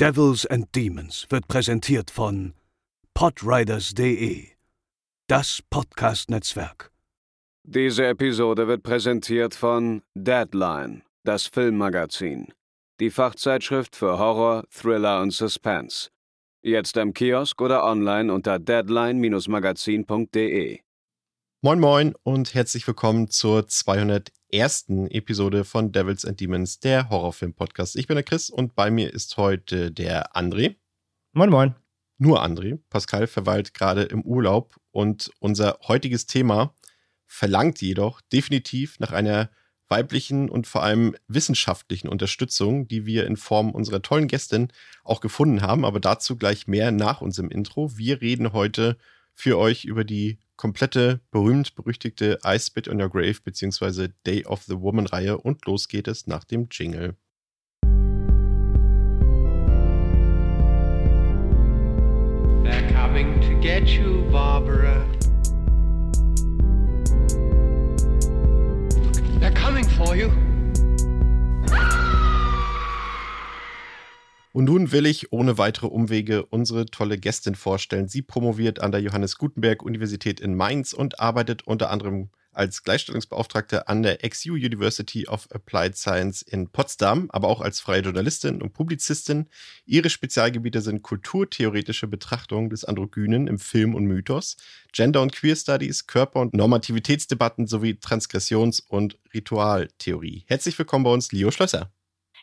Devils 0.00 0.46
and 0.46 0.72
Demons 0.76 1.26
wird 1.28 1.48
präsentiert 1.48 2.12
von 2.12 2.54
podriders.de, 3.14 4.46
das 5.26 5.60
Podcast-Netzwerk. 5.70 6.92
Diese 7.64 8.06
Episode 8.06 8.68
wird 8.68 8.84
präsentiert 8.84 9.56
von 9.56 10.02
Deadline, 10.14 11.02
das 11.24 11.48
Filmmagazin, 11.48 12.52
die 13.00 13.10
Fachzeitschrift 13.10 13.96
für 13.96 14.20
Horror, 14.20 14.62
Thriller 14.70 15.20
und 15.20 15.32
Suspense. 15.32 16.10
Jetzt 16.62 16.96
im 16.96 17.12
Kiosk 17.12 17.60
oder 17.60 17.82
online 17.82 18.32
unter 18.32 18.60
deadline-magazin.de. 18.60 20.78
Moin 21.60 21.80
Moin 21.80 22.14
und 22.22 22.54
herzlich 22.54 22.86
willkommen 22.86 23.30
zur 23.30 23.66
201. 24.50 25.10
Episode 25.10 25.64
von 25.64 25.92
Devils 25.92 26.24
and 26.24 26.40
Demons, 26.40 26.80
der 26.80 27.10
Horrorfilm-Podcast. 27.10 27.96
Ich 27.96 28.06
bin 28.06 28.14
der 28.14 28.24
Chris 28.24 28.48
und 28.48 28.74
bei 28.74 28.90
mir 28.90 29.12
ist 29.12 29.36
heute 29.36 29.92
der 29.92 30.34
André. 30.34 30.76
Moin 31.32 31.50
Moin. 31.50 31.74
Nur 32.16 32.42
André. 32.42 32.78
Pascal 32.88 33.26
verweilt 33.26 33.74
gerade 33.74 34.04
im 34.04 34.22
Urlaub 34.22 34.80
und 34.90 35.30
unser 35.38 35.78
heutiges 35.86 36.26
Thema 36.26 36.74
verlangt 37.26 37.82
jedoch 37.82 38.22
definitiv 38.22 38.98
nach 39.00 39.12
einer 39.12 39.50
weiblichen 39.88 40.48
und 40.48 40.66
vor 40.66 40.82
allem 40.82 41.14
wissenschaftlichen 41.26 42.08
Unterstützung, 42.08 42.88
die 42.88 43.04
wir 43.04 43.26
in 43.26 43.36
Form 43.36 43.70
unserer 43.72 44.00
tollen 44.00 44.28
Gästin 44.28 44.68
auch 45.04 45.20
gefunden 45.20 45.60
haben. 45.60 45.84
Aber 45.84 46.00
dazu 46.00 46.36
gleich 46.36 46.66
mehr 46.66 46.90
nach 46.90 47.20
unserem 47.20 47.50
Intro. 47.50 47.98
Wir 47.98 48.22
reden 48.22 48.54
heute 48.54 48.96
für 49.34 49.58
euch 49.58 49.84
über 49.84 50.04
die 50.04 50.38
komplette 50.58 51.20
berühmt-berüchtigte 51.30 52.38
I 52.44 52.58
Spit 52.58 52.88
on 52.88 53.00
Your 53.00 53.08
Grave 53.08 53.40
bzw. 53.42 54.08
Day 54.26 54.44
of 54.44 54.64
the 54.64 54.78
Woman 54.78 55.06
Reihe 55.06 55.38
und 55.38 55.64
los 55.64 55.88
geht 55.88 56.08
es 56.08 56.26
nach 56.26 56.44
dem 56.44 56.68
Jingle. 56.70 57.16
They're 62.64 62.92
coming 62.92 63.40
to 63.40 63.58
get 63.62 63.88
you, 63.88 64.28
Barbara. 64.30 65.06
They're 69.40 69.54
coming 69.54 69.84
for 69.84 70.14
you. 70.14 70.30
Und 74.52 74.64
nun 74.64 74.92
will 74.92 75.06
ich 75.06 75.32
ohne 75.32 75.58
weitere 75.58 75.86
Umwege 75.86 76.44
unsere 76.46 76.86
tolle 76.86 77.18
Gästin 77.18 77.54
vorstellen. 77.54 78.08
Sie 78.08 78.22
promoviert 78.22 78.80
an 78.80 78.92
der 78.92 79.00
Johannes 79.00 79.36
Gutenberg 79.36 79.82
Universität 79.82 80.40
in 80.40 80.54
Mainz 80.54 80.92
und 80.92 81.20
arbeitet 81.20 81.66
unter 81.66 81.90
anderem 81.90 82.30
als 82.58 82.82
Gleichstellungsbeauftragte 82.82 83.88
an 83.88 84.02
der 84.02 84.18
XU 84.18 84.54
University 84.54 85.28
of 85.28 85.48
Applied 85.52 85.96
Science 85.96 86.42
in 86.42 86.68
Potsdam, 86.68 87.28
aber 87.30 87.48
auch 87.48 87.60
als 87.60 87.80
freie 87.80 88.00
Journalistin 88.00 88.60
und 88.60 88.72
Publizistin. 88.72 89.46
Ihre 89.86 90.10
Spezialgebiete 90.10 90.80
sind 90.80 91.02
kulturtheoretische 91.02 92.08
Betrachtung 92.08 92.68
des 92.68 92.84
Androgynen 92.84 93.46
im 93.46 93.58
Film 93.58 93.94
und 93.94 94.06
Mythos, 94.06 94.56
Gender- 94.92 95.22
und 95.22 95.32
Queer 95.32 95.54
Studies, 95.54 96.06
Körper- 96.06 96.40
und 96.40 96.54
Normativitätsdebatten 96.54 97.66
sowie 97.68 97.92
Transgressions- 97.92 98.82
und 98.88 99.18
Ritualtheorie. 99.32 100.44
Herzlich 100.48 100.76
willkommen 100.78 101.04
bei 101.04 101.12
uns, 101.12 101.30
Leo 101.30 101.50
Schlösser. 101.52 101.92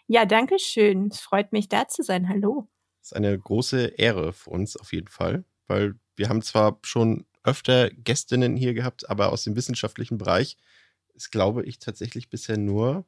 Ja, 0.07 0.25
danke 0.25 0.59
schön. 0.59 1.07
Es 1.07 1.19
freut 1.19 1.51
mich, 1.51 1.67
da 1.67 1.87
zu 1.87 2.03
sein. 2.03 2.29
Hallo. 2.29 2.67
Das 2.99 3.11
ist 3.11 3.15
eine 3.15 3.37
große 3.37 3.85
Ehre 3.97 4.33
für 4.33 4.51
uns 4.51 4.77
auf 4.77 4.93
jeden 4.93 5.07
Fall, 5.07 5.45
weil 5.67 5.95
wir 6.15 6.29
haben 6.29 6.43
zwar 6.43 6.79
schon 6.83 7.25
öfter 7.43 7.89
Gästinnen 7.89 8.55
hier 8.55 8.73
gehabt, 8.73 9.09
aber 9.09 9.31
aus 9.31 9.43
dem 9.43 9.55
wissenschaftlichen 9.55 10.17
Bereich 10.17 10.57
ist, 11.15 11.31
glaube 11.31 11.63
ich, 11.63 11.79
tatsächlich 11.79 12.29
bisher 12.29 12.57
nur 12.57 13.05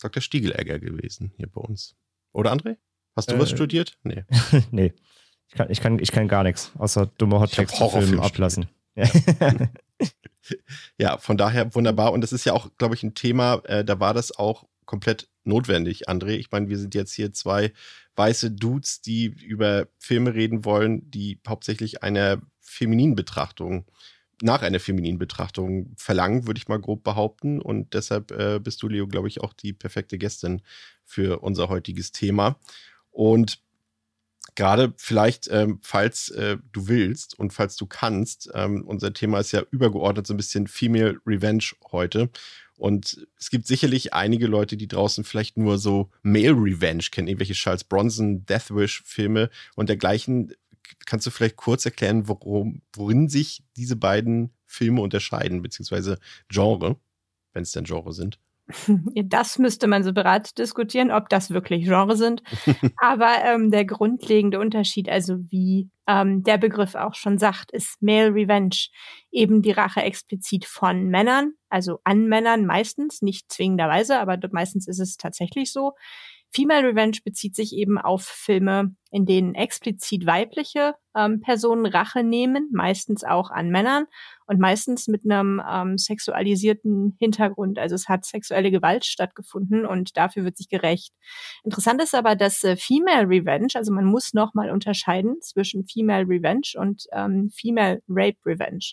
Dr. 0.00 0.22
Stiegelegger 0.22 0.78
gewesen 0.78 1.32
hier 1.36 1.46
bei 1.46 1.60
uns. 1.60 1.94
Oder 2.32 2.52
André? 2.52 2.76
Hast 3.16 3.30
du 3.30 3.34
äh, 3.34 3.38
was 3.38 3.50
studiert? 3.50 3.98
Nee. 4.02 4.24
nee. 4.70 4.94
Ich 5.48 5.54
kann, 5.54 5.70
ich, 5.70 5.80
kann, 5.80 5.98
ich 5.98 6.12
kann 6.12 6.28
gar 6.28 6.44
nichts, 6.44 6.72
außer 6.78 7.06
dumme 7.18 7.40
Hottext 7.40 7.76
zu 7.76 7.88
Filmen 7.88 8.20
ablassen. 8.20 8.68
ja, 10.96 11.18
von 11.18 11.36
daher 11.36 11.74
wunderbar. 11.74 12.12
Und 12.12 12.20
das 12.22 12.32
ist 12.32 12.44
ja 12.44 12.52
auch, 12.52 12.70
glaube 12.78 12.94
ich, 12.94 13.02
ein 13.02 13.14
Thema, 13.14 13.56
äh, 13.64 13.84
da 13.84 14.00
war 14.00 14.14
das 14.14 14.36
auch 14.38 14.64
komplett 14.90 15.28
notwendig, 15.44 16.08
André. 16.08 16.32
Ich 16.32 16.50
meine, 16.50 16.68
wir 16.68 16.76
sind 16.76 16.96
jetzt 16.96 17.12
hier 17.12 17.32
zwei 17.32 17.72
weiße 18.16 18.50
Dudes, 18.50 19.00
die 19.00 19.26
über 19.26 19.86
Filme 19.98 20.34
reden 20.34 20.64
wollen, 20.64 21.08
die 21.12 21.38
hauptsächlich 21.46 22.02
einer 22.02 22.42
femininen 22.60 23.14
Betrachtung, 23.14 23.86
nach 24.42 24.62
einer 24.62 24.80
femininen 24.80 25.16
Betrachtung 25.16 25.94
verlangen, 25.96 26.48
würde 26.48 26.58
ich 26.58 26.66
mal 26.66 26.80
grob 26.80 27.04
behaupten. 27.04 27.62
Und 27.62 27.94
deshalb 27.94 28.32
äh, 28.32 28.58
bist 28.58 28.82
du, 28.82 28.88
Leo, 28.88 29.06
glaube 29.06 29.28
ich, 29.28 29.40
auch 29.40 29.52
die 29.52 29.72
perfekte 29.72 30.18
Gästin 30.18 30.60
für 31.04 31.38
unser 31.38 31.68
heutiges 31.68 32.10
Thema. 32.10 32.58
Und 33.12 33.62
gerade 34.54 34.92
vielleicht, 34.96 35.48
ähm, 35.50 35.78
falls 35.82 36.30
äh, 36.30 36.58
du 36.72 36.88
willst 36.88 37.38
und 37.38 37.52
falls 37.52 37.76
du 37.76 37.86
kannst, 37.86 38.50
ähm, 38.54 38.84
unser 38.86 39.12
Thema 39.12 39.40
ist 39.40 39.52
ja 39.52 39.62
übergeordnet 39.70 40.26
so 40.26 40.34
ein 40.34 40.36
bisschen 40.36 40.66
Female 40.66 41.18
Revenge 41.26 41.64
heute. 41.92 42.30
Und 42.76 43.26
es 43.38 43.50
gibt 43.50 43.66
sicherlich 43.66 44.14
einige 44.14 44.46
Leute, 44.46 44.78
die 44.78 44.88
draußen 44.88 45.22
vielleicht 45.24 45.58
nur 45.58 45.76
so 45.76 46.10
Male 46.22 46.52
Revenge 46.52 47.04
kennen, 47.10 47.28
irgendwelche 47.28 47.52
Charles 47.52 47.84
Bronson, 47.84 48.46
Death 48.46 48.74
Wish 48.74 49.02
Filme 49.04 49.50
und 49.76 49.90
dergleichen. 49.90 50.54
Kannst 51.04 51.26
du 51.26 51.30
vielleicht 51.30 51.56
kurz 51.56 51.84
erklären, 51.84 52.26
worum, 52.26 52.80
worin 52.94 53.28
sich 53.28 53.62
diese 53.76 53.96
beiden 53.96 54.50
Filme 54.64 55.02
unterscheiden, 55.02 55.60
beziehungsweise 55.60 56.18
Genre, 56.48 56.96
wenn 57.52 57.62
es 57.64 57.72
denn 57.72 57.84
Genre 57.84 58.14
sind? 58.14 58.38
Das 59.24 59.58
müsste 59.58 59.86
man 59.86 60.02
separat 60.02 60.58
diskutieren, 60.58 61.10
ob 61.10 61.28
das 61.28 61.50
wirklich 61.50 61.84
Genre 61.84 62.16
sind. 62.16 62.42
Aber 62.96 63.32
ähm, 63.44 63.70
der 63.70 63.84
grundlegende 63.84 64.58
Unterschied, 64.58 65.08
also 65.08 65.36
wie 65.48 65.88
ähm, 66.06 66.42
der 66.42 66.58
Begriff 66.58 66.94
auch 66.94 67.14
schon 67.14 67.38
sagt, 67.38 67.70
ist 67.70 68.00
Male 68.02 68.34
Revenge. 68.34 68.88
Eben 69.30 69.62
die 69.62 69.72
Rache 69.72 70.02
explizit 70.02 70.64
von 70.64 71.08
Männern, 71.08 71.52
also 71.68 72.00
an 72.04 72.26
Männern 72.26 72.66
meistens, 72.66 73.22
nicht 73.22 73.50
zwingenderweise, 73.52 74.18
aber 74.18 74.38
meistens 74.50 74.88
ist 74.88 74.98
es 74.98 75.16
tatsächlich 75.16 75.72
so. 75.72 75.92
Female 76.52 76.88
Revenge 76.88 77.18
bezieht 77.24 77.54
sich 77.54 77.74
eben 77.74 77.96
auf 77.96 78.22
Filme, 78.24 78.94
in 79.12 79.24
denen 79.24 79.54
explizit 79.54 80.26
weibliche 80.26 80.94
ähm, 81.16 81.40
Personen 81.40 81.86
Rache 81.86 82.24
nehmen, 82.24 82.68
meistens 82.72 83.22
auch 83.22 83.50
an 83.50 83.70
Männern 83.70 84.06
und 84.46 84.58
meistens 84.58 85.06
mit 85.06 85.24
einem 85.24 85.62
ähm, 85.68 85.96
sexualisierten 85.96 87.16
Hintergrund. 87.20 87.78
Also 87.78 87.94
es 87.94 88.08
hat 88.08 88.24
sexuelle 88.24 88.72
Gewalt 88.72 89.04
stattgefunden 89.04 89.86
und 89.86 90.16
dafür 90.16 90.44
wird 90.44 90.56
sich 90.56 90.68
gerecht. 90.68 91.12
Interessant 91.62 92.02
ist 92.02 92.14
aber, 92.14 92.34
dass 92.34 92.64
äh, 92.64 92.76
Female 92.76 93.28
Revenge, 93.28 93.68
also 93.74 93.92
man 93.92 94.04
muss 94.04 94.32
nochmal 94.34 94.70
unterscheiden 94.70 95.40
zwischen 95.42 95.86
Female 95.86 96.26
Revenge 96.26 96.72
und 96.76 97.04
ähm, 97.12 97.50
Female 97.50 98.02
Rape 98.08 98.38
Revenge. 98.44 98.92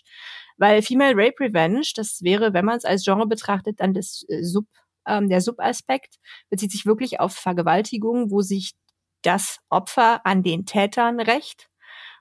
Weil 0.58 0.82
Female 0.82 1.14
Rape 1.16 1.40
Revenge, 1.40 1.86
das 1.96 2.20
wäre, 2.22 2.52
wenn 2.52 2.64
man 2.64 2.76
es 2.76 2.84
als 2.84 3.04
Genre 3.04 3.26
betrachtet, 3.26 3.80
dann 3.80 3.94
das 3.94 4.24
äh, 4.28 4.42
Sub 4.42 4.66
ähm, 5.08 5.28
der 5.28 5.40
Subaspekt 5.40 6.16
bezieht 6.50 6.70
sich 6.70 6.86
wirklich 6.86 7.20
auf 7.20 7.34
Vergewaltigung, 7.34 8.30
wo 8.30 8.42
sich 8.42 8.74
das 9.22 9.58
Opfer 9.68 10.24
an 10.24 10.42
den 10.42 10.66
Tätern 10.66 11.20
rächt. 11.20 11.68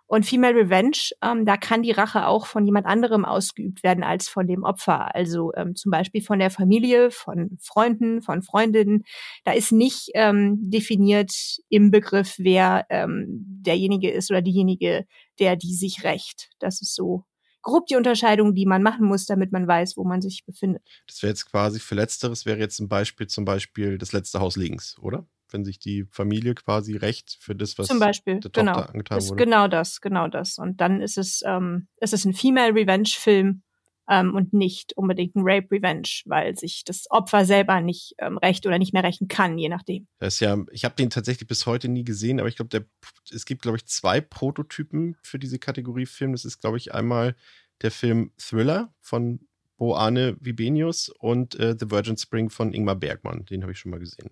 Und 0.09 0.25
Female 0.25 0.55
Revenge, 0.55 1.11
ähm, 1.21 1.45
da 1.45 1.57
kann 1.57 1.83
die 1.83 1.91
Rache 1.91 2.27
auch 2.27 2.45
von 2.45 2.65
jemand 2.65 2.85
anderem 2.85 3.25
ausgeübt 3.25 3.83
werden 3.83 4.05
als 4.05 4.29
von 4.29 4.47
dem 4.47 4.63
Opfer. 4.63 5.13
Also 5.13 5.51
ähm, 5.55 5.75
zum 5.75 5.91
Beispiel 5.91 6.21
von 6.21 6.39
der 6.39 6.49
Familie, 6.49 7.11
von 7.11 7.57
Freunden, 7.61 8.21
von 8.21 8.41
Freundinnen. 8.41 9.03
Da 9.43 9.51
ist 9.51 9.73
nicht 9.73 10.11
ähm, 10.13 10.69
definiert 10.69 11.33
im 11.67 11.91
Begriff, 11.91 12.35
wer 12.37 12.85
ähm, 12.89 13.25
derjenige 13.27 14.09
ist 14.09 14.31
oder 14.31 14.41
diejenige, 14.41 15.05
der 15.39 15.57
die 15.57 15.75
sich 15.75 16.05
rächt. 16.05 16.51
Das 16.59 16.81
ist 16.81 16.95
so 16.95 17.25
grob 17.61 17.87
die 17.87 17.95
Unterscheidung, 17.95 18.53
die 18.55 18.65
man 18.65 18.83
machen 18.83 19.05
muss, 19.05 19.25
damit 19.25 19.51
man 19.51 19.67
weiß, 19.67 19.97
wo 19.97 20.03
man 20.03 20.21
sich 20.21 20.45
befindet. 20.45 20.81
Das 21.07 21.21
wäre 21.21 21.31
jetzt 21.31 21.45
quasi 21.49 21.79
für 21.79 21.95
Letzteres, 21.95 22.45
wäre 22.45 22.59
jetzt 22.59 22.79
ein 22.79 22.87
Beispiel 22.87 23.27
zum 23.27 23.45
Beispiel 23.45 23.97
das 23.97 24.13
letzte 24.13 24.39
Haus 24.39 24.55
links, 24.55 24.97
oder? 24.99 25.27
Wenn 25.49 25.63
sich 25.63 25.79
die 25.79 26.05
Familie 26.11 26.55
quasi 26.55 26.97
recht 26.97 27.37
für 27.39 27.55
das, 27.55 27.77
was 27.77 27.87
zum 27.87 27.99
Beispiel, 27.99 28.41
der 28.41 28.51
genau, 28.51 28.73
Tochter 28.73 28.89
angetan 28.89 29.17
ist 29.17 29.29
wurde. 29.29 29.43
Genau 29.45 29.67
das, 29.67 30.01
genau 30.01 30.27
das. 30.27 30.57
Und 30.57 30.81
dann 30.81 31.01
ist 31.01 31.17
es, 31.17 31.41
ähm, 31.45 31.87
ist 32.01 32.13
es 32.13 32.25
ein 32.25 32.33
Female 32.33 32.73
Revenge 32.73 33.09
Film 33.09 33.63
ähm, 34.09 34.33
und 34.35 34.53
nicht 34.53 34.93
unbedingt 34.97 35.35
ein 35.35 35.41
Rape 35.43 35.67
Revenge, 35.71 36.07
weil 36.25 36.57
sich 36.57 36.83
das 36.83 37.09
Opfer 37.09 37.45
selber 37.45 37.81
nicht 37.81 38.15
ähm, 38.19 38.37
recht 38.37 38.65
oder 38.65 38.79
nicht 38.79 38.93
mehr 38.93 39.03
rächen 39.03 39.27
kann, 39.27 39.57
je 39.57 39.69
nachdem. 39.69 40.07
Das 40.19 40.35
ist 40.35 40.39
ja, 40.39 40.57
ich 40.71 40.85
habe 40.85 40.95
den 40.95 41.09
tatsächlich 41.09 41.47
bis 41.47 41.65
heute 41.65 41.87
nie 41.89 42.03
gesehen, 42.03 42.39
aber 42.39 42.49
ich 42.49 42.55
glaube, 42.55 42.85
es 43.31 43.45
gibt, 43.45 43.61
glaube 43.61 43.77
ich, 43.77 43.85
zwei 43.85 44.21
Prototypen 44.21 45.17
für 45.21 45.39
diese 45.39 45.59
Kategorie 45.59 46.05
Film. 46.05 46.31
Das 46.31 46.45
ist, 46.45 46.59
glaube 46.59 46.77
ich, 46.77 46.93
einmal 46.93 47.35
der 47.81 47.91
Film 47.91 48.31
Thriller 48.37 48.93
von 49.01 49.41
Boane 49.77 50.35
Vibenius 50.39 51.09
und 51.09 51.55
äh, 51.59 51.75
The 51.79 51.91
Virgin 51.91 52.17
Spring 52.17 52.49
von 52.49 52.73
Ingmar 52.73 52.95
Bergmann. 52.95 53.45
Den 53.45 53.61
habe 53.61 53.71
ich 53.73 53.79
schon 53.79 53.91
mal 53.91 53.99
gesehen. 53.99 54.31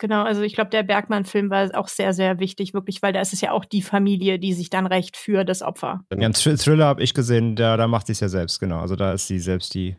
Genau, 0.00 0.22
also 0.22 0.40
ich 0.40 0.54
glaube, 0.54 0.70
der 0.70 0.82
Bergmann-Film 0.82 1.50
war 1.50 1.70
auch 1.74 1.88
sehr, 1.88 2.14
sehr 2.14 2.40
wichtig, 2.40 2.72
wirklich, 2.72 3.02
weil 3.02 3.12
da 3.12 3.20
ist 3.20 3.34
es 3.34 3.42
ja 3.42 3.52
auch 3.52 3.66
die 3.66 3.82
Familie, 3.82 4.38
die 4.38 4.54
sich 4.54 4.70
dann 4.70 4.86
recht 4.86 5.14
für 5.14 5.44
das 5.44 5.60
Opfer. 5.60 6.04
Ja, 6.10 6.24
einen 6.24 6.32
Thriller 6.32 6.86
habe 6.86 7.02
ich 7.02 7.12
gesehen, 7.12 7.54
da, 7.54 7.76
da 7.76 7.86
macht 7.86 8.06
sie 8.06 8.12
es 8.12 8.20
ja 8.20 8.30
selbst, 8.30 8.60
genau. 8.60 8.80
Also 8.80 8.96
da 8.96 9.12
ist 9.12 9.26
sie 9.26 9.38
selbst 9.38 9.74
die, 9.74 9.96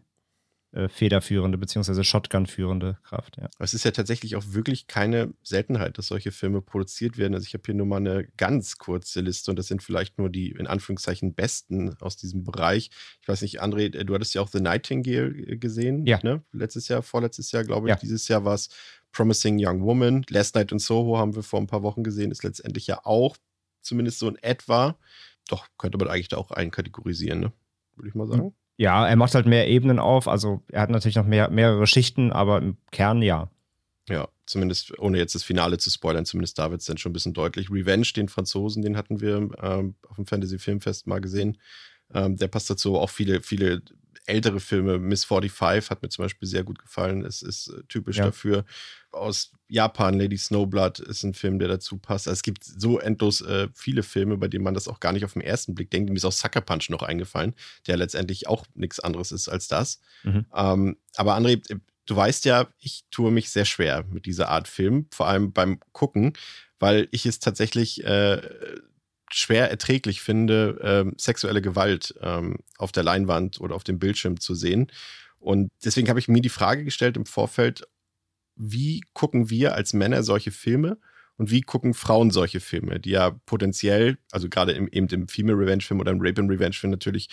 äh, 0.74 0.88
federführende 0.88 1.58
beziehungsweise 1.58 2.06
Shotgun-führende 2.06 2.98
Kraft. 3.04 3.36
Ja. 3.38 3.50
Es 3.60 3.74
ist 3.74 3.84
ja 3.84 3.92
tatsächlich 3.92 4.38
auch 4.38 4.44
wirklich 4.48 4.88
keine 4.88 5.34
Seltenheit, 5.44 5.98
dass 5.98 6.08
solche 6.08 6.32
Filme 6.32 6.62
produziert 6.62 7.18
werden. 7.18 7.34
Also 7.34 7.46
ich 7.46 7.54
habe 7.54 7.64
hier 7.66 7.76
nur 7.76 7.86
mal 7.86 7.98
eine 7.98 8.26
ganz 8.38 8.78
kurze 8.78 9.20
Liste 9.20 9.52
und 9.52 9.60
das 9.60 9.68
sind 9.68 9.84
vielleicht 9.84 10.18
nur 10.18 10.30
die 10.30 10.52
in 10.52 10.68
Anführungszeichen 10.68 11.34
besten 11.34 11.98
aus 12.00 12.16
diesem 12.16 12.46
Bereich. 12.46 12.90
Ich 13.22 13.28
weiß 13.28 13.42
nicht, 13.42 13.62
André, 13.62 13.90
du 13.90 14.14
hattest 14.14 14.34
ja 14.34 14.42
auch 14.42 14.48
The 14.48 14.62
Nightingale 14.62 15.28
äh, 15.28 15.58
gesehen, 15.58 16.06
ja. 16.06 16.20
Ne? 16.24 16.42
Letztes 16.54 16.88
Jahr, 16.88 17.02
vorletztes 17.02 17.52
Jahr, 17.52 17.66
glaube 17.66 17.88
ich. 17.88 17.90
Ja. 17.90 18.00
Dieses 18.00 18.30
Jahr 18.30 18.46
war 18.46 18.54
es 18.54 18.70
Promising 19.12 19.58
Young 19.60 19.82
Woman. 19.82 20.26
Last 20.30 20.56
Night 20.56 20.72
in 20.72 20.80
Soho 20.80 21.18
haben 21.18 21.36
wir 21.36 21.44
vor 21.44 21.60
ein 21.60 21.68
paar 21.68 21.84
Wochen 21.84 22.04
gesehen, 22.04 22.32
ist 22.32 22.44
letztendlich 22.44 22.88
ja 22.88 23.00
auch 23.04 23.38
zumindest 23.82 24.20
so 24.20 24.28
in 24.28 24.38
etwa. 24.38 24.98
Doch, 25.50 25.68
könnte 25.78 25.98
man 25.98 26.08
eigentlich 26.08 26.30
da 26.30 26.38
auch 26.38 26.52
einkategorisieren, 26.52 27.40
ne? 27.40 27.52
Würde 27.96 28.10
ich 28.10 28.16
mal 28.16 28.28
sagen. 28.28 28.54
Ja, 28.78 29.08
er 29.08 29.16
macht 29.16 29.36
halt 29.36 29.46
mehr 29.46 29.68
Ebenen 29.68 30.00
auf. 30.00 30.28
Also 30.28 30.64
er 30.70 30.82
hat 30.82 30.90
natürlich 30.90 31.16
noch 31.16 31.26
mehr, 31.26 31.50
mehrere 31.50 31.86
Schichten, 31.88 32.32
aber 32.32 32.60
im 32.60 32.78
Kern 32.92 33.22
ja. 33.22 33.50
Ja, 34.10 34.28
zumindest, 34.46 34.98
ohne 35.00 35.18
jetzt 35.18 35.36
das 35.36 35.44
Finale 35.44 35.78
zu 35.78 35.90
spoilern, 35.90 36.26
zumindest 36.26 36.58
da 36.58 36.72
wird 36.72 36.82
es 36.82 36.88
dann 36.88 36.98
schon 36.98 37.12
ein 37.12 37.14
bisschen 37.14 37.34
deutlich. 37.34 37.70
Revenge, 37.70 38.08
den 38.16 38.28
Franzosen, 38.28 38.82
den 38.82 38.98
hatten 38.98 39.22
wir 39.22 39.50
ähm, 39.62 39.96
auf 40.08 40.16
dem 40.16 40.26
Fantasy 40.26 40.58
Filmfest 40.58 41.06
mal 41.06 41.22
gesehen. 41.22 41.58
Ähm, 42.14 42.38
der 42.38 42.48
passt 42.48 42.70
dazu 42.70 42.98
auch 42.98 43.10
viele, 43.10 43.42
viele 43.42 43.82
ältere 44.26 44.60
Filme. 44.60 44.98
Miss 45.00 45.26
45 45.26 45.90
hat 45.90 46.02
mir 46.02 46.10
zum 46.10 46.24
Beispiel 46.26 46.48
sehr 46.48 46.64
gut 46.64 46.80
gefallen. 46.80 47.26
Es 47.26 47.42
ist 47.42 47.68
äh, 47.70 47.84
typisch 47.88 48.18
Ja. 48.18 48.26
dafür. 48.26 48.66
Aus 49.12 49.52
Japan, 49.68 50.18
Lady 50.20 50.38
Snowblood 50.38 51.00
ist 51.00 51.24
ein 51.24 51.34
Film, 51.34 51.60
der 51.60 51.68
dazu 51.68 51.98
passt. 51.98 52.28
Also 52.28 52.36
es 52.36 52.44
gibt 52.44 52.64
so 52.64 53.00
endlos 53.00 53.42
äh, 53.42 53.68
viele 53.74 54.04
Filme, 54.04 54.38
bei 54.38 54.48
denen 54.48 54.64
man 54.64 54.74
das 54.74 54.88
auch 54.88 55.00
gar 55.00 55.12
nicht 55.14 55.26
auf 55.26 55.34
den 55.34 55.42
ersten 55.42 55.76
Blick 55.76 55.90
denkt. 55.92 56.10
Mir 56.10 56.16
ist 56.16 56.26
auch 56.26 56.32
Sucker 56.32 56.62
Punch 56.62 56.90
noch 56.90 57.04
eingefallen, 57.04 57.54
der 57.88 57.98
letztendlich 57.98 58.48
auch 58.48 58.66
nichts 58.74 59.00
anderes 59.00 59.32
ist 59.32 59.50
als 59.50 59.68
das. 59.68 60.00
Mhm. 60.24 60.46
Ähm, 60.56 60.98
aber 61.16 61.36
André, 61.38 61.62
du 62.06 62.16
weißt 62.16 62.46
ja, 62.46 62.68
ich 62.80 63.04
tue 63.12 63.32
mich 63.32 63.50
sehr 63.50 63.66
schwer 63.66 64.06
mit 64.10 64.26
dieser 64.26 64.50
Art 64.50 64.68
Film, 64.68 65.08
vor 65.12 65.28
allem 65.28 65.52
beim 65.52 65.80
Gucken, 65.92 66.34
weil 66.80 67.08
ich 67.12 67.26
es 67.26 67.40
tatsächlich 67.40 68.04
äh, 68.04 68.42
schwer 69.32 69.70
erträglich 69.70 70.22
finde, 70.22 70.80
ähm, 70.84 71.14
sexuelle 71.18 71.62
Gewalt 71.62 72.16
ähm, 72.22 72.58
auf 72.78 72.92
der 72.92 73.04
Leinwand 73.04 73.60
oder 73.60 73.76
auf 73.76 73.84
dem 73.84 74.00
Bildschirm 74.00 74.40
zu 74.40 74.56
sehen. 74.56 74.92
Und 75.40 75.72
deswegen 75.84 76.10
habe 76.10 76.20
ich 76.20 76.28
mir 76.28 76.42
die 76.42 76.50
Frage 76.50 76.84
gestellt 76.84 77.18
im 77.18 77.26
Vorfeld, 77.26 77.88
wie 78.56 79.02
gucken 79.14 79.50
wir 79.50 79.74
als 79.74 79.94
Männer 79.94 80.24
solche 80.24 80.52
Filme 80.52 80.98
und 81.38 81.50
wie 81.50 81.62
gucken 81.62 81.94
Frauen 81.94 82.30
solche 82.30 82.60
Filme, 82.60 83.00
die 83.00 83.12
ja 83.12 83.32
potenziell, 83.46 84.18
also 84.32 84.50
gerade 84.50 84.74
im, 84.74 84.88
eben 84.90 85.08
im 85.08 85.28
Female 85.28 85.58
Revenge 85.58 85.82
Film 85.82 86.00
oder 86.00 86.12
im 86.12 86.20
Rape 86.22 86.42
and 86.42 86.52
Revenge 86.52 86.74
Film 86.74 86.92
natürlich 86.92 87.30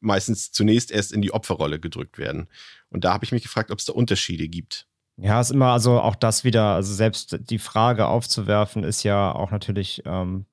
meistens 0.00 0.50
zunächst 0.50 0.90
erst 0.90 1.12
in 1.12 1.20
die 1.20 1.32
Opferrolle 1.32 1.78
gedrückt 1.78 2.16
werden. 2.16 2.48
Und 2.88 3.04
da 3.04 3.12
habe 3.12 3.24
ich 3.24 3.32
mich 3.32 3.42
gefragt, 3.42 3.70
ob 3.70 3.78
es 3.78 3.84
da 3.84 3.92
Unterschiede 3.92 4.48
gibt. 4.48 4.86
Ja, 5.16 5.40
ist 5.40 5.50
immer 5.50 5.72
also 5.72 6.00
auch 6.00 6.16
das 6.16 6.44
wieder, 6.44 6.74
also 6.74 6.94
selbst 6.94 7.38
die 7.50 7.58
Frage 7.58 8.06
aufzuwerfen, 8.06 8.84
ist 8.84 9.02
ja 9.02 9.32
auch 9.32 9.50
natürlich, 9.50 10.02
ähm, 10.06 10.46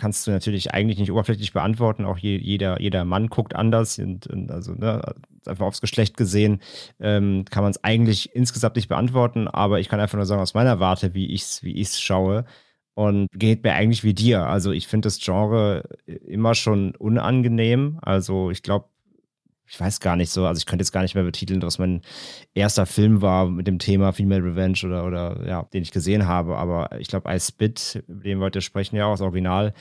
kannst 0.00 0.26
du 0.26 0.30
natürlich 0.30 0.72
eigentlich 0.72 0.98
nicht 0.98 1.12
oberflächlich 1.12 1.52
beantworten. 1.52 2.06
Auch 2.06 2.16
je, 2.16 2.38
jeder, 2.38 2.80
jeder 2.80 3.04
Mann 3.04 3.28
guckt 3.28 3.54
anders 3.54 3.98
und, 3.98 4.26
und 4.26 4.50
also 4.50 4.72
ne, 4.72 5.02
einfach 5.46 5.66
aufs 5.66 5.82
Geschlecht 5.82 6.16
gesehen, 6.16 6.60
ähm, 7.00 7.44
kann 7.50 7.62
man 7.62 7.70
es 7.70 7.84
eigentlich 7.84 8.34
insgesamt 8.34 8.76
nicht 8.76 8.88
beantworten, 8.88 9.46
aber 9.46 9.78
ich 9.78 9.88
kann 9.90 10.00
einfach 10.00 10.16
nur 10.16 10.26
sagen, 10.26 10.40
aus 10.40 10.54
meiner 10.54 10.80
Warte, 10.80 11.12
wie 11.14 11.26
ich 11.26 11.42
es 11.42 11.62
wie 11.62 11.72
ich's 11.72 12.00
schaue. 12.00 12.46
Und 12.94 13.28
geht 13.32 13.62
mir 13.62 13.72
eigentlich 13.74 14.04
wie 14.04 14.14
dir. 14.14 14.46
Also 14.46 14.72
ich 14.72 14.86
finde 14.88 15.06
das 15.06 15.20
Genre 15.20 15.84
immer 16.06 16.54
schon 16.54 16.94
unangenehm. 16.96 17.98
Also 18.02 18.50
ich 18.50 18.62
glaube, 18.62 18.88
ich 19.70 19.78
weiß 19.78 20.00
gar 20.00 20.16
nicht 20.16 20.30
so, 20.30 20.46
also 20.46 20.58
ich 20.58 20.66
könnte 20.66 20.82
jetzt 20.82 20.90
gar 20.90 21.02
nicht 21.02 21.14
mehr 21.14 21.22
betiteln, 21.22 21.62
was 21.62 21.78
mein 21.78 22.02
erster 22.54 22.86
Film 22.86 23.22
war 23.22 23.48
mit 23.48 23.68
dem 23.68 23.78
Thema 23.78 24.12
Female 24.12 24.42
Revenge 24.42 24.80
oder, 24.84 25.04
oder 25.04 25.46
ja, 25.46 25.62
den 25.72 25.82
ich 25.82 25.92
gesehen 25.92 26.26
habe. 26.26 26.56
Aber 26.56 26.98
ich 26.98 27.06
glaube, 27.06 27.32
I 27.32 27.38
Spit, 27.38 28.02
über 28.08 28.24
den 28.24 28.38
wir 28.38 28.46
heute 28.46 28.62
sprechen, 28.62 28.96
ja, 28.96 29.06
auch 29.06 29.12
das 29.12 29.20
Original, 29.20 29.72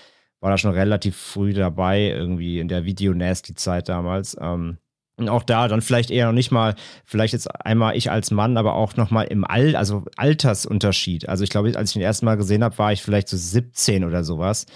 war 0.41 0.51
da 0.51 0.59
schon 0.59 0.73
relativ 0.73 1.17
früh 1.17 1.53
dabei, 1.53 2.01
irgendwie 2.03 2.59
in 2.59 2.67
der 2.67 2.85
Video-Nasty-Zeit 2.85 3.89
damals. 3.89 4.37
Ähm, 4.39 4.77
und 5.17 5.27
auch 5.27 5.41
da 5.41 5.67
dann 5.67 5.81
vielleicht 5.81 6.11
eher 6.11 6.27
noch 6.27 6.33
nicht 6.33 6.51
mal, 6.51 6.75
vielleicht 7.03 7.33
jetzt 7.33 7.47
einmal 7.65 7.97
ich 7.97 8.11
als 8.11 8.29
Mann, 8.29 8.57
aber 8.57 8.75
auch 8.75 8.95
noch 8.95 9.09
mal 9.09 9.23
im 9.23 9.43
All, 9.43 9.75
also 9.75 10.05
Altersunterschied. 10.17 11.27
Also 11.27 11.43
ich 11.43 11.49
glaube, 11.49 11.75
als 11.75 11.89
ich 11.89 11.93
den 11.93 12.03
ersten 12.03 12.27
Mal 12.27 12.37
gesehen 12.37 12.63
habe, 12.63 12.77
war 12.77 12.93
ich 12.93 13.01
vielleicht 13.01 13.27
so 13.27 13.37
17 13.37 14.03
oder 14.03 14.23
sowas. 14.23 14.67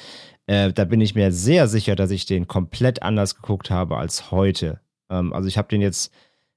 Äh, 0.48 0.74
da 0.74 0.86
bin 0.86 1.02
ich 1.02 1.14
mir 1.14 1.32
sehr 1.32 1.68
sicher, 1.68 1.96
dass 1.96 2.10
ich 2.10 2.26
den 2.26 2.48
komplett 2.48 3.04
anders 3.04 3.36
geguckt 3.36 3.70
habe 3.70 3.98
als 3.98 4.32
heute. 4.32 4.80
Ähm, 5.14 5.34
also 5.34 5.48
ich 5.48 5.58
habe 5.58 5.68
den 5.68 5.82
jetzt, 5.82 6.12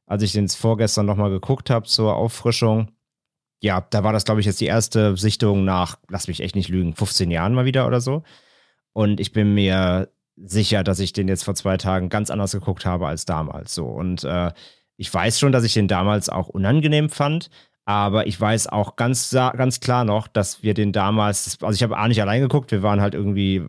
als 0.07 0.23
ich 0.23 0.33
den 0.33 0.49
vorgestern 0.49 1.07
noch 1.07 1.17
mal 1.17 1.31
geguckt 1.31 1.71
habe 1.71 1.87
zur 1.87 2.17
Auffrischung, 2.17 2.91
ja, 3.61 3.87
da 3.91 4.05
war 4.05 4.13
das, 4.13 4.25
glaube 4.25 4.41
ich, 4.41 4.47
jetzt 4.47 4.61
die 4.61 4.67
erste 4.67 5.17
Sichtung 5.17 5.65
nach, 5.65 5.97
lass 6.09 6.29
mich 6.29 6.41
echt 6.41 6.57
nicht 6.57 6.69
lügen, 6.69 6.95
15 6.95 7.31
Jahren 7.31 7.55
mal 7.55 7.65
wieder 7.65 7.87
oder 7.87 8.01
so. 8.01 8.23
Und 8.93 9.21
ich 9.21 9.33
bin 9.33 9.55
mir 9.55 10.11
sicher, 10.37 10.85
dass 10.85 11.01
ich 11.01 11.13
den 11.13 11.29
jetzt 11.29 11.45
vor 11.45 11.55
zwei 11.55 11.77
Tagen 11.77 12.09
ganz 12.09 12.31
anders 12.31 12.53
geguckt 12.53 12.85
habe 12.85 13.07
als 13.07 13.25
damals. 13.25 13.75
So. 13.75 13.87
Und 13.87 14.25
äh, 14.25 14.53
ich 14.97 15.13
weiß 15.13 15.39
schon, 15.39 15.53
dass 15.53 15.65
ich 15.65 15.75
den 15.75 15.89
damals 15.89 16.29
auch 16.29 16.49
unangenehm 16.49 17.09
fand. 17.09 17.51
Aber 17.89 18.27
ich 18.27 18.39
weiß 18.39 18.67
auch 18.67 18.97
ganz, 18.97 19.31
ganz 19.31 19.79
klar 19.79 20.05
noch, 20.05 20.27
dass 20.27 20.65
wir 20.65 20.75
den 20.75 20.91
damals, 20.91 21.57
also 21.63 21.77
ich 21.77 21.85
habe 21.85 21.97
A 21.97 22.09
nicht 22.09 22.21
allein 22.21 22.41
geguckt, 22.41 22.73
wir 22.73 22.83
waren 22.83 23.01
halt 23.01 23.15
irgendwie 23.15 23.63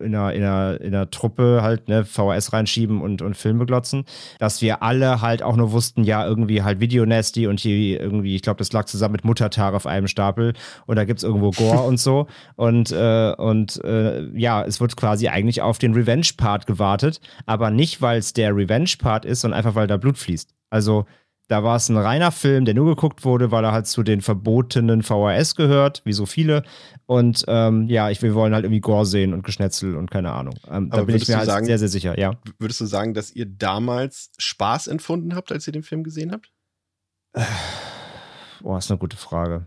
in 0.00 0.14
einer, 0.14 0.32
in 0.32 0.42
einer, 0.42 0.80
in 0.80 0.94
einer 0.94 1.10
Truppe 1.10 1.60
halt, 1.60 1.86
ne, 1.86 2.06
VHS 2.06 2.54
reinschieben 2.54 3.02
und, 3.02 3.20
und 3.20 3.36
Filme 3.36 3.66
glotzen, 3.66 4.06
dass 4.38 4.62
wir 4.62 4.82
alle 4.82 5.20
halt 5.20 5.42
auch 5.42 5.54
nur 5.54 5.70
wussten, 5.72 6.02
ja, 6.04 6.26
irgendwie 6.26 6.62
halt 6.62 6.80
Videonasty 6.80 7.46
und 7.46 7.60
hier 7.60 8.00
irgendwie, 8.00 8.36
ich 8.36 8.42
glaube, 8.42 8.56
das 8.56 8.72
lag 8.72 8.86
zusammen 8.86 9.12
mit 9.12 9.26
Muttertag 9.26 9.74
auf 9.74 9.86
einem 9.86 10.08
Stapel 10.08 10.54
und 10.86 10.96
da 10.96 11.04
gibt's 11.04 11.22
irgendwo 11.22 11.50
Gore 11.50 11.82
und 11.82 12.00
so. 12.00 12.26
Und, 12.56 12.90
äh, 12.90 13.34
und 13.36 13.82
äh, 13.84 14.26
ja, 14.36 14.64
es 14.64 14.80
wird 14.80 14.96
quasi 14.96 15.28
eigentlich 15.28 15.62
auf 15.62 15.78
den 15.78 15.94
Revenge-Part 15.94 16.66
gewartet, 16.66 17.20
aber 17.46 17.70
nicht, 17.70 18.02
weil 18.02 18.18
es 18.18 18.32
der 18.32 18.54
Revenge-Part 18.54 19.24
ist, 19.24 19.42
sondern 19.42 19.58
einfach, 19.58 19.74
weil 19.74 19.86
da 19.86 19.96
Blut 19.96 20.18
fließt. 20.18 20.54
Also 20.70 21.06
da 21.48 21.64
war 21.64 21.76
es 21.76 21.88
ein 21.88 21.96
reiner 21.96 22.30
Film, 22.30 22.64
der 22.66 22.74
nur 22.74 22.94
geguckt 22.94 23.24
wurde, 23.24 23.50
weil 23.50 23.64
er 23.64 23.72
halt 23.72 23.86
zu 23.86 24.02
den 24.02 24.20
verbotenen 24.20 25.02
VHS 25.02 25.54
gehört, 25.54 26.02
wie 26.04 26.12
so 26.12 26.26
viele. 26.26 26.62
Und 27.06 27.44
ähm, 27.48 27.86
ja, 27.88 28.10
ich, 28.10 28.20
wir 28.22 28.34
wollen 28.34 28.54
halt 28.54 28.64
irgendwie 28.64 28.80
Gore 28.80 29.06
sehen 29.06 29.32
und 29.32 29.44
Geschnetzel 29.44 29.96
und 29.96 30.10
keine 30.10 30.32
Ahnung. 30.32 30.54
Ähm, 30.70 30.90
da 30.90 31.02
bin 31.04 31.16
ich 31.16 31.26
mir 31.26 31.38
halt 31.38 31.46
sagen- 31.46 31.66
sehr, 31.66 31.78
sehr 31.78 31.88
sicher, 31.88 32.18
ja. 32.18 32.32
Würdest 32.58 32.80
du 32.82 32.86
sagen, 32.86 33.14
dass 33.14 33.30
ihr 33.32 33.46
damals 33.46 34.30
Spaß 34.38 34.86
empfunden 34.88 35.34
habt, 35.34 35.50
als 35.50 35.66
ihr 35.66 35.72
den 35.72 35.82
Film 35.82 36.04
gesehen 36.04 36.32
habt? 36.32 36.52
Boah, 38.60 38.78
ist 38.78 38.90
eine 38.90 38.98
gute 38.98 39.16
Frage. 39.16 39.66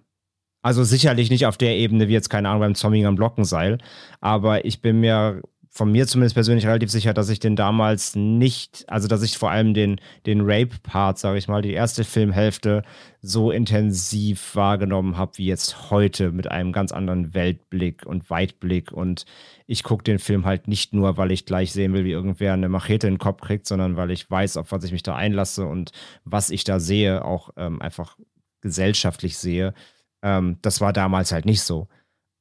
Also 0.63 0.83
sicherlich 0.83 1.31
nicht 1.31 1.47
auf 1.47 1.57
der 1.57 1.75
Ebene 1.77 2.07
wie 2.07 2.13
jetzt, 2.13 2.29
keine 2.29 2.49
Ahnung, 2.49 2.61
beim 2.61 2.75
Zombie 2.75 3.05
am 3.05 3.15
Glockenseil. 3.15 3.79
Aber 4.19 4.65
ich 4.65 4.81
bin 4.81 4.99
mir 4.99 5.41
von 5.73 5.89
mir 5.89 6.05
zumindest 6.05 6.35
persönlich 6.35 6.67
relativ 6.67 6.91
sicher, 6.91 7.13
dass 7.13 7.29
ich 7.29 7.39
den 7.39 7.55
damals 7.55 8.13
nicht, 8.13 8.83
also 8.87 9.07
dass 9.07 9.23
ich 9.23 9.37
vor 9.37 9.51
allem 9.51 9.73
den, 9.73 10.01
den 10.25 10.41
Rape-Part, 10.41 11.17
sage 11.17 11.37
ich 11.37 11.47
mal, 11.47 11.61
die 11.61 11.71
erste 11.71 12.03
Filmhälfte 12.03 12.83
so 13.21 13.51
intensiv 13.51 14.53
wahrgenommen 14.57 15.15
habe 15.15 15.37
wie 15.37 15.45
jetzt 15.45 15.89
heute 15.89 16.33
mit 16.33 16.51
einem 16.51 16.73
ganz 16.73 16.91
anderen 16.91 17.33
Weltblick 17.33 18.05
und 18.05 18.29
Weitblick. 18.29 18.91
Und 18.91 19.23
ich 19.65 19.83
gucke 19.83 20.03
den 20.03 20.19
Film 20.19 20.45
halt 20.45 20.67
nicht 20.67 20.93
nur, 20.93 21.15
weil 21.15 21.31
ich 21.31 21.45
gleich 21.45 21.71
sehen 21.71 21.93
will, 21.93 22.03
wie 22.03 22.11
irgendwer 22.11 22.51
eine 22.51 22.67
Machete 22.67 23.07
in 23.07 23.13
den 23.13 23.19
Kopf 23.19 23.39
kriegt, 23.39 23.65
sondern 23.65 23.95
weil 23.95 24.11
ich 24.11 24.29
weiß, 24.29 24.57
auf 24.57 24.73
was 24.73 24.83
ich 24.83 24.91
mich 24.91 25.03
da 25.03 25.15
einlasse 25.15 25.65
und 25.65 25.93
was 26.25 26.49
ich 26.49 26.65
da 26.65 26.81
sehe, 26.81 27.23
auch 27.23 27.49
ähm, 27.55 27.81
einfach 27.81 28.17
gesellschaftlich 28.59 29.37
sehe. 29.37 29.73
Ähm, 30.21 30.57
das 30.61 30.81
war 30.81 30.91
damals 30.91 31.31
halt 31.31 31.45
nicht 31.45 31.61
so. 31.61 31.87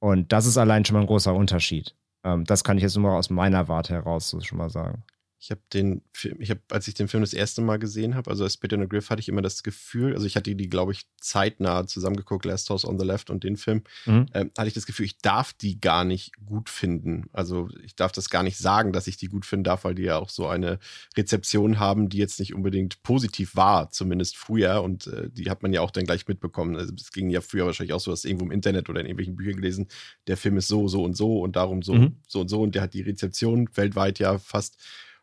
Und 0.01 0.33
das 0.33 0.47
ist 0.47 0.59
allein 0.59 0.85
schon 0.85 0.95
mal 0.95 1.03
ein 1.03 1.07
großer 1.07 1.33
Unterschied. 1.33 1.95
Ähm, 2.25 2.45
das 2.45 2.65
kann 2.65 2.77
ich 2.77 2.83
jetzt 2.83 2.97
nur 2.97 3.11
mal 3.11 3.19
aus 3.19 3.31
meiner 3.31 3.69
Warte 3.69 3.95
heraus 3.95 4.31
so 4.31 4.41
schon 4.41 4.59
mal 4.59 4.71
sagen. 4.71 5.05
Ich 5.43 5.51
habe 5.51 5.63
den 5.73 6.03
Film, 6.13 6.37
ich 6.39 6.51
habe, 6.51 6.61
als 6.69 6.87
ich 6.87 6.93
den 6.93 7.09
Film 7.09 7.23
das 7.23 7.33
erste 7.33 7.63
Mal 7.63 7.79
gesehen 7.79 8.15
habe, 8.15 8.29
also 8.31 8.47
Spit 8.47 8.75
in 8.75 8.83
a 8.83 8.85
Griff, 8.85 9.09
hatte 9.09 9.21
ich 9.21 9.29
immer 9.31 9.41
das 9.41 9.63
Gefühl, 9.63 10.13
also 10.13 10.27
ich 10.27 10.37
hatte 10.37 10.55
die, 10.55 10.69
glaube 10.69 10.93
ich, 10.93 11.07
zeitnah 11.19 11.87
zusammengeguckt, 11.87 12.45
Last 12.45 12.69
House 12.69 12.85
on 12.85 12.99
the 12.99 13.07
Left 13.07 13.31
und 13.31 13.43
den 13.43 13.57
Film, 13.57 13.83
Mhm. 14.05 14.27
ähm, 14.35 14.51
hatte 14.59 14.69
ich 14.69 14.75
das 14.75 14.85
Gefühl, 14.85 15.07
ich 15.07 15.17
darf 15.17 15.55
die 15.55 15.81
gar 15.81 16.05
nicht 16.05 16.33
gut 16.45 16.69
finden. 16.69 17.31
Also 17.33 17.71
ich 17.83 17.97
darf 17.97 18.13
das 18.13 18.29
gar 18.29 18.43
nicht 18.43 18.59
sagen, 18.59 18.93
dass 18.93 19.07
ich 19.07 19.17
die 19.17 19.29
gut 19.29 19.47
finden 19.47 19.65
darf, 19.65 19.85
weil 19.85 19.95
die 19.95 20.03
ja 20.03 20.19
auch 20.19 20.29
so 20.29 20.47
eine 20.47 20.79
Rezeption 21.17 21.79
haben, 21.79 22.11
die 22.11 22.19
jetzt 22.19 22.39
nicht 22.39 22.53
unbedingt 22.55 23.03
positiv 23.03 23.57
war, 23.57 23.91
zumindest 23.91 24.37
früher. 24.37 24.83
Und 24.83 25.07
äh, 25.07 25.31
die 25.31 25.49
hat 25.49 25.63
man 25.63 25.73
ja 25.73 25.81
auch 25.81 25.91
dann 25.91 26.05
gleich 26.05 26.29
mitbekommen. 26.29 26.77
Also 26.77 26.93
es 26.95 27.13
ging 27.13 27.31
ja 27.31 27.41
früher 27.41 27.65
wahrscheinlich 27.65 27.95
auch 27.95 28.01
so, 28.01 28.11
dass 28.11 28.27
irgendwo 28.27 28.45
im 28.45 28.51
Internet 28.53 28.91
oder 28.91 29.01
in 29.01 29.07
irgendwelchen 29.07 29.37
Büchern 29.37 29.57
gelesen, 29.57 29.89
der 30.27 30.37
Film 30.37 30.59
ist 30.59 30.69
so, 30.69 30.87
so 30.87 31.03
und 31.03 31.17
so 31.17 31.41
und 31.41 31.57
darum 31.57 31.81
so, 31.81 31.95
Mhm. 31.95 32.17
so 32.27 32.41
und 32.43 32.49
so. 32.49 32.61
Und 32.61 32.75
der 32.75 32.83
hat 32.83 32.93
die 32.93 33.01
Rezeption 33.03 33.71
weltweit 33.75 34.19
ja 34.19 34.39
fast 34.39 34.77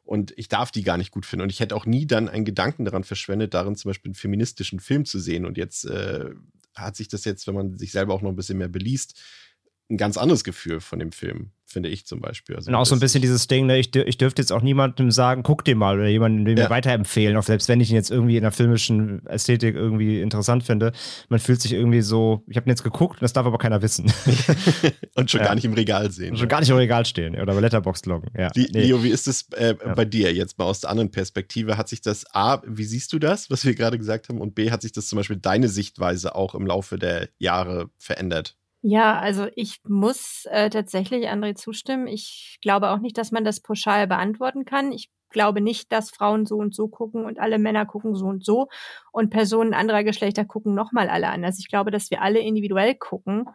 und 0.08 0.34
ich 0.38 0.48
darf 0.48 0.72
die 0.72 0.84
gar 0.84 0.98
nicht 0.98 1.12
gut 1.12 1.26
finden. 1.26 1.44
Und 1.44 1.52
ich 1.52 1.60
hätte 1.60 1.76
auch 1.76 1.86
nie 1.86 2.08
dann 2.08 2.30
einen 2.30 2.46
Gedanken 2.46 2.86
daran 2.86 3.04
verschwendet, 3.04 3.54
darin 3.54 3.76
zum 3.76 3.90
Beispiel 3.90 4.10
einen 4.10 4.16
feministischen 4.16 4.80
Film 4.80 5.04
zu 5.04 5.20
sehen. 5.20 5.46
Und 5.46 5.58
jetzt 5.58 5.86
äh, 5.86 6.30
hat 6.76 6.96
sich 6.96 7.10
das 7.10 7.26
jetzt, 7.26 7.46
wenn 7.46 7.56
man 7.56 7.78
sich 7.78 7.92
selber 7.92 8.14
auch 8.14 8.22
noch 8.22 8.30
ein 8.30 8.36
bisschen 8.38 8.58
mehr 8.58 8.70
beliest, 8.70 9.20
ein 9.89 9.98
ganz 9.98 10.17
anderes 10.17 10.44
Gefühl 10.44 10.82
von 10.82 11.00
dem 11.00 11.12
Film. 11.12 11.51
finde 11.70 11.89
ich 11.89 12.06
zum 12.06 12.22
Beispiel. 12.22 12.56
Also 12.56 12.70
und 12.70 12.75
auch 12.75 12.86
so 12.86 12.96
ein 12.96 13.01
bisschen 13.01 13.22
dieses 13.22 13.48
Ding, 13.48 13.65
ne, 13.65 13.77
ich, 13.77 13.94
ich 13.94 14.17
dürfte 14.17 14.41
jetzt 14.41 14.53
auch 14.53 14.62
niemandem 14.62 15.12
sagen, 15.12 15.44
guck 15.44 15.65
dir 15.65 15.75
mal 15.75 15.96
oder 15.96 16.08
jemandem 16.08 16.56
ja. 16.56 16.63
mir 16.63 16.70
weiterempfehlen, 16.70 17.36
auch 17.36 17.44
selbst 17.44 17.67
wenn 17.67 17.82
ich 17.82 17.89
ihn 17.89 17.96
jetzt 17.96 18.10
irgendwie 18.10 18.38
in 18.38 18.44
der 18.44 18.53
filmischen 18.53 19.25
Ästhetik 19.25 19.75
irgendwie 19.75 20.22
interessant 20.22 20.63
finde. 20.63 20.94
Man 21.27 21.39
fühlt 21.39 21.62
sich 21.62 21.74
irgendwie 21.74 22.01
so, 22.01 22.44
ich 22.48 22.56
habe 22.56 22.67
ihn 22.67 22.70
jetzt 22.70 22.84
geguckt, 22.84 23.22
das 23.22 23.34
darf 23.34 23.46
aber 23.46 23.58
keiner 23.58 23.82
wissen. 23.82 24.12
und 25.15 25.29
schon 25.29 25.41
ja. 25.41 25.48
gar 25.48 25.56
nicht 25.56 25.65
im 25.65 25.74
Regal 25.74 26.10
sehen. 26.10 26.32
Und 26.32 26.38
schon 26.38 26.48
gar 26.48 26.62
nicht 26.62 26.70
im 26.70 26.77
Regal 26.77 27.06
stehen 27.06 27.36
oder 27.39 27.53
bei 27.53 27.60
Letterboxd 27.60 28.06
loggen. 28.06 28.32
Ja. 28.38 28.50
Die, 28.50 28.70
nee. 28.72 28.84
Leo, 28.84 29.03
wie 29.03 29.10
ist 29.10 29.27
es 29.27 29.50
äh, 29.51 29.74
bei 29.74 30.06
dir 30.06 30.34
jetzt 30.34 30.58
mal 30.58 30.65
aus 30.65 30.82
der 30.82 30.89
anderen 30.89 31.12
Perspektive? 31.12 31.77
Hat 31.77 31.89
sich 31.89 32.01
das 32.01 32.25
A, 32.34 32.62
wie 32.65 32.86
siehst 32.86 33.12
du 33.12 33.20
das, 33.20 33.50
was 33.50 33.65
wir 33.65 33.75
gerade 33.75 33.98
gesagt 33.98 34.29
haben? 34.29 34.39
Und 34.39 34.56
B, 34.56 34.72
hat 34.72 34.82
sich 34.82 34.94
das 34.94 35.08
zum 35.08 35.17
Beispiel 35.17 35.38
deine 35.38 35.67
Sichtweise 35.67 36.34
auch 36.36 36.56
im 36.56 36.65
Laufe 36.65 36.98
der 36.98 37.29
Jahre 37.39 37.89
verändert? 37.98 38.56
Ja, 38.89 39.20
also 39.20 39.48
ich 39.56 39.79
muss 39.86 40.46
äh, 40.50 40.70
tatsächlich 40.70 41.29
André 41.29 41.56
zustimmen. 41.56 42.08
Ich 42.08 42.58
glaube 42.62 42.89
auch 42.91 43.00
nicht, 43.00 43.17
dass 43.17 43.32
man 43.32 43.44
das 43.44 43.60
pauschal 43.60 44.08
beantworten 44.08 44.63
kann. 44.63 44.94
Ich 44.94 45.10
glaube 45.29 45.60
nicht, 45.60 45.91
dass 45.91 46.10
Frauen 46.10 46.46
so 46.46 46.56
und 46.56 46.74
so 46.74 46.88
gucken 46.88 47.25
und 47.25 47.38
alle 47.38 47.60
Männer 47.60 47.86
gucken 47.86 48.15
so 48.15 48.27
und 48.27 48.46
so 48.46 48.70
und 49.12 49.29
Personen 49.29 49.74
anderer 49.74 50.06
Geschlechter 50.06 50.46
gucken 50.46 50.74
nochmal 50.74 51.10
alle 51.10 51.27
anders. 51.27 51.60
Ich 51.60 51.67
glaube, 51.67 51.91
dass 51.91 52.12
wir 52.12 52.22
alle 52.22 52.39
individuell 52.39 52.96
gucken 52.96 53.46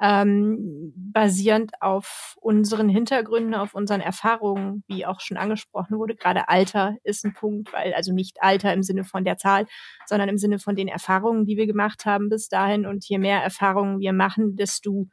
ähm, 0.00 0.92
basierend 0.94 1.72
auf 1.80 2.36
unseren 2.40 2.88
Hintergründen, 2.88 3.54
auf 3.54 3.74
unseren 3.74 4.00
Erfahrungen, 4.00 4.84
wie 4.86 5.06
auch 5.06 5.20
schon 5.20 5.36
angesprochen 5.36 5.98
wurde. 5.98 6.14
Gerade 6.14 6.48
Alter 6.48 6.96
ist 7.02 7.24
ein 7.24 7.32
Punkt, 7.32 7.72
weil 7.72 7.94
also 7.94 8.12
nicht 8.12 8.42
Alter 8.42 8.72
im 8.74 8.82
Sinne 8.82 9.04
von 9.04 9.24
der 9.24 9.38
Zahl, 9.38 9.66
sondern 10.06 10.28
im 10.28 10.38
Sinne 10.38 10.58
von 10.58 10.76
den 10.76 10.88
Erfahrungen, 10.88 11.46
die 11.46 11.56
wir 11.56 11.66
gemacht 11.66 12.04
haben 12.04 12.28
bis 12.28 12.48
dahin. 12.48 12.86
Und 12.86 13.08
je 13.08 13.18
mehr 13.18 13.42
Erfahrungen 13.42 14.00
wir 14.00 14.12
machen, 14.12 14.56
desto 14.56 15.08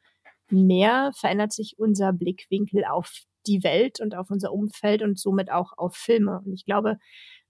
mehr 0.49 1.11
verändert 1.15 1.53
sich 1.53 1.75
unser 1.77 2.11
Blickwinkel 2.11 2.83
auf 2.85 3.11
die 3.47 3.63
Welt 3.63 3.99
und 3.99 4.15
auf 4.15 4.29
unser 4.29 4.53
Umfeld 4.53 5.01
und 5.01 5.19
somit 5.19 5.51
auch 5.51 5.73
auf 5.77 5.95
Filme. 5.95 6.41
Und 6.45 6.53
ich 6.53 6.65
glaube, 6.65 6.97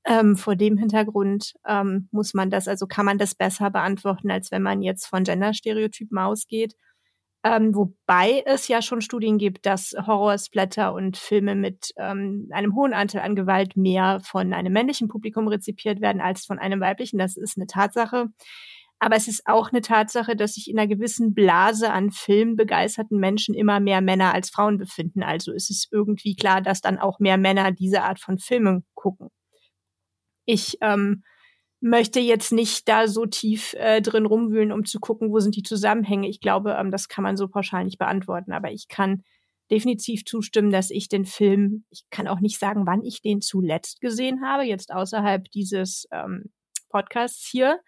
ähm, 0.06 0.36
vor 0.36 0.56
dem 0.56 0.78
Hintergrund 0.78 1.54
ähm, 1.68 2.10
muss 2.12 2.34
man 2.34 2.50
das, 2.50 2.68
also 2.68 2.88
kann 2.88 3.06
man 3.06 3.18
das 3.18 3.36
besser 3.36 3.70
beantworten, 3.70 4.30
als 4.32 4.52
wenn 4.52 4.62
man 4.62 4.82
jetzt 4.82 5.06
von 5.06 5.24
Genderstereotypen 5.24 6.18
ausgeht. 6.18 6.75
Ähm, 7.46 7.76
wobei 7.76 8.42
es 8.46 8.70
ja 8.70 8.82
schon 8.82 9.02
Studien 9.02 9.38
gibt, 9.38 9.66
dass 9.66 9.94
Horror, 10.08 10.38
Splatter 10.38 10.94
und 10.94 11.18
Filme 11.18 11.56
mit 11.56 11.92
ähm, 11.98 12.48
einem 12.52 12.74
hohen 12.74 12.94
Anteil 12.94 13.22
an 13.22 13.36
Gewalt 13.36 13.76
mehr 13.76 14.22
von 14.24 14.54
einem 14.54 14.72
männlichen 14.72 15.10
Publikum 15.10 15.50
rezipiert 15.50 16.00
werden 16.00 16.22
als 16.22 16.46
von 16.46 16.58
einem 16.58 16.80
weiblichen. 16.80 17.18
Das 17.18 17.36
ist 17.36 17.58
eine 17.58 17.68
Tatsache. 17.68 18.28
Aber 19.00 19.18
es 19.18 19.28
ist 19.28 19.46
auch 19.46 19.74
eine 19.74 19.82
Tatsache, 19.82 20.38
dass 20.38 20.54
sich 20.54 20.70
in 20.70 20.80
einer 20.80 20.88
gewissen 20.88 21.34
Blase 21.34 21.92
an 21.92 22.12
filmbegeisterten 22.12 23.20
Menschen 23.20 23.54
immer 23.54 23.82
mehr 23.82 24.00
Männer 24.00 24.34
als 24.34 24.50
Frauen 24.50 24.78
befinden. 24.78 25.24
Also 25.24 25.52
ist 25.52 25.70
es 25.70 25.90
irgendwie 25.92 26.36
klar, 26.38 26.62
dass 26.62 26.80
dann 26.80 26.98
auch 26.98 27.20
mehr 27.20 27.38
Männer 27.38 27.74
diese 27.74 28.04
Art 28.04 28.22
von 28.22 28.38
Filmen 28.38 28.86
gucken. 28.94 29.28
Ich 30.46 30.78
ähm, 30.80 31.24
möchte 31.84 32.22
jetzt 32.22 32.54
nicht 32.54 32.88
da 32.88 33.10
so 33.10 33.25
tief 33.25 33.74
äh, 33.74 34.02
drin 34.02 34.25
rumwühlen, 34.25 34.72
um 34.72 34.86
zu 34.86 35.02
gucken, 35.02 35.32
wo 35.32 35.40
sind 35.40 35.58
die 35.58 35.63
Zusammenhänge. 35.63 36.30
Ich 36.30 36.40
glaube, 36.40 36.78
ähm, 36.80 36.92
das 36.92 37.10
kann 37.10 37.24
man 37.24 37.36
so 37.36 37.50
pauschal 37.50 37.84
nicht 37.84 38.00
beantworten, 38.00 38.54
aber 38.54 38.72
ich 38.72 38.88
kann 38.88 39.24
definitiv 39.70 40.24
zustimmen, 40.24 40.72
dass 40.72 40.90
ich 40.90 41.10
den 41.10 41.25
Film, 41.25 41.84
ich 41.90 42.06
kann 42.10 42.30
auch 42.30 42.40
nicht 42.40 42.58
sagen, 42.58 42.88
wann 42.88 43.04
ich 43.04 43.22
den 43.22 43.42
zuletzt 43.42 44.00
gesehen 44.00 44.46
habe, 44.46 44.63
jetzt 44.63 44.94
außerhalb 44.94 45.44
dieses 45.52 46.08
ähm, 46.12 46.54
Podcasts 46.90 47.46
hier. 47.52 47.82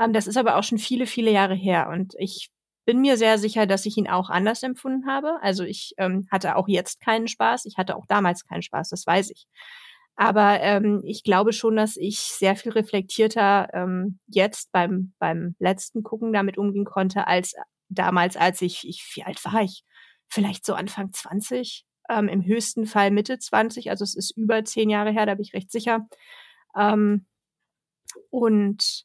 Ähm, 0.00 0.12
das 0.12 0.26
ist 0.26 0.36
aber 0.36 0.56
auch 0.56 0.64
schon 0.64 0.78
viele, 0.78 1.06
viele 1.06 1.30
Jahre 1.30 1.54
her 1.54 1.88
und 1.92 2.14
ich 2.18 2.50
bin 2.84 3.00
mir 3.00 3.16
sehr 3.16 3.38
sicher, 3.38 3.66
dass 3.66 3.86
ich 3.86 3.96
ihn 3.96 4.08
auch 4.08 4.30
anders 4.30 4.64
empfunden 4.64 5.06
habe. 5.06 5.38
Also 5.40 5.62
ich 5.62 5.94
ähm, 5.98 6.26
hatte 6.32 6.56
auch 6.56 6.66
jetzt 6.66 7.00
keinen 7.00 7.28
Spaß, 7.28 7.66
ich 7.66 7.76
hatte 7.78 7.94
auch 7.94 8.06
damals 8.08 8.44
keinen 8.44 8.62
Spaß, 8.62 8.88
das 8.88 9.06
weiß 9.06 9.30
ich. 9.30 9.46
Aber 10.16 10.60
ähm, 10.60 11.00
ich 11.04 11.22
glaube 11.22 11.52
schon, 11.52 11.76
dass 11.76 11.96
ich 11.96 12.20
sehr 12.20 12.56
viel 12.56 12.72
reflektierter 12.72 13.68
ähm, 13.72 14.18
jetzt 14.26 14.70
beim, 14.72 15.14
beim 15.18 15.54
letzten 15.58 16.02
Gucken 16.02 16.32
damit 16.32 16.58
umgehen 16.58 16.84
konnte, 16.84 17.26
als 17.26 17.54
damals, 17.88 18.36
als 18.36 18.62
ich, 18.62 18.86
ich, 18.86 19.10
wie 19.14 19.22
alt 19.24 19.44
war 19.44 19.62
ich? 19.62 19.84
Vielleicht 20.28 20.66
so 20.66 20.74
Anfang 20.74 21.12
20, 21.12 21.84
ähm, 22.10 22.28
im 22.28 22.44
höchsten 22.44 22.86
Fall 22.86 23.10
Mitte 23.10 23.38
20, 23.38 23.90
also 23.90 24.04
es 24.04 24.14
ist 24.14 24.36
über 24.36 24.64
zehn 24.64 24.90
Jahre 24.90 25.10
her, 25.10 25.26
da 25.26 25.34
bin 25.34 25.42
ich 25.42 25.54
recht 25.54 25.70
sicher. 25.72 26.06
Ähm, 26.76 27.26
und 28.30 29.04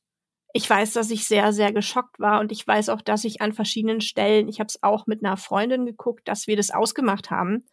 ich 0.53 0.69
weiß, 0.69 0.93
dass 0.93 1.11
ich 1.11 1.27
sehr, 1.27 1.51
sehr 1.51 1.73
geschockt 1.73 2.19
war 2.19 2.39
und 2.39 2.51
ich 2.51 2.65
weiß 2.65 2.89
auch, 2.89 3.01
dass 3.01 3.25
ich 3.25 3.41
an 3.41 3.53
verschiedenen 3.53 4.01
Stellen, 4.01 4.47
ich 4.47 4.59
habe 4.59 4.67
es 4.67 4.81
auch 4.83 5.05
mit 5.07 5.23
einer 5.23 5.37
Freundin 5.37 5.85
geguckt, 5.85 6.27
dass 6.27 6.47
wir 6.47 6.55
das 6.55 6.71
ausgemacht 6.71 7.29
haben 7.29 7.65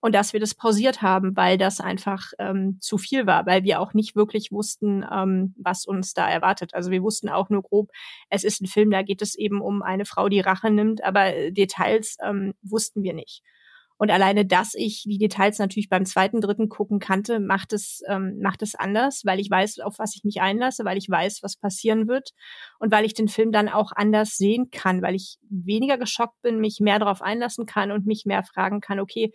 und 0.00 0.14
dass 0.14 0.32
wir 0.32 0.40
das 0.40 0.54
pausiert 0.54 1.02
haben, 1.02 1.36
weil 1.36 1.58
das 1.58 1.80
einfach 1.80 2.32
ähm, 2.38 2.78
zu 2.80 2.98
viel 2.98 3.26
war, 3.26 3.46
weil 3.46 3.64
wir 3.64 3.80
auch 3.80 3.94
nicht 3.94 4.16
wirklich 4.16 4.50
wussten, 4.50 5.04
ähm, 5.10 5.54
was 5.58 5.84
uns 5.86 6.14
da 6.14 6.28
erwartet. 6.28 6.74
Also 6.74 6.90
wir 6.90 7.02
wussten 7.02 7.28
auch 7.28 7.50
nur 7.50 7.62
grob, 7.62 7.90
es 8.30 8.44
ist 8.44 8.60
ein 8.62 8.66
Film, 8.66 8.90
da 8.90 9.02
geht 9.02 9.22
es 9.22 9.34
eben 9.34 9.60
um 9.60 9.82
eine 9.82 10.06
Frau, 10.06 10.28
die 10.28 10.40
Rache 10.40 10.70
nimmt, 10.70 11.04
aber 11.04 11.34
äh, 11.34 11.52
Details 11.52 12.16
ähm, 12.24 12.54
wussten 12.62 13.02
wir 13.02 13.12
nicht. 13.12 13.42
Und 14.00 14.10
alleine, 14.10 14.46
dass 14.46 14.74
ich 14.74 15.02
die 15.02 15.18
Details 15.18 15.58
natürlich 15.58 15.90
beim 15.90 16.06
zweiten, 16.06 16.40
dritten 16.40 16.70
gucken 16.70 17.00
kannte, 17.00 17.38
macht 17.38 17.74
es, 17.74 18.00
ähm, 18.08 18.38
macht 18.40 18.62
es 18.62 18.74
anders, 18.74 19.26
weil 19.26 19.38
ich 19.38 19.50
weiß, 19.50 19.80
auf 19.80 19.98
was 19.98 20.16
ich 20.16 20.24
mich 20.24 20.40
einlasse, 20.40 20.86
weil 20.86 20.96
ich 20.96 21.10
weiß, 21.10 21.42
was 21.42 21.56
passieren 21.56 22.08
wird 22.08 22.30
und 22.78 22.90
weil 22.90 23.04
ich 23.04 23.12
den 23.12 23.28
Film 23.28 23.52
dann 23.52 23.68
auch 23.68 23.92
anders 23.94 24.38
sehen 24.38 24.70
kann, 24.70 25.02
weil 25.02 25.14
ich 25.14 25.36
weniger 25.50 25.98
geschockt 25.98 26.40
bin, 26.40 26.60
mich 26.60 26.80
mehr 26.80 26.98
darauf 26.98 27.20
einlassen 27.20 27.66
kann 27.66 27.92
und 27.92 28.06
mich 28.06 28.24
mehr 28.24 28.42
fragen 28.42 28.80
kann, 28.80 29.00
okay, 29.00 29.34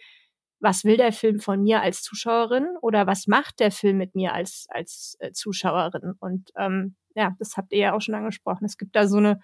was 0.59 0.83
will 0.83 0.97
der 0.97 1.12
Film 1.12 1.39
von 1.39 1.62
mir 1.62 1.81
als 1.81 2.01
Zuschauerin 2.01 2.67
oder 2.81 3.07
was 3.07 3.27
macht 3.27 3.59
der 3.59 3.71
Film 3.71 3.97
mit 3.97 4.15
mir 4.15 4.33
als, 4.33 4.67
als 4.69 5.17
äh, 5.19 5.31
Zuschauerin? 5.31 6.13
Und 6.19 6.51
ähm, 6.57 6.95
ja, 7.15 7.35
das 7.39 7.57
habt 7.57 7.71
ihr 7.74 7.79
ja 7.79 7.93
auch 7.93 8.01
schon 8.01 8.15
angesprochen. 8.15 8.65
Es 8.65 8.77
gibt 8.77 8.95
da 8.95 9.07
so 9.07 9.17
eine 9.17 9.39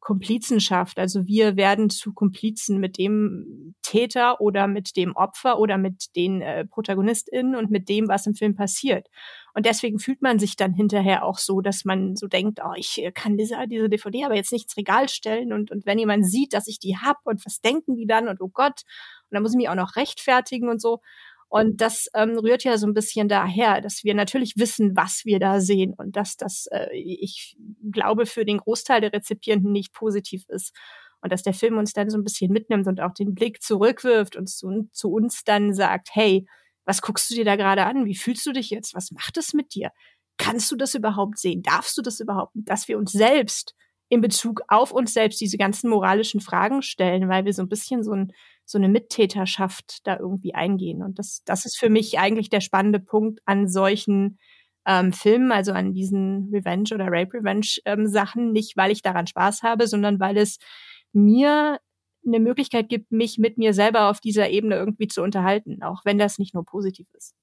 Komplizenschaft. 0.00 0.98
Also 0.98 1.26
wir 1.26 1.56
werden 1.56 1.90
zu 1.90 2.12
Komplizen 2.12 2.78
mit 2.78 2.98
dem 2.98 3.74
Täter 3.82 4.40
oder 4.40 4.66
mit 4.66 4.96
dem 4.96 5.16
Opfer 5.16 5.58
oder 5.58 5.76
mit 5.76 6.14
den 6.16 6.40
äh, 6.40 6.64
ProtagonistInnen 6.64 7.56
und 7.56 7.70
mit 7.70 7.88
dem, 7.88 8.08
was 8.08 8.26
im 8.26 8.34
Film 8.34 8.54
passiert. 8.54 9.08
Und 9.54 9.66
deswegen 9.66 9.98
fühlt 9.98 10.22
man 10.22 10.38
sich 10.38 10.56
dann 10.56 10.72
hinterher 10.72 11.24
auch 11.24 11.38
so, 11.38 11.60
dass 11.60 11.84
man 11.84 12.14
so 12.14 12.28
denkt, 12.28 12.60
oh, 12.64 12.74
ich 12.76 13.02
äh, 13.02 13.10
kann 13.12 13.36
diese, 13.36 13.56
diese 13.66 13.88
DVD 13.88 14.24
aber 14.24 14.36
jetzt 14.36 14.52
nicht 14.52 14.66
ins 14.66 14.76
Regal 14.76 15.08
stellen 15.08 15.52
und, 15.52 15.70
und 15.70 15.84
wenn 15.84 15.98
jemand 15.98 16.26
sieht, 16.26 16.52
dass 16.52 16.68
ich 16.68 16.78
die 16.78 16.96
hab 16.96 17.18
und 17.24 17.44
was 17.44 17.60
denken 17.60 17.96
die 17.96 18.06
dann 18.06 18.28
und 18.28 18.40
oh 18.40 18.48
Gott, 18.48 18.82
und 19.30 19.34
dann 19.34 19.42
muss 19.42 19.52
ich 19.52 19.58
mich 19.58 19.68
auch 19.68 19.74
noch 19.74 19.96
rechtfertigen 19.96 20.68
und 20.68 20.80
so. 20.80 21.00
Und 21.48 21.80
das 21.80 22.08
ähm, 22.14 22.38
rührt 22.38 22.64
ja 22.64 22.76
so 22.76 22.86
ein 22.86 22.94
bisschen 22.94 23.28
daher, 23.28 23.80
dass 23.80 24.04
wir 24.04 24.14
natürlich 24.14 24.54
wissen, 24.56 24.96
was 24.96 25.22
wir 25.24 25.38
da 25.38 25.60
sehen 25.60 25.94
und 25.96 26.16
dass 26.16 26.36
das, 26.36 26.66
äh, 26.70 26.94
ich 26.94 27.56
glaube, 27.90 28.26
für 28.26 28.44
den 28.44 28.58
Großteil 28.58 29.00
der 29.00 29.12
Rezipierenden 29.12 29.72
nicht 29.72 29.94
positiv 29.94 30.44
ist. 30.48 30.74
Und 31.22 31.32
dass 31.32 31.42
der 31.42 31.54
Film 31.54 31.78
uns 31.78 31.94
dann 31.94 32.10
so 32.10 32.18
ein 32.18 32.24
bisschen 32.24 32.52
mitnimmt 32.52 32.86
und 32.86 33.00
auch 33.00 33.12
den 33.14 33.34
Blick 33.34 33.62
zurückwirft 33.62 34.36
und 34.36 34.48
zu, 34.48 34.88
zu 34.92 35.10
uns 35.10 35.42
dann 35.42 35.74
sagt, 35.74 36.10
hey, 36.12 36.46
was 36.84 37.02
guckst 37.02 37.30
du 37.30 37.34
dir 37.34 37.44
da 37.44 37.56
gerade 37.56 37.84
an? 37.84 38.04
Wie 38.04 38.14
fühlst 38.14 38.46
du 38.46 38.52
dich 38.52 38.70
jetzt? 38.70 38.94
Was 38.94 39.10
macht 39.10 39.36
es 39.36 39.52
mit 39.52 39.74
dir? 39.74 39.90
Kannst 40.36 40.70
du 40.70 40.76
das 40.76 40.94
überhaupt 40.94 41.38
sehen? 41.38 41.62
Darfst 41.62 41.98
du 41.98 42.02
das 42.02 42.20
überhaupt? 42.20 42.52
Dass 42.54 42.88
wir 42.88 42.98
uns 42.98 43.12
selbst 43.12 43.74
in 44.08 44.20
Bezug 44.20 44.62
auf 44.68 44.92
uns 44.92 45.12
selbst 45.12 45.40
diese 45.40 45.58
ganzen 45.58 45.90
moralischen 45.90 46.40
Fragen 46.40 46.82
stellen, 46.82 47.28
weil 47.28 47.44
wir 47.44 47.52
so 47.52 47.62
ein 47.62 47.68
bisschen 47.68 48.02
so, 48.02 48.12
ein, 48.12 48.32
so 48.68 48.76
eine 48.76 48.88
Mittäterschaft 48.88 50.06
da 50.06 50.18
irgendwie 50.18 50.54
eingehen. 50.54 51.02
Und 51.02 51.18
das, 51.18 51.42
das 51.46 51.64
ist 51.64 51.78
für 51.78 51.88
mich 51.88 52.18
eigentlich 52.18 52.50
der 52.50 52.60
spannende 52.60 53.00
Punkt 53.00 53.40
an 53.46 53.66
solchen 53.66 54.38
ähm, 54.86 55.14
Filmen, 55.14 55.52
also 55.52 55.72
an 55.72 55.94
diesen 55.94 56.50
Revenge 56.52 56.90
oder 56.92 57.06
Rape 57.06 57.38
Revenge 57.38 57.66
ähm, 57.86 58.06
Sachen, 58.06 58.52
nicht 58.52 58.76
weil 58.76 58.90
ich 58.90 59.00
daran 59.00 59.26
Spaß 59.26 59.62
habe, 59.62 59.86
sondern 59.86 60.20
weil 60.20 60.36
es 60.36 60.58
mir 61.14 61.78
eine 62.26 62.40
Möglichkeit 62.40 62.90
gibt, 62.90 63.10
mich 63.10 63.38
mit 63.38 63.56
mir 63.56 63.72
selber 63.72 64.10
auf 64.10 64.20
dieser 64.20 64.50
Ebene 64.50 64.76
irgendwie 64.76 65.08
zu 65.08 65.22
unterhalten, 65.22 65.82
auch 65.82 66.04
wenn 66.04 66.18
das 66.18 66.38
nicht 66.38 66.52
nur 66.52 66.66
positiv 66.66 67.06
ist. 67.14 67.34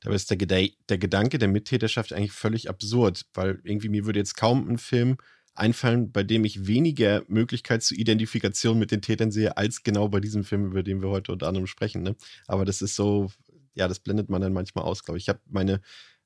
Dabei 0.00 0.16
ist 0.16 0.28
der, 0.28 0.68
der 0.88 0.98
Gedanke 0.98 1.38
der 1.38 1.48
Mittäterschaft 1.48 2.12
eigentlich 2.12 2.32
völlig 2.32 2.68
absurd, 2.68 3.26
weil 3.32 3.60
irgendwie 3.62 3.90
mir 3.90 4.06
würde 4.06 4.18
jetzt 4.18 4.36
kaum 4.36 4.68
ein 4.68 4.78
Film 4.78 5.18
einfallen, 5.58 6.12
bei 6.12 6.22
dem 6.22 6.44
ich 6.44 6.66
weniger 6.66 7.22
Möglichkeit 7.28 7.82
zur 7.82 7.98
Identifikation 7.98 8.78
mit 8.78 8.90
den 8.90 9.02
Tätern 9.02 9.30
sehe, 9.30 9.56
als 9.56 9.82
genau 9.82 10.08
bei 10.08 10.20
diesem 10.20 10.44
Film, 10.44 10.66
über 10.66 10.82
den 10.82 11.02
wir 11.02 11.08
heute 11.08 11.32
unter 11.32 11.48
anderem 11.48 11.66
sprechen. 11.66 12.02
Ne? 12.02 12.16
Aber 12.46 12.64
das 12.64 12.82
ist 12.82 12.96
so, 12.96 13.30
ja, 13.74 13.88
das 13.88 14.00
blendet 14.00 14.30
man 14.30 14.40
dann 14.40 14.52
manchmal 14.52 14.84
aus, 14.84 15.04
glaube 15.04 15.18
ich. 15.18 15.24
Ich 15.24 15.28
habe 15.28 15.40
meine 15.46 15.80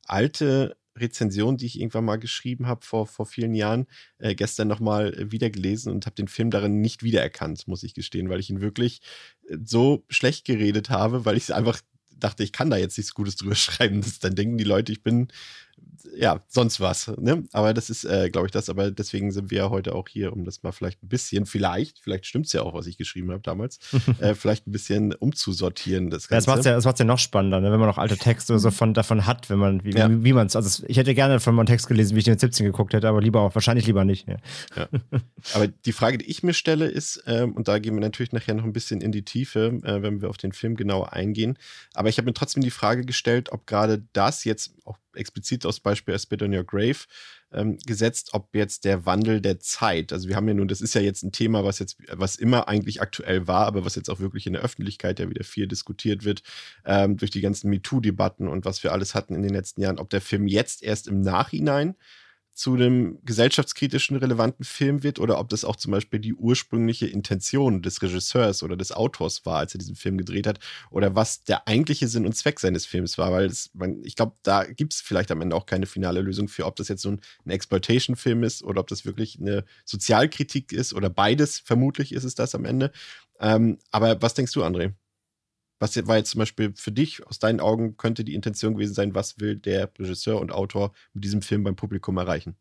alte 0.06 0.76
Rezension, 0.96 1.56
die 1.56 1.66
ich 1.66 1.80
irgendwann 1.80 2.04
mal 2.04 2.18
geschrieben 2.18 2.66
habe 2.66 2.84
vor, 2.84 3.06
vor 3.06 3.26
vielen 3.26 3.54
Jahren, 3.54 3.86
äh, 4.18 4.34
gestern 4.34 4.68
nochmal 4.68 5.30
wieder 5.30 5.48
gelesen 5.48 5.90
und 5.90 6.06
habe 6.06 6.16
den 6.16 6.28
Film 6.28 6.50
darin 6.50 6.80
nicht 6.80 7.02
wiedererkannt, 7.02 7.66
muss 7.66 7.82
ich 7.82 7.94
gestehen, 7.94 8.28
weil 8.28 8.40
ich 8.40 8.50
ihn 8.50 8.60
wirklich 8.60 9.00
äh, 9.48 9.56
so 9.64 10.04
schlecht 10.08 10.44
geredet 10.44 10.90
habe, 10.90 11.24
weil 11.24 11.36
ich 11.36 11.54
einfach 11.54 11.80
dachte, 12.10 12.44
ich 12.44 12.52
kann 12.52 12.70
da 12.70 12.76
jetzt 12.76 12.98
nichts 12.98 13.14
Gutes 13.14 13.36
drüber 13.36 13.54
schreiben. 13.56 14.02
Das, 14.02 14.18
dann 14.18 14.34
denken 14.34 14.58
die 14.58 14.64
Leute, 14.64 14.92
ich 14.92 15.02
bin 15.02 15.28
ja, 16.16 16.40
sonst 16.48 16.80
was. 16.80 17.12
Ne? 17.18 17.44
Aber 17.52 17.74
das 17.74 17.90
ist, 17.90 18.04
äh, 18.04 18.30
glaube 18.30 18.46
ich, 18.46 18.50
das. 18.52 18.68
Aber 18.68 18.90
deswegen 18.90 19.30
sind 19.32 19.50
wir 19.50 19.58
ja 19.58 19.70
heute 19.70 19.94
auch 19.94 20.08
hier, 20.08 20.32
um 20.32 20.44
das 20.44 20.62
mal 20.62 20.72
vielleicht 20.72 21.02
ein 21.02 21.08
bisschen, 21.08 21.46
vielleicht, 21.46 21.98
vielleicht 22.00 22.26
stimmt 22.26 22.46
es 22.46 22.52
ja 22.52 22.62
auch, 22.62 22.74
was 22.74 22.86
ich 22.86 22.98
geschrieben 22.98 23.30
habe 23.30 23.42
damals, 23.42 23.78
äh, 24.20 24.34
vielleicht 24.34 24.66
ein 24.66 24.72
bisschen 24.72 25.14
umzusortieren. 25.14 26.10
Das, 26.10 26.28
Ganze. 26.28 26.34
ja, 26.34 26.38
das 26.38 26.46
macht 26.46 26.94
es 26.94 26.98
ja, 26.98 27.04
ja 27.04 27.04
noch 27.04 27.18
spannender, 27.18 27.60
ne? 27.60 27.72
wenn 27.72 27.80
man 27.80 27.88
noch 27.88 27.98
alte 27.98 28.16
Texte 28.16 28.58
so 28.58 28.70
von, 28.70 28.94
davon 28.94 29.26
hat, 29.26 29.50
wenn 29.50 29.58
man, 29.58 29.84
wie, 29.84 29.92
ja. 29.92 30.10
wie, 30.10 30.24
wie 30.24 30.32
man 30.32 30.46
es, 30.46 30.56
also 30.56 30.84
ich 30.86 30.96
hätte 30.96 31.14
gerne 31.14 31.40
von 31.40 31.54
meinem 31.54 31.66
Text 31.66 31.88
gelesen, 31.88 32.14
wie 32.14 32.18
ich 32.18 32.24
den 32.24 32.38
17 32.38 32.66
geguckt 32.66 32.94
hätte, 32.94 33.08
aber 33.08 33.20
lieber 33.20 33.40
auch, 33.40 33.54
wahrscheinlich 33.54 33.86
lieber 33.86 34.04
nicht. 34.04 34.28
Ja. 34.28 34.88
Aber 35.54 35.68
die 35.68 35.92
Frage, 35.92 36.18
die 36.18 36.26
ich 36.26 36.42
mir 36.42 36.54
stelle, 36.54 36.86
ist, 36.86 37.22
ähm, 37.26 37.52
und 37.52 37.68
da 37.68 37.78
gehen 37.78 37.94
wir 37.94 38.00
natürlich 38.00 38.32
nachher 38.32 38.54
noch 38.54 38.64
ein 38.64 38.72
bisschen 38.72 39.00
in 39.00 39.12
die 39.12 39.24
Tiefe, 39.24 39.80
äh, 39.82 40.02
wenn 40.02 40.20
wir 40.20 40.28
auf 40.28 40.36
den 40.36 40.52
Film 40.52 40.76
genauer 40.76 41.12
eingehen, 41.12 41.58
aber 41.94 42.08
ich 42.08 42.18
habe 42.18 42.26
mir 42.26 42.34
trotzdem 42.34 42.62
die 42.62 42.70
Frage 42.70 43.04
gestellt, 43.04 43.52
ob 43.52 43.66
gerade 43.66 44.02
das 44.12 44.44
jetzt 44.44 44.74
auch 44.84 44.98
explizit 45.14 45.66
aus 45.66 45.80
Beispiel 45.80 46.14
A 46.14 46.18
Spit 46.18 46.42
on 46.42 46.54
Your 46.54 46.64
Grave 46.64 46.98
ähm, 47.52 47.78
gesetzt, 47.86 48.30
ob 48.32 48.54
jetzt 48.54 48.84
der 48.84 49.06
Wandel 49.06 49.40
der 49.40 49.60
Zeit, 49.60 50.12
also 50.12 50.28
wir 50.28 50.36
haben 50.36 50.48
ja 50.48 50.54
nun, 50.54 50.68
das 50.68 50.80
ist 50.80 50.94
ja 50.94 51.00
jetzt 51.00 51.22
ein 51.22 51.32
Thema, 51.32 51.64
was 51.64 51.78
jetzt, 51.78 51.96
was 52.08 52.36
immer 52.36 52.68
eigentlich 52.68 53.00
aktuell 53.00 53.46
war, 53.46 53.66
aber 53.66 53.84
was 53.84 53.94
jetzt 53.94 54.08
auch 54.08 54.20
wirklich 54.20 54.46
in 54.46 54.54
der 54.54 54.62
Öffentlichkeit 54.62 55.18
ja 55.18 55.28
wieder 55.28 55.44
viel 55.44 55.66
diskutiert 55.66 56.24
wird, 56.24 56.42
ähm, 56.84 57.16
durch 57.16 57.30
die 57.30 57.40
ganzen 57.40 57.70
MeToo-Debatten 57.70 58.48
und 58.48 58.64
was 58.64 58.82
wir 58.82 58.92
alles 58.92 59.14
hatten 59.14 59.34
in 59.34 59.42
den 59.42 59.52
letzten 59.52 59.82
Jahren, 59.82 59.98
ob 59.98 60.10
der 60.10 60.20
Film 60.20 60.46
jetzt 60.46 60.82
erst 60.82 61.08
im 61.08 61.20
Nachhinein 61.20 61.94
zu 62.54 62.74
einem 62.74 63.18
gesellschaftskritischen, 63.24 64.16
relevanten 64.16 64.64
Film 64.64 65.02
wird 65.02 65.18
oder 65.18 65.38
ob 65.38 65.48
das 65.48 65.64
auch 65.64 65.76
zum 65.76 65.92
Beispiel 65.92 66.20
die 66.20 66.34
ursprüngliche 66.34 67.06
Intention 67.06 67.80
des 67.80 68.02
Regisseurs 68.02 68.62
oder 68.62 68.76
des 68.76 68.92
Autors 68.92 69.46
war, 69.46 69.58
als 69.58 69.74
er 69.74 69.78
diesen 69.78 69.96
Film 69.96 70.18
gedreht 70.18 70.46
hat 70.46 70.58
oder 70.90 71.14
was 71.14 71.44
der 71.44 71.66
eigentliche 71.66 72.08
Sinn 72.08 72.26
und 72.26 72.36
Zweck 72.36 72.60
seines 72.60 72.84
Films 72.84 73.16
war, 73.16 73.32
weil 73.32 73.46
es, 73.46 73.70
man, 73.72 74.02
ich 74.04 74.16
glaube, 74.16 74.36
da 74.42 74.64
gibt 74.64 74.92
es 74.92 75.00
vielleicht 75.00 75.30
am 75.30 75.40
Ende 75.40 75.56
auch 75.56 75.66
keine 75.66 75.86
finale 75.86 76.20
Lösung 76.20 76.48
für, 76.48 76.66
ob 76.66 76.76
das 76.76 76.88
jetzt 76.88 77.02
so 77.02 77.10
ein, 77.10 77.20
ein 77.46 77.50
Exploitation-Film 77.50 78.42
ist 78.42 78.62
oder 78.62 78.80
ob 78.80 78.88
das 78.88 79.04
wirklich 79.06 79.40
eine 79.40 79.64
Sozialkritik 79.84 80.72
ist 80.72 80.92
oder 80.92 81.08
beides, 81.08 81.58
vermutlich 81.58 82.12
ist 82.12 82.24
es 82.24 82.34
das 82.34 82.54
am 82.54 82.66
Ende. 82.66 82.92
Ähm, 83.40 83.78
aber 83.90 84.20
was 84.20 84.34
denkst 84.34 84.52
du, 84.52 84.62
André? 84.62 84.92
Was 85.82 85.96
war 86.06 86.16
jetzt 86.16 86.30
zum 86.30 86.38
Beispiel 86.38 86.72
für 86.76 86.92
dich, 86.92 87.26
aus 87.26 87.40
deinen 87.40 87.58
Augen, 87.58 87.96
könnte 87.96 88.22
die 88.22 88.34
Intention 88.34 88.74
gewesen 88.74 88.94
sein, 88.94 89.16
was 89.16 89.40
will 89.40 89.56
der 89.56 89.90
Regisseur 89.98 90.40
und 90.40 90.52
Autor 90.52 90.92
mit 91.12 91.24
diesem 91.24 91.42
Film 91.42 91.64
beim 91.64 91.74
Publikum 91.74 92.18
erreichen? 92.18 92.54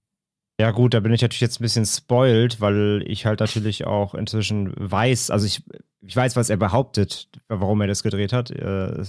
Ja, 0.60 0.72
gut, 0.72 0.96
da 0.96 1.02
bin 1.02 1.14
ich 1.14 1.22
natürlich 1.22 1.42
jetzt 1.42 1.60
ein 1.60 1.64
bisschen 1.64 1.86
spoiled, 1.86 2.62
weil 2.62 3.04
ich 3.06 3.28
halt 3.28 3.40
natürlich 3.40 3.86
auch 3.86 4.16
inzwischen 4.16 4.74
weiß, 4.76 5.30
also 5.30 5.46
ich, 5.46 5.64
ich 6.02 6.16
weiß, 6.16 6.36
was 6.36 6.50
er 6.50 6.58
behauptet, 6.58 7.30
warum 7.48 7.82
er 7.82 7.88
das 7.88 8.02
gedreht 8.02 8.34
hat. 8.34 8.50
Äh, 8.50 9.04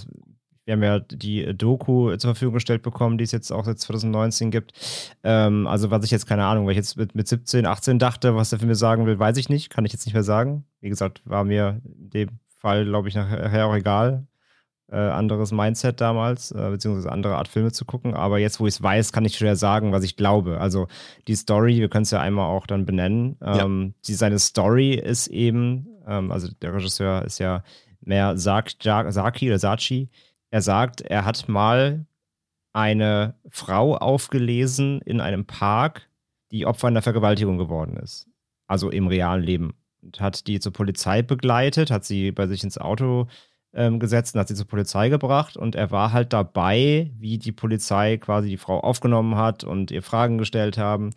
wir 0.65 0.73
haben 0.73 0.83
ja 0.83 0.99
die 0.99 1.51
Doku 1.57 2.15
zur 2.17 2.35
Verfügung 2.35 2.53
gestellt 2.53 2.83
bekommen, 2.83 3.17
die 3.17 3.23
es 3.23 3.31
jetzt 3.31 3.51
auch 3.51 3.65
seit 3.65 3.79
2019 3.79 4.51
gibt. 4.51 4.73
Ähm, 5.23 5.65
also, 5.65 5.89
was 5.89 6.05
ich 6.05 6.11
jetzt, 6.11 6.27
keine 6.27 6.45
Ahnung, 6.45 6.65
weil 6.65 6.73
ich 6.73 6.77
jetzt 6.77 6.97
mit, 6.97 7.15
mit 7.15 7.27
17, 7.27 7.65
18 7.65 7.97
dachte, 7.97 8.35
was 8.35 8.53
er 8.53 8.59
für 8.59 8.67
mir 8.67 8.75
sagen 8.75 9.07
will, 9.07 9.17
weiß 9.17 9.37
ich 9.37 9.49
nicht, 9.49 9.71
kann 9.71 9.85
ich 9.85 9.91
jetzt 9.91 10.05
nicht 10.05 10.13
mehr 10.13 10.23
sagen. 10.23 10.65
Wie 10.81 10.89
gesagt, 10.89 11.23
war 11.25 11.43
mir 11.43 11.81
dem 11.83 12.29
Fall, 12.63 12.85
glaube 12.85 13.09
ich, 13.09 13.15
nachher 13.15 13.67
auch 13.67 13.75
egal. 13.75 14.25
Äh, 14.91 14.97
anderes 14.97 15.51
Mindset 15.51 16.01
damals, 16.01 16.51
äh, 16.51 16.69
beziehungsweise 16.69 17.11
andere 17.11 17.35
Art 17.35 17.47
Filme 17.47 17.71
zu 17.71 17.83
gucken. 17.85 18.13
Aber 18.13 18.39
jetzt, 18.39 18.59
wo 18.59 18.67
ich 18.67 18.75
es 18.75 18.83
weiß, 18.83 19.11
kann 19.11 19.25
ich 19.25 19.37
schwer 19.37 19.55
sagen, 19.55 19.91
was 19.91 20.03
ich 20.03 20.15
glaube. 20.15 20.59
Also 20.59 20.87
die 21.27 21.35
Story, 21.35 21.79
wir 21.79 21.89
können 21.89 22.03
es 22.03 22.11
ja 22.11 22.21
einmal 22.21 22.49
auch 22.49 22.65
dann 22.67 22.85
benennen. 22.85 23.37
Ähm, 23.41 23.85
ja. 23.87 23.93
die, 24.05 24.13
seine 24.13 24.39
Story 24.39 24.93
ist 24.93 25.27
eben, 25.27 25.87
ähm, 26.07 26.31
also 26.31 26.47
der 26.61 26.73
Regisseur 26.73 27.23
ist 27.25 27.39
ja 27.39 27.63
mehr 28.01 28.37
Saki 28.37 29.49
oder 29.49 29.59
Sachi. 29.59 30.09
Er 30.51 30.61
sagt, 30.61 31.01
er 31.01 31.25
hat 31.25 31.49
mal 31.49 32.05
eine 32.71 33.35
Frau 33.49 33.95
aufgelesen 33.97 35.01
in 35.01 35.21
einem 35.21 35.45
Park, 35.45 36.09
die 36.51 36.65
Opfer 36.65 36.87
einer 36.87 37.01
Vergewaltigung 37.01 37.57
geworden 37.57 37.97
ist. 37.97 38.27
Also 38.67 38.89
im 38.89 39.07
realen 39.07 39.43
Leben 39.43 39.73
und 40.03 40.19
hat 40.19 40.47
die 40.47 40.59
zur 40.59 40.73
Polizei 40.73 41.21
begleitet, 41.21 41.91
hat 41.91 42.05
sie 42.05 42.31
bei 42.31 42.47
sich 42.47 42.63
ins 42.63 42.77
Auto 42.77 43.27
ähm, 43.73 43.99
gesetzt 43.99 44.35
und 44.35 44.41
hat 44.41 44.47
sie 44.47 44.55
zur 44.55 44.67
Polizei 44.67 45.09
gebracht. 45.09 45.57
Und 45.57 45.75
er 45.75 45.91
war 45.91 46.11
halt 46.13 46.33
dabei, 46.33 47.11
wie 47.17 47.37
die 47.37 47.51
Polizei 47.51 48.17
quasi 48.17 48.49
die 48.49 48.57
Frau 48.57 48.79
aufgenommen 48.79 49.35
hat 49.35 49.63
und 49.63 49.91
ihr 49.91 50.03
Fragen 50.03 50.37
gestellt 50.37 50.77
haben. 50.77 51.11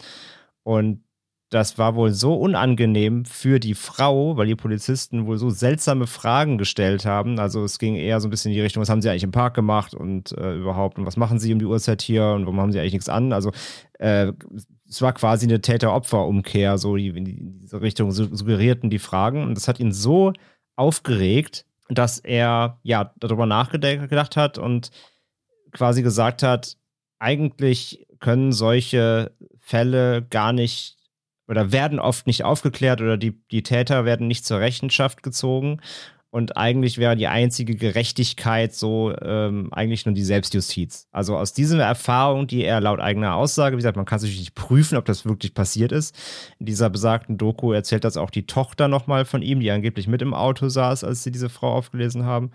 Und 0.62 1.02
das 1.50 1.78
war 1.78 1.94
wohl 1.94 2.10
so 2.10 2.34
unangenehm 2.34 3.24
für 3.24 3.60
die 3.60 3.74
Frau, 3.74 4.36
weil 4.36 4.48
die 4.48 4.56
Polizisten 4.56 5.26
wohl 5.26 5.38
so 5.38 5.48
seltsame 5.48 6.08
Fragen 6.08 6.58
gestellt 6.58 7.04
haben. 7.06 7.38
Also 7.38 7.62
es 7.62 7.78
ging 7.78 7.94
eher 7.94 8.20
so 8.20 8.26
ein 8.26 8.30
bisschen 8.30 8.50
in 8.50 8.56
die 8.56 8.62
Richtung, 8.62 8.80
was 8.80 8.88
haben 8.88 9.00
sie 9.00 9.08
eigentlich 9.08 9.22
im 9.22 9.30
Park 9.30 9.54
gemacht 9.54 9.94
und 9.94 10.32
äh, 10.32 10.56
überhaupt 10.56 10.98
und 10.98 11.06
was 11.06 11.16
machen 11.16 11.38
sie 11.38 11.52
um 11.52 11.60
die 11.60 11.64
Uhrzeit 11.64 12.02
hier 12.02 12.24
und 12.34 12.46
warum 12.46 12.60
haben 12.60 12.72
sie 12.72 12.80
eigentlich 12.80 12.94
nichts 12.94 13.08
an? 13.08 13.32
Also 13.32 13.52
äh, 14.00 14.32
es 14.88 15.02
war 15.02 15.12
quasi 15.12 15.46
eine 15.46 15.60
Täter-Opfer-Umkehr, 15.60 16.78
so 16.78 16.96
in 16.96 17.58
diese 17.60 17.80
Richtung 17.80 18.12
suggerierten 18.12 18.90
die 18.90 18.98
Fragen. 18.98 19.42
Und 19.42 19.54
das 19.54 19.68
hat 19.68 19.80
ihn 19.80 19.92
so 19.92 20.32
aufgeregt, 20.76 21.64
dass 21.88 22.18
er 22.18 22.78
ja 22.82 23.12
darüber 23.16 23.46
nachgedacht 23.46 24.36
hat 24.36 24.58
und 24.58 24.90
quasi 25.72 26.02
gesagt 26.02 26.42
hat, 26.42 26.76
eigentlich 27.18 28.06
können 28.20 28.52
solche 28.52 29.32
Fälle 29.60 30.22
gar 30.22 30.52
nicht 30.52 30.96
oder 31.48 31.70
werden 31.72 32.00
oft 32.00 32.26
nicht 32.26 32.44
aufgeklärt 32.44 33.00
oder 33.00 33.16
die, 33.16 33.40
die 33.50 33.62
Täter 33.62 34.04
werden 34.04 34.26
nicht 34.26 34.44
zur 34.44 34.58
Rechenschaft 34.58 35.22
gezogen. 35.22 35.80
Und 36.30 36.56
eigentlich 36.56 36.98
wäre 36.98 37.16
die 37.16 37.28
einzige 37.28 37.76
Gerechtigkeit 37.76 38.74
so 38.74 39.14
ähm, 39.22 39.72
eigentlich 39.72 40.04
nur 40.04 40.14
die 40.14 40.24
Selbstjustiz. 40.24 41.08
Also 41.10 41.36
aus 41.36 41.52
dieser 41.54 41.82
Erfahrung, 41.82 42.46
die 42.46 42.62
er 42.62 42.80
laut 42.80 43.00
eigener 43.00 43.36
Aussage, 43.36 43.76
wie 43.76 43.78
gesagt, 43.78 43.96
man 43.96 44.04
kann 44.04 44.16
es 44.16 44.22
natürlich 44.22 44.40
nicht 44.40 44.54
prüfen, 44.54 44.98
ob 44.98 45.04
das 45.04 45.24
wirklich 45.24 45.54
passiert 45.54 45.92
ist. 45.92 46.14
In 46.58 46.66
dieser 46.66 46.90
besagten 46.90 47.38
Doku 47.38 47.72
erzählt 47.72 48.04
das 48.04 48.16
auch 48.16 48.30
die 48.30 48.46
Tochter 48.46 48.88
nochmal 48.88 49.24
von 49.24 49.40
ihm, 49.40 49.60
die 49.60 49.70
angeblich 49.70 50.08
mit 50.08 50.20
im 50.20 50.34
Auto 50.34 50.68
saß, 50.68 51.04
als 51.04 51.22
sie 51.22 51.30
diese 51.30 51.48
Frau 51.48 51.72
aufgelesen 51.72 52.24
haben. 52.24 52.50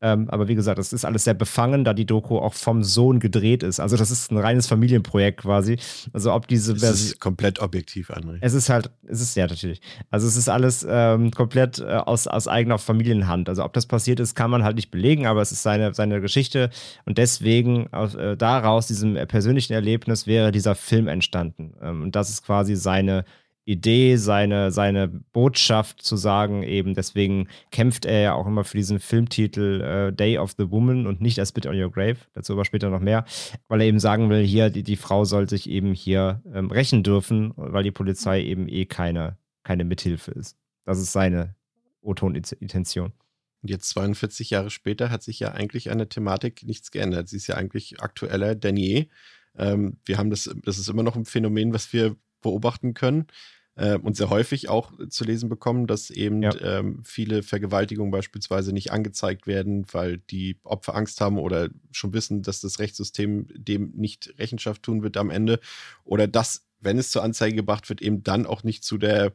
Ähm, 0.00 0.28
aber 0.28 0.48
wie 0.48 0.54
gesagt, 0.54 0.78
das 0.78 0.92
ist 0.92 1.04
alles 1.04 1.24
sehr 1.24 1.34
befangen, 1.34 1.84
da 1.84 1.94
die 1.94 2.04
Doku 2.04 2.38
auch 2.38 2.54
vom 2.54 2.82
Sohn 2.82 3.20
gedreht 3.20 3.62
ist. 3.62 3.80
Also 3.80 3.96
das 3.96 4.10
ist 4.10 4.30
ein 4.30 4.36
reines 4.36 4.66
Familienprojekt 4.66 5.40
quasi. 5.40 5.78
Also 6.12 6.32
ob 6.32 6.46
diese 6.46 6.74
Version. 6.74 6.92
Es 6.92 7.04
ist 7.04 7.20
komplett 7.20 7.60
objektiv, 7.60 8.10
André. 8.10 8.38
Es 8.40 8.52
ist 8.52 8.68
halt, 8.68 8.90
es 9.06 9.20
ist 9.20 9.34
ja 9.34 9.46
natürlich. 9.46 9.80
Also 10.10 10.26
es 10.26 10.36
ist 10.36 10.48
alles 10.48 10.86
ähm, 10.88 11.30
komplett 11.30 11.78
äh, 11.78 11.84
aus, 11.84 12.26
aus 12.26 12.48
eigener 12.48 12.78
Familienhand. 12.78 13.48
Also 13.48 13.64
ob 13.64 13.72
das 13.72 13.86
passiert 13.86 14.20
ist, 14.20 14.34
kann 14.34 14.50
man 14.50 14.62
halt 14.62 14.76
nicht 14.76 14.90
belegen, 14.90 15.26
aber 15.26 15.40
es 15.40 15.52
ist 15.52 15.62
seine, 15.62 15.94
seine 15.94 16.20
Geschichte. 16.20 16.70
Und 17.06 17.16
deswegen 17.16 17.90
aus, 17.92 18.14
äh, 18.14 18.36
daraus, 18.36 18.86
diesem 18.86 19.14
persönlichen 19.26 19.72
Erlebnis, 19.72 20.26
wäre 20.26 20.52
dieser 20.52 20.74
Film 20.74 21.08
entstanden. 21.08 21.74
Ähm, 21.80 22.02
und 22.02 22.16
das 22.16 22.28
ist 22.28 22.44
quasi 22.44 22.76
seine 22.76 23.24
Idee, 23.66 24.16
seine, 24.16 24.70
seine 24.70 25.08
Botschaft 25.08 26.02
zu 26.02 26.16
sagen, 26.16 26.62
eben 26.62 26.94
deswegen 26.94 27.48
kämpft 27.70 28.04
er 28.04 28.20
ja 28.20 28.34
auch 28.34 28.46
immer 28.46 28.62
für 28.62 28.76
diesen 28.76 29.00
Filmtitel 29.00 29.80
äh, 29.80 30.12
Day 30.12 30.36
of 30.36 30.52
the 30.58 30.70
Woman 30.70 31.06
und 31.06 31.22
nicht 31.22 31.38
A 31.40 31.46
Spit 31.46 31.66
on 31.66 31.80
Your 31.80 31.90
Grave, 31.90 32.18
dazu 32.34 32.52
aber 32.52 32.66
später 32.66 32.90
noch 32.90 33.00
mehr, 33.00 33.24
weil 33.68 33.80
er 33.80 33.86
eben 33.86 34.00
sagen 34.00 34.28
will, 34.28 34.44
hier, 34.44 34.68
die, 34.68 34.82
die 34.82 34.96
Frau 34.96 35.24
soll 35.24 35.48
sich 35.48 35.68
eben 35.68 35.94
hier 35.94 36.42
ähm, 36.52 36.70
rächen 36.70 37.02
dürfen, 37.02 37.54
weil 37.56 37.84
die 37.84 37.90
Polizei 37.90 38.42
eben 38.42 38.68
eh 38.68 38.84
keine, 38.84 39.38
keine 39.62 39.84
Mithilfe 39.84 40.32
ist. 40.32 40.58
Das 40.84 40.98
ist 40.98 41.12
seine 41.12 41.54
O-Ton-Intention. 42.02 43.12
Und 43.62 43.70
jetzt 43.70 43.88
42 43.88 44.50
Jahre 44.50 44.68
später 44.68 45.10
hat 45.10 45.22
sich 45.22 45.40
ja 45.40 45.52
eigentlich 45.52 45.90
an 45.90 45.96
der 45.96 46.10
Thematik 46.10 46.64
nichts 46.64 46.90
geändert. 46.90 47.30
Sie 47.30 47.38
ist 47.38 47.46
ja 47.46 47.54
eigentlich 47.54 48.02
aktueller 48.02 48.54
denn 48.54 48.76
je. 48.76 49.06
Ähm, 49.56 49.96
wir 50.04 50.18
haben 50.18 50.28
das, 50.28 50.54
das 50.64 50.76
ist 50.76 50.88
immer 50.90 51.02
noch 51.02 51.16
ein 51.16 51.24
Phänomen, 51.24 51.72
was 51.72 51.94
wir 51.94 52.14
beobachten 52.42 52.92
können 52.92 53.26
äh, 53.76 53.96
und 53.96 54.16
sehr 54.16 54.30
häufig 54.30 54.68
auch 54.68 54.92
zu 55.08 55.24
lesen 55.24 55.48
bekommen, 55.48 55.86
dass 55.86 56.10
eben 56.10 56.42
ja. 56.42 56.54
ähm, 56.60 57.02
viele 57.04 57.42
Vergewaltigungen 57.42 58.10
beispielsweise 58.10 58.72
nicht 58.72 58.92
angezeigt 58.92 59.46
werden, 59.46 59.86
weil 59.92 60.18
die 60.18 60.58
Opfer 60.62 60.94
Angst 60.94 61.20
haben 61.20 61.38
oder 61.38 61.68
schon 61.90 62.12
wissen, 62.12 62.42
dass 62.42 62.60
das 62.60 62.78
Rechtssystem 62.78 63.46
dem 63.54 63.92
nicht 63.96 64.34
Rechenschaft 64.38 64.82
tun 64.82 65.02
wird 65.02 65.16
am 65.16 65.30
Ende. 65.30 65.60
Oder 66.04 66.26
dass, 66.28 66.66
wenn 66.80 66.98
es 66.98 67.10
zur 67.10 67.24
Anzeige 67.24 67.56
gebracht 67.56 67.88
wird, 67.88 68.02
eben 68.02 68.22
dann 68.22 68.46
auch 68.46 68.62
nicht 68.62 68.84
zu 68.84 68.98
der 68.98 69.32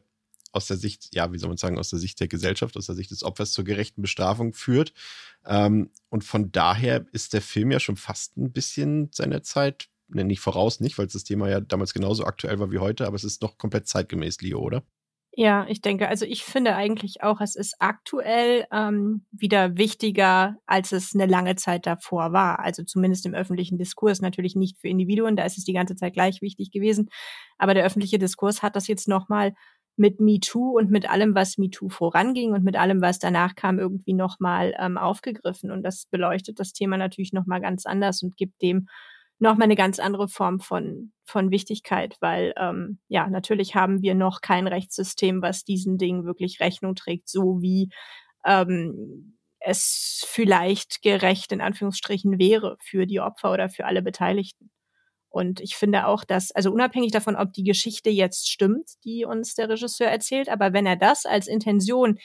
aus 0.52 0.66
der 0.66 0.76
Sicht, 0.76 1.14
ja, 1.14 1.32
wie 1.32 1.38
soll 1.38 1.48
man 1.48 1.58
sagen, 1.58 1.78
aus 1.78 1.90
der 1.90 2.00
Sicht 2.00 2.18
der 2.18 2.26
Gesellschaft, 2.26 2.76
aus 2.76 2.86
der 2.86 2.96
Sicht 2.96 3.12
des 3.12 3.22
Opfers 3.22 3.52
zur 3.52 3.62
gerechten 3.62 4.02
Bestrafung 4.02 4.52
führt. 4.52 4.92
Ähm, 5.46 5.90
und 6.08 6.24
von 6.24 6.50
daher 6.50 7.06
ist 7.12 7.34
der 7.34 7.42
Film 7.42 7.70
ja 7.70 7.78
schon 7.78 7.96
fast 7.96 8.36
ein 8.36 8.50
bisschen 8.50 9.10
seiner 9.12 9.44
Zeit 9.44 9.89
ne, 10.14 10.24
nicht 10.24 10.40
voraus, 10.40 10.80
nicht, 10.80 10.98
weil 10.98 11.06
das 11.06 11.24
Thema 11.24 11.48
ja 11.48 11.60
damals 11.60 11.94
genauso 11.94 12.24
aktuell 12.24 12.58
war 12.58 12.70
wie 12.70 12.78
heute, 12.78 13.06
aber 13.06 13.16
es 13.16 13.24
ist 13.24 13.42
noch 13.42 13.58
komplett 13.58 13.88
zeitgemäß, 13.88 14.40
Leo, 14.40 14.60
oder? 14.60 14.82
Ja, 15.32 15.64
ich 15.68 15.80
denke, 15.80 16.08
also 16.08 16.26
ich 16.26 16.44
finde 16.44 16.74
eigentlich 16.74 17.22
auch, 17.22 17.40
es 17.40 17.54
ist 17.54 17.76
aktuell 17.78 18.66
ähm, 18.72 19.24
wieder 19.30 19.76
wichtiger, 19.76 20.56
als 20.66 20.90
es 20.90 21.14
eine 21.14 21.26
lange 21.26 21.54
Zeit 21.54 21.86
davor 21.86 22.32
war. 22.32 22.58
Also 22.58 22.82
zumindest 22.82 23.24
im 23.26 23.34
öffentlichen 23.34 23.78
Diskurs, 23.78 24.20
natürlich 24.20 24.56
nicht 24.56 24.78
für 24.78 24.88
Individuen, 24.88 25.36
da 25.36 25.44
ist 25.44 25.56
es 25.56 25.64
die 25.64 25.72
ganze 25.72 25.94
Zeit 25.94 26.14
gleich 26.14 26.42
wichtig 26.42 26.72
gewesen. 26.72 27.10
Aber 27.58 27.74
der 27.74 27.84
öffentliche 27.84 28.18
Diskurs 28.18 28.62
hat 28.62 28.74
das 28.74 28.88
jetzt 28.88 29.06
nochmal 29.06 29.54
mit 29.96 30.18
MeToo 30.18 30.76
und 30.76 30.90
mit 30.90 31.08
allem, 31.08 31.34
was 31.34 31.58
MeToo 31.58 31.90
voranging 31.90 32.52
und 32.52 32.64
mit 32.64 32.76
allem, 32.76 33.00
was 33.00 33.20
danach 33.20 33.54
kam, 33.54 33.78
irgendwie 33.78 34.14
nochmal 34.14 34.74
ähm, 34.80 34.98
aufgegriffen. 34.98 35.70
Und 35.70 35.84
das 35.84 36.06
beleuchtet 36.06 36.58
das 36.58 36.72
Thema 36.72 36.96
natürlich 36.96 37.32
nochmal 37.32 37.60
ganz 37.60 37.86
anders 37.86 38.22
und 38.22 38.36
gibt 38.36 38.62
dem 38.62 38.88
nochmal 39.40 39.64
eine 39.64 39.76
ganz 39.76 39.98
andere 39.98 40.28
Form 40.28 40.60
von, 40.60 41.12
von 41.24 41.50
Wichtigkeit, 41.50 42.16
weil 42.20 42.52
ähm, 42.56 42.98
ja, 43.08 43.28
natürlich 43.28 43.74
haben 43.74 44.02
wir 44.02 44.14
noch 44.14 44.40
kein 44.40 44.66
Rechtssystem, 44.66 45.42
was 45.42 45.64
diesen 45.64 45.98
Dingen 45.98 46.24
wirklich 46.24 46.60
Rechnung 46.60 46.94
trägt, 46.94 47.28
so 47.28 47.60
wie 47.60 47.90
ähm, 48.44 49.38
es 49.60 50.24
vielleicht 50.26 51.02
gerecht 51.02 51.52
in 51.52 51.60
Anführungsstrichen 51.60 52.38
wäre 52.38 52.76
für 52.80 53.06
die 53.06 53.20
Opfer 53.20 53.52
oder 53.52 53.68
für 53.68 53.86
alle 53.86 54.02
Beteiligten. 54.02 54.70
Und 55.30 55.60
ich 55.60 55.76
finde 55.76 56.06
auch, 56.06 56.24
dass, 56.24 56.50
also 56.50 56.72
unabhängig 56.72 57.12
davon, 57.12 57.36
ob 57.36 57.52
die 57.52 57.62
Geschichte 57.62 58.10
jetzt 58.10 58.50
stimmt, 58.50 58.90
die 59.04 59.24
uns 59.24 59.54
der 59.54 59.68
Regisseur 59.68 60.08
erzählt, 60.08 60.48
aber 60.48 60.72
wenn 60.72 60.86
er 60.86 60.96
das 60.96 61.24
als 61.24 61.46
Intention 61.46 62.18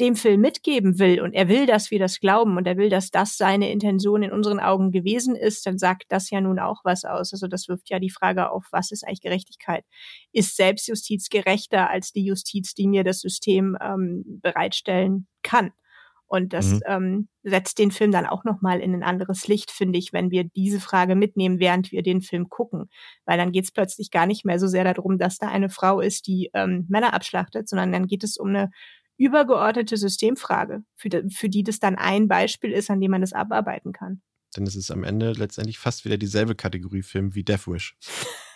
dem 0.00 0.16
Film 0.16 0.40
mitgeben 0.40 0.98
will 0.98 1.20
und 1.20 1.34
er 1.34 1.48
will, 1.48 1.66
dass 1.66 1.90
wir 1.90 1.98
das 1.98 2.20
glauben 2.20 2.56
und 2.56 2.66
er 2.66 2.76
will, 2.76 2.88
dass 2.88 3.10
das 3.10 3.36
seine 3.36 3.70
Intention 3.70 4.22
in 4.22 4.32
unseren 4.32 4.60
Augen 4.60 4.92
gewesen 4.92 5.34
ist, 5.34 5.66
dann 5.66 5.78
sagt 5.78 6.04
das 6.08 6.30
ja 6.30 6.40
nun 6.40 6.58
auch 6.58 6.80
was 6.84 7.04
aus. 7.04 7.32
Also 7.32 7.48
das 7.48 7.68
wirft 7.68 7.90
ja 7.90 7.98
die 7.98 8.10
Frage 8.10 8.50
auf, 8.50 8.66
was 8.70 8.92
ist 8.92 9.04
eigentlich 9.04 9.22
Gerechtigkeit? 9.22 9.84
Ist 10.32 10.56
Selbstjustiz 10.56 11.28
gerechter 11.28 11.90
als 11.90 12.12
die 12.12 12.24
Justiz, 12.24 12.74
die 12.74 12.86
mir 12.86 13.04
das 13.04 13.20
System 13.20 13.76
ähm, 13.80 14.40
bereitstellen 14.42 15.26
kann? 15.42 15.72
Und 16.28 16.52
das 16.52 16.72
mhm. 16.72 16.80
ähm, 16.86 17.28
setzt 17.42 17.78
den 17.78 17.90
Film 17.90 18.12
dann 18.12 18.26
auch 18.26 18.44
nochmal 18.44 18.80
in 18.80 18.94
ein 18.94 19.02
anderes 19.02 19.48
Licht, 19.48 19.70
finde 19.70 19.98
ich, 19.98 20.12
wenn 20.12 20.30
wir 20.30 20.44
diese 20.44 20.78
Frage 20.78 21.14
mitnehmen, 21.14 21.58
während 21.58 21.90
wir 21.90 22.02
den 22.02 22.20
Film 22.20 22.50
gucken. 22.50 22.90
Weil 23.24 23.38
dann 23.38 23.50
geht 23.50 23.64
es 23.64 23.72
plötzlich 23.72 24.10
gar 24.10 24.26
nicht 24.26 24.44
mehr 24.44 24.58
so 24.58 24.66
sehr 24.66 24.84
darum, 24.84 25.16
dass 25.16 25.38
da 25.38 25.48
eine 25.48 25.70
Frau 25.70 26.00
ist, 26.00 26.26
die 26.26 26.50
ähm, 26.52 26.84
Männer 26.88 27.14
abschlachtet, 27.14 27.66
sondern 27.66 27.92
dann 27.92 28.06
geht 28.06 28.24
es 28.24 28.36
um 28.36 28.48
eine 28.48 28.70
übergeordnete 29.18 29.96
Systemfrage, 29.96 30.84
für, 30.94 31.08
die, 31.08 31.30
für 31.30 31.48
die 31.48 31.62
das 31.62 31.78
dann 31.78 31.96
ein 31.96 32.28
Beispiel 32.28 32.72
ist, 32.72 32.90
an 32.90 33.00
dem 33.00 33.10
man 33.10 33.20
das 33.20 33.32
abarbeiten 33.32 33.92
kann. 33.92 34.22
Ist 34.56 34.76
es 34.76 34.90
am 34.90 35.04
Ende 35.04 35.32
letztendlich 35.32 35.78
fast 35.78 36.04
wieder 36.04 36.16
dieselbe 36.16 36.54
Kategorie 36.54 37.02
Film 37.02 37.34
wie 37.34 37.44
Death 37.44 37.68
Wish. 37.68 37.96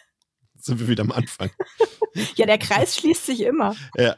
sind 0.64 0.81
wir 0.81 0.88
wieder 0.88 1.03
am 1.03 1.12
Anfang. 1.12 1.51
ja, 2.37 2.46
der 2.46 2.59
Kreis 2.59 2.96
schließt 2.96 3.27
sich 3.27 3.42
immer. 3.42 3.75
Ja, 3.96 4.16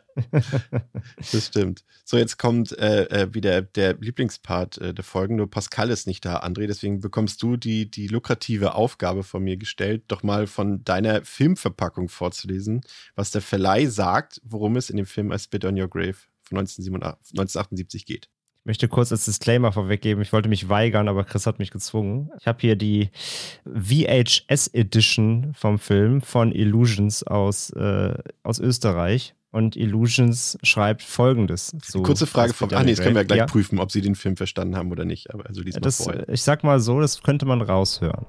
das 1.33 1.46
stimmt. 1.46 1.85
So, 2.04 2.16
jetzt 2.16 2.38
kommt 2.38 2.76
äh, 2.78 3.04
äh, 3.04 3.35
wieder 3.35 3.62
der 3.62 3.94
Lieblingspart 3.94 4.78
äh, 4.78 4.94
der 4.94 5.04
Folgen. 5.04 5.37
Nur 5.37 5.50
Pascal 5.50 5.90
ist 5.90 6.07
nicht 6.07 6.24
da, 6.24 6.40
André. 6.40 6.66
Deswegen 6.66 7.00
bekommst 7.00 7.42
du 7.42 7.57
die, 7.57 7.90
die 7.90 8.09
lukrative 8.09 8.74
Aufgabe 8.74 9.22
von 9.22 9.42
mir 9.42 9.57
gestellt, 9.57 10.04
doch 10.09 10.22
mal 10.22 10.46
von 10.46 10.85
deiner 10.85 11.24
Filmverpackung 11.24 12.09
vorzulesen, 12.09 12.83
was 13.14 13.30
der 13.30 13.42
Verleih 13.42 13.87
sagt, 13.87 14.40
worum 14.44 14.76
es 14.76 14.90
in 14.90 14.96
dem 14.96 15.07
Film 15.07 15.33
A 15.33 15.38
Spit 15.38 15.64
on 15.64 15.80
Your 15.80 15.88
Grave 15.88 16.18
von 16.44 16.59
1978 16.59 18.07
geht. 18.07 18.28
Ich 18.64 18.66
möchte 18.66 18.88
kurz 18.88 19.12
als 19.12 19.26
Disclaimer 19.26 19.72
vorweggeben, 19.72 20.22
ich 20.22 20.33
wollte 20.33 20.48
mich 20.48 20.70
weigern, 20.70 21.09
aber 21.09 21.24
Chris 21.24 21.46
hat 21.46 21.59
mich 21.59 21.70
gezwungen. 21.70 22.30
Ich 22.40 22.46
habe 22.46 22.59
hier 22.62 22.76
die 22.76 23.11
VHS 23.66 24.68
Edition 24.68 25.52
vom 25.54 25.78
Film 25.78 26.22
von 26.22 26.50
Illusions 26.50 27.24
aus, 27.24 27.68
äh, 27.70 28.14
aus 28.42 28.61
Österreich. 28.61 29.35
Und 29.50 29.76
Illusions 29.76 30.59
schreibt 30.62 31.02
folgendes. 31.02 31.76
So, 31.85 32.02
Kurze 32.02 32.26
Frage 32.26 32.54
von, 32.54 32.72
ah 32.72 32.83
nee, 32.83 32.90
das 32.90 33.00
können 33.02 33.14
wir 33.14 33.20
ja 33.20 33.26
gleich 33.26 33.38
ja. 33.38 33.46
prüfen, 33.46 33.78
ob 33.78 33.92
sie 33.92 34.00
den 34.00 34.14
Film 34.16 34.37
verstanden 34.37 34.76
haben 34.76 34.90
oder 34.90 35.04
nicht. 35.04 35.33
Aber 35.33 35.46
also 35.46 35.62
diesmal 35.62 35.83
das, 35.83 36.02
vorher. 36.02 36.28
Ich 36.28 36.42
sag 36.42 36.64
mal 36.64 36.80
so, 36.80 37.00
das 37.00 37.22
könnte 37.22 37.46
man 37.46 37.61
raushören. 37.61 38.26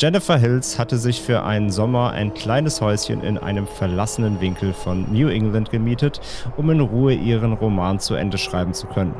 Jennifer 0.00 0.38
Hills 0.38 0.78
hatte 0.78 0.96
sich 0.96 1.20
für 1.20 1.42
einen 1.42 1.68
Sommer 1.68 2.12
ein 2.12 2.32
kleines 2.32 2.80
Häuschen 2.80 3.22
in 3.22 3.36
einem 3.36 3.66
verlassenen 3.66 4.40
Winkel 4.40 4.72
von 4.72 5.12
New 5.12 5.28
England 5.28 5.70
gemietet, 5.70 6.22
um 6.56 6.70
in 6.70 6.80
Ruhe 6.80 7.12
ihren 7.12 7.52
Roman 7.52 8.00
zu 8.00 8.14
Ende 8.14 8.38
schreiben 8.38 8.72
zu 8.72 8.86
können. 8.86 9.14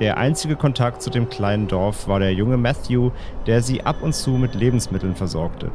Der 0.00 0.18
einzige 0.18 0.56
Kontakt 0.56 1.02
zu 1.02 1.10
dem 1.10 1.28
kleinen 1.28 1.68
Dorf 1.68 2.08
war 2.08 2.18
der 2.18 2.34
junge 2.34 2.56
Matthew, 2.56 3.12
der 3.46 3.62
sie 3.62 3.84
ab 3.84 4.02
und 4.02 4.12
zu 4.12 4.32
mit 4.32 4.56
Lebensmitteln 4.56 5.14
versorgte. 5.14 5.70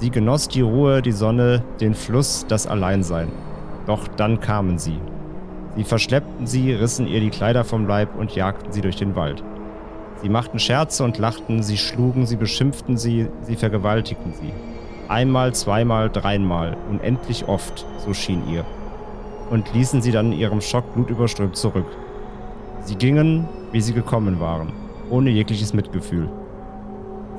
Sie 0.00 0.10
genoss 0.10 0.48
die 0.48 0.62
Ruhe, 0.62 1.00
die 1.00 1.12
Sonne, 1.12 1.62
den 1.80 1.94
Fluss, 1.94 2.46
das 2.48 2.66
Alleinsein. 2.66 3.30
Doch 3.86 4.08
dann 4.08 4.40
kamen 4.40 4.76
sie. 4.76 4.98
Sie 5.76 5.84
verschleppten 5.84 6.48
sie, 6.48 6.72
rissen 6.72 7.06
ihr 7.06 7.20
die 7.20 7.30
Kleider 7.30 7.62
vom 7.62 7.86
Leib 7.86 8.16
und 8.18 8.34
jagten 8.34 8.72
sie 8.72 8.80
durch 8.80 8.96
den 8.96 9.14
Wald. 9.14 9.44
Sie 10.24 10.30
machten 10.30 10.58
Scherze 10.58 11.04
und 11.04 11.18
lachten, 11.18 11.62
sie 11.62 11.76
schlugen, 11.76 12.24
sie 12.24 12.36
beschimpften 12.36 12.96
sie, 12.96 13.28
sie 13.42 13.56
vergewaltigten 13.56 14.32
sie. 14.32 14.54
Einmal, 15.06 15.54
zweimal, 15.54 16.08
dreimal, 16.08 16.78
unendlich 16.88 17.46
oft, 17.46 17.84
so 17.98 18.14
schien 18.14 18.42
ihr. 18.50 18.64
Und 19.50 19.74
ließen 19.74 20.00
sie 20.00 20.12
dann 20.12 20.32
in 20.32 20.38
ihrem 20.38 20.62
Schock 20.62 20.94
blutüberströmt 20.94 21.56
zurück. 21.56 21.84
Sie 22.84 22.94
gingen, 22.94 23.46
wie 23.70 23.82
sie 23.82 23.92
gekommen 23.92 24.40
waren, 24.40 24.72
ohne 25.10 25.28
jegliches 25.28 25.74
Mitgefühl. 25.74 26.30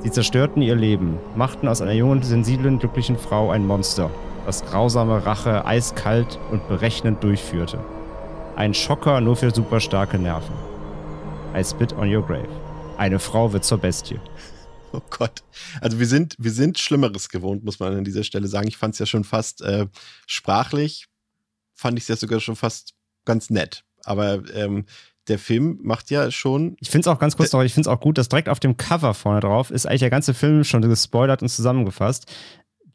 Sie 0.01 0.11
zerstörten 0.11 0.61
ihr 0.61 0.75
Leben, 0.75 1.17
machten 1.35 1.67
aus 1.67 1.81
einer 1.81 1.93
jungen, 1.93 2.21
sensiblen, 2.21 2.77
glücklichen 2.77 3.17
Frau 3.17 3.49
ein 3.49 3.65
Monster, 3.65 4.11
das 4.45 4.63
grausame 4.63 5.25
Rache 5.25 5.65
eiskalt 5.65 6.37
und 6.51 6.67
berechnend 6.67 7.23
durchführte. 7.23 7.79
Ein 8.55 8.75
Schocker 8.75 9.21
nur 9.21 9.37
für 9.37 9.49
superstarke 9.49 10.19
Nerven. 10.19 10.53
I 11.57 11.63
spit 11.63 11.91
on 11.97 12.13
your 12.13 12.21
grave. 12.21 12.64
Eine 12.97 13.19
Frau 13.19 13.51
wird 13.51 13.65
zur 13.65 13.77
Bestie. 13.77 14.19
Oh 14.93 15.01
Gott. 15.09 15.43
Also 15.81 15.99
wir 15.99 16.07
sind, 16.07 16.35
wir 16.39 16.51
sind 16.51 16.79
Schlimmeres 16.79 17.27
gewohnt, 17.27 17.65
muss 17.65 17.79
man 17.79 17.97
an 17.97 18.05
dieser 18.05 18.23
Stelle 18.23 18.47
sagen. 18.47 18.67
Ich 18.67 18.77
fand 18.77 18.93
es 18.93 18.99
ja 18.99 19.05
schon 19.05 19.25
fast 19.25 19.61
äh, 19.61 19.87
sprachlich, 20.25 21.07
fand 21.73 21.97
ich 21.97 22.05
es 22.05 22.07
ja 22.07 22.15
sogar 22.15 22.39
schon 22.39 22.55
fast 22.55 22.93
ganz 23.25 23.49
nett. 23.49 23.83
Aber 24.05 24.41
ähm, 24.53 24.85
der 25.27 25.39
Film 25.39 25.79
macht 25.81 26.11
ja 26.11 26.31
schon. 26.31 26.77
Ich 26.79 26.89
finde 26.89 27.09
es 27.09 27.13
auch 27.13 27.19
ganz 27.19 27.35
kurz 27.35 27.51
noch, 27.51 27.63
ich 27.63 27.73
finde 27.73 27.89
es 27.89 27.93
auch 27.93 27.99
gut, 27.99 28.17
dass 28.17 28.29
direkt 28.29 28.47
auf 28.47 28.61
dem 28.61 28.77
Cover 28.77 29.13
vorne 29.13 29.41
drauf 29.41 29.71
ist 29.71 29.85
eigentlich 29.85 29.99
der 29.99 30.09
ganze 30.09 30.33
Film 30.33 30.63
schon 30.63 30.81
gespoilert 30.81 31.41
und 31.41 31.49
zusammengefasst. 31.49 32.31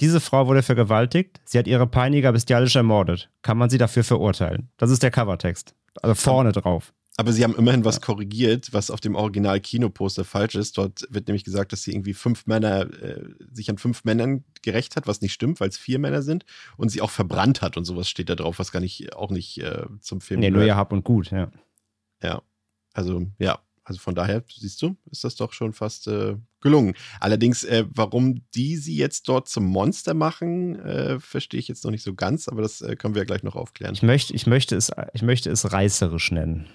Diese 0.01 0.21
Frau 0.21 0.47
wurde 0.47 0.63
vergewaltigt, 0.63 1.41
sie 1.45 1.59
hat 1.59 1.67
ihre 1.67 1.87
Peiniger 1.87 2.33
bestialisch 2.33 2.77
ermordet. 2.77 3.29
Kann 3.43 3.59
man 3.59 3.69
sie 3.69 3.77
dafür 3.77 4.05
verurteilen? 4.05 4.71
Das 4.79 4.91
ist 4.91 5.03
der 5.03 5.11
Covertext. 5.11 5.75
Also 6.01 6.15
vorne 6.15 6.53
drauf. 6.53 6.95
Aber 7.21 7.35
sie 7.35 7.45
haben 7.45 7.55
immerhin 7.55 7.85
was 7.85 8.01
korrigiert, 8.01 8.73
was 8.73 8.91
auf 8.91 8.99
dem 8.99 9.15
Original-Kinoposter 9.15 10.25
falsch 10.25 10.55
ist. 10.55 10.79
Dort 10.79 11.07
wird 11.11 11.29
nämlich 11.29 11.45
gesagt, 11.45 11.71
dass 11.71 11.83
sie 11.83 11.93
irgendwie 11.93 12.15
fünf 12.15 12.47
Männer, 12.47 12.91
äh, 13.03 13.29
sich 13.53 13.69
an 13.69 13.77
fünf 13.77 14.05
Männern 14.05 14.43
gerecht 14.63 14.97
hat, 14.97 15.07
was 15.07 15.21
nicht 15.21 15.35
stimmt, 15.35 15.61
weil 15.61 15.69
es 15.69 15.77
vier 15.77 15.99
Männer 15.99 16.23
sind. 16.23 16.47
Und 16.79 16.89
sie 16.89 17.03
auch 17.03 17.11
verbrannt 17.11 17.61
hat 17.61 17.77
und 17.77 17.85
sowas 17.85 18.09
steht 18.09 18.31
da 18.31 18.37
drauf, 18.37 18.59
was 18.59 18.73
gar 18.73 18.81
nicht, 18.81 19.15
auch 19.17 19.31
nicht 19.31 19.59
äh, 19.59 19.85
zum 20.01 20.23
Film 20.23 20.41
Nee, 20.41 20.47
gehört. 20.47 20.61
nur 20.61 20.67
ihr 20.67 20.77
Hab 20.77 20.95
und 20.95 21.05
Gut, 21.05 21.31
ja. 21.31 21.51
Ja. 22.23 22.41
Also, 22.95 23.27
ja. 23.39 23.59
Also 23.85 24.01
von 24.01 24.15
daher, 24.15 24.43
siehst 24.49 24.81
du, 24.81 24.97
ist 25.11 25.23
das 25.25 25.35
doch 25.35 25.53
schon 25.53 25.75
fast 25.75 26.07
äh, 26.07 26.37
gelungen. 26.63 26.95
Allerdings, 27.19 27.65
äh, 27.65 27.85
warum 27.91 28.47
die 28.55 28.79
sie 28.79 28.97
jetzt 28.97 29.29
dort 29.29 29.47
zum 29.47 29.67
Monster 29.67 30.15
machen, 30.15 30.79
äh, 30.81 31.21
verstehe 31.21 31.61
ich 31.61 31.69
jetzt 31.69 31.85
noch 31.85 31.91
nicht 31.91 32.05
so 32.05 32.15
ganz, 32.15 32.49
aber 32.49 32.63
das 32.63 32.81
äh, 32.81 32.97
können 32.97 33.15
wir 33.15 33.21
ja 33.21 33.27
gleich 33.27 33.43
noch 33.43 33.57
aufklären. 33.57 33.93
Ich 33.93 34.03
möchte, 34.03 34.33
ich 34.33 34.47
möchte, 34.47 34.75
es, 34.75 34.91
ich 35.13 35.21
möchte 35.21 35.51
es 35.51 35.71
reißerisch 35.71 36.31
nennen 36.31 36.67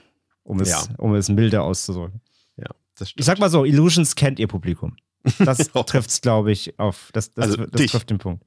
um 0.46 0.60
es, 0.62 0.70
ja. 0.70 0.84
um 0.98 1.14
es 1.16 1.28
milder 1.28 1.64
auszudrücken. 1.64 2.22
Ja, 2.56 2.70
das 2.98 3.10
stimmt. 3.10 3.20
Ich 3.20 3.26
sag 3.26 3.40
mal 3.40 3.50
so, 3.50 3.66
Illusions 3.66 4.16
kennt 4.16 4.40
ihr 4.40 4.48
Publikum. 4.48 4.96
Das 5.40 5.58
trifft 5.88 6.10
es, 6.10 6.22
glaube 6.22 6.52
ich, 6.52 6.80
auf. 6.80 7.10
Das, 7.14 7.34
das, 7.34 7.46
also 7.52 7.66
das 7.66 7.86
trifft 7.88 8.10
den 8.10 8.20
Punkt. 8.20 8.46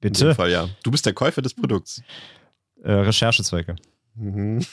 Bitte? 0.00 0.24
In 0.24 0.30
dem 0.30 0.36
Fall, 0.36 0.50
ja. 0.50 0.68
Du 0.82 0.90
bist 0.90 1.06
der 1.06 1.14
Käufer 1.14 1.42
des 1.42 1.54
Produkts. 1.54 2.02
Äh, 2.82 2.92
Recherchezwecke. 2.92 3.76
Mhm. 4.14 4.64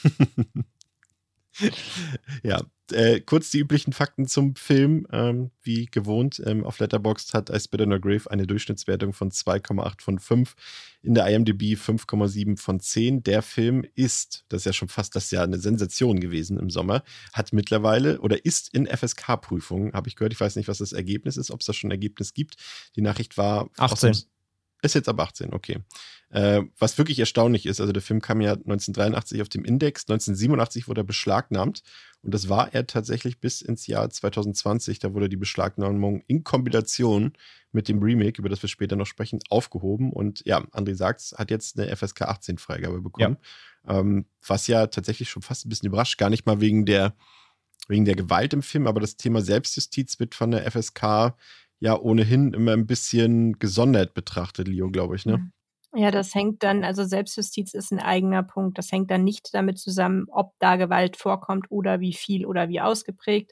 ja, 2.42 2.60
äh, 2.92 3.20
kurz 3.20 3.50
die 3.50 3.58
üblichen 3.58 3.92
Fakten 3.92 4.26
zum 4.26 4.54
Film. 4.56 5.06
Ähm, 5.12 5.50
wie 5.62 5.86
gewohnt, 5.86 6.42
ähm, 6.44 6.64
auf 6.64 6.78
Letterboxd 6.78 7.34
hat 7.34 7.50
I 7.50 7.58
Spit 7.58 7.80
on 7.80 7.92
a 7.92 7.98
Grave 7.98 8.30
eine 8.30 8.46
Durchschnittswertung 8.46 9.12
von 9.12 9.30
2,8 9.30 10.02
von 10.02 10.18
5. 10.18 10.54
In 11.02 11.14
der 11.14 11.26
IMDb 11.28 11.74
5,7 11.74 12.58
von 12.58 12.80
10. 12.80 13.22
Der 13.22 13.42
Film 13.42 13.84
ist, 13.94 14.44
das 14.48 14.62
ist 14.62 14.66
ja 14.66 14.72
schon 14.72 14.88
fast 14.88 15.16
das 15.16 15.30
Jahr 15.30 15.44
eine 15.44 15.58
Sensation 15.58 16.20
gewesen 16.20 16.58
im 16.58 16.70
Sommer, 16.70 17.02
hat 17.32 17.52
mittlerweile 17.52 18.20
oder 18.20 18.44
ist 18.44 18.72
in 18.74 18.86
FSK-Prüfungen, 18.86 19.92
habe 19.92 20.08
ich 20.08 20.16
gehört. 20.16 20.32
Ich 20.32 20.40
weiß 20.40 20.56
nicht, 20.56 20.68
was 20.68 20.78
das 20.78 20.92
Ergebnis 20.92 21.36
ist, 21.36 21.50
ob 21.50 21.60
es 21.60 21.66
da 21.66 21.72
schon 21.72 21.88
ein 21.88 21.92
Ergebnis 21.92 22.34
gibt. 22.34 22.56
Die 22.96 23.02
Nachricht 23.02 23.36
war 23.36 23.70
18. 23.78 24.16
Ist 24.82 24.94
jetzt 24.94 25.08
ab 25.08 25.20
18, 25.20 25.52
okay. 25.52 25.78
Äh, 26.30 26.62
was 26.78 26.96
wirklich 26.96 27.18
erstaunlich 27.18 27.66
ist, 27.66 27.80
also 27.80 27.92
der 27.92 28.02
Film 28.02 28.20
kam 28.20 28.40
ja 28.40 28.52
1983 28.52 29.42
auf 29.42 29.48
dem 29.48 29.64
Index, 29.64 30.02
1987 30.02 30.86
wurde 30.86 31.00
er 31.00 31.04
beschlagnahmt 31.04 31.82
und 32.22 32.32
das 32.32 32.48
war 32.48 32.72
er 32.72 32.86
tatsächlich 32.86 33.40
bis 33.40 33.62
ins 33.62 33.88
Jahr 33.88 34.08
2020. 34.08 35.00
Da 35.00 35.12
wurde 35.12 35.28
die 35.28 35.36
Beschlagnahmung 35.36 36.22
in 36.28 36.44
Kombination 36.44 37.32
mit 37.72 37.88
dem 37.88 38.00
Remake, 38.00 38.38
über 38.38 38.48
das 38.48 38.62
wir 38.62 38.68
später 38.68 38.94
noch 38.94 39.06
sprechen, 39.06 39.40
aufgehoben 39.48 40.12
und 40.12 40.42
ja, 40.46 40.58
André 40.70 40.94
sagt, 40.94 41.34
hat 41.36 41.50
jetzt 41.50 41.78
eine 41.78 41.94
FSK 41.94 42.22
18 42.22 42.58
Freigabe 42.58 43.00
bekommen, 43.00 43.36
ja. 43.86 43.98
Ähm, 43.98 44.26
was 44.46 44.66
ja 44.66 44.86
tatsächlich 44.86 45.30
schon 45.30 45.42
fast 45.42 45.64
ein 45.64 45.68
bisschen 45.68 45.88
überrascht, 45.88 46.18
gar 46.18 46.30
nicht 46.30 46.46
mal 46.46 46.60
wegen 46.60 46.86
der 46.86 47.14
wegen 47.88 48.04
der 48.04 48.14
Gewalt 48.14 48.52
im 48.52 48.62
Film, 48.62 48.86
aber 48.86 49.00
das 49.00 49.16
Thema 49.16 49.42
Selbstjustiz 49.42 50.20
wird 50.20 50.34
von 50.34 50.52
der 50.52 50.70
FSK 50.70 51.34
ja 51.80 51.98
ohnehin 51.98 52.52
immer 52.54 52.72
ein 52.72 52.86
bisschen 52.86 53.58
gesondert 53.58 54.14
betrachtet, 54.14 54.68
Leo, 54.68 54.90
glaube 54.90 55.16
ich, 55.16 55.26
ne? 55.26 55.38
Mhm. 55.38 55.52
Ja, 55.92 56.12
das 56.12 56.36
hängt 56.36 56.62
dann, 56.62 56.84
also 56.84 57.04
Selbstjustiz 57.04 57.74
ist 57.74 57.90
ein 57.90 57.98
eigener 57.98 58.44
Punkt. 58.44 58.78
Das 58.78 58.92
hängt 58.92 59.10
dann 59.10 59.24
nicht 59.24 59.52
damit 59.52 59.76
zusammen, 59.76 60.26
ob 60.30 60.52
da 60.60 60.76
Gewalt 60.76 61.16
vorkommt 61.16 61.66
oder 61.68 61.98
wie 61.98 62.12
viel 62.12 62.46
oder 62.46 62.68
wie 62.68 62.80
ausgeprägt, 62.80 63.50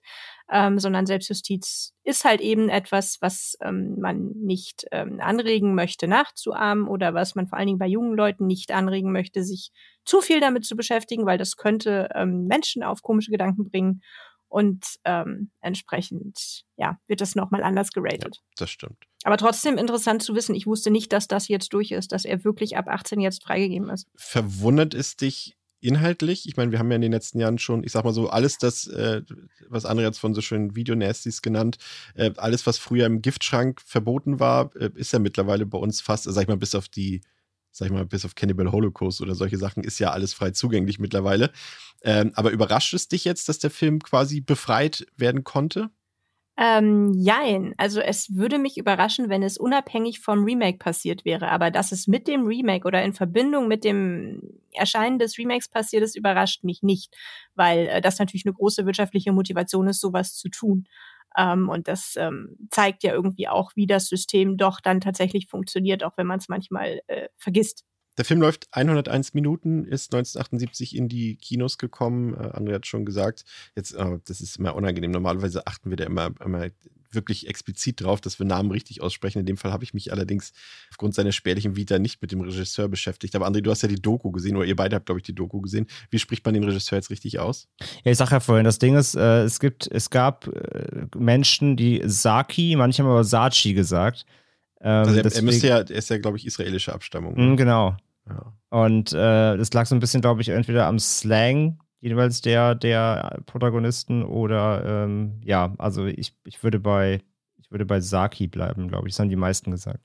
ähm, 0.49 0.79
sondern 0.79 1.05
Selbstjustiz 1.05 1.95
ist 2.05 2.25
halt 2.25 2.41
eben 2.41 2.69
etwas, 2.69 3.19
was 3.21 3.57
ähm, 3.61 3.97
man 3.99 4.29
nicht 4.37 4.87
ähm, 4.93 5.19
anregen 5.21 5.75
möchte, 5.75 6.07
nachzuahmen 6.07 6.87
oder 6.87 7.13
was 7.13 7.35
man 7.35 7.49
vor 7.49 7.59
allen 7.59 7.67
Dingen 7.67 7.81
bei 7.81 7.89
jungen 7.89 8.15
Leuten 8.17 8.47
nicht 8.47 8.71
anregen 8.71 9.11
möchte, 9.11 9.43
sich 9.43 9.73
zu 10.05 10.21
viel 10.21 10.39
damit 10.39 10.65
zu 10.65 10.77
beschäftigen, 10.77 11.27
weil 11.27 11.39
das 11.39 11.57
könnte 11.57 12.09
ähm, 12.15 12.47
Menschen 12.47 12.85
auf 12.85 13.03
komische 13.03 13.33
Gedanken 13.33 13.69
bringen. 13.69 14.01
Und 14.49 14.85
ähm, 15.05 15.51
entsprechend, 15.61 16.65
ja, 16.77 16.99
wird 17.07 17.21
das 17.21 17.35
nochmal 17.35 17.63
anders 17.63 17.93
geratet. 17.93 18.37
Ja, 18.37 18.43
das 18.57 18.71
stimmt. 18.71 19.05
Aber 19.25 19.37
trotzdem 19.37 19.77
interessant 19.77 20.23
zu 20.23 20.35
wissen. 20.35 20.55
Ich 20.55 20.67
wusste 20.67 20.91
nicht, 20.91 21.13
dass 21.13 21.29
das 21.29 21.49
jetzt 21.49 21.73
durch 21.75 21.91
ist, 21.91 22.13
dass 22.13 22.25
er 22.25 22.45
wirklich 22.45 22.77
ab 22.77 22.89
18 22.89 23.21
jetzt 23.21 23.43
freigegeben 23.43 23.91
ist. 23.91 24.07
Verwundert 24.17 24.95
es 24.95 25.17
dich 25.17 25.59
inhaltlich? 25.81 26.49
Ich 26.49 26.57
meine, 26.57 26.73
wir 26.73 26.79
haben 26.79 26.91
ja 26.91 26.97
in 26.97 27.03
den 27.03 27.13
letzten 27.13 27.39
Jahren 27.39 27.59
schon, 27.59 27.85
ich 27.85 27.93
sag 27.93 28.05
mal 28.05 28.13
so, 28.13 28.29
alles 28.29 28.59
das, 28.59 28.87
äh, 28.87 29.23
was 29.69 29.85
andere 29.85 30.07
jetzt 30.07 30.19
von 30.19 30.35
so 30.35 30.41
schönen 30.41 30.75
Videonasties 30.75 31.43
genannt, 31.43 31.79
äh, 32.15 32.33
alles, 32.37 32.67
was 32.67 32.79
früher 32.79 33.07
im 33.07 33.23
Giftschrank 33.23 33.81
verboten 33.85 34.41
war, 34.41 34.75
äh, 34.77 34.91
ist 34.95 35.13
ja 35.13 35.19
mittlerweile 35.19 35.67
bei 35.67 35.79
uns 35.79 36.01
fast, 36.01 36.25
sag 36.25 36.43
ich 36.43 36.49
mal, 36.49 36.57
bis 36.57 36.75
auf 36.75 36.89
die 36.89 37.21
sag 37.71 37.87
ich 37.87 37.93
mal, 37.93 38.07
bis 38.07 38.25
auf 38.25 38.35
Cannibal 38.35 38.73
Holocaust 38.73 39.21
oder 39.21 39.35
solche 39.35 39.59
Sachen, 39.59 39.85
ist 39.85 39.99
ja 39.99 40.11
alles 40.11 40.35
frei 40.35 40.51
zugänglich 40.51 40.99
mittlerweile. 40.99 41.53
Ähm, 42.03 42.33
aber 42.35 42.51
überrascht 42.51 42.95
es 42.95 43.09
dich 43.09 43.25
jetzt, 43.25 43.49
dass 43.49 43.59
der 43.59 43.71
Film 43.71 44.01
quasi 44.01 44.41
befreit 44.41 45.07
werden 45.17 45.45
konnte? 45.45 45.91
Ähm, 46.61 47.13
jein. 47.15 47.73
Also 47.77 48.01
es 48.01 48.35
würde 48.35 48.59
mich 48.59 48.79
überraschen, 48.79 49.29
wenn 49.29 49.45
es 49.45 49.59
unabhängig 49.59 50.19
vom 50.19 50.43
Remake 50.43 50.79
passiert 50.79 51.25
wäre. 51.25 51.51
Aber 51.51 51.71
dass 51.71 51.93
es 51.93 52.09
mit 52.09 52.27
dem 52.27 52.47
Remake 52.47 52.85
oder 52.85 53.01
in 53.05 53.13
Verbindung 53.13 53.69
mit 53.69 53.85
dem 53.85 54.43
Erscheinen 54.73 55.21
des 55.21 55.39
Remakes 55.39 55.69
passiert 55.69 56.03
ist, 56.03 56.17
überrascht 56.17 56.65
mich 56.65 56.83
nicht, 56.83 57.17
weil 57.55 57.87
äh, 57.87 58.01
das 58.01 58.19
natürlich 58.19 58.45
eine 58.45 58.55
große 58.55 58.87
wirtschaftliche 58.87 59.31
Motivation 59.31 59.87
ist, 59.87 60.01
sowas 60.01 60.35
zu 60.35 60.49
tun. 60.49 60.89
Ähm, 61.39 61.69
und 61.69 61.89
das 61.89 62.15
ähm, 62.17 62.57
zeigt 62.71 63.05
ja 63.05 63.13
irgendwie 63.13 63.49
auch, 63.49 63.73
wie 63.77 63.87
das 63.87 64.09
System 64.09 64.57
doch 64.57 64.81
dann 64.81 65.01
tatsächlich 65.01 65.47
funktioniert, 65.47 66.03
auch 66.03 66.17
wenn 66.17 66.27
man 66.27 66.41
es 66.41 66.49
manchmal 66.49 67.01
äh, 67.07 67.29
vergisst. 67.37 67.85
Der 68.19 68.25
Film 68.25 68.41
läuft 68.41 68.67
101 68.73 69.33
Minuten, 69.35 69.85
ist 69.85 70.13
1978 70.13 70.97
in 70.97 71.09
die 71.09 71.37
Kinos 71.37 71.79
gekommen. 71.79 72.35
Äh, 72.35 72.49
André 72.49 72.75
hat 72.75 72.87
schon 72.87 73.05
gesagt, 73.05 73.45
jetzt, 73.77 73.95
äh, 73.95 74.19
das 74.27 74.41
ist 74.41 74.57
immer 74.59 74.75
unangenehm. 74.75 75.13
Normalerweise 75.13 75.67
achten 75.69 75.91
wir 75.91 75.97
da 75.97 76.05
immer, 76.05 76.31
immer 76.45 76.69
wirklich 77.11 77.49
explizit 77.49 78.03
drauf, 78.03 78.21
dass 78.21 78.39
wir 78.39 78.47
Namen 78.47 78.71
richtig 78.71 79.03
aussprechen. 79.03 79.39
In 79.41 79.47
dem 79.47 79.57
Fall 79.57 79.73
habe 79.73 79.85
ich 79.85 79.95
mich 79.95 80.13
allerdings 80.13 80.53
aufgrund 80.91 81.15
seiner 81.15 81.33
spärlichen 81.33 81.77
Vita 81.77 81.99
nicht 81.99 82.21
mit 82.23 82.33
dem 82.33 82.41
Regisseur 82.41 82.89
beschäftigt. 82.89 83.35
Aber 83.35 83.47
André, 83.47 83.61
du 83.61 83.71
hast 83.71 83.83
ja 83.83 83.89
die 83.89 84.01
Doku 84.01 84.31
gesehen, 84.31 84.57
oder 84.57 84.67
ihr 84.67 84.77
beide 84.77 84.97
habt, 84.97 85.07
glaube 85.07 85.21
ich, 85.21 85.25
die 85.25 85.35
Doku 85.35 85.61
gesehen. 85.61 85.87
Wie 86.11 86.19
spricht 86.19 86.45
man 86.45 86.55
den 86.55 86.65
Regisseur 86.65 86.99
jetzt 86.99 87.11
richtig 87.11 87.39
aus? 87.39 87.69
Ja, 88.05 88.13
ich 88.13 88.19
sage 88.19 88.33
ja 88.33 88.41
vorhin, 88.41 88.65
das 88.65 88.79
Ding 88.79 88.97
ist, 88.97 89.15
äh, 89.15 89.43
es 89.43 89.61
gibt, 89.61 89.87
es 89.91 90.11
gab 90.11 90.47
äh, 90.49 91.07
Menschen, 91.17 91.77
die 91.77 92.03
Saki, 92.05 92.77
manche 92.77 93.03
haben 93.03 93.11
aber 93.11 93.25
Sachi 93.25 93.75
gesagt. 93.75 94.25
Ähm, 94.81 94.91
also 94.91 95.17
er, 95.17 95.23
deswegen, 95.23 95.47
er, 95.47 95.51
müsste 95.53 95.67
ja, 95.69 95.79
er 95.79 95.91
ist 95.91 96.11
ja, 96.11 96.19
glaube 96.19 96.37
ich, 96.37 96.47
israelische 96.47 96.93
Abstammung. 96.93 97.35
Ne? 97.35 97.57
Genau. 97.57 97.97
Ja. 98.29 98.53
Und 98.71 99.13
äh, 99.13 99.57
das 99.57 99.73
lag 99.73 99.87
so 99.87 99.95
ein 99.95 100.01
bisschen, 100.01 100.21
glaube 100.21 100.43
ich, 100.43 100.51
entweder 100.51 100.87
am 100.87 100.99
Slang 100.99 101.79
jeweils 102.01 102.41
der, 102.41 102.75
der 102.75 103.43
Protagonisten 103.47 104.23
oder 104.23 105.05
ähm, 105.05 105.41
ja, 105.45 105.75
also 105.79 106.07
ich, 106.07 106.35
ich 106.45 106.63
würde 106.63 106.81
bei 106.81 107.23
ich 107.69 107.71
würde 107.71 107.85
bei 107.85 108.01
Saki 108.01 108.47
bleiben, 108.47 108.89
glaube 108.89 109.09
ich. 109.09 109.15
Das 109.15 109.21
haben 109.21 109.29
die 109.29 109.37
meisten 109.37 109.71
gesagt. 109.71 110.01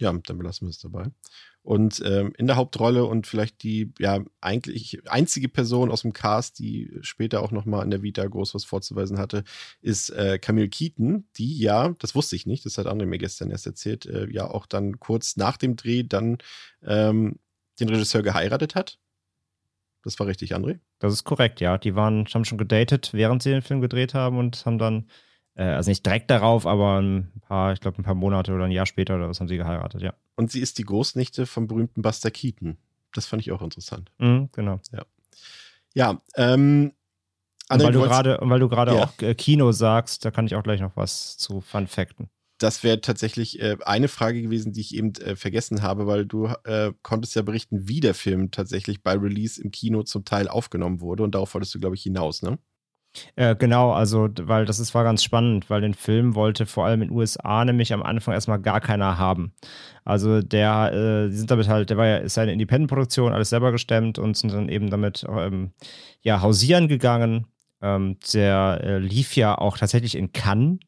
Ja, 0.00 0.12
dann 0.12 0.38
belassen 0.38 0.66
wir 0.66 0.70
es 0.70 0.78
dabei. 0.78 1.06
Und 1.62 2.02
ähm, 2.04 2.32
in 2.38 2.46
der 2.46 2.56
Hauptrolle 2.56 3.04
und 3.04 3.26
vielleicht 3.26 3.62
die 3.62 3.92
ja 3.98 4.24
eigentlich 4.40 5.00
einzige 5.08 5.48
Person 5.48 5.90
aus 5.90 6.02
dem 6.02 6.12
Cast, 6.12 6.58
die 6.58 6.90
später 7.02 7.42
auch 7.42 7.50
nochmal 7.50 7.84
in 7.84 7.90
der 7.90 8.02
Vita 8.02 8.24
groß 8.24 8.54
was 8.54 8.64
vorzuweisen 8.64 9.18
hatte, 9.18 9.44
ist 9.80 10.10
äh, 10.10 10.38
Camille 10.38 10.68
Keaton, 10.68 11.28
die 11.36 11.58
ja, 11.58 11.94
das 11.98 12.14
wusste 12.14 12.36
ich 12.36 12.46
nicht, 12.46 12.64
das 12.64 12.78
hat 12.78 12.86
André 12.86 13.06
mir 13.06 13.18
gestern 13.18 13.50
erst 13.50 13.66
erzählt, 13.66 14.06
äh, 14.06 14.28
ja 14.30 14.48
auch 14.48 14.66
dann 14.66 14.98
kurz 14.98 15.36
nach 15.36 15.56
dem 15.56 15.76
Dreh 15.76 16.04
dann 16.04 16.38
ähm, 16.82 17.38
den 17.80 17.88
Regisseur 17.88 18.22
geheiratet 18.22 18.74
hat. 18.74 18.98
Das 20.08 20.18
war 20.18 20.26
richtig, 20.26 20.56
André? 20.56 20.78
Das 21.00 21.12
ist 21.12 21.24
korrekt, 21.24 21.60
ja. 21.60 21.76
Die 21.76 21.94
waren, 21.94 22.24
haben 22.32 22.46
schon 22.46 22.56
gedatet, 22.56 23.10
während 23.12 23.42
sie 23.42 23.50
den 23.50 23.60
Film 23.60 23.82
gedreht 23.82 24.14
haben 24.14 24.38
und 24.38 24.64
haben 24.64 24.78
dann, 24.78 25.06
äh, 25.54 25.64
also 25.64 25.90
nicht 25.90 26.06
direkt 26.06 26.30
darauf, 26.30 26.66
aber 26.66 26.98
ein 26.98 27.30
paar, 27.42 27.74
ich 27.74 27.80
glaube, 27.80 27.98
ein 27.98 28.04
paar 28.04 28.14
Monate 28.14 28.54
oder 28.54 28.64
ein 28.64 28.70
Jahr 28.70 28.86
später 28.86 29.16
oder 29.16 29.28
was 29.28 29.38
haben 29.38 29.48
sie 29.48 29.58
geheiratet, 29.58 30.00
ja. 30.00 30.14
Und 30.34 30.50
sie 30.50 30.60
ist 30.60 30.78
die 30.78 30.84
Großnichte 30.84 31.44
vom 31.44 31.66
berühmten 31.66 32.00
Buster 32.00 32.30
Keaton. 32.30 32.78
Das 33.12 33.26
fand 33.26 33.42
ich 33.42 33.52
auch 33.52 33.60
interessant. 33.60 34.10
Mhm, 34.16 34.48
genau. 34.52 34.80
Ja. 34.92 35.04
Ja, 35.92 36.22
ähm, 36.36 36.92
und 37.68 37.82
weil, 37.82 37.92
du 37.92 38.00
grade, 38.00 38.38
weil 38.40 38.60
du 38.60 38.70
gerade 38.70 38.94
ja. 38.94 39.04
auch 39.04 39.20
äh, 39.20 39.34
Kino 39.34 39.72
sagst, 39.72 40.24
da 40.24 40.30
kann 40.30 40.46
ich 40.46 40.54
auch 40.54 40.62
gleich 40.62 40.80
noch 40.80 40.96
was 40.96 41.36
zu 41.36 41.60
Fun 41.60 41.86
Facten 41.86 42.30
das 42.58 42.82
wäre 42.82 43.00
tatsächlich 43.00 43.60
äh, 43.60 43.76
eine 43.84 44.08
Frage 44.08 44.42
gewesen, 44.42 44.72
die 44.72 44.80
ich 44.80 44.94
eben 44.94 45.14
äh, 45.14 45.36
vergessen 45.36 45.82
habe, 45.82 46.06
weil 46.06 46.26
du 46.26 46.46
äh, 46.64 46.92
konntest 47.02 47.36
ja 47.36 47.42
berichten, 47.42 47.88
wie 47.88 48.00
der 48.00 48.14
Film 48.14 48.50
tatsächlich 48.50 49.02
bei 49.02 49.14
Release 49.14 49.62
im 49.62 49.70
Kino 49.70 50.02
zum 50.02 50.24
Teil 50.24 50.48
aufgenommen 50.48 51.00
wurde 51.00 51.22
und 51.22 51.34
darauf 51.34 51.54
wolltest 51.54 51.74
du, 51.74 51.80
glaube 51.80 51.96
ich, 51.96 52.02
hinaus, 52.02 52.42
ne? 52.42 52.58
Äh, 53.36 53.56
genau, 53.56 53.92
also, 53.92 54.28
weil 54.42 54.66
das 54.66 54.78
ist, 54.78 54.94
war 54.94 55.02
ganz 55.02 55.24
spannend, 55.24 55.70
weil 55.70 55.80
den 55.80 55.94
Film 55.94 56.34
wollte 56.34 56.66
vor 56.66 56.84
allem 56.84 57.02
in 57.02 57.08
den 57.08 57.16
USA 57.16 57.64
nämlich 57.64 57.92
am 57.92 58.02
Anfang 58.02 58.34
erstmal 58.34 58.60
gar 58.60 58.80
keiner 58.80 59.18
haben. 59.18 59.54
Also 60.04 60.42
der, 60.42 60.92
äh, 60.92 61.30
die 61.30 61.36
sind 61.36 61.50
damit 61.50 61.68
halt, 61.68 61.90
der 61.90 61.96
war 61.96 62.06
ja, 62.06 62.16
ist 62.18 62.38
eine 62.38 62.52
Independent-Produktion, 62.52 63.32
alles 63.32 63.50
selber 63.50 63.72
gestemmt 63.72 64.18
und 64.18 64.36
sind 64.36 64.52
dann 64.52 64.68
eben 64.68 64.90
damit 64.90 65.24
ähm, 65.28 65.72
ja, 66.20 66.42
hausieren 66.42 66.88
gegangen. 66.88 67.46
Ähm, 67.80 68.18
der 68.34 68.80
äh, 68.82 68.98
lief 68.98 69.36
ja 69.36 69.56
auch 69.56 69.78
tatsächlich 69.78 70.16
in 70.16 70.32
Cannes. 70.32 70.78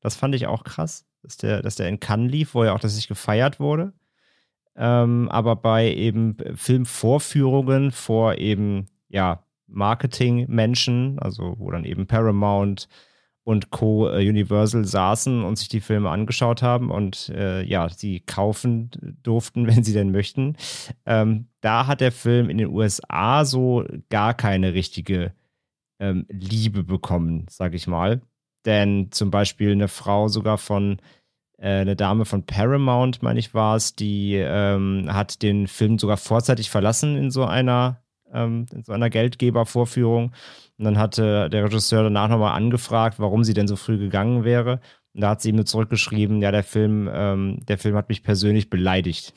Das 0.00 0.16
fand 0.16 0.34
ich 0.34 0.46
auch 0.46 0.64
krass 0.64 1.06
dass 1.22 1.36
der, 1.36 1.62
dass 1.62 1.76
der 1.76 1.88
in 1.88 2.00
Cannes 2.00 2.30
lief, 2.30 2.54
wo 2.54 2.64
ja 2.64 2.72
auch 2.72 2.80
tatsächlich 2.80 3.08
gefeiert 3.08 3.60
wurde. 3.60 3.92
Ähm, 4.76 5.28
aber 5.30 5.56
bei 5.56 5.92
eben 5.92 6.36
Filmvorführungen 6.54 7.92
vor 7.92 8.38
eben, 8.38 8.86
ja, 9.08 9.44
Marketingmenschen, 9.66 11.18
also 11.18 11.54
wo 11.58 11.70
dann 11.70 11.84
eben 11.84 12.06
Paramount 12.06 12.88
und 13.44 13.70
Co. 13.70 14.08
Äh, 14.08 14.28
Universal 14.28 14.84
saßen 14.84 15.42
und 15.42 15.56
sich 15.56 15.68
die 15.68 15.80
Filme 15.80 16.10
angeschaut 16.10 16.62
haben 16.62 16.90
und 16.90 17.28
äh, 17.30 17.62
ja, 17.62 17.88
sie 17.88 18.20
kaufen 18.20 18.90
durften, 19.22 19.66
wenn 19.68 19.82
sie 19.82 19.92
denn 19.92 20.12
möchten. 20.12 20.56
Ähm, 21.06 21.48
da 21.60 21.86
hat 21.86 22.00
der 22.00 22.12
Film 22.12 22.50
in 22.50 22.58
den 22.58 22.68
USA 22.68 23.44
so 23.44 23.84
gar 24.10 24.34
keine 24.34 24.74
richtige 24.74 25.32
ähm, 25.98 26.26
Liebe 26.28 26.84
bekommen, 26.84 27.46
sag 27.48 27.74
ich 27.74 27.86
mal. 27.86 28.22
Denn 28.64 29.08
zum 29.10 29.30
Beispiel 29.30 29.72
eine 29.72 29.88
Frau 29.88 30.28
sogar 30.28 30.58
von, 30.58 30.98
äh, 31.58 31.80
eine 31.80 31.96
Dame 31.96 32.24
von 32.24 32.44
Paramount, 32.44 33.22
meine 33.22 33.38
ich, 33.38 33.54
war 33.54 33.76
es, 33.76 33.96
die 33.96 34.34
ähm, 34.36 35.08
hat 35.08 35.42
den 35.42 35.66
Film 35.66 35.98
sogar 35.98 36.16
vorzeitig 36.16 36.70
verlassen 36.70 37.16
in 37.16 37.30
so 37.30 37.44
einer, 37.44 38.02
ähm, 38.32 38.66
in 38.72 38.84
so 38.84 38.92
einer 38.92 39.10
Geldgebervorführung. 39.10 40.32
Und 40.78 40.84
dann 40.84 40.98
hatte 40.98 41.50
der 41.50 41.64
Regisseur 41.64 42.04
danach 42.04 42.28
nochmal 42.28 42.56
angefragt, 42.56 43.18
warum 43.18 43.44
sie 43.44 43.54
denn 43.54 43.68
so 43.68 43.76
früh 43.76 43.98
gegangen 43.98 44.44
wäre. 44.44 44.80
Und 45.14 45.20
da 45.20 45.30
hat 45.30 45.42
sie 45.42 45.50
ihm 45.50 45.56
nur 45.56 45.66
zurückgeschrieben, 45.66 46.40
ja, 46.40 46.50
der 46.50 46.64
Film, 46.64 47.08
ähm, 47.12 47.60
der 47.66 47.78
Film 47.78 47.96
hat 47.96 48.08
mich 48.08 48.22
persönlich 48.22 48.70
beleidigt. 48.70 49.34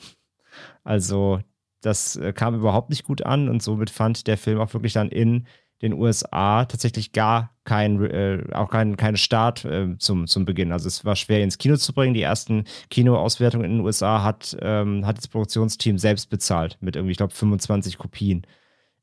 Also, 0.84 1.40
das 1.82 2.16
äh, 2.16 2.32
kam 2.32 2.54
überhaupt 2.54 2.90
nicht 2.90 3.04
gut 3.04 3.22
an 3.22 3.48
und 3.48 3.62
somit 3.62 3.90
fand 3.90 4.26
der 4.26 4.38
Film 4.38 4.60
auch 4.60 4.72
wirklich 4.72 4.94
dann 4.94 5.10
in 5.10 5.46
den 5.82 5.92
USA 5.92 6.64
tatsächlich 6.64 7.12
gar 7.12 7.54
kein, 7.64 8.02
äh, 8.04 8.44
auch 8.52 8.70
kein, 8.70 8.96
kein 8.96 9.16
Start 9.16 9.64
äh, 9.64 9.96
zum, 9.98 10.26
zum 10.26 10.44
Beginn. 10.44 10.72
Also 10.72 10.88
es 10.88 11.04
war 11.04 11.16
schwer 11.16 11.42
ins 11.42 11.58
Kino 11.58 11.76
zu 11.76 11.92
bringen. 11.92 12.14
Die 12.14 12.22
ersten 12.22 12.64
Kinoauswertungen 12.90 13.66
in 13.66 13.76
den 13.78 13.84
USA 13.84 14.22
hat, 14.22 14.56
ähm, 14.60 15.04
hat 15.04 15.18
das 15.18 15.28
Produktionsteam 15.28 15.98
selbst 15.98 16.30
bezahlt 16.30 16.78
mit 16.80 16.96
irgendwie, 16.96 17.12
ich 17.12 17.18
glaube, 17.18 17.34
25 17.34 17.98
Kopien. 17.98 18.46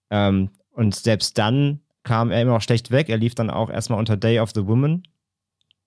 Ähm, 0.09 0.49
und 0.71 0.95
selbst 0.95 1.38
dann 1.38 1.81
kam 2.03 2.31
er 2.31 2.41
immer 2.41 2.53
noch 2.53 2.62
schlecht 2.62 2.89
weg. 2.91 3.09
Er 3.09 3.17
lief 3.17 3.36
dann 3.36 3.49
auch 3.49 3.69
erstmal 3.69 3.99
unter 3.99 4.17
Day 4.17 4.39
of 4.39 4.51
the 4.55 4.65
Woman. 4.65 5.03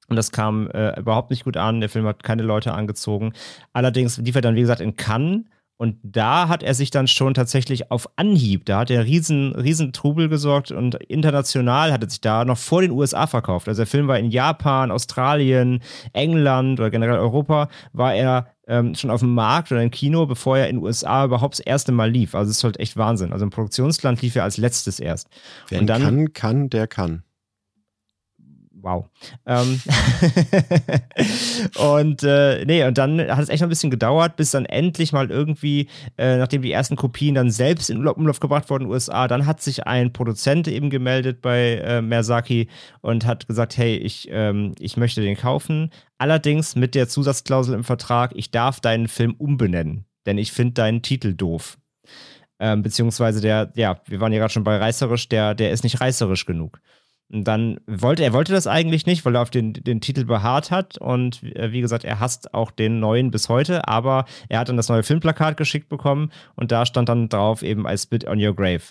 Und 0.09 0.17
das 0.17 0.31
kam 0.31 0.71
äh, 0.71 0.99
überhaupt 1.01 1.31
nicht 1.31 1.45
gut 1.45 1.57
an. 1.57 1.81
Der 1.81 1.89
Film 1.89 2.07
hat 2.07 2.23
keine 2.23 2.43
Leute 2.43 2.73
angezogen. 2.73 3.33
Allerdings 3.73 4.19
lief 4.19 4.37
er 4.37 4.41
dann, 4.41 4.55
wie 4.55 4.61
gesagt, 4.61 4.81
in 4.81 4.97
Cannes 4.97 5.45
und 5.79 5.99
da 6.03 6.49
hat 6.49 6.63
er 6.63 6.73
sich 6.75 6.91
dann 6.91 7.07
schon 7.07 7.35
tatsächlich 7.35 7.91
auf 7.91 8.09
Anhieb, 8.17 8.65
da 8.65 8.81
hat 8.81 8.91
er 8.91 9.05
riesen, 9.05 9.55
riesen 9.55 9.93
Trubel 9.93 10.29
gesorgt 10.29 10.73
und 10.73 10.95
international 10.95 11.93
hat 11.93 12.03
er 12.03 12.09
sich 12.09 12.23
da 12.23 12.45
noch 12.47 12.57
vor 12.57 12.81
den 12.81 12.93
USA 12.93 13.27
verkauft. 13.27 13.69
Also 13.69 13.81
der 13.81 13.87
Film 13.87 14.09
war 14.09 14.19
in 14.19 14.31
Japan, 14.31 14.91
Australien, 14.91 15.83
England 16.15 16.81
oder 16.81 16.91
generell 16.91 17.19
Europa, 17.19 17.69
war 17.93 18.15
er 18.15 18.49
ähm, 18.67 18.95
schon 18.95 19.11
auf 19.11 19.21
dem 19.21 19.35
Markt 19.35 19.71
oder 19.71 19.83
im 19.83 19.91
Kino, 19.91 20.25
bevor 20.27 20.57
er 20.57 20.69
in 20.69 20.77
den 20.77 20.85
USA 20.85 21.27
überhaupt 21.27 21.55
das 21.55 21.61
erste 21.61 21.93
Mal 21.93 22.11
lief. 22.11 22.35
Also 22.35 22.51
es 22.51 22.59
ist 22.59 22.65
halt 22.65 22.81
echt 22.81 22.97
Wahnsinn. 22.97 23.33
Also 23.33 23.45
im 23.45 23.51
Produktionsland 23.51 24.23
lief 24.23 24.35
er 24.35 24.45
als 24.45 24.57
letztes 24.57 24.99
erst. 24.99 25.29
Wer 25.69 25.81
und 25.81 25.87
dann, 25.89 26.03
kann, 26.03 26.33
kann, 26.33 26.71
der 26.71 26.87
kann 26.87 27.23
Wow. 28.87 29.11
Ähm 29.47 29.81
und 31.93 32.23
äh, 32.23 32.65
nee, 32.67 32.85
und 32.85 32.97
dann 32.97 33.21
hat 33.21 33.41
es 33.41 33.49
echt 33.49 33.61
noch 33.61 33.67
ein 33.67 33.71
bisschen 33.71 33.91
gedauert, 33.91 34.37
bis 34.37 34.53
dann 34.53 34.65
endlich 34.65 35.13
mal 35.13 35.29
irgendwie, 35.29 35.89
äh, 36.17 36.37
nachdem 36.37 36.63
die 36.63 36.71
ersten 36.71 36.95
Kopien 36.95 37.35
dann 37.35 37.51
selbst 37.51 37.91
in 37.91 38.07
Umlauf 38.07 38.39
gebracht 38.39 38.71
wurden 38.71 38.85
in 38.85 38.89
den 38.89 38.93
USA, 38.93 39.27
dann 39.27 39.45
hat 39.45 39.61
sich 39.61 39.89
ein 39.89 40.13
Produzent 40.13 40.69
eben 40.69 40.89
gemeldet 40.89 41.43
bei 41.43 41.79
äh, 41.79 42.01
Merzaki 42.01 42.69
und 43.01 43.27
hat 43.27 43.49
gesagt, 43.49 43.77
hey, 43.77 43.97
ich, 43.97 44.29
ähm, 44.31 44.77
ich 44.79 44.97
möchte 44.97 45.21
den 45.21 45.37
kaufen. 45.37 45.91
Allerdings 46.19 46.77
mit 46.77 46.95
der 46.95 47.09
Zusatzklausel 47.09 47.75
im 47.75 47.83
Vertrag, 47.83 48.35
ich 48.37 48.53
darf 48.53 48.79
deinen 48.79 49.09
Film 49.09 49.35
umbenennen, 49.37 50.05
denn 50.27 50.39
ich 50.39 50.53
finde 50.53 50.75
deinen 50.75 51.03
Titel 51.03 51.35
doof. 51.35 51.77
Ähm, 52.61 52.83
beziehungsweise 52.83 53.41
der, 53.41 53.73
ja, 53.75 54.01
wir 54.07 54.21
waren 54.21 54.33
ja 54.33 54.39
gerade 54.39 54.53
schon 54.53 54.65
bei 54.65 54.77
reißerisch, 54.77 55.29
der, 55.29 55.57
der 55.57 55.73
ist 55.73 55.83
nicht 55.83 56.01
reißerisch 56.01 56.47
genug. 56.47 56.81
Und 57.33 57.45
dann 57.45 57.81
wollte 57.87 58.23
er 58.23 58.33
wollte 58.33 58.53
das 58.53 58.67
eigentlich 58.67 59.05
nicht, 59.07 59.25
weil 59.25 59.35
er 59.35 59.43
auf 59.43 59.51
den, 59.51 59.73
den 59.73 60.01
Titel 60.01 60.25
beharrt 60.25 60.71
hat. 60.71 60.99
Und 60.99 61.43
äh, 61.43 61.73
wie 61.73 61.81
gesagt, 61.81 62.05
er 62.05 62.21
hasst 62.21 62.55
auch 62.55 62.71
den 62.71 63.01
neuen 63.01 63.31
bis 63.31 63.49
heute. 63.49 63.89
Aber 63.89 64.27
er 64.49 64.61
hat 64.61 64.69
dann 64.69 64.77
das 64.77 64.89
neue 64.89 65.03
Filmplakat 65.03 65.57
geschickt 65.57 65.89
bekommen 65.89 66.31
und 66.55 66.71
da 66.71 66.87
stand 66.87 67.09
dann 67.09 67.29
drauf 67.29 67.63
eben 67.63 67.87
I 67.87 67.99
Spit 67.99 68.27
on 68.27 68.41
Your 68.41 68.55
Grave. 68.55 68.83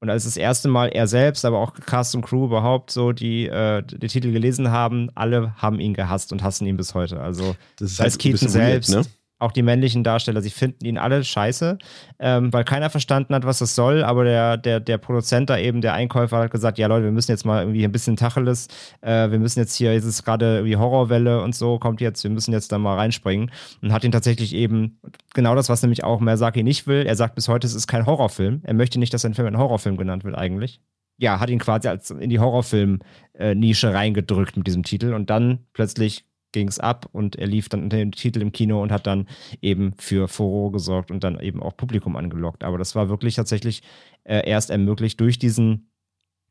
Und 0.00 0.10
als 0.10 0.24
das 0.24 0.36
erste 0.36 0.68
Mal 0.68 0.88
er 0.88 1.06
selbst, 1.06 1.44
aber 1.44 1.58
auch 1.58 1.74
Cast 1.74 2.16
und 2.16 2.22
Crew 2.22 2.46
überhaupt 2.46 2.90
so 2.90 3.12
die, 3.12 3.46
äh, 3.46 3.84
die 3.84 4.08
Titel 4.08 4.32
gelesen 4.32 4.72
haben, 4.72 5.10
alle 5.14 5.54
haben 5.58 5.78
ihn 5.78 5.94
gehasst 5.94 6.32
und 6.32 6.42
hassen 6.42 6.66
ihn 6.66 6.76
bis 6.76 6.94
heute. 6.94 7.20
Also 7.20 7.54
Das 7.76 7.92
ist 7.92 7.92
es 7.92 8.00
halt 8.00 8.18
Keaton 8.18 8.48
selbst, 8.48 8.92
weird, 8.92 9.06
ne? 9.06 9.12
Auch 9.42 9.52
die 9.52 9.62
männlichen 9.62 10.04
Darsteller, 10.04 10.40
sie 10.40 10.50
finden 10.50 10.84
ihn 10.84 10.98
alle 10.98 11.24
scheiße, 11.24 11.78
ähm, 12.18 12.52
weil 12.52 12.64
keiner 12.64 12.90
verstanden 12.90 13.34
hat, 13.34 13.44
was 13.44 13.58
das 13.58 13.74
soll, 13.74 14.04
aber 14.04 14.24
der, 14.24 14.56
der, 14.56 14.80
der 14.80 14.98
Produzent 14.98 15.50
da 15.50 15.58
eben, 15.58 15.80
der 15.80 15.94
Einkäufer 15.94 16.38
hat 16.38 16.50
gesagt, 16.50 16.78
ja 16.78 16.86
Leute, 16.86 17.04
wir 17.04 17.12
müssen 17.12 17.30
jetzt 17.30 17.44
mal 17.44 17.62
irgendwie 17.62 17.84
ein 17.84 17.92
bisschen 17.92 18.16
Tacheles, 18.16 18.68
äh, 19.00 19.30
wir 19.30 19.38
müssen 19.38 19.58
jetzt 19.58 19.74
hier, 19.74 19.92
jetzt 19.92 20.04
ist 20.04 20.24
gerade 20.24 20.56
irgendwie 20.56 20.76
Horrorwelle 20.76 21.42
und 21.42 21.54
so, 21.54 21.78
kommt 21.78 22.00
jetzt, 22.00 22.22
wir 22.22 22.30
müssen 22.30 22.52
jetzt 22.52 22.72
da 22.72 22.78
mal 22.78 22.96
reinspringen 22.96 23.50
und 23.82 23.92
hat 23.92 24.04
ihn 24.04 24.12
tatsächlich 24.12 24.54
eben, 24.54 25.00
genau 25.34 25.54
das, 25.54 25.68
was 25.68 25.82
nämlich 25.82 26.04
auch 26.04 26.20
Mersaki 26.20 26.62
nicht 26.62 26.86
will, 26.86 27.04
er 27.04 27.16
sagt 27.16 27.34
bis 27.34 27.48
heute, 27.48 27.66
es 27.66 27.74
ist 27.74 27.88
kein 27.88 28.06
Horrorfilm, 28.06 28.60
er 28.62 28.74
möchte 28.74 28.98
nicht, 28.98 29.12
dass 29.12 29.22
sein 29.22 29.34
Film 29.34 29.48
ein 29.48 29.58
Horrorfilm 29.58 29.96
genannt 29.96 30.24
wird 30.24 30.36
eigentlich. 30.36 30.80
Ja, 31.18 31.40
hat 31.40 31.50
ihn 31.50 31.58
quasi 31.58 31.88
als 31.88 32.10
in 32.10 32.30
die 32.30 32.40
Horrorfilm-Nische 32.40 33.92
reingedrückt 33.92 34.56
mit 34.56 34.66
diesem 34.66 34.82
Titel 34.82 35.12
und 35.12 35.30
dann 35.30 35.66
plötzlich 35.72 36.24
ging 36.52 36.68
es 36.68 36.78
ab 36.78 37.08
und 37.12 37.36
er 37.36 37.46
lief 37.46 37.68
dann 37.68 37.82
unter 37.82 37.96
dem 37.96 38.12
Titel 38.12 38.40
im 38.40 38.52
Kino 38.52 38.82
und 38.82 38.92
hat 38.92 39.06
dann 39.06 39.26
eben 39.60 39.94
für 39.98 40.28
Furore 40.28 40.72
gesorgt 40.72 41.10
und 41.10 41.24
dann 41.24 41.40
eben 41.40 41.62
auch 41.62 41.76
Publikum 41.76 42.16
angelockt. 42.16 42.64
Aber 42.64 42.78
das 42.78 42.94
war 42.94 43.08
wirklich 43.08 43.34
tatsächlich 43.34 43.82
äh, 44.24 44.48
erst 44.48 44.70
ermöglicht 44.70 45.20
durch 45.20 45.38
diesen 45.38 45.91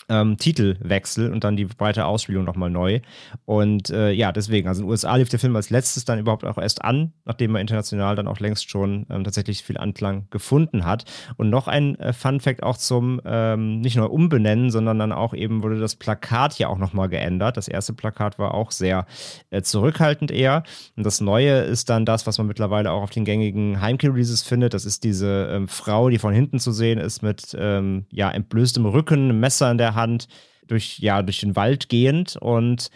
ähm, 0.10 0.38
Titelwechsel 0.38 1.32
und 1.32 1.44
dann 1.44 1.56
die 1.56 1.66
breite 1.66 2.06
Ausspielung 2.06 2.44
nochmal 2.44 2.70
neu. 2.70 3.02
Und 3.46 3.90
äh, 3.90 4.12
ja, 4.12 4.32
deswegen, 4.32 4.68
also 4.68 4.82
in 4.82 4.88
den 4.88 4.92
USA 4.92 5.16
lief 5.16 5.30
der 5.30 5.40
Film 5.40 5.56
als 5.56 5.70
letztes 5.70 6.06
dann 6.06 6.20
überhaupt 6.20 6.46
auch 6.46 6.58
erst 6.58 6.84
an, 6.84 7.14
nachdem 7.26 7.56
er 7.56 7.62
international 7.62 8.16
dann 8.16 8.28
auch 8.28 8.40
längst 8.40 8.70
schon 8.70 9.06
ähm, 9.10 9.24
tatsächlich 9.24 9.64
viel 9.64 9.78
Anklang 9.78 10.28
gefunden 10.30 10.86
hat. 10.86 11.06
Und 11.38 11.50
noch 11.50 11.68
ein 11.68 12.00
äh, 12.00 12.14
Fun-Fact 12.14 12.64
auch 12.64 12.78
zum 12.78 13.22
ähm, 13.26 13.82
nicht 13.82 13.96
nur 13.96 14.12
Umbenennen, 14.12 14.72
sondern 14.72 15.00
dann 15.00 15.12
auch 15.12 15.34
eben 15.34 15.64
wurde 15.64 15.80
das 15.80 15.96
Plakat 15.96 16.58
ja 16.60 16.68
auch 16.68 16.78
nochmal 16.78 17.10
geändert. 17.10 17.58
Das 17.58 17.68
erste 17.68 17.94
Plakat 17.94 18.40
war 18.40 18.54
auch 18.54 18.72
sehr 18.72 19.06
äh, 19.50 19.62
zurückhaltend 19.62 20.32
eher. 20.32 20.64
Und 20.96 21.06
das 21.06 21.22
Neue 21.22 21.62
ist 21.62 21.90
dann 21.90 22.06
das, 22.06 22.28
was 22.28 22.38
man 22.38 22.48
mittlerweile 22.48 22.92
auch 22.92 23.04
auf 23.04 23.10
den 23.10 23.26
gängigen 23.26 23.82
Heimkey-Releases 23.82 24.44
findet. 24.44 24.74
Das 24.74 24.86
ist 24.86 25.04
diese 25.04 25.50
ähm, 25.52 25.68
Frau, 25.68 26.10
die 26.10 26.20
von 26.20 26.34
hinten 26.34 26.60
zu 26.60 26.72
sehen 26.72 27.00
ist 27.00 27.22
mit 27.22 27.56
ähm, 27.58 28.06
ja, 28.12 28.30
entblößtem 28.30 28.86
Rücken, 28.86 29.32
einem 29.32 29.40
Messer 29.40 29.72
in 29.72 29.78
der 29.78 29.91
Hand, 29.96 30.28
durch, 30.68 31.00
ja, 31.00 31.22
durch 31.22 31.40
den 31.40 31.56
Wald 31.56 31.90
gehend. 31.90 32.38
Und 32.38 32.90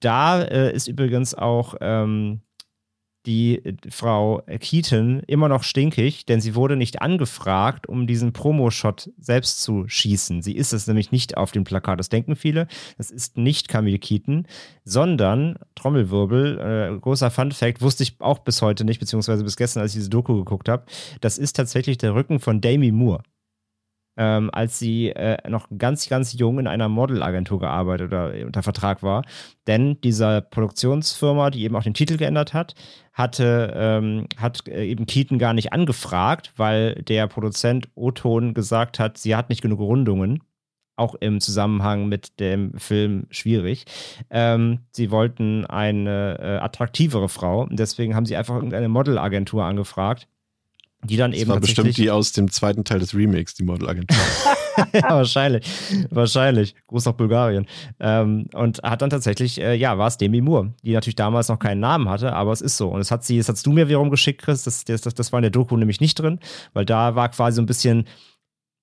da 0.00 0.42
äh, 0.42 0.74
ist 0.74 0.88
übrigens 0.88 1.34
auch 1.34 1.74
ähm, 1.80 2.40
die 3.26 3.64
äh, 3.64 3.74
Frau 3.90 4.42
Keaton 4.60 5.20
immer 5.26 5.48
noch 5.48 5.62
stinkig, 5.62 6.26
denn 6.26 6.40
sie 6.40 6.54
wurde 6.54 6.76
nicht 6.76 7.02
angefragt, 7.02 7.88
um 7.88 8.06
diesen 8.06 8.32
Promo-Shot 8.32 9.10
selbst 9.18 9.62
zu 9.62 9.84
schießen. 9.86 10.42
Sie 10.42 10.56
ist 10.56 10.72
es 10.72 10.86
nämlich 10.86 11.12
nicht 11.12 11.36
auf 11.36 11.52
dem 11.52 11.64
Plakat. 11.64 11.98
Das 11.98 12.08
denken 12.08 12.36
viele. 12.36 12.68
Das 12.96 13.10
ist 13.10 13.36
nicht 13.36 13.68
Camille 13.68 13.98
Keaton, 13.98 14.46
sondern 14.84 15.58
Trommelwirbel. 15.74 16.94
Äh, 16.94 16.98
großer 17.00 17.30
Fun-Fact, 17.30 17.82
wusste 17.82 18.04
ich 18.04 18.20
auch 18.20 18.38
bis 18.38 18.62
heute 18.62 18.84
nicht, 18.84 19.00
beziehungsweise 19.00 19.44
bis 19.44 19.56
gestern, 19.56 19.82
als 19.82 19.92
ich 19.92 19.98
diese 19.98 20.10
Doku 20.10 20.36
geguckt 20.36 20.68
habe. 20.68 20.86
Das 21.20 21.38
ist 21.38 21.54
tatsächlich 21.54 21.98
der 21.98 22.14
Rücken 22.14 22.40
von 22.40 22.60
Demi 22.60 22.92
Moore 22.92 23.22
ähm, 24.16 24.50
als 24.52 24.78
sie 24.78 25.10
äh, 25.10 25.36
noch 25.48 25.68
ganz, 25.76 26.08
ganz 26.08 26.32
jung 26.32 26.58
in 26.58 26.66
einer 26.66 26.88
Modelagentur 26.88 27.60
gearbeitet 27.60 28.08
oder 28.08 28.32
unter 28.44 28.62
Vertrag 28.62 29.02
war. 29.02 29.24
Denn 29.66 30.00
dieser 30.00 30.40
Produktionsfirma, 30.40 31.50
die 31.50 31.62
eben 31.62 31.76
auch 31.76 31.82
den 31.82 31.94
Titel 31.94 32.16
geändert 32.16 32.54
hat, 32.54 32.74
hatte, 33.12 33.72
ähm, 33.76 34.26
hat 34.36 34.66
äh, 34.68 34.84
eben 34.84 35.06
Keaton 35.06 35.38
gar 35.38 35.52
nicht 35.52 35.72
angefragt, 35.72 36.52
weil 36.56 36.94
der 37.02 37.26
Produzent 37.26 37.88
Oton 37.94 38.54
gesagt 38.54 38.98
hat, 38.98 39.18
sie 39.18 39.36
hat 39.36 39.48
nicht 39.48 39.62
genug 39.62 39.80
Rundungen. 39.80 40.42
Auch 40.98 41.14
im 41.14 41.42
Zusammenhang 41.42 42.08
mit 42.08 42.40
dem 42.40 42.72
Film 42.78 43.26
schwierig. 43.30 43.84
Ähm, 44.30 44.80
sie 44.92 45.10
wollten 45.10 45.66
eine 45.66 46.38
äh, 46.40 46.56
attraktivere 46.56 47.28
Frau 47.28 47.66
deswegen 47.70 48.16
haben 48.16 48.24
sie 48.24 48.34
einfach 48.34 48.54
irgendeine 48.54 48.88
Modelagentur 48.88 49.62
angefragt 49.62 50.26
die 51.04 51.16
dann 51.16 51.32
Das 51.32 51.40
eben 51.40 51.50
war 51.50 51.60
bestimmt 51.60 51.96
die 51.96 52.10
aus 52.10 52.32
dem 52.32 52.50
zweiten 52.50 52.84
Teil 52.84 52.98
des 52.98 53.14
Remakes, 53.14 53.54
die 53.54 53.64
Modelagentur. 53.64 54.18
ja, 54.92 55.10
wahrscheinlich. 55.10 55.66
Wahrscheinlich. 56.10 56.74
Gruß 56.86 57.04
nach 57.06 57.12
Bulgarien. 57.12 57.66
Ähm, 58.00 58.48
und 58.54 58.82
hat 58.82 59.02
dann 59.02 59.10
tatsächlich, 59.10 59.60
äh, 59.60 59.74
ja, 59.74 59.98
war 59.98 60.08
es 60.08 60.18
Demi 60.18 60.40
Moore, 60.40 60.74
die 60.82 60.92
natürlich 60.92 61.16
damals 61.16 61.48
noch 61.48 61.58
keinen 61.58 61.80
Namen 61.80 62.08
hatte, 62.08 62.32
aber 62.32 62.52
es 62.52 62.60
ist 62.60 62.76
so. 62.76 62.88
Und 62.88 62.98
das 62.98 63.10
hat 63.10 63.24
sie, 63.24 63.38
das 63.38 63.48
hast 63.48 63.66
du 63.66 63.72
mir 63.72 63.88
wiederum 63.88 64.10
geschickt, 64.10 64.42
Chris. 64.42 64.64
Das, 64.64 64.84
das, 64.84 65.02
das, 65.02 65.14
das 65.14 65.32
war 65.32 65.38
in 65.38 65.42
der 65.42 65.50
Doku 65.50 65.76
nämlich 65.76 66.00
nicht 66.00 66.18
drin, 66.18 66.40
weil 66.72 66.84
da 66.84 67.14
war 67.14 67.28
quasi 67.30 67.56
so 67.56 67.62
ein 67.62 67.66
bisschen. 67.66 68.06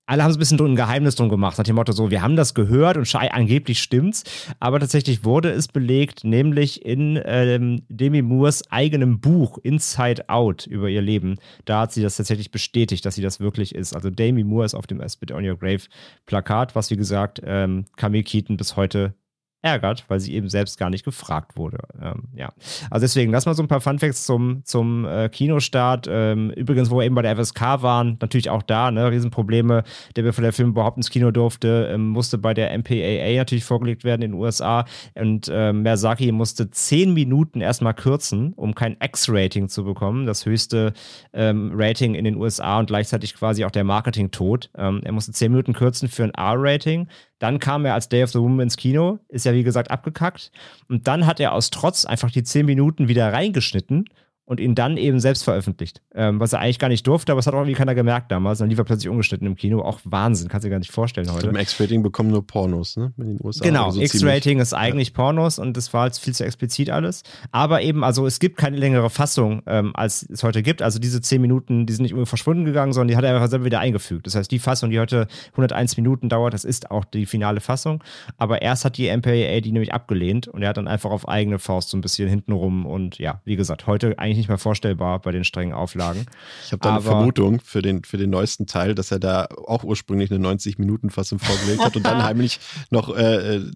Alle 0.06 0.24
haben 0.24 0.32
so 0.32 0.38
ein 0.38 0.40
bisschen 0.40 0.60
ein 0.60 0.76
Geheimnis 0.76 1.16
drum 1.16 1.30
gemacht, 1.30 1.58
nach 1.58 1.64
dem 1.64 1.78
Motto 1.78 1.94
so, 1.94 2.12
wir 2.12 2.22
haben 2.22 2.36
das 2.36 2.54
gehört 2.54 2.98
und 2.98 3.08
angeblich 3.16 3.82
stimmt's, 3.82 4.24
aber 4.60 4.80
tatsächlich 4.80 5.24
wurde 5.24 5.50
es 5.52 5.70
belegt, 5.70 6.26
nämlich 6.26 6.86
in 6.86 7.22
ähm, 7.24 7.84
Demi 7.88 8.22
Moores 8.22 8.70
eigenem 8.70 9.22
Buch 9.22 9.58
Inside 9.64 10.28
Out 10.28 10.68
über 10.68 10.90
ihr 10.90 11.02
Leben. 11.02 11.38
Da 11.64 11.82
hat 11.82 11.94
sie 11.94 12.02
das 12.02 12.18
tatsächlich 12.18 12.52
bestätigt, 12.52 13.06
dass 13.06 13.16
sie 13.16 13.22
das 13.22 13.40
wirklich 13.40 13.74
ist. 13.74 13.96
Also 13.96 14.10
Demi 14.10 14.44
Moore 14.44 14.66
ist 14.66 14.76
auf 14.76 14.88
dem 14.88 15.02
Spit 15.08 15.32
on 15.32 15.48
Your 15.48 15.58
Grave 15.58 15.84
Plakat, 16.26 16.76
was 16.76 16.92
wie 16.92 16.98
gesagt 16.98 17.42
ähm, 17.46 17.86
Camille 17.96 18.24
Keaton 18.24 18.58
bis 18.58 18.76
heute 18.76 19.16
ärgert, 19.64 20.04
weil 20.10 20.20
sie 20.20 20.34
eben 20.34 20.50
selbst 20.50 20.78
gar 20.78 20.90
nicht 20.90 21.06
gefragt 21.06 21.56
wurde. 21.56 21.78
Ähm, 22.02 22.26
ja, 22.36 22.52
also 22.92 23.04
deswegen, 23.04 23.32
lass 23.32 23.46
mal 23.46 23.56
so 23.56 23.64
ein 23.64 23.70
paar 23.70 23.82
Funfacts 23.82 24.26
zum, 24.26 24.64
zum 24.66 25.06
äh, 25.06 25.30
Kinostart. 25.30 26.08
Ähm, 26.10 26.52
übrigens, 26.52 26.92
wo 26.92 26.98
wir 26.98 27.06
eben 27.06 27.16
bei 27.16 27.22
der 27.22 27.38
FSK 27.38 27.82
waren, 27.82 28.18
natürlich 28.22 28.50
auch 28.50 28.62
da, 28.62 28.92
ne, 28.92 29.10
Riesenprobleme. 29.10 29.84
Der, 30.16 30.24
bevor 30.24 30.42
der 30.42 30.52
Film 30.52 30.70
überhaupt 30.70 30.98
ins 30.98 31.10
Kino 31.10 31.32
durfte, 31.32 31.90
ähm, 31.92 32.10
musste 32.10 32.38
bei 32.38 32.54
der 32.54 32.78
MPAA 32.78 33.38
natürlich 33.38 33.64
vorgelegt 33.64 34.04
werden 34.04 34.22
in 34.22 34.32
den 34.32 34.40
USA 34.40 34.86
und 35.16 35.50
ähm, 35.52 35.82
Merzaki 35.84 36.32
musste 36.32 36.70
zehn 36.70 37.14
Minuten 37.14 37.62
erstmal 37.62 37.94
kürzen, 37.94 38.54
um 38.54 38.76
kein 38.76 38.98
X-Rating 39.02 39.70
zu 39.70 39.86
bekommen, 39.86 40.26
das 40.26 40.46
höchste 40.46 40.94
ähm, 41.32 41.72
Rating 41.74 42.16
in 42.16 42.26
den 42.26 42.36
USA 42.36 42.80
und 42.80 42.88
gleichzeitig 42.88 43.34
quasi 43.34 43.64
auch 43.64 43.72
der 43.72 43.86
Marketing-Tod. 43.86 44.72
Ähm, 44.78 45.02
er 45.04 45.14
musste 45.14 45.32
zehn 45.32 45.52
Minuten 45.52 45.74
kürzen 45.74 46.10
für 46.10 46.26
ein 46.26 46.32
R-Rating. 46.32 47.08
Dann 47.44 47.60
kam 47.60 47.84
er 47.84 47.94
als 47.94 48.08
Day 48.08 48.24
of 48.24 48.32
the 48.32 48.40
Woman 48.40 48.62
ins 48.62 48.78
Kino, 48.78 49.20
ist 49.28 49.44
ja 49.46 49.52
wie 49.52 49.64
gesagt 49.64 49.92
abgekackt. 49.92 50.50
Und 50.88 51.10
dann 51.10 51.26
hat 51.26 51.42
er 51.42 51.52
aus 51.52 51.72
Trotz 51.72 52.06
einfach 52.06 52.32
die 52.32 52.44
zehn 52.44 52.66
Minuten 52.66 53.10
wieder 53.10 53.34
reingeschnitten 53.34 54.06
und 54.46 54.60
ihn 54.60 54.76
dann 54.76 54.98
eben 54.98 55.20
selbst 55.20 55.44
veröffentlicht. 55.44 56.02
Ähm, 56.14 56.40
was 56.40 56.54
er 56.54 56.60
eigentlich 56.60 56.80
gar 56.80 56.90
nicht 56.90 57.08
durfte, 57.08 57.32
aber 57.32 57.40
es 57.40 57.48
hat 57.48 57.54
auch 57.54 57.60
irgendwie 57.60 57.76
keiner 57.76 57.96
gemerkt 57.96 58.32
damals. 58.32 58.60
Dann 58.60 58.70
lief 58.70 58.78
er 58.78 58.84
plötzlich 58.84 59.10
ungeschnitten 59.10 59.48
im 59.48 59.56
Kino. 59.56 59.82
Auch 59.82 60.00
Wahnsinn, 60.04 60.50
kannst 60.50 60.64
du 60.64 60.68
dir 60.68 60.72
gar 60.72 60.80
nicht 60.80 60.92
vorstellen 60.92 61.32
heute. 61.32 61.48
Im 61.48 61.56
X-Rating 61.56 62.04
bekommen 62.04 62.30
nur 62.30 62.46
Pornos, 62.46 62.98
ne? 62.98 63.14
In 63.18 63.38
den 63.38 63.40
USA. 63.42 63.64
Genau, 63.64 63.86
Also 63.86 64.00
so 64.00 64.04
X-Rating 64.04 64.60
ist 64.60 64.74
eigentlich 64.74 65.14
Pornos 65.14 65.60
und 65.60 65.78
das 65.78 65.94
war 65.94 66.08
jetzt 66.08 66.20
viel 66.20 66.34
zu 66.34 66.44
explizit 66.44 66.90
alles. 66.90 67.24
Aber 67.52 67.82
eben, 67.82 68.04
also 68.04 68.28
es 68.28 68.40
gibt 68.40 68.58
keine 68.58 68.78
längere 68.78 69.10
Fassung, 69.10 69.62
ähm, 69.66 69.92
als 69.96 70.28
es 70.30 70.44
heute 70.44 70.62
gibt. 70.62 70.82
Also 70.82 71.00
diese 71.00 71.22
10 71.22 71.42
Minuten, 71.42 71.86
die 71.86 71.94
sind 71.94 72.04
nicht 72.04 72.12
irgendwie 72.12 72.28
verschwunden 72.28 72.66
gegangen, 72.66 72.92
sondern 72.92 73.08
die 73.08 73.18
hat 73.18 73.24
er 73.24 73.34
einfach 73.34 73.50
selber 73.50 73.66
wieder 73.66 73.80
eingefügt. 73.80 74.28
Das 74.28 74.36
heißt, 74.36 74.52
die 74.52 74.60
Fassung, 74.60 74.90
die 74.90 75.00
heute 75.00 75.28
101 75.52 75.96
Minuten 75.98 76.28
dauert, 76.28 76.54
das 76.54 76.66
ist 76.66 76.92
auch 76.92 77.06
die 77.06 77.26
finale 77.26 77.62
Fassung. 77.62 78.04
Aber 78.38 78.62
erst 78.62 78.84
hat 78.84 78.98
die 78.98 79.10
MPAA 79.16 79.62
die 79.62 79.72
nämlich 79.72 79.94
abgelehnt 79.94 80.48
und 80.48 80.62
er 80.62 80.70
hat 80.70 80.78
dann 80.78 80.88
einfach 80.88 81.12
auf 81.12 81.28
eigene 81.28 81.60
Faust 81.60 81.90
so 81.90 81.98
ein 81.98 82.02
bisschen 82.02 82.28
hintenrum 82.28 82.86
und 82.86 83.18
ja, 83.20 83.42
wie 83.46 83.56
gesagt, 83.56 83.88
heute 83.88 84.20
eigentlich 84.20 84.33
nicht 84.38 84.50
mehr 84.50 84.58
vorstellbar 84.58 85.20
bei 85.22 85.32
den 85.32 85.44
strengen 85.44 85.74
Auflagen. 85.74 86.26
Ich 86.66 86.72
habe 86.72 86.82
da 86.82 86.90
eine 86.90 86.98
Aber- 86.98 87.06
Vermutung 87.06 87.60
für 87.62 87.82
den, 87.82 88.04
für 88.04 88.18
den 88.18 88.30
neuesten 88.30 88.68
Teil, 88.68 88.96
dass 88.96 89.12
er 89.12 89.20
da 89.20 89.48
auch 89.68 89.84
ursprünglich 89.84 90.32
eine 90.32 90.46
90-Minuten-Fassung 90.48 91.40
vorgelegt 91.40 91.84
hat 91.84 91.96
und 91.96 92.06
dann 92.06 92.24
heimlich 92.24 92.60
noch 92.90 93.16
äh, 93.16 93.56
äh, 93.58 93.72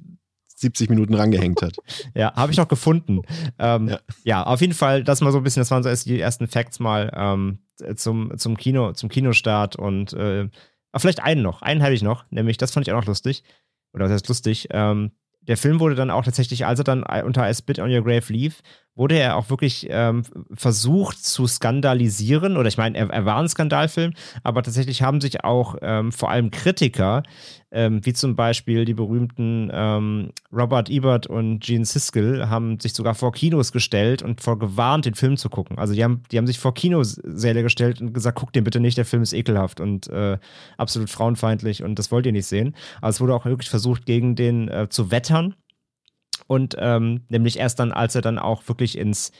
70 0.56 0.89
Minuten 0.89 1.13
rangehängt 1.13 1.62
hat. 1.62 1.78
Ja, 2.15 2.34
habe 2.36 2.52
ich 2.52 2.58
noch 2.58 2.67
gefunden. 2.67 3.22
Ähm, 3.60 3.89
ja. 3.89 4.00
Ja. 4.24 4.43
auf 4.43 4.62
jeden 4.62 4.74
Fall, 4.74 5.04
das 5.04 5.22
mal 5.22 5.32
so 5.32 5.38
ein 5.38 5.43
bisschen, 5.43 5.62
das 5.62 5.70
waren 5.72 5.84
so 5.84 5.89
erst 5.89 6.08
die 6.08 6.20
ersten 6.20 6.48
Facts 6.48 6.80
mal 6.80 7.12
ähm, 7.15 7.60
zum, 7.96 8.36
zum 8.38 8.58
Kino, 8.58 8.93
zum 8.93 9.08
Kinostart 9.10 9.76
und 9.76 10.14
äh, 10.14 10.49
ah, 10.91 10.99
vielleicht 10.99 11.22
einen 11.22 11.43
noch, 11.43 11.62
einen 11.62 11.84
habe 11.84 11.93
ich 11.93 12.01
noch, 12.01 12.26
nämlich, 12.32 12.58
das 12.58 12.72
fand 12.72 12.88
ich 12.88 12.93
auch 12.93 12.97
noch 12.99 13.05
lustig, 13.05 13.43
oder 13.93 14.05
das 14.05 14.14
heißt 14.14 14.28
lustig, 14.30 14.68
ähm, 14.72 15.12
der 15.41 15.58
Film 15.58 15.80
wurde 15.80 15.93
dann 15.95 16.10
auch 16.10 16.26
tatsächlich, 16.26 16.66
als 16.66 16.80
er 16.80 16.84
dann 16.84 17.03
unter 17.03 17.47
I 17.49 17.53
Spit 17.53 17.78
on 17.80 17.91
Your 17.93 18.03
Grave 18.03 18.34
lief, 18.34 18.62
wurde 18.98 19.18
er 19.18 19.38
auch 19.38 19.50
wirklich 19.50 19.88
ähm, 19.89 20.24
versucht 20.54 21.24
zu 21.24 21.48
skandalisieren. 21.48 22.58
Oder 22.58 22.68
ich 22.68 22.78
meine, 22.78 22.98
er, 22.98 23.10
er, 23.10 23.26
war 23.26 23.38
ein 23.38 23.48
Skandalfilm, 23.48 24.14
aber 24.43 24.64
tatsächlich 24.64 25.02
haben 25.04 25.22
sich 25.22 25.43
auch 25.43 25.76
ähm, 25.82 26.12
vor 26.12 26.32
allem 26.32 26.52
Kritiker, 26.52 27.24
ähm, 27.72 28.04
wie 28.06 28.14
zum 28.14 28.36
Beispiel 28.36 28.86
die 28.86 28.93
berühmten 28.93 29.70
ähm, 29.72 30.32
Robert 30.52 30.89
Ebert 30.89 31.28
und 31.28 31.60
Gene 31.60 31.86
Siskel, 31.86 32.50
haben 32.50 32.80
sich 32.80 32.93
sogar 32.93 33.14
vor 33.14 33.32
Kinos 33.32 33.72
gestellt 33.72 34.24
und 34.24 34.41
vor 34.41 34.58
gewarnt, 34.58 35.06
den 35.06 35.16
Film 35.16 35.38
zu 35.38 35.50
gucken. 35.50 35.78
Also 35.78 35.93
die 35.93 36.04
haben, 36.04 36.24
die 36.32 36.38
haben 36.38 36.48
sich 36.48 36.60
vor 36.60 36.74
Kinosäle 36.74 37.64
gestellt 37.64 38.02
und 38.02 38.14
gesagt, 38.14 38.39
guckt 38.39 38.56
den 38.56 38.64
bitte 38.64 38.80
nicht, 38.80 38.98
der 38.98 39.06
Film 39.06 39.22
ist 39.22 39.34
ekelhaft 39.34 39.80
und 39.80 40.08
äh, 40.08 40.38
absolut 40.78 41.10
frauenfeindlich 41.10 41.84
und 41.84 42.00
das 42.00 42.12
wollt 42.12 42.26
ihr 42.26 42.32
nicht 42.32 42.48
sehen. 42.48 42.76
Aber 43.02 43.10
es 43.10 43.22
wurde 43.22 43.36
auch 43.36 43.45
wirklich 43.45 43.70
versucht, 43.70 44.06
gegen 44.06 44.36
den 44.36 44.70
äh, 44.70 44.88
zu 44.89 45.12
wettern 45.12 45.54
und 46.47 46.75
ähm, 46.77 47.25
nämlich 47.29 47.57
erst 47.57 47.79
dann, 47.79 47.91
als 47.91 48.15
er 48.15 48.21
dann 48.21 48.38
auch 48.38 48.67
wirklich 48.67 48.97
ins, 48.97 49.31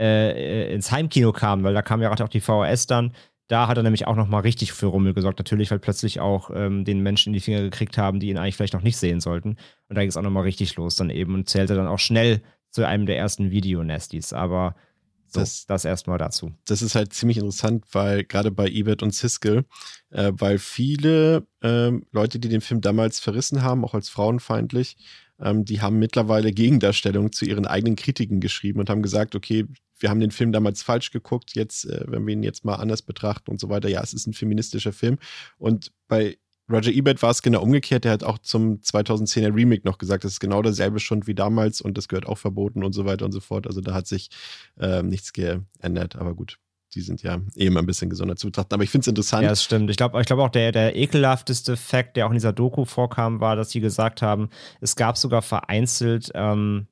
äh, 0.00 0.72
ins 0.72 0.90
Heimkino 0.90 1.32
kam, 1.32 1.62
weil 1.62 1.74
da 1.74 1.82
kam 1.82 2.00
ja 2.00 2.08
gerade 2.08 2.24
auch 2.24 2.28
die 2.28 2.40
VHS 2.40 2.86
dann. 2.86 3.12
Da 3.48 3.68
hat 3.68 3.76
er 3.76 3.84
nämlich 3.84 4.06
auch 4.06 4.16
nochmal 4.16 4.42
richtig 4.42 4.72
für 4.72 4.86
Rummel 4.86 5.14
gesorgt, 5.14 5.38
natürlich, 5.38 5.70
weil 5.70 5.78
plötzlich 5.78 6.18
auch 6.18 6.50
ähm, 6.52 6.84
den 6.84 7.00
Menschen 7.00 7.30
in 7.30 7.34
die 7.34 7.40
Finger 7.40 7.62
gekriegt 7.62 7.96
haben, 7.96 8.18
die 8.18 8.28
ihn 8.28 8.38
eigentlich 8.38 8.56
vielleicht 8.56 8.74
noch 8.74 8.82
nicht 8.82 8.96
sehen 8.96 9.20
sollten. 9.20 9.50
Und 9.88 9.94
da 9.96 10.00
ging 10.00 10.08
es 10.08 10.16
auch 10.16 10.22
nochmal 10.22 10.42
richtig 10.42 10.74
los 10.76 10.96
dann 10.96 11.10
eben 11.10 11.34
und 11.34 11.48
zählte 11.48 11.76
dann 11.76 11.86
auch 11.86 12.00
schnell 12.00 12.42
zu 12.70 12.84
einem 12.84 13.06
der 13.06 13.18
ersten 13.18 13.52
Videonesties. 13.52 14.32
Aber 14.32 14.74
so, 15.28 15.40
das, 15.40 15.66
das 15.66 15.84
erstmal 15.84 16.18
dazu. 16.18 16.52
Das 16.66 16.82
ist 16.82 16.94
halt 16.94 17.12
ziemlich 17.12 17.38
interessant, 17.38 17.84
weil 17.92 18.24
gerade 18.24 18.50
bei 18.50 18.68
Ebert 18.68 19.02
und 19.02 19.14
Siskel, 19.14 19.64
äh, 20.10 20.32
weil 20.34 20.58
viele 20.58 21.46
äh, 21.62 21.92
Leute, 22.12 22.38
die 22.38 22.48
den 22.48 22.60
Film 22.60 22.80
damals 22.80 23.20
verrissen 23.20 23.62
haben, 23.62 23.84
auch 23.84 23.94
als 23.94 24.08
frauenfeindlich, 24.08 24.96
ähm, 25.40 25.64
die 25.64 25.80
haben 25.80 25.98
mittlerweile 25.98 26.52
Gegendarstellungen 26.52 27.32
zu 27.32 27.44
ihren 27.44 27.66
eigenen 27.66 27.96
Kritiken 27.96 28.40
geschrieben 28.40 28.80
und 28.80 28.90
haben 28.90 29.02
gesagt, 29.02 29.34
okay, 29.34 29.66
wir 29.98 30.10
haben 30.10 30.20
den 30.20 30.30
Film 30.30 30.52
damals 30.52 30.82
falsch 30.82 31.10
geguckt, 31.10 31.54
jetzt, 31.54 31.84
äh, 31.86 32.04
wenn 32.06 32.26
wir 32.26 32.34
ihn 32.34 32.42
jetzt 32.42 32.64
mal 32.64 32.76
anders 32.76 33.02
betrachten 33.02 33.50
und 33.50 33.60
so 33.60 33.68
weiter, 33.68 33.88
ja, 33.88 34.02
es 34.02 34.12
ist 34.12 34.26
ein 34.26 34.34
feministischer 34.34 34.92
Film. 34.92 35.18
Und 35.58 35.92
bei 36.08 36.38
Roger 36.70 36.90
Ebert 36.90 37.22
war 37.22 37.30
es 37.30 37.42
genau 37.42 37.62
umgekehrt. 37.62 38.04
Der 38.04 38.12
hat 38.12 38.24
auch 38.24 38.38
zum 38.38 38.80
2010er 38.80 39.54
Remake 39.54 39.82
noch 39.84 39.98
gesagt, 39.98 40.24
das 40.24 40.32
ist 40.32 40.40
genau 40.40 40.62
dasselbe 40.62 40.98
schon 40.98 41.26
wie 41.26 41.34
damals 41.34 41.80
und 41.80 41.96
das 41.96 42.08
gehört 42.08 42.26
auch 42.26 42.38
verboten 42.38 42.82
und 42.82 42.92
so 42.92 43.04
weiter 43.04 43.24
und 43.24 43.32
so 43.32 43.40
fort. 43.40 43.66
Also 43.66 43.80
da 43.80 43.94
hat 43.94 44.06
sich 44.06 44.30
äh, 44.78 45.02
nichts 45.02 45.32
geändert. 45.32 46.16
Aber 46.16 46.34
gut, 46.34 46.58
die 46.96 47.02
sind 47.02 47.22
ja 47.22 47.40
eh 47.54 47.66
immer 47.66 47.80
ein 47.80 47.86
bisschen 47.86 48.10
gesondert 48.10 48.38
zu 48.38 48.48
betrachten. 48.48 48.74
Aber 48.74 48.82
ich 48.82 48.90
finde 48.90 49.02
es 49.02 49.08
interessant. 49.08 49.42
Ja, 49.44 49.50
das 49.50 49.62
stimmt. 49.62 49.90
Ich 49.90 49.96
glaube 49.96 50.20
ich 50.20 50.26
glaub 50.26 50.40
auch, 50.40 50.48
der, 50.48 50.72
der 50.72 50.96
ekelhafteste 50.96 51.76
Fakt, 51.76 52.16
der 52.16 52.26
auch 52.26 52.30
in 52.30 52.36
dieser 52.36 52.52
Doku 52.52 52.84
vorkam, 52.84 53.40
war, 53.40 53.54
dass 53.54 53.70
sie 53.70 53.80
gesagt 53.80 54.22
haben, 54.22 54.48
es 54.80 54.96
gab 54.96 55.16
sogar 55.16 55.42
vereinzelt, 55.42 56.32
ähm, 56.34 56.88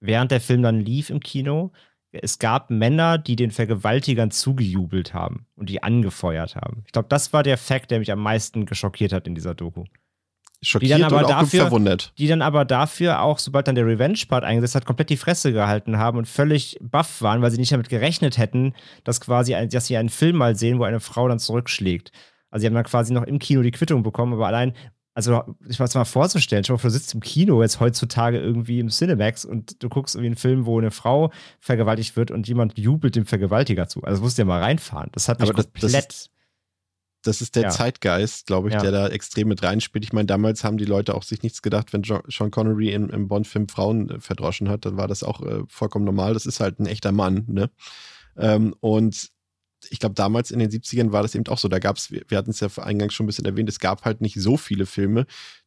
während 0.00 0.30
der 0.30 0.40
Film 0.40 0.62
dann 0.62 0.80
lief 0.80 1.10
im 1.10 1.20
Kino, 1.20 1.70
es 2.10 2.38
gab 2.38 2.70
Männer, 2.70 3.18
die 3.18 3.36
den 3.36 3.50
Vergewaltigern 3.50 4.30
zugejubelt 4.30 5.14
haben 5.14 5.46
und 5.54 5.68
die 5.68 5.82
angefeuert 5.82 6.56
haben. 6.56 6.82
Ich 6.86 6.92
glaube, 6.92 7.08
das 7.08 7.32
war 7.32 7.42
der 7.42 7.56
Fakt, 7.56 7.90
der 7.90 8.00
mich 8.00 8.12
am 8.12 8.20
meisten 8.20 8.66
geschockiert 8.66 9.12
hat 9.12 9.26
in 9.26 9.34
dieser 9.34 9.54
Doku 9.54 9.84
schockiert 10.62 10.98
die 10.98 11.02
dann 11.02 11.12
aber 11.12 11.28
dafür, 11.28 11.62
verwundert. 11.62 12.12
Die 12.18 12.28
dann 12.28 12.42
aber 12.42 12.64
dafür 12.64 13.22
auch, 13.22 13.38
sobald 13.38 13.68
dann 13.68 13.74
der 13.74 13.86
Revenge-Part 13.86 14.44
eingesetzt 14.44 14.74
hat, 14.74 14.86
komplett 14.86 15.10
die 15.10 15.16
Fresse 15.16 15.52
gehalten 15.52 15.98
haben 15.98 16.18
und 16.18 16.26
völlig 16.26 16.78
baff 16.80 17.20
waren, 17.20 17.42
weil 17.42 17.50
sie 17.50 17.58
nicht 17.58 17.72
damit 17.72 17.88
gerechnet 17.88 18.38
hätten, 18.38 18.74
dass 19.04 19.20
quasi, 19.20 19.56
dass 19.68 19.86
sie 19.86 19.96
einen 19.96 20.08
Film 20.08 20.36
mal 20.36 20.56
sehen, 20.56 20.78
wo 20.78 20.84
eine 20.84 21.00
Frau 21.00 21.28
dann 21.28 21.38
zurückschlägt. 21.38 22.12
Also 22.50 22.62
sie 22.62 22.66
haben 22.66 22.74
dann 22.74 22.84
quasi 22.84 23.12
noch 23.12 23.24
im 23.24 23.38
Kino 23.38 23.62
die 23.62 23.70
Quittung 23.70 24.02
bekommen, 24.02 24.34
aber 24.34 24.46
allein, 24.46 24.74
also 25.14 25.42
ich 25.68 25.78
weiß 25.78 25.94
mal 25.94 26.04
vorzustellen, 26.04 26.64
schau 26.64 26.74
mal, 26.74 26.82
du 26.82 26.90
sitzt 26.90 27.12
im 27.14 27.20
Kino 27.20 27.60
jetzt 27.60 27.80
heutzutage 27.80 28.38
irgendwie 28.38 28.78
im 28.78 28.88
Cinemax 28.88 29.44
und 29.44 29.82
du 29.82 29.88
guckst 29.88 30.14
irgendwie 30.14 30.28
einen 30.28 30.36
Film, 30.36 30.66
wo 30.66 30.78
eine 30.78 30.90
Frau 30.90 31.30
vergewaltigt 31.60 32.16
wird 32.16 32.30
und 32.30 32.48
jemand 32.48 32.78
jubelt 32.78 33.16
dem 33.16 33.26
Vergewaltiger 33.26 33.88
zu. 33.88 34.02
Also 34.02 34.16
das 34.16 34.20
musst 34.22 34.38
du 34.38 34.42
ja 34.42 34.46
mal 34.46 34.62
reinfahren. 34.62 35.10
Das 35.12 35.28
hat 35.28 35.40
mich 35.40 35.50
aber 35.50 35.62
komplett... 35.62 35.82
Das, 35.82 36.06
das 36.06 36.30
das 37.22 37.40
ist 37.40 37.56
der 37.56 37.64
ja. 37.64 37.70
Zeitgeist, 37.70 38.46
glaube 38.46 38.68
ich, 38.68 38.74
ja. 38.74 38.80
der 38.80 38.90
da 38.90 39.08
extrem 39.08 39.48
mit 39.48 39.62
reinspielt. 39.62 40.04
Ich 40.04 40.12
meine, 40.12 40.26
damals 40.26 40.64
haben 40.64 40.76
die 40.76 40.84
Leute 40.84 41.14
auch 41.14 41.22
sich 41.22 41.42
nichts 41.42 41.62
gedacht, 41.62 41.92
wenn 41.92 42.02
Sean 42.04 42.50
Connery 42.50 42.92
im, 42.92 43.10
im 43.10 43.28
Bond-Film 43.28 43.68
Frauen 43.68 44.10
äh, 44.10 44.20
verdroschen 44.20 44.68
hat, 44.68 44.84
dann 44.84 44.96
war 44.96 45.08
das 45.08 45.22
auch 45.22 45.40
äh, 45.42 45.62
vollkommen 45.68 46.04
normal. 46.04 46.34
Das 46.34 46.46
ist 46.46 46.60
halt 46.60 46.80
ein 46.80 46.86
echter 46.86 47.12
Mann, 47.12 47.44
ne? 47.48 47.70
Ähm, 48.36 48.74
und 48.80 49.30
ich 49.90 49.98
glaube, 49.98 50.14
damals 50.14 50.50
in 50.50 50.58
den 50.58 50.70
70ern 50.70 51.12
war 51.12 51.22
das 51.22 51.34
eben 51.34 51.46
auch 51.48 51.58
so. 51.58 51.68
Da 51.68 51.78
gab 51.78 51.96
es, 51.96 52.10
wir, 52.10 52.22
wir 52.28 52.38
hatten 52.38 52.50
es 52.50 52.60
ja 52.60 52.68
eingangs 52.78 53.14
schon 53.14 53.24
ein 53.24 53.28
bisschen 53.28 53.44
erwähnt, 53.44 53.68
es 53.68 53.80
gab 53.80 54.04
halt 54.04 54.20
nicht 54.20 54.40
so 54.40 54.56
viele 54.56 54.86
Filme, 54.86 55.26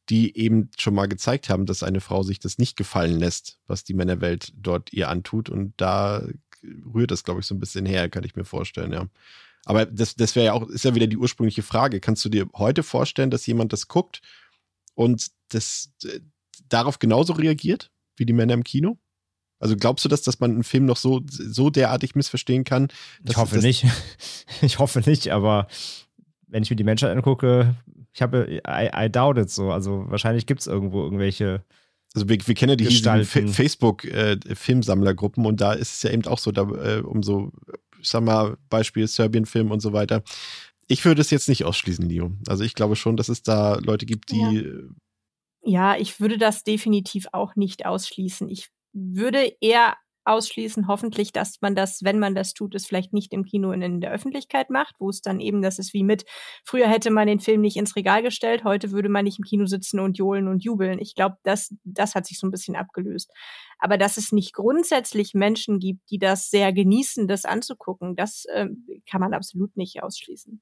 die 0.10 0.38
eben 0.38 0.70
schon 0.78 0.93
mal 0.93 1.08
gezeigt 1.08 1.49
haben, 1.49 1.66
dass 1.66 1.84
eine 1.84 2.01
Frau 2.01 2.24
sich 2.24 2.39
das 2.39 2.58
nicht 2.58 2.78
gefallen 2.78 3.20
lässt, 3.20 3.60
was 3.68 3.84
die 3.84 3.93
Männerwelt 3.93 4.53
dort 4.56 4.93
ihr 4.93 5.10
antut. 5.10 5.49
Und 5.49 5.74
da 5.78 6.26
rührt 6.93 7.12
das, 7.12 7.24
glaube 7.24 7.41
ich, 7.41 7.45
so 7.45 7.56
ein 7.56 7.60
bisschen 7.60 7.86
her, 7.86 8.10
kann 8.10 8.24
ich 8.24 8.36
mir 8.36 8.45
vorstellen, 8.45 8.93
ja. 8.93 9.08
Aber 9.66 9.86
das, 9.86 10.16
das 10.16 10.36
wäre 10.36 10.45
ja 10.45 10.53
auch, 10.53 10.70
ist 10.70 10.86
ja 10.86 10.95
wieder 10.95 11.07
die 11.07 11.18
ursprüngliche 11.18 11.63
Frage. 11.63 11.99
Kannst 11.99 12.24
du 12.24 12.30
dir 12.30 12.47
heute 12.55 12.84
vorstellen, 12.84 13.32
dass 13.32 13.47
jemand 13.47 13.74
das 13.74 13.88
guckt 13.88 14.22
und 14.93 15.28
das 15.49 15.91
äh, 16.05 16.20
darauf 16.70 16.99
genauso 16.99 17.34
reagiert 17.34 17.91
wie 18.16 18.26
die 18.26 18.34
Männer 18.34 18.53
im 18.53 18.63
Kino? 18.63 18.97
Also 19.59 19.76
glaubst 19.76 20.05
du, 20.05 20.09
dass, 20.09 20.22
dass 20.22 20.39
man 20.39 20.51
einen 20.51 20.63
Film 20.63 20.86
noch 20.86 20.97
so, 20.97 21.22
so 21.28 21.70
derartig 21.70 22.16
missverstehen 22.16 22.63
kann? 22.63 22.88
ich 23.28 23.38
hoffe 23.38 23.57
nicht. 23.57 23.86
ich 24.61 24.80
hoffe 24.80 24.99
nicht, 24.99 25.30
aber 25.30 25.68
wenn 26.47 26.63
ich 26.63 26.70
mir 26.70 26.76
die 26.76 26.84
Menschheit 26.84 27.16
angucke, 27.16 27.76
ich 28.13 28.22
habe, 28.22 28.61
I, 28.68 28.89
I 28.95 29.09
doubt 29.09 29.38
it 29.38 29.49
so. 29.49 29.72
Also 29.72 30.05
wahrscheinlich 30.07 30.45
gibt 30.45 30.61
es 30.61 30.68
irgendwo 30.68 31.03
irgendwelche. 31.03 31.63
Also 32.13 32.30
wir, 32.30 32.38
wir 32.45 32.55
kennen 32.55 32.70
ja 32.70 32.78
die 32.78 32.86
Facebook-Filmsammlergruppen 32.86 35.43
äh, 35.43 35.47
und 35.47 35.59
da 35.59 35.74
ist 35.74 35.95
es 35.95 36.03
ja 36.03 36.11
eben 36.11 36.26
auch 36.26 36.39
so, 36.39 36.53
da 36.53 36.61
äh, 36.61 37.01
umso 37.01 37.51
ich 38.06 38.12
sag 38.12 38.22
mal, 38.22 38.58
Beispiel 38.70 39.08
Serbien-Film 39.08 39.72
und 39.72 39.80
so 39.80 39.91
weiter. 39.93 40.24
Ich 40.88 41.03
würde 41.03 41.22
es 41.22 41.32
jetzt 41.32 41.49
nicht 41.49 41.66
ausschließen, 41.66 42.08
Leo. 42.08 42.32
Also 42.47 42.64
ich 42.64 42.76
glaube 42.76 42.95
schon, 42.95 43.18
dass 43.18 43.30
es 43.30 43.41
da 43.41 43.78
Leute 43.78 44.06
gibt, 44.06 44.32
die. 44.32 44.64
Ja. 45.64 45.93
ja, 45.93 45.99
ich 45.99 46.20
würde 46.20 46.38
das 46.38 46.64
definitiv 46.64 47.26
auch 47.32 47.56
nicht 47.56 47.88
ausschließen. 47.88 48.47
Ich 48.49 48.70
würde 48.93 49.51
eher 49.60 49.95
ausschließen, 50.26 50.88
hoffentlich, 50.88 51.32
dass 51.32 51.61
man 51.61 51.76
das, 51.76 52.03
wenn 52.03 52.19
man 52.19 52.36
das 52.36 52.53
tut, 52.53 52.76
es 52.76 52.86
vielleicht 52.86 53.13
nicht 53.13 53.34
im 53.34 53.45
Kino 53.45 53.71
und 53.71 53.82
in 53.82 54.01
der 54.01 54.11
Öffentlichkeit 54.11 54.69
macht, 54.69 54.95
wo 54.99 55.09
es 55.09 55.21
dann 55.21 55.39
eben, 55.39 55.61
das 55.61 55.80
ist 55.80 55.93
wie 55.93 56.03
mit, 56.03 56.26
früher 56.63 56.88
hätte 56.88 57.11
man 57.11 57.28
den 57.28 57.39
Film 57.39 57.61
nicht 57.61 57.78
ins 57.78 57.95
Regal 57.95 58.23
gestellt, 58.23 58.63
heute 58.63 58.91
würde 58.91 59.09
man 59.09 59.26
nicht 59.26 59.39
im 59.39 59.45
Kino 59.45 59.65
sitzen 59.65 59.99
und 59.99 60.17
johlen 60.17 60.47
und 60.47 60.63
jubeln. 60.63 60.99
Ich 60.99 61.15
glaube, 61.15 61.38
das, 61.43 61.73
das 61.84 62.15
hat 62.15 62.26
sich 62.26 62.39
so 62.39 62.47
ein 62.47 62.51
bisschen 62.51 62.76
abgelöst. 62.76 63.32
Aber 63.80 63.97
dass 63.97 64.17
es 64.17 64.32
nicht 64.32 64.53
grundsätzlich 64.53 65.34
Menschen 65.34 65.80
gibt, 65.80 66.09
die 66.09 66.19
das 66.19 66.49
sehr 66.49 66.73
genießen, 66.73 67.28
das 67.28 67.45
anzugucken, 67.45 68.15
das 68.15 68.45
äh, 68.45 68.67
kann 69.09 69.21
man 69.21 69.34
absolut 69.34 69.78
nicht 69.78 70.01
ausschließen. 70.03 70.61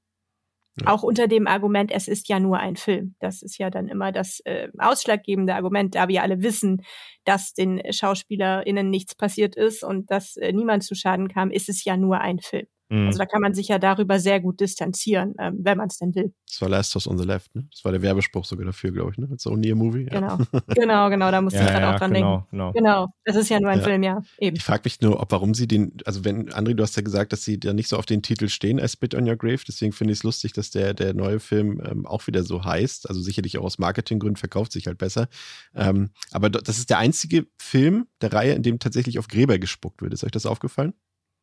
Auch 0.86 1.03
unter 1.03 1.28
dem 1.28 1.45
Argument, 1.45 1.91
es 1.91 2.07
ist 2.07 2.28
ja 2.30 2.39
nur 2.39 2.57
ein 2.57 2.76
Film. 2.76 3.15
Das 3.19 3.43
ist 3.43 3.59
ja 3.59 3.69
dann 3.69 3.88
immer 3.88 4.11
das 4.11 4.39
äh, 4.45 4.69
ausschlaggebende 4.80 5.53
Argument, 5.53 5.93
da 5.93 6.07
wir 6.07 6.24
alle 6.24 6.41
wissen, 6.41 6.82
dass 7.26 7.53
den 7.53 7.82
SchauspielerInnen 7.91 8.89
nichts 8.89 9.13
passiert 9.13 9.55
ist 9.55 9.84
und 9.84 10.09
dass 10.09 10.36
äh, 10.38 10.51
niemand 10.51 10.84
zu 10.84 10.95
Schaden 10.95 11.28
kam, 11.28 11.51
ist 11.51 11.69
es 11.69 11.84
ja 11.86 11.95
nur 11.95 12.21
ein 12.21 12.39
Film. 12.39 12.65
Mhm. 12.94 13.08
Also 13.08 13.18
da 13.18 13.26
kann 13.26 13.41
man 13.41 13.56
sich 13.56 13.70
ja 13.70 13.80
darüber 13.80 14.20
sehr 14.20 14.39
gut 14.39 14.60
distanzieren, 14.60 15.34
ähm, 15.39 15.58
wenn 15.58 15.80
man 15.80 15.88
es 15.88 15.98
denn 15.98 16.14
will. 16.14 16.32
Das 16.48 16.62
war 16.62 16.70
Last 16.70 16.96
of 16.96 17.08
on 17.08 17.18
the 17.18 17.24
Left, 17.24 17.56
ne? 17.56 17.66
Das 17.72 17.84
war 17.84 17.91
der 17.91 18.04
Werbespruch 18.04 18.46
sogar 18.46 18.68
dafür, 18.68 18.91
glaube 18.91 19.12
ich, 19.12 19.18
ne? 19.18 19.28
It's 19.34 19.48
only 19.48 19.72
a 19.72 19.76
movie. 19.76 20.08
Ja. 20.12 20.20
Genau, 20.20 20.38
genau, 20.68 21.10
genau, 21.10 21.32
da 21.32 21.41
musste 21.41 21.58
ja, 21.58 21.66
ich 21.66 21.72
gerade 21.72 21.86
ja, 21.86 21.96
auch 21.96 22.00
dran 22.00 22.14
genau, 22.14 22.36
denken. 22.36 22.48
Genau. 22.52 22.72
genau, 22.74 23.08
das 23.26 23.36
ist 23.36 23.50
ja 23.50 23.60
nur 23.60 23.72
ein. 23.72 23.82
Film, 23.82 24.04
ja, 24.04 24.22
eben. 24.38 24.56
Ich 24.56 24.64
frage 24.64 24.84
mich 24.86 25.02
nur, 25.02 25.20
ob 25.20 25.32
warum 25.32 25.56
sie 25.56 25.68
den, 25.68 25.98
also 26.06 26.24
wenn, 26.24 26.50
André, 26.52 26.76
du 26.76 26.84
hast 26.84 26.96
ja 26.96 27.02
gesagt, 27.02 27.34
dass 27.34 27.44
sie 27.44 27.60
da 27.60 27.74
nicht 27.74 27.89
so 27.89 27.98
auf 27.98 28.06
den 28.06 28.22
Titel 28.22 28.48
stehen 28.48 28.80
als 28.80 28.94
Spit 28.94 29.16
on 29.16 29.28
Your 29.28 29.36
Grave, 29.36 29.60
deswegen 29.68 29.91
finde 29.91 30.14
ich 30.14 30.20
es 30.20 30.24
lustig, 30.24 30.54
dass 30.54 30.70
der, 30.70 30.94
der 30.94 31.16
neue 31.16 31.39
Film 31.39 31.82
ähm, 31.84 32.06
auch 32.06 32.28
wieder 32.28 32.44
so 32.44 32.64
heißt, 32.64 33.10
also 33.10 33.20
sicherlich 33.22 33.58
auch 33.58 33.64
aus 33.64 33.80
Marketinggründen 33.80 34.38
verkauft 34.38 34.72
sich 34.72 34.86
halt 34.86 35.00
besser. 35.00 35.28
Ähm, 35.74 36.12
aber 36.32 36.52
das 36.52 36.78
ist 36.78 36.91
der 36.91 37.00
einzige 37.00 37.48
Film 37.58 38.06
der 38.22 38.32
Reihe, 38.32 38.54
in 38.54 38.62
dem 38.62 38.78
tatsächlich 38.78 39.18
auf 39.18 39.28
Gräber 39.28 39.58
gespuckt 39.58 40.02
wird. 40.04 40.14
Ist 40.14 40.24
euch 40.24 40.32
das 40.32 40.46
aufgefallen? 40.46 40.94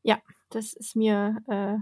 Ja, 0.02 0.18
das 0.50 0.72
ist 0.72 0.96
mir 0.96 1.36
äh, 1.48 1.76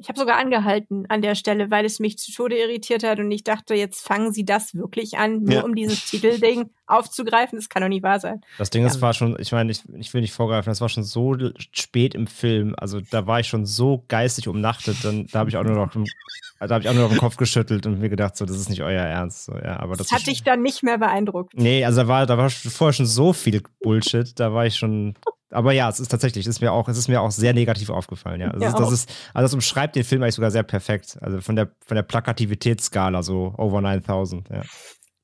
ich 0.00 0.08
habe 0.08 0.18
sogar 0.18 0.38
angehalten 0.38 1.06
an 1.08 1.22
der 1.22 1.34
Stelle, 1.34 1.72
weil 1.72 1.84
es 1.84 1.98
mich 1.98 2.18
zu 2.18 2.32
Tode 2.32 2.56
irritiert 2.56 3.02
hat 3.02 3.18
und 3.18 3.30
ich 3.32 3.42
dachte, 3.42 3.74
jetzt 3.74 4.06
fangen 4.06 4.32
sie 4.32 4.44
das 4.44 4.74
wirklich 4.74 5.18
an, 5.18 5.42
nur 5.42 5.54
ja. 5.54 5.62
um 5.64 5.74
dieses 5.74 6.08
Titelding 6.08 6.70
aufzugreifen. 6.86 7.58
Das 7.58 7.68
kann 7.68 7.82
doch 7.82 7.88
nicht 7.88 8.04
wahr 8.04 8.20
sein. 8.20 8.40
Das 8.58 8.70
Ding 8.70 8.82
ja. 8.82 8.88
ist, 8.88 9.02
war 9.02 9.12
schon, 9.12 9.36
ich 9.40 9.50
meine, 9.50 9.72
ich, 9.72 9.82
ich, 9.98 10.14
will 10.14 10.20
nicht 10.20 10.32
vorgreifen, 10.32 10.70
das 10.70 10.80
war 10.80 10.88
schon 10.88 11.02
so 11.02 11.36
spät 11.58 12.14
im 12.14 12.28
Film. 12.28 12.76
Also 12.78 13.00
da 13.00 13.26
war 13.26 13.40
ich 13.40 13.48
schon 13.48 13.66
so 13.66 14.04
geistig 14.06 14.46
umnachtet, 14.46 14.98
dann 15.02 15.26
da 15.26 15.40
habe 15.40 15.50
ich 15.50 15.56
auch 15.56 15.64
nur 15.64 15.74
noch 15.74 15.94
im, 15.96 16.04
da 16.60 16.68
habe 16.68 16.82
ich 16.82 16.88
auch 16.88 16.94
nur 16.94 17.04
noch 17.04 17.10
den 17.10 17.18
Kopf 17.18 17.36
geschüttelt 17.36 17.84
und 17.84 17.98
mir 17.98 18.08
gedacht, 18.08 18.36
so, 18.36 18.44
das 18.44 18.56
ist 18.56 18.70
nicht 18.70 18.82
euer 18.82 19.02
Ernst. 19.02 19.46
So, 19.46 19.56
ja, 19.56 19.80
aber 19.80 19.96
das, 19.96 20.08
das 20.08 20.20
hat 20.20 20.26
dich 20.28 20.44
dann 20.44 20.62
nicht 20.62 20.84
mehr 20.84 20.98
beeindruckt. 20.98 21.54
Nee, 21.56 21.84
also 21.84 22.02
da 22.02 22.08
war, 22.08 22.26
da 22.26 22.38
war 22.38 22.50
vorher 22.50 22.92
schon 22.92 23.06
so 23.06 23.32
viel 23.32 23.62
Bullshit, 23.82 24.38
da 24.38 24.54
war 24.54 24.64
ich 24.64 24.76
schon 24.76 25.14
aber 25.50 25.72
ja, 25.72 25.88
es 25.88 26.00
ist 26.00 26.08
tatsächlich, 26.08 26.46
es 26.46 26.56
ist 26.56 26.60
mir 26.60 26.72
auch, 26.72 26.88
es 26.88 26.98
ist 26.98 27.08
mir 27.08 27.20
auch 27.20 27.30
sehr 27.30 27.54
negativ 27.54 27.90
aufgefallen, 27.90 28.40
ja. 28.40 28.52
ja 28.58 28.68
ist, 28.68 28.78
das 28.78 28.92
ist, 28.92 29.10
also 29.32 29.44
das 29.44 29.54
umschreibt 29.54 29.96
den 29.96 30.04
Film 30.04 30.22
eigentlich 30.22 30.34
sogar 30.34 30.50
sehr 30.50 30.62
perfekt. 30.62 31.18
Also 31.20 31.40
von 31.40 31.56
der, 31.56 31.70
von 31.86 31.94
der 31.94 32.02
Plakativitätsskala, 32.02 33.22
so 33.22 33.54
over 33.56 33.80
9000, 33.80 34.48
ja. 34.50 34.62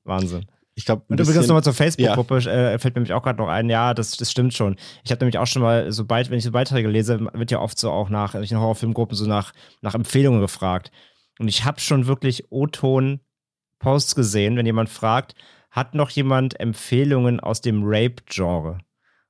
Wahnsinn. 0.03 0.45
Ich 0.77 0.83
glaube, 0.83 1.03
und 1.07 1.19
übrigens 1.19 1.47
nochmal 1.47 1.63
zur 1.63 1.73
Facebook-Gruppe, 1.73 2.39
ja. 2.39 2.51
äh, 2.73 2.79
fällt 2.79 2.95
mir 2.95 2.99
nämlich 2.99 3.13
auch 3.13 3.23
gerade 3.23 3.39
noch 3.39 3.47
ein, 3.47 3.69
ja, 3.69 3.93
das, 3.93 4.17
das 4.17 4.29
stimmt 4.29 4.53
schon. 4.53 4.75
Ich 5.05 5.11
habe 5.11 5.23
nämlich 5.23 5.37
auch 5.37 5.47
schon 5.47 5.61
mal, 5.61 5.91
sobald, 5.91 6.29
wenn 6.29 6.37
ich 6.37 6.43
so 6.43 6.51
Beiträge 6.51 6.89
lese, 6.89 7.29
wird 7.33 7.51
ja 7.51 7.61
oft 7.61 7.79
so 7.79 7.91
auch 7.91 8.09
nach, 8.09 8.35
in 8.35 8.59
Horrorfilmgruppen 8.59 9.15
so 9.15 9.25
nach, 9.25 9.53
nach 9.81 9.95
Empfehlungen 9.95 10.41
gefragt. 10.41 10.91
Und 11.39 11.47
ich 11.47 11.63
habe 11.63 11.79
schon 11.79 12.07
wirklich 12.07 12.51
O-Ton-Posts 12.51 14.15
gesehen, 14.15 14.57
wenn 14.57 14.65
jemand 14.65 14.89
fragt, 14.89 15.35
hat 15.71 15.93
noch 15.93 16.09
jemand 16.09 16.59
Empfehlungen 16.59 17.39
aus 17.39 17.61
dem 17.61 17.83
Rape-Genre? 17.83 18.79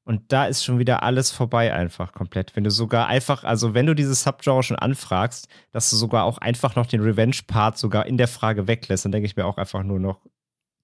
Und 0.05 0.31
da 0.31 0.45
ist 0.45 0.63
schon 0.63 0.77
wieder 0.77 1.01
alles 1.01 1.31
vorbei 1.31 1.73
einfach 1.73 2.13
komplett. 2.13 2.55
Wenn 2.55 2.63
du 2.63 2.69
sogar 2.69 3.07
einfach, 3.07 3.43
also 3.43 3.73
wenn 3.73 3.87
du 3.87 3.95
dieses 3.95 4.21
Subgenre 4.21 4.61
schon 4.61 4.77
anfragst, 4.77 5.47
dass 5.71 5.89
du 5.89 5.95
sogar 5.95 6.25
auch 6.25 6.37
einfach 6.37 6.75
noch 6.75 6.85
den 6.85 7.01
Revenge-Part 7.01 7.79
sogar 7.79 8.05
in 8.05 8.17
der 8.17 8.27
Frage 8.27 8.67
weglässt, 8.67 9.03
dann 9.05 9.11
denke 9.11 9.25
ich 9.25 9.35
mir 9.35 9.45
auch 9.45 9.57
einfach 9.57 9.81
nur 9.81 9.99
noch 9.99 10.21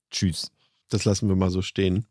Tschüss. 0.09 0.51
Das 0.89 1.05
lassen 1.05 1.29
wir 1.29 1.35
mal 1.35 1.51
so 1.51 1.61
stehen. 1.61 2.07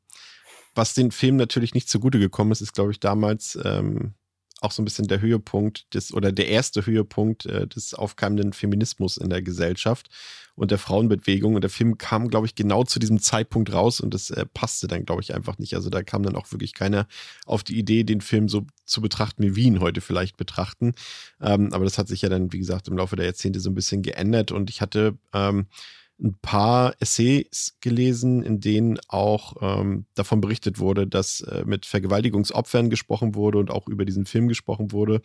Was 0.76 0.94
den 0.94 1.10
Film 1.10 1.36
natürlich 1.36 1.74
nicht 1.74 1.88
zugute 1.88 2.20
gekommen 2.20 2.52
ist, 2.52 2.60
ist, 2.60 2.74
glaube 2.74 2.92
ich, 2.92 3.00
damals 3.00 3.58
ähm, 3.64 4.14
auch 4.60 4.72
so 4.72 4.82
ein 4.82 4.84
bisschen 4.84 5.06
der 5.06 5.20
Höhepunkt 5.20 5.92
des 5.94 6.12
oder 6.12 6.32
der 6.32 6.48
erste 6.48 6.84
Höhepunkt 6.86 7.46
äh, 7.46 7.66
des 7.66 7.94
aufkeimenden 7.94 8.52
Feminismus 8.52 9.16
in 9.16 9.30
der 9.30 9.42
Gesellschaft 9.42 10.08
und 10.54 10.70
der 10.70 10.78
Frauenbewegung. 10.78 11.54
Und 11.54 11.62
der 11.62 11.70
Film 11.70 11.98
kam, 11.98 12.28
glaube 12.28 12.46
ich, 12.46 12.54
genau 12.54 12.84
zu 12.84 12.98
diesem 12.98 13.20
Zeitpunkt 13.20 13.72
raus 13.72 14.00
und 14.00 14.12
das 14.12 14.30
äh, 14.30 14.44
passte 14.52 14.88
dann, 14.88 15.04
glaube 15.04 15.22
ich, 15.22 15.34
einfach 15.34 15.58
nicht. 15.58 15.74
Also 15.74 15.88
da 15.90 16.02
kam 16.02 16.22
dann 16.22 16.36
auch 16.36 16.50
wirklich 16.52 16.74
keiner 16.74 17.06
auf 17.46 17.62
die 17.62 17.78
Idee, 17.78 18.04
den 18.04 18.20
Film 18.20 18.48
so 18.48 18.66
zu 18.84 19.00
betrachten, 19.00 19.42
wie 19.42 19.56
wir 19.56 19.64
ihn 19.64 19.80
heute 19.80 20.00
vielleicht 20.00 20.36
betrachten. 20.36 20.92
Ähm, 21.40 21.72
aber 21.72 21.84
das 21.84 21.98
hat 21.98 22.08
sich 22.08 22.22
ja 22.22 22.28
dann, 22.28 22.52
wie 22.52 22.58
gesagt, 22.58 22.88
im 22.88 22.96
Laufe 22.96 23.16
der 23.16 23.26
Jahrzehnte 23.26 23.60
so 23.60 23.70
ein 23.70 23.74
bisschen 23.74 24.02
geändert 24.02 24.52
und 24.52 24.70
ich 24.70 24.80
hatte 24.80 25.16
ähm, 25.32 25.66
ein 26.22 26.38
paar 26.40 26.94
Essays 27.00 27.76
gelesen, 27.80 28.42
in 28.42 28.60
denen 28.60 28.98
auch 29.08 29.54
ähm, 29.60 30.06
davon 30.14 30.40
berichtet 30.40 30.78
wurde, 30.78 31.06
dass 31.06 31.40
äh, 31.42 31.64
mit 31.64 31.86
Vergewaltigungsopfern 31.86 32.90
gesprochen 32.90 33.34
wurde 33.34 33.58
und 33.58 33.70
auch 33.70 33.88
über 33.88 34.04
diesen 34.04 34.26
Film 34.26 34.48
gesprochen 34.48 34.92
wurde. 34.92 35.22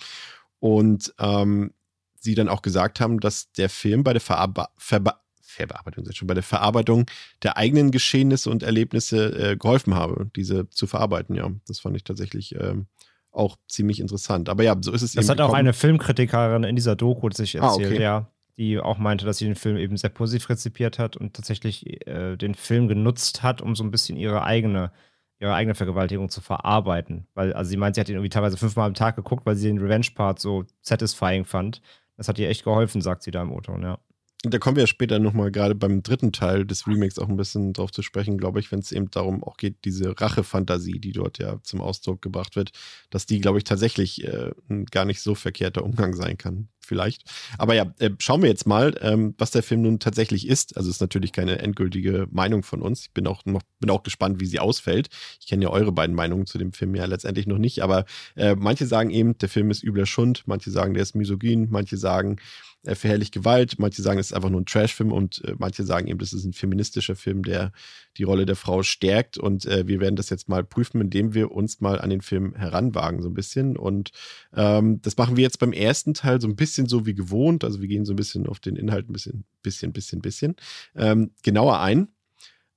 Und 0.60 1.14
ähm, 1.20 1.74
sie 2.20 2.36
dann 2.36 2.50
auch 2.50 2.62
gesagt 2.62 3.00
haben, 3.00 3.20
dass 3.20 3.52
der 3.54 3.70
Film 3.70 4.04
bei 4.04 4.14
der 4.14 4.22
Verarbe 4.22 4.68
Verbe 4.78 5.14
Verbearbeitung, 5.42 6.06
schon 6.12 6.28
bei 6.28 6.34
der 6.34 6.44
Verarbeitung 6.44 7.06
der 7.42 7.56
eigenen 7.56 7.92
Geschehnisse 7.92 8.50
und 8.50 8.62
Erlebnisse 8.62 9.52
äh, 9.52 9.56
geholfen 9.56 9.96
habe, 9.96 10.30
diese 10.36 10.70
zu 10.70 10.86
verarbeiten. 10.86 11.34
Ja, 11.34 11.50
das 11.66 11.80
fand 11.80 11.96
ich 11.96 12.04
tatsächlich 12.04 12.56
ähm, 12.56 12.88
auch 13.32 13.56
ziemlich 13.70 14.02
interessant. 14.02 14.50
Aber 14.50 14.64
ja, 14.64 14.76
so 14.82 14.92
ist 14.92 15.02
es. 15.02 15.14
Das 15.14 15.30
hat 15.30 15.38
gekommen. 15.38 15.54
auch 15.54 15.58
eine 15.58 15.72
Filmkritikerin 15.72 16.66
in 16.66 16.76
dieser 16.76 16.98
Doku 16.98 17.30
sich 17.32 17.56
erzählt, 17.56 17.88
ah, 17.88 17.94
okay. 17.94 18.02
ja 18.02 18.30
die 18.58 18.80
auch 18.80 18.98
meinte, 18.98 19.26
dass 19.26 19.38
sie 19.38 19.46
den 19.46 19.56
Film 19.56 19.78
eben 19.78 19.98
sehr 19.98 20.10
positiv 20.10 20.50
rezipiert 20.50 21.00
hat 21.00 21.18
und 21.18 21.34
tatsächlich 21.34 22.08
äh, 22.08 22.38
den 22.38 22.56
Film 22.56 22.88
genutzt 22.88 23.44
hat, 23.44 23.62
um 23.62 23.76
so 23.76 23.84
ein 23.84 23.92
bisschen 23.92 24.18
ihre 24.18 24.44
eigene, 24.44 24.92
ihre 25.40 25.54
eigene 25.54 25.76
Vergewaltigung 25.76 26.30
zu 26.30 26.42
verarbeiten. 26.42 27.28
Weil, 27.34 27.54
also 27.54 27.70
sie 27.70 27.78
meint, 27.78 27.96
sie 27.96 28.02
hat 28.02 28.10
ihn 28.10 28.16
irgendwie 28.16 28.30
teilweise 28.30 28.58
fünfmal 28.58 28.88
am 28.88 28.94
Tag 28.94 29.16
geguckt, 29.18 29.46
weil 29.46 29.56
sie 29.56 29.68
den 29.68 29.80
Revenge-Part 29.80 30.40
so 30.40 30.66
satisfying 30.82 31.46
fand. 31.46 31.82
Das 32.18 32.28
hat 32.30 32.40
ihr 32.40 32.50
echt 32.50 32.64
geholfen, 32.64 33.02
sagt 33.02 33.24
sie 33.24 33.32
da 33.32 33.42
im 33.42 33.52
O-Ton, 33.52 33.82
ja. 33.84 34.00
Da 34.48 34.60
kommen 34.60 34.76
wir 34.76 34.84
ja 34.84 34.88
später 34.88 35.18
nochmal 35.18 35.52
gerade 35.52 35.76
beim 35.76 36.04
dritten 36.04 36.32
Teil 36.32 36.66
des 36.66 36.88
Remakes 36.88 37.18
auch 37.18 37.30
ein 37.30 37.38
bisschen 37.38 37.74
drauf 37.74 37.92
zu 37.92 38.02
sprechen, 38.04 38.38
glaube 38.38 38.60
ich, 38.60 38.72
wenn 38.72 38.80
es 38.80 38.92
eben 38.92 39.10
darum 39.10 39.44
auch 39.44 39.58
geht, 39.58 39.86
diese 39.86 40.20
Rache-Fantasie, 40.20 41.00
die 41.00 41.14
dort 41.14 41.40
ja 41.40 41.60
zum 41.64 41.82
Ausdruck 41.82 42.22
gebracht 42.22 42.56
wird, 42.56 42.72
dass 43.10 43.26
die, 43.26 43.40
glaube 43.40 43.58
ich, 43.58 43.64
tatsächlich 43.64 44.24
äh, 44.24 44.52
gar 44.92 45.06
nicht 45.06 45.22
so 45.22 45.34
verkehrter 45.36 45.84
Umgang 45.84 46.14
sein 46.14 46.38
kann 46.38 46.70
vielleicht. 46.86 47.24
Aber 47.58 47.74
ja, 47.74 47.94
äh, 48.00 48.12
schauen 48.20 48.42
wir 48.42 48.50
jetzt 48.50 48.68
mal, 48.68 48.96
ähm, 49.02 49.34
was 49.38 49.52
der 49.52 49.64
Film 49.64 49.82
nun 49.82 50.00
tatsächlich 50.00 50.48
ist. 50.48 50.78
Also 50.78 50.90
ist 50.90 51.02
natürlich 51.02 51.32
keine 51.32 51.60
endgültige 51.60 52.28
Meinung 52.32 52.64
von 52.64 52.82
uns. 52.82 53.02
Ich 53.02 53.12
bin 53.12 53.28
auch 53.28 53.44
noch, 53.46 53.62
bin 53.80 53.90
auch 53.90 54.04
gespannt, 54.04 54.40
wie 54.40 54.46
sie 54.46 54.60
ausfällt. 54.60 55.10
Ich 55.40 55.48
kenne 55.48 55.64
ja 55.64 55.70
eure 55.70 55.92
beiden 55.92 56.16
Meinungen 56.16 56.46
zu 56.46 56.58
dem 56.58 56.72
Film 56.72 56.96
ja 56.96 57.06
letztendlich 57.06 57.48
noch 57.48 57.58
nicht, 57.58 57.82
aber 57.82 58.06
äh, 58.36 58.56
manche 58.56 58.86
sagen 58.86 59.10
eben, 59.10 59.38
der 59.38 59.50
Film 59.50 59.72
ist 59.72 59.84
übler 59.84 60.06
Schund, 60.06 60.44
manche 60.46 60.72
sagen, 60.72 60.94
der 60.94 61.04
ist 61.04 61.16
misogyn, 61.16 61.68
manche 61.70 61.98
sagen, 61.98 62.38
er 62.86 62.96
verherrlicht 62.96 63.34
Gewalt, 63.34 63.80
manche 63.80 64.02
sagen, 64.02 64.20
es 64.20 64.28
ist 64.28 64.34
einfach 64.34 64.50
nur 64.50 64.62
ein 64.62 64.66
Trashfilm 64.66 65.12
und 65.12 65.44
äh, 65.46 65.56
manche 65.58 65.84
sagen 65.84 66.08
eben, 66.08 66.20
das 66.20 66.34
ist 66.34 66.46
ein 66.46 66.54
feministischer 66.54 67.16
Film, 67.16 67.44
der 67.44 67.72
die 68.18 68.24
Rolle 68.24 68.46
der 68.46 68.56
Frau 68.56 68.84
stärkt. 68.84 69.38
Und 69.38 69.66
äh, 69.66 69.88
wir 69.88 70.00
werden 70.00 70.16
das 70.16 70.30
jetzt 70.30 70.48
mal 70.48 70.64
prüfen, 70.64 71.02
indem 71.02 71.34
wir 71.34 71.52
uns 71.52 71.82
mal 71.82 72.00
an 72.00 72.10
den 72.10 72.22
Film 72.22 72.56
heranwagen, 72.56 73.22
so 73.22 73.30
ein 73.30 73.34
bisschen. 73.34 73.78
Und 73.78 74.12
ähm, 74.56 75.02
das 75.02 75.18
machen 75.18 75.36
wir 75.36 75.44
jetzt 75.44 75.60
beim 75.60 75.74
ersten 75.74 76.14
Teil 76.14 76.40
so 76.40 76.48
ein 76.48 76.56
bisschen 76.56 76.88
so 76.88 77.06
wie 77.06 77.16
gewohnt. 77.16 77.64
Also 77.64 77.82
wir 77.82 77.88
gehen 77.88 78.06
so 78.06 78.14
ein 78.14 78.18
bisschen 78.18 78.48
auf 78.48 78.60
den 78.60 78.76
Inhalt 78.76 79.10
ein 79.10 79.14
bisschen, 79.14 79.46
bisschen, 79.64 79.92
bisschen, 79.92 80.22
bisschen 80.22 80.56
ähm, 80.96 81.32
genauer 81.44 81.80
ein. 81.80 82.10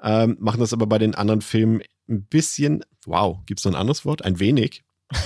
Ähm, 0.00 0.36
machen 0.40 0.60
das 0.60 0.72
aber 0.72 0.86
bei 0.86 0.98
den 0.98 1.14
anderen 1.14 1.42
Filmen 1.42 1.82
ein 2.08 2.22
bisschen, 2.22 2.84
wow, 3.04 3.38
gibt 3.46 3.60
es 3.60 3.64
noch 3.64 3.72
ein 3.72 3.80
anderes 3.80 4.04
Wort? 4.04 4.24
Ein 4.24 4.38
wenig 4.38 4.84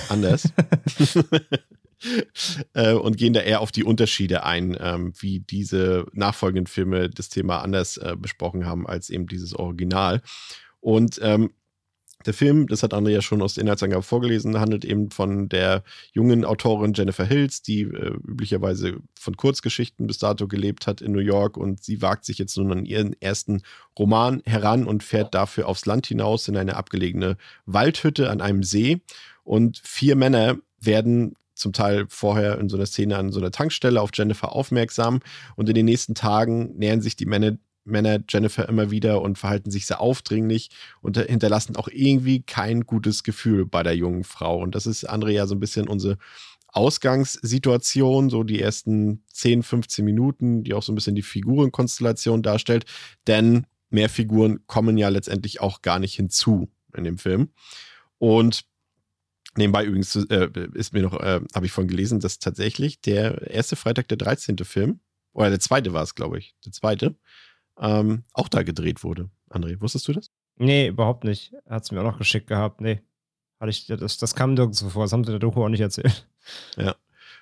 anders. 0.09 0.51
äh, 2.73 2.93
und 2.93 3.17
gehen 3.17 3.33
da 3.33 3.41
eher 3.41 3.61
auf 3.61 3.71
die 3.71 3.83
Unterschiede 3.83 4.43
ein, 4.43 4.77
ähm, 4.79 5.13
wie 5.19 5.39
diese 5.39 6.05
nachfolgenden 6.13 6.67
Filme 6.67 7.09
das 7.09 7.29
Thema 7.29 7.59
anders 7.59 7.97
äh, 7.97 8.15
besprochen 8.17 8.65
haben 8.65 8.87
als 8.87 9.09
eben 9.09 9.27
dieses 9.27 9.55
Original. 9.55 10.21
Und 10.79 11.19
ähm, 11.21 11.51
der 12.25 12.33
Film, 12.33 12.67
das 12.67 12.83
hat 12.83 12.93
André 12.93 13.09
ja 13.09 13.21
schon 13.21 13.41
aus 13.41 13.55
der 13.55 13.63
Inhaltsangabe 13.63 14.03
vorgelesen, 14.03 14.59
handelt 14.59 14.85
eben 14.85 15.11
von 15.11 15.49
der 15.49 15.83
jungen 16.13 16.45
Autorin 16.45 16.93
Jennifer 16.93 17.25
Hills, 17.25 17.61
die 17.61 17.81
äh, 17.81 18.13
üblicherweise 18.27 18.97
von 19.19 19.35
Kurzgeschichten 19.35 20.07
bis 20.07 20.19
dato 20.19 20.47
gelebt 20.47 20.87
hat 20.87 21.01
in 21.01 21.11
New 21.11 21.19
York 21.19 21.57
und 21.57 21.83
sie 21.83 22.01
wagt 22.01 22.25
sich 22.25 22.37
jetzt 22.37 22.57
nun 22.57 22.71
an 22.71 22.85
ihren 22.85 23.19
ersten 23.21 23.61
Roman 23.97 24.41
heran 24.45 24.85
und 24.85 25.03
fährt 25.03 25.33
dafür 25.33 25.67
aufs 25.67 25.85
Land 25.85 26.07
hinaus 26.07 26.47
in 26.47 26.57
eine 26.57 26.75
abgelegene 26.75 27.37
Waldhütte 27.65 28.29
an 28.29 28.41
einem 28.41 28.63
See 28.63 29.01
und 29.43 29.81
vier 29.83 30.15
Männer 30.15 30.57
werden 30.79 31.35
zum 31.53 31.73
Teil 31.73 32.05
vorher 32.09 32.57
in 32.59 32.69
so 32.69 32.77
einer 32.77 32.85
Szene 32.85 33.17
an 33.17 33.31
so 33.31 33.39
einer 33.39 33.51
Tankstelle 33.51 34.01
auf 34.01 34.11
Jennifer 34.13 34.53
aufmerksam 34.53 35.19
und 35.55 35.69
in 35.69 35.75
den 35.75 35.85
nächsten 35.85 36.15
Tagen 36.15 36.75
nähern 36.77 37.01
sich 37.01 37.15
die 37.15 37.25
Männer, 37.25 37.57
Männer 37.85 38.19
Jennifer 38.29 38.67
immer 38.67 38.91
wieder 38.91 39.21
und 39.21 39.37
verhalten 39.37 39.71
sich 39.71 39.85
sehr 39.85 40.01
aufdringlich 40.01 40.69
und 41.01 41.17
hinterlassen 41.17 41.75
auch 41.75 41.89
irgendwie 41.91 42.41
kein 42.41 42.81
gutes 42.81 43.23
Gefühl 43.23 43.65
bei 43.65 43.83
der 43.83 43.95
jungen 43.95 44.23
Frau. 44.23 44.59
Und 44.59 44.75
das 44.75 44.85
ist, 44.85 45.09
André, 45.09 45.31
ja 45.31 45.47
so 45.47 45.55
ein 45.55 45.59
bisschen 45.59 45.87
unsere 45.87 46.17
Ausgangssituation, 46.67 48.29
so 48.29 48.43
die 48.43 48.59
ersten 48.59 49.23
10, 49.31 49.63
15 49.63 50.03
Minuten, 50.03 50.63
die 50.63 50.73
auch 50.73 50.81
so 50.81 50.91
ein 50.91 50.95
bisschen 50.95 51.15
die 51.15 51.21
Figurenkonstellation 51.21 52.41
darstellt. 52.41 52.85
Denn 53.27 53.67
mehr 53.89 54.09
Figuren 54.09 54.65
kommen 54.65 54.97
ja 54.97 55.09
letztendlich 55.09 55.61
auch 55.61 55.81
gar 55.81 55.99
nicht 55.99 56.15
hinzu 56.15 56.71
in 56.95 57.03
dem 57.03 57.17
Film. 57.17 57.49
Und 58.17 58.65
Nebenbei 59.55 59.85
übrigens 59.85 60.15
äh, 60.15 60.49
ist 60.73 60.93
mir 60.93 61.03
noch, 61.03 61.19
äh, 61.19 61.41
habe 61.53 61.65
ich 61.65 61.71
vorhin 61.71 61.89
gelesen, 61.89 62.19
dass 62.19 62.39
tatsächlich 62.39 63.01
der 63.01 63.51
erste 63.51 63.75
Freitag 63.75 64.07
der 64.07 64.17
13. 64.17 64.57
Film, 64.59 64.99
oder 65.33 65.49
der 65.49 65.59
zweite 65.59 65.93
war 65.93 66.03
es, 66.03 66.15
glaube 66.15 66.39
ich, 66.39 66.55
der 66.65 66.71
zweite, 66.71 67.15
ähm, 67.79 68.23
auch 68.33 68.47
da 68.47 68.63
gedreht 68.63 69.03
wurde. 69.03 69.29
André, 69.49 69.79
wusstest 69.81 70.07
du 70.07 70.13
das? 70.13 70.31
Nee, 70.57 70.87
überhaupt 70.87 71.23
nicht. 71.23 71.53
Hat 71.67 71.83
es 71.83 71.91
mir 71.91 72.01
auch 72.01 72.11
noch 72.11 72.17
geschickt 72.17 72.47
gehabt. 72.47 72.81
Nee. 72.81 73.01
Hatte 73.59 73.69
ich, 73.69 73.87
das, 73.87 74.17
das 74.17 74.35
kam 74.35 74.53
nirgendwo 74.53 74.89
vor. 74.89 75.05
Das 75.05 75.13
haben 75.13 75.23
sie 75.23 75.31
der 75.31 75.39
Doku 75.39 75.63
auch 75.63 75.69
nicht 75.69 75.81
erzählt. 75.81 76.27
Ja. 76.77 76.95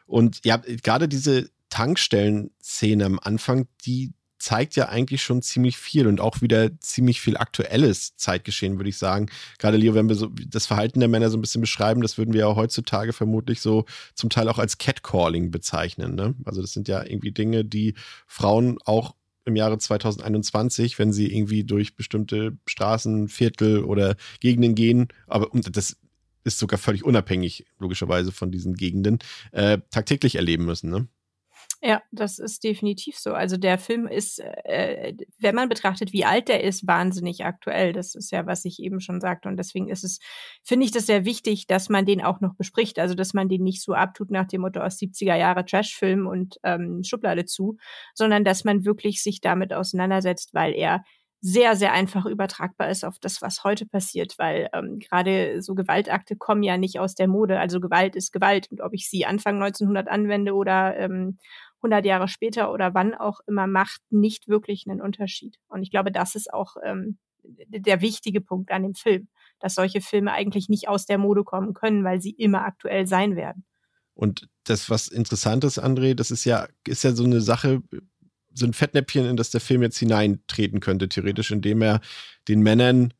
Und 0.05 0.45
ja, 0.45 0.57
gerade 0.57 1.07
diese 1.07 1.49
Tankstellen-Szene 1.69 3.05
am 3.05 3.19
Anfang, 3.19 3.67
die 3.85 4.13
zeigt 4.41 4.75
ja 4.75 4.89
eigentlich 4.89 5.21
schon 5.21 5.41
ziemlich 5.41 5.77
viel 5.77 6.07
und 6.07 6.19
auch 6.19 6.41
wieder 6.41 6.77
ziemlich 6.79 7.21
viel 7.21 7.37
aktuelles 7.37 8.15
Zeitgeschehen, 8.15 8.77
würde 8.77 8.89
ich 8.89 8.97
sagen. 8.97 9.29
Gerade 9.59 9.77
Leo, 9.77 9.93
wenn 9.93 10.09
wir 10.09 10.15
so 10.15 10.29
das 10.47 10.65
Verhalten 10.65 10.99
der 10.99 11.09
Männer 11.09 11.29
so 11.29 11.37
ein 11.37 11.41
bisschen 11.41 11.61
beschreiben, 11.61 12.01
das 12.01 12.17
würden 12.17 12.33
wir 12.33 12.41
ja 12.41 12.55
heutzutage 12.55 13.13
vermutlich 13.13 13.61
so 13.61 13.85
zum 14.15 14.29
Teil 14.29 14.49
auch 14.49 14.57
als 14.57 14.77
Catcalling 14.77 15.51
bezeichnen. 15.51 16.15
Ne? 16.15 16.35
Also 16.45 16.61
das 16.61 16.73
sind 16.73 16.87
ja 16.87 17.03
irgendwie 17.03 17.31
Dinge, 17.31 17.63
die 17.63 17.93
Frauen 18.27 18.79
auch 18.85 19.15
im 19.45 19.55
Jahre 19.55 19.77
2021, 19.77 20.99
wenn 20.99 21.13
sie 21.13 21.33
irgendwie 21.33 21.63
durch 21.63 21.95
bestimmte 21.95 22.57
Straßen, 22.67 23.27
Viertel 23.27 23.83
oder 23.83 24.15
Gegenden 24.39 24.75
gehen, 24.75 25.07
aber 25.27 25.49
das 25.71 25.97
ist 26.43 26.59
sogar 26.59 26.79
völlig 26.79 27.03
unabhängig, 27.03 27.65
logischerweise, 27.79 28.31
von 28.31 28.51
diesen 28.51 28.75
Gegenden, 28.75 29.19
äh, 29.51 29.79
tagtäglich 29.91 30.35
erleben 30.35 30.65
müssen. 30.65 30.89
Ne? 30.89 31.07
Ja, 31.83 32.03
das 32.11 32.37
ist 32.37 32.63
definitiv 32.63 33.17
so. 33.17 33.33
Also 33.33 33.57
der 33.57 33.79
Film 33.79 34.05
ist, 34.07 34.39
äh, 34.39 35.15
wenn 35.39 35.55
man 35.55 35.67
betrachtet, 35.67 36.13
wie 36.13 36.25
alt 36.25 36.47
der 36.47 36.63
ist, 36.63 36.85
wahnsinnig 36.85 37.43
aktuell. 37.43 37.91
Das 37.91 38.13
ist 38.13 38.31
ja, 38.31 38.45
was 38.45 38.65
ich 38.65 38.79
eben 38.79 38.99
schon 38.99 39.19
sagte. 39.19 39.49
Und 39.49 39.57
deswegen 39.57 39.89
ist 39.89 40.03
es, 40.03 40.19
finde 40.63 40.85
ich 40.85 40.91
das 40.91 41.07
sehr 41.07 41.25
wichtig, 41.25 41.65
dass 41.65 41.89
man 41.89 42.05
den 42.05 42.21
auch 42.21 42.39
noch 42.39 42.53
bespricht. 42.53 42.99
Also, 42.99 43.15
dass 43.15 43.33
man 43.33 43.49
den 43.49 43.63
nicht 43.63 43.81
so 43.81 43.93
abtut 43.93 44.29
nach 44.29 44.45
dem 44.45 44.61
Motto 44.61 44.79
aus 44.79 44.97
70er 44.99 45.35
Jahre 45.35 45.65
Trashfilm 45.65 46.27
und 46.27 46.59
ähm, 46.63 47.03
Schublade 47.03 47.45
zu, 47.45 47.77
sondern 48.13 48.43
dass 48.43 48.63
man 48.63 48.85
wirklich 48.85 49.23
sich 49.23 49.41
damit 49.41 49.73
auseinandersetzt, 49.73 50.53
weil 50.53 50.73
er 50.75 51.03
sehr, 51.43 51.75
sehr 51.75 51.91
einfach 51.93 52.27
übertragbar 52.27 52.89
ist 52.91 53.03
auf 53.03 53.17
das, 53.19 53.41
was 53.41 53.63
heute 53.63 53.87
passiert, 53.87 54.35
weil 54.37 54.69
ähm, 54.73 54.99
gerade 54.99 55.63
so 55.63 55.73
Gewaltakte 55.73 56.35
kommen 56.35 56.61
ja 56.61 56.77
nicht 56.77 56.99
aus 56.99 57.15
der 57.15 57.27
Mode. 57.27 57.59
Also 57.59 57.79
Gewalt 57.79 58.15
ist 58.15 58.31
Gewalt 58.31 58.67
und 58.69 58.79
ob 58.81 58.93
ich 58.93 59.09
sie 59.09 59.25
Anfang 59.25 59.55
1900 59.55 60.07
anwende 60.07 60.53
oder 60.53 60.95
ähm, 60.97 61.39
100 61.81 62.05
Jahre 62.05 62.27
später 62.27 62.71
oder 62.71 62.93
wann 62.93 63.13
auch 63.13 63.39
immer 63.47 63.67
macht 63.67 64.01
nicht 64.09 64.47
wirklich 64.47 64.85
einen 64.87 65.01
Unterschied. 65.01 65.57
Und 65.67 65.83
ich 65.83 65.91
glaube, 65.91 66.11
das 66.11 66.35
ist 66.35 66.53
auch 66.53 66.75
ähm, 66.83 67.17
der 67.43 68.01
wichtige 68.01 68.41
Punkt 68.41 68.71
an 68.71 68.83
dem 68.83 68.93
Film, 68.93 69.27
dass 69.59 69.75
solche 69.75 70.01
Filme 70.01 70.31
eigentlich 70.31 70.69
nicht 70.69 70.87
aus 70.87 71.05
der 71.05 71.17
Mode 71.17 71.43
kommen 71.43 71.73
können, 71.73 72.03
weil 72.03 72.21
sie 72.21 72.31
immer 72.31 72.65
aktuell 72.65 73.07
sein 73.07 73.35
werden. 73.35 73.65
Und 74.13 74.47
das, 74.65 74.89
was 74.89 75.07
interessant 75.07 75.63
ist, 75.63 75.81
André, 75.81 76.13
das 76.13 76.31
ist 76.31 76.45
ja, 76.45 76.67
ist 76.85 77.03
ja 77.03 77.13
so 77.13 77.23
eine 77.23 77.41
Sache, 77.41 77.81
so 78.53 78.65
ein 78.65 78.73
Fettnäpfchen, 78.73 79.25
in 79.25 79.37
das 79.37 79.49
der 79.49 79.61
Film 79.61 79.81
jetzt 79.81 79.97
hineintreten 79.97 80.79
könnte, 80.79 81.09
theoretisch, 81.09 81.51
indem 81.51 81.81
er 81.81 82.01
den 82.47 82.61
Männern 82.61 83.13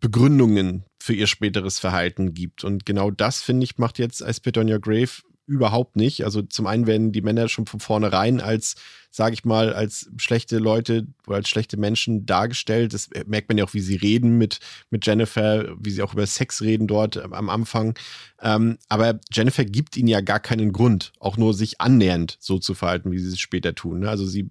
Begründungen 0.00 0.84
für 1.00 1.14
ihr 1.14 1.26
späteres 1.26 1.78
Verhalten 1.78 2.34
gibt. 2.34 2.64
Und 2.64 2.84
genau 2.84 3.10
das, 3.10 3.42
finde 3.42 3.64
ich, 3.64 3.78
macht 3.78 3.98
jetzt 3.98 4.20
I 4.20 4.32
Spit 4.32 4.58
on 4.58 4.70
Your 4.70 4.78
Grave 4.78 5.22
überhaupt 5.46 5.96
nicht. 5.96 6.24
Also 6.24 6.42
zum 6.42 6.66
einen 6.66 6.86
werden 6.86 7.12
die 7.12 7.22
Männer 7.22 7.48
schon 7.48 7.66
von 7.66 7.80
vornherein 7.80 8.40
als, 8.40 8.74
sage 9.10 9.34
ich 9.34 9.44
mal, 9.44 9.72
als 9.72 10.10
schlechte 10.18 10.58
Leute 10.58 11.06
oder 11.26 11.36
als 11.36 11.48
schlechte 11.48 11.76
Menschen 11.76 12.26
dargestellt. 12.26 12.92
Das 12.92 13.08
merkt 13.26 13.48
man 13.48 13.58
ja 13.58 13.64
auch, 13.64 13.74
wie 13.74 13.80
sie 13.80 13.96
reden 13.96 14.38
mit, 14.38 14.60
mit 14.90 15.06
Jennifer, 15.06 15.66
wie 15.78 15.90
sie 15.90 16.02
auch 16.02 16.12
über 16.12 16.26
Sex 16.26 16.62
reden 16.62 16.86
dort 16.86 17.16
am 17.16 17.48
Anfang. 17.48 17.96
Ähm, 18.42 18.78
aber 18.88 19.20
Jennifer 19.32 19.64
gibt 19.64 19.96
ihnen 19.96 20.08
ja 20.08 20.20
gar 20.20 20.40
keinen 20.40 20.72
Grund, 20.72 21.12
auch 21.20 21.36
nur 21.36 21.54
sich 21.54 21.80
annähernd 21.80 22.36
so 22.40 22.58
zu 22.58 22.74
verhalten, 22.74 23.12
wie 23.12 23.18
sie 23.18 23.28
es 23.28 23.38
später 23.38 23.74
tun. 23.74 24.00
Ne? 24.00 24.10
Also 24.10 24.26
sie 24.26 24.50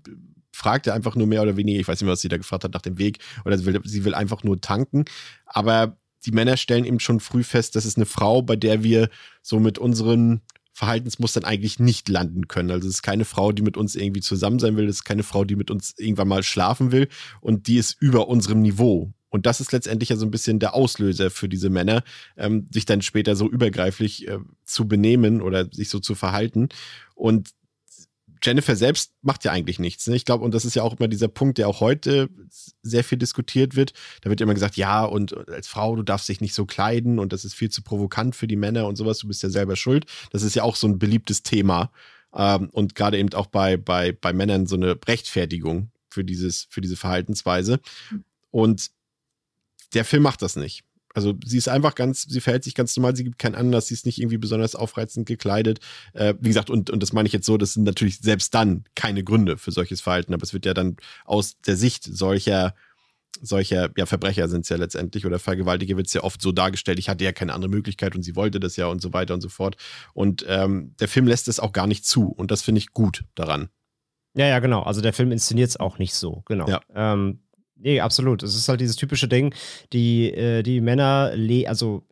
fragt 0.55 0.87
ja 0.87 0.93
einfach 0.93 1.15
nur 1.15 1.27
mehr 1.27 1.41
oder 1.41 1.57
weniger, 1.57 1.79
ich 1.79 1.87
weiß 1.87 1.99
nicht 1.99 2.05
mehr, 2.05 2.13
was 2.13 2.21
sie 2.21 2.29
da 2.29 2.37
gefragt 2.37 2.63
hat 2.63 2.73
nach 2.73 2.81
dem 2.81 2.97
Weg, 2.97 3.19
oder 3.43 3.57
sie 3.57 3.65
will, 3.65 3.81
sie 3.83 4.05
will 4.05 4.15
einfach 4.15 4.43
nur 4.43 4.61
tanken. 4.61 5.03
Aber 5.45 5.97
die 6.25 6.31
Männer 6.31 6.57
stellen 6.57 6.85
eben 6.85 6.99
schon 6.99 7.19
früh 7.19 7.43
fest, 7.43 7.75
das 7.75 7.85
ist 7.85 7.97
eine 7.97 8.05
Frau, 8.05 8.41
bei 8.41 8.55
der 8.55 8.83
wir 8.83 9.09
so 9.41 9.59
mit 9.59 9.77
unseren 9.77 10.41
Verhaltensmustern 10.75 11.45
eigentlich 11.45 11.79
nicht 11.79 12.09
landen 12.09 12.49
können. 12.49 12.69
Also 12.69 12.89
es 12.89 12.95
ist 12.95 13.01
keine 13.01 13.23
Frau, 13.23 13.53
die 13.53 13.61
mit 13.61 13.77
uns 13.77 13.95
irgendwie 13.95 14.19
zusammen 14.19 14.59
sein 14.59 14.75
will, 14.75 14.89
es 14.89 14.97
ist 14.97 15.03
keine 15.05 15.23
Frau, 15.23 15.45
die 15.45 15.55
mit 15.55 15.71
uns 15.71 15.93
irgendwann 15.97 16.27
mal 16.27 16.43
schlafen 16.43 16.91
will 16.91 17.07
und 17.39 17.67
die 17.67 17.77
ist 17.77 17.95
über 18.01 18.27
unserem 18.27 18.61
Niveau. 18.61 19.13
Und 19.29 19.45
das 19.45 19.61
ist 19.61 19.71
letztendlich 19.71 20.09
ja 20.09 20.17
so 20.17 20.25
ein 20.25 20.31
bisschen 20.31 20.59
der 20.59 20.73
Auslöser 20.73 21.31
für 21.31 21.47
diese 21.47 21.69
Männer, 21.69 22.03
ähm, 22.35 22.67
sich 22.71 22.83
dann 22.83 23.01
später 23.01 23.37
so 23.37 23.49
übergreiflich 23.49 24.27
äh, 24.27 24.39
zu 24.65 24.85
benehmen 24.85 25.41
oder 25.41 25.69
sich 25.71 25.89
so 25.89 25.99
zu 25.99 26.13
verhalten. 26.13 26.67
Und 27.15 27.51
Jennifer 28.45 28.75
selbst 28.75 29.13
macht 29.21 29.43
ja 29.43 29.51
eigentlich 29.51 29.79
nichts. 29.79 30.07
Ne? 30.07 30.15
Ich 30.15 30.25
glaube, 30.25 30.43
und 30.43 30.53
das 30.53 30.65
ist 30.65 30.75
ja 30.75 30.83
auch 30.83 30.97
immer 30.97 31.07
dieser 31.07 31.27
Punkt, 31.27 31.57
der 31.57 31.67
auch 31.67 31.79
heute 31.79 32.29
sehr 32.81 33.03
viel 33.03 33.17
diskutiert 33.17 33.75
wird. 33.75 33.93
Da 34.21 34.29
wird 34.29 34.41
immer 34.41 34.53
gesagt, 34.53 34.77
ja, 34.77 35.03
und 35.03 35.35
als 35.49 35.67
Frau, 35.67 35.95
du 35.95 36.03
darfst 36.03 36.29
dich 36.29 36.41
nicht 36.41 36.53
so 36.53 36.65
kleiden 36.65 37.17
und 37.19 37.33
das 37.33 37.45
ist 37.45 37.55
viel 37.55 37.69
zu 37.69 37.81
provokant 37.81 38.35
für 38.35 38.47
die 38.47 38.55
Männer 38.55 38.87
und 38.87 38.95
sowas, 38.95 39.17
du 39.17 39.27
bist 39.27 39.41
ja 39.43 39.49
selber 39.49 39.75
schuld. 39.75 40.05
Das 40.31 40.43
ist 40.43 40.55
ja 40.55 40.63
auch 40.63 40.75
so 40.75 40.87
ein 40.87 40.99
beliebtes 40.99 41.43
Thema. 41.43 41.91
Ähm, 42.35 42.69
und 42.71 42.95
gerade 42.95 43.17
eben 43.17 43.33
auch 43.33 43.47
bei, 43.47 43.77
bei, 43.77 44.11
bei 44.11 44.33
Männern 44.33 44.67
so 44.67 44.75
eine 44.75 44.97
Rechtfertigung 45.07 45.91
für, 46.09 46.23
dieses, 46.23 46.67
für 46.69 46.81
diese 46.81 46.97
Verhaltensweise. 46.97 47.79
Und 48.51 48.91
der 49.93 50.05
Film 50.05 50.23
macht 50.23 50.41
das 50.41 50.55
nicht. 50.55 50.83
Also 51.15 51.33
sie 51.43 51.57
ist 51.57 51.69
einfach 51.69 51.95
ganz, 51.95 52.23
sie 52.23 52.41
verhält 52.41 52.65
sich 52.65 52.75
ganz 52.75 52.95
normal, 52.95 53.15
sie 53.15 53.23
gibt 53.23 53.39
keinen 53.39 53.55
Anlass, 53.55 53.87
sie 53.87 53.93
ist 53.93 54.05
nicht 54.05 54.19
irgendwie 54.19 54.37
besonders 54.37 54.75
aufreizend 54.75 55.25
gekleidet. 55.25 55.79
Äh, 56.13 56.35
wie 56.39 56.49
gesagt, 56.49 56.69
und, 56.69 56.89
und 56.89 57.01
das 57.01 57.13
meine 57.13 57.27
ich 57.27 57.33
jetzt 57.33 57.45
so, 57.45 57.57
das 57.57 57.73
sind 57.73 57.83
natürlich 57.83 58.19
selbst 58.19 58.53
dann 58.53 58.83
keine 58.95 59.23
Gründe 59.23 59.57
für 59.57 59.71
solches 59.71 60.01
Verhalten, 60.01 60.33
aber 60.33 60.43
es 60.43 60.53
wird 60.53 60.65
ja 60.65 60.73
dann 60.73 60.97
aus 61.23 61.55
der 61.65 61.77
Sicht 61.77 62.03
solcher 62.03 62.75
solcher 63.41 63.89
ja, 63.97 64.05
Verbrecher 64.05 64.47
sind 64.47 64.61
es 64.61 64.69
ja 64.69 64.77
letztendlich 64.77 65.25
oder 65.25 65.39
Vergewaltiger 65.39 65.97
wird 65.97 66.07
es 66.07 66.13
ja 66.13 66.23
oft 66.23 66.41
so 66.41 66.53
dargestellt, 66.53 66.99
ich 66.99 67.09
hatte 67.09 67.25
ja 67.25 67.33
keine 67.33 67.53
andere 67.53 67.69
Möglichkeit 67.69 68.15
und 68.15 68.23
sie 68.23 68.35
wollte 68.35 68.61
das 68.61 68.77
ja 68.77 68.87
und 68.87 69.01
so 69.01 69.11
weiter 69.11 69.33
und 69.33 69.41
so 69.41 69.49
fort. 69.49 69.75
Und 70.13 70.45
ähm, 70.47 70.95
der 71.01 71.09
Film 71.09 71.27
lässt 71.27 71.49
es 71.49 71.59
auch 71.59 71.73
gar 71.73 71.87
nicht 71.87 72.05
zu 72.05 72.29
und 72.29 72.49
das 72.49 72.61
finde 72.61 72.79
ich 72.79 72.91
gut 72.91 73.25
daran. 73.35 73.69
Ja, 74.35 74.47
ja, 74.47 74.59
genau. 74.59 74.83
Also 74.83 75.01
der 75.01 75.13
Film 75.13 75.31
inszeniert 75.31 75.69
es 75.69 75.77
auch 75.77 75.97
nicht 75.97 76.13
so, 76.13 76.43
genau. 76.45 76.67
Ja. 76.67 76.81
Ähm, 76.93 77.39
Nee, 77.75 77.99
absolut. 77.99 78.43
Es 78.43 78.55
ist 78.55 78.69
halt 78.69 78.81
dieses 78.81 78.95
typische 78.95 79.27
Ding, 79.27 79.53
die, 79.93 80.31
äh, 80.31 80.63
die 80.63 80.81
Männer, 80.81 81.33
also 81.67 82.07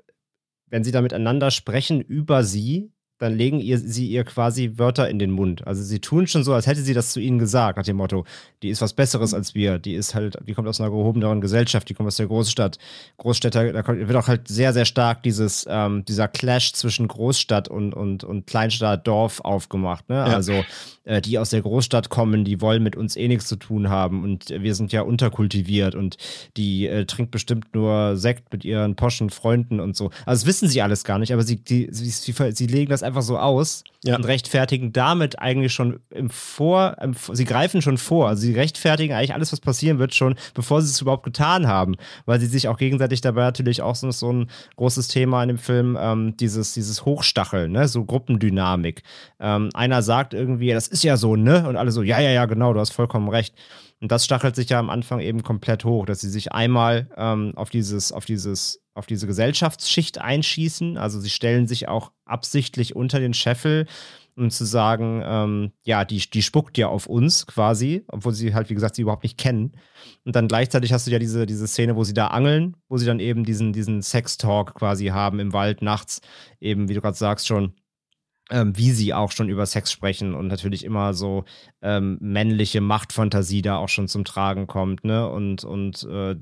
wenn 0.68 0.84
sie 0.84 0.92
da 0.92 1.02
miteinander 1.02 1.52
sprechen 1.52 2.02
über 2.02 2.44
sie, 2.44 2.93
dann 3.24 3.36
legen 3.38 3.60
ihr, 3.60 3.78
sie 3.80 4.08
ihr 4.08 4.24
quasi 4.24 4.74
Wörter 4.76 5.10
in 5.10 5.18
den 5.18 5.32
Mund. 5.32 5.66
Also 5.66 5.82
sie 5.82 6.00
tun 6.00 6.28
schon 6.28 6.44
so, 6.44 6.54
als 6.54 6.68
hätte 6.68 6.82
sie 6.82 6.94
das 6.94 7.12
zu 7.12 7.20
ihnen 7.20 7.40
gesagt, 7.40 7.78
nach 7.78 7.86
dem 7.86 7.98
Motto, 7.98 8.26
die 8.62 8.70
ist 8.70 8.82
was 8.82 8.94
Besseres 8.94 9.32
mhm. 9.32 9.38
als 9.38 9.56
wir, 9.56 9.80
die 9.80 9.94
ist 9.94 10.16
halt, 10.16 10.38
die 10.48 10.54
kommt 10.54 10.68
aus 10.68 10.80
einer 10.80 10.90
gehobeneren 10.90 11.42
Gesellschaft, 11.42 11.90
die 11.90 11.94
kommt 11.94 12.08
aus 12.08 12.18
der 12.18 12.28
Großstadt. 12.28 12.78
Großstädter, 13.18 13.74
da 13.74 13.88
wird 13.88 14.16
auch 14.16 14.28
halt 14.28 14.48
sehr, 14.48 14.74
sehr 14.74 14.86
stark 14.86 15.24
dieses, 15.24 15.66
ähm, 15.70 16.06
dieser 16.06 16.28
Clash 16.28 16.74
zwischen 16.74 17.08
Großstadt 17.08 17.68
und, 17.68 17.94
und, 17.94 18.24
und 18.24 18.48
Kleinstadt, 18.48 19.08
Dorf 19.08 19.40
aufgemacht. 19.42 20.10
Ne? 20.10 20.16
Ja. 20.16 20.24
Also 20.26 20.64
äh, 21.04 21.22
die 21.22 21.38
aus 21.38 21.50
der 21.52 21.62
Großstadt 21.62 22.10
kommen, 22.10 22.46
die 22.46 22.62
wollen 22.62 22.82
mit 22.82 22.96
uns 22.96 23.16
eh 23.16 23.28
nichts 23.28 23.48
zu 23.48 23.56
tun 23.56 23.90
haben 23.90 24.24
und 24.24 24.50
wir 24.50 24.76
sind 24.76 24.92
ja 24.92 25.02
unterkultiviert 25.02 25.96
und 25.96 26.18
die 26.58 26.88
äh, 26.88 27.06
trinkt 27.06 27.32
bestimmt 27.32 27.74
nur 27.76 28.18
Sekt 28.18 28.52
mit 28.52 28.66
ihren 28.66 28.96
poschen 28.96 29.30
Freunden 29.30 29.80
und 29.80 29.96
so. 29.96 30.12
Also 30.26 30.42
das 30.42 30.46
wissen 30.46 30.68
sie 30.68 30.82
alles 30.82 31.04
gar 31.04 31.20
nicht, 31.20 31.32
aber 31.32 31.44
sie, 31.44 31.58
die, 31.58 31.90
sie, 31.92 32.10
sie, 32.10 32.34
sie 32.54 32.68
legen 32.68 32.90
das 32.90 33.04
einfach 33.04 33.13
so 33.22 33.38
aus 33.38 33.84
ja. 34.04 34.16
und 34.16 34.26
rechtfertigen 34.26 34.92
damit 34.92 35.40
eigentlich 35.40 35.74
schon 35.74 36.00
im 36.10 36.30
Vor, 36.30 36.98
im, 37.02 37.16
sie 37.32 37.46
greifen 37.46 37.82
schon 37.82 37.98
vor, 37.98 38.28
also 38.28 38.42
sie 38.42 38.54
rechtfertigen 38.54 39.14
eigentlich 39.14 39.34
alles, 39.34 39.52
was 39.52 39.62
passieren 39.62 40.00
wird, 40.00 40.14
schon 40.14 40.36
bevor 40.54 40.82
sie 40.82 40.90
es 40.90 41.02
überhaupt 41.02 41.24
getan 41.24 41.68
haben, 41.68 41.96
weil 42.26 42.40
sie 42.40 42.48
sich 42.48 42.68
auch 42.68 42.78
gegenseitig 42.78 43.22
dabei 43.22 43.42
natürlich 43.42 43.82
auch 43.82 43.96
so, 43.96 44.10
so 44.12 44.32
ein 44.32 44.50
großes 44.76 45.08
Thema 45.08 45.42
in 45.44 45.50
dem 45.50 45.58
Film, 45.58 45.98
ähm, 46.00 46.36
dieses, 46.38 46.74
dieses 46.74 47.06
Hochstacheln, 47.06 47.72
ne? 47.72 47.88
so 47.88 48.04
Gruppendynamik. 48.04 49.04
Ähm, 49.40 49.70
einer 49.74 50.02
sagt 50.02 50.34
irgendwie, 50.34 50.72
das 50.72 50.88
ist 50.88 51.04
ja 51.04 51.18
so, 51.18 51.36
ne? 51.36 51.68
Und 51.68 51.78
alle 51.78 51.92
so, 51.92 52.02
ja, 52.02 52.20
ja, 52.20 52.32
ja, 52.32 52.46
genau, 52.46 52.74
du 52.74 52.80
hast 52.80 52.92
vollkommen 52.92 53.30
recht. 53.30 53.56
Und 54.04 54.12
das 54.12 54.26
stachelt 54.26 54.54
sich 54.54 54.68
ja 54.68 54.80
am 54.80 54.90
Anfang 54.90 55.22
eben 55.22 55.44
komplett 55.44 55.86
hoch, 55.86 56.06
dass 56.06 56.20
sie 56.20 56.30
sich 56.30 56.52
einmal 56.52 57.10
ähm, 57.16 57.54
auf 57.56 57.70
dieses, 57.70 58.12
auf 58.12 58.26
dieses 58.26 58.82
auf 58.96 59.06
diese 59.06 59.28
Gesellschaftsschicht 59.28 60.20
einschießen. 60.20 60.98
Also 60.98 61.22
sie 61.22 61.30
stellen 61.30 61.68
sich 61.68 61.88
auch 61.88 62.12
absichtlich 62.26 62.98
unter 62.98 63.22
den 63.22 63.34
Scheffel, 63.34 63.88
um 64.36 64.50
zu 64.50 64.66
sagen, 64.66 65.24
ähm, 65.26 65.72
ja, 65.84 66.04
die, 66.04 66.18
die 66.18 66.44
spuckt 66.44 66.78
ja 66.78 66.90
auf 66.90 67.08
uns 67.08 67.48
quasi, 67.48 68.04
obwohl 68.10 68.34
sie 68.34 68.54
halt, 68.54 68.70
wie 68.70 68.74
gesagt, 68.74 68.96
sie 68.96 69.04
überhaupt 69.04 69.24
nicht 69.24 69.38
kennen. 69.38 69.72
Und 70.26 70.36
dann 70.36 70.50
gleichzeitig 70.50 70.92
hast 70.92 71.08
du 71.08 71.12
ja 71.12 71.18
diese, 71.18 71.46
diese 71.46 71.66
Szene, 71.66 71.96
wo 71.96 72.04
sie 72.04 72.14
da 72.14 72.28
angeln, 72.28 72.76
wo 72.90 72.98
sie 72.98 73.06
dann 73.06 73.22
eben 73.22 73.46
diesen, 73.46 73.72
diesen 73.72 74.02
Sex-Talk 74.02 74.76
quasi 74.76 75.08
haben 75.08 75.40
im 75.40 75.54
Wald 75.54 75.82
nachts, 75.82 76.20
eben, 76.60 76.90
wie 76.90 76.94
du 76.94 77.00
gerade 77.00 77.18
sagst, 77.18 77.48
schon. 77.48 77.74
Ähm, 78.54 78.78
wie 78.78 78.92
sie 78.92 79.16
auch 79.16 79.32
schon 79.32 79.50
über 79.50 79.66
Sex 79.66 79.92
sprechen 79.92 80.36
und 80.36 80.48
natürlich 80.48 80.86
immer 80.86 81.16
so 81.16 81.44
ähm, 81.82 82.20
männliche 82.22 82.82
Machtfantasie 82.82 83.64
da 83.64 83.78
auch 83.78 83.90
schon 83.90 84.08
zum 84.08 84.26
Tragen 84.26 84.68
kommt, 84.68 85.04
ne? 85.04 85.28
Und, 85.28 85.64
und 85.64 86.04
äh, 86.04 86.36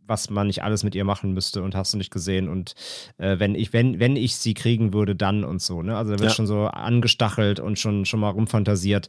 was 0.00 0.28
man 0.28 0.48
nicht 0.48 0.64
alles 0.64 0.82
mit 0.82 0.96
ihr 0.96 1.04
machen 1.04 1.34
müsste 1.34 1.62
und 1.62 1.76
hast 1.76 1.94
du 1.94 1.98
nicht 1.98 2.10
gesehen 2.10 2.48
und 2.48 2.74
äh, 3.18 3.38
wenn 3.38 3.54
ich 3.54 3.72
wenn 3.72 4.00
wenn 4.00 4.16
ich 4.16 4.34
sie 4.34 4.54
kriegen 4.54 4.92
würde 4.92 5.14
dann 5.14 5.44
und 5.44 5.62
so 5.62 5.82
ne? 5.82 5.96
Also 5.96 6.14
da 6.14 6.18
wird 6.18 6.30
ja. 6.30 6.34
schon 6.34 6.48
so 6.48 6.64
angestachelt 6.66 7.60
und 7.60 7.78
schon 7.78 8.06
schon 8.06 8.18
mal 8.18 8.30
rumfantasiert. 8.30 9.08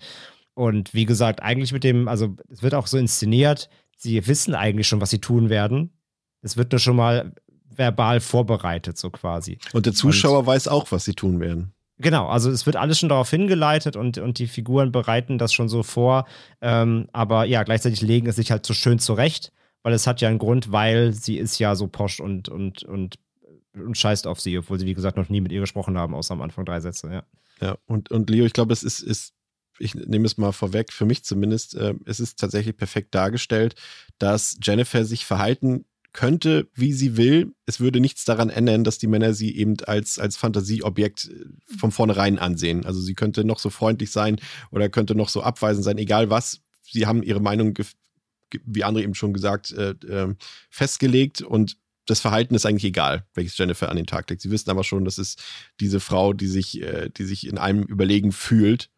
Und 0.54 0.94
wie 0.94 1.06
gesagt 1.06 1.42
eigentlich 1.42 1.74
mit 1.74 1.84
dem 1.84 2.08
also 2.08 2.36
es 2.52 2.62
wird 2.62 2.76
auch 2.76 2.86
so 2.86 3.00
inszeniert 3.00 3.68
sie 3.96 4.28
wissen 4.28 4.54
eigentlich 4.54 4.88
schon 4.88 5.02
was 5.02 5.10
sie 5.10 5.22
tun 5.22 5.50
werden. 5.50 5.90
Es 6.44 6.56
wird 6.56 6.72
nur 6.72 6.78
schon 6.78 6.98
mal 6.98 7.34
verbal 7.68 8.20
vorbereitet 8.20 8.96
so 9.00 9.10
quasi. 9.10 9.58
Und 9.74 9.88
der 9.88 9.94
Zuschauer 9.94 10.42
und, 10.42 10.46
weiß 10.46 10.68
auch 10.68 10.92
was 10.92 11.04
sie 11.04 11.16
tun 11.16 11.40
werden 11.40 11.74
Genau, 12.00 12.28
also 12.28 12.52
es 12.52 12.66
wird 12.66 12.76
alles 12.76 13.00
schon 13.00 13.10
darauf 13.10 13.30
hingeleitet 13.30 13.95
und, 13.95 14.20
und 14.20 14.38
die 14.38 14.48
Figuren 14.48 14.91
bereiten 14.91 15.38
das 15.38 15.54
schon 15.54 15.68
so 15.68 15.82
vor. 15.82 16.28
Ähm, 16.62 17.08
aber 17.12 17.45
ja, 17.45 17.64
gleichzeitig 17.64 18.02
legen 18.02 18.28
es 18.28 18.36
sich 18.36 18.52
halt 18.52 18.66
so 18.66 18.74
schön 18.74 19.00
zurecht 19.00 19.52
weil 19.88 19.93
es 19.93 20.06
hat 20.06 20.20
ja 20.20 20.28
einen 20.28 20.38
Grund, 20.38 20.74
weil 20.74 21.14
sie 21.14 21.38
ist 21.38 21.60
ja 21.60 21.74
so 21.74 21.88
posch 21.88 22.20
und, 22.20 22.50
und, 22.50 22.84
und, 22.84 23.16
und 23.74 23.98
scheißt 23.98 24.28
auf 24.28 24.41
sie, 24.41 24.58
obwohl 24.58 24.78
sie, 24.78 24.86
wie 24.86 24.93
gesagt, 24.93 25.16
noch 25.16 25.30
nie 25.30 25.39
mit 25.39 25.54
ihr 25.54 25.62
gesprochen 25.62 25.98
haben, 25.98 26.14
außer 26.14 26.34
am 26.34 26.41
Anfang 26.41 26.66
drei 26.66 26.82
Sätze, 26.82 27.10
ja. 27.10 27.24
Ja, 27.62 27.78
und, 27.86 28.12
und 28.12 28.30
Leo, 28.30 28.43
ich 28.43 28.52
glaube, 28.52 28.74
es 28.74 28.84
ist, 28.84 29.00
ist, 29.00 29.34
ich 29.80 29.95
nehme 29.95 30.26
es 30.26 30.38
mal 30.38 30.52
vorweg, 30.52 30.91
für 30.91 31.06
mich 31.06 31.24
zumindest, 31.24 31.76
äh, 31.76 31.93
es 32.06 32.20
ist 32.20 32.38
tatsächlich 32.38 32.76
perfekt 32.76 33.16
dargestellt, 33.16 33.76
dass 34.20 34.58
Jennifer 34.62 35.06
sich 35.06 35.26
verhalten 35.26 35.86
könnte, 36.18 36.68
wie 36.74 36.93
sie 36.93 37.15
will. 37.15 37.53
Es 37.68 37.80
würde 37.80 37.99
nichts 37.99 38.26
daran 38.26 38.49
ändern, 38.49 38.84
dass 38.84 38.97
die 38.97 39.05
Männer 39.05 39.36
sie 39.36 39.55
eben 39.55 39.76
als, 39.86 40.18
als 40.18 40.36
Fantasieobjekt 40.36 41.26
äh, 41.26 41.45
von 41.78 41.91
vornherein 41.91 42.39
ansehen. 42.39 42.88
Also 42.88 42.99
sie 42.99 43.13
könnte 43.13 43.43
noch 43.43 43.59
so 43.59 43.70
freundlich 43.70 44.09
sein 44.09 44.41
oder 44.72 44.89
könnte 44.89 45.13
noch 45.13 45.30
so 45.30 45.43
abweisend 45.43 45.86
sein, 45.86 45.99
egal 45.99 46.32
was. 46.32 46.61
Sie 46.82 47.05
haben 47.05 47.22
ihre 47.22 47.39
Meinung 47.39 47.78
wie 48.65 48.84
André 48.84 49.03
eben 49.03 49.13
schon 49.13 49.32
gesagt, 49.32 49.72
äh, 49.72 49.91
äh, 49.91 50.34
festgelegt 50.72 51.41
und 51.41 51.78
das 52.07 52.20
Verhalten 52.20 52.55
ist 52.55 52.65
eigentlich 52.65 52.86
egal, 52.86 53.28
welches 53.36 53.55
Jennifer 53.55 53.89
an 53.89 53.97
den 53.97 54.07
Tag 54.07 54.28
legt. 54.30 54.41
Sie 54.41 54.49
wissen 54.49 54.72
aber 54.72 54.84
schon, 54.84 55.05
das 55.05 55.20
ist 55.20 55.43
diese 55.80 55.99
Frau, 55.99 56.34
die 56.34 56.47
sich, 56.47 56.82
äh, 56.82 57.09
die 57.09 57.26
sich 57.26 57.45
in 57.45 57.59
einem 57.59 57.84
überlegen 57.84 58.32
fühlt, 58.32 58.89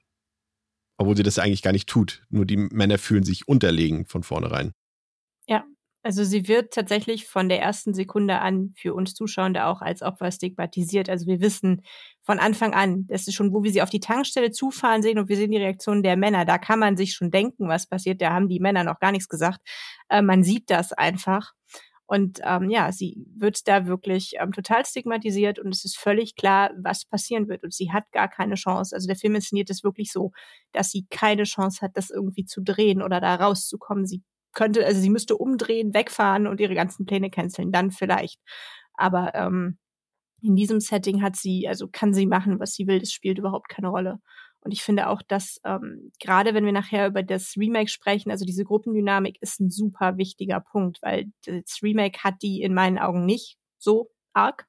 obwohl 0.96 1.18
sie 1.18 1.24
das 1.24 1.40
eigentlich 1.40 1.64
gar 1.64 1.74
nicht 1.74 1.90
tut. 1.90 2.24
Nur 2.30 2.46
die 2.46 2.56
Männer 2.56 2.98
fühlen 2.98 3.24
sich 3.26 3.46
unterlegen 3.46 4.06
von 4.06 4.24
vornherein. 4.24 4.72
Also 6.02 6.24
sie 6.24 6.48
wird 6.48 6.74
tatsächlich 6.74 7.28
von 7.28 7.50
der 7.50 7.62
ersten 7.62 7.94
Sekunde 7.94 8.40
an 8.40 8.74
für 8.78 8.94
uns 8.94 9.14
Zuschauende 9.14 9.66
auch 9.66 9.82
als 9.82 10.02
Opfer 10.02 10.32
stigmatisiert. 10.32 11.10
Also 11.10 11.28
wir 11.28 11.42
wissen 11.42 11.82
von 12.22 12.40
Anfang 12.40 12.74
an, 12.74 13.06
das 13.08 13.28
ist 13.28 13.36
schon, 13.36 13.54
wo 13.54 13.64
wir 13.64 13.72
sie 13.72 13.82
auf 13.82 13.90
die 13.90 14.00
Tankstelle 14.00 14.52
zufahren 14.52 15.02
sehen 15.02 15.20
und 15.20 15.28
wir 15.28 15.36
sehen 15.36 15.52
die 15.52 15.58
Reaktion 15.58 16.02
der 16.02 16.16
Männer. 16.16 16.46
Da 16.46 16.58
kann 16.58 16.80
man 16.80 16.96
sich 16.96 17.14
schon 17.14 17.32
denken, 17.32 17.68
was 17.68 17.86
passiert. 17.86 18.22
Da 18.22 18.32
haben 18.32 18.48
die 18.48 18.62
Männer 18.62 18.86
noch 18.86 19.00
gar 19.00 19.12
nichts 19.12 19.28
gesagt. 19.28 19.60
Äh, 20.08 20.22
man 20.22 20.44
sieht 20.44 20.70
das 20.70 20.94
einfach. 20.94 21.54
Und 22.06 22.40
ähm, 22.44 22.72
ja, 22.72 22.92
sie 22.92 23.28
wird 23.36 23.68
da 23.68 23.86
wirklich 23.86 24.34
ähm, 24.40 24.52
total 24.52 24.84
stigmatisiert 24.86 25.60
und 25.60 25.70
es 25.72 25.86
ist 25.86 25.98
völlig 25.98 26.36
klar, 26.36 26.72
was 26.82 27.06
passieren 27.06 27.48
wird. 27.50 27.64
Und 27.64 27.74
sie 27.74 27.92
hat 27.92 28.12
gar 28.12 28.28
keine 28.30 28.56
Chance. 28.56 28.96
Also 28.96 29.06
der 29.06 29.16
Film 29.16 29.36
inszeniert 29.36 29.70
es 29.70 29.84
wirklich 29.84 30.12
so, 30.12 30.32
dass 30.72 30.90
sie 30.92 31.06
keine 31.12 31.44
Chance 31.44 31.82
hat, 31.82 31.92
das 31.96 32.10
irgendwie 32.10 32.46
zu 32.46 32.62
drehen 32.62 33.04
oder 33.04 33.22
da 33.22 33.36
rauszukommen. 33.36 34.08
Sie 34.08 34.24
könnte, 34.54 34.86
also 34.86 35.00
sie 35.00 35.10
müsste 35.10 35.38
umdrehen, 35.38 35.94
wegfahren 35.94 36.48
und 36.48 36.60
ihre 36.60 36.76
ganzen 36.76 37.06
Pläne 37.06 37.30
canceln, 37.30 37.72
dann 37.72 37.92
vielleicht. 37.92 38.40
Aber 38.94 39.34
ähm, 39.36 39.78
in 40.42 40.56
diesem 40.56 40.80
Setting 40.80 41.22
hat 41.22 41.36
sie, 41.36 41.68
also 41.68 41.88
kann 41.92 42.14
sie 42.14 42.26
machen, 42.26 42.60
was 42.60 42.74
sie 42.74 42.88
will, 42.88 43.00
das 43.00 43.12
spielt 43.12 43.38
überhaupt 43.38 43.70
keine 43.70 43.90
Rolle. 43.90 44.20
Und 44.62 44.72
ich 44.72 44.84
finde 44.84 45.08
auch, 45.08 45.22
dass 45.22 45.60
ähm, 45.64 46.12
gerade 46.20 46.54
wenn 46.54 46.66
wir 46.66 46.74
nachher 46.74 47.08
über 47.08 47.24
das 47.24 47.56
Remake 47.58 47.90
sprechen, 47.90 48.30
also 48.30 48.46
diese 48.46 48.66
Gruppendynamik 48.66 49.38
ist 49.42 49.60
ein 49.60 49.70
super 49.70 50.18
wichtiger 50.18 50.60
Punkt, 50.60 51.00
weil 51.02 51.32
das 51.46 51.80
Remake 51.82 52.20
hat 52.24 52.42
die 52.42 52.62
in 52.62 52.74
meinen 52.74 52.98
Augen 52.98 53.26
nicht 53.26 53.58
so 53.78 54.12
arg. 54.34 54.68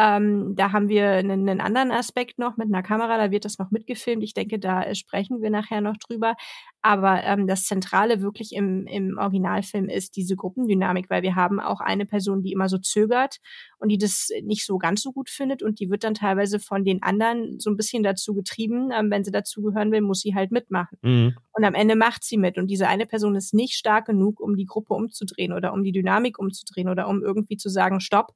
Ähm, 0.00 0.54
da 0.54 0.70
haben 0.70 0.88
wir 0.88 1.10
einen, 1.10 1.48
einen, 1.48 1.60
anderen 1.60 1.90
Aspekt 1.90 2.38
noch 2.38 2.56
mit 2.56 2.68
einer 2.68 2.84
Kamera, 2.84 3.18
da 3.18 3.32
wird 3.32 3.44
das 3.44 3.58
noch 3.58 3.72
mitgefilmt. 3.72 4.22
Ich 4.22 4.32
denke, 4.32 4.60
da 4.60 4.84
äh, 4.84 4.94
sprechen 4.94 5.42
wir 5.42 5.50
nachher 5.50 5.80
noch 5.80 5.96
drüber. 5.96 6.36
Aber 6.82 7.24
ähm, 7.24 7.48
das 7.48 7.64
Zentrale 7.64 8.22
wirklich 8.22 8.52
im, 8.52 8.86
im 8.86 9.18
Originalfilm 9.18 9.88
ist 9.88 10.14
diese 10.14 10.36
Gruppendynamik, 10.36 11.10
weil 11.10 11.22
wir 11.22 11.34
haben 11.34 11.58
auch 11.58 11.80
eine 11.80 12.06
Person, 12.06 12.42
die 12.42 12.52
immer 12.52 12.68
so 12.68 12.78
zögert 12.78 13.38
und 13.78 13.88
die 13.88 13.98
das 13.98 14.28
nicht 14.44 14.64
so 14.64 14.78
ganz 14.78 15.02
so 15.02 15.10
gut 15.10 15.30
findet 15.30 15.64
und 15.64 15.80
die 15.80 15.90
wird 15.90 16.04
dann 16.04 16.14
teilweise 16.14 16.60
von 16.60 16.84
den 16.84 17.02
anderen 17.02 17.58
so 17.58 17.68
ein 17.68 17.76
bisschen 17.76 18.04
dazu 18.04 18.34
getrieben. 18.34 18.90
Ähm, 18.96 19.10
wenn 19.10 19.24
sie 19.24 19.32
dazugehören 19.32 19.90
will, 19.90 20.02
muss 20.02 20.20
sie 20.20 20.36
halt 20.36 20.52
mitmachen. 20.52 20.96
Mhm. 21.02 21.34
Und 21.54 21.64
am 21.64 21.74
Ende 21.74 21.96
macht 21.96 22.22
sie 22.22 22.36
mit. 22.36 22.56
Und 22.56 22.68
diese 22.68 22.86
eine 22.86 23.06
Person 23.06 23.34
ist 23.34 23.52
nicht 23.52 23.74
stark 23.74 24.06
genug, 24.06 24.38
um 24.38 24.54
die 24.54 24.66
Gruppe 24.66 24.94
umzudrehen 24.94 25.52
oder 25.52 25.72
um 25.72 25.82
die 25.82 25.90
Dynamik 25.90 26.38
umzudrehen 26.38 26.88
oder 26.88 27.08
um 27.08 27.24
irgendwie 27.24 27.56
zu 27.56 27.68
sagen, 27.68 27.98
stopp, 27.98 28.34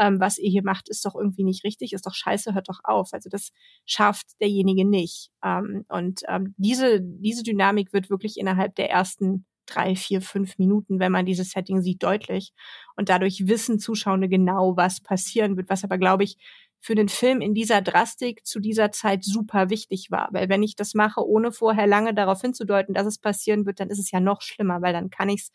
ähm, 0.00 0.18
was 0.18 0.38
ihr 0.38 0.50
hier 0.50 0.64
macht, 0.64 0.88
ist 0.88 1.04
doch 1.04 1.14
irgendwie 1.14 1.44
nicht 1.44 1.62
richtig, 1.64 1.92
ist 1.92 2.06
doch 2.06 2.14
scheiße, 2.14 2.54
hört 2.54 2.68
doch 2.70 2.80
auf. 2.84 3.10
Also 3.12 3.28
das 3.28 3.52
schafft 3.86 4.40
derjenige 4.40 4.88
nicht. 4.88 5.30
Ähm, 5.44 5.84
und 5.88 6.22
ähm, 6.28 6.54
diese, 6.56 7.00
diese 7.02 7.42
Dynamik 7.42 7.92
wird 7.92 8.08
wirklich 8.10 8.38
innerhalb 8.38 8.74
der 8.76 8.90
ersten 8.90 9.44
drei, 9.66 9.94
vier, 9.94 10.22
fünf 10.22 10.58
Minuten, 10.58 10.98
wenn 10.98 11.12
man 11.12 11.26
dieses 11.26 11.50
Setting 11.50 11.82
sieht, 11.82 12.02
deutlich. 12.02 12.52
Und 12.96 13.08
dadurch 13.08 13.46
wissen 13.46 13.78
Zuschauer 13.78 14.18
genau, 14.20 14.76
was 14.76 15.00
passieren 15.00 15.56
wird, 15.56 15.68
was 15.68 15.84
aber, 15.84 15.98
glaube 15.98 16.24
ich, 16.24 16.38
für 16.82 16.94
den 16.94 17.08
Film 17.10 17.42
in 17.42 17.52
dieser 17.54 17.82
Drastik 17.82 18.46
zu 18.46 18.58
dieser 18.58 18.90
Zeit 18.90 19.22
super 19.22 19.68
wichtig 19.68 20.10
war. 20.10 20.30
Weil 20.32 20.48
wenn 20.48 20.62
ich 20.62 20.76
das 20.76 20.94
mache, 20.94 21.24
ohne 21.26 21.52
vorher 21.52 21.86
lange 21.86 22.14
darauf 22.14 22.40
hinzudeuten, 22.40 22.94
dass 22.94 23.06
es 23.06 23.18
passieren 23.18 23.66
wird, 23.66 23.80
dann 23.80 23.90
ist 23.90 23.98
es 23.98 24.10
ja 24.10 24.18
noch 24.18 24.40
schlimmer, 24.40 24.80
weil 24.80 24.94
dann 24.94 25.10
kann 25.10 25.28
ich 25.28 25.42
es 25.42 25.50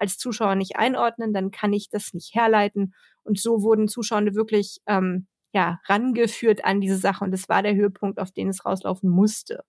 als 0.00 0.18
Zuschauer 0.18 0.54
nicht 0.54 0.76
einordnen, 0.76 1.32
dann 1.32 1.50
kann 1.50 1.72
ich 1.72 1.88
das 1.90 2.14
nicht 2.14 2.34
herleiten. 2.34 2.94
Und 3.22 3.38
so 3.38 3.62
wurden 3.62 3.88
Zuschauer 3.88 4.34
wirklich 4.34 4.80
ähm, 4.86 5.26
ja, 5.52 5.80
rangeführt 5.86 6.64
an 6.64 6.80
diese 6.80 6.96
Sache. 6.96 7.24
Und 7.24 7.32
das 7.32 7.48
war 7.48 7.62
der 7.62 7.74
Höhepunkt, 7.74 8.18
auf 8.18 8.30
den 8.32 8.48
es 8.48 8.64
rauslaufen 8.64 9.10
musste. 9.10 9.64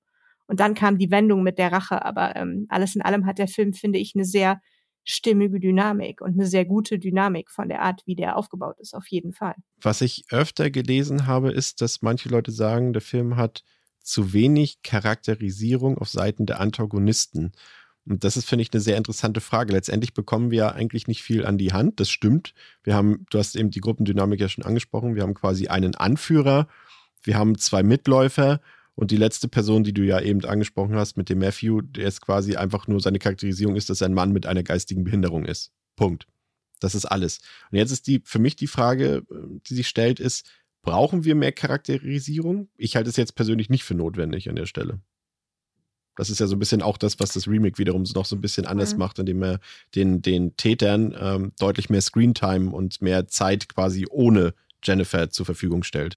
Und 0.47 0.59
dann 0.59 0.73
kam 0.73 0.97
die 0.97 1.11
Wendung 1.11 1.43
mit 1.43 1.57
der 1.57 1.71
Rache. 1.71 2.03
Aber 2.03 2.35
ähm, 2.35 2.65
alles 2.69 2.95
in 2.95 3.01
allem 3.01 3.25
hat 3.25 3.37
der 3.37 3.47
Film, 3.47 3.73
finde 3.73 3.99
ich, 3.99 4.13
eine 4.15 4.25
sehr 4.25 4.61
stimmige 5.03 5.59
Dynamik 5.59 6.21
und 6.21 6.33
eine 6.33 6.45
sehr 6.45 6.65
gute 6.65 6.99
Dynamik 6.99 7.49
von 7.49 7.69
der 7.69 7.81
Art, 7.81 8.03
wie 8.05 8.15
der 8.15 8.37
aufgebaut 8.37 8.79
ist, 8.79 8.93
auf 8.93 9.07
jeden 9.07 9.33
Fall. 9.33 9.55
Was 9.81 10.01
ich 10.01 10.25
öfter 10.29 10.69
gelesen 10.69 11.25
habe, 11.25 11.51
ist, 11.51 11.81
dass 11.81 12.01
manche 12.01 12.29
Leute 12.29 12.51
sagen, 12.51 12.93
der 12.93 13.01
Film 13.01 13.35
hat 13.35 13.63
zu 13.99 14.33
wenig 14.33 14.81
Charakterisierung 14.83 15.97
auf 15.97 16.09
Seiten 16.09 16.45
der 16.45 16.59
Antagonisten. 16.59 17.51
Und 18.07 18.23
das 18.23 18.35
ist, 18.35 18.49
finde 18.49 18.63
ich, 18.63 18.73
eine 18.73 18.81
sehr 18.81 18.97
interessante 18.97 19.41
Frage. 19.41 19.73
Letztendlich 19.73 20.13
bekommen 20.13 20.49
wir 20.51 20.57
ja 20.57 20.71
eigentlich 20.71 21.07
nicht 21.07 21.21
viel 21.21 21.45
an 21.45 21.57
die 21.57 21.71
Hand. 21.71 21.99
Das 21.99 22.09
stimmt. 22.09 22.53
Wir 22.83 22.95
haben, 22.95 23.25
du 23.29 23.37
hast 23.37 23.55
eben 23.55 23.69
die 23.69 23.81
Gruppendynamik 23.81 24.39
ja 24.39 24.49
schon 24.49 24.65
angesprochen. 24.65 25.15
Wir 25.15 25.23
haben 25.23 25.35
quasi 25.35 25.67
einen 25.67 25.95
Anführer, 25.95 26.67
wir 27.23 27.37
haben 27.37 27.57
zwei 27.57 27.83
Mitläufer 27.83 28.59
und 28.95 29.11
die 29.11 29.17
letzte 29.17 29.47
Person, 29.47 29.83
die 29.83 29.93
du 29.93 30.03
ja 30.03 30.19
eben 30.19 30.43
angesprochen 30.45 30.95
hast 30.95 31.15
mit 31.15 31.29
dem 31.29 31.39
Matthew, 31.39 31.81
der 31.81 32.07
ist 32.07 32.21
quasi 32.21 32.55
einfach 32.55 32.87
nur 32.87 32.99
seine 32.99 33.19
Charakterisierung 33.19 33.75
ist, 33.75 33.89
dass 33.89 34.01
er 34.01 34.09
ein 34.09 34.13
Mann 34.13 34.31
mit 34.31 34.45
einer 34.45 34.63
geistigen 34.63 35.03
Behinderung 35.03 35.45
ist. 35.45 35.71
Punkt. 35.95 36.27
Das 36.79 36.95
ist 36.95 37.05
alles. 37.05 37.39
Und 37.71 37.77
jetzt 37.77 37.91
ist 37.91 38.07
die 38.07 38.21
für 38.25 38.39
mich 38.39 38.55
die 38.55 38.67
Frage, 38.67 39.23
die 39.67 39.75
sich 39.75 39.87
stellt, 39.87 40.19
ist, 40.19 40.49
brauchen 40.81 41.23
wir 41.23 41.35
mehr 41.35 41.51
Charakterisierung? 41.51 42.69
Ich 42.75 42.95
halte 42.95 43.09
es 43.09 43.17
jetzt 43.17 43.35
persönlich 43.35 43.69
nicht 43.69 43.83
für 43.83 43.93
notwendig 43.93 44.49
an 44.49 44.55
der 44.55 44.65
Stelle. 44.65 44.99
Das 46.15 46.29
ist 46.29 46.39
ja 46.39 46.47
so 46.47 46.55
ein 46.55 46.59
bisschen 46.59 46.81
auch 46.81 46.97
das, 46.97 47.19
was 47.19 47.33
das 47.33 47.47
Remake 47.47 47.77
wiederum 47.77 48.03
noch 48.15 48.25
so 48.25 48.35
ein 48.35 48.41
bisschen 48.41 48.65
anders 48.65 48.93
mhm. 48.93 48.99
macht, 48.99 49.19
indem 49.19 49.43
er 49.43 49.59
den, 49.95 50.21
den 50.21 50.55
Tätern 50.57 51.15
ähm, 51.19 51.51
deutlich 51.59 51.89
mehr 51.89 52.01
Screentime 52.01 52.71
und 52.71 53.01
mehr 53.01 53.27
Zeit 53.27 53.69
quasi 53.69 54.05
ohne 54.09 54.53
Jennifer 54.83 55.29
zur 55.29 55.45
Verfügung 55.45 55.83
stellt. 55.83 56.15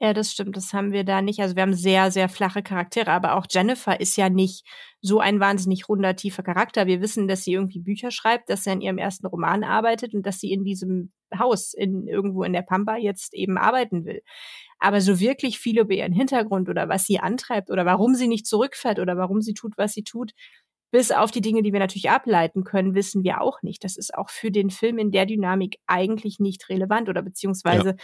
Ja, 0.00 0.12
das 0.12 0.30
stimmt. 0.30 0.56
Das 0.56 0.72
haben 0.72 0.92
wir 0.92 1.02
da 1.02 1.22
nicht. 1.22 1.40
Also 1.40 1.56
wir 1.56 1.62
haben 1.62 1.74
sehr, 1.74 2.12
sehr 2.12 2.28
flache 2.28 2.62
Charaktere, 2.62 3.10
aber 3.10 3.34
auch 3.34 3.46
Jennifer 3.50 3.98
ist 3.98 4.16
ja 4.16 4.28
nicht 4.28 4.64
so 5.00 5.18
ein 5.18 5.40
wahnsinnig 5.40 5.88
runder, 5.88 6.14
tiefer 6.14 6.44
Charakter. 6.44 6.86
Wir 6.86 7.00
wissen, 7.00 7.26
dass 7.26 7.42
sie 7.42 7.54
irgendwie 7.54 7.80
Bücher 7.80 8.12
schreibt, 8.12 8.48
dass 8.48 8.62
sie 8.62 8.70
an 8.70 8.80
ihrem 8.80 8.98
ersten 8.98 9.26
Roman 9.26 9.64
arbeitet 9.64 10.14
und 10.14 10.24
dass 10.24 10.38
sie 10.38 10.52
in 10.52 10.62
diesem 10.62 11.12
Haus 11.36 11.74
in 11.74 12.06
irgendwo 12.06 12.44
in 12.44 12.52
der 12.52 12.62
Pampa 12.62 12.96
jetzt 12.96 13.34
eben 13.34 13.58
arbeiten 13.58 14.04
will. 14.04 14.22
Aber 14.78 15.00
so 15.00 15.18
wirklich 15.18 15.58
viel 15.58 15.80
über 15.80 15.94
ihren 15.94 16.12
Hintergrund 16.12 16.68
oder 16.68 16.88
was 16.88 17.04
sie 17.04 17.18
antreibt 17.18 17.68
oder 17.70 17.84
warum 17.84 18.14
sie 18.14 18.28
nicht 18.28 18.46
zurückfährt 18.46 19.00
oder 19.00 19.16
warum 19.16 19.40
sie 19.40 19.54
tut, 19.54 19.72
was 19.76 19.94
sie 19.94 20.04
tut, 20.04 20.32
bis 20.90 21.10
auf 21.10 21.30
die 21.30 21.40
Dinge, 21.40 21.62
die 21.62 21.72
wir 21.72 21.80
natürlich 21.80 22.08
ableiten 22.10 22.64
können, 22.64 22.94
wissen 22.94 23.22
wir 23.22 23.42
auch 23.42 23.62
nicht. 23.62 23.84
Das 23.84 23.96
ist 23.96 24.14
auch 24.14 24.30
für 24.30 24.50
den 24.50 24.70
Film 24.70 24.98
in 24.98 25.10
der 25.10 25.26
Dynamik 25.26 25.76
eigentlich 25.86 26.38
nicht 26.38 26.68
relevant 26.68 27.08
oder 27.08 27.22
beziehungsweise, 27.22 27.90
ja. 27.90 27.96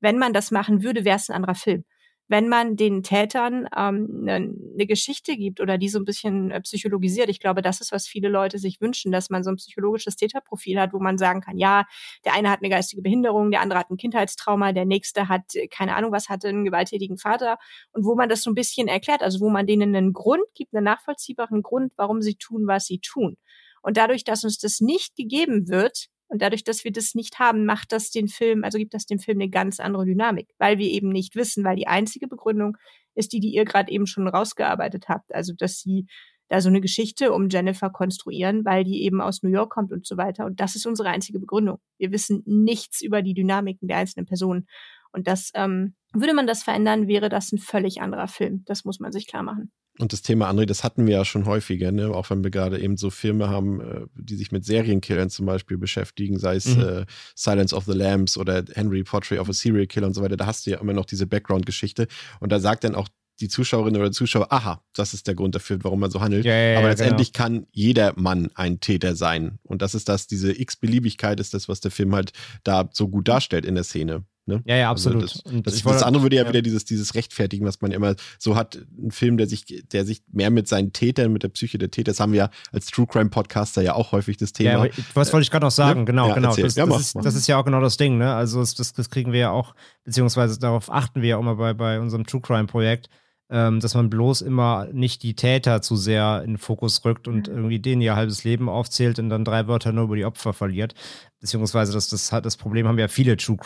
Wenn 0.00 0.18
man 0.18 0.32
das 0.32 0.50
machen 0.50 0.82
würde, 0.82 1.04
wäre 1.04 1.16
es 1.16 1.30
ein 1.30 1.36
anderer 1.36 1.54
Film 1.54 1.84
wenn 2.30 2.48
man 2.48 2.76
den 2.76 3.02
Tätern 3.02 3.68
ähm, 3.76 4.22
eine, 4.22 4.54
ne 4.76 4.86
Geschichte 4.86 5.36
gibt 5.36 5.60
oder 5.60 5.78
die 5.78 5.88
so 5.88 5.98
ein 5.98 6.04
bisschen 6.04 6.52
äh, 6.52 6.60
psychologisiert. 6.60 7.28
Ich 7.28 7.40
glaube, 7.40 7.60
das 7.60 7.80
ist, 7.80 7.90
was 7.90 8.06
viele 8.06 8.28
Leute 8.28 8.58
sich 8.58 8.80
wünschen, 8.80 9.10
dass 9.10 9.30
man 9.30 9.42
so 9.42 9.50
ein 9.50 9.56
psychologisches 9.56 10.14
Täterprofil 10.14 10.78
hat, 10.78 10.92
wo 10.92 11.00
man 11.00 11.18
sagen 11.18 11.40
kann, 11.40 11.58
ja, 11.58 11.86
der 12.24 12.34
eine 12.34 12.48
hat 12.48 12.60
eine 12.60 12.68
geistige 12.68 13.02
Behinderung, 13.02 13.50
der 13.50 13.60
andere 13.60 13.80
hat 13.80 13.90
ein 13.90 13.96
Kindheitstrauma, 13.96 14.70
der 14.70 14.84
nächste 14.84 15.28
hat, 15.28 15.56
äh, 15.56 15.66
keine 15.66 15.96
Ahnung, 15.96 16.12
was 16.12 16.28
hatte, 16.28 16.46
einen 16.48 16.64
gewalttätigen 16.64 17.18
Vater 17.18 17.58
und 17.90 18.04
wo 18.04 18.14
man 18.14 18.28
das 18.28 18.42
so 18.42 18.50
ein 18.52 18.54
bisschen 18.54 18.86
erklärt, 18.86 19.22
also 19.22 19.40
wo 19.40 19.50
man 19.50 19.66
denen 19.66 19.96
einen 19.96 20.12
Grund 20.12 20.44
gibt, 20.54 20.72
einen 20.72 20.84
nachvollziehbaren 20.84 21.62
Grund, 21.62 21.94
warum 21.96 22.22
sie 22.22 22.36
tun, 22.36 22.68
was 22.68 22.86
sie 22.86 23.00
tun. 23.00 23.38
Und 23.82 23.96
dadurch, 23.96 24.22
dass 24.22 24.44
uns 24.44 24.58
das 24.58 24.80
nicht 24.80 25.16
gegeben 25.16 25.66
wird, 25.68 26.06
und 26.30 26.40
dadurch, 26.40 26.62
dass 26.62 26.84
wir 26.84 26.92
das 26.92 27.16
nicht 27.16 27.40
haben, 27.40 27.66
macht 27.66 27.90
das 27.90 28.10
den 28.10 28.28
Film, 28.28 28.62
also 28.62 28.78
gibt 28.78 28.94
das 28.94 29.04
dem 29.04 29.18
Film 29.18 29.38
eine 29.38 29.50
ganz 29.50 29.80
andere 29.80 30.04
Dynamik, 30.04 30.48
weil 30.58 30.78
wir 30.78 30.86
eben 30.86 31.08
nicht 31.08 31.34
wissen, 31.34 31.64
weil 31.64 31.74
die 31.74 31.88
einzige 31.88 32.28
Begründung 32.28 32.76
ist 33.16 33.32
die, 33.32 33.40
die 33.40 33.52
ihr 33.52 33.64
gerade 33.64 33.90
eben 33.90 34.06
schon 34.06 34.28
rausgearbeitet 34.28 35.08
habt. 35.08 35.34
Also, 35.34 35.52
dass 35.52 35.80
sie 35.80 36.06
da 36.48 36.60
so 36.60 36.68
eine 36.68 36.80
Geschichte 36.80 37.32
um 37.32 37.48
Jennifer 37.48 37.90
konstruieren, 37.90 38.64
weil 38.64 38.84
die 38.84 39.02
eben 39.02 39.20
aus 39.20 39.42
New 39.42 39.50
York 39.50 39.72
kommt 39.72 39.92
und 39.92 40.06
so 40.06 40.16
weiter. 40.16 40.46
Und 40.46 40.60
das 40.60 40.76
ist 40.76 40.86
unsere 40.86 41.08
einzige 41.08 41.40
Begründung. 41.40 41.78
Wir 41.98 42.12
wissen 42.12 42.42
nichts 42.46 43.02
über 43.02 43.22
die 43.22 43.34
Dynamiken 43.34 43.88
der 43.88 43.98
einzelnen 43.98 44.26
Personen. 44.26 44.68
Und 45.12 45.26
das, 45.26 45.50
ähm, 45.54 45.96
würde 46.12 46.34
man 46.34 46.46
das 46.46 46.62
verändern, 46.62 47.08
wäre 47.08 47.28
das 47.28 47.50
ein 47.50 47.58
völlig 47.58 48.00
anderer 48.00 48.28
Film. 48.28 48.62
Das 48.66 48.84
muss 48.84 49.00
man 49.00 49.10
sich 49.10 49.26
klar 49.26 49.42
machen. 49.42 49.72
Und 49.98 50.12
das 50.12 50.22
Thema 50.22 50.50
André, 50.50 50.64
das 50.64 50.82
hatten 50.82 51.06
wir 51.06 51.14
ja 51.14 51.24
schon 51.24 51.44
häufiger, 51.44 51.92
ne? 51.92 52.10
auch 52.10 52.30
wenn 52.30 52.42
wir 52.42 52.50
gerade 52.50 52.80
eben 52.80 52.96
so 52.96 53.10
Filme 53.10 53.50
haben, 53.50 53.80
äh, 53.80 54.06
die 54.14 54.36
sich 54.36 54.50
mit 54.50 54.64
Serienkillern 54.64 55.28
zum 55.28 55.46
Beispiel 55.46 55.76
beschäftigen, 55.76 56.38
sei 56.38 56.56
es 56.56 56.74
mhm. 56.74 56.82
äh, 56.82 57.06
Silence 57.34 57.74
of 57.74 57.84
the 57.84 57.92
Lambs 57.92 58.38
oder 58.38 58.64
Henry 58.72 59.02
Portrait 59.02 59.40
of 59.40 59.48
a 59.48 59.52
Serial 59.52 59.86
Killer 59.86 60.06
und 60.06 60.14
so 60.14 60.22
weiter. 60.22 60.36
Da 60.36 60.46
hast 60.46 60.66
du 60.66 60.70
ja 60.70 60.80
immer 60.80 60.94
noch 60.94 61.04
diese 61.04 61.26
Background-Geschichte. 61.26 62.06
Und 62.38 62.50
da 62.50 62.60
sagt 62.60 62.84
dann 62.84 62.94
auch 62.94 63.08
die 63.40 63.48
Zuschauerin 63.48 63.96
oder 63.96 64.12
Zuschauer, 64.12 64.52
aha, 64.52 64.82
das 64.94 65.14
ist 65.14 65.26
der 65.26 65.34
Grund 65.34 65.54
dafür, 65.54 65.78
warum 65.82 66.00
man 66.00 66.10
so 66.10 66.20
handelt. 66.20 66.44
Ja, 66.44 66.54
ja, 66.54 66.78
Aber 66.78 66.88
letztendlich 66.88 67.32
genau. 67.32 67.44
kann 67.44 67.66
jeder 67.72 68.12
Mann 68.16 68.50
ein 68.54 68.80
Täter 68.80 69.16
sein. 69.16 69.58
Und 69.62 69.82
das 69.82 69.94
ist 69.94 70.08
das, 70.08 70.26
diese 70.26 70.58
X-Beliebigkeit 70.58 71.40
ist 71.40 71.54
das, 71.54 71.68
was 71.68 71.80
der 71.80 71.90
Film 71.90 72.14
halt 72.14 72.32
da 72.64 72.88
so 72.92 73.08
gut 73.08 73.28
darstellt 73.28 73.64
in 73.64 73.74
der 73.74 73.84
Szene. 73.84 74.24
Ne? 74.50 74.62
Ja, 74.66 74.76
ja, 74.76 74.90
also 74.90 75.08
absolut. 75.08 75.22
Also 75.22 75.60
das, 75.62 75.74
das, 75.74 75.82
das, 75.82 76.02
andere 76.02 76.24
würde 76.24 76.36
ja, 76.36 76.46
wieder 76.46 76.60
dieses, 76.60 76.84
dieses 76.84 77.14
Rechtfertigen, 77.14 77.64
was 77.64 77.80
man 77.80 77.92
immer 77.92 78.14
so 78.38 78.56
hat. 78.56 78.78
Ein 79.02 79.10
Film, 79.10 79.38
der 79.38 79.46
sich, 79.46 79.64
der 79.90 80.04
sich 80.04 80.22
mehr 80.30 80.50
mit 80.50 80.68
seinen 80.68 80.92
Tätern, 80.92 81.32
mit 81.32 81.42
der 81.42 81.48
Psyche 81.48 81.78
der 81.78 81.90
Täter, 81.90 82.10
das 82.12 82.20
haben 82.20 82.32
wir 82.32 82.38
ja 82.38 82.50
als 82.72 82.86
True 82.86 83.06
Crime 83.06 83.30
Podcaster 83.30 83.80
ja 83.80 83.94
auch 83.94 84.12
häufig 84.12 84.36
das 84.36 84.52
Thema. 84.52 84.84
Ja, 84.84 84.92
was 85.14 85.32
wollte 85.32 85.44
ich 85.44 85.50
gerade 85.50 85.64
noch 85.64 85.70
sagen? 85.70 86.00
Ne? 86.00 86.06
Genau, 86.06 86.28
ja, 86.28 86.34
genau. 86.34 86.54
Das, 86.54 86.74
ja, 86.74 86.84
mach, 86.84 87.00
ist, 87.00 87.16
das, 87.22 87.34
ist, 87.34 87.46
ja 87.46 87.56
auch 87.56 87.64
genau 87.64 87.80
das 87.80 87.96
Ding, 87.96 88.18
ne? 88.18 88.34
Also 88.34 88.60
das, 88.60 88.74
das, 88.74 89.08
kriegen 89.08 89.32
wir 89.32 89.40
ja 89.40 89.50
auch, 89.50 89.74
beziehungsweise 90.04 90.58
darauf 90.58 90.92
achten 90.92 91.22
wir 91.22 91.30
ja 91.30 91.36
auch 91.36 91.40
immer 91.40 91.56
bei, 91.56 91.72
bei 91.72 92.00
unserem 92.00 92.26
True 92.26 92.40
Crime 92.42 92.66
Projekt. 92.66 93.08
ähm, 93.52 93.80
dass 93.80 93.94
man 93.94 94.08
bloß 94.10 94.42
immer 94.42 94.86
nicht 94.92 95.24
die 95.24 95.34
Täter 95.34 95.82
zu 95.82 95.96
sehr 95.96 96.42
in 96.44 96.52
den 96.52 96.58
Fokus 96.58 97.04
rückt 97.04 97.26
und 97.26 97.48
irgendwie 97.48 97.80
denen 97.80 98.00
ihr 98.00 98.14
halbes 98.14 98.44
Leben 98.44 98.68
aufzählt 98.68 99.18
und 99.18 99.28
dann 99.28 99.44
drei 99.44 99.66
Wörter 99.66 99.90
nur 99.92 100.04
über 100.04 100.14
die 100.14 100.24
Opfer 100.24 100.52
verliert. 100.52 100.94
Beziehungsweise 101.40 101.92
das, 101.92 102.08
das, 102.08 102.30
hat- 102.30 102.46
das 102.46 102.56
Problem 102.56 102.86
haben 102.86 102.98
ja 102.98 103.08
viele 103.08 103.36
True 103.36 103.56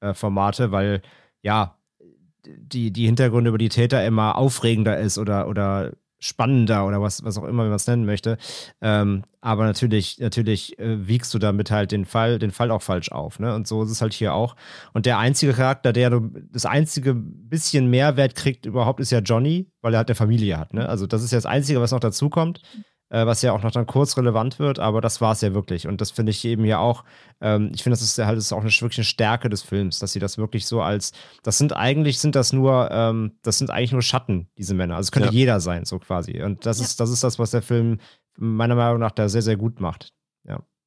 Crime-Formate, 0.00 0.72
weil 0.72 1.02
ja, 1.42 1.76
die, 2.46 2.92
die 2.92 3.06
Hintergründe 3.06 3.48
über 3.48 3.58
die 3.58 3.68
Täter 3.68 4.04
immer 4.04 4.36
aufregender 4.36 4.98
ist 4.98 5.18
oder, 5.18 5.48
oder 5.48 5.92
spannender 6.18 6.86
oder 6.86 7.02
was, 7.02 7.24
was 7.24 7.36
auch 7.36 7.44
immer 7.44 7.64
man 7.64 7.72
es 7.74 7.86
nennen 7.86 8.06
möchte. 8.06 8.38
Ähm, 8.80 9.24
aber 9.40 9.64
natürlich, 9.64 10.18
natürlich 10.18 10.78
äh, 10.78 11.06
wiegst 11.06 11.34
du 11.34 11.38
damit 11.38 11.70
halt 11.70 11.92
den 11.92 12.04
Fall, 12.04 12.38
den 12.38 12.52
Fall 12.52 12.70
auch 12.70 12.82
falsch 12.82 13.12
auf. 13.12 13.38
Ne? 13.38 13.54
Und 13.54 13.66
so 13.68 13.82
ist 13.82 13.90
es 13.90 14.00
halt 14.00 14.14
hier 14.14 14.34
auch. 14.34 14.56
Und 14.94 15.06
der 15.06 15.18
einzige 15.18 15.52
Charakter, 15.52 15.92
der 15.92 16.20
das 16.50 16.64
einzige 16.64 17.14
bisschen 17.14 17.90
Mehrwert 17.90 18.34
kriegt 18.34 18.64
überhaupt, 18.64 19.00
ist 19.00 19.10
ja 19.10 19.18
Johnny, 19.18 19.70
weil 19.82 19.94
er 19.94 19.98
halt 19.98 20.08
eine 20.08 20.14
Familie 20.14 20.58
hat. 20.58 20.72
Ne? 20.72 20.88
Also 20.88 21.06
das 21.06 21.22
ist 21.22 21.32
ja 21.32 21.38
das 21.38 21.46
Einzige, 21.46 21.80
was 21.80 21.92
noch 21.92 22.00
dazu 22.00 22.30
kommt, 22.30 22.62
äh, 23.08 23.24
was 23.26 23.42
ja 23.42 23.52
auch 23.52 23.62
noch 23.62 23.70
dann 23.70 23.86
kurz 23.86 24.16
relevant 24.16 24.58
wird, 24.58 24.78
aber 24.78 25.00
das 25.00 25.20
war 25.20 25.32
es 25.32 25.40
ja 25.40 25.54
wirklich. 25.54 25.86
Und 25.86 26.00
das 26.00 26.10
finde 26.10 26.30
ich 26.30 26.44
eben 26.44 26.64
ja 26.64 26.78
auch, 26.78 27.04
ähm, 27.40 27.70
ich 27.74 27.82
finde, 27.82 27.94
das 27.94 28.02
ist 28.02 28.18
ja 28.18 28.26
halt 28.26 28.36
das 28.36 28.46
ist 28.46 28.52
auch 28.52 28.60
eine, 28.62 28.70
wirklich 28.70 28.98
eine 28.98 29.04
Stärke 29.04 29.48
des 29.48 29.62
Films, 29.62 29.98
dass 29.98 30.12
sie 30.12 30.18
das 30.18 30.38
wirklich 30.38 30.66
so 30.66 30.82
als, 30.82 31.12
das 31.42 31.58
sind 31.58 31.74
eigentlich, 31.76 32.18
sind 32.18 32.34
das 32.34 32.52
nur, 32.52 32.88
ähm, 32.90 33.32
das 33.42 33.58
sind 33.58 33.70
eigentlich 33.70 33.92
nur 33.92 34.02
Schatten, 34.02 34.48
diese 34.58 34.74
Männer. 34.74 34.96
Also 34.96 35.08
es 35.08 35.12
könnte 35.12 35.28
Ja. 35.28 35.32
jeder 35.34 35.60
sein, 35.60 35.84
so 35.84 35.98
quasi. 35.98 36.42
Und 36.42 36.66
das 36.66 36.78
Ja. 36.80 36.84
ist, 36.86 37.00
das 37.00 37.10
ist 37.10 37.22
das, 37.24 37.38
was 37.38 37.52
der 37.52 37.62
Film 37.62 37.98
meiner 38.38 38.74
Meinung 38.74 38.98
nach 39.00 39.12
da 39.12 39.28
sehr, 39.28 39.42
sehr 39.42 39.56
gut 39.56 39.80
macht. 39.80 40.12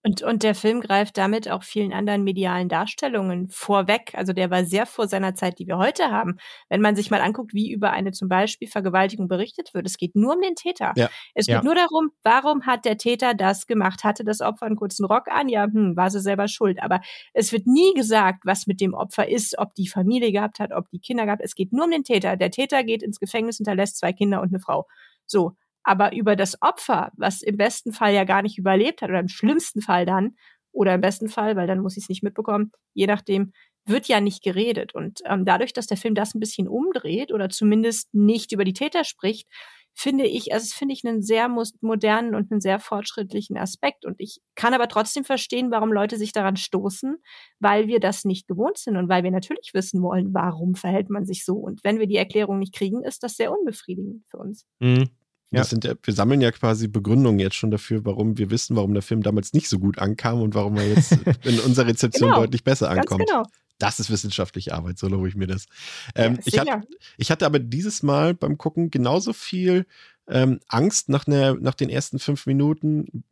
Und, 0.01 0.21
und 0.21 0.43
der 0.43 0.55
Film 0.55 0.79
greift 0.79 1.17
damit 1.17 1.49
auch 1.49 1.61
vielen 1.63 1.91
anderen 1.91 2.23
medialen 2.23 2.69
Darstellungen 2.69 3.49
vorweg. 3.49 4.11
Also 4.15 4.31
der 4.31 4.49
war 4.49 4.63
sehr 4.63 4.85
vor 4.85 5.09
seiner 5.09 5.35
Zeit, 5.35 5.59
die 5.59 5.67
wir 5.67 5.77
heute 5.77 6.09
haben. 6.09 6.37
Wenn 6.69 6.79
man 6.79 6.95
sich 6.95 7.11
mal 7.11 7.19
anguckt, 7.19 7.53
wie 7.53 7.69
über 7.69 7.91
eine 7.91 8.11
zum 8.11 8.29
Beispiel 8.29 8.69
Vergewaltigung 8.69 9.27
berichtet 9.27 9.73
wird, 9.73 9.85
es 9.85 9.97
geht 9.97 10.15
nur 10.15 10.35
um 10.35 10.41
den 10.41 10.55
Täter. 10.55 10.93
Ja. 10.95 11.09
Es 11.33 11.47
geht 11.47 11.55
Ja. 11.55 11.63
nur 11.63 11.75
darum, 11.75 12.11
warum 12.23 12.65
hat 12.65 12.85
der 12.85 12.97
Täter 12.97 13.33
das 13.33 13.67
gemacht? 13.67 14.05
Hatte 14.05 14.23
das 14.23 14.39
Opfer 14.39 14.67
einen 14.67 14.77
kurzen 14.77 15.05
Rock 15.05 15.27
an? 15.27 15.49
Ja, 15.49 15.65
hm, 15.65 15.97
war 15.97 16.09
sie 16.09 16.21
selber 16.21 16.47
schuld. 16.47 16.81
Aber 16.81 17.01
es 17.33 17.51
wird 17.51 17.67
nie 17.67 17.93
gesagt, 17.93 18.45
was 18.45 18.67
mit 18.67 18.79
dem 18.79 18.93
Opfer 18.93 19.27
ist, 19.27 19.57
ob 19.59 19.73
die 19.75 19.87
Familie 19.89 20.31
gehabt 20.31 20.59
hat, 20.59 20.71
ob 20.71 20.89
die 20.91 20.99
Kinder 20.99 21.25
gehabt. 21.25 21.41
Es 21.43 21.55
geht 21.55 21.73
nur 21.73 21.83
um 21.85 21.91
den 21.91 22.05
Täter. 22.05 22.37
Der 22.37 22.51
Täter 22.51 22.85
geht 22.85 23.03
ins 23.03 23.19
Gefängnis, 23.19 23.57
hinterlässt 23.57 23.97
zwei 23.97 24.13
Kinder 24.13 24.39
und 24.41 24.49
eine 24.49 24.61
Frau. 24.61 24.87
So. 25.25 25.55
Aber 25.89 26.13
über 26.13 26.35
das 26.35 26.61
Opfer, 26.61 27.11
was 27.17 27.41
im 27.41 27.57
besten 27.57 27.93
Fall 27.93 28.13
ja 28.13 28.23
gar 28.23 28.43
nicht 28.43 28.59
überlebt 28.59 29.01
hat 29.01 29.09
oder 29.09 29.19
im 29.19 29.27
schlimmsten 29.27 29.81
Fall 29.81 30.05
dann, 30.05 30.35
oder 30.71 30.93
im 30.93 31.01
besten 31.01 31.29
Fall, 31.29 31.55
weil 31.55 31.65
dann 31.65 31.79
muss 31.79 31.97
ich 31.97 32.03
es 32.03 32.09
nicht 32.09 32.21
mitbekommen, 32.21 32.71
je 32.93 33.07
nachdem, 33.07 33.53
wird 33.87 34.07
ja 34.07 34.21
nicht 34.21 34.43
geredet. 34.43 34.93
Und 34.93 35.21
ähm, 35.25 35.45
dadurch, 35.45 35.73
dass 35.73 35.87
der 35.87 35.97
Film 35.97 36.13
das 36.13 36.35
ein 36.35 36.39
bisschen 36.39 36.67
umdreht 36.67 37.31
oder 37.31 37.49
zumindest 37.49 38.13
nicht 38.13 38.51
über 38.51 38.65
die 38.65 38.73
Täter 38.73 39.03
spricht, 39.03 39.47
finde 39.95 40.27
ich, 40.27 40.53
also 40.53 40.71
finde 40.75 40.93
ich 40.93 41.03
einen 41.03 41.23
sehr 41.23 41.49
modernen 41.81 42.35
und 42.35 42.51
einen 42.51 42.61
sehr 42.61 42.77
fortschrittlichen 42.77 43.57
Aspekt. 43.57 44.05
Und 44.05 44.17
ich 44.19 44.41
kann 44.53 44.75
aber 44.75 44.89
trotzdem 44.89 45.23
verstehen, 45.23 45.71
warum 45.71 45.91
Leute 45.91 46.17
sich 46.17 46.33
daran 46.33 46.55
stoßen, 46.55 47.17
weil 47.57 47.87
wir 47.87 47.99
das 47.99 48.25
nicht 48.25 48.47
gewohnt 48.47 48.77
sind 48.77 48.95
und 48.95 49.09
weil 49.09 49.23
wir 49.23 49.31
natürlich 49.31 49.71
wissen 49.73 50.03
wollen, 50.03 50.35
warum 50.35 50.75
verhält 50.75 51.09
man 51.09 51.25
sich 51.25 51.45
so. 51.45 51.55
Und 51.55 51.83
wenn 51.83 51.97
wir 51.97 52.05
die 52.05 52.17
Erklärung 52.17 52.59
nicht 52.59 52.75
kriegen, 52.75 53.03
ist 53.03 53.23
das 53.23 53.37
sehr 53.37 53.51
unbefriedigend 53.51 54.23
für 54.27 54.37
uns. 54.37 54.67
Mhm. 54.79 55.09
Ja. 55.51 55.61
Das 55.61 55.69
sind 55.71 55.83
wir 55.83 56.13
sammeln 56.13 56.41
ja 56.41 56.51
quasi 56.51 56.87
Begründungen 56.87 57.39
jetzt 57.39 57.55
schon 57.55 57.71
dafür, 57.71 58.05
warum 58.05 58.37
wir 58.37 58.51
wissen, 58.51 58.75
warum 58.75 58.93
der 58.93 59.01
Film 59.01 59.23
damals 59.23 59.53
nicht 59.53 59.67
so 59.67 59.79
gut 59.79 59.97
ankam 59.97 60.41
und 60.41 60.53
warum 60.53 60.77
er 60.77 60.87
jetzt 60.87 61.11
in 61.43 61.59
unserer 61.61 61.87
Rezeption 61.87 62.29
Genau, 62.29 62.41
deutlich 62.41 62.63
besser 62.63 62.89
ankommt. 62.89 63.25
genau. 63.27 63.43
Das 63.79 63.99
ist 63.99 64.11
wissenschaftliche 64.11 64.73
Arbeit, 64.73 64.99
so 64.99 65.07
lobe 65.07 65.27
ich 65.29 65.35
mir 65.35 65.47
das. 65.47 65.65
Ähm, 66.13 66.33
Ja, 66.35 66.39
ich, 66.45 66.59
hatte, 66.59 66.71
sicher. 66.71 66.83
ich 67.17 67.31
hatte 67.31 67.45
aber 67.45 67.59
dieses 67.59 68.03
Mal 68.03 68.33
beim 68.33 68.57
Gucken 68.57 68.91
genauso 68.91 69.31
viel 69.33 69.85
ähm, 70.27 70.59
Angst 70.67 71.09
nach, 71.09 71.25
einer, 71.27 71.55
nach 71.55 71.75
den 71.75 71.89
ersten 71.89 72.19
fünf 72.19 72.45
Minuten, 72.45 73.23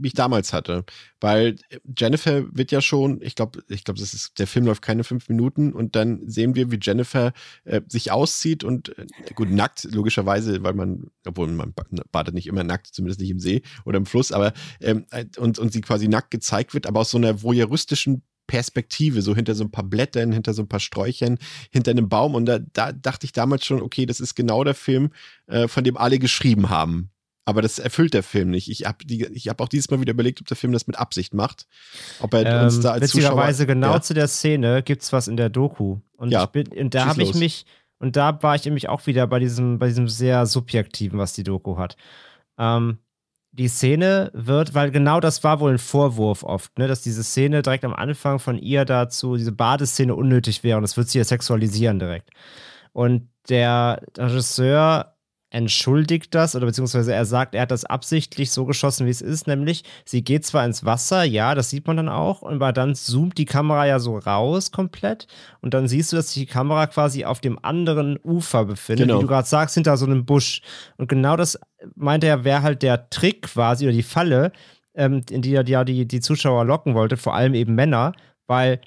wie 0.00 0.08
ich 0.08 0.14
damals 0.14 0.52
hatte. 0.52 0.84
Weil 1.20 1.56
Jennifer 1.96 2.44
wird 2.54 2.72
ja 2.72 2.80
schon, 2.80 3.20
ich 3.22 3.34
glaube, 3.34 3.62
ich 3.68 3.84
glaube, 3.84 4.00
das 4.00 4.14
ist, 4.14 4.38
der 4.38 4.46
Film 4.46 4.66
läuft 4.66 4.82
keine 4.82 5.04
fünf 5.04 5.28
Minuten 5.28 5.72
und 5.72 5.94
dann 5.96 6.28
sehen 6.28 6.54
wir, 6.54 6.70
wie 6.70 6.78
Jennifer 6.80 7.32
äh, 7.64 7.80
sich 7.88 8.10
auszieht 8.10 8.64
und 8.64 8.96
äh, 8.98 9.06
gut, 9.34 9.50
nackt, 9.50 9.84
logischerweise, 9.84 10.62
weil 10.62 10.74
man, 10.74 11.10
obwohl 11.26 11.48
man 11.48 11.72
ba- 11.72 11.84
badet 12.10 12.34
nicht 12.34 12.46
immer 12.46 12.64
nackt, 12.64 12.88
zumindest 12.88 13.20
nicht 13.20 13.30
im 13.30 13.40
See 13.40 13.62
oder 13.84 13.98
im 13.98 14.06
Fluss, 14.06 14.32
aber 14.32 14.52
ähm, 14.80 15.06
und, 15.36 15.58
und 15.58 15.72
sie 15.72 15.80
quasi 15.80 16.08
nackt 16.08 16.30
gezeigt 16.30 16.74
wird, 16.74 16.86
aber 16.86 17.00
aus 17.00 17.10
so 17.10 17.18
einer 17.18 17.42
voyeuristischen 17.42 18.22
Perspektive, 18.46 19.22
so 19.22 19.36
hinter 19.36 19.54
so 19.54 19.62
ein 19.62 19.70
paar 19.70 19.84
Blättern, 19.84 20.32
hinter 20.32 20.54
so 20.54 20.62
ein 20.62 20.68
paar 20.68 20.80
Sträuchern, 20.80 21.38
hinter 21.70 21.92
einem 21.92 22.08
Baum. 22.08 22.34
Und 22.34 22.46
da, 22.46 22.58
da 22.58 22.90
dachte 22.90 23.24
ich 23.24 23.30
damals 23.30 23.64
schon, 23.64 23.80
okay, 23.80 24.06
das 24.06 24.18
ist 24.18 24.34
genau 24.34 24.64
der 24.64 24.74
Film, 24.74 25.10
äh, 25.46 25.68
von 25.68 25.84
dem 25.84 25.96
alle 25.96 26.18
geschrieben 26.18 26.68
haben. 26.68 27.10
Aber 27.44 27.62
das 27.62 27.78
erfüllt 27.78 28.14
der 28.14 28.22
Film 28.22 28.50
nicht. 28.50 28.70
Ich 28.70 28.84
habe 28.84 28.98
hab 29.08 29.60
auch 29.60 29.68
dieses 29.68 29.90
Mal 29.90 30.00
wieder 30.00 30.12
überlegt, 30.12 30.40
ob 30.40 30.46
der 30.46 30.56
Film 30.56 30.72
das 30.72 30.86
mit 30.86 30.98
Absicht 30.98 31.34
macht. 31.34 31.66
Ob 32.20 32.34
er 32.34 32.64
uns 32.64 32.76
Ähm, 32.76 32.82
da 32.82 32.90
als 32.92 33.10
Zuschauer... 33.10 33.30
witzigerweise 33.30 33.66
genau 33.66 33.94
Ja. 33.94 34.00
zu 34.02 34.14
der 34.14 34.28
Szene 34.28 34.82
gibt's 34.82 35.12
was 35.12 35.26
in 35.26 35.36
der 35.36 35.48
Doku. 35.48 35.98
Und, 36.16 36.30
Ja, 36.30 36.44
ich 36.44 36.50
bin, 36.50 36.68
und 36.68 36.94
da 36.94 37.06
habe 37.06 37.22
ich 37.22 37.34
mich, 37.34 37.64
und 37.98 38.16
da 38.16 38.42
war 38.42 38.54
ich 38.54 38.64
nämlich 38.64 38.88
auch 38.88 39.06
wieder 39.06 39.26
bei 39.26 39.38
diesem, 39.38 39.78
bei 39.78 39.88
diesem 39.88 40.06
sehr 40.08 40.46
subjektiven, 40.46 41.18
was 41.18 41.32
die 41.32 41.42
Doku 41.44 41.78
hat. 41.78 41.96
Ähm, 42.58 42.98
die 43.52 43.68
Szene 43.68 44.30
wird, 44.32 44.74
weil 44.74 44.92
genau 44.92 45.18
das 45.18 45.42
war 45.42 45.58
wohl 45.58 45.72
ein 45.72 45.78
Vorwurf 45.78 46.44
oft, 46.44 46.78
ne, 46.78 46.86
dass 46.86 47.02
diese 47.02 47.24
Szene 47.24 47.62
direkt 47.62 47.84
am 47.84 47.94
Anfang 47.94 48.38
von 48.38 48.56
ihr 48.58 48.84
dazu, 48.84 49.36
diese 49.36 49.50
Badeszene 49.50 50.14
unnötig 50.14 50.62
wäre 50.62 50.76
und 50.76 50.82
das 50.82 50.96
wird 50.96 51.08
sie 51.08 51.18
ja 51.18 51.24
sexualisieren 51.24 51.98
direkt. 51.98 52.30
Und 52.92 53.28
der 53.48 54.02
Regisseur 54.16 55.16
entschuldigt 55.50 56.34
das 56.34 56.54
oder 56.54 56.66
beziehungsweise 56.66 57.12
er 57.12 57.24
sagt, 57.24 57.54
er 57.54 57.62
hat 57.62 57.70
das 57.70 57.84
absichtlich 57.84 58.50
so 58.52 58.64
geschossen, 58.64 59.06
wie 59.06 59.10
es 59.10 59.20
ist, 59.20 59.46
nämlich 59.46 59.82
sie 60.04 60.22
geht 60.22 60.46
zwar 60.46 60.64
ins 60.64 60.84
Wasser, 60.84 61.24
ja, 61.24 61.54
das 61.54 61.70
sieht 61.70 61.86
man 61.86 61.96
dann 61.96 62.08
auch, 62.08 62.42
aber 62.44 62.72
dann 62.72 62.94
zoomt 62.94 63.36
die 63.36 63.44
Kamera 63.46 63.86
ja 63.86 63.98
so 63.98 64.16
raus 64.18 64.70
komplett 64.70 65.26
und 65.60 65.74
dann 65.74 65.88
siehst 65.88 66.12
du, 66.12 66.16
dass 66.16 66.32
sich 66.32 66.46
die 66.46 66.52
Kamera 66.52 66.86
quasi 66.86 67.24
auf 67.24 67.40
dem 67.40 67.58
anderen 67.62 68.18
Ufer 68.22 68.64
befindet, 68.64 69.08
Genau. 69.08 69.18
wie 69.18 69.22
du 69.22 69.28
gerade 69.28 69.48
sagst, 69.48 69.74
hinter 69.74 69.96
so 69.96 70.06
einem 70.06 70.24
Busch. 70.24 70.62
Und 70.98 71.08
genau 71.08 71.36
das 71.36 71.58
meinte 71.96 72.26
er, 72.28 72.44
wäre 72.44 72.62
halt 72.62 72.82
der 72.82 73.10
Trick 73.10 73.42
quasi 73.42 73.84
oder 73.86 73.92
die 73.94 74.02
Falle, 74.02 74.52
ähm, 74.94 75.22
in 75.30 75.42
die 75.42 75.54
er 75.54 75.66
ja 75.66 75.84
die, 75.84 76.06
die 76.06 76.20
Zuschauer 76.20 76.64
locken 76.64 76.94
wollte, 76.94 77.16
vor 77.16 77.34
allem 77.34 77.54
eben 77.54 77.74
Männer, 77.74 78.12
weil 78.46 78.80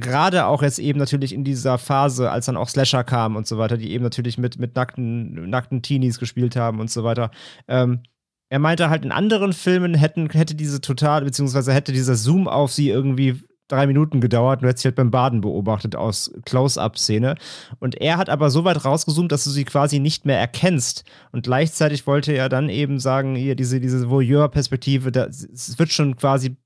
gerade 0.00 0.46
auch 0.46 0.62
jetzt 0.62 0.78
eben 0.78 0.98
natürlich 0.98 1.32
in 1.32 1.44
dieser 1.44 1.78
Phase, 1.78 2.30
als 2.30 2.46
dann 2.46 2.56
auch 2.56 2.68
Slasher 2.68 3.04
kam 3.04 3.36
und 3.36 3.46
so 3.46 3.58
weiter, 3.58 3.76
die 3.76 3.92
eben 3.92 4.04
natürlich 4.04 4.38
mit, 4.38 4.58
mit 4.58 4.74
nackten, 4.76 5.48
nackten 5.50 5.82
Teenies 5.82 6.18
gespielt 6.18 6.56
haben 6.56 6.80
und 6.80 6.90
so 6.90 7.04
weiter. 7.04 7.30
Ähm, 7.66 8.02
er 8.50 8.58
meinte 8.58 8.88
halt, 8.88 9.04
in 9.04 9.12
anderen 9.12 9.52
Filmen 9.52 9.94
hätten, 9.94 10.30
hätte 10.30 10.54
diese 10.54 10.80
total, 10.80 11.24
beziehungsweise 11.24 11.72
hätte 11.72 11.92
dieser 11.92 12.14
Zoom 12.14 12.48
auf 12.48 12.72
sie 12.72 12.88
irgendwie 12.88 13.42
drei 13.68 13.86
Minuten 13.86 14.20
gedauert, 14.20 14.62
du 14.62 14.66
hättest 14.66 14.82
sie 14.82 14.88
halt 14.88 14.96
beim 14.96 15.10
Baden 15.10 15.42
beobachtet 15.42 15.94
aus 15.94 16.32
Close-Up-Szene. 16.46 17.36
Und 17.78 18.00
er 18.00 18.16
hat 18.16 18.30
aber 18.30 18.48
so 18.48 18.64
weit 18.64 18.84
rausgezoomt, 18.84 19.30
dass 19.30 19.44
du 19.44 19.50
sie 19.50 19.64
quasi 19.64 19.98
nicht 19.98 20.24
mehr 20.24 20.38
erkennst. 20.38 21.04
Und 21.32 21.44
gleichzeitig 21.44 22.06
wollte 22.06 22.32
er 22.32 22.48
dann 22.48 22.70
eben 22.70 22.98
sagen, 22.98 23.36
hier, 23.36 23.54
diese, 23.54 23.78
diese 23.80 24.08
Voyeur-Perspektive, 24.08 25.10
es 25.28 25.78
wird 25.78 25.92
schon 25.92 26.16
quasi 26.16 26.56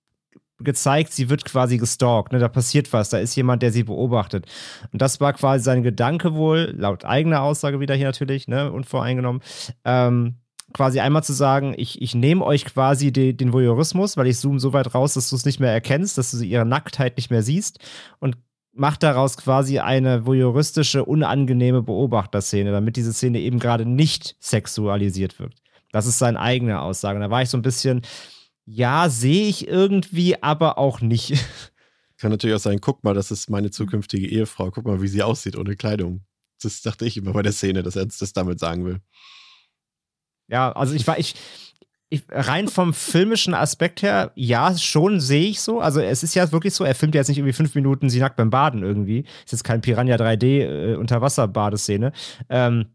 gezeigt, 0.65 1.13
sie 1.13 1.29
wird 1.31 1.45
quasi 1.45 1.79
gestalkt, 1.79 2.33
ne? 2.33 2.39
da 2.39 2.49
passiert 2.49 2.93
was, 2.93 3.11
da 3.11 3.19
ist 3.19 3.35
jemand, 3.37 3.63
der 3.63 3.73
sie 3.73 3.85
beobachtet. 3.85 4.47
Und 4.93 5.03
das 5.03 5.21
war 5.21 5.33
quasi 5.33 5.65
sein 5.65 5.83
Gedanke 5.83 6.35
wohl, 6.35 6.75
laut 6.77 7.05
eigener 7.05 7.43
Aussage 7.43 7.81
wieder 7.81 7.95
hier 7.95 8.07
natürlich, 8.07 8.49
ne, 8.49 8.73
unvoreingenommen, 8.73 9.43
ähm, 9.85 10.37
quasi 10.73 11.01
einmal 11.01 11.23
zu 11.23 11.33
sagen, 11.33 11.75
ich, 11.77 12.01
ich 12.01 12.15
nehme 12.15 12.45
euch 12.45 12.65
quasi 12.65 13.13
de, 13.13 13.33
den 13.33 13.53
Voyeurismus, 13.53 14.17
weil 14.17 14.27
ich 14.27 14.39
zoome 14.39 14.59
so 14.59 14.73
weit 14.73 14.95
raus, 14.95 15.15
dass 15.15 15.31
du 15.31 15.37
es 15.37 15.45
nicht 15.45 15.61
mehr 15.61 15.73
erkennst, 15.73 16.19
dass 16.19 16.31
du 16.31 16.43
ihre 16.43 16.65
Nacktheit 16.65 17.17
nicht 17.17 17.31
mehr 17.31 17.43
siehst 17.43 17.79
und 18.21 18.37
mach 18.73 18.97
daraus 18.97 19.37
quasi 19.37 19.79
eine 19.79 20.27
voyeuristische, 20.27 21.05
unangenehme 21.05 21.83
Beobachterszene, 21.83 22.73
damit 22.73 22.97
diese 22.97 23.13
Szene 23.13 23.41
eben 23.41 23.59
gerade 23.59 23.85
nicht 23.85 24.37
sexualisiert 24.41 25.39
wird. 25.39 25.55
Das 25.93 26.07
ist 26.07 26.19
seine 26.19 26.41
eigene 26.41 26.81
Aussage. 26.81 27.17
Und 27.17 27.23
da 27.23 27.31
war 27.31 27.43
ich 27.43 27.51
so 27.51 27.59
ein 27.59 27.63
bisschen, 27.63 28.01
ja, 28.65 29.09
sehe 29.09 29.49
ich 29.49 29.67
irgendwie, 29.69 30.43
aber 30.43 30.79
auch 30.79 31.01
nicht. 31.01 31.35
Kann 32.19 32.31
natürlich 32.31 32.57
auch 32.57 32.61
sein, 32.61 32.81
guck 32.81 33.03
mal, 33.03 33.15
das 33.15 33.31
ist 33.31 33.51
meine 33.51 33.71
zukünftige 33.71 34.29
Ehefrau. 34.29 34.71
Guck 34.71 34.87
mal, 34.87 35.03
wie 35.03 35.09
sie 35.09 35.23
aussieht 35.23 35.57
ohne 35.57 35.75
Kleidung. 35.77 36.25
Das 36.63 36.81
dachte 36.83 37.05
ich 37.05 37.17
immer 37.17 37.33
bei 37.33 37.43
der 37.43 37.53
Szene, 37.53 37.83
dass 37.83 37.97
er 37.97 38.07
das 38.07 38.33
damit 38.33 38.61
sagen 38.61 38.85
will. 38.85 39.01
Ja, 40.47 40.71
also 40.73 40.95
ich 40.95 41.05
war, 41.07 41.19
ich, 41.19 41.35
ich, 42.11 42.23
rein 42.31 42.69
vom 42.69 42.95
filmischen 42.95 43.55
Aspekt 43.55 44.03
her, 44.03 44.31
ja, 44.37 44.77
schon 44.77 45.19
sehe 45.19 45.49
ich 45.49 45.61
so. 45.61 45.81
Also 45.81 46.01
es 46.01 46.23
ist 46.23 46.35
ja 46.35 46.53
wirklich 46.53 46.75
so, 46.75 46.85
er 46.85 46.95
filmt 46.95 47.15
ja 47.15 47.21
jetzt 47.21 47.29
nicht 47.29 47.39
irgendwie 47.39 47.55
fünf 47.55 47.75
Minuten 47.75 48.11
sie 48.11 48.21
nackt 48.21 48.37
beim 48.37 48.51
Baden 48.51 48.83
irgendwie. 48.83 49.25
Ist 49.45 49.53
jetzt 49.53 49.65
kein 49.65 49.81
Piranha 49.81 50.15
3D 50.15 50.93
äh, 50.93 50.95
Unterwasser-Badeszene. 50.95 52.13
Ähm, 52.49 52.95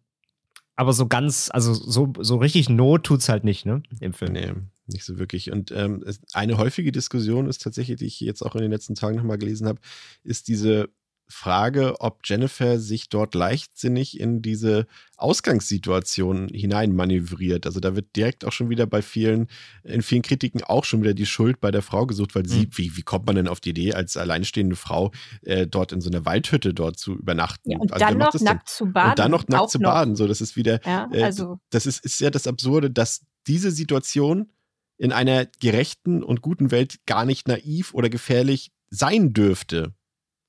aber 0.75 0.93
so 0.93 1.07
ganz, 1.07 1.49
also 1.51 1.73
so, 1.73 2.13
so 2.19 2.37
richtig 2.37 2.69
Not 2.69 3.03
tut's 3.03 3.27
halt 3.27 3.43
nicht, 3.43 3.65
ne? 3.65 3.81
Im 3.99 4.13
Film. 4.13 4.33
Nee, 4.33 4.53
nicht 4.87 5.05
so 5.05 5.17
wirklich. 5.19 5.51
Und 5.51 5.71
ähm, 5.71 6.03
eine 6.33 6.57
häufige 6.57 6.91
Diskussion 6.91 7.47
ist 7.47 7.61
tatsächlich, 7.61 7.97
die 7.97 8.05
ich 8.05 8.19
jetzt 8.19 8.41
auch 8.41 8.55
in 8.55 8.61
den 8.61 8.71
letzten 8.71 8.95
Tagen 8.95 9.17
nochmal 9.17 9.37
gelesen 9.37 9.67
habe, 9.67 9.79
ist 10.23 10.47
diese 10.47 10.89
Frage, 11.29 11.99
ob 11.99 12.21
Jennifer 12.23 12.79
sich 12.79 13.09
dort 13.09 13.35
leichtsinnig 13.35 14.19
in 14.19 14.41
diese 14.41 14.87
Ausgangssituation 15.17 16.47
hineinmanövriert. 16.47 17.65
Also 17.65 17.79
da 17.79 17.95
wird 17.95 18.15
direkt 18.15 18.45
auch 18.45 18.53
schon 18.53 18.69
wieder 18.69 18.85
bei 18.85 19.01
vielen, 19.01 19.47
in 19.83 20.01
vielen 20.01 20.21
Kritiken 20.21 20.63
auch 20.63 20.85
schon 20.85 21.01
wieder 21.03 21.13
die 21.13 21.25
Schuld 21.25 21.59
bei 21.59 21.69
der 21.69 21.81
Frau 21.81 22.05
gesucht, 22.05 22.33
weil 22.35 22.47
sie, 22.47 22.67
mhm. 22.67 22.69
wie, 22.71 22.97
wie 22.97 23.01
kommt 23.01 23.25
man 23.25 23.35
denn 23.35 23.47
auf 23.49 23.59
die 23.59 23.71
Idee, 23.71 23.93
als 23.93 24.15
alleinstehende 24.15 24.77
Frau 24.77 25.11
äh, 25.41 25.67
dort 25.67 25.91
in 25.91 25.99
so 25.99 26.09
einer 26.09 26.25
Waldhütte 26.25 26.73
dort 26.73 26.97
zu 26.97 27.15
übernachten? 27.15 27.71
Ja, 27.71 27.77
und 27.77 27.91
also, 27.91 28.05
dann 28.05 28.17
noch 28.17 28.33
nackt 28.39 28.69
zu 28.69 28.85
baden. 28.85 29.09
Und 29.09 29.19
dann 29.19 29.31
noch 29.31 29.47
nackt 29.49 29.69
zu 29.69 29.79
baden. 29.79 30.15
So, 30.15 30.27
das 30.27 30.39
ist 30.39 30.55
wieder, 30.55 30.79
ja, 30.85 31.09
äh, 31.11 31.23
also. 31.23 31.53
äh, 31.53 31.57
das 31.71 31.85
ist, 31.85 32.05
ist 32.05 32.21
ja 32.21 32.29
das 32.29 32.47
Absurde, 32.47 32.89
dass 32.89 33.25
diese 33.47 33.71
Situation 33.71 34.49
in 34.97 35.11
einer 35.11 35.45
gerechten 35.59 36.23
und 36.23 36.41
guten 36.41 36.71
Welt 36.71 37.05
gar 37.05 37.25
nicht 37.25 37.47
naiv 37.47 37.93
oder 37.93 38.09
gefährlich 38.09 38.71
sein 38.89 39.33
dürfte. 39.33 39.93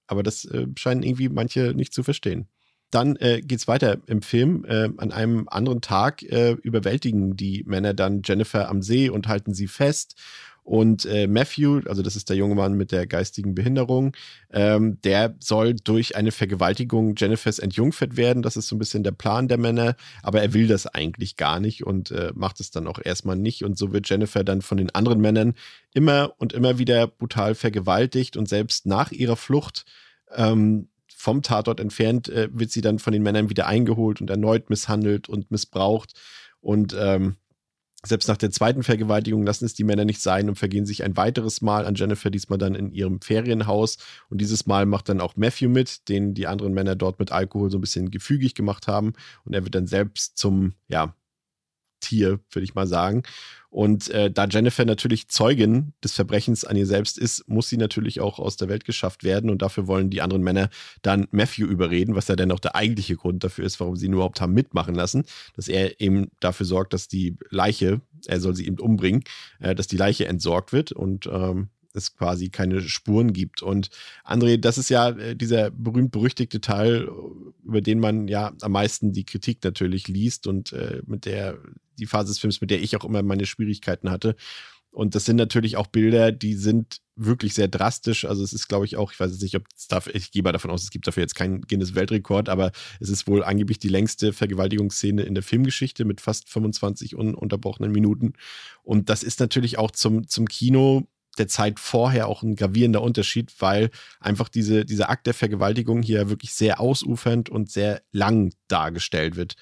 Aber 0.06 0.22
das 0.22 0.44
äh, 0.46 0.66
scheinen 0.76 1.02
irgendwie 1.02 1.28
manche 1.28 1.74
nicht 1.74 1.92
zu 1.92 2.02
verstehen. 2.02 2.48
Dann 2.90 3.16
äh, 3.16 3.42
geht 3.42 3.58
es 3.58 3.68
weiter 3.68 3.98
im 4.06 4.22
Film. 4.22 4.64
Äh, 4.64 4.88
an 4.96 5.12
einem 5.12 5.46
anderen 5.48 5.82
Tag 5.82 6.22
äh, 6.22 6.52
überwältigen 6.52 7.36
die 7.36 7.62
Männer 7.64 7.92
dann 7.92 8.22
Jennifer 8.24 8.70
am 8.70 8.80
See 8.80 9.10
und 9.10 9.28
halten 9.28 9.52
sie 9.52 9.66
fest. 9.66 10.14
Und 10.68 11.06
äh, 11.06 11.26
Matthew, 11.26 11.80
also 11.86 12.02
das 12.02 12.14
ist 12.14 12.28
der 12.28 12.36
junge 12.36 12.54
Mann 12.54 12.74
mit 12.74 12.92
der 12.92 13.06
geistigen 13.06 13.54
Behinderung, 13.54 14.14
ähm, 14.50 15.00
der 15.00 15.34
soll 15.40 15.72
durch 15.72 16.14
eine 16.14 16.30
Vergewaltigung 16.30 17.14
Jennifers 17.16 17.58
entjungfert 17.58 18.18
werden. 18.18 18.42
Das 18.42 18.58
ist 18.58 18.68
so 18.68 18.76
ein 18.76 18.78
bisschen 18.78 19.02
der 19.02 19.12
Plan 19.12 19.48
der 19.48 19.56
Männer, 19.56 19.96
aber 20.22 20.42
er 20.42 20.52
will 20.52 20.66
das 20.66 20.86
eigentlich 20.86 21.38
gar 21.38 21.58
nicht 21.58 21.86
und 21.86 22.10
äh, 22.10 22.32
macht 22.34 22.60
es 22.60 22.70
dann 22.70 22.86
auch 22.86 22.98
erstmal 23.02 23.36
nicht. 23.36 23.64
Und 23.64 23.78
so 23.78 23.94
wird 23.94 24.10
Jennifer 24.10 24.44
dann 24.44 24.60
von 24.60 24.76
den 24.76 24.94
anderen 24.94 25.22
Männern 25.22 25.54
immer 25.94 26.34
und 26.36 26.52
immer 26.52 26.76
wieder 26.76 27.06
brutal 27.06 27.54
vergewaltigt 27.54 28.36
und 28.36 28.46
selbst 28.46 28.84
nach 28.84 29.10
ihrer 29.10 29.36
Flucht 29.36 29.86
ähm, 30.34 30.90
vom 31.16 31.40
Tatort 31.40 31.80
entfernt 31.80 32.28
äh, 32.28 32.50
wird 32.52 32.70
sie 32.72 32.82
dann 32.82 32.98
von 32.98 33.14
den 33.14 33.22
Männern 33.22 33.48
wieder 33.48 33.68
eingeholt 33.68 34.20
und 34.20 34.28
erneut 34.28 34.68
misshandelt 34.68 35.30
und 35.30 35.50
missbraucht. 35.50 36.12
Und 36.60 36.94
ähm, 36.98 37.36
selbst 38.04 38.28
nach 38.28 38.36
der 38.36 38.50
zweiten 38.50 38.84
Vergewaltigung 38.84 39.44
lassen 39.44 39.64
es 39.64 39.74
die 39.74 39.82
Männer 39.82 40.04
nicht 40.04 40.20
sein 40.20 40.48
und 40.48 40.56
vergehen 40.56 40.86
sich 40.86 41.02
ein 41.02 41.16
weiteres 41.16 41.62
Mal 41.62 41.84
an 41.84 41.96
Jennifer, 41.96 42.30
diesmal 42.30 42.58
dann 42.58 42.76
in 42.76 42.92
ihrem 42.92 43.20
Ferienhaus. 43.20 43.98
Und 44.30 44.40
dieses 44.40 44.66
Mal 44.66 44.86
macht 44.86 45.08
dann 45.08 45.20
auch 45.20 45.36
Matthew 45.36 45.68
mit, 45.68 46.08
den 46.08 46.32
die 46.32 46.46
anderen 46.46 46.74
Männer 46.74 46.94
dort 46.94 47.18
mit 47.18 47.32
Alkohol 47.32 47.70
so 47.70 47.78
ein 47.78 47.80
bisschen 47.80 48.10
gefügig 48.10 48.54
gemacht 48.54 48.86
haben. 48.86 49.14
Und 49.44 49.54
er 49.54 49.64
wird 49.64 49.74
dann 49.74 49.88
selbst 49.88 50.38
zum, 50.38 50.74
ja, 50.86 51.14
Tier, 52.00 52.40
würde 52.50 52.64
ich 52.64 52.74
mal 52.74 52.86
sagen. 52.86 53.22
Und 53.70 54.08
äh, 54.10 54.30
da 54.30 54.46
Jennifer 54.46 54.84
natürlich 54.86 55.28
Zeugin 55.28 55.92
des 56.02 56.14
Verbrechens 56.14 56.64
an 56.64 56.76
ihr 56.76 56.86
selbst 56.86 57.18
ist, 57.18 57.46
muss 57.48 57.68
sie 57.68 57.76
natürlich 57.76 58.20
auch 58.20 58.38
aus 58.38 58.56
der 58.56 58.68
Welt 58.68 58.84
geschafft 58.84 59.24
werden. 59.24 59.50
Und 59.50 59.60
dafür 59.60 59.86
wollen 59.86 60.08
die 60.08 60.22
anderen 60.22 60.42
Männer 60.42 60.70
dann 61.02 61.28
Matthew 61.32 61.66
überreden, 61.66 62.14
was 62.14 62.28
ja 62.28 62.36
dann 62.36 62.50
auch 62.50 62.60
der 62.60 62.76
eigentliche 62.76 63.16
Grund 63.16 63.44
dafür 63.44 63.66
ist, 63.66 63.78
warum 63.78 63.96
sie 63.96 64.06
ihn 64.06 64.14
überhaupt 64.14 64.40
haben 64.40 64.54
mitmachen 64.54 64.94
lassen. 64.94 65.24
Dass 65.54 65.68
er 65.68 66.00
eben 66.00 66.30
dafür 66.40 66.64
sorgt, 66.64 66.94
dass 66.94 67.08
die 67.08 67.36
Leiche, 67.50 68.00
er 68.26 68.40
soll 68.40 68.56
sie 68.56 68.66
eben 68.66 68.78
umbringen, 68.78 69.22
äh, 69.60 69.74
dass 69.74 69.86
die 69.86 69.98
Leiche 69.98 70.26
entsorgt 70.26 70.72
wird. 70.72 70.92
Und 70.92 71.26
ähm, 71.26 71.68
es 71.94 72.16
quasi 72.16 72.48
keine 72.48 72.80
Spuren 72.80 73.32
gibt. 73.32 73.62
Und 73.62 73.90
André, 74.24 74.56
das 74.56 74.78
ist 74.78 74.88
ja 74.88 75.10
äh, 75.10 75.36
dieser 75.36 75.70
berühmt-berüchtigte 75.70 76.60
Teil, 76.60 77.08
über 77.64 77.80
den 77.80 78.00
man 78.00 78.28
ja 78.28 78.52
am 78.62 78.72
meisten 78.72 79.12
die 79.12 79.24
Kritik 79.24 79.62
natürlich 79.62 80.08
liest 80.08 80.46
und 80.46 80.72
äh, 80.72 81.02
mit 81.06 81.26
der, 81.26 81.58
die 81.98 82.06
Phase 82.06 82.28
des 82.28 82.38
Films, 82.38 82.60
mit 82.60 82.70
der 82.70 82.82
ich 82.82 82.96
auch 82.96 83.04
immer 83.04 83.22
meine 83.22 83.46
Schwierigkeiten 83.46 84.10
hatte. 84.10 84.36
Und 84.90 85.14
das 85.14 85.24
sind 85.24 85.36
natürlich 85.36 85.76
auch 85.76 85.86
Bilder, 85.86 86.32
die 86.32 86.54
sind 86.54 87.00
wirklich 87.14 87.54
sehr 87.54 87.68
drastisch. 87.68 88.24
Also 88.24 88.42
es 88.42 88.52
ist, 88.52 88.68
glaube 88.68 88.86
ich, 88.86 88.96
auch, 88.96 89.12
ich 89.12 89.20
weiß 89.20 89.30
jetzt 89.30 89.42
nicht, 89.42 89.56
ob 89.56 89.64
es 89.76 89.86
dafür, 89.86 90.14
ich 90.14 90.30
gehe 90.30 90.42
mal 90.42 90.52
davon 90.52 90.70
aus, 90.70 90.82
es 90.82 90.90
gibt 90.90 91.06
dafür 91.06 91.22
jetzt 91.22 91.34
keinen 91.34 91.60
Guinness-Weltrekord, 91.62 92.48
aber 92.48 92.72
es 93.00 93.10
ist 93.10 93.26
wohl 93.26 93.44
angeblich 93.44 93.78
die 93.78 93.88
längste 93.88 94.32
Vergewaltigungsszene 94.32 95.22
in 95.22 95.34
der 95.34 95.42
Filmgeschichte 95.42 96.04
mit 96.04 96.20
fast 96.20 96.48
25 96.48 97.16
ununterbrochenen 97.16 97.92
Minuten. 97.92 98.32
Und 98.82 99.10
das 99.10 99.22
ist 99.22 99.40
natürlich 99.40 99.78
auch 99.78 99.90
zum, 99.90 100.26
zum 100.26 100.46
Kino 100.46 101.06
der 101.38 101.48
Zeit 101.48 101.78
vorher 101.78 102.26
auch 102.26 102.42
ein 102.42 102.56
gravierender 102.56 103.02
Unterschied, 103.02 103.52
weil 103.60 103.90
einfach 104.20 104.48
diese, 104.48 104.84
dieser 104.84 105.10
Akt 105.10 105.26
der 105.26 105.34
Vergewaltigung 105.34 106.02
hier 106.02 106.28
wirklich 106.30 106.54
sehr 106.54 106.80
ausufernd 106.80 107.48
und 107.48 107.70
sehr 107.70 108.02
lang 108.10 108.52
dargestellt 108.68 109.36
wird. 109.36 109.54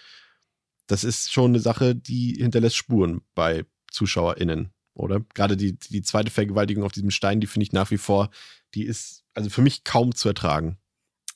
Das 0.86 1.04
ist 1.04 1.32
schon 1.32 1.52
eine 1.52 1.60
Sache, 1.60 1.94
die 1.94 2.34
hinterlässt 2.38 2.76
Spuren 2.76 3.22
bei 3.34 3.64
ZuschauerInnen, 3.90 4.72
oder? 4.94 5.20
Gerade 5.34 5.56
die, 5.56 5.78
die 5.78 6.02
zweite 6.02 6.30
Vergewaltigung 6.30 6.84
auf 6.84 6.92
diesem 6.92 7.10
Stein, 7.10 7.40
die 7.40 7.46
finde 7.46 7.64
ich 7.64 7.72
nach 7.72 7.90
wie 7.90 7.98
vor, 7.98 8.30
die 8.74 8.84
ist 8.84 9.24
also 9.34 9.50
für 9.50 9.62
mich 9.62 9.84
kaum 9.84 10.14
zu 10.14 10.28
ertragen. 10.28 10.78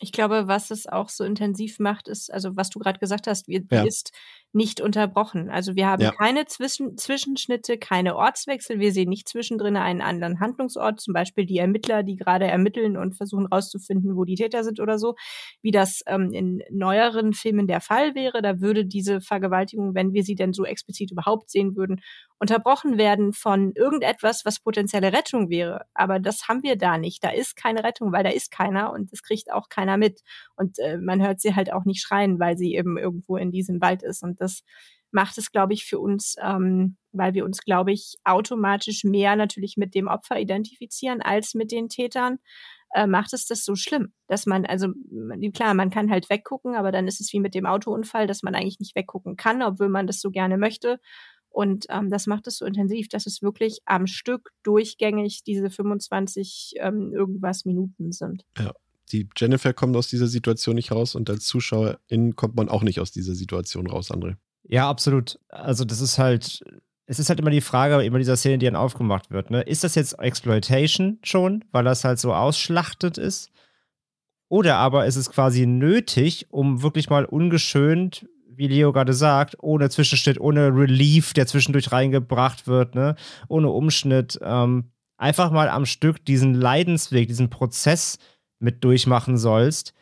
Ich 0.02 0.12
glaube, 0.12 0.48
was 0.48 0.70
es 0.70 0.86
auch 0.86 1.10
so 1.10 1.24
intensiv 1.24 1.78
macht, 1.78 2.08
ist, 2.08 2.32
also 2.32 2.56
was 2.56 2.70
du 2.70 2.78
gerade 2.78 2.98
gesagt 2.98 3.26
hast, 3.26 3.48
wie, 3.48 3.64
ja. 3.70 3.84
ist 3.84 4.12
nicht 4.52 4.80
unterbrochen. 4.80 5.48
Also 5.48 5.76
wir 5.76 5.86
haben 5.86 6.02
ja. 6.02 6.10
keine 6.10 6.44
Zwischen 6.46 6.96
Zwischenschnitte, 6.96 7.78
keine 7.78 8.16
Ortswechsel. 8.16 8.80
Wir 8.80 8.92
sehen 8.92 9.08
nicht 9.08 9.28
zwischendrin 9.28 9.76
einen 9.76 10.00
anderen 10.00 10.40
Handlungsort, 10.40 11.00
zum 11.00 11.14
Beispiel 11.14 11.46
die 11.46 11.58
Ermittler, 11.58 12.02
die 12.02 12.16
gerade 12.16 12.46
ermitteln 12.46 12.96
und 12.96 13.14
versuchen 13.14 13.46
rauszufinden, 13.46 14.16
wo 14.16 14.24
die 14.24 14.34
Täter 14.34 14.64
sind 14.64 14.80
oder 14.80 14.98
so, 14.98 15.14
wie 15.62 15.70
das 15.70 16.00
ähm, 16.06 16.32
in 16.32 16.62
neueren 16.70 17.32
Filmen 17.32 17.68
der 17.68 17.80
Fall 17.80 18.14
wäre. 18.14 18.42
Da 18.42 18.60
würde 18.60 18.86
diese 18.86 19.20
Vergewaltigung, 19.20 19.94
wenn 19.94 20.12
wir 20.12 20.24
sie 20.24 20.34
denn 20.34 20.52
so 20.52 20.64
explizit 20.64 21.12
überhaupt 21.12 21.50
sehen 21.50 21.76
würden, 21.76 22.00
unterbrochen 22.40 22.96
werden 22.96 23.32
von 23.34 23.72
irgendetwas, 23.74 24.44
was 24.44 24.60
potenzielle 24.60 25.12
Rettung 25.12 25.50
wäre. 25.50 25.84
Aber 25.92 26.18
das 26.18 26.48
haben 26.48 26.62
wir 26.62 26.76
da 26.76 26.96
nicht. 26.96 27.22
Da 27.22 27.30
ist 27.30 27.54
keine 27.54 27.84
Rettung, 27.84 28.12
weil 28.12 28.24
da 28.24 28.30
ist 28.30 28.50
keiner 28.50 28.92
und 28.92 29.12
es 29.12 29.22
kriegt 29.22 29.52
auch 29.52 29.68
keiner 29.68 29.98
mit. 29.98 30.22
Und 30.56 30.78
äh, 30.78 30.96
man 30.96 31.22
hört 31.22 31.40
sie 31.40 31.54
halt 31.54 31.70
auch 31.70 31.84
nicht 31.84 32.02
schreien, 32.02 32.40
weil 32.40 32.56
sie 32.56 32.74
eben 32.74 32.96
irgendwo 32.96 33.36
in 33.36 33.52
diesem 33.52 33.82
Wald 33.82 34.02
ist. 34.02 34.22
Und 34.22 34.40
das 34.40 34.62
macht 35.10 35.36
es, 35.36 35.52
glaube 35.52 35.74
ich, 35.74 35.84
für 35.84 35.98
uns, 35.98 36.36
ähm, 36.42 36.96
weil 37.12 37.34
wir 37.34 37.44
uns, 37.44 37.60
glaube 37.60 37.92
ich, 37.92 38.16
automatisch 38.24 39.04
mehr 39.04 39.36
natürlich 39.36 39.76
mit 39.76 39.94
dem 39.94 40.08
Opfer 40.08 40.40
identifizieren 40.40 41.20
als 41.20 41.54
mit 41.54 41.70
den 41.72 41.88
Tätern, 41.90 42.38
äh, 42.94 43.06
macht 43.06 43.34
es 43.34 43.46
das 43.46 43.64
so 43.64 43.74
schlimm, 43.76 44.12
dass 44.28 44.46
man, 44.46 44.66
also 44.66 44.88
klar, 45.54 45.74
man 45.74 45.90
kann 45.90 46.10
halt 46.10 46.30
weggucken, 46.30 46.74
aber 46.74 46.90
dann 46.90 47.06
ist 47.06 47.20
es 47.20 47.32
wie 47.32 47.40
mit 47.40 47.54
dem 47.54 47.66
Autounfall, 47.66 48.26
dass 48.26 48.42
man 48.42 48.54
eigentlich 48.54 48.80
nicht 48.80 48.96
weggucken 48.96 49.36
kann, 49.36 49.62
obwohl 49.62 49.88
man 49.88 50.06
das 50.06 50.20
so 50.20 50.30
gerne 50.30 50.58
möchte. 50.58 50.98
Und 51.50 51.86
ähm, 51.90 52.10
das 52.10 52.26
macht 52.26 52.46
es 52.46 52.58
so 52.58 52.64
intensiv, 52.64 53.08
dass 53.08 53.26
es 53.26 53.42
wirklich 53.42 53.80
am 53.84 54.06
Stück 54.06 54.50
durchgängig 54.62 55.42
diese 55.44 55.68
25 55.68 56.74
ähm, 56.76 57.12
irgendwas 57.12 57.64
Minuten 57.64 58.12
sind. 58.12 58.44
Ja 58.58 58.72
die 59.12 59.28
Jennifer 59.36 59.72
kommt 59.72 59.96
aus 59.96 60.08
dieser 60.08 60.26
Situation 60.26 60.74
nicht 60.74 60.92
raus 60.92 61.14
und 61.14 61.28
als 61.30 61.46
Zuschauerin 61.46 62.36
kommt 62.36 62.56
man 62.56 62.68
auch 62.68 62.82
nicht 62.82 63.00
aus 63.00 63.10
dieser 63.10 63.34
Situation 63.34 63.86
raus, 63.86 64.10
André. 64.10 64.36
Ja, 64.68 64.88
absolut. 64.88 65.38
Also 65.48 65.84
das 65.84 66.00
ist 66.00 66.18
halt, 66.18 66.62
es 67.06 67.18
ist 67.18 67.28
halt 67.28 67.40
immer 67.40 67.50
die 67.50 67.60
Frage, 67.60 68.02
immer 68.04 68.18
dieser 68.18 68.36
Szene, 68.36 68.58
die 68.58 68.66
dann 68.66 68.76
aufgemacht 68.76 69.30
wird. 69.30 69.50
Ne? 69.50 69.62
Ist 69.62 69.84
das 69.84 69.94
jetzt 69.94 70.18
Exploitation 70.18 71.18
schon, 71.22 71.64
weil 71.72 71.84
das 71.84 72.04
halt 72.04 72.18
so 72.18 72.32
ausschlachtet 72.32 73.18
ist? 73.18 73.50
Oder 74.48 74.76
aber 74.76 75.06
ist 75.06 75.16
es 75.16 75.30
quasi 75.30 75.66
nötig, 75.66 76.46
um 76.50 76.82
wirklich 76.82 77.08
mal 77.08 77.24
ungeschönt, 77.24 78.28
wie 78.60 78.68
Leo 78.68 78.92
gerade 78.92 79.14
sagt, 79.14 79.56
ohne 79.62 79.88
Zwischenschnitt, 79.88 80.38
ohne 80.38 80.68
Relief, 80.68 81.32
der 81.32 81.46
zwischendurch 81.46 81.90
reingebracht 81.92 82.66
wird, 82.66 82.94
ne? 82.94 83.16
ohne 83.48 83.70
Umschnitt, 83.70 84.38
ähm, 84.42 84.90
einfach 85.16 85.50
mal 85.50 85.70
am 85.70 85.86
Stück 85.86 86.22
diesen 86.26 86.52
Leidensweg, 86.52 87.26
diesen 87.26 87.48
Prozess 87.48 88.18
mit 88.58 88.84
durchmachen 88.84 89.38
sollst, 89.38 89.94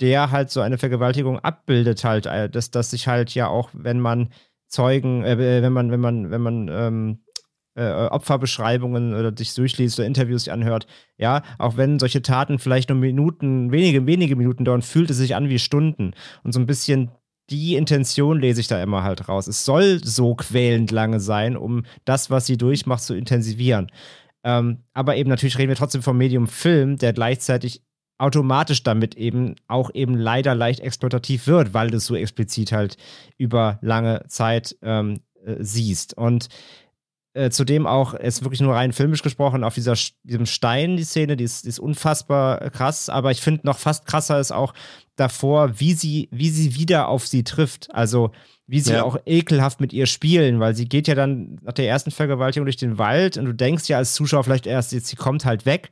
der 0.00 0.32
halt 0.32 0.50
so 0.50 0.60
eine 0.60 0.78
Vergewaltigung 0.78 1.38
abbildet, 1.38 2.02
halt, 2.02 2.26
äh, 2.26 2.50
dass, 2.50 2.72
dass 2.72 2.90
sich 2.90 3.06
halt 3.06 3.36
ja 3.36 3.46
auch, 3.46 3.70
wenn 3.72 4.00
man 4.00 4.30
Zeugen, 4.66 5.22
äh, 5.22 5.38
wenn 5.38 5.72
man, 5.72 5.92
wenn 5.92 6.00
man, 6.00 6.30
wenn 6.32 6.40
man 6.40 6.68
ähm, 6.72 7.18
äh, 7.76 7.88
Opferbeschreibungen 8.08 9.14
oder 9.14 9.32
sich 9.36 9.54
durchliest 9.54 10.00
oder 10.00 10.08
Interviews 10.08 10.48
anhört, 10.48 10.88
ja, 11.18 11.42
auch 11.58 11.76
wenn 11.76 12.00
solche 12.00 12.22
Taten 12.22 12.58
vielleicht 12.58 12.88
nur 12.88 12.98
Minuten, 12.98 13.70
wenige, 13.70 14.06
wenige 14.06 14.34
Minuten 14.34 14.64
dauern, 14.64 14.82
fühlt 14.82 15.10
es 15.10 15.18
sich 15.18 15.36
an 15.36 15.48
wie 15.48 15.60
Stunden. 15.60 16.14
Und 16.42 16.50
so 16.50 16.58
ein 16.58 16.66
bisschen 16.66 17.12
die 17.52 17.76
Intention 17.76 18.40
lese 18.40 18.62
ich 18.62 18.66
da 18.66 18.82
immer 18.82 19.02
halt 19.02 19.28
raus. 19.28 19.46
Es 19.46 19.66
soll 19.66 20.00
so 20.02 20.34
quälend 20.34 20.90
lange 20.90 21.20
sein, 21.20 21.54
um 21.54 21.84
das, 22.06 22.30
was 22.30 22.46
sie 22.46 22.56
durchmacht, 22.56 23.02
zu 23.02 23.14
intensivieren. 23.14 23.92
Ähm, 24.42 24.78
aber 24.94 25.16
eben 25.16 25.28
natürlich 25.28 25.58
reden 25.58 25.68
wir 25.68 25.76
trotzdem 25.76 26.02
vom 26.02 26.16
Medium 26.16 26.46
Film, 26.46 26.96
der 26.96 27.12
gleichzeitig 27.12 27.82
automatisch 28.16 28.82
damit 28.82 29.16
eben 29.16 29.56
auch 29.68 29.90
eben 29.92 30.16
leider 30.16 30.54
leicht 30.54 30.80
exploitativ 30.80 31.46
wird, 31.46 31.74
weil 31.74 31.90
du 31.90 31.98
es 31.98 32.06
so 32.06 32.16
explizit 32.16 32.72
halt 32.72 32.96
über 33.36 33.78
lange 33.82 34.24
Zeit 34.28 34.76
ähm, 34.80 35.20
äh, 35.44 35.56
siehst. 35.58 36.16
Und 36.16 36.48
äh, 37.34 37.50
zudem 37.50 37.86
auch, 37.86 38.14
ist 38.14 38.42
wirklich 38.42 38.60
nur 38.60 38.74
rein 38.74 38.92
filmisch 38.92 39.22
gesprochen, 39.22 39.64
auf 39.64 39.74
dieser, 39.74 39.94
diesem 40.22 40.46
Stein, 40.46 40.96
die 40.96 41.04
Szene, 41.04 41.36
die 41.36 41.44
ist, 41.44 41.64
die 41.64 41.68
ist 41.70 41.78
unfassbar 41.78 42.70
krass, 42.70 43.08
aber 43.08 43.30
ich 43.30 43.40
finde 43.40 43.62
noch 43.64 43.78
fast 43.78 44.06
krasser 44.06 44.38
ist 44.38 44.52
auch 44.52 44.74
davor, 45.16 45.80
wie 45.80 45.94
sie, 45.94 46.28
wie 46.30 46.50
sie 46.50 46.74
wieder 46.74 47.08
auf 47.08 47.26
sie 47.26 47.44
trifft. 47.44 47.94
Also 47.94 48.32
wie 48.66 48.80
sie 48.80 48.94
ja. 48.94 49.02
auch 49.02 49.18
ekelhaft 49.26 49.80
mit 49.80 49.92
ihr 49.92 50.06
spielen, 50.06 50.60
weil 50.60 50.74
sie 50.74 50.88
geht 50.88 51.08
ja 51.08 51.14
dann 51.14 51.58
nach 51.62 51.74
der 51.74 51.88
ersten 51.88 52.10
Vergewaltigung 52.10 52.64
durch 52.64 52.76
den 52.76 52.96
Wald 52.96 53.36
und 53.36 53.44
du 53.44 53.52
denkst 53.52 53.88
ja 53.88 53.98
als 53.98 54.14
Zuschauer 54.14 54.44
vielleicht 54.44 54.66
erst, 54.66 54.92
jetzt 54.92 55.08
sie 55.08 55.16
kommt 55.16 55.44
halt 55.44 55.66
weg. 55.66 55.90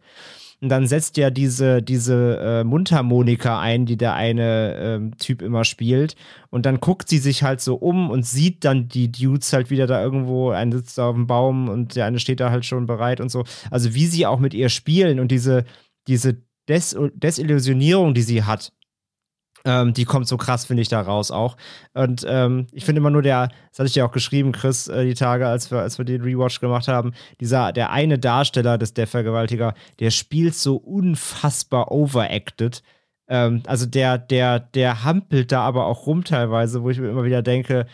Und 0.62 0.68
dann 0.68 0.86
setzt 0.86 1.16
ja 1.16 1.30
diese, 1.30 1.82
diese 1.82 2.38
äh, 2.38 2.64
Mundharmonika 2.64 3.58
ein, 3.58 3.86
die 3.86 3.96
der 3.96 4.14
eine 4.14 4.76
ähm, 4.76 5.16
Typ 5.16 5.40
immer 5.40 5.64
spielt. 5.64 6.16
Und 6.50 6.66
dann 6.66 6.80
guckt 6.80 7.08
sie 7.08 7.18
sich 7.18 7.42
halt 7.42 7.62
so 7.62 7.76
um 7.76 8.10
und 8.10 8.26
sieht 8.26 8.64
dann 8.64 8.86
die 8.88 9.10
Dudes 9.10 9.52
halt 9.54 9.70
wieder 9.70 9.86
da 9.86 10.02
irgendwo, 10.02 10.50
ein 10.50 10.70
sitzt 10.70 10.98
da 10.98 11.08
auf 11.08 11.14
dem 11.14 11.26
Baum 11.26 11.68
und 11.68 11.96
der 11.96 12.04
eine 12.04 12.18
steht 12.18 12.40
da 12.40 12.50
halt 12.50 12.66
schon 12.66 12.86
bereit 12.86 13.20
und 13.20 13.30
so. 13.30 13.44
Also 13.70 13.94
wie 13.94 14.06
sie 14.06 14.26
auch 14.26 14.38
mit 14.38 14.52
ihr 14.52 14.68
spielen 14.68 15.18
und 15.18 15.30
diese, 15.30 15.64
diese 16.06 16.36
Des 16.68 16.96
Desillusionierung, 17.14 18.12
die 18.12 18.22
sie 18.22 18.44
hat, 18.44 18.72
ähm, 19.64 19.92
die 19.92 20.04
kommt 20.04 20.26
so 20.26 20.36
krass, 20.36 20.64
finde 20.64 20.82
ich, 20.82 20.88
da 20.88 21.00
raus 21.00 21.30
auch. 21.30 21.56
Und 21.94 22.24
ähm, 22.28 22.66
ich 22.72 22.84
finde 22.84 23.00
immer 23.00 23.10
nur 23.10 23.22
der, 23.22 23.48
das 23.70 23.78
hatte 23.78 23.88
ich 23.88 23.94
ja 23.94 24.06
auch 24.06 24.12
geschrieben, 24.12 24.52
Chris, 24.52 24.88
äh, 24.88 25.04
die 25.04 25.14
Tage, 25.14 25.46
als 25.46 25.70
wir, 25.70 25.80
als 25.80 25.98
wir 25.98 26.04
den 26.04 26.22
Rewatch 26.22 26.60
gemacht 26.60 26.88
haben, 26.88 27.12
dieser, 27.40 27.72
der 27.72 27.90
eine 27.90 28.18
Darsteller 28.18 28.78
des 28.78 28.94
der 28.94 29.06
Vergewaltiger, 29.06 29.74
der 29.98 30.10
spielt 30.10 30.54
so 30.54 30.76
unfassbar 30.76 31.90
overacted. 31.92 32.82
Ähm, 33.28 33.62
also 33.66 33.86
der, 33.86 34.18
der, 34.18 34.60
der 34.60 35.04
hampelt 35.04 35.52
da 35.52 35.62
aber 35.62 35.86
auch 35.86 36.06
rum 36.06 36.24
teilweise, 36.24 36.82
wo 36.82 36.90
ich 36.90 36.98
mir 36.98 37.10
immer 37.10 37.24
wieder 37.24 37.42
denke, 37.42 37.86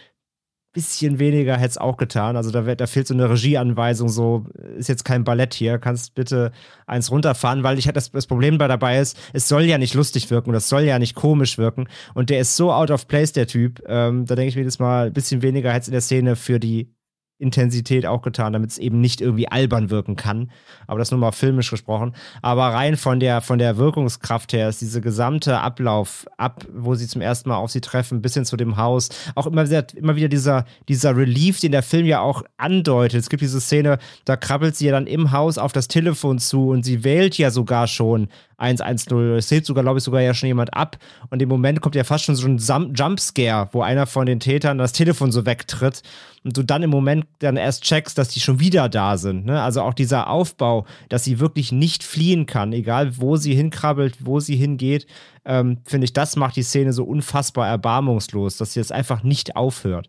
bisschen 0.76 1.18
weniger 1.18 1.56
hätte 1.56 1.70
es 1.70 1.78
auch 1.78 1.96
getan. 1.96 2.36
Also 2.36 2.50
da, 2.50 2.74
da 2.74 2.86
fehlt 2.86 3.06
so 3.06 3.14
eine 3.14 3.30
Regieanweisung, 3.30 4.10
so 4.10 4.44
ist 4.76 4.90
jetzt 4.90 5.06
kein 5.06 5.24
Ballett 5.24 5.54
hier, 5.54 5.78
kannst 5.78 6.14
bitte 6.14 6.52
eins 6.86 7.10
runterfahren, 7.10 7.62
weil 7.62 7.78
ich 7.78 7.86
das, 7.86 8.12
das 8.12 8.26
Problem 8.26 8.58
bei 8.58 8.68
dabei 8.68 9.00
ist, 9.00 9.16
es 9.32 9.48
soll 9.48 9.62
ja 9.62 9.78
nicht 9.78 9.94
lustig 9.94 10.30
wirken, 10.30 10.52
das 10.52 10.68
soll 10.68 10.82
ja 10.82 10.98
nicht 10.98 11.14
komisch 11.14 11.56
wirken 11.56 11.88
und 12.12 12.28
der 12.28 12.40
ist 12.40 12.56
so 12.56 12.72
out 12.72 12.90
of 12.90 13.08
place, 13.08 13.32
der 13.32 13.46
Typ. 13.46 13.82
Ähm, 13.86 14.26
da 14.26 14.34
denke 14.34 14.50
ich 14.50 14.56
mir 14.56 14.62
jedes 14.62 14.78
Mal, 14.78 15.06
ein 15.06 15.12
bisschen 15.14 15.40
weniger 15.40 15.72
hätte 15.72 15.82
es 15.82 15.88
in 15.88 15.92
der 15.92 16.02
Szene 16.02 16.36
für 16.36 16.60
die 16.60 16.94
Intensität 17.38 18.06
auch 18.06 18.22
getan, 18.22 18.54
damit 18.54 18.70
es 18.70 18.78
eben 18.78 19.00
nicht 19.00 19.20
irgendwie 19.20 19.48
albern 19.48 19.90
wirken 19.90 20.16
kann. 20.16 20.50
Aber 20.86 20.98
das 20.98 21.10
nur 21.10 21.20
mal 21.20 21.32
filmisch 21.32 21.70
gesprochen. 21.70 22.14
Aber 22.40 22.68
rein 22.68 22.96
von 22.96 23.20
der, 23.20 23.42
von 23.42 23.58
der 23.58 23.76
Wirkungskraft 23.76 24.54
her 24.54 24.68
ist 24.68 24.80
diese 24.80 25.02
gesamte 25.02 25.60
Ablauf 25.60 26.26
ab, 26.38 26.64
wo 26.72 26.94
sie 26.94 27.06
zum 27.06 27.20
ersten 27.20 27.50
Mal 27.50 27.56
auf 27.56 27.70
sie 27.70 27.82
treffen, 27.82 28.22
bis 28.22 28.34
hin 28.34 28.46
zu 28.46 28.56
dem 28.56 28.78
Haus, 28.78 29.10
auch 29.34 29.46
immer 29.46 29.66
wieder, 29.66 29.86
immer 29.94 30.16
wieder 30.16 30.28
dieser, 30.28 30.64
dieser 30.88 31.14
Relief, 31.14 31.60
den 31.60 31.72
der 31.72 31.82
Film 31.82 32.06
ja 32.06 32.20
auch 32.20 32.42
andeutet. 32.56 33.20
Es 33.20 33.28
gibt 33.28 33.42
diese 33.42 33.60
Szene, 33.60 33.98
da 34.24 34.36
krabbelt 34.36 34.76
sie 34.76 34.86
ja 34.86 34.92
dann 34.92 35.06
im 35.06 35.32
Haus 35.32 35.58
auf 35.58 35.72
das 35.72 35.88
Telefon 35.88 36.38
zu 36.38 36.70
und 36.70 36.84
sie 36.84 37.04
wählt 37.04 37.36
ja 37.36 37.50
sogar 37.50 37.86
schon 37.86 38.28
110. 38.58 39.36
Es 39.36 39.48
zählt 39.48 39.66
sogar, 39.66 39.84
glaube 39.84 39.98
ich, 39.98 40.04
sogar 40.04 40.22
ja 40.22 40.32
schon 40.32 40.46
jemand 40.46 40.74
ab. 40.74 40.96
Und 41.30 41.42
im 41.42 41.48
Moment 41.48 41.80
kommt 41.80 41.94
ja 41.94 42.04
fast 42.04 42.24
schon 42.24 42.36
so 42.36 42.46
ein 42.46 42.94
Jumpscare, 42.94 43.68
wo 43.72 43.82
einer 43.82 44.06
von 44.06 44.26
den 44.26 44.40
Tätern 44.40 44.78
das 44.78 44.92
Telefon 44.92 45.32
so 45.32 45.44
wegtritt 45.44 46.02
und 46.46 46.56
du 46.56 46.62
dann 46.62 46.84
im 46.84 46.90
Moment 46.90 47.26
dann 47.40 47.56
erst 47.56 47.82
checkst, 47.82 48.16
dass 48.16 48.28
die 48.28 48.38
schon 48.38 48.60
wieder 48.60 48.88
da 48.88 49.18
sind. 49.18 49.46
Ne? 49.46 49.60
Also 49.60 49.82
auch 49.82 49.94
dieser 49.94 50.30
Aufbau, 50.30 50.86
dass 51.08 51.24
sie 51.24 51.40
wirklich 51.40 51.72
nicht 51.72 52.04
fliehen 52.04 52.46
kann, 52.46 52.72
egal 52.72 53.18
wo 53.18 53.36
sie 53.36 53.52
hinkrabbelt, 53.52 54.24
wo 54.24 54.38
sie 54.38 54.54
hingeht, 54.54 55.08
ähm, 55.44 55.78
finde 55.84 56.04
ich, 56.04 56.12
das 56.12 56.36
macht 56.36 56.54
die 56.54 56.62
Szene 56.62 56.92
so 56.92 57.02
unfassbar 57.02 57.66
erbarmungslos, 57.66 58.58
dass 58.58 58.74
sie 58.74 58.80
jetzt 58.80 58.92
einfach 58.92 59.24
nicht 59.24 59.56
aufhört. 59.56 60.08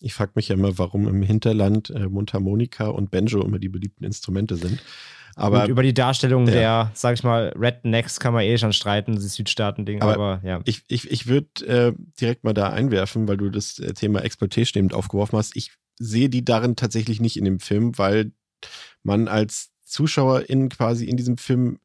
Ich 0.00 0.12
frage 0.12 0.32
mich 0.34 0.48
ja 0.48 0.56
immer, 0.56 0.76
warum 0.76 1.06
im 1.06 1.22
Hinterland 1.22 1.90
äh, 1.90 2.08
Mundharmonika 2.08 2.88
und 2.88 3.12
Banjo 3.12 3.40
immer 3.42 3.60
die 3.60 3.68
beliebten 3.68 4.04
Instrumente 4.04 4.56
sind. 4.56 4.82
Aber 5.38 5.60
Gut, 5.60 5.68
über 5.68 5.82
die 5.82 5.92
Darstellung 5.92 6.46
ja. 6.46 6.52
der, 6.52 6.90
sag 6.94 7.14
ich 7.14 7.22
mal, 7.22 7.52
Rednecks 7.56 8.18
kann 8.18 8.32
man 8.32 8.42
eh 8.42 8.56
schon 8.56 8.72
streiten, 8.72 9.16
das 9.16 9.34
Südstaaten-Ding, 9.34 10.00
aber, 10.00 10.14
aber, 10.14 10.40
ja. 10.42 10.60
Ich, 10.64 10.82
ich, 10.88 11.10
ich 11.10 11.26
würde 11.26 11.66
äh, 11.66 11.92
direkt 12.18 12.42
mal 12.42 12.54
da 12.54 12.70
einwerfen, 12.70 13.28
weil 13.28 13.36
du 13.36 13.50
das 13.50 13.78
äh, 13.78 13.92
Thema 13.92 14.20
Exploitation 14.20 14.82
eben 14.82 14.94
aufgeworfen 14.94 15.38
hast. 15.38 15.54
Ich 15.54 15.72
sehe 15.98 16.30
die 16.30 16.42
darin 16.42 16.74
tatsächlich 16.74 17.20
nicht 17.20 17.36
in 17.36 17.44
dem 17.44 17.60
Film, 17.60 17.98
weil 17.98 18.32
man 19.02 19.28
als 19.28 19.72
Zuschauerin 19.84 20.70
quasi 20.70 21.04
in 21.04 21.18
diesem 21.18 21.36
Film 21.36 21.78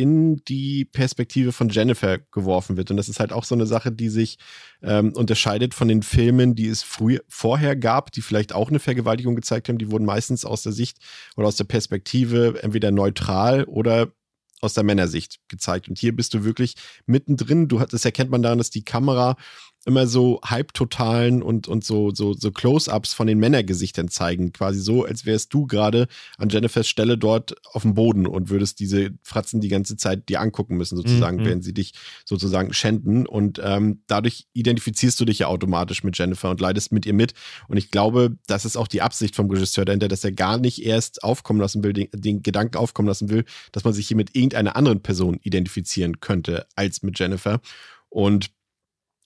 in 0.00 0.42
die 0.44 0.84
Perspektive 0.84 1.52
von 1.52 1.68
Jennifer 1.68 2.18
geworfen 2.18 2.76
wird. 2.76 2.90
Und 2.90 2.96
das 2.96 3.08
ist 3.08 3.20
halt 3.20 3.32
auch 3.32 3.44
so 3.44 3.54
eine 3.54 3.66
Sache, 3.66 3.90
die 3.90 4.08
sich 4.08 4.38
ähm, 4.82 5.12
unterscheidet 5.14 5.74
von 5.74 5.88
den 5.88 6.02
Filmen, 6.02 6.54
die 6.54 6.68
es 6.68 6.82
früher 6.82 7.20
vorher 7.28 7.74
gab, 7.76 8.12
die 8.12 8.22
vielleicht 8.22 8.52
auch 8.52 8.68
eine 8.68 8.78
Vergewaltigung 8.78 9.34
gezeigt 9.34 9.68
haben. 9.68 9.78
Die 9.78 9.90
wurden 9.90 10.04
meistens 10.04 10.44
aus 10.44 10.62
der 10.62 10.72
Sicht 10.72 10.98
oder 11.36 11.48
aus 11.48 11.56
der 11.56 11.64
Perspektive 11.64 12.62
entweder 12.62 12.90
neutral 12.90 13.64
oder 13.64 14.12
aus 14.60 14.74
der 14.74 14.84
Männersicht 14.84 15.38
gezeigt. 15.48 15.88
Und 15.88 15.98
hier 15.98 16.14
bist 16.14 16.34
du 16.34 16.44
wirklich 16.44 16.74
mittendrin. 17.06 17.68
Du, 17.68 17.78
das 17.78 18.04
erkennt 18.04 18.30
man 18.30 18.42
daran, 18.42 18.58
dass 18.58 18.70
die 18.70 18.84
Kamera 18.84 19.36
immer 19.88 20.06
so 20.06 20.38
Halbtotalen 20.44 21.42
und, 21.42 21.66
und 21.66 21.82
so, 21.82 22.14
so, 22.14 22.34
so 22.34 22.52
Close-Ups 22.52 23.14
von 23.14 23.26
den 23.26 23.38
Männergesichtern 23.38 24.08
zeigen. 24.08 24.52
Quasi 24.52 24.80
so, 24.80 25.04
als 25.04 25.24
wärst 25.24 25.54
du 25.54 25.66
gerade 25.66 26.08
an 26.36 26.50
Jennifers 26.50 26.86
Stelle 26.86 27.16
dort 27.16 27.54
auf 27.72 27.82
dem 27.82 27.94
Boden 27.94 28.26
und 28.26 28.50
würdest 28.50 28.80
diese 28.80 29.12
Fratzen 29.22 29.62
die 29.62 29.68
ganze 29.68 29.96
Zeit 29.96 30.28
dir 30.28 30.42
angucken 30.42 30.76
müssen, 30.76 30.96
sozusagen, 30.96 31.38
mhm. 31.38 31.44
wenn 31.46 31.62
sie 31.62 31.72
dich 31.72 31.94
sozusagen 32.26 32.74
schänden. 32.74 33.26
Und 33.26 33.60
ähm, 33.64 34.02
dadurch 34.06 34.46
identifizierst 34.52 35.18
du 35.20 35.24
dich 35.24 35.38
ja 35.38 35.46
automatisch 35.46 36.04
mit 36.04 36.18
Jennifer 36.18 36.50
und 36.50 36.60
leidest 36.60 36.92
mit 36.92 37.06
ihr 37.06 37.14
mit. 37.14 37.32
Und 37.66 37.78
ich 37.78 37.90
glaube, 37.90 38.36
das 38.46 38.66
ist 38.66 38.76
auch 38.76 38.88
die 38.88 39.00
Absicht 39.00 39.34
vom 39.34 39.50
Regisseur 39.50 39.86
dahinter, 39.86 40.08
dass 40.08 40.22
er 40.22 40.32
gar 40.32 40.58
nicht 40.58 40.84
erst 40.84 41.24
aufkommen 41.24 41.60
lassen 41.60 41.82
will, 41.82 41.94
den, 41.94 42.08
den 42.12 42.42
Gedanken 42.42 42.76
aufkommen 42.76 43.08
lassen 43.08 43.30
will, 43.30 43.46
dass 43.72 43.84
man 43.84 43.94
sich 43.94 44.06
hier 44.06 44.18
mit 44.18 44.36
irgendeiner 44.36 44.76
anderen 44.76 45.00
Person 45.02 45.40
identifizieren 45.42 46.20
könnte 46.20 46.66
als 46.76 47.02
mit 47.02 47.18
Jennifer. 47.18 47.62
Und 48.10 48.50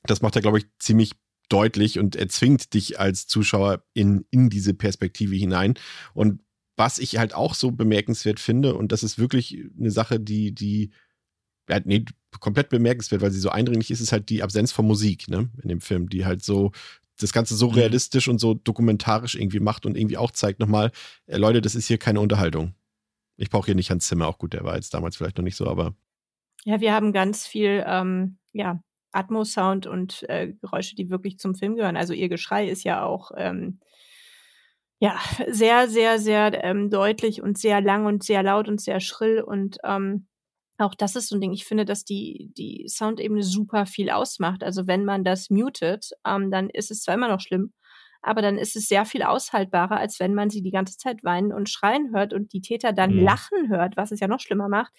das 0.05 0.23
macht 0.23 0.37
er, 0.37 0.43
glaube 0.43 0.59
ich, 0.59 0.67
ziemlich 0.79 1.13
deutlich 1.49 1.99
und 1.99 2.17
er 2.17 2.29
zwingt 2.29 2.73
dich 2.75 2.99
als 2.99 3.27
Zuschauer 3.27 3.85
in, 3.95 4.25
in 4.31 4.49
diese 4.49 4.75
Perspektive 4.75 5.35
hinein. 5.35 5.75
Und 6.15 6.41
was 6.77 6.99
ich 6.99 7.19
halt 7.19 7.35
auch 7.35 7.55
so 7.55 7.71
bemerkenswert 7.71 8.41
finde, 8.41 8.75
und 8.75 8.93
das 8.93 9.03
ist 9.03 9.19
wirklich 9.19 9.65
eine 9.79 9.91
Sache, 9.91 10.19
die, 10.19 10.55
die, 10.55 10.91
ja, 11.69 11.81
nee, 11.85 12.05
komplett 12.41 12.71
bemerkenswert, 12.71 13.21
weil 13.21 13.31
sie 13.31 13.41
so 13.41 13.51
eindringlich 13.51 13.91
ist, 13.91 14.01
ist 14.01 14.13
halt 14.13 14.31
die 14.31 14.43
Absenz 14.43 14.73
von 14.73 14.87
Musik, 14.87 15.29
ne, 15.29 15.51
in 15.63 15.69
dem 15.69 15.81
Film, 15.81 16.09
die 16.09 16.25
halt 16.25 16.43
so 16.43 16.73
das 17.21 17.33
Ganze 17.33 17.55
so 17.55 17.69
mhm. 17.69 17.75
realistisch 17.75 18.29
und 18.29 18.39
so 18.39 18.55
dokumentarisch 18.55 19.35
irgendwie 19.35 19.61
macht 19.61 19.87
und 19.87 19.97
irgendwie 19.97 20.17
auch 20.17 20.31
zeigt 20.31 20.59
nochmal, 20.59 20.91
äh, 21.27 21.37
Leute, 21.37 21.61
das 21.61 21.75
ist 21.75 21.87
hier 21.87 21.99
keine 21.99 22.21
Unterhaltung. 22.21 22.75
Ich 23.37 23.51
brauche 23.51 23.67
hier 23.67 23.75
nicht 23.75 23.91
Hans 23.91 24.07
Zimmer, 24.07 24.27
auch 24.27 24.39
gut, 24.39 24.55
der 24.55 24.65
war 24.65 24.77
jetzt 24.77 24.95
damals 24.95 25.17
vielleicht 25.17 25.37
noch 25.37 25.45
nicht 25.45 25.57
so, 25.57 25.67
aber. 25.67 25.95
Ja, 26.65 26.81
wir 26.81 26.95
haben 26.95 27.13
ganz 27.13 27.47
viel, 27.47 27.85
ähm, 27.87 28.39
ja, 28.53 28.83
Atmos-Sound 29.13 29.87
und 29.87 30.25
äh, 30.29 30.53
Geräusche, 30.61 30.97
die 30.97 31.11
wirklich 31.11 31.39
zum 31.39 31.55
Film 31.55 31.77
gehören. 31.77 31.97
Also 31.97 32.13
ihr 32.15 32.29
Geschrei 32.29 32.69
ist 32.69 32.85
ja 32.85 33.05
auch 33.05 33.31
ähm, 33.37 33.79
ja 35.01 35.19
sehr, 35.49 35.89
sehr, 35.89 36.19
sehr 36.19 36.65
ähm, 36.65 36.91
deutlich 36.91 37.43
und 37.43 37.59
sehr 37.59 37.81
lang 37.81 38.07
und 38.07 38.25
sehr 38.25 38.43
laut 38.43 38.69
und 38.69 38.81
sehr 38.81 39.01
schrill 39.01 39.41
und 39.43 39.79
ähm, 39.85 40.27
auch 40.79 40.95
das 40.95 41.17
ist 41.17 41.29
so 41.29 41.37
ein 41.37 41.41
Ding. 41.41 41.53
Ich 41.53 41.65
finde, 41.65 41.85
dass 41.85 42.05
die, 42.05 42.51
die 42.57 42.87
Soundebene 42.89 43.43
super 43.43 43.87
viel 43.87 44.11
ausmacht. 44.11 44.65
Also 44.65 44.87
wenn 44.87 45.05
man 45.05 45.25
das 45.25 45.51
mutet, 45.51 46.11
ähm, 46.27 46.51
dann 46.51 46.71
ist 46.71 46.91
es 46.91 47.03
zwar 47.03 47.15
immer 47.15 47.29
noch 47.29 47.41
schlimm, 47.41 47.73
aber 48.23 48.41
dann 48.41 48.57
ist 48.57 48.77
es 48.77 48.87
sehr 48.87 49.05
viel 49.05 49.23
aushaltbarer, 49.23 49.97
als 49.97 50.21
wenn 50.21 50.35
man 50.35 50.49
sie 50.49 50.63
die 50.63 50.71
ganze 50.71 50.97
Zeit 50.97 51.25
weinen 51.25 51.53
und 51.53 51.69
schreien 51.69 52.15
hört 52.15 52.33
und 52.33 52.53
die 52.53 52.61
Täter 52.61 52.93
dann 52.93 53.17
mhm. 53.17 53.23
lachen 53.25 53.69
hört, 53.69 53.97
was 53.97 54.13
es 54.13 54.21
ja 54.21 54.29
noch 54.29 54.41
schlimmer 54.41 54.69
macht, 54.69 54.93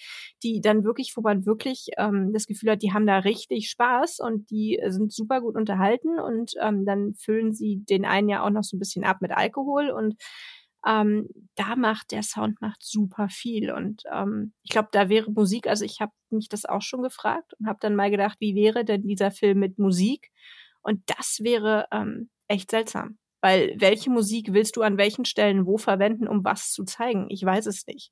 die 0.43 0.61
dann 0.61 0.84
wirklich, 0.84 1.13
wo 1.15 1.21
man 1.21 1.45
wirklich 1.45 1.88
ähm, 1.97 2.32
das 2.34 2.45
Gefühl 2.45 2.71
hat, 2.71 2.82
die 2.82 2.93
haben 2.93 3.07
da 3.07 3.19
richtig 3.19 3.69
Spaß 3.69 4.19
und 4.19 4.49
die 4.51 4.80
sind 4.88 5.13
super 5.13 5.41
gut 5.41 5.55
unterhalten 5.55 6.19
und 6.19 6.51
ähm, 6.61 6.86
dann 6.86 7.13
füllen 7.15 7.53
sie 7.53 7.84
den 7.89 8.05
einen 8.05 8.30
ja 8.30 8.43
auch 8.43 8.49
noch 8.49 8.63
so 8.63 8.76
ein 8.76 8.80
bisschen 8.80 9.05
ab 9.05 9.17
mit 9.21 9.32
Alkohol 9.32 9.89
und 9.89 10.15
ähm, 10.86 11.30
da 11.55 11.76
macht 11.78 12.11
der 12.11 12.24
Sound 12.24 12.59
macht 12.59 12.84
super 12.84 13.30
viel 13.30 13.71
und 13.71 14.03
ähm, 14.11 14.53
ich 14.63 14.71
glaube, 14.71 14.89
da 14.91 15.07
wäre 15.07 15.32
Musik. 15.32 15.67
Also 15.67 15.86
ich 15.86 16.01
habe 16.01 16.11
mich 16.30 16.49
das 16.49 16.65
auch 16.65 16.82
schon 16.82 17.01
gefragt 17.01 17.53
und 17.57 17.67
habe 17.67 17.80
dann 17.82 17.95
mal 17.95 18.11
gedacht, 18.11 18.38
wie 18.41 18.53
wäre 18.53 18.84
denn 18.84 19.03
dieser 19.03 19.32
Film 19.32 19.59
mit 19.59 19.80
Musik? 19.80 20.30
Und 20.82 21.01
das 21.05 21.39
wäre 21.41 21.88
ähm, 21.91 22.30
echt 22.48 22.72
seltsam. 22.72 23.18
Weil 23.41 23.76
welche 23.78 24.10
Musik 24.10 24.54
willst 24.54 24.78
du 24.78 24.82
an 24.84 24.98
welchen 24.98 25.26
Stellen 25.26 25.66
wo 25.66 25.78
verwenden, 25.78 26.28
um 26.28 26.46
was 26.46 26.72
zu 26.72 26.86
zeigen? 26.86 27.28
Ich 27.30 27.44
weiß 27.44 27.66
es 27.66 27.86
nicht. 27.88 28.12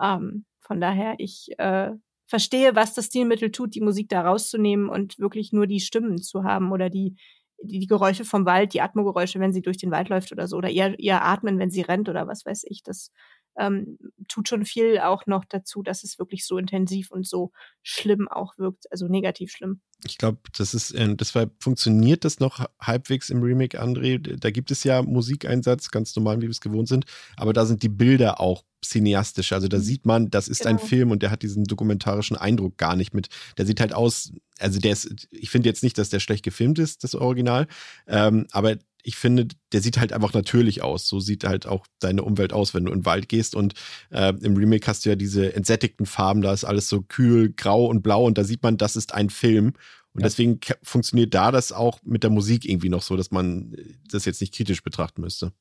Ähm, 0.00 0.46
von 0.60 0.80
daher, 0.80 1.14
ich 1.18 1.48
äh, 1.58 1.90
verstehe, 2.26 2.74
was 2.74 2.94
das 2.94 3.06
Stilmittel 3.06 3.50
tut, 3.50 3.74
die 3.74 3.82
Musik 3.82 4.08
da 4.08 4.22
rauszunehmen 4.22 4.88
und 4.88 5.18
wirklich 5.18 5.52
nur 5.52 5.66
die 5.66 5.80
Stimmen 5.80 6.18
zu 6.18 6.44
haben 6.44 6.72
oder 6.72 6.88
die, 6.88 7.16
die, 7.62 7.80
die 7.80 7.86
Geräusche 7.86 8.24
vom 8.24 8.46
Wald, 8.46 8.72
die 8.74 8.80
Atmogeräusche, 8.80 9.40
wenn 9.40 9.52
sie 9.52 9.62
durch 9.62 9.76
den 9.76 9.90
Wald 9.90 10.08
läuft 10.08 10.32
oder 10.32 10.48
so, 10.48 10.56
oder 10.56 10.70
ihr, 10.70 10.98
ihr 10.98 11.22
Atmen, 11.22 11.58
wenn 11.58 11.70
sie 11.70 11.82
rennt 11.82 12.08
oder 12.08 12.26
was 12.26 12.46
weiß 12.46 12.64
ich. 12.68 12.82
Das 12.82 13.10
ähm, 13.56 13.98
tut 14.28 14.48
schon 14.48 14.64
viel 14.64 14.98
auch 14.98 15.26
noch 15.26 15.44
dazu, 15.44 15.82
dass 15.82 16.04
es 16.04 16.18
wirklich 16.18 16.46
so 16.46 16.58
intensiv 16.58 17.10
und 17.10 17.26
so 17.26 17.52
schlimm 17.82 18.28
auch 18.28 18.58
wirkt, 18.58 18.90
also 18.90 19.06
negativ 19.08 19.52
schlimm. 19.52 19.80
Ich 20.06 20.18
glaube, 20.18 20.38
das 20.56 20.74
ist, 20.74 20.92
äh, 20.92 21.14
deshalb 21.14 21.62
funktioniert 21.62 22.24
das 22.24 22.40
noch 22.40 22.64
halbwegs 22.80 23.30
im 23.30 23.42
Remake, 23.42 23.80
André. 23.82 24.18
Da 24.36 24.50
gibt 24.50 24.70
es 24.70 24.84
ja 24.84 25.02
Musikeinsatz, 25.02 25.90
ganz 25.90 26.14
normal, 26.16 26.38
wie 26.38 26.42
wir 26.42 26.50
es 26.50 26.60
gewohnt 26.60 26.88
sind, 26.88 27.06
aber 27.36 27.52
da 27.52 27.64
sind 27.64 27.82
die 27.82 27.88
Bilder 27.88 28.40
auch 28.40 28.64
cineastisch. 28.84 29.52
Also 29.52 29.68
da 29.68 29.78
mhm. 29.78 29.82
sieht 29.82 30.06
man, 30.06 30.30
das 30.30 30.48
ist 30.48 30.62
genau. 30.62 30.70
ein 30.70 30.78
Film 30.78 31.10
und 31.10 31.22
der 31.22 31.30
hat 31.30 31.42
diesen 31.42 31.64
dokumentarischen 31.64 32.36
Eindruck 32.36 32.76
gar 32.76 32.96
nicht 32.96 33.14
mit. 33.14 33.28
Der 33.56 33.66
sieht 33.66 33.80
halt 33.80 33.94
aus, 33.94 34.32
also 34.58 34.78
der 34.78 34.92
ist, 34.92 35.28
ich 35.30 35.50
finde 35.50 35.68
jetzt 35.68 35.82
nicht, 35.82 35.96
dass 35.98 36.10
der 36.10 36.20
schlecht 36.20 36.44
gefilmt 36.44 36.78
ist, 36.78 37.04
das 37.04 37.14
Original, 37.14 37.66
ähm, 38.06 38.46
aber 38.50 38.76
ich 39.04 39.16
finde, 39.16 39.48
der 39.72 39.82
sieht 39.82 39.98
halt 39.98 40.12
einfach 40.12 40.32
natürlich 40.32 40.82
aus. 40.82 41.06
So 41.06 41.20
sieht 41.20 41.44
halt 41.44 41.66
auch 41.66 41.86
deine 42.00 42.24
Umwelt 42.24 42.52
aus, 42.52 42.74
wenn 42.74 42.86
du 42.86 42.92
in 42.92 43.00
den 43.00 43.06
Wald 43.06 43.28
gehst. 43.28 43.54
Und 43.54 43.74
äh, 44.10 44.32
im 44.40 44.56
Remake 44.56 44.86
hast 44.86 45.04
du 45.04 45.10
ja 45.10 45.16
diese 45.16 45.54
entsättigten 45.54 46.06
Farben, 46.06 46.40
da 46.40 46.52
ist 46.52 46.64
alles 46.64 46.88
so 46.88 47.02
kühl, 47.02 47.52
grau 47.52 47.84
und 47.86 48.02
blau 48.02 48.24
und 48.24 48.38
da 48.38 48.44
sieht 48.44 48.62
man, 48.62 48.78
das 48.78 48.96
ist 48.96 49.14
ein 49.14 49.30
Film. 49.30 49.74
Und 50.14 50.20
ja. 50.20 50.26
deswegen 50.26 50.58
funktioniert 50.82 51.34
da 51.34 51.50
das 51.50 51.70
auch 51.70 52.00
mit 52.02 52.22
der 52.22 52.30
Musik 52.30 52.64
irgendwie 52.64 52.88
noch 52.88 53.02
so, 53.02 53.16
dass 53.16 53.30
man 53.30 53.76
das 54.10 54.24
jetzt 54.24 54.40
nicht 54.40 54.54
kritisch 54.54 54.82
betrachten 54.82 55.20
müsste. 55.20 55.52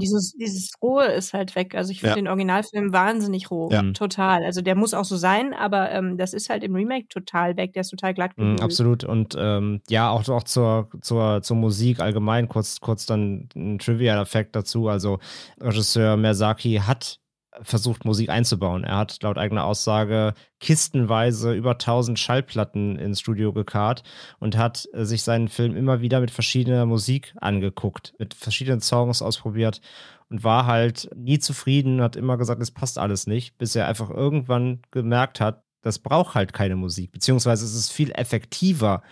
Dieses, 0.00 0.32
dieses 0.32 0.72
Rohe 0.82 1.06
ist 1.06 1.32
halt 1.32 1.54
weg. 1.54 1.74
Also 1.74 1.92
ich 1.92 2.00
finde 2.00 2.10
ja. 2.10 2.16
den 2.16 2.28
Originalfilm 2.28 2.92
wahnsinnig 2.92 3.50
roh. 3.50 3.68
Ja. 3.70 3.82
Total. 3.92 4.44
Also 4.44 4.60
der 4.62 4.74
muss 4.74 4.94
auch 4.94 5.04
so 5.04 5.16
sein, 5.16 5.54
aber 5.54 5.90
ähm, 5.90 6.16
das 6.16 6.34
ist 6.34 6.50
halt 6.50 6.64
im 6.64 6.74
Remake 6.74 7.08
total 7.08 7.56
weg. 7.56 7.72
Der 7.74 7.82
ist 7.82 7.90
total 7.90 8.14
glatt. 8.14 8.32
Mm, 8.36 8.56
absolut. 8.60 9.04
Und 9.04 9.36
ähm, 9.38 9.80
ja, 9.88 10.10
auch, 10.10 10.28
auch 10.28 10.44
zur, 10.44 10.88
zur, 11.00 11.42
zur 11.42 11.56
Musik 11.56 12.00
allgemein, 12.00 12.48
kurz, 12.48 12.80
kurz 12.80 13.06
dann 13.06 13.48
ein 13.54 13.78
Trivial-Effekt 13.78 14.56
dazu. 14.56 14.88
Also 14.88 15.18
Regisseur 15.60 16.16
Merzaki 16.16 16.80
hat 16.84 17.20
versucht, 17.62 18.04
Musik 18.04 18.30
einzubauen. 18.30 18.84
Er 18.84 18.96
hat 18.96 19.22
laut 19.22 19.38
eigener 19.38 19.64
Aussage 19.64 20.34
kistenweise 20.60 21.52
über 21.52 21.72
1000 21.72 22.18
Schallplatten 22.18 22.96
ins 22.96 23.20
Studio 23.20 23.52
gekarrt 23.52 24.02
und 24.38 24.56
hat 24.56 24.88
äh, 24.92 25.04
sich 25.04 25.22
seinen 25.22 25.48
Film 25.48 25.76
immer 25.76 26.00
wieder 26.00 26.20
mit 26.20 26.30
verschiedener 26.30 26.86
Musik 26.86 27.34
angeguckt, 27.40 28.14
mit 28.18 28.34
verschiedenen 28.34 28.80
Songs 28.80 29.22
ausprobiert 29.22 29.80
und 30.28 30.44
war 30.44 30.66
halt 30.66 31.10
nie 31.14 31.38
zufrieden, 31.38 32.00
hat 32.00 32.16
immer 32.16 32.38
gesagt, 32.38 32.62
es 32.62 32.70
passt 32.70 32.98
alles 32.98 33.26
nicht, 33.26 33.58
bis 33.58 33.74
er 33.74 33.88
einfach 33.88 34.10
irgendwann 34.10 34.80
gemerkt 34.90 35.40
hat, 35.40 35.64
das 35.82 35.98
braucht 35.98 36.34
halt 36.34 36.52
keine 36.52 36.76
Musik, 36.76 37.10
beziehungsweise 37.10 37.64
es 37.64 37.74
ist 37.74 37.90
viel 37.90 38.12
effektiver, 38.12 39.02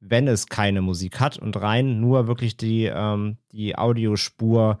wenn 0.00 0.28
es 0.28 0.46
keine 0.46 0.82
Musik 0.82 1.20
hat 1.20 1.38
und 1.38 1.56
rein 1.60 2.00
nur 2.00 2.26
wirklich 2.26 2.56
die, 2.56 2.84
ähm, 2.84 3.38
die 3.52 3.76
Audiospur 3.76 4.78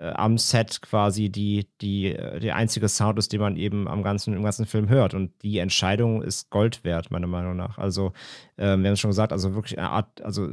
am 0.00 0.38
Set 0.38 0.80
quasi 0.82 1.28
die, 1.28 1.68
die, 1.80 2.14
äh, 2.14 2.40
der 2.40 2.56
einzige 2.56 2.88
Sound 2.88 3.18
ist, 3.18 3.32
den 3.32 3.40
man 3.40 3.56
eben 3.56 3.86
am 3.88 4.02
ganzen, 4.02 4.34
im 4.34 4.42
ganzen 4.42 4.66
Film 4.66 4.88
hört. 4.88 5.14
Und 5.14 5.30
die 5.42 5.58
Entscheidung 5.58 6.22
ist 6.22 6.50
Gold 6.50 6.84
wert, 6.84 7.10
meiner 7.10 7.26
Meinung 7.26 7.56
nach. 7.56 7.78
Also, 7.78 8.12
äh, 8.56 8.64
wir 8.64 8.72
haben 8.72 8.86
es 8.86 9.00
schon 9.00 9.10
gesagt, 9.10 9.32
also 9.32 9.54
wirklich 9.54 9.78
eine 9.78 9.90
Art, 9.90 10.22
also 10.22 10.48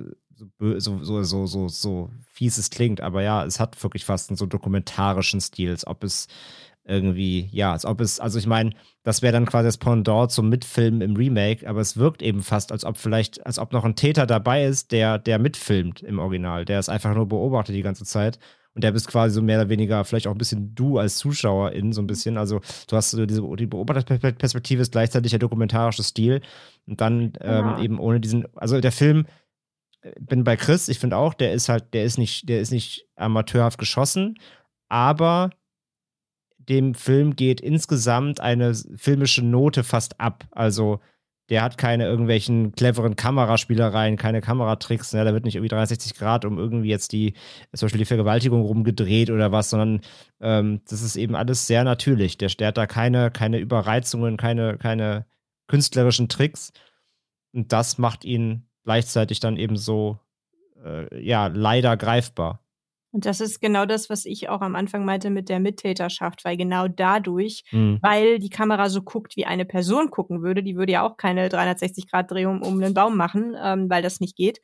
so, 0.60 0.80
so, 0.80 1.24
so, 1.24 1.45
so, 1.45 1.68
so 1.68 2.10
fies 2.32 2.57
es 2.57 2.69
klingt, 2.69 3.02
aber 3.02 3.24
ja, 3.24 3.44
es 3.44 3.60
hat 3.60 3.82
wirklich 3.82 4.06
fast 4.06 4.30
einen 4.30 4.38
so 4.38 4.45
dokumentarischen 4.45 5.41
Stil, 5.41 5.72
als 5.72 5.88
ob 5.88 6.03
es 6.03 6.28
irgendwie, 6.88 7.49
ja, 7.52 7.74
als 7.74 7.86
ob 7.86 8.02
es, 8.02 8.19
also 8.19 8.40
ich 8.40 8.48
meine, 8.48 8.72
das 9.03 9.22
wäre 9.22 9.34
dann 9.34 9.45
quasi 9.45 9.68
das 9.68 9.78
Pendant 9.78 10.32
zum 10.32 10.49
Mitfilmen 10.49 11.02
im 11.02 11.15
Remake, 11.15 11.68
aber 11.68 11.82
es 11.82 11.98
wirkt 11.98 12.22
eben 12.22 12.41
fast, 12.41 12.72
als 12.72 12.86
ob 12.86 12.98
vielleicht, 12.98 13.45
als 13.45 13.60
ob 13.60 13.74
noch 13.74 13.84
ein 13.84 13.95
Täter 13.95 14.26
dabei 14.26 14.65
ist, 14.65 14.91
der, 14.91 15.19
der 15.19 15.38
mitfilmt 15.38 16.02
im 16.02 16.19
Original, 16.19 16.65
der 16.65 16.80
es 16.80 16.90
einfach 16.90 17.14
nur 17.14 17.28
beobachtet 17.28 17.76
die 17.76 17.82
ganze 17.82 18.06
Zeit 18.06 18.40
und 18.78 18.84
der 18.84 18.91
bist 18.91 19.08
quasi 19.08 19.34
so 19.34 19.41
mehr 19.41 19.60
oder 19.60 19.70
weniger 19.70 20.06
vielleicht 20.06 20.28
auch 20.28 20.34
ein 20.34 20.38
bisschen 20.38 20.76
du 20.76 20.99
als 20.99 21.18
Zuschauerin, 21.18 21.94
so 21.94 22.02
ein 22.04 22.06
bisschen. 22.06 22.38
Also 22.38 22.62
du 22.88 22.95
hast 22.95 23.10
so 23.10 23.26
diese 23.26 23.41
die 23.56 23.66
Beobachterperspektive 23.66 24.84
ist 24.84 24.91
gleichzeitig 24.91 25.32
der 25.32 25.40
dokumentarische 25.40 26.04
Stil. 26.04 26.41
Und 26.86 27.02
dann 27.02 27.34
ähm, 27.41 27.80
eben 27.80 27.99
ohne 27.99 28.20
diesen, 28.20 28.45
also 28.56 28.80
der 28.80 28.91
Film, 28.91 29.26
äh, 30.02 30.12
bin 30.20 30.44
bei 30.44 30.56
Chris, 30.58 30.90
ich 30.90 30.99
finde 30.99 31.18
auch, 31.18 31.34
der 31.34 31.54
ist 31.54 31.70
halt, 31.70 31.91
der 31.95 32.04
ist 32.04 32.20
nicht, 32.20 32.49
der 32.49 32.62
ist 32.62 32.70
nicht 32.70 33.08
amateurhaft 33.16 33.80
geschossen, 33.80 34.38
aber 34.90 35.49
dem 36.60 36.94
Film 36.94 37.36
geht 37.36 37.60
insgesamt 37.60 38.41
eine 38.41 38.76
filmische 38.76 39.44
Note 39.44 39.84
fast 39.84 40.22
ab. 40.22 40.45
Also 40.52 40.99
der 41.49 41.64
hat 41.64 41.78
keine 41.78 42.06
irgendwelchen 42.06 42.74
cleveren 42.74 43.15
Kameraspielereien, 43.15 44.18
keine 44.18 44.41
Kameratricks. 44.41 45.14
Ne? 45.14 45.24
Da 45.24 45.34
wird 45.34 45.45
nicht 45.45 45.56
irgendwie 45.56 45.69
360 45.69 46.15
Grad 46.15 46.44
um 46.44 46.57
irgendwie 46.57 46.90
jetzt 46.90 47.14
die, 47.14 47.34
zum 47.74 47.86
Beispiel 47.86 47.99
die 47.99 48.06
Vergewaltigung 48.06 48.61
rumgedreht 48.61 49.30
oder 49.30 49.52
was, 49.52 49.69
sondern 49.69 50.02
ähm, 50.41 50.82
das 50.90 51.02
ist 51.02 51.15
eben 51.15 51.36
alles 51.36 51.68
sehr 51.68 51.84
natürlich. 51.84 52.38
Der, 52.38 52.49
der 52.49 52.68
hat 52.68 52.78
da 52.78 52.86
keine, 52.86 53.32
keine 53.32 53.60
Überreizungen, 53.60 54.36
keine, 54.36 54.78
keine 54.78 55.26
künstlerischen 55.68 56.28
Tricks. 56.28 56.74
Und 57.53 57.72
das 57.72 57.98
macht 57.98 58.26
ihn 58.26 58.68
gleichzeitig 58.84 59.40
dann 59.40 59.57
eben 59.57 59.78
so, 59.78 60.19
äh, 60.84 61.24
ja, 61.24 61.48
leider 61.48 61.95
greifbar. 61.95 62.61
Und 63.11 63.25
das 63.25 63.39
ist 63.39 63.61
genau 63.61 63.85
das, 63.85 64.09
was 64.09 64.25
ich 64.25 64.49
auch 64.49 64.61
am 64.61 64.75
Anfang 64.75 65.05
meinte 65.05 65.29
mit 65.29 65.47
der 65.49 65.59
Mittäterschaft, 65.59 66.43
weil 66.43 66.57
genau 66.57 66.88
dadurch, 66.88 67.63
mhm. 67.71 67.99
weil 68.01 68.38
die 68.39 68.49
Kamera 68.49 68.89
so 68.89 69.01
guckt, 69.01 69.38
wie 69.38 69.45
eine 69.45 69.65
Person 69.65 70.11
gucken 70.11 70.43
würde, 70.43 70.61
die 70.61 70.75
würde 70.75 70.91
ja 70.91 71.03
auch 71.03 71.15
keine 71.15 71.47
360-Grad-Drehung 71.47 72.61
um 72.61 72.81
einen 72.81 72.93
Baum 72.93 73.15
machen, 73.15 73.55
ähm, 73.61 73.89
weil 73.89 74.01
das 74.01 74.19
nicht 74.19 74.35
geht. 74.35 74.59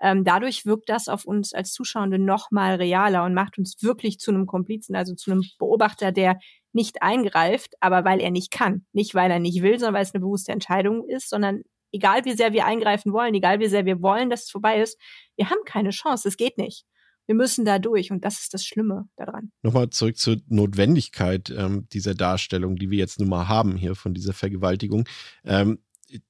Ähm, 0.00 0.24
dadurch 0.24 0.66
wirkt 0.66 0.88
das 0.88 1.08
auf 1.08 1.24
uns 1.24 1.54
als 1.54 1.72
Zuschauende 1.72 2.18
noch 2.18 2.50
mal 2.50 2.74
realer 2.74 3.24
und 3.24 3.32
macht 3.32 3.58
uns 3.58 3.76
wirklich 3.80 4.18
zu 4.18 4.32
einem 4.32 4.46
Komplizen, 4.46 4.96
also 4.96 5.14
zu 5.14 5.30
einem 5.30 5.44
Beobachter, 5.58 6.10
der 6.10 6.38
nicht 6.72 7.00
eingreift, 7.00 7.74
aber 7.80 8.04
weil 8.04 8.20
er 8.20 8.32
nicht 8.32 8.50
kann. 8.50 8.84
Nicht, 8.92 9.14
weil 9.14 9.30
er 9.30 9.38
nicht 9.38 9.62
will, 9.62 9.78
sondern 9.78 9.94
weil 9.94 10.02
es 10.02 10.12
eine 10.12 10.20
bewusste 10.20 10.50
Entscheidung 10.50 11.08
ist, 11.08 11.30
sondern 11.30 11.62
egal 11.92 12.24
wie 12.24 12.32
sehr 12.32 12.52
wir 12.52 12.66
eingreifen 12.66 13.12
wollen, 13.12 13.34
egal 13.34 13.60
wie 13.60 13.68
sehr 13.68 13.86
wir 13.86 14.02
wollen, 14.02 14.30
dass 14.30 14.42
es 14.42 14.50
vorbei 14.50 14.82
ist, 14.82 15.00
wir 15.36 15.48
haben 15.48 15.60
keine 15.64 15.90
Chance, 15.90 16.26
es 16.26 16.36
geht 16.36 16.58
nicht 16.58 16.84
wir 17.26 17.34
müssen 17.34 17.64
da 17.64 17.78
durch 17.78 18.10
und 18.10 18.24
das 18.24 18.40
ist 18.40 18.54
das 18.54 18.64
Schlimme 18.64 19.08
daran. 19.16 19.50
Nochmal 19.62 19.90
zurück 19.90 20.16
zur 20.18 20.36
Notwendigkeit 20.48 21.50
ähm, 21.56 21.88
dieser 21.92 22.14
Darstellung, 22.14 22.76
die 22.76 22.90
wir 22.90 22.98
jetzt 22.98 23.18
nun 23.18 23.28
mal 23.28 23.48
haben 23.48 23.76
hier 23.76 23.94
von 23.94 24.14
dieser 24.14 24.32
Vergewaltigung. 24.32 25.08
Ähm, 25.44 25.78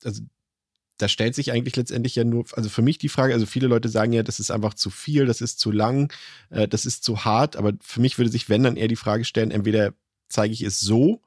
also 0.04 0.22
da 0.98 1.08
stellt 1.08 1.34
sich 1.34 1.50
eigentlich 1.50 1.74
letztendlich 1.76 2.14
ja 2.14 2.24
nur, 2.24 2.44
also 2.52 2.68
für 2.68 2.82
mich 2.82 2.98
die 2.98 3.08
Frage, 3.08 3.34
also 3.34 3.46
viele 3.46 3.66
Leute 3.66 3.88
sagen 3.88 4.12
ja, 4.12 4.22
das 4.22 4.38
ist 4.38 4.50
einfach 4.50 4.74
zu 4.74 4.90
viel, 4.90 5.26
das 5.26 5.40
ist 5.40 5.58
zu 5.58 5.72
lang, 5.72 6.12
äh, 6.50 6.68
das 6.68 6.86
ist 6.86 7.02
zu 7.02 7.24
hart, 7.24 7.56
aber 7.56 7.72
für 7.80 8.00
mich 8.00 8.18
würde 8.18 8.30
sich, 8.30 8.48
wenn 8.48 8.62
dann 8.62 8.76
eher 8.76 8.88
die 8.88 8.96
Frage 8.96 9.24
stellen, 9.24 9.50
entweder 9.50 9.94
zeige 10.28 10.52
ich 10.52 10.62
es 10.62 10.80
so 10.80 11.20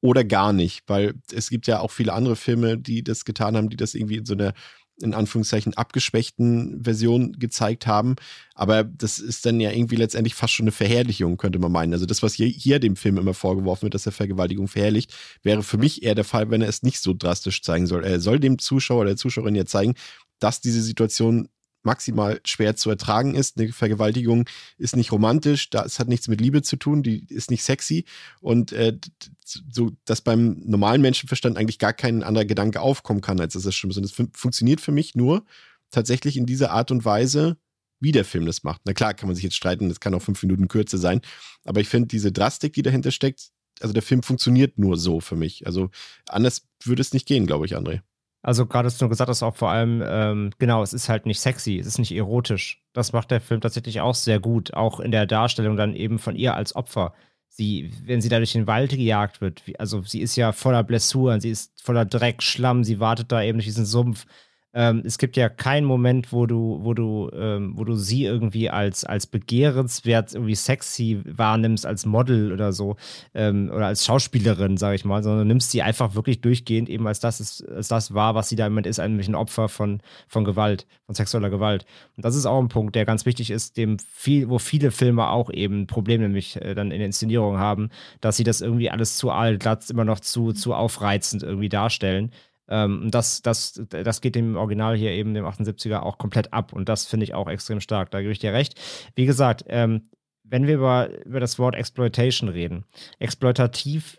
oder 0.00 0.24
gar 0.24 0.52
nicht, 0.52 0.82
weil 0.86 1.14
es 1.32 1.50
gibt 1.50 1.66
ja 1.66 1.80
auch 1.80 1.90
viele 1.90 2.12
andere 2.12 2.36
Filme, 2.36 2.78
die 2.78 3.02
das 3.02 3.24
getan 3.24 3.56
haben, 3.56 3.70
die 3.70 3.76
das 3.76 3.94
irgendwie 3.94 4.16
in 4.16 4.26
so 4.26 4.34
einer 4.34 4.52
in 5.00 5.14
Anführungszeichen 5.14 5.74
abgeschwächten 5.74 6.82
Version 6.84 7.32
gezeigt 7.32 7.86
haben. 7.86 8.16
Aber 8.54 8.84
das 8.84 9.18
ist 9.18 9.46
dann 9.46 9.60
ja 9.60 9.70
irgendwie 9.70 9.96
letztendlich 9.96 10.34
fast 10.34 10.52
schon 10.52 10.64
eine 10.64 10.72
Verherrlichung, 10.72 11.36
könnte 11.36 11.58
man 11.58 11.72
meinen. 11.72 11.92
Also 11.92 12.06
das, 12.06 12.22
was 12.22 12.34
hier, 12.34 12.46
hier 12.46 12.78
dem 12.78 12.96
Film 12.96 13.18
immer 13.18 13.34
vorgeworfen 13.34 13.82
wird, 13.82 13.94
dass 13.94 14.06
er 14.06 14.12
Vergewaltigung 14.12 14.68
verherrlicht, 14.68 15.14
wäre 15.42 15.62
für 15.62 15.78
mich 15.78 16.02
eher 16.02 16.14
der 16.14 16.24
Fall, 16.24 16.50
wenn 16.50 16.62
er 16.62 16.68
es 16.68 16.82
nicht 16.82 17.00
so 17.00 17.14
drastisch 17.14 17.62
zeigen 17.62 17.86
soll. 17.86 18.04
Er 18.04 18.20
soll 18.20 18.38
dem 18.38 18.58
Zuschauer 18.58 19.00
oder 19.00 19.10
der 19.10 19.16
Zuschauerin 19.16 19.54
ja 19.54 19.66
zeigen, 19.66 19.94
dass 20.38 20.60
diese 20.60 20.82
Situation 20.82 21.48
maximal 21.84 22.40
schwer 22.44 22.76
zu 22.76 22.90
ertragen 22.90 23.34
ist. 23.34 23.58
Eine 23.58 23.72
Vergewaltigung 23.72 24.48
ist 24.78 24.96
nicht 24.96 25.12
romantisch, 25.12 25.70
das 25.70 25.98
hat 25.98 26.08
nichts 26.08 26.28
mit 26.28 26.40
Liebe 26.40 26.62
zu 26.62 26.76
tun, 26.76 27.02
die 27.02 27.26
ist 27.28 27.50
nicht 27.50 27.64
sexy 27.64 28.04
und 28.40 28.72
äh, 28.72 28.96
so, 29.44 29.92
dass 30.04 30.20
beim 30.20 30.60
normalen 30.64 31.02
Menschenverstand 31.02 31.56
eigentlich 31.56 31.78
gar 31.78 31.92
kein 31.92 32.22
anderer 32.22 32.44
Gedanke 32.44 32.80
aufkommen 32.80 33.20
kann, 33.20 33.40
als 33.40 33.54
dass 33.54 33.64
das 33.64 33.74
schlimm 33.74 33.90
ist. 33.90 33.96
Und 33.96 34.04
das 34.04 34.12
fun 34.12 34.30
funktioniert 34.32 34.80
für 34.80 34.92
mich 34.92 35.14
nur 35.14 35.44
tatsächlich 35.90 36.36
in 36.36 36.46
dieser 36.46 36.70
Art 36.70 36.90
und 36.90 37.04
Weise, 37.04 37.56
wie 38.00 38.12
der 38.12 38.24
Film 38.24 38.46
das 38.46 38.64
macht. 38.64 38.82
Na 38.84 38.92
klar, 38.92 39.14
kann 39.14 39.28
man 39.28 39.36
sich 39.36 39.44
jetzt 39.44 39.56
streiten, 39.56 39.88
das 39.88 40.00
kann 40.00 40.14
auch 40.14 40.22
fünf 40.22 40.42
Minuten 40.42 40.68
kürzer 40.68 40.98
sein, 40.98 41.20
aber 41.64 41.80
ich 41.80 41.88
finde 41.88 42.08
diese 42.08 42.32
Drastik, 42.32 42.72
die 42.72 42.82
dahinter 42.82 43.10
steckt, 43.10 43.52
also 43.80 43.92
der 43.92 44.02
Film 44.02 44.22
funktioniert 44.22 44.78
nur 44.78 44.96
so 44.96 45.20
für 45.20 45.36
mich. 45.36 45.66
Also 45.66 45.90
anders 46.28 46.66
würde 46.84 47.02
es 47.02 47.12
nicht 47.12 47.26
gehen, 47.26 47.46
glaube 47.46 47.66
ich, 47.66 47.76
André. 47.76 48.00
Also 48.42 48.66
gerade 48.66 48.86
hast 48.86 49.00
du 49.00 49.08
gesagt 49.08 49.30
hast, 49.30 49.42
auch 49.42 49.54
vor 49.54 49.70
allem, 49.70 50.02
ähm, 50.04 50.50
genau, 50.58 50.82
es 50.82 50.92
ist 50.92 51.08
halt 51.08 51.26
nicht 51.26 51.40
sexy, 51.40 51.78
es 51.78 51.86
ist 51.86 51.98
nicht 51.98 52.12
erotisch. 52.12 52.82
Das 52.92 53.12
macht 53.12 53.30
der 53.30 53.40
Film 53.40 53.60
tatsächlich 53.60 54.00
auch 54.00 54.16
sehr 54.16 54.40
gut, 54.40 54.74
auch 54.74 54.98
in 54.98 55.12
der 55.12 55.26
Darstellung 55.26 55.76
dann 55.76 55.94
eben 55.94 56.18
von 56.18 56.34
ihr 56.34 56.56
als 56.56 56.74
Opfer. 56.74 57.14
Sie, 57.48 57.92
wenn 58.04 58.20
sie 58.20 58.28
da 58.28 58.38
durch 58.38 58.52
den 58.52 58.66
Wald 58.66 58.90
gejagt 58.90 59.40
wird, 59.40 59.66
wie, 59.66 59.78
also 59.78 60.02
sie 60.02 60.20
ist 60.20 60.36
ja 60.36 60.52
voller 60.52 60.82
Blessuren, 60.82 61.40
sie 61.40 61.50
ist 61.50 61.80
voller 61.82 62.04
Dreck, 62.04 62.42
Schlamm, 62.42 62.82
sie 62.82 62.98
wartet 62.98 63.30
da 63.30 63.42
eben 63.42 63.58
durch 63.58 63.66
diesen 63.66 63.86
Sumpf 63.86 64.26
ähm, 64.74 65.02
es 65.04 65.18
gibt 65.18 65.36
ja 65.36 65.48
keinen 65.48 65.84
Moment, 65.84 66.32
wo 66.32 66.46
du, 66.46 66.80
wo 66.82 66.94
du, 66.94 67.30
ähm, 67.34 67.72
wo 67.76 67.84
du 67.84 67.94
sie 67.94 68.24
irgendwie 68.24 68.70
als, 68.70 69.04
als 69.04 69.26
begehrenswert, 69.26 70.34
irgendwie 70.34 70.54
sexy 70.54 71.20
wahrnimmst, 71.24 71.84
als 71.84 72.06
Model 72.06 72.52
oder 72.52 72.72
so, 72.72 72.96
ähm, 73.34 73.70
oder 73.74 73.86
als 73.86 74.04
Schauspielerin, 74.04 74.78
sage 74.78 74.96
ich 74.96 75.04
mal, 75.04 75.22
sondern 75.22 75.40
du 75.40 75.46
nimmst 75.46 75.70
sie 75.70 75.82
einfach 75.82 76.14
wirklich 76.14 76.40
durchgehend 76.40 76.88
eben 76.88 77.06
als 77.06 77.20
das, 77.20 77.40
ist, 77.40 77.68
als 77.68 77.88
das 77.88 78.14
war, 78.14 78.34
was 78.34 78.48
sie 78.48 78.56
da 78.56 78.66
im 78.66 78.72
Moment 78.72 78.86
ist, 78.86 78.98
nämlich 78.98 79.28
ein 79.28 79.34
Opfer 79.34 79.68
von, 79.68 80.00
von 80.26 80.44
Gewalt, 80.44 80.86
von 81.06 81.14
sexueller 81.14 81.50
Gewalt. 81.50 81.84
Und 82.16 82.24
das 82.24 82.34
ist 82.34 82.46
auch 82.46 82.60
ein 82.60 82.68
Punkt, 82.68 82.94
der 82.94 83.04
ganz 83.04 83.26
wichtig 83.26 83.50
ist, 83.50 83.76
dem 83.76 83.98
viel, 83.98 84.48
wo 84.48 84.58
viele 84.58 84.90
Filme 84.90 85.28
auch 85.28 85.50
eben 85.50 85.86
Probleme 85.86 86.24
nämlich 86.24 86.56
äh, 86.56 86.74
dann 86.74 86.90
in 86.90 86.98
der 86.98 87.06
Inszenierung 87.06 87.58
haben, 87.58 87.90
dass 88.20 88.36
sie 88.36 88.44
das 88.44 88.62
irgendwie 88.62 88.90
alles 88.90 89.16
zu 89.16 89.30
allglatt, 89.30 89.88
immer 89.90 90.04
noch 90.04 90.20
zu, 90.20 90.52
zu 90.52 90.74
aufreizend 90.74 91.42
irgendwie 91.42 91.68
darstellen. 91.68 92.32
Ähm, 92.72 93.10
das, 93.10 93.42
das, 93.42 93.82
das 93.90 94.22
geht 94.22 94.34
dem 94.34 94.56
Original 94.56 94.96
hier 94.96 95.10
eben, 95.10 95.34
dem 95.34 95.44
78er, 95.44 96.00
auch 96.00 96.16
komplett 96.16 96.54
ab. 96.54 96.72
Und 96.72 96.88
das 96.88 97.04
finde 97.04 97.24
ich 97.24 97.34
auch 97.34 97.48
extrem 97.48 97.80
stark. 97.80 98.10
Da 98.10 98.20
gebe 98.20 98.32
ich 98.32 98.38
dir 98.38 98.54
recht. 98.54 98.80
Wie 99.14 99.26
gesagt, 99.26 99.64
ähm, 99.68 100.08
wenn 100.42 100.66
wir 100.66 100.76
über, 100.76 101.10
über 101.26 101.38
das 101.38 101.58
Wort 101.58 101.74
Exploitation 101.74 102.48
reden, 102.48 102.84
exploitativ 103.18 104.18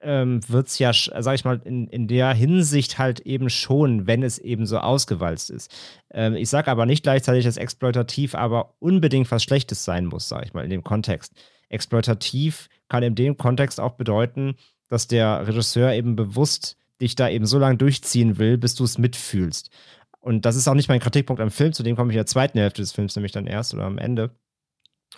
ähm, 0.00 0.40
wird 0.48 0.68
es 0.68 0.78
ja, 0.78 0.92
sag 0.92 1.34
ich 1.34 1.44
mal, 1.44 1.60
in, 1.64 1.88
in 1.88 2.06
der 2.06 2.32
Hinsicht 2.34 2.98
halt 2.98 3.20
eben 3.20 3.50
schon, 3.50 4.06
wenn 4.06 4.22
es 4.22 4.38
eben 4.38 4.64
so 4.66 4.78
ausgewalzt 4.78 5.50
ist. 5.50 5.70
Ähm, 6.12 6.34
ich 6.34 6.50
sage 6.50 6.70
aber 6.70 6.86
nicht 6.86 7.02
gleichzeitig, 7.02 7.44
dass 7.44 7.56
exploitativ 7.56 8.34
aber 8.36 8.74
unbedingt 8.78 9.30
was 9.30 9.42
Schlechtes 9.42 9.84
sein 9.84 10.06
muss, 10.06 10.28
sag 10.28 10.44
ich 10.44 10.54
mal, 10.54 10.64
in 10.64 10.70
dem 10.70 10.84
Kontext. 10.84 11.32
Exploitativ 11.68 12.68
kann 12.88 13.02
in 13.02 13.14
dem 13.14 13.36
Kontext 13.36 13.80
auch 13.80 13.92
bedeuten, 13.92 14.54
dass 14.88 15.08
der 15.08 15.46
Regisseur 15.46 15.92
eben 15.92 16.16
bewusst 16.16 16.76
dich 17.02 17.16
da 17.16 17.28
eben 17.28 17.46
so 17.46 17.58
lange 17.58 17.76
durchziehen 17.76 18.38
will, 18.38 18.56
bis 18.56 18.74
du 18.74 18.84
es 18.84 18.98
mitfühlst. 18.98 19.70
Und 20.20 20.46
das 20.46 20.56
ist 20.56 20.68
auch 20.68 20.74
nicht 20.74 20.88
mein 20.88 21.00
Kritikpunkt 21.00 21.42
am 21.42 21.50
Film, 21.50 21.72
zu 21.72 21.82
dem 21.82 21.96
komme 21.96 22.10
ich 22.10 22.14
in 22.14 22.20
der 22.20 22.26
zweiten 22.26 22.58
Hälfte 22.58 22.80
des 22.80 22.92
Films 22.92 23.16
nämlich 23.16 23.32
dann 23.32 23.46
erst 23.46 23.74
oder 23.74 23.84
am 23.84 23.98
Ende. 23.98 24.30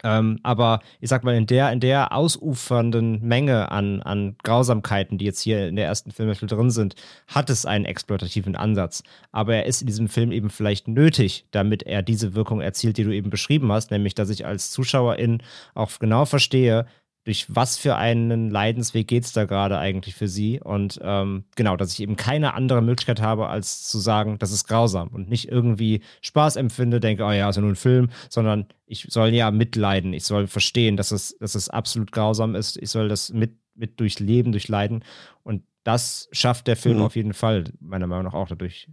Ähm, 0.03 0.41
aber 0.43 0.81
ich 1.01 1.09
sag 1.09 1.23
mal, 1.23 1.37
in 1.37 1.47
der, 1.47 1.71
in 1.71 1.79
der 1.79 2.13
ausufernden 2.13 3.23
Menge 3.23 3.71
an, 3.71 4.03
an 4.03 4.37
Grausamkeiten, 4.43 5.19
die 5.19 5.25
jetzt 5.25 5.41
hier 5.41 5.69
in 5.69 5.77
der 5.77 5.87
ersten 5.87 6.11
Filmhälfte 6.11 6.47
drin 6.47 6.71
sind, 6.71 6.97
hat 7.29 7.49
es 7.49 7.65
einen 7.65 7.85
exploitativen 7.85 8.57
Ansatz. 8.57 9.03
Aber 9.31 9.55
er 9.55 9.67
ist 9.67 9.83
in 9.83 9.87
diesem 9.87 10.09
Film 10.09 10.33
eben 10.33 10.51
vielleicht 10.51 10.89
nötig, 10.89 11.47
damit 11.53 11.85
er 11.85 12.03
diese 12.03 12.35
Wirkung 12.35 12.61
erzielt, 12.61 12.97
die 12.97 13.05
du 13.05 13.15
eben 13.15 13.31
beschrieben 13.31 13.71
hast, 13.71 13.91
nämlich, 13.91 14.15
dass 14.15 14.31
ich 14.31 14.47
als 14.47 14.71
Zuschauerin 14.71 15.43
auch 15.75 15.91
genau 16.01 16.25
verstehe, 16.25 16.87
durch 17.25 17.47
was 17.49 17.79
für 17.79 17.97
einen 17.97 18.51
Leidensweg 18.51 19.09
geht 19.09 19.25
es 19.25 19.33
da 19.33 19.47
gerade 19.47 19.79
eigentlich 19.79 20.15
für 20.15 20.29
sie. 20.29 20.61
Und 20.61 21.01
ähm, 21.03 21.45
genau, 21.57 21.77
dass 21.77 21.93
ich 21.93 22.01
eben 22.01 22.17
keine 22.17 22.55
andere 22.55 22.83
Möglichkeit 22.83 23.21
habe, 23.21 23.49
als 23.49 23.85
zu 23.85 23.99
sagen, 23.99 24.39
das 24.39 24.53
ist 24.53 24.69
grausam 24.69 25.09
und 25.09 25.29
nicht 25.29 25.49
irgendwie 25.49 26.03
Spaß 26.21 26.57
empfinde, 26.57 27.01
denke, 27.01 27.25
oh 27.25 27.33
ja, 27.33 27.49
ist 27.49 27.57
ja 27.57 27.63
nur 27.63 27.73
ein 27.73 27.77
Film, 27.77 28.11
sondern 28.29 28.67
ich 28.85 29.07
soll 29.09 29.31
ja 29.31 29.51
mitleiden. 29.51 30.13
Ich 30.13 30.25
soll 30.25 30.47
verstehen, 30.47 30.99
dass 30.99 31.11
es, 31.13 31.37
dass 31.39 31.55
es 31.55 31.71
absolut 31.71 32.13
grausam 32.13 32.55
ist. 32.55 32.77
Ich 32.77 32.91
soll 32.91 33.09
das 33.09 33.33
mit, 33.33 33.59
mit 33.75 33.99
durchleben, 34.01 34.53
durchleiden. 34.53 35.03
Und 35.43 35.63
das 35.83 36.29
schafft 36.33 36.67
der 36.67 36.77
Film 36.77 36.99
mhm. 36.99 37.05
auf 37.05 37.17
jeden 37.17 37.35
Fall, 37.35 37.65
meiner 37.81 38.07
Meinung 38.07 38.25
nach 38.25 38.35
auch 38.35 38.49
dadurch. 38.49 38.89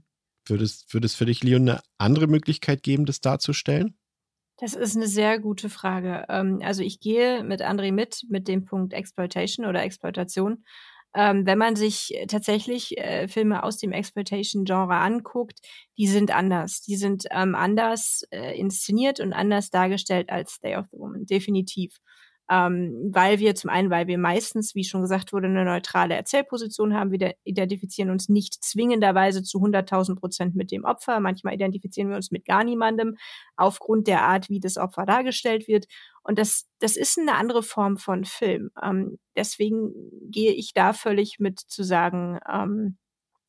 Würde 0.46 0.64
es, 0.64 0.86
würde 0.90 1.06
es 1.06 1.16
für 1.16 1.26
dich, 1.26 1.44
Leon, 1.44 1.70
eine 1.70 1.82
andere 1.98 2.28
Möglichkeit 2.28 2.82
geben, 2.82 3.06
das 3.06 3.20
darzustellen? 3.20 3.96
Das 4.62 4.76
ist 4.76 4.96
eine 4.96 5.08
sehr 5.08 5.40
gute 5.40 5.70
Frage. 5.70 6.24
Ähm, 6.30 6.60
also 6.64 6.84
ich 6.84 7.00
gehe 7.00 7.44
mit 7.44 7.64
André 7.64 7.92
mit, 7.92 8.26
mit 8.30 8.48
dem 8.48 8.64
Punkt 8.64 8.94
Exploitation 8.94 9.66
oder 9.66 9.82
Exploitation. 9.82 10.64
Ähm, 11.16 11.48
wenn 11.48 11.58
man 11.58 11.76
sich 11.76 12.14
tatsächlich 12.28 12.96
äh, 13.00 13.28
Filme 13.28 13.64
aus 13.64 13.78
dem 13.78 13.92
Exploitation-Genre 13.92 14.96
anguckt, 14.96 15.60
die 15.98 16.08
sind 16.08 16.30
anders. 16.30 16.82
Die 16.82 16.96
sind 16.96 17.26
ähm, 17.32 17.56
anders 17.56 18.22
äh, 18.30 18.56
inszeniert 18.58 19.20
und 19.20 19.34
anders 19.34 19.72
dargestellt 19.72 20.30
als 20.30 20.60
Day 20.60 20.78
of 20.78 20.86
the 20.92 20.98
Woman, 21.00 21.26
definitiv 21.26 21.98
ähm, 22.52 23.12
weil 23.14 23.40
wir 23.40 23.56
zum 23.56 23.70
einen, 23.70 23.90
weil 23.90 24.08
wir 24.08 24.18
meistens, 24.18 24.76
wie 24.76 24.84
schon 24.84 25.02
gesagt 25.02 25.32
wurde, 25.32 25.48
eine 25.48 25.64
neutrale 25.64 26.16
Erzählposition 26.16 26.94
haben. 26.94 27.12
Wir 27.12 27.34
identifizieren 27.46 28.10
uns 28.10 28.28
nicht 28.28 28.62
zwingenderweise 28.62 29.42
zu 29.42 29.60
100.000 29.60 30.20
Prozent 30.20 30.54
mit 30.54 30.70
dem 30.70 30.84
Opfer. 30.84 31.22
Manchmal 31.22 31.54
identifizieren 31.54 32.10
wir 32.10 32.18
uns 32.18 32.30
mit 32.30 32.44
gar 32.44 32.66
niemandem 32.66 33.16
aufgrund 33.56 34.08
der 34.08 34.24
Art, 34.24 34.50
wie 34.50 34.60
das 34.60 34.76
Opfer 34.76 35.06
dargestellt 35.06 35.70
wird. 35.70 35.86
Und 36.24 36.38
das, 36.38 36.68
das 36.80 36.98
ist 36.98 37.18
eine 37.18 37.36
andere 37.36 37.64
Form 37.64 37.96
von 37.96 38.26
Film. 38.26 38.70
Ähm, 38.84 39.18
deswegen 39.38 39.94
gehe 40.30 40.52
ich 40.52 40.74
da 40.74 40.92
völlig 40.92 41.40
mit 41.40 41.58
zu 41.58 41.84
sagen, 41.84 42.38
ähm, 42.52 42.98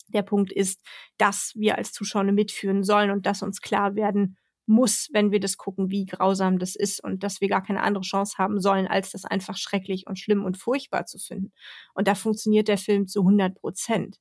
der 0.08 0.22
Punkt 0.22 0.52
ist, 0.52 0.80
dass 1.18 1.52
wir 1.56 1.76
als 1.76 1.92
Zuschauer 1.92 2.24
mitführen 2.24 2.84
sollen 2.84 3.10
und 3.10 3.26
dass 3.26 3.42
uns 3.42 3.60
klar 3.60 3.96
werden 3.96 4.36
muss, 4.66 5.08
wenn 5.12 5.32
wir 5.32 5.40
das 5.40 5.56
gucken, 5.56 5.90
wie 5.90 6.06
grausam 6.06 6.58
das 6.58 6.76
ist 6.76 7.02
und 7.02 7.22
dass 7.22 7.40
wir 7.40 7.48
gar 7.48 7.62
keine 7.62 7.82
andere 7.82 8.04
Chance 8.04 8.38
haben 8.38 8.60
sollen, 8.60 8.86
als 8.86 9.10
das 9.10 9.24
einfach 9.24 9.56
schrecklich 9.56 10.06
und 10.06 10.18
schlimm 10.18 10.44
und 10.44 10.56
furchtbar 10.56 11.06
zu 11.06 11.18
finden. 11.18 11.52
Und 11.94 12.08
da 12.08 12.14
funktioniert 12.14 12.68
der 12.68 12.78
Film 12.78 13.06
zu 13.06 13.20
100 13.20 13.54
Prozent. 13.54 14.18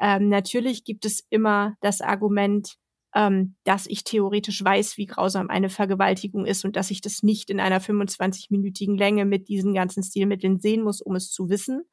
Ähm, 0.00 0.28
natürlich 0.28 0.84
gibt 0.84 1.04
es 1.04 1.24
immer 1.30 1.76
das 1.80 2.00
Argument, 2.00 2.76
ähm, 3.14 3.56
dass 3.64 3.86
ich 3.86 4.04
theoretisch 4.04 4.62
weiß, 4.62 4.98
wie 4.98 5.06
grausam 5.06 5.48
eine 5.48 5.70
Vergewaltigung 5.70 6.44
ist 6.44 6.64
und 6.64 6.76
dass 6.76 6.90
ich 6.90 7.00
das 7.00 7.22
nicht 7.22 7.48
in 7.48 7.60
einer 7.60 7.80
25-minütigen 7.80 8.98
Länge 8.98 9.24
mit 9.24 9.48
diesen 9.48 9.72
ganzen 9.72 10.02
Stilmitteln 10.02 10.60
sehen 10.60 10.82
muss, 10.82 11.00
um 11.00 11.16
es 11.16 11.30
zu 11.30 11.48
wissen. 11.48 11.84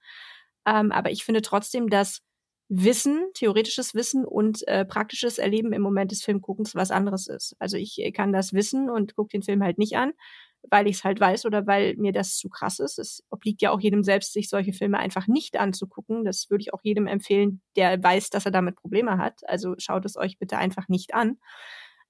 Ähm, 0.66 0.92
aber 0.92 1.12
ich 1.12 1.24
finde 1.24 1.42
trotzdem, 1.42 1.90
dass 1.90 2.22
Wissen, 2.76 3.28
theoretisches 3.36 3.94
Wissen 3.94 4.26
und 4.26 4.68
äh, 4.68 4.84
praktisches 4.84 5.38
Erleben 5.38 5.74
im 5.74 5.84
Moment 5.84 6.12
des 6.12 6.24
Filmguckens 6.24 6.74
was 6.74 6.90
anderes 6.90 7.28
ist. 7.28 7.56
Also 7.60 7.78
ich 7.78 8.00
äh, 8.00 8.12
kann 8.12 8.34
das 8.34 8.54
wissen 8.54 8.90
und 8.90 9.16
gucke 9.16 9.30
den 9.30 9.44
Film 9.44 9.64
halt 9.64 9.78
nicht 9.78 9.96
an, 9.96 10.14
weil 10.72 10.88
ich 10.88 10.98
es 10.98 11.04
halt 11.04 11.20
weiß 11.20 11.46
oder 11.46 11.68
weil 11.68 11.96
mir 11.98 12.14
das 12.14 12.36
zu 12.38 12.50
krass 12.50 12.80
ist. 12.80 12.98
Es 12.98 13.24
obliegt 13.30 13.62
ja 13.62 13.70
auch 13.70 13.80
jedem 13.80 14.04
selbst, 14.04 14.34
sich 14.34 14.50
solche 14.50 14.74
Filme 14.74 14.98
einfach 14.98 15.28
nicht 15.28 15.60
anzugucken. 15.60 16.26
Das 16.26 16.50
würde 16.50 16.64
ich 16.64 16.74
auch 16.74 16.82
jedem 16.82 17.06
empfehlen, 17.06 17.62
der 17.76 18.02
weiß, 18.02 18.32
dass 18.32 18.46
er 18.46 18.52
damit 18.52 18.76
Probleme 18.76 19.20
hat. 19.20 19.42
Also 19.48 19.76
schaut 19.78 20.06
es 20.06 20.18
euch 20.18 20.40
bitte 20.40 20.58
einfach 20.58 20.88
nicht 20.88 21.14
an. 21.14 21.38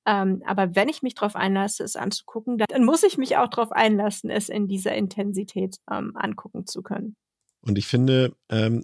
Ähm, 0.06 0.44
aber 0.46 0.76
wenn 0.76 0.88
ich 0.88 1.02
mich 1.02 1.16
darauf 1.16 1.36
einlasse, 1.36 1.84
es 1.84 1.98
anzugucken, 1.98 2.58
dann 2.58 2.86
muss 2.86 3.04
ich 3.04 3.18
mich 3.18 3.36
auch 3.36 3.50
darauf 3.50 3.74
einlassen, 3.74 4.30
es 4.30 4.48
in 4.48 4.70
dieser 4.70 4.96
Intensität 4.96 5.78
ähm, 5.92 6.14
angucken 6.16 6.66
zu 6.68 6.84
können. 6.84 7.18
Und 7.62 7.78
ich 7.78 7.88
finde, 7.88 8.36
ähm, 8.50 8.84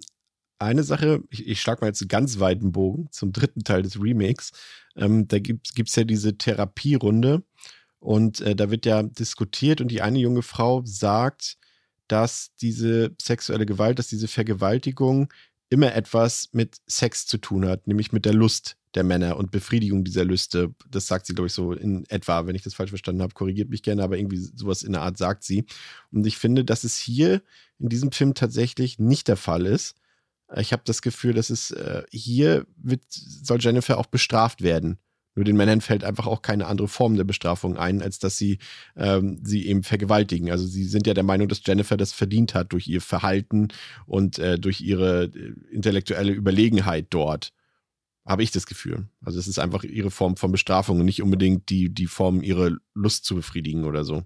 eine 0.60 0.82
Sache, 0.82 1.22
ich, 1.30 1.46
ich 1.46 1.60
schlage 1.60 1.80
mal 1.80 1.88
jetzt 1.88 2.02
einen 2.02 2.08
ganz 2.08 2.38
weiten 2.38 2.72
Bogen 2.72 3.08
zum 3.10 3.32
dritten 3.32 3.64
Teil 3.64 3.82
des 3.82 4.00
Remakes. 4.00 4.52
Ähm, 4.96 5.26
da 5.26 5.38
gibt 5.38 5.70
es 5.76 5.96
ja 5.96 6.04
diese 6.04 6.36
Therapierunde 6.36 7.42
und 7.98 8.40
äh, 8.40 8.54
da 8.54 8.70
wird 8.70 8.86
ja 8.86 9.02
diskutiert 9.02 9.80
und 9.80 9.88
die 9.88 10.02
eine 10.02 10.18
junge 10.18 10.42
Frau 10.42 10.82
sagt, 10.84 11.58
dass 12.08 12.50
diese 12.60 13.14
sexuelle 13.20 13.66
Gewalt, 13.66 13.98
dass 13.98 14.08
diese 14.08 14.28
Vergewaltigung 14.28 15.32
immer 15.68 15.94
etwas 15.94 16.48
mit 16.52 16.78
Sex 16.86 17.26
zu 17.26 17.38
tun 17.38 17.66
hat, 17.66 17.86
nämlich 17.86 18.12
mit 18.12 18.24
der 18.24 18.34
Lust 18.34 18.76
der 18.96 19.04
Männer 19.04 19.36
und 19.36 19.52
Befriedigung 19.52 20.02
dieser 20.02 20.24
Lüste. 20.24 20.74
Das 20.90 21.06
sagt 21.06 21.26
sie, 21.26 21.34
glaube 21.34 21.46
ich, 21.46 21.52
so 21.52 21.72
in 21.72 22.04
etwa, 22.08 22.46
wenn 22.46 22.56
ich 22.56 22.62
das 22.62 22.74
falsch 22.74 22.90
verstanden 22.90 23.22
habe, 23.22 23.34
korrigiert 23.34 23.70
mich 23.70 23.84
gerne, 23.84 24.02
aber 24.02 24.18
irgendwie 24.18 24.38
sowas 24.38 24.82
in 24.82 24.92
der 24.92 25.02
Art 25.02 25.16
sagt 25.16 25.44
sie. 25.44 25.64
Und 26.10 26.26
ich 26.26 26.38
finde, 26.38 26.64
dass 26.64 26.82
es 26.82 26.96
hier 26.96 27.42
in 27.78 27.88
diesem 27.88 28.10
Film 28.10 28.34
tatsächlich 28.34 28.98
nicht 28.98 29.28
der 29.28 29.36
Fall 29.36 29.64
ist, 29.64 29.94
ich 30.56 30.72
habe 30.72 30.82
das 30.84 31.02
Gefühl, 31.02 31.34
dass 31.34 31.50
es 31.50 31.70
äh, 31.70 32.02
hier 32.10 32.66
wird, 32.76 33.02
soll 33.08 33.58
Jennifer 33.60 33.98
auch 33.98 34.06
bestraft 34.06 34.62
werden. 34.62 34.98
Nur 35.36 35.44
den 35.44 35.56
Männern 35.56 35.80
fällt 35.80 36.02
einfach 36.02 36.26
auch 36.26 36.42
keine 36.42 36.66
andere 36.66 36.88
Form 36.88 37.16
der 37.16 37.24
Bestrafung 37.24 37.76
ein, 37.76 38.02
als 38.02 38.18
dass 38.18 38.36
sie 38.36 38.58
ähm, 38.96 39.38
sie 39.44 39.66
eben 39.66 39.84
vergewaltigen. 39.84 40.50
Also 40.50 40.66
sie 40.66 40.84
sind 40.84 41.06
ja 41.06 41.14
der 41.14 41.22
Meinung, 41.22 41.48
dass 41.48 41.62
Jennifer 41.64 41.96
das 41.96 42.12
verdient 42.12 42.54
hat 42.54 42.72
durch 42.72 42.88
ihr 42.88 43.00
Verhalten 43.00 43.68
und 44.06 44.38
äh, 44.40 44.58
durch 44.58 44.80
ihre 44.80 45.24
äh, 45.24 45.54
intellektuelle 45.70 46.32
Überlegenheit 46.32 47.06
dort. 47.10 47.52
Habe 48.26 48.42
ich 48.42 48.50
das 48.50 48.66
Gefühl. 48.66 49.08
Also 49.24 49.38
es 49.38 49.46
ist 49.46 49.58
einfach 49.58 49.84
ihre 49.84 50.10
Form 50.10 50.36
von 50.36 50.52
Bestrafung 50.52 50.98
und 50.98 51.06
nicht 51.06 51.22
unbedingt 51.22 51.70
die, 51.70 51.88
die 51.88 52.06
Form, 52.06 52.42
ihre 52.42 52.78
Lust 52.94 53.24
zu 53.24 53.36
befriedigen 53.36 53.84
oder 53.84 54.04
so. 54.04 54.24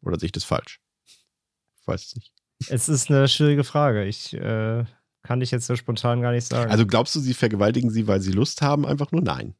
Oder 0.00 0.18
sehe 0.18 0.26
ich 0.26 0.32
das 0.32 0.44
falsch? 0.44 0.80
Ich 1.06 1.86
weiß 1.86 2.06
es 2.06 2.14
nicht. 2.14 2.32
Es 2.68 2.88
ist 2.88 3.10
eine 3.10 3.26
schwierige 3.28 3.64
Frage. 3.64 4.04
Ich 4.04 4.32
äh, 4.34 4.84
kann 5.30 5.40
ich 5.42 5.52
jetzt 5.52 5.68
so 5.68 5.76
spontan 5.76 6.22
gar 6.22 6.32
nicht 6.32 6.48
sagen. 6.48 6.72
Also 6.72 6.84
glaubst 6.84 7.14
du, 7.14 7.20
sie 7.20 7.34
vergewaltigen 7.34 7.88
sie, 7.88 8.08
weil 8.08 8.20
sie 8.20 8.32
Lust 8.32 8.62
haben? 8.62 8.84
Einfach 8.84 9.12
nur 9.12 9.22
nein. 9.22 9.54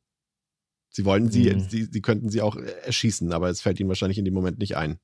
Sie 0.89 1.05
wollten 1.05 1.31
sie, 1.31 1.49
hm. 1.49 1.61
sie, 1.61 1.85
sie 1.85 2.01
könnten 2.03 2.29
sie 2.29 2.43
auch 2.43 2.57
erschießen, 2.57 3.33
aber 3.33 3.51
es 3.51 3.61
fällt 3.61 3.79
ihnen 3.79 3.89
wahrscheinlich 3.89 4.19
in 4.19 4.25
dem 4.25 4.35
Moment 4.35 4.59
nicht 4.59 4.77
ein. 4.77 4.99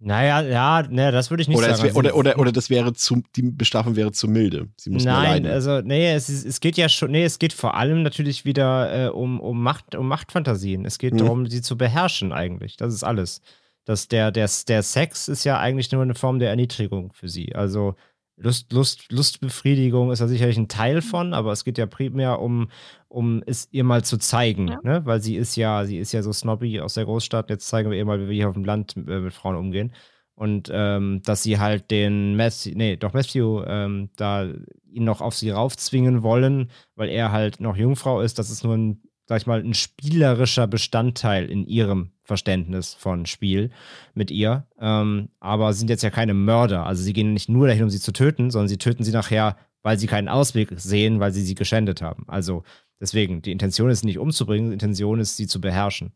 Naja, 0.00 0.42
ja, 0.42 0.86
ne, 0.86 1.12
das 1.12 1.30
würde 1.30 1.40
ich 1.40 1.48
nicht 1.48 1.56
oder 1.56 1.74
sagen. 1.74 1.94
Wär, 1.94 1.96
oder, 1.96 2.14
oder, 2.14 2.38
oder 2.38 2.52
das 2.52 2.68
wäre 2.68 2.92
zu, 2.92 3.22
die 3.34 3.40
Bestrafung 3.40 3.96
wäre 3.96 4.12
zu 4.12 4.28
milde. 4.28 4.68
Sie 4.76 4.90
muss 4.90 5.02
Nein, 5.02 5.46
also, 5.46 5.80
nee, 5.80 6.12
es, 6.12 6.28
es 6.28 6.60
geht 6.60 6.76
ja 6.76 6.90
schon, 6.90 7.10
nee, 7.10 7.24
es 7.24 7.38
geht 7.38 7.54
vor 7.54 7.74
allem 7.74 8.02
natürlich 8.02 8.44
wieder 8.44 9.06
äh, 9.06 9.08
um, 9.08 9.40
um, 9.40 9.62
Macht, 9.62 9.94
um 9.94 10.08
Machtfantasien. 10.08 10.84
Es 10.84 10.98
geht 10.98 11.12
hm. 11.12 11.18
darum, 11.20 11.46
sie 11.46 11.62
zu 11.62 11.78
beherrschen 11.78 12.34
eigentlich. 12.34 12.76
Das 12.76 12.92
ist 12.92 13.02
alles. 13.02 13.40
Das, 13.86 14.08
der, 14.08 14.30
der, 14.30 14.50
der 14.68 14.82
Sex 14.82 15.28
ist 15.28 15.44
ja 15.44 15.58
eigentlich 15.58 15.90
nur 15.90 16.02
eine 16.02 16.14
Form 16.14 16.38
der 16.38 16.50
Erniedrigung 16.50 17.14
für 17.14 17.30
sie. 17.30 17.54
Also, 17.54 17.94
Lust, 18.42 18.72
Lust, 18.72 19.10
Lustbefriedigung 19.10 20.10
ist 20.10 20.20
da 20.20 20.28
sicherlich 20.28 20.56
ein 20.58 20.68
Teil 20.68 20.96
mhm. 20.96 21.02
von, 21.02 21.34
aber 21.34 21.52
es 21.52 21.64
geht 21.64 21.78
ja 21.78 21.86
primär 21.86 22.40
um, 22.40 22.68
um 23.08 23.42
es 23.46 23.68
ihr 23.72 23.84
mal 23.84 24.04
zu 24.04 24.18
zeigen, 24.18 24.68
ja. 24.68 24.80
ne? 24.82 25.02
Weil 25.04 25.20
sie 25.20 25.36
ist 25.36 25.56
ja, 25.56 25.84
sie 25.84 25.98
ist 25.98 26.12
ja 26.12 26.22
so 26.22 26.32
snobby 26.32 26.80
aus 26.80 26.94
der 26.94 27.04
Großstadt. 27.04 27.50
Jetzt 27.50 27.68
zeigen 27.68 27.90
wir 27.90 27.98
ihr 27.98 28.04
mal, 28.04 28.20
wie 28.20 28.28
wir 28.28 28.34
hier 28.34 28.48
auf 28.48 28.54
dem 28.54 28.64
Land 28.64 28.96
äh, 28.96 29.20
mit 29.20 29.32
Frauen 29.32 29.56
umgehen. 29.56 29.92
Und 30.34 30.70
ähm, 30.72 31.20
dass 31.24 31.42
sie 31.42 31.58
halt 31.58 31.90
den 31.90 32.36
Matthew, 32.36 32.72
nee, 32.74 32.96
doch 32.96 33.12
Matthew, 33.12 33.62
ähm, 33.66 34.10
da 34.16 34.48
ihn 34.90 35.04
noch 35.04 35.20
auf 35.20 35.34
sie 35.34 35.50
raufzwingen 35.50 36.22
wollen, 36.22 36.70
weil 36.96 37.10
er 37.10 37.32
halt 37.32 37.60
noch 37.60 37.76
Jungfrau 37.76 38.20
ist, 38.20 38.38
das 38.38 38.50
ist 38.50 38.64
nur 38.64 38.76
ein 38.76 39.02
sag 39.32 39.40
ich 39.40 39.46
mal, 39.46 39.60
ein 39.60 39.72
spielerischer 39.72 40.66
Bestandteil 40.66 41.50
in 41.50 41.64
ihrem 41.64 42.10
Verständnis 42.22 42.92
von 42.92 43.24
Spiel 43.24 43.70
mit 44.12 44.30
ihr. 44.30 44.66
Ähm, 44.78 45.30
aber 45.40 45.72
sind 45.72 45.88
jetzt 45.88 46.02
ja 46.02 46.10
keine 46.10 46.34
Mörder. 46.34 46.84
Also 46.84 47.02
sie 47.02 47.14
gehen 47.14 47.32
nicht 47.32 47.48
nur 47.48 47.66
dahin, 47.66 47.84
um 47.84 47.88
sie 47.88 47.98
zu 47.98 48.12
töten, 48.12 48.50
sondern 48.50 48.68
sie 48.68 48.76
töten 48.76 49.04
sie 49.04 49.10
nachher, 49.10 49.56
weil 49.82 49.98
sie 49.98 50.06
keinen 50.06 50.28
Ausweg 50.28 50.68
sehen, 50.76 51.18
weil 51.18 51.32
sie 51.32 51.40
sie 51.40 51.54
geschändet 51.54 52.02
haben. 52.02 52.24
Also 52.28 52.62
deswegen, 53.00 53.40
die 53.40 53.52
Intention 53.52 53.88
ist 53.88 54.04
nicht 54.04 54.18
umzubringen, 54.18 54.68
die 54.68 54.74
Intention 54.74 55.18
ist, 55.18 55.38
sie 55.38 55.46
zu 55.46 55.62
beherrschen. 55.62 56.12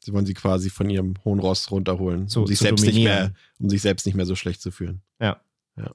Sie 0.00 0.14
wollen 0.14 0.24
sie 0.24 0.32
quasi 0.32 0.70
von 0.70 0.88
ihrem 0.88 1.12
hohen 1.26 1.40
Ross 1.40 1.70
runterholen, 1.70 2.28
so, 2.28 2.40
um, 2.40 2.46
sich 2.46 2.58
selbst 2.58 2.86
nicht 2.86 3.04
mehr, 3.04 3.34
um 3.58 3.68
sich 3.68 3.82
selbst 3.82 4.06
nicht 4.06 4.14
mehr 4.14 4.24
so 4.24 4.34
schlecht 4.34 4.62
zu 4.62 4.70
fühlen. 4.70 5.02
Ja. 5.20 5.42
ja. 5.76 5.90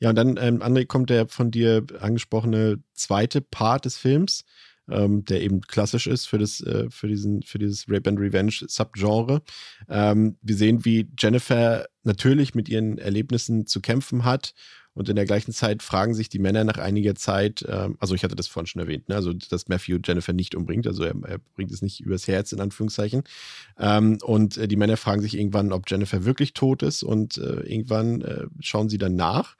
Ja, 0.00 0.10
und 0.10 0.16
dann, 0.16 0.36
ähm, 0.36 0.60
André, 0.62 0.84
kommt 0.84 1.08
der 1.08 1.28
von 1.28 1.50
dir 1.50 1.86
angesprochene 1.98 2.82
zweite 2.92 3.40
Part 3.40 3.86
des 3.86 3.96
Films, 3.96 4.44
ähm, 4.90 5.24
der 5.24 5.42
eben 5.42 5.60
klassisch 5.62 6.06
ist 6.06 6.26
für, 6.26 6.38
das, 6.38 6.60
äh, 6.60 6.88
für, 6.90 7.08
diesen, 7.08 7.42
für 7.42 7.58
dieses 7.58 7.86
Rape 7.88 8.08
and 8.10 8.18
Revenge 8.18 8.52
Subgenre. 8.66 9.42
Ähm, 9.88 10.36
wir 10.42 10.56
sehen, 10.56 10.84
wie 10.84 11.08
Jennifer 11.18 11.86
natürlich 12.04 12.54
mit 12.54 12.68
ihren 12.68 12.98
Erlebnissen 12.98 13.66
zu 13.66 13.80
kämpfen 13.80 14.24
hat. 14.24 14.54
Und 14.94 15.08
in 15.08 15.14
der 15.14 15.26
gleichen 15.26 15.52
Zeit 15.52 15.84
fragen 15.84 16.12
sich 16.12 16.28
die 16.28 16.40
Männer 16.40 16.64
nach 16.64 16.78
einiger 16.78 17.14
Zeit, 17.14 17.64
ähm, 17.68 17.96
also 18.00 18.16
ich 18.16 18.24
hatte 18.24 18.34
das 18.34 18.48
vorhin 18.48 18.66
schon 18.66 18.82
erwähnt, 18.82 19.08
ne, 19.08 19.14
also 19.14 19.32
dass 19.32 19.68
Matthew 19.68 20.00
Jennifer 20.04 20.32
nicht 20.32 20.56
umbringt, 20.56 20.88
also 20.88 21.04
er, 21.04 21.14
er 21.24 21.38
bringt 21.54 21.70
es 21.70 21.82
nicht 21.82 22.00
übers 22.00 22.26
Herz 22.26 22.50
in 22.50 22.60
Anführungszeichen. 22.60 23.22
Ähm, 23.78 24.18
und 24.24 24.56
äh, 24.56 24.66
die 24.66 24.74
Männer 24.74 24.96
fragen 24.96 25.22
sich 25.22 25.38
irgendwann, 25.38 25.70
ob 25.72 25.88
Jennifer 25.88 26.24
wirklich 26.24 26.52
tot 26.52 26.82
ist 26.82 27.04
und 27.04 27.38
äh, 27.38 27.60
irgendwann 27.60 28.22
äh, 28.22 28.46
schauen 28.58 28.88
sie 28.88 28.98
dann 28.98 29.14
nach 29.14 29.54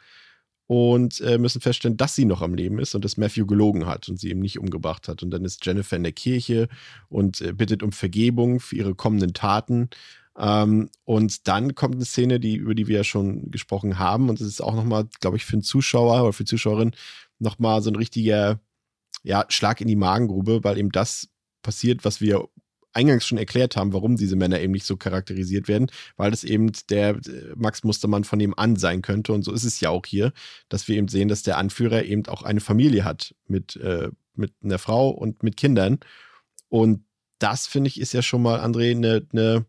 und 0.68 1.22
äh, 1.22 1.38
müssen 1.38 1.62
feststellen, 1.62 1.96
dass 1.96 2.14
sie 2.14 2.26
noch 2.26 2.42
am 2.42 2.54
Leben 2.54 2.78
ist 2.78 2.94
und 2.94 3.02
dass 3.02 3.16
Matthew 3.16 3.46
gelogen 3.46 3.86
hat 3.86 4.06
und 4.10 4.20
sie 4.20 4.28
eben 4.28 4.40
nicht 4.40 4.58
umgebracht 4.58 5.08
hat. 5.08 5.22
Und 5.22 5.30
dann 5.30 5.46
ist 5.46 5.64
Jennifer 5.64 5.96
in 5.96 6.02
der 6.02 6.12
Kirche 6.12 6.68
und 7.08 7.40
äh, 7.40 7.54
bittet 7.54 7.82
um 7.82 7.90
Vergebung 7.90 8.60
für 8.60 8.76
ihre 8.76 8.94
kommenden 8.94 9.32
Taten. 9.32 9.88
Ähm, 10.36 10.90
und 11.04 11.48
dann 11.48 11.74
kommt 11.74 11.94
eine 11.94 12.04
Szene, 12.04 12.38
die, 12.38 12.54
über 12.56 12.74
die 12.74 12.86
wir 12.86 12.98
ja 12.98 13.04
schon 13.04 13.50
gesprochen 13.50 13.98
haben. 13.98 14.28
Und 14.28 14.40
das 14.40 14.46
ist 14.46 14.60
auch 14.60 14.74
nochmal, 14.74 15.08
glaube 15.20 15.38
ich, 15.38 15.46
für 15.46 15.54
einen 15.54 15.62
Zuschauer 15.62 16.22
oder 16.22 16.34
für 16.34 16.44
Zuschauerin 16.44 16.92
nochmal 17.38 17.80
so 17.80 17.90
ein 17.90 17.96
richtiger 17.96 18.60
ja, 19.22 19.46
Schlag 19.48 19.80
in 19.80 19.88
die 19.88 19.96
Magengrube, 19.96 20.64
weil 20.64 20.76
eben 20.76 20.92
das 20.92 21.30
passiert, 21.62 22.04
was 22.04 22.20
wir 22.20 22.46
eingangs 22.92 23.26
schon 23.26 23.38
erklärt 23.38 23.76
haben, 23.76 23.92
warum 23.92 24.16
diese 24.16 24.36
Männer 24.36 24.60
eben 24.60 24.72
nicht 24.72 24.86
so 24.86 24.96
charakterisiert 24.96 25.68
werden, 25.68 25.90
weil 26.16 26.30
das 26.30 26.44
eben 26.44 26.72
der 26.90 27.10
äh, 27.10 27.54
Max 27.56 27.84
Mustermann 27.84 28.24
von 28.24 28.38
nebenan 28.38 28.76
sein 28.76 29.02
könnte. 29.02 29.32
Und 29.32 29.42
so 29.42 29.52
ist 29.52 29.64
es 29.64 29.80
ja 29.80 29.90
auch 29.90 30.06
hier, 30.06 30.32
dass 30.68 30.88
wir 30.88 30.96
eben 30.96 31.08
sehen, 31.08 31.28
dass 31.28 31.42
der 31.42 31.58
Anführer 31.58 32.04
eben 32.04 32.26
auch 32.26 32.42
eine 32.42 32.60
Familie 32.60 33.04
hat 33.04 33.34
mit, 33.46 33.76
äh, 33.76 34.10
mit 34.34 34.52
einer 34.62 34.78
Frau 34.78 35.10
und 35.10 35.42
mit 35.42 35.56
Kindern. 35.56 36.00
Und 36.68 37.04
das, 37.38 37.66
finde 37.66 37.88
ich, 37.88 38.00
ist 38.00 38.12
ja 38.12 38.22
schon 38.22 38.42
mal, 38.42 38.60
André, 38.60 38.90
eine, 38.90 39.26
eine, 39.32 39.66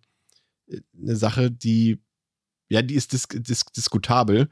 eine 1.01 1.15
Sache, 1.15 1.51
die, 1.51 1.99
ja, 2.67 2.81
die 2.81 2.95
ist 2.95 3.13
dis 3.13 3.27
dis 3.27 3.65
diskutabel, 3.65 4.49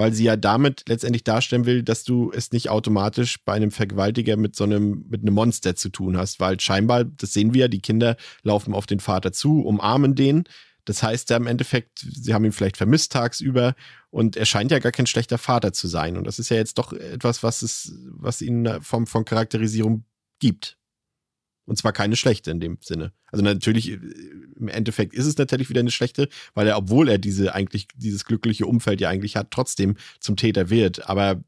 weil 0.00 0.14
sie 0.14 0.24
ja 0.24 0.36
damit 0.36 0.84
letztendlich 0.88 1.24
darstellen 1.24 1.66
will, 1.66 1.82
dass 1.82 2.04
du 2.04 2.32
es 2.34 2.52
nicht 2.52 2.70
automatisch 2.70 3.44
bei 3.44 3.52
einem 3.52 3.70
Vergewaltiger 3.70 4.38
mit 4.38 4.56
so 4.56 4.64
einem, 4.64 5.04
mit 5.10 5.20
einem 5.20 5.34
Monster 5.34 5.76
zu 5.76 5.90
tun 5.90 6.16
hast, 6.16 6.40
weil 6.40 6.58
scheinbar, 6.58 7.04
das 7.04 7.34
sehen 7.34 7.52
wir 7.52 7.60
ja, 7.60 7.68
die 7.68 7.82
Kinder 7.82 8.16
laufen 8.42 8.72
auf 8.72 8.86
den 8.86 8.98
Vater 8.98 9.30
zu, 9.30 9.60
umarmen 9.60 10.14
den. 10.14 10.44
Das 10.86 11.02
heißt 11.02 11.28
ja 11.28 11.36
im 11.36 11.46
Endeffekt, 11.46 11.98
sie 11.98 12.32
haben 12.32 12.46
ihn 12.46 12.52
vielleicht 12.52 12.78
vermisst 12.78 13.12
tagsüber 13.12 13.74
und 14.08 14.38
er 14.38 14.46
scheint 14.46 14.70
ja 14.70 14.78
gar 14.78 14.90
kein 14.90 15.06
schlechter 15.06 15.36
Vater 15.36 15.74
zu 15.74 15.86
sein. 15.86 16.16
Und 16.16 16.24
das 16.24 16.38
ist 16.38 16.48
ja 16.48 16.56
jetzt 16.56 16.78
doch 16.78 16.94
etwas, 16.94 17.42
was 17.42 17.60
es, 17.60 17.92
was 18.08 18.40
ihn 18.40 18.78
von, 18.80 19.06
von 19.06 19.26
Charakterisierung 19.26 20.04
gibt. 20.38 20.78
Und 21.70 21.76
zwar 21.76 21.92
keine 21.92 22.16
schlechte 22.16 22.50
in 22.50 22.58
dem 22.58 22.78
Sinne. 22.80 23.12
Also 23.30 23.44
natürlich, 23.44 23.92
äh, 23.92 24.00
im 24.58 24.66
Endeffekt 24.66 25.14
ist 25.14 25.26
es 25.26 25.38
natürlich 25.38 25.68
wieder 25.68 25.78
eine 25.78 25.92
schlechte, 25.92 26.28
weil 26.52 26.66
er, 26.66 26.76
obwohl 26.76 27.08
er 27.08 27.18
diese 27.18 27.54
eigentlich, 27.54 27.86
dieses 27.94 28.24
glückliche 28.24 28.66
Umfeld 28.66 29.00
ja 29.00 29.08
eigentlich 29.08 29.36
hat, 29.36 29.52
trotzdem 29.52 29.94
zum 30.18 30.34
Täter 30.34 30.68
wird. 30.68 31.08
Aber 31.08 31.44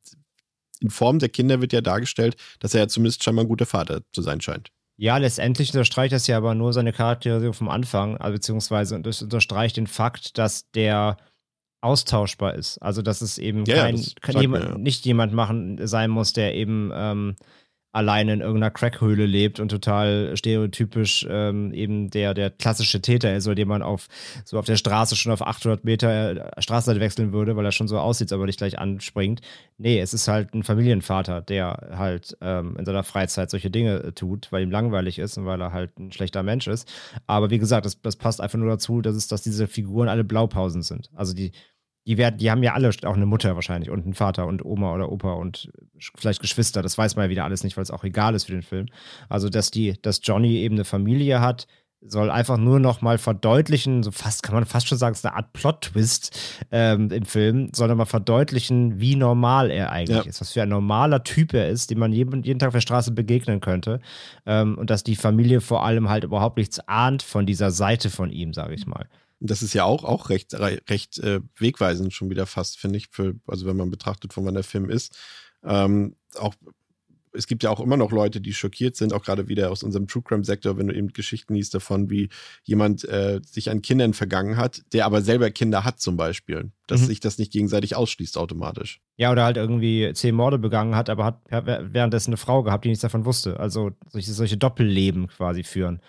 in 0.78 0.90
Form 0.90 1.18
der 1.18 1.28
Kinder 1.28 1.60
wird 1.60 1.72
ja 1.72 1.80
dargestellt, 1.80 2.36
dass 2.60 2.72
er 2.72 2.82
ja 2.82 2.88
zumindest 2.88 3.24
scheinbar 3.24 3.44
ein 3.44 3.48
guter 3.48 3.66
Vater 3.66 4.02
zu 4.12 4.22
sein 4.22 4.40
scheint. 4.40 4.70
Ja, 4.96 5.16
letztendlich 5.16 5.70
unterstreicht 5.70 6.12
das 6.12 6.28
ja 6.28 6.36
aber 6.36 6.54
nur 6.54 6.72
seine 6.72 6.92
Charakterisierung 6.92 7.54
vom 7.54 7.68
Anfang, 7.68 8.16
also 8.18 8.34
beziehungsweise 8.34 9.00
das 9.00 9.22
unterstreicht 9.22 9.76
den 9.76 9.88
Fakt, 9.88 10.38
dass 10.38 10.70
der 10.70 11.16
austauschbar 11.80 12.54
ist. 12.54 12.78
Also 12.78 13.02
dass 13.02 13.22
es 13.22 13.38
eben 13.38 13.64
Ja, 13.64 13.82
kein, 13.82 13.96
das 13.96 14.14
sagt 14.24 14.40
jemand, 14.40 14.62
man 14.62 14.72
ja. 14.74 14.78
nicht 14.78 15.04
jemand 15.04 15.32
machen 15.32 15.84
sein 15.84 16.10
muss, 16.10 16.32
der 16.32 16.54
eben 16.54 16.92
ähm, 16.94 17.34
alleine 17.92 18.32
in 18.32 18.40
irgendeiner 18.40 18.70
Crackhöhle 18.70 19.26
lebt 19.26 19.60
und 19.60 19.68
total 19.68 20.34
stereotypisch 20.36 21.26
ähm, 21.28 21.72
eben 21.74 22.08
der, 22.10 22.32
der 22.32 22.50
klassische 22.50 23.02
Täter 23.02 23.36
ist, 23.36 23.46
oder 23.46 23.54
den 23.54 23.68
man 23.68 23.82
auf 23.82 24.08
so 24.44 24.58
auf 24.58 24.64
der 24.64 24.76
Straße 24.76 25.14
schon 25.14 25.30
auf 25.30 25.42
800 25.42 25.84
Meter 25.84 26.56
äh, 26.56 26.62
Straßenseite 26.62 27.00
wechseln 27.00 27.32
würde, 27.32 27.54
weil 27.54 27.66
er 27.66 27.72
schon 27.72 27.88
so 27.88 27.98
aussieht, 27.98 28.32
aber 28.32 28.46
nicht 28.46 28.58
gleich 28.58 28.78
anspringt. 28.78 29.42
Nee, 29.76 30.00
es 30.00 30.14
ist 30.14 30.26
halt 30.26 30.54
ein 30.54 30.62
Familienvater, 30.62 31.42
der 31.42 31.90
halt 31.96 32.36
ähm, 32.40 32.76
in 32.78 32.86
seiner 32.86 33.02
Freizeit 33.02 33.50
solche 33.50 33.70
Dinge 33.70 34.02
äh, 34.02 34.12
tut, 34.12 34.50
weil 34.50 34.62
ihm 34.62 34.70
langweilig 34.70 35.18
ist 35.18 35.36
und 35.36 35.44
weil 35.44 35.60
er 35.60 35.72
halt 35.72 35.98
ein 35.98 36.12
schlechter 36.12 36.42
Mensch 36.42 36.68
ist. 36.68 36.90
Aber 37.26 37.50
wie 37.50 37.58
gesagt, 37.58 37.84
das, 37.84 38.00
das 38.00 38.16
passt 38.16 38.40
einfach 38.40 38.58
nur 38.58 38.68
dazu, 38.68 39.02
dass 39.02 39.16
es, 39.16 39.28
dass 39.28 39.42
diese 39.42 39.66
Figuren 39.66 40.08
alle 40.08 40.24
Blaupausen 40.24 40.82
sind. 40.82 41.10
Also 41.14 41.34
die, 41.34 41.52
die 42.06 42.18
werden, 42.18 42.38
die 42.38 42.50
haben 42.50 42.62
ja 42.62 42.74
alle 42.74 42.90
auch 43.04 43.16
eine 43.16 43.26
Mutter 43.26 43.54
wahrscheinlich 43.54 43.90
und 43.90 44.04
einen 44.04 44.14
Vater 44.14 44.46
und 44.46 44.64
Oma 44.64 44.92
oder 44.94 45.10
Opa 45.12 45.34
und 45.34 45.70
vielleicht 46.16 46.40
Geschwister. 46.40 46.82
Das 46.82 46.98
weiß 46.98 47.16
man 47.16 47.26
ja 47.26 47.30
wieder 47.30 47.44
alles 47.44 47.62
nicht, 47.62 47.76
weil 47.76 47.82
es 47.82 47.90
auch 47.90 48.04
egal 48.04 48.34
ist 48.34 48.44
für 48.44 48.52
den 48.52 48.62
Film. 48.62 48.86
Also, 49.28 49.48
dass 49.48 49.70
die, 49.70 50.00
dass 50.02 50.20
Johnny 50.22 50.56
eben 50.56 50.74
eine 50.74 50.84
Familie 50.84 51.40
hat, 51.40 51.66
soll 52.04 52.30
einfach 52.30 52.56
nur 52.56 52.80
noch 52.80 53.00
mal 53.00 53.16
verdeutlichen, 53.16 54.02
so 54.02 54.10
fast 54.10 54.42
kann 54.42 54.56
man 54.56 54.64
fast 54.64 54.88
schon 54.88 54.98
sagen, 54.98 55.12
es 55.12 55.20
ist 55.20 55.26
eine 55.26 55.36
Art 55.36 55.52
Plot-Twist 55.52 56.36
ähm, 56.72 57.10
im 57.12 57.24
Film, 57.24 57.70
soll 57.74 57.86
noch 57.86 57.94
mal 57.94 58.06
verdeutlichen, 58.06 58.98
wie 59.00 59.14
normal 59.14 59.70
er 59.70 59.92
eigentlich 59.92 60.16
Ja. 60.16 60.22
ist, 60.24 60.40
was 60.40 60.52
für 60.52 60.62
ein 60.62 60.68
normaler 60.68 61.22
Typ 61.22 61.54
er 61.54 61.68
ist, 61.68 61.90
dem 61.90 62.00
man 62.00 62.12
jeden, 62.12 62.42
jeden 62.42 62.58
Tag 62.58 62.68
auf 62.68 62.74
der 62.74 62.80
Straße 62.80 63.12
begegnen 63.12 63.60
könnte 63.60 64.00
ähm, 64.46 64.76
und 64.78 64.90
dass 64.90 65.04
die 65.04 65.14
Familie 65.14 65.60
vor 65.60 65.84
allem 65.84 66.08
halt 66.08 66.24
überhaupt 66.24 66.56
nichts 66.56 66.80
ahnt 66.88 67.22
von 67.22 67.46
dieser 67.46 67.70
Seite 67.70 68.10
von 68.10 68.30
ihm, 68.30 68.52
sage 68.52 68.74
ich 68.74 68.84
mal. 68.86 69.06
Das 69.44 69.62
ist 69.62 69.74
ja 69.74 69.84
auch, 69.84 70.04
auch 70.04 70.28
recht, 70.30 70.54
re- 70.54 70.80
recht 70.88 71.18
äh, 71.18 71.40
wegweisend 71.56 72.12
schon 72.12 72.30
wieder 72.30 72.46
fast, 72.46 72.78
finde 72.78 72.98
ich, 72.98 73.08
für, 73.10 73.34
also 73.46 73.66
wenn 73.66 73.76
man 73.76 73.90
betrachtet, 73.90 74.32
von 74.32 74.44
wann 74.44 74.54
der 74.54 74.64
Film 74.64 74.88
ist. 74.90 75.16
Ähm, 75.64 76.14
auch 76.36 76.54
es 77.34 77.46
gibt 77.46 77.62
ja 77.62 77.70
auch 77.70 77.80
immer 77.80 77.96
noch 77.96 78.12
Leute, 78.12 78.42
die 78.42 78.52
schockiert 78.52 78.94
sind, 78.94 79.14
auch 79.14 79.22
gerade 79.22 79.48
wieder 79.48 79.70
aus 79.70 79.82
unserem 79.82 80.06
True 80.06 80.22
Crime 80.22 80.44
Sektor, 80.44 80.76
wenn 80.76 80.88
du 80.88 80.94
eben 80.94 81.14
Geschichten 81.14 81.54
liest 81.54 81.72
davon, 81.72 82.10
wie 82.10 82.28
jemand 82.62 83.08
äh, 83.08 83.40
sich 83.42 83.70
an 83.70 83.80
Kindern 83.80 84.12
vergangen 84.12 84.58
hat, 84.58 84.82
der 84.92 85.06
aber 85.06 85.22
selber 85.22 85.50
Kinder 85.50 85.82
hat 85.82 85.98
zum 85.98 86.18
Beispiel, 86.18 86.72
dass 86.86 87.00
Mhm. 87.00 87.06
sich 87.06 87.20
das 87.20 87.38
nicht 87.38 87.50
gegenseitig 87.50 87.96
ausschließt 87.96 88.36
automatisch. 88.36 89.00
Ja, 89.16 89.32
oder 89.32 89.44
halt 89.44 89.56
irgendwie 89.56 90.12
zehn 90.12 90.34
Morde 90.34 90.58
begangen 90.58 90.94
hat, 90.94 91.08
aber 91.08 91.24
hat 91.24 91.40
währenddessen 91.48 92.30
eine 92.32 92.36
Frau 92.36 92.62
gehabt, 92.62 92.84
die 92.84 92.90
nichts 92.90 93.00
davon 93.02 93.24
wusste. 93.24 93.58
Also 93.58 93.92
solche, 94.10 94.32
solche 94.32 94.58
Doppelleben 94.58 95.28
quasi 95.28 95.64
führen. 95.64 96.02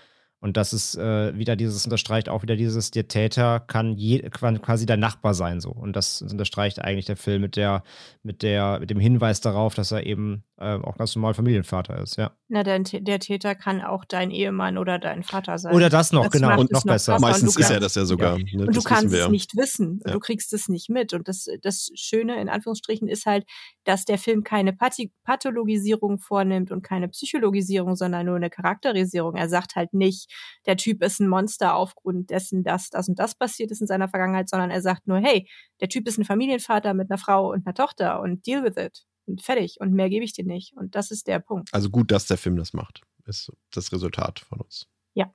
Und 0.43 0.57
das 0.57 0.73
ist 0.73 0.97
äh, 0.97 1.37
wieder 1.37 1.55
dieses, 1.55 1.85
unterstreicht 1.85 2.27
auch 2.27 2.43
wieder 2.43 2.57
dieses, 2.57 2.91
der 2.91 3.07
Täter 3.07 3.61
kann 3.61 3.95
je, 3.95 4.19
kann 4.29 4.61
quasi 4.61 4.85
der 4.85 4.97
Nachbar 4.97 5.33
sein 5.33 5.61
so. 5.61 5.71
Und 5.71 5.95
das 5.95 6.21
unterstreicht 6.21 6.79
eigentlich 6.81 7.05
der 7.05 7.15
Film 7.15 7.41
mit 7.41 7.55
der, 7.55 7.81
mit 8.23 8.41
der, 8.43 8.79
mit 8.81 8.89
dem 8.89 8.99
Hinweis 8.99 9.39
darauf, 9.39 9.73
dass 9.73 9.93
er 9.93 10.05
eben 10.05 10.43
äh, 10.57 10.75
auch 10.75 10.97
ganz 10.97 11.15
normal 11.15 11.33
Familienvater 11.33 11.97
ist, 12.01 12.17
ja. 12.17 12.31
Na, 12.47 12.63
der, 12.63 12.79
der 12.79 13.19
Täter 13.19 13.55
kann 13.55 13.81
auch 13.81 14.05
dein 14.05 14.31
Ehemann 14.31 14.77
oder 14.77 14.99
dein 14.99 15.23
Vater 15.23 15.57
sein. 15.57 15.73
Oder 15.73 15.89
das 15.89 16.11
noch, 16.11 16.25
Das 16.25 16.33
genau, 16.33 16.59
und 16.59 16.71
es 16.71 16.71
noch 16.71 16.83
besser. 16.83 17.19
Meistens 17.19 17.55
ist 17.55 17.71
er 17.71 17.79
das 17.79 17.95
ja 17.95 18.05
sogar. 18.05 18.37
Ne? 18.37 18.67
Und 18.67 18.75
du 18.75 18.81
kannst 18.81 19.13
es 19.13 19.19
ja. 19.19 19.29
nicht 19.29 19.55
wissen. 19.55 20.01
Ja. 20.05 20.11
Du 20.11 20.19
kriegst 20.19 20.53
es 20.53 20.67
nicht 20.67 20.89
mit. 20.89 21.13
Und 21.13 21.27
das, 21.27 21.47
das 21.61 21.89
Schöne 21.95 22.39
in 22.39 22.49
Anführungsstrichen 22.49 23.07
ist 23.07 23.25
halt, 23.25 23.45
dass 23.85 24.05
der 24.05 24.19
Film 24.19 24.43
keine 24.43 24.73
Pathi 24.73 25.11
Pathologisierung 25.23 26.19
vornimmt 26.19 26.71
und 26.71 26.83
keine 26.83 27.07
Psychologisierung, 27.07 27.95
sondern 27.95 28.27
nur 28.27 28.35
eine 28.35 28.51
Charakterisierung. 28.51 29.35
Er 29.35 29.49
sagt 29.49 29.75
halt 29.75 29.93
nicht, 29.93 30.31
der 30.65 30.77
Typ 30.77 31.03
ist 31.03 31.19
ein 31.19 31.27
Monster 31.27 31.75
aufgrund 31.75 32.29
dessen, 32.29 32.63
dass 32.63 32.89
das 32.89 33.09
und 33.09 33.19
das 33.19 33.35
passiert 33.35 33.71
ist 33.71 33.81
in 33.81 33.87
seiner 33.87 34.09
Vergangenheit, 34.09 34.49
sondern 34.49 34.71
er 34.71 34.81
sagt 34.81 35.07
nur, 35.07 35.19
hey, 35.19 35.47
der 35.81 35.89
Typ 35.89 36.07
ist 36.07 36.17
ein 36.17 36.25
Familienvater 36.25 36.93
mit 36.93 37.09
einer 37.09 37.17
Frau 37.17 37.51
und 37.51 37.65
einer 37.65 37.75
Tochter 37.75 38.21
und 38.21 38.45
deal 38.45 38.63
with 38.63 38.77
it. 38.77 39.05
Und 39.25 39.41
fertig. 39.41 39.77
Und 39.79 39.93
mehr 39.93 40.09
gebe 40.09 40.25
ich 40.25 40.33
dir 40.33 40.45
nicht. 40.45 40.75
Und 40.75 40.95
das 40.95 41.09
ist 41.09 41.27
der 41.27 41.39
Punkt. 41.39 41.73
Also 41.73 41.89
gut, 41.89 42.11
dass 42.11 42.25
der 42.25 42.37
Film 42.37 42.57
das 42.57 42.73
macht, 42.73 43.01
ist 43.25 43.51
das 43.71 43.93
Resultat 43.93 44.39
von 44.39 44.59
uns. 44.59 44.87
Ja. 45.13 45.33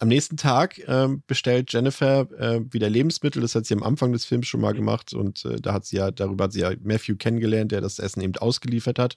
Am 0.00 0.08
nächsten 0.08 0.36
Tag 0.36 0.82
ähm, 0.88 1.22
bestellt 1.28 1.72
Jennifer 1.72 2.26
äh, 2.38 2.60
wieder 2.72 2.90
Lebensmittel. 2.90 3.40
Das 3.40 3.54
hat 3.54 3.64
sie 3.64 3.74
am 3.74 3.84
Anfang 3.84 4.12
des 4.12 4.24
Films 4.24 4.48
schon 4.48 4.60
mal 4.60 4.74
gemacht 4.74 5.14
und 5.14 5.44
äh, 5.44 5.60
da 5.60 5.72
hat 5.72 5.86
sie 5.86 5.96
ja, 5.96 6.10
darüber 6.10 6.44
hat 6.44 6.52
sie 6.52 6.60
ja 6.60 6.72
Matthew 6.82 7.14
kennengelernt, 7.16 7.70
der 7.70 7.80
das 7.80 8.00
Essen 8.00 8.20
eben 8.20 8.36
ausgeliefert 8.36 8.98
hat. 8.98 9.16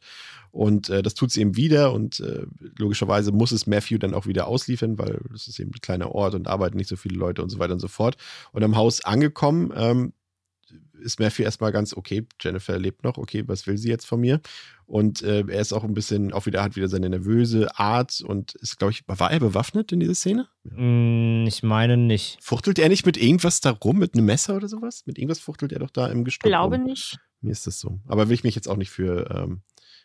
Und 0.52 0.90
äh, 0.90 1.02
das 1.02 1.16
tut 1.16 1.32
sie 1.32 1.42
eben 1.42 1.56
wieder 1.56 1.94
und 1.94 2.20
äh, 2.20 2.46
logischerweise 2.78 3.32
muss 3.32 3.52
es 3.52 3.66
Matthew 3.66 3.98
dann 3.98 4.14
auch 4.14 4.28
wieder 4.28 4.48
ausliefern, 4.48 5.00
weil 5.00 5.20
das 5.32 5.48
ist 5.48 5.60
eben 5.60 5.72
ein 5.72 5.82
kleiner 5.82 6.12
Ort 6.12 6.36
und 6.36 6.48
arbeiten 6.48 6.78
nicht 6.78 6.90
so 6.90 6.96
viele 6.96 7.18
Leute 7.18 7.42
und 7.42 7.50
so 7.50 7.58
weiter 7.58 7.74
und 7.74 7.80
so 7.80 7.88
fort. 7.88 8.16
Und 8.52 8.64
am 8.64 8.76
Haus 8.76 9.04
angekommen, 9.04 9.74
ähm, 9.76 10.14
ist 11.00 11.20
Matthew 11.20 11.44
erstmal 11.44 11.72
ganz, 11.72 11.96
okay, 11.96 12.26
Jennifer 12.42 12.78
lebt 12.78 13.04
noch, 13.04 13.18
okay, 13.18 13.44
was 13.48 13.68
will 13.68 13.78
sie 13.78 13.90
jetzt 13.90 14.06
von 14.06 14.20
mir? 14.20 14.42
Und 14.86 15.22
äh, 15.22 15.44
er 15.48 15.62
ist 15.62 15.74
auch 15.74 15.84
ein 15.84 15.94
bisschen, 15.94 16.34
auch 16.34 16.46
wieder, 16.46 16.64
hat 16.64 16.76
wieder 16.76 16.88
seine 16.88 17.10
nervöse 17.10 17.78
Art 17.78 18.22
und 18.22 18.56
ist, 18.56 18.78
glaube 18.78 18.92
ich, 18.92 19.04
war 19.08 19.32
er 19.32 19.40
bewaffnet 19.40 19.92
in 19.92 20.00
dieser 20.00 20.16
Szene? 20.16 20.48
Mm, 20.64 21.46
ich 21.48 21.64
meine 21.64 21.98
nicht. 21.98 22.38
Fuchtelt 22.42 22.80
er 22.80 22.90
nicht 22.90 23.06
mit 23.06 23.18
irgendwas 23.18 23.62
da 23.62 23.72
rum, 23.72 24.00
mit 24.00 24.14
einem 24.14 24.26
Messer 24.26 24.56
oder 24.56 24.68
sowas? 24.68 25.04
Mit 25.06 25.18
irgendwas 25.18 25.40
fuchtelt 25.40 25.72
er 25.72 25.80
doch 25.80 25.92
da 25.92 26.08
im 26.08 26.24
Gestrüpp 26.24 26.50
Glaube 26.50 26.78
rum. 26.78 26.86
nicht. 26.86 27.18
Mir 27.42 27.52
ist 27.52 27.68
das 27.68 27.80
so. 27.80 28.00
Aber 28.08 28.30
will 28.30 28.36
ich 28.36 28.44
mich 28.44 28.56
jetzt 28.56 28.68
auch 28.68 28.78
nicht 28.78 28.90
für 28.90 29.30
ähm, 29.30 29.62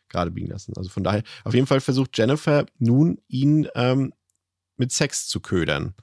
gerade 0.08 0.30
biegen 0.30 0.50
lassen. 0.50 0.74
Also 0.76 0.90
von 0.90 1.02
daher, 1.02 1.22
auf 1.44 1.54
jeden 1.54 1.66
Fall 1.66 1.80
versucht 1.80 2.16
Jennifer 2.16 2.66
nun, 2.78 3.18
ihn 3.28 3.68
ähm, 3.74 4.12
mit 4.76 4.92
Sex 4.92 5.26
zu 5.26 5.40
ködern. 5.40 5.94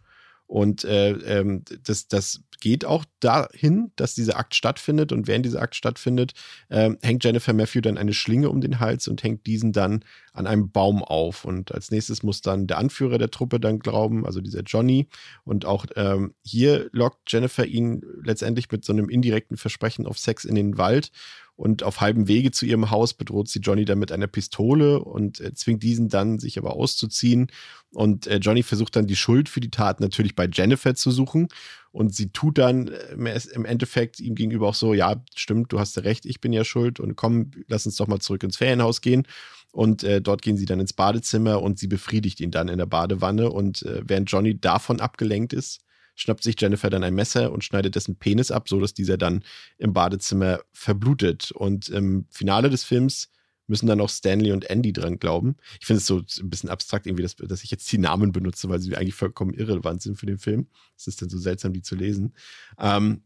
Und 0.50 0.84
äh, 0.84 1.12
ähm, 1.12 1.64
das, 1.84 2.08
das 2.08 2.42
geht 2.60 2.84
auch 2.84 3.06
dahin, 3.20 3.92
dass 3.96 4.16
dieser 4.16 4.36
Akt 4.36 4.56
stattfindet. 4.56 5.12
Und 5.12 5.28
während 5.28 5.46
dieser 5.46 5.62
Akt 5.62 5.76
stattfindet, 5.76 6.34
äh, 6.70 6.90
hängt 7.04 7.24
Jennifer 7.24 7.54
Matthew 7.54 7.82
dann 7.82 8.00
eine 8.00 8.14
Schlinge 8.14 8.50
um 8.50 8.60
den 8.60 8.80
Hals 8.80 9.08
und 9.08 9.22
hängt 9.22 9.46
diesen 9.46 9.74
dann 9.74 10.04
an 10.34 10.48
einem 10.48 10.72
Baum 10.72 11.04
auf. 11.04 11.46
Und 11.46 11.72
als 11.72 11.92
nächstes 11.92 12.24
muss 12.24 12.42
dann 12.42 12.66
der 12.66 12.80
Anführer 12.80 13.20
der 13.20 13.30
Truppe 13.30 13.60
dann 13.60 13.78
glauben, 13.78 14.26
also 14.26 14.42
dieser 14.42 14.64
Johnny. 14.64 15.08
Und 15.44 15.66
auch 15.66 15.86
ähm, 15.96 16.34
hier 16.42 16.90
lockt 16.94 17.32
Jennifer 17.32 17.68
ihn 17.68 18.02
letztendlich 18.24 18.72
mit 18.72 18.84
so 18.84 18.92
einem 18.92 19.08
indirekten 19.08 19.56
Versprechen 19.56 20.08
auf 20.08 20.18
Sex 20.18 20.46
in 20.46 20.56
den 20.56 20.80
Wald. 20.80 21.12
Und 21.60 21.84
auf 21.84 22.00
halbem 22.00 22.30
Wege 22.30 22.52
zu 22.52 22.66
ihrem 22.66 22.90
Haus 22.90 23.14
bedroht 23.14 23.50
sie 23.50 23.60
Johnny 23.60 23.84
dann 23.84 24.00
mit 24.00 24.14
einer 24.14 24.28
Pistole 24.28 25.04
und 25.04 25.42
äh, 25.42 25.54
zwingt 25.54 25.84
diesen 25.84 26.08
dann, 26.08 26.40
sich 26.40 26.58
aber 26.58 26.74
auszuziehen. 26.74 27.52
Und 27.92 28.28
äh, 28.28 28.38
Johnny 28.38 28.64
versucht 28.64 28.96
dann 28.96 29.08
die 29.08 29.18
Schuld 29.18 29.50
für 29.50 29.60
die 29.60 29.70
Tat 29.70 30.00
natürlich 30.00 30.36
bei 30.38 30.48
Jennifer 30.50 30.96
zu 30.96 31.12
suchen. 31.12 31.50
Und 31.92 32.16
sie 32.16 32.30
tut 32.30 32.60
dann 32.60 32.88
äh, 32.88 33.42
im 33.54 33.66
Endeffekt 33.66 34.22
ihm 34.22 34.36
gegenüber 34.36 34.70
auch 34.70 34.74
so, 34.74 34.94
ja, 34.94 35.22
stimmt, 35.36 35.74
du 35.74 35.82
hast 35.82 35.98
ja 35.98 36.04
recht, 36.04 36.26
ich 36.26 36.40
bin 36.40 36.54
ja 36.54 36.64
schuld 36.64 37.02
und 37.02 37.18
komm, 37.18 37.52
lass 37.68 37.86
uns 37.86 37.98
doch 37.98 38.08
mal 38.08 38.22
zurück 38.22 38.44
ins 38.44 38.56
Ferienhaus 38.56 39.02
gehen. 39.02 39.28
Und 39.74 40.06
äh, 40.06 40.22
dort 40.22 40.42
gehen 40.42 40.56
sie 40.56 40.66
dann 40.66 40.80
ins 40.80 40.94
Badezimmer 40.94 41.62
und 41.62 41.78
sie 41.78 41.88
befriedigt 41.88 42.40
ihn 42.40 42.52
dann 42.52 42.70
in 42.70 42.78
der 42.78 42.86
Badewanne. 42.86 43.52
Und 43.52 43.84
äh, 43.84 44.02
während 44.06 44.32
Johnny 44.32 44.58
davon 44.58 45.02
abgelenkt 45.02 45.52
ist, 45.52 45.82
schnappt 46.20 46.44
sich 46.44 46.60
Jennifer 46.60 46.90
dann 46.90 47.04
ein 47.04 47.16
Messer 47.16 47.52
und 47.52 47.64
schneidet 47.64 47.96
dessen 47.96 48.16
Penis 48.16 48.52
ab, 48.52 48.68
sodass 48.68 48.94
dieser 48.94 49.18
dann 49.18 49.44
im 49.78 49.94
Badezimmer 49.94 50.60
verblutet. 50.74 51.52
Und 51.52 51.90
im 51.90 52.26
Finale 52.30 52.70
des 52.70 52.84
Films 52.84 53.30
müssen 53.68 53.88
dann 53.88 54.02
auch 54.02 54.10
Stanley 54.10 54.52
und 54.52 54.70
Andy 54.70 54.92
dran 54.92 55.20
glauben. 55.20 55.56
Ich 55.80 55.86
finde 55.86 56.00
es 56.00 56.08
so 56.08 56.18
ein 56.18 56.50
bisschen 56.50 56.70
abstrakt, 56.70 57.06
irgendwie, 57.06 57.24
dass, 57.24 57.36
dass, 57.36 57.64
ich 57.64 57.72
jetzt 57.72 57.90
die 57.92 58.00
Namen 58.00 58.32
benutze, 58.32 58.68
weil 58.68 58.80
sie 58.80 58.96
eigentlich 58.98 59.16
vollkommen 59.16 59.54
irrelevant 59.54 60.02
sind 60.02 60.18
für 60.18 60.26
den 60.26 60.40
Film. 60.40 60.68
Es 60.98 61.08
ist 61.08 61.22
dann 61.22 61.30
so 61.30 61.38
seltsam, 61.38 61.72
die 61.72 61.82
zu 61.82 61.96
lesen. 61.96 62.34
Ähm, 62.80 63.24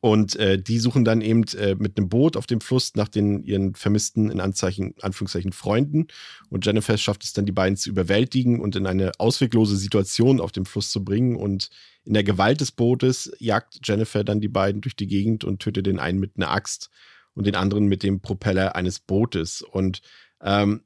und 0.00 0.36
äh, 0.36 0.60
die 0.60 0.78
suchen 0.78 1.04
dann 1.04 1.20
eben 1.20 1.44
äh, 1.58 1.74
mit 1.74 1.96
einem 1.96 2.08
Boot 2.08 2.36
auf 2.36 2.46
dem 2.46 2.60
Fluss 2.60 2.94
nach 2.94 3.08
den 3.08 3.42
ihren 3.42 3.74
vermissten, 3.74 4.30
in 4.30 4.40
Anzeichen, 4.40 4.94
Anführungszeichen, 5.02 5.52
Freunden. 5.52 6.06
Und 6.48 6.64
Jennifer 6.64 6.96
schafft 6.96 7.24
es 7.24 7.32
dann, 7.32 7.46
die 7.46 7.52
beiden 7.52 7.76
zu 7.76 7.90
überwältigen 7.90 8.60
und 8.60 8.76
in 8.76 8.86
eine 8.86 9.12
ausweglose 9.18 9.76
Situation 9.76 10.40
auf 10.40 10.52
dem 10.52 10.64
Fluss 10.64 10.90
zu 10.90 11.04
bringen. 11.04 11.36
Und 11.36 11.70
in 12.04 12.14
der 12.14 12.24
Gewalt 12.24 12.60
des 12.60 12.72
Bootes 12.72 13.30
jagt 13.38 13.80
Jennifer 13.84 14.24
dann 14.24 14.40
die 14.40 14.48
beiden 14.48 14.80
durch 14.80 14.96
die 14.96 15.06
Gegend 15.06 15.44
und 15.44 15.60
tötet 15.60 15.86
den 15.86 15.98
einen 15.98 16.18
mit 16.18 16.32
einer 16.36 16.50
Axt 16.50 16.90
und 17.34 17.46
den 17.46 17.56
anderen 17.56 17.86
mit 17.86 18.02
dem 18.02 18.20
Propeller 18.20 18.76
eines 18.76 19.00
Bootes. 19.00 19.60
Und 19.60 20.00
ähm, 20.40 20.82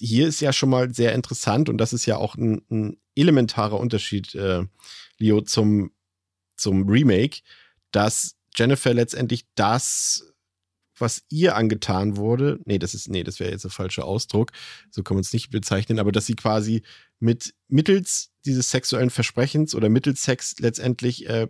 hier 0.00 0.26
ist 0.26 0.40
ja 0.40 0.52
schon 0.52 0.70
mal 0.70 0.92
sehr 0.92 1.14
interessant 1.14 1.68
und 1.68 1.78
das 1.78 1.92
ist 1.92 2.06
ja 2.06 2.16
auch 2.16 2.34
ein, 2.34 2.62
ein 2.70 2.96
elementarer 3.14 3.78
Unterschied, 3.78 4.34
äh, 4.34 4.64
Leo, 5.18 5.42
zum, 5.42 5.92
zum 6.56 6.88
Remake 6.88 7.42
dass 7.92 8.36
Jennifer 8.54 8.92
letztendlich 8.92 9.46
das, 9.54 10.32
was 10.98 11.22
ihr 11.28 11.56
angetan 11.56 12.16
wurde, 12.16 12.60
nee, 12.64 12.78
das 12.78 12.94
ist, 12.94 13.08
nee, 13.08 13.24
das 13.24 13.40
wäre 13.40 13.50
jetzt 13.50 13.64
der 13.64 13.70
falsche 13.70 14.04
Ausdruck, 14.04 14.52
so 14.90 15.02
kann 15.02 15.16
man 15.16 15.22
es 15.22 15.32
nicht 15.32 15.50
bezeichnen, 15.50 15.98
aber 15.98 16.12
dass 16.12 16.26
sie 16.26 16.36
quasi 16.36 16.82
mit 17.18 17.54
mittels 17.68 18.30
dieses 18.44 18.70
sexuellen 18.70 19.10
Versprechens 19.10 19.74
oder 19.74 19.88
mittels 19.88 20.24
Sex 20.24 20.56
letztendlich 20.58 21.28
äh, 21.28 21.48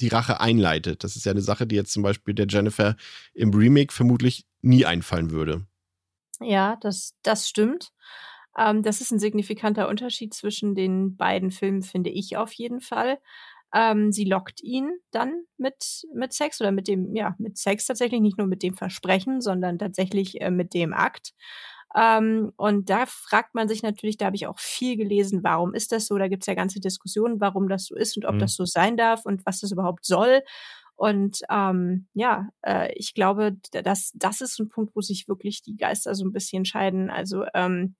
die 0.00 0.08
Rache 0.08 0.40
einleitet. 0.40 1.04
Das 1.04 1.16
ist 1.16 1.26
ja 1.26 1.32
eine 1.32 1.42
Sache, 1.42 1.66
die 1.66 1.76
jetzt 1.76 1.92
zum 1.92 2.02
Beispiel 2.02 2.34
der 2.34 2.46
Jennifer 2.48 2.96
im 3.34 3.52
Remake 3.52 3.92
vermutlich 3.92 4.46
nie 4.62 4.86
einfallen 4.86 5.30
würde. 5.30 5.66
Ja, 6.40 6.76
das, 6.80 7.14
das 7.22 7.48
stimmt. 7.48 7.92
Ähm, 8.56 8.82
das 8.82 9.00
ist 9.00 9.10
ein 9.10 9.18
signifikanter 9.18 9.88
Unterschied 9.88 10.34
zwischen 10.34 10.74
den 10.74 11.16
beiden 11.16 11.50
Filmen, 11.50 11.82
finde 11.82 12.10
ich 12.10 12.36
auf 12.36 12.52
jeden 12.52 12.80
Fall. 12.80 13.18
Ähm, 13.74 14.12
sie 14.12 14.24
lockt 14.24 14.62
ihn 14.62 14.90
dann 15.10 15.44
mit, 15.56 16.06
mit 16.14 16.32
Sex 16.32 16.60
oder 16.60 16.72
mit 16.72 16.88
dem, 16.88 17.14
ja, 17.14 17.34
mit 17.38 17.58
Sex 17.58 17.86
tatsächlich, 17.86 18.20
nicht 18.20 18.38
nur 18.38 18.46
mit 18.46 18.62
dem 18.62 18.74
Versprechen, 18.74 19.40
sondern 19.40 19.78
tatsächlich 19.78 20.40
äh, 20.40 20.50
mit 20.50 20.74
dem 20.74 20.92
Akt. 20.92 21.32
Ähm, 21.94 22.52
und 22.56 22.88
da 22.88 23.06
fragt 23.06 23.54
man 23.54 23.68
sich 23.68 23.82
natürlich, 23.82 24.16
da 24.16 24.26
habe 24.26 24.36
ich 24.36 24.46
auch 24.46 24.58
viel 24.58 24.96
gelesen, 24.96 25.42
warum 25.42 25.74
ist 25.74 25.92
das 25.92 26.06
so? 26.06 26.18
Da 26.18 26.28
gibt 26.28 26.42
es 26.44 26.46
ja 26.46 26.54
ganze 26.54 26.80
Diskussionen, 26.80 27.40
warum 27.40 27.68
das 27.68 27.86
so 27.86 27.96
ist 27.96 28.16
und 28.16 28.26
ob 28.26 28.36
mhm. 28.36 28.40
das 28.40 28.54
so 28.54 28.64
sein 28.64 28.96
darf 28.96 29.24
und 29.24 29.44
was 29.46 29.60
das 29.60 29.72
überhaupt 29.72 30.04
soll. 30.04 30.42
Und 30.94 31.40
ähm, 31.50 32.08
ja, 32.12 32.50
äh, 32.62 32.92
ich 32.94 33.14
glaube, 33.14 33.56
das, 33.72 34.12
das 34.14 34.40
ist 34.40 34.58
ein 34.60 34.68
Punkt, 34.68 34.94
wo 34.94 35.00
sich 35.00 35.28
wirklich 35.28 35.62
die 35.62 35.76
Geister 35.76 36.14
so 36.14 36.24
ein 36.24 36.32
bisschen 36.32 36.64
scheiden. 36.64 37.10
Also 37.10 37.44
ähm, 37.54 37.96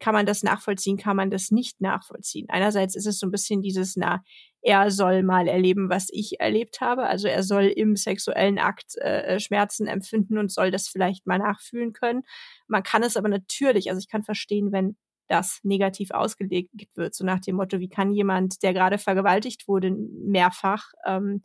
kann 0.00 0.14
man 0.14 0.26
das 0.26 0.42
nachvollziehen, 0.42 0.96
kann 0.96 1.16
man 1.16 1.30
das 1.30 1.50
nicht 1.50 1.80
nachvollziehen. 1.80 2.46
Einerseits 2.48 2.94
ist 2.96 3.06
es 3.06 3.18
so 3.18 3.26
ein 3.26 3.30
bisschen 3.30 3.62
dieses, 3.62 3.96
na, 3.96 4.22
er 4.62 4.90
soll 4.90 5.22
mal 5.22 5.48
erleben, 5.48 5.88
was 5.88 6.08
ich 6.10 6.40
erlebt 6.40 6.80
habe. 6.80 7.04
Also 7.04 7.28
er 7.28 7.42
soll 7.42 7.64
im 7.64 7.96
sexuellen 7.96 8.58
Akt 8.58 8.96
äh, 8.98 9.22
äh, 9.22 9.40
Schmerzen 9.40 9.86
empfinden 9.86 10.38
und 10.38 10.52
soll 10.52 10.70
das 10.70 10.88
vielleicht 10.88 11.26
mal 11.26 11.38
nachfühlen 11.38 11.92
können. 11.92 12.22
Man 12.66 12.82
kann 12.82 13.02
es 13.02 13.16
aber 13.16 13.28
natürlich, 13.28 13.88
also 13.90 13.98
ich 13.98 14.08
kann 14.08 14.22
verstehen, 14.22 14.72
wenn 14.72 14.96
das 15.28 15.60
negativ 15.62 16.10
ausgelegt 16.10 16.70
wird, 16.96 17.14
so 17.14 17.24
nach 17.24 17.40
dem 17.40 17.56
Motto, 17.56 17.80
wie 17.80 17.88
kann 17.88 18.10
jemand, 18.10 18.62
der 18.62 18.72
gerade 18.72 18.98
vergewaltigt 18.98 19.68
wurde, 19.68 19.90
mehrfach 19.90 20.92
ähm, 21.06 21.42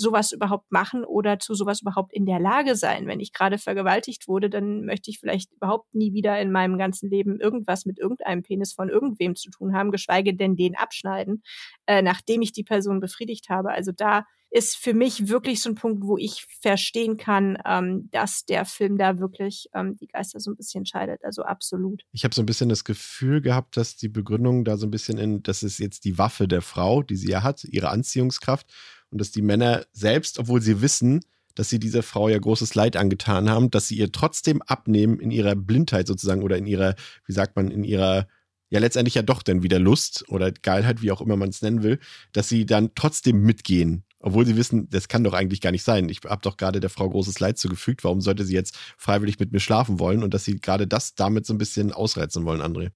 sowas 0.00 0.32
überhaupt 0.32 0.72
machen 0.72 1.04
oder 1.04 1.38
zu 1.38 1.54
sowas 1.54 1.82
überhaupt 1.82 2.12
in 2.12 2.24
der 2.24 2.40
Lage 2.40 2.74
sein. 2.74 3.06
Wenn 3.06 3.20
ich 3.20 3.32
gerade 3.32 3.58
vergewaltigt 3.58 4.28
wurde, 4.28 4.48
dann 4.48 4.84
möchte 4.84 5.10
ich 5.10 5.20
vielleicht 5.20 5.52
überhaupt 5.52 5.94
nie 5.94 6.12
wieder 6.12 6.40
in 6.40 6.50
meinem 6.50 6.78
ganzen 6.78 7.10
Leben 7.10 7.38
irgendwas 7.38 7.84
mit 7.84 7.98
irgendeinem 7.98 8.42
Penis 8.42 8.72
von 8.72 8.88
irgendwem 8.88 9.36
zu 9.36 9.50
tun 9.50 9.74
haben, 9.74 9.90
geschweige 9.90 10.34
denn 10.34 10.56
den 10.56 10.76
abschneiden, 10.76 11.42
äh, 11.86 12.02
nachdem 12.02 12.42
ich 12.42 12.52
die 12.52 12.64
Person 12.64 13.00
befriedigt 13.00 13.50
habe. 13.50 13.70
Also 13.70 13.92
da 13.92 14.24
ist 14.50 14.76
für 14.76 14.94
mich 14.94 15.28
wirklich 15.28 15.62
so 15.62 15.70
ein 15.70 15.76
Punkt, 15.76 16.02
wo 16.02 16.18
ich 16.18 16.44
verstehen 16.60 17.16
kann, 17.16 17.56
ähm, 17.64 18.08
dass 18.10 18.44
der 18.44 18.64
Film 18.64 18.98
da 18.98 19.18
wirklich 19.20 19.68
ähm, 19.74 19.96
die 19.96 20.08
Geister 20.08 20.40
so 20.40 20.50
ein 20.50 20.56
bisschen 20.56 20.84
scheidet. 20.84 21.24
Also 21.24 21.42
absolut. 21.42 22.02
Ich 22.12 22.24
habe 22.24 22.34
so 22.34 22.42
ein 22.42 22.46
bisschen 22.46 22.68
das 22.68 22.84
Gefühl 22.84 23.40
gehabt, 23.40 23.76
dass 23.76 23.96
die 23.96 24.08
Begründung 24.08 24.64
da 24.64 24.76
so 24.76 24.86
ein 24.86 24.90
bisschen 24.90 25.18
in, 25.18 25.42
das 25.44 25.62
ist 25.62 25.78
jetzt 25.78 26.04
die 26.04 26.18
Waffe 26.18 26.48
der 26.48 26.62
Frau, 26.62 27.02
die 27.02 27.16
sie 27.16 27.30
ja 27.30 27.44
hat, 27.44 27.62
ihre 27.64 27.90
Anziehungskraft 27.90 28.66
und 29.10 29.20
dass 29.20 29.30
die 29.30 29.42
Männer 29.42 29.84
selbst, 29.92 30.38
obwohl 30.38 30.62
sie 30.62 30.80
wissen, 30.82 31.20
dass 31.54 31.68
sie 31.68 31.78
dieser 31.78 32.02
Frau 32.02 32.28
ja 32.28 32.38
großes 32.38 32.74
Leid 32.74 32.96
angetan 32.96 33.50
haben, 33.50 33.70
dass 33.70 33.88
sie 33.88 33.96
ihr 33.96 34.12
trotzdem 34.12 34.62
abnehmen 34.62 35.18
in 35.20 35.30
ihrer 35.30 35.56
Blindheit 35.56 36.06
sozusagen 36.06 36.42
oder 36.42 36.56
in 36.56 36.66
ihrer, 36.66 36.94
wie 37.26 37.32
sagt 37.32 37.56
man, 37.56 37.70
in 37.70 37.84
ihrer, 37.84 38.28
ja 38.70 38.78
letztendlich 38.78 39.14
ja 39.16 39.22
doch 39.22 39.42
dann 39.42 39.62
wieder 39.62 39.78
Lust 39.78 40.24
oder 40.28 40.52
Geilheit, 40.52 41.02
wie 41.02 41.10
auch 41.10 41.20
immer 41.20 41.36
man 41.36 41.50
es 41.50 41.62
nennen 41.62 41.82
will, 41.82 41.98
dass 42.32 42.48
sie 42.48 42.66
dann 42.66 42.94
trotzdem 42.94 43.42
mitgehen. 43.42 44.04
Obwohl 44.20 44.44
sie 44.44 44.56
wissen, 44.56 44.88
das 44.90 45.08
kann 45.08 45.24
doch 45.24 45.32
eigentlich 45.32 45.62
gar 45.62 45.72
nicht 45.72 45.82
sein. 45.82 46.10
Ich 46.10 46.20
habe 46.26 46.42
doch 46.42 46.58
gerade 46.58 46.78
der 46.78 46.90
Frau 46.90 47.08
großes 47.08 47.40
Leid 47.40 47.58
zugefügt. 47.58 48.04
Warum 48.04 48.20
sollte 48.20 48.44
sie 48.44 48.54
jetzt 48.54 48.76
freiwillig 48.98 49.38
mit 49.38 49.50
mir 49.50 49.60
schlafen 49.60 49.98
wollen? 49.98 50.22
Und 50.22 50.34
dass 50.34 50.44
sie 50.44 50.60
gerade 50.60 50.86
das 50.86 51.14
damit 51.14 51.46
so 51.46 51.54
ein 51.54 51.58
bisschen 51.58 51.90
ausreizen 51.90 52.44
wollen, 52.44 52.60
André. 52.60 52.90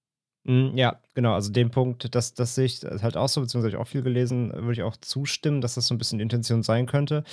Mm, 0.45 0.77
ja, 0.77 0.99
genau. 1.13 1.33
Also 1.33 1.51
dem 1.51 1.71
Punkt, 1.71 2.13
das, 2.13 2.33
das 2.33 2.55
sehe 2.55 2.65
ich 2.65 2.81
halt 2.83 3.17
auch 3.17 3.27
so, 3.29 3.41
beziehungsweise 3.41 3.75
ich 3.75 3.81
auch 3.81 3.87
viel 3.87 4.03
gelesen, 4.03 4.51
würde 4.53 4.73
ich 4.73 4.83
auch 4.83 4.97
zustimmen, 4.97 5.61
dass 5.61 5.75
das 5.75 5.87
so 5.87 5.95
ein 5.95 5.97
bisschen 5.97 6.19
Intention 6.19 6.63
sein 6.63 6.85
könnte. 6.85 7.23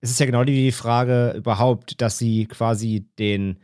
Es 0.00 0.10
ist 0.10 0.20
ja 0.20 0.26
genau 0.26 0.44
die 0.44 0.72
Frage 0.72 1.32
überhaupt, 1.36 2.00
dass 2.00 2.18
sie 2.18 2.46
quasi 2.46 3.06
den, 3.18 3.58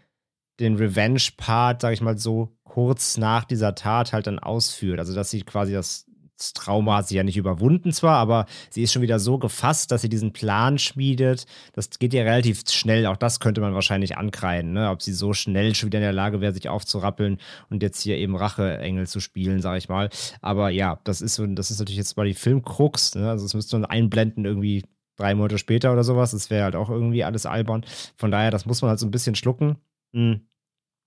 den 0.61 0.77
Revenge-Part, 0.77 1.81
sage 1.81 1.95
ich 1.95 2.03
mal 2.03 2.19
so, 2.19 2.57
kurz 2.65 3.17
nach 3.17 3.45
dieser 3.45 3.75
Tat 3.75 4.13
halt 4.13 4.27
dann 4.27 4.39
ausführt. 4.39 4.99
Also 4.99 5.15
dass 5.15 5.31
sie 5.31 5.43
quasi 5.43 5.73
das 5.73 6.07
das 6.41 6.55
Trauma 6.55 6.97
hat 6.97 7.09
sie 7.09 7.17
ja 7.17 7.23
nicht 7.23 7.37
überwunden 7.37 7.93
zwar, 7.93 8.17
aber 8.17 8.47
sie 8.71 8.83
ist 8.83 8.93
schon 8.93 9.03
wieder 9.03 9.19
so 9.19 9.39
gefasst, 9.39 9.93
dass 9.93 10.03
sie 10.03 10.09
diesen 10.09 10.33
Plan 10.33 10.79
schmiedet. 10.79 11.47
Das 11.75 11.91
geht 11.99 12.15
ja 12.15 12.23
relativ 12.23 12.63
schnell. 12.69 13.07
Auch 13.07 13.17
das 13.17 13.41
könnte 13.41 13.61
man 13.61 13.75
wahrscheinlich 13.75 14.17
ankreiden, 14.17 14.73
ne? 14.73 14.91
ob 14.91 15.03
sie 15.03 15.13
so 15.13 15.35
schnell 15.35 15.75
schon 15.75 15.89
wieder 15.89 15.99
in 15.99 16.05
der 16.05 16.13
Lage 16.13 16.41
wäre, 16.41 16.53
sich 16.53 16.69
aufzurappeln 16.69 17.39
und 17.69 17.83
jetzt 17.83 18.01
hier 18.01 18.17
eben 18.17 18.37
Racheengel 18.37 19.07
zu 19.07 19.21
spielen, 19.21 19.61
sage 19.61 19.79
ich 19.79 19.89
mal. 19.89 20.09
Aber 20.41 20.71
ja, 20.71 20.99
das 21.05 21.21
ist 21.21 21.41
das 21.41 21.71
ist 21.71 21.79
natürlich 21.79 21.99
jetzt 21.99 22.17
mal 22.17 22.27
die 22.27 22.35
Filmkrux. 22.35 23.15
Ne? 23.15 23.29
Also 23.29 23.45
das 23.45 23.55
müsste 23.55 23.79
man 23.79 23.85
einblenden 23.85 24.45
irgendwie 24.45 24.85
drei 25.17 25.35
Monate 25.35 25.59
später 25.59 25.93
oder 25.93 26.05
sowas. 26.05 26.31
Das 26.31 26.51
wäre 26.51 26.65
halt 26.65 26.77
auch 26.77 26.89
irgendwie 26.89 27.25
alles 27.25 27.45
albern. 27.45 27.85
Von 28.17 28.31
daher, 28.31 28.51
das 28.51 28.67
muss 28.67 28.81
man 28.83 28.89
halt 28.89 28.99
so 28.99 29.07
ein 29.07 29.11
bisschen 29.11 29.35
schlucken. 29.35 29.77
Hm. 30.15 30.41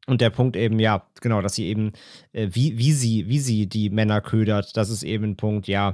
Und 0.06 0.20
der 0.22 0.30
Punkt 0.30 0.56
eben, 0.58 0.80
ja, 0.80 1.08
genau, 1.22 1.42
dass 1.42 1.56
sie 1.56 1.66
eben, 1.66 1.94
äh, 2.34 2.50
wie, 2.52 2.78
wie 2.78 2.92
sie, 2.92 3.28
wie 3.30 3.40
sie 3.40 3.68
die 3.68 3.90
Männer 3.90 4.22
ködert, 4.22 4.76
das 4.76 4.90
ist 4.90 5.04
eben 5.04 5.24
ein 5.32 5.38
Punkt, 5.38 5.68
ja. 5.68 5.94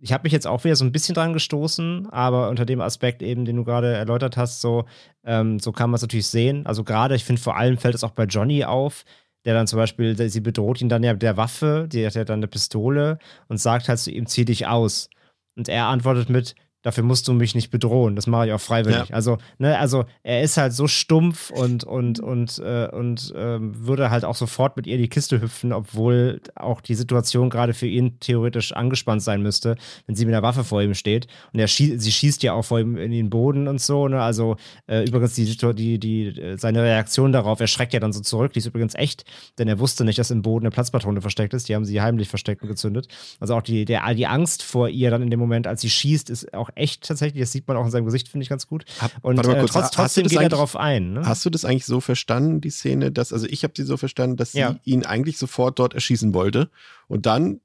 Ich 0.00 0.12
habe 0.12 0.24
mich 0.24 0.32
jetzt 0.32 0.46
auch 0.46 0.64
wieder 0.64 0.76
so 0.76 0.84
ein 0.84 0.92
bisschen 0.92 1.14
dran 1.14 1.32
gestoßen, 1.32 2.08
aber 2.10 2.50
unter 2.50 2.66
dem 2.66 2.80
Aspekt 2.80 3.22
eben, 3.22 3.44
den 3.44 3.56
du 3.56 3.64
gerade 3.64 3.94
erläutert 3.94 4.36
hast, 4.36 4.60
so, 4.60 4.84
ähm, 5.24 5.58
so 5.58 5.72
kann 5.72 5.90
man 5.90 5.96
es 5.96 6.02
natürlich 6.02 6.26
sehen. 6.26 6.66
Also 6.66 6.84
gerade, 6.84 7.14
ich 7.16 7.24
finde 7.24 7.40
vor 7.40 7.56
allem 7.56 7.78
fällt 7.78 7.94
es 7.94 8.04
auch 8.04 8.10
bei 8.10 8.24
Johnny 8.24 8.64
auf, 8.64 9.04
der 9.44 9.54
dann 9.54 9.66
zum 9.66 9.78
Beispiel, 9.78 10.16
sie 10.28 10.40
bedroht 10.40 10.80
ihn 10.80 10.88
dann 10.88 11.02
ja 11.02 11.12
mit 11.12 11.22
der 11.22 11.36
Waffe, 11.36 11.86
die 11.90 12.04
hat 12.06 12.14
ja 12.14 12.24
dann 12.24 12.40
eine 12.40 12.48
Pistole 12.48 13.18
und 13.48 13.58
sagt 13.58 13.88
halt 13.88 13.98
zu 13.98 14.10
ihm, 14.10 14.26
zieh 14.26 14.44
dich 14.44 14.66
aus. 14.66 15.08
Und 15.56 15.68
er 15.68 15.86
antwortet 15.86 16.28
mit, 16.30 16.54
dafür 16.84 17.02
musst 17.02 17.26
du 17.26 17.32
mich 17.32 17.54
nicht 17.54 17.70
bedrohen. 17.70 18.14
Das 18.14 18.26
mache 18.26 18.46
ich 18.46 18.52
auch 18.52 18.60
freiwillig. 18.60 19.08
Ja. 19.08 19.14
Also, 19.14 19.38
ne, 19.58 19.78
also 19.78 20.04
er 20.22 20.42
ist 20.42 20.58
halt 20.58 20.72
so 20.72 20.86
stumpf 20.86 21.50
und 21.50 21.82
und 21.82 22.20
und 22.20 22.58
äh, 22.58 22.88
und 22.92 23.32
ähm, 23.34 23.86
würde 23.86 24.10
halt 24.10 24.24
auch 24.24 24.36
sofort 24.36 24.76
mit 24.76 24.86
ihr 24.86 24.96
in 24.96 25.02
die 25.02 25.08
Kiste 25.08 25.40
hüpfen, 25.40 25.72
obwohl 25.72 26.40
auch 26.54 26.82
die 26.82 26.94
Situation 26.94 27.48
gerade 27.48 27.72
für 27.72 27.86
ihn 27.86 28.20
theoretisch 28.20 28.72
angespannt 28.72 29.22
sein 29.22 29.42
müsste, 29.42 29.76
wenn 30.06 30.14
sie 30.14 30.26
mit 30.26 30.34
der 30.34 30.42
Waffe 30.42 30.62
vor 30.62 30.82
ihm 30.82 30.94
steht. 30.94 31.26
Und 31.52 31.58
er 31.58 31.68
schießt, 31.68 32.00
sie 32.00 32.12
schießt 32.12 32.42
ja 32.42 32.52
auch 32.52 32.64
vor 32.64 32.78
ihm 32.78 32.98
in 32.98 33.10
den 33.10 33.30
Boden 33.30 33.66
und 33.66 33.80
so. 33.80 34.06
Ne? 34.06 34.20
Also 34.20 34.56
äh, 34.86 35.08
übrigens 35.08 35.34
die, 35.34 35.56
die 35.74 35.98
die 35.98 36.54
seine 36.58 36.82
Reaktion 36.82 37.32
darauf, 37.32 37.60
er 37.60 37.66
schreckt 37.66 37.94
ja 37.94 38.00
dann 38.00 38.12
so 38.12 38.20
zurück. 38.20 38.52
Die 38.52 38.58
ist 38.58 38.66
übrigens 38.66 38.94
echt, 38.94 39.24
denn 39.58 39.68
er 39.68 39.78
wusste 39.78 40.04
nicht, 40.04 40.18
dass 40.18 40.30
im 40.30 40.42
Boden 40.42 40.66
eine 40.66 40.70
Platzpatrone 40.70 41.22
versteckt 41.22 41.54
ist. 41.54 41.70
Die 41.70 41.74
haben 41.74 41.86
sie 41.86 42.02
heimlich 42.02 42.28
versteckt 42.28 42.60
und 42.62 42.68
gezündet. 42.68 43.08
Also 43.40 43.54
auch 43.54 43.62
die 43.62 43.86
der 43.86 44.02
die 44.14 44.26
Angst 44.26 44.62
vor 44.62 44.90
ihr 44.90 45.10
dann 45.10 45.22
in 45.22 45.30
dem 45.30 45.40
Moment, 45.40 45.66
als 45.66 45.80
sie 45.80 45.88
schießt, 45.88 46.28
ist 46.28 46.52
auch 46.52 46.68
echt 46.76 47.04
tatsächlich, 47.04 47.42
das 47.42 47.52
sieht 47.52 47.66
man 47.68 47.76
auch 47.76 47.84
in 47.84 47.90
seinem 47.90 48.04
Gesicht, 48.04 48.28
finde 48.28 48.42
ich 48.42 48.48
ganz 48.48 48.66
gut. 48.66 48.84
Und 49.22 49.36
Warte 49.36 49.48
mal 49.48 49.56
äh, 49.56 49.60
kurz, 49.60 49.74
äh, 49.74 49.80
trotz, 49.80 49.90
trotzdem 49.90 50.26
geht 50.26 50.40
er 50.40 50.48
darauf 50.48 50.76
ein. 50.76 51.14
Ne? 51.14 51.26
Hast 51.26 51.44
du 51.44 51.50
das 51.50 51.64
eigentlich 51.64 51.86
so 51.86 52.00
verstanden, 52.00 52.60
die 52.60 52.70
Szene, 52.70 53.12
dass, 53.12 53.32
also 53.32 53.46
ich 53.46 53.64
habe 53.64 53.74
sie 53.76 53.84
so 53.84 53.96
verstanden, 53.96 54.36
dass 54.36 54.52
ja. 54.52 54.72
sie 54.72 54.90
ihn 54.90 55.04
eigentlich 55.04 55.38
sofort 55.38 55.78
dort 55.78 55.94
erschießen 55.94 56.34
wollte 56.34 56.70
und 57.08 57.26
dann 57.26 57.60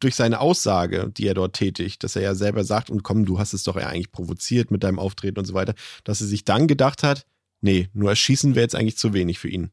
durch 0.00 0.14
seine 0.14 0.40
Aussage, 0.40 1.10
die 1.16 1.26
er 1.26 1.34
dort 1.34 1.54
tätigt, 1.54 2.04
dass 2.04 2.16
er 2.16 2.22
ja 2.22 2.34
selber 2.34 2.64
sagt, 2.64 2.90
und 2.90 3.02
komm, 3.02 3.24
du 3.24 3.38
hast 3.38 3.54
es 3.54 3.64
doch 3.64 3.76
ja 3.76 3.88
eigentlich 3.88 4.12
provoziert 4.12 4.70
mit 4.70 4.84
deinem 4.84 4.98
Auftreten 4.98 5.38
und 5.38 5.46
so 5.46 5.54
weiter, 5.54 5.74
dass 6.04 6.20
er 6.20 6.26
sich 6.26 6.44
dann 6.44 6.66
gedacht 6.66 7.02
hat, 7.02 7.26
nee, 7.60 7.88
nur 7.94 8.10
erschießen 8.10 8.54
wäre 8.54 8.64
jetzt 8.64 8.74
eigentlich 8.74 8.98
zu 8.98 9.14
wenig 9.14 9.38
für 9.38 9.48
ihn. 9.48 9.70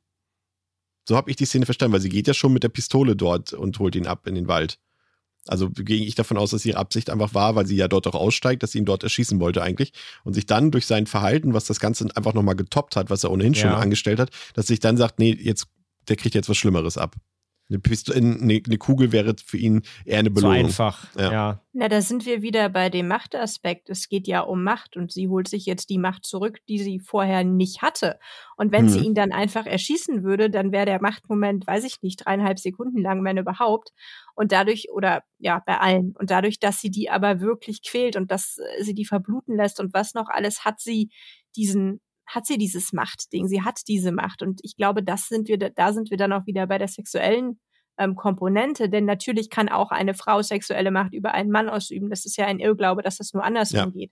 So 1.07 1.17
habe 1.17 1.29
ich 1.29 1.35
die 1.35 1.45
Szene 1.45 1.65
verstanden, 1.65 1.93
weil 1.93 2.01
sie 2.01 2.09
geht 2.09 2.27
ja 2.27 2.33
schon 2.33 2.53
mit 2.53 2.63
der 2.63 2.69
Pistole 2.69 3.15
dort 3.15 3.53
und 3.53 3.79
holt 3.79 3.95
ihn 3.95 4.07
ab 4.07 4.27
in 4.27 4.35
den 4.35 4.47
Wald. 4.47 4.77
Also 5.47 5.69
gehe 5.69 6.05
ich 6.05 6.15
davon 6.15 6.37
aus, 6.37 6.51
dass 6.51 6.65
ihre 6.65 6.77
Absicht 6.77 7.09
einfach 7.09 7.33
war, 7.33 7.55
weil 7.55 7.65
sie 7.65 7.75
ja 7.75 7.87
dort 7.87 8.05
auch 8.07 8.15
aussteigt, 8.15 8.61
dass 8.61 8.73
sie 8.73 8.77
ihn 8.77 8.85
dort 8.85 9.03
erschießen 9.03 9.39
wollte 9.39 9.63
eigentlich. 9.63 9.91
Und 10.23 10.33
sich 10.33 10.45
dann 10.45 10.71
durch 10.71 10.85
sein 10.85 11.07
Verhalten, 11.07 11.53
was 11.53 11.65
das 11.65 11.79
Ganze 11.79 12.07
einfach 12.15 12.33
nochmal 12.33 12.55
getoppt 12.55 12.95
hat, 12.95 13.09
was 13.09 13.23
er 13.23 13.31
ohnehin 13.31 13.55
schon 13.55 13.71
angestellt 13.71 14.19
hat, 14.19 14.29
dass 14.53 14.67
sich 14.67 14.79
dann 14.79 14.97
sagt, 14.97 15.19
nee, 15.19 15.35
jetzt, 15.39 15.67
der 16.07 16.15
kriegt 16.15 16.35
jetzt 16.35 16.49
was 16.49 16.57
Schlimmeres 16.57 16.97
ab. 16.97 17.15
Eine, 17.71 17.79
Pistole, 17.79 18.17
eine, 18.17 18.61
eine, 18.65 18.77
Kugel 18.77 19.13
wäre 19.13 19.33
für 19.43 19.57
ihn 19.57 19.83
eher 20.03 20.19
eine 20.19 20.29
Belohnung. 20.29 20.57
So 20.57 20.65
einfach, 20.65 21.15
ja. 21.15 21.31
ja. 21.31 21.61
Na, 21.71 21.87
da 21.87 22.01
sind 22.01 22.25
wir 22.25 22.41
wieder 22.41 22.67
bei 22.67 22.89
dem 22.89 23.07
Machtaspekt. 23.07 23.89
Es 23.89 24.09
geht 24.09 24.27
ja 24.27 24.41
um 24.41 24.61
Macht 24.61 24.97
und 24.97 25.13
sie 25.13 25.29
holt 25.29 25.47
sich 25.47 25.65
jetzt 25.65 25.89
die 25.89 25.97
Macht 25.97 26.25
zurück, 26.25 26.59
die 26.67 26.79
sie 26.79 26.99
vorher 26.99 27.45
nicht 27.45 27.81
hatte. 27.81 28.19
Und 28.57 28.73
wenn 28.73 28.87
hm. 28.87 28.89
sie 28.89 28.99
ihn 29.05 29.15
dann 29.15 29.31
einfach 29.31 29.65
erschießen 29.65 30.23
würde, 30.23 30.49
dann 30.49 30.73
wäre 30.73 30.85
der 30.85 31.01
Machtmoment, 31.01 31.65
weiß 31.65 31.85
ich 31.85 32.01
nicht, 32.01 32.25
dreieinhalb 32.25 32.59
Sekunden 32.59 33.01
lang, 33.01 33.23
wenn 33.23 33.37
überhaupt. 33.37 33.93
Und 34.35 34.51
dadurch, 34.51 34.87
oder 34.91 35.23
ja, 35.37 35.63
bei 35.65 35.79
allen. 35.79 36.13
Und 36.19 36.29
dadurch, 36.29 36.59
dass 36.59 36.81
sie 36.81 36.91
die 36.91 37.09
aber 37.09 37.39
wirklich 37.39 37.81
quält 37.87 38.17
und 38.17 38.31
dass 38.31 38.57
sie 38.81 38.93
die 38.93 39.05
verbluten 39.05 39.55
lässt 39.55 39.79
und 39.79 39.93
was 39.93 40.13
noch 40.13 40.27
alles, 40.27 40.65
hat 40.65 40.81
sie 40.81 41.09
diesen 41.55 42.01
hat 42.31 42.45
sie 42.45 42.57
dieses 42.57 42.93
Machtding. 42.93 43.47
Sie 43.47 43.61
hat 43.61 43.81
diese 43.87 44.11
Macht. 44.11 44.41
Und 44.41 44.61
ich 44.63 44.75
glaube, 44.75 45.03
das 45.03 45.27
sind 45.27 45.47
wir, 45.47 45.57
da 45.57 45.93
sind 45.93 46.09
wir 46.09 46.17
dann 46.17 46.33
auch 46.33 46.45
wieder 46.45 46.65
bei 46.67 46.77
der 46.77 46.87
sexuellen 46.87 47.59
ähm, 47.97 48.15
Komponente. 48.15 48.89
Denn 48.89 49.05
natürlich 49.05 49.49
kann 49.49 49.67
auch 49.67 49.91
eine 49.91 50.13
Frau 50.13 50.41
sexuelle 50.41 50.91
Macht 50.91 51.13
über 51.13 51.33
einen 51.33 51.51
Mann 51.51 51.67
ausüben. 51.67 52.09
Das 52.09 52.25
ist 52.25 52.37
ja 52.37 52.45
ein 52.45 52.59
Irrglaube, 52.59 53.01
dass 53.01 53.17
das 53.17 53.33
nur 53.33 53.43
andersrum 53.43 53.79
ja. 53.79 53.89
geht. 53.89 54.11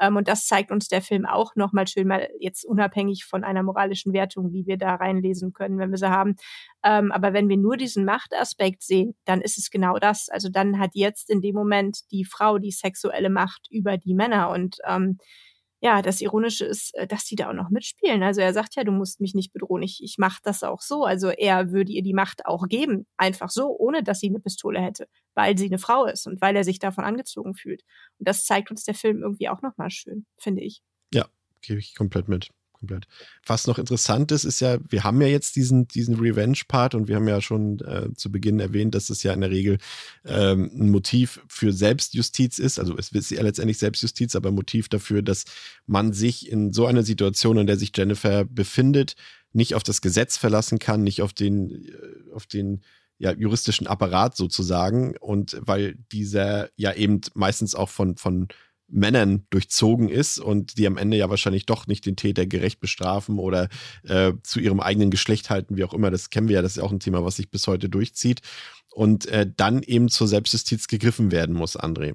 Ähm, 0.00 0.16
und 0.16 0.26
das 0.26 0.46
zeigt 0.46 0.72
uns 0.72 0.88
der 0.88 1.00
Film 1.00 1.26
auch 1.26 1.54
nochmal 1.54 1.86
schön, 1.86 2.08
mal 2.08 2.28
jetzt 2.40 2.64
unabhängig 2.64 3.24
von 3.24 3.44
einer 3.44 3.62
moralischen 3.62 4.12
Wertung, 4.12 4.52
wie 4.52 4.66
wir 4.66 4.76
da 4.76 4.96
reinlesen 4.96 5.52
können, 5.52 5.78
wenn 5.78 5.90
wir 5.90 5.98
sie 5.98 6.10
haben. 6.10 6.34
Ähm, 6.82 7.12
aber 7.12 7.32
wenn 7.32 7.48
wir 7.48 7.56
nur 7.56 7.76
diesen 7.76 8.04
Machtaspekt 8.04 8.82
sehen, 8.82 9.14
dann 9.24 9.40
ist 9.40 9.58
es 9.58 9.70
genau 9.70 9.98
das. 9.98 10.28
Also 10.28 10.48
dann 10.48 10.80
hat 10.80 10.90
jetzt 10.94 11.30
in 11.30 11.40
dem 11.40 11.54
Moment 11.54 12.00
die 12.10 12.24
Frau 12.24 12.58
die 12.58 12.72
sexuelle 12.72 13.30
Macht 13.30 13.68
über 13.70 13.96
die 13.96 14.14
Männer 14.14 14.50
und 14.50 14.78
ähm, 14.88 15.18
ja, 15.80 16.02
das 16.02 16.20
Ironische 16.20 16.66
ist, 16.66 16.94
äh, 16.94 17.06
dass 17.06 17.24
die 17.24 17.36
da 17.36 17.48
auch 17.48 17.54
noch 17.54 17.70
mitspielen. 17.70 18.22
Also 18.22 18.40
er 18.40 18.52
sagt 18.52 18.76
ja, 18.76 18.84
du 18.84 18.92
musst 18.92 19.20
mich 19.20 19.34
nicht 19.34 19.52
bedrohen, 19.52 19.82
ich, 19.82 20.02
ich 20.02 20.18
mache 20.18 20.40
das 20.42 20.62
auch 20.62 20.82
so. 20.82 21.04
Also 21.04 21.28
er 21.30 21.72
würde 21.72 21.92
ihr 21.92 22.02
die 22.02 22.12
Macht 22.12 22.46
auch 22.46 22.68
geben, 22.68 23.06
einfach 23.16 23.50
so, 23.50 23.76
ohne 23.76 24.02
dass 24.02 24.20
sie 24.20 24.28
eine 24.28 24.40
Pistole 24.40 24.80
hätte, 24.80 25.08
weil 25.34 25.56
sie 25.56 25.66
eine 25.66 25.78
Frau 25.78 26.04
ist 26.04 26.26
und 26.26 26.40
weil 26.40 26.54
er 26.54 26.64
sich 26.64 26.78
davon 26.78 27.04
angezogen 27.04 27.54
fühlt. 27.54 27.82
Und 28.18 28.28
das 28.28 28.44
zeigt 28.44 28.70
uns 28.70 28.84
der 28.84 28.94
Film 28.94 29.22
irgendwie 29.22 29.48
auch 29.48 29.62
nochmal 29.62 29.90
schön, 29.90 30.26
finde 30.36 30.62
ich. 30.62 30.82
Ja, 31.12 31.26
gebe 31.62 31.80
ich 31.80 31.94
komplett 31.94 32.28
mit 32.28 32.50
komplett. 32.80 33.06
Was 33.46 33.66
noch 33.66 33.78
interessant 33.78 34.32
ist, 34.32 34.44
ist 34.44 34.60
ja, 34.60 34.78
wir 34.88 35.04
haben 35.04 35.20
ja 35.20 35.28
jetzt 35.28 35.54
diesen, 35.56 35.86
diesen 35.86 36.16
Revenge-Part 36.16 36.94
und 36.94 37.08
wir 37.08 37.16
haben 37.16 37.28
ja 37.28 37.40
schon 37.40 37.78
äh, 37.80 38.12
zu 38.14 38.32
Beginn 38.32 38.58
erwähnt, 38.58 38.94
dass 38.94 39.10
es 39.10 39.22
ja 39.22 39.32
in 39.32 39.42
der 39.42 39.50
Regel 39.50 39.78
ähm, 40.24 40.70
ein 40.74 40.90
Motiv 40.90 41.40
für 41.48 41.72
Selbstjustiz 41.72 42.58
ist. 42.58 42.78
Also 42.78 42.96
es 42.96 43.12
ist 43.12 43.30
ja 43.30 43.42
letztendlich 43.42 43.78
Selbstjustiz, 43.78 44.34
aber 44.34 44.48
ein 44.48 44.54
Motiv 44.54 44.88
dafür, 44.88 45.22
dass 45.22 45.44
man 45.86 46.12
sich 46.12 46.50
in 46.50 46.72
so 46.72 46.86
einer 46.86 47.02
Situation, 47.02 47.58
in 47.58 47.66
der 47.66 47.76
sich 47.76 47.92
Jennifer 47.94 48.44
befindet, 48.44 49.14
nicht 49.52 49.74
auf 49.74 49.82
das 49.82 50.00
Gesetz 50.00 50.36
verlassen 50.36 50.78
kann, 50.78 51.02
nicht 51.02 51.22
auf 51.22 51.32
den, 51.32 51.70
äh, 51.70 52.32
auf 52.34 52.46
den 52.46 52.80
ja, 53.18 53.32
juristischen 53.32 53.86
Apparat 53.86 54.36
sozusagen. 54.36 55.16
Und 55.18 55.56
weil 55.60 55.96
dieser 56.10 56.70
ja 56.76 56.94
eben 56.94 57.20
meistens 57.34 57.74
auch 57.74 57.90
von, 57.90 58.16
von 58.16 58.48
Männern 58.90 59.46
durchzogen 59.50 60.08
ist 60.08 60.38
und 60.38 60.78
die 60.78 60.86
am 60.86 60.96
Ende 60.96 61.16
ja 61.16 61.30
wahrscheinlich 61.30 61.66
doch 61.66 61.86
nicht 61.86 62.06
den 62.06 62.16
Täter 62.16 62.46
gerecht 62.46 62.80
bestrafen 62.80 63.38
oder 63.38 63.68
äh, 64.04 64.32
zu 64.42 64.60
ihrem 64.60 64.80
eigenen 64.80 65.10
Geschlecht 65.10 65.50
halten, 65.50 65.76
wie 65.76 65.84
auch 65.84 65.94
immer. 65.94 66.10
Das 66.10 66.30
kennen 66.30 66.48
wir 66.48 66.56
ja, 66.56 66.62
das 66.62 66.76
ist 66.76 66.82
auch 66.82 66.92
ein 66.92 67.00
Thema, 67.00 67.24
was 67.24 67.36
sich 67.36 67.50
bis 67.50 67.66
heute 67.66 67.88
durchzieht. 67.88 68.40
Und 68.92 69.26
äh, 69.26 69.48
dann 69.56 69.82
eben 69.82 70.08
zur 70.08 70.26
Selbstjustiz 70.26 70.88
gegriffen 70.88 71.30
werden 71.30 71.54
muss, 71.54 71.78
André. 71.78 72.14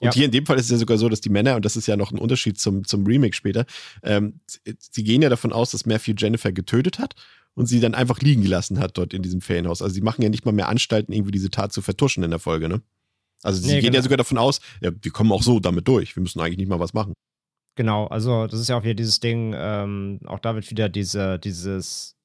Und 0.00 0.06
ja. 0.06 0.12
hier 0.12 0.24
in 0.26 0.30
dem 0.30 0.46
Fall 0.46 0.56
ist 0.56 0.66
es 0.66 0.70
ja 0.70 0.76
sogar 0.78 0.98
so, 0.98 1.08
dass 1.08 1.20
die 1.20 1.28
Männer, 1.30 1.56
und 1.56 1.64
das 1.64 1.76
ist 1.76 1.88
ja 1.88 1.96
noch 1.96 2.12
ein 2.12 2.18
Unterschied 2.18 2.60
zum, 2.60 2.84
zum 2.84 3.04
Remake 3.04 3.34
später, 3.34 3.66
ähm, 4.04 4.40
sie 4.78 5.02
gehen 5.02 5.22
ja 5.22 5.28
davon 5.28 5.52
aus, 5.52 5.72
dass 5.72 5.86
Matthew 5.86 6.14
Jennifer 6.16 6.52
getötet 6.52 7.00
hat 7.00 7.16
und 7.54 7.66
sie 7.66 7.80
dann 7.80 7.94
einfach 7.94 8.20
liegen 8.20 8.42
gelassen 8.42 8.78
hat 8.78 8.96
dort 8.96 9.12
in 9.12 9.22
diesem 9.22 9.40
Ferienhaus. 9.40 9.82
Also 9.82 9.94
sie 9.94 10.00
machen 10.00 10.22
ja 10.22 10.28
nicht 10.28 10.44
mal 10.44 10.52
mehr 10.52 10.68
Anstalten, 10.68 11.12
irgendwie 11.12 11.32
diese 11.32 11.50
Tat 11.50 11.72
zu 11.72 11.82
vertuschen 11.82 12.22
in 12.22 12.30
der 12.30 12.38
Folge, 12.38 12.68
ne? 12.68 12.82
Also 13.42 13.60
sie 13.60 13.68
nee, 13.68 13.74
gehen 13.74 13.84
genau. 13.84 13.96
ja 13.96 14.02
sogar 14.02 14.16
davon 14.18 14.38
aus, 14.38 14.60
ja, 14.80 14.90
wir 15.00 15.12
kommen 15.12 15.32
auch 15.32 15.42
so 15.42 15.60
damit 15.60 15.86
durch. 15.86 16.16
Wir 16.16 16.22
müssen 16.22 16.40
eigentlich 16.40 16.58
nicht 16.58 16.68
mal 16.68 16.80
was 16.80 16.94
machen. 16.94 17.14
Genau, 17.76 18.06
also 18.08 18.48
das 18.48 18.58
ist 18.58 18.68
ja 18.68 18.76
auch 18.76 18.82
wieder 18.82 18.94
dieses 18.94 19.20
Ding, 19.20 19.54
ähm, 19.56 20.18
auch 20.26 20.40
da 20.40 20.56
wird 20.56 20.68
wieder 20.68 20.88
diese, 20.88 21.38
dieses 21.38 22.16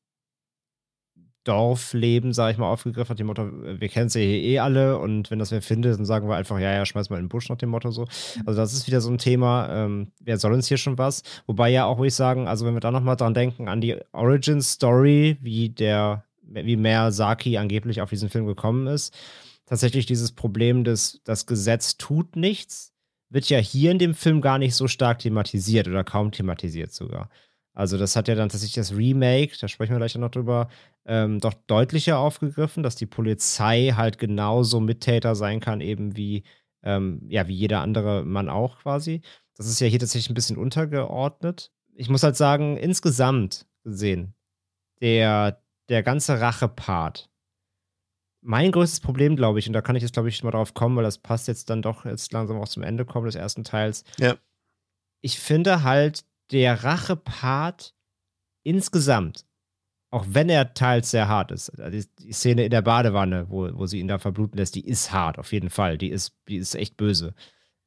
Dorfleben, 1.44 2.34
sag 2.34 2.52
ich 2.52 2.58
mal, 2.58 2.72
aufgegriffen, 2.72 3.12
nach 3.14 3.18
dem 3.18 3.28
Motto, 3.28 3.52
wir 3.52 3.90
kennen 3.90 4.08
es 4.08 4.14
ja 4.14 4.22
hier 4.22 4.42
eh 4.42 4.60
alle 4.60 4.98
und 4.98 5.30
wenn 5.30 5.40
das 5.40 5.52
wer 5.52 5.62
findet, 5.62 5.98
dann 5.98 6.06
sagen 6.06 6.28
wir 6.28 6.38
einfach, 6.38 6.58
ja, 6.58 6.72
ja, 6.72 6.86
schmeiß 6.86 7.10
mal 7.10 7.18
in 7.18 7.26
den 7.26 7.30
Busch 7.30 7.50
nach 7.50 7.58
dem 7.58 7.70
Motto 7.70 7.92
so. 7.92 8.08
Also 8.46 8.62
das 8.62 8.74
ist 8.74 8.88
wieder 8.88 9.02
so 9.02 9.12
ein 9.12 9.18
Thema, 9.18 9.70
ähm, 9.70 10.12
wer 10.22 10.38
soll 10.38 10.54
uns 10.54 10.68
hier 10.68 10.78
schon 10.78 10.98
was? 10.98 11.22
Wobei 11.46 11.70
ja 11.70 11.86
auch, 11.86 11.98
würde 11.98 12.08
ich 12.08 12.16
sagen, 12.16 12.48
also 12.48 12.66
wenn 12.66 12.74
wir 12.74 12.80
da 12.80 12.92
nochmal 12.92 13.18
dran 13.18 13.34
denken, 13.34 13.68
an 13.68 13.82
die 13.82 13.98
Origin-Story, 14.14 15.38
wie 15.42 15.70
der, 15.70 16.24
wie 16.42 16.78
mehr 16.78 17.12
Saki 17.12 17.58
angeblich 17.58 18.02
auf 18.02 18.10
diesen 18.10 18.30
Film 18.30 18.46
gekommen 18.46 18.88
ist, 18.88 19.14
tatsächlich 19.66 20.06
dieses 20.06 20.32
Problem 20.32 20.84
des, 20.84 21.22
das 21.24 21.46
Gesetz 21.46 21.98
tut 21.98 22.36
nichts, 22.36 22.94
wird 23.30 23.50
ja 23.50 23.58
hier 23.58 23.92
in 23.92 24.00
dem 24.00 24.14
Film 24.14 24.42
gar 24.42 24.58
nicht 24.60 24.76
so 24.76 24.88
stark 24.88 25.20
thematisiert 25.20 25.88
oder 25.88 26.04
kaum 26.04 26.32
thematisiert 26.32 26.92
sogar. 26.92 27.30
Also 27.74 27.98
das 27.98 28.16
hat 28.16 28.28
ja 28.28 28.36
dann 28.36 28.50
tatsächlich 28.50 28.76
das 28.76 28.96
Remake, 28.96 29.54
da 29.60 29.68
sprechen 29.68 29.94
wir 29.94 29.98
gleich 29.98 30.16
noch 30.16 30.30
drüber, 30.30 30.70
ähm, 31.06 31.40
doch 31.40 31.56
deutlicher 31.66 32.20
aufgegriffen, 32.20 32.84
dass 32.84 32.96
die 32.96 33.08
Polizei 33.08 33.94
halt 33.96 34.20
genauso 34.20 34.80
Mittäter 34.80 35.36
sein 35.36 35.60
kann, 35.60 35.82
eben 35.82 36.16
wie, 36.16 36.44
ähm, 36.84 37.22
ja, 37.28 37.48
wie 37.48 37.56
jeder 37.56 37.82
andere 37.82 38.24
Mann 38.24 38.50
auch 38.50 38.78
quasi. 38.80 39.22
Das 39.58 39.66
ist 39.66 39.80
ja 39.80 39.88
hier 39.88 40.00
tatsächlich 40.00 40.30
ein 40.30 40.36
bisschen 40.36 40.58
untergeordnet. 40.58 41.72
Ich 41.96 42.10
muss 42.10 42.24
halt 42.24 42.36
sagen, 42.36 42.78
insgesamt 42.78 43.66
gesehen, 43.84 44.36
der, 45.02 45.64
der 45.90 46.04
ganze 46.04 46.40
Rache-Part, 46.40 47.32
mein 48.44 48.72
größtes 48.72 49.00
Problem, 49.00 49.36
glaube 49.36 49.60
ich, 49.60 49.68
und 49.68 49.74
da 49.74 49.82
kann 49.82 49.96
ich 49.96 50.04
jetzt, 50.04 50.14
glaube 50.14 50.30
ich, 50.30 50.44
mal 50.44 50.52
drauf 50.52 50.74
kommen, 50.74 50.96
weil 50.96 51.04
das 51.04 51.18
passt 51.18 51.48
jetzt 51.48 51.70
dann 51.70 51.82
doch 51.82 52.06
jetzt 52.06 52.32
langsam 52.34 52.60
auch 52.60 52.68
zum 52.68 52.84
Ende 52.84 53.06
kommen 53.06 53.26
des 53.26 53.36
ersten 53.36 53.64
Teils. 53.64 54.04
Ja. 54.20 54.36
Ich 55.22 55.40
finde 55.40 55.84
halt, 55.84 56.26
der 56.52 56.84
Rache-Part 56.84 57.94
insgesamt, 58.64 59.46
auch 60.12 60.26
wenn 60.28 60.50
er 60.50 60.74
teils 60.74 61.12
sehr 61.12 61.28
hart 61.28 61.52
ist, 61.52 61.70
also 61.80 62.08
die, 62.20 62.34
Szene 62.34 62.66
in 62.66 62.70
der 62.70 62.82
Badewanne, 62.82 63.48
wo, 63.50 63.70
wo 63.74 63.88
sie 63.88 64.00
ihn 64.00 64.08
da 64.08 64.20
verbluten 64.20 64.58
lässt, 64.58 64.76
die 64.76 64.86
ist 64.86 65.12
hart, 65.12 65.40
auf 65.40 65.52
jeden 65.52 65.70
Fall. 65.70 65.98
Die 65.98 66.10
ist, 66.10 66.36
die 66.48 66.58
ist 66.58 66.76
echt 66.76 66.98
böse. 66.98 67.34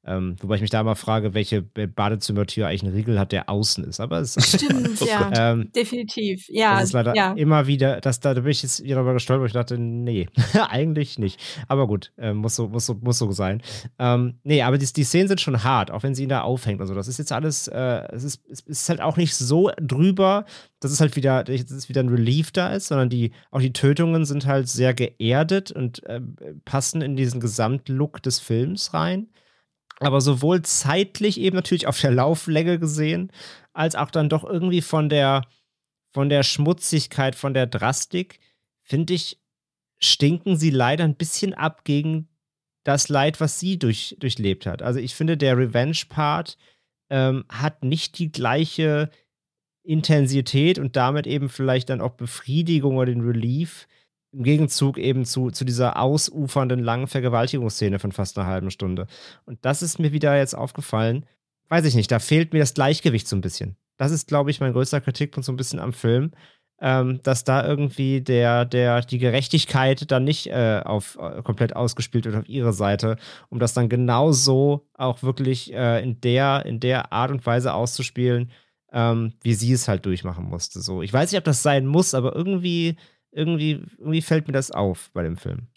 Ähm, 0.09 0.37
wobei 0.41 0.55
ich 0.55 0.61
mich 0.61 0.70
da 0.70 0.85
mal 0.85 0.95
frage, 0.95 1.35
welche 1.35 1.62
Badezimmertür 1.62 2.69
eigentlich 2.69 2.85
einen 2.85 2.95
Riegel 2.95 3.19
hat, 3.19 3.33
der 3.33 3.51
außen 3.51 3.83
ist. 3.85 3.99
Aber 3.99 4.20
es 4.20 4.37
ist 4.37 4.62
Stimmt, 4.62 5.01
ja. 5.01 5.31
Ähm, 5.37 5.73
Definitiv. 5.74 6.49
Ja. 6.49 6.77
Das 6.77 6.85
ist 6.85 6.93
leider 6.93 7.15
ja. 7.16 7.33
immer 7.33 7.66
wieder, 7.66 8.01
das, 8.01 8.20
da, 8.20 8.35
bin 8.35 8.47
ich 8.47 8.62
jetzt 8.62 8.85
wieder 8.85 8.97
darüber 8.97 9.15
gestolpert, 9.15 9.49
ich 9.49 9.53
dachte, 9.53 9.78
nee, 9.78 10.28
eigentlich 10.70 11.19
nicht. 11.19 11.41
Aber 11.66 11.89
gut, 11.89 12.12
äh, 12.19 12.33
muss, 12.33 12.55
so, 12.55 12.69
muss, 12.69 12.87
so, 12.87 12.95
muss 12.95 13.19
so 13.19 13.33
sein. 13.33 13.62
Ähm, 13.99 14.39
nee, 14.45 14.62
aber 14.62 14.78
die, 14.78 14.87
die 14.93 15.05
Szenen 15.05 15.27
sind 15.27 15.41
schon 15.41 15.65
hart, 15.65 15.91
auch 15.91 16.05
wenn 16.05 16.15
sie 16.15 16.23
ihn 16.23 16.28
da 16.28 16.43
aufhängt. 16.43 16.81
Also, 16.81 16.95
das 16.95 17.09
ist 17.09 17.19
jetzt 17.19 17.33
alles, 17.33 17.66
äh, 17.66 18.07
es, 18.12 18.23
ist, 18.23 18.43
es 18.49 18.61
ist 18.61 18.89
halt 18.89 19.01
auch 19.01 19.16
nicht 19.16 19.35
so 19.35 19.70
drüber, 19.81 20.45
dass 20.78 20.93
es 20.93 21.01
halt 21.01 21.16
wieder, 21.16 21.43
dass 21.43 21.70
es 21.70 21.89
wieder 21.89 22.03
ein 22.03 22.09
Relief 22.09 22.53
da 22.53 22.73
ist, 22.73 22.87
sondern 22.87 23.11
die, 23.11 23.33
auch 23.51 23.61
die 23.61 23.73
Tötungen 23.73 24.24
sind 24.24 24.47
halt 24.47 24.69
sehr 24.69 24.95
geerdet 24.95 25.73
und 25.73 26.05
äh, 26.07 26.20
passen 26.65 27.03
in 27.03 27.16
diesen 27.16 27.41
Gesamtlook 27.41 28.23
des 28.23 28.39
Films 28.39 28.95
rein. 28.95 29.28
Aber 30.01 30.20
sowohl 30.20 30.62
zeitlich 30.62 31.40
eben 31.40 31.56
natürlich 31.56 31.86
auf 31.86 32.01
der 32.01 32.10
Lauflänge 32.10 32.78
gesehen, 32.78 33.32
als 33.73 33.94
auch 33.94 34.10
dann 34.10 34.28
doch 34.28 34.44
irgendwie 34.44 34.82
von 34.82 35.09
der, 35.09 35.43
von 36.12 36.28
der 36.28 36.43
Schmutzigkeit, 36.43 37.35
von 37.35 37.55
der 37.55 37.66
Drastik, 37.66 38.40
finde 38.82 39.14
ich, 39.14 39.40
stinken 39.98 40.56
sie 40.56 40.70
leider 40.70 41.05
ein 41.05 41.16
bisschen 41.16 41.55
ab 41.55 41.85
gegen 41.85 42.28
das 42.85 43.09
Leid, 43.09 43.40
was 43.40 43.59
sie 43.59 43.78
durch, 43.78 44.16
durchlebt 44.20 44.66
hat. 44.66 44.82
Also 44.82 45.01
ich 45.01 45.14
finde, 45.14 45.36
der 45.36 45.56
Revenge-Part 45.56 46.56
ähm, 47.10 47.44
hat 47.48 47.82
nicht 47.82 48.18
die 48.18 48.31
gleiche 48.31 49.10
Intensität 49.82 50.78
und 50.78 50.97
damit 50.97 51.27
eben 51.27 51.48
vielleicht 51.48 51.90
dann 51.90 52.01
auch 52.01 52.14
Befriedigung 52.14 52.97
oder 52.97 53.12
den 53.12 53.23
Relief 53.23 53.89
im 54.36 54.42
Gegenzug 54.42 54.98
eben 54.98 55.24
zu, 55.24 55.50
zu 55.50 55.64
dieser 55.64 55.98
ausufernden 55.98 56.80
langen 56.80 57.06
Vergewaltigungsszene 57.06 57.98
von 57.98 58.12
fast 58.12 58.38
einer 58.38 58.46
halben 58.46 58.70
Stunde. 58.70 59.06
Und 59.46 59.64
das 59.64 59.82
ist 59.82 59.98
mir 59.98 60.12
wieder 60.12 60.36
jetzt 60.36 60.54
aufgefallen. 60.54 61.24
Weiß 61.68 61.84
ich 61.86 61.94
nicht, 61.94 62.12
da 62.12 62.18
fehlt 62.18 62.52
mir 62.52 62.60
das 62.60 62.74
Gleichgewicht 62.74 63.26
so 63.26 63.34
ein 63.34 63.40
bisschen. 63.40 63.76
Das 63.96 64.12
ist, 64.12 64.28
glaube 64.28 64.50
ich, 64.50 64.60
mein 64.60 64.72
größter 64.72 65.00
Kritikpunkt 65.00 65.46
so 65.46 65.52
ein 65.52 65.56
bisschen 65.56 65.78
am 65.78 65.94
Film, 65.94 66.32
ähm, 66.80 67.20
dass 67.22 67.44
da 67.44 67.66
irgendwie 67.66 68.20
der, 68.20 68.66
der, 68.66 69.00
die 69.00 69.18
Gerechtigkeit 69.18 70.10
dann 70.10 70.24
nicht 70.24 70.48
äh, 70.48 70.82
auf, 70.84 71.16
äh, 71.18 71.42
komplett 71.42 71.74
ausgespielt 71.74 72.26
wird 72.26 72.36
auf 72.36 72.48
ihre 72.48 72.74
Seite, 72.74 73.16
um 73.48 73.58
das 73.58 73.72
dann 73.72 73.88
genau 73.88 74.32
so 74.32 74.86
auch 74.92 75.22
wirklich 75.22 75.72
äh, 75.72 76.02
in, 76.02 76.20
der, 76.20 76.66
in 76.66 76.78
der 76.78 77.12
Art 77.12 77.30
und 77.30 77.46
Weise 77.46 77.72
auszuspielen, 77.72 78.50
ähm, 78.92 79.32
wie 79.42 79.54
sie 79.54 79.72
es 79.72 79.88
halt 79.88 80.04
durchmachen 80.04 80.44
musste. 80.44 80.82
So, 80.82 81.00
ich 81.00 81.12
weiß 81.12 81.32
nicht, 81.32 81.38
ob 81.38 81.44
das 81.44 81.62
sein 81.62 81.86
muss, 81.86 82.14
aber 82.14 82.36
irgendwie 82.36 82.96
irgendwie, 83.36 83.82
irgendwie 83.98 84.22
fällt 84.22 84.46
mir 84.46 84.54
das 84.54 84.70
auf 84.70 85.10
bei 85.12 85.22
dem 85.22 85.36
Film. 85.36 85.68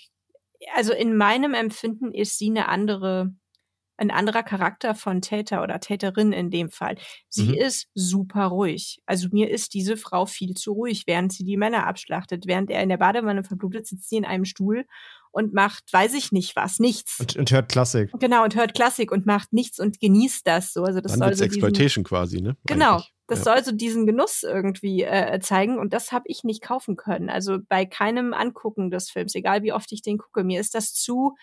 Also 0.75 0.93
in 0.93 1.15
meinem 1.15 1.53
Empfinden 1.53 2.13
ist 2.13 2.37
sie 2.37 2.49
eine 2.49 2.69
andere, 2.69 3.33
ein 3.97 4.11
anderer 4.11 4.43
Charakter 4.43 4.95
von 4.95 5.21
Täter 5.21 5.61
oder 5.61 5.79
Täterin 5.79 6.31
in 6.31 6.49
dem 6.51 6.69
Fall. 6.69 6.97
Sie 7.27 7.49
mhm. 7.49 7.53
ist 7.55 7.89
super 7.93 8.45
ruhig. 8.45 9.01
Also 9.05 9.27
mir 9.31 9.49
ist 9.49 9.73
diese 9.73 9.97
Frau 9.97 10.25
viel 10.25 10.53
zu 10.53 10.71
ruhig, 10.71 11.03
während 11.05 11.33
sie 11.33 11.43
die 11.43 11.57
Männer 11.57 11.85
abschlachtet. 11.85 12.47
Während 12.47 12.69
er 12.71 12.81
in 12.81 12.89
der 12.89 12.97
Badewanne 12.97 13.43
verblutet, 13.43 13.87
sitzt 13.87 14.09
sie 14.09 14.17
in 14.17 14.25
einem 14.25 14.45
Stuhl 14.45 14.85
und 15.31 15.53
macht, 15.53 15.91
weiß 15.91 16.13
ich 16.13 16.31
nicht 16.31 16.55
was, 16.55 16.79
nichts. 16.79 17.19
Und, 17.19 17.35
und, 17.35 17.51
hört 17.51 17.69
Klassik. 17.69 18.11
Genau, 18.19 18.43
und 18.43 18.55
hört 18.55 18.73
Klassik 18.73 19.11
und 19.11 19.25
macht 19.25 19.51
nichts 19.51 19.79
und 19.79 19.99
genießt 19.99 20.47
das 20.47 20.71
so. 20.71 20.83
Also 20.83 21.01
das 21.01 21.11
Dann 21.11 21.19
soll 21.19 21.35
so 21.35 21.43
Exploitation 21.43 22.03
quasi, 22.05 22.41
ne? 22.41 22.55
Genau. 22.65 22.95
Eigentlich. 22.95 23.13
Das 23.29 23.45
ja. 23.45 23.53
soll 23.53 23.63
so 23.63 23.71
diesen 23.71 24.05
Genuss 24.05 24.43
irgendwie 24.43 25.03
äh, 25.03 25.39
zeigen 25.39 25.77
und 25.77 25.93
das 25.93 26.11
habe 26.11 26.25
ich 26.27 26.43
nicht 26.43 26.61
kaufen 26.61 26.95
können. 26.95 27.29
Also 27.29 27.59
bei 27.67 27.85
keinem 27.85 28.33
Angucken 28.33 28.89
des 28.89 29.09
Films, 29.09 29.35
egal 29.35 29.63
wie 29.63 29.71
oft 29.71 29.91
ich 29.91 30.01
den 30.01 30.17
gucke, 30.17 30.43
mir 30.43 30.59
ist 30.59 30.73
das 30.75 30.93
zu 30.93 31.35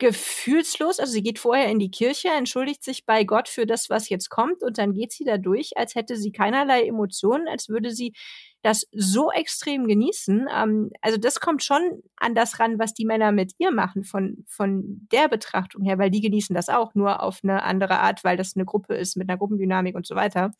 gefühlslos. 0.00 0.98
Also 0.98 1.12
sie 1.12 1.22
geht 1.22 1.38
vorher 1.38 1.68
in 1.70 1.78
die 1.78 1.90
Kirche, 1.90 2.30
entschuldigt 2.30 2.82
sich 2.82 3.06
bei 3.06 3.22
Gott 3.22 3.48
für 3.48 3.66
das, 3.66 3.90
was 3.90 4.08
jetzt 4.08 4.30
kommt 4.30 4.62
und 4.62 4.78
dann 4.78 4.94
geht 4.94 5.12
sie 5.12 5.24
da 5.24 5.38
durch, 5.38 5.76
als 5.76 5.94
hätte 5.94 6.16
sie 6.16 6.32
keinerlei 6.32 6.86
Emotionen, 6.86 7.46
als 7.46 7.68
würde 7.68 7.92
sie 7.92 8.14
das 8.62 8.86
so 8.92 9.30
extrem 9.30 9.86
genießen. 9.86 10.48
Ähm, 10.52 10.90
also 11.00 11.18
das 11.18 11.38
kommt 11.38 11.62
schon 11.62 12.02
an 12.16 12.34
das 12.34 12.58
ran, 12.58 12.78
was 12.78 12.94
die 12.94 13.04
Männer 13.04 13.30
mit 13.30 13.52
ihr 13.58 13.70
machen 13.70 14.02
von, 14.02 14.44
von 14.48 15.06
der 15.12 15.28
Betrachtung 15.28 15.84
her, 15.84 15.98
weil 15.98 16.10
die 16.10 16.20
genießen 16.20 16.54
das 16.54 16.68
auch, 16.68 16.94
nur 16.94 17.22
auf 17.22 17.40
eine 17.42 17.62
andere 17.62 18.00
Art, 18.00 18.24
weil 18.24 18.36
das 18.36 18.56
eine 18.56 18.64
Gruppe 18.64 18.94
ist 18.94 19.16
mit 19.16 19.28
einer 19.28 19.38
Gruppendynamik 19.38 19.94
und 19.94 20.06
so 20.06 20.14
weiter. 20.16 20.52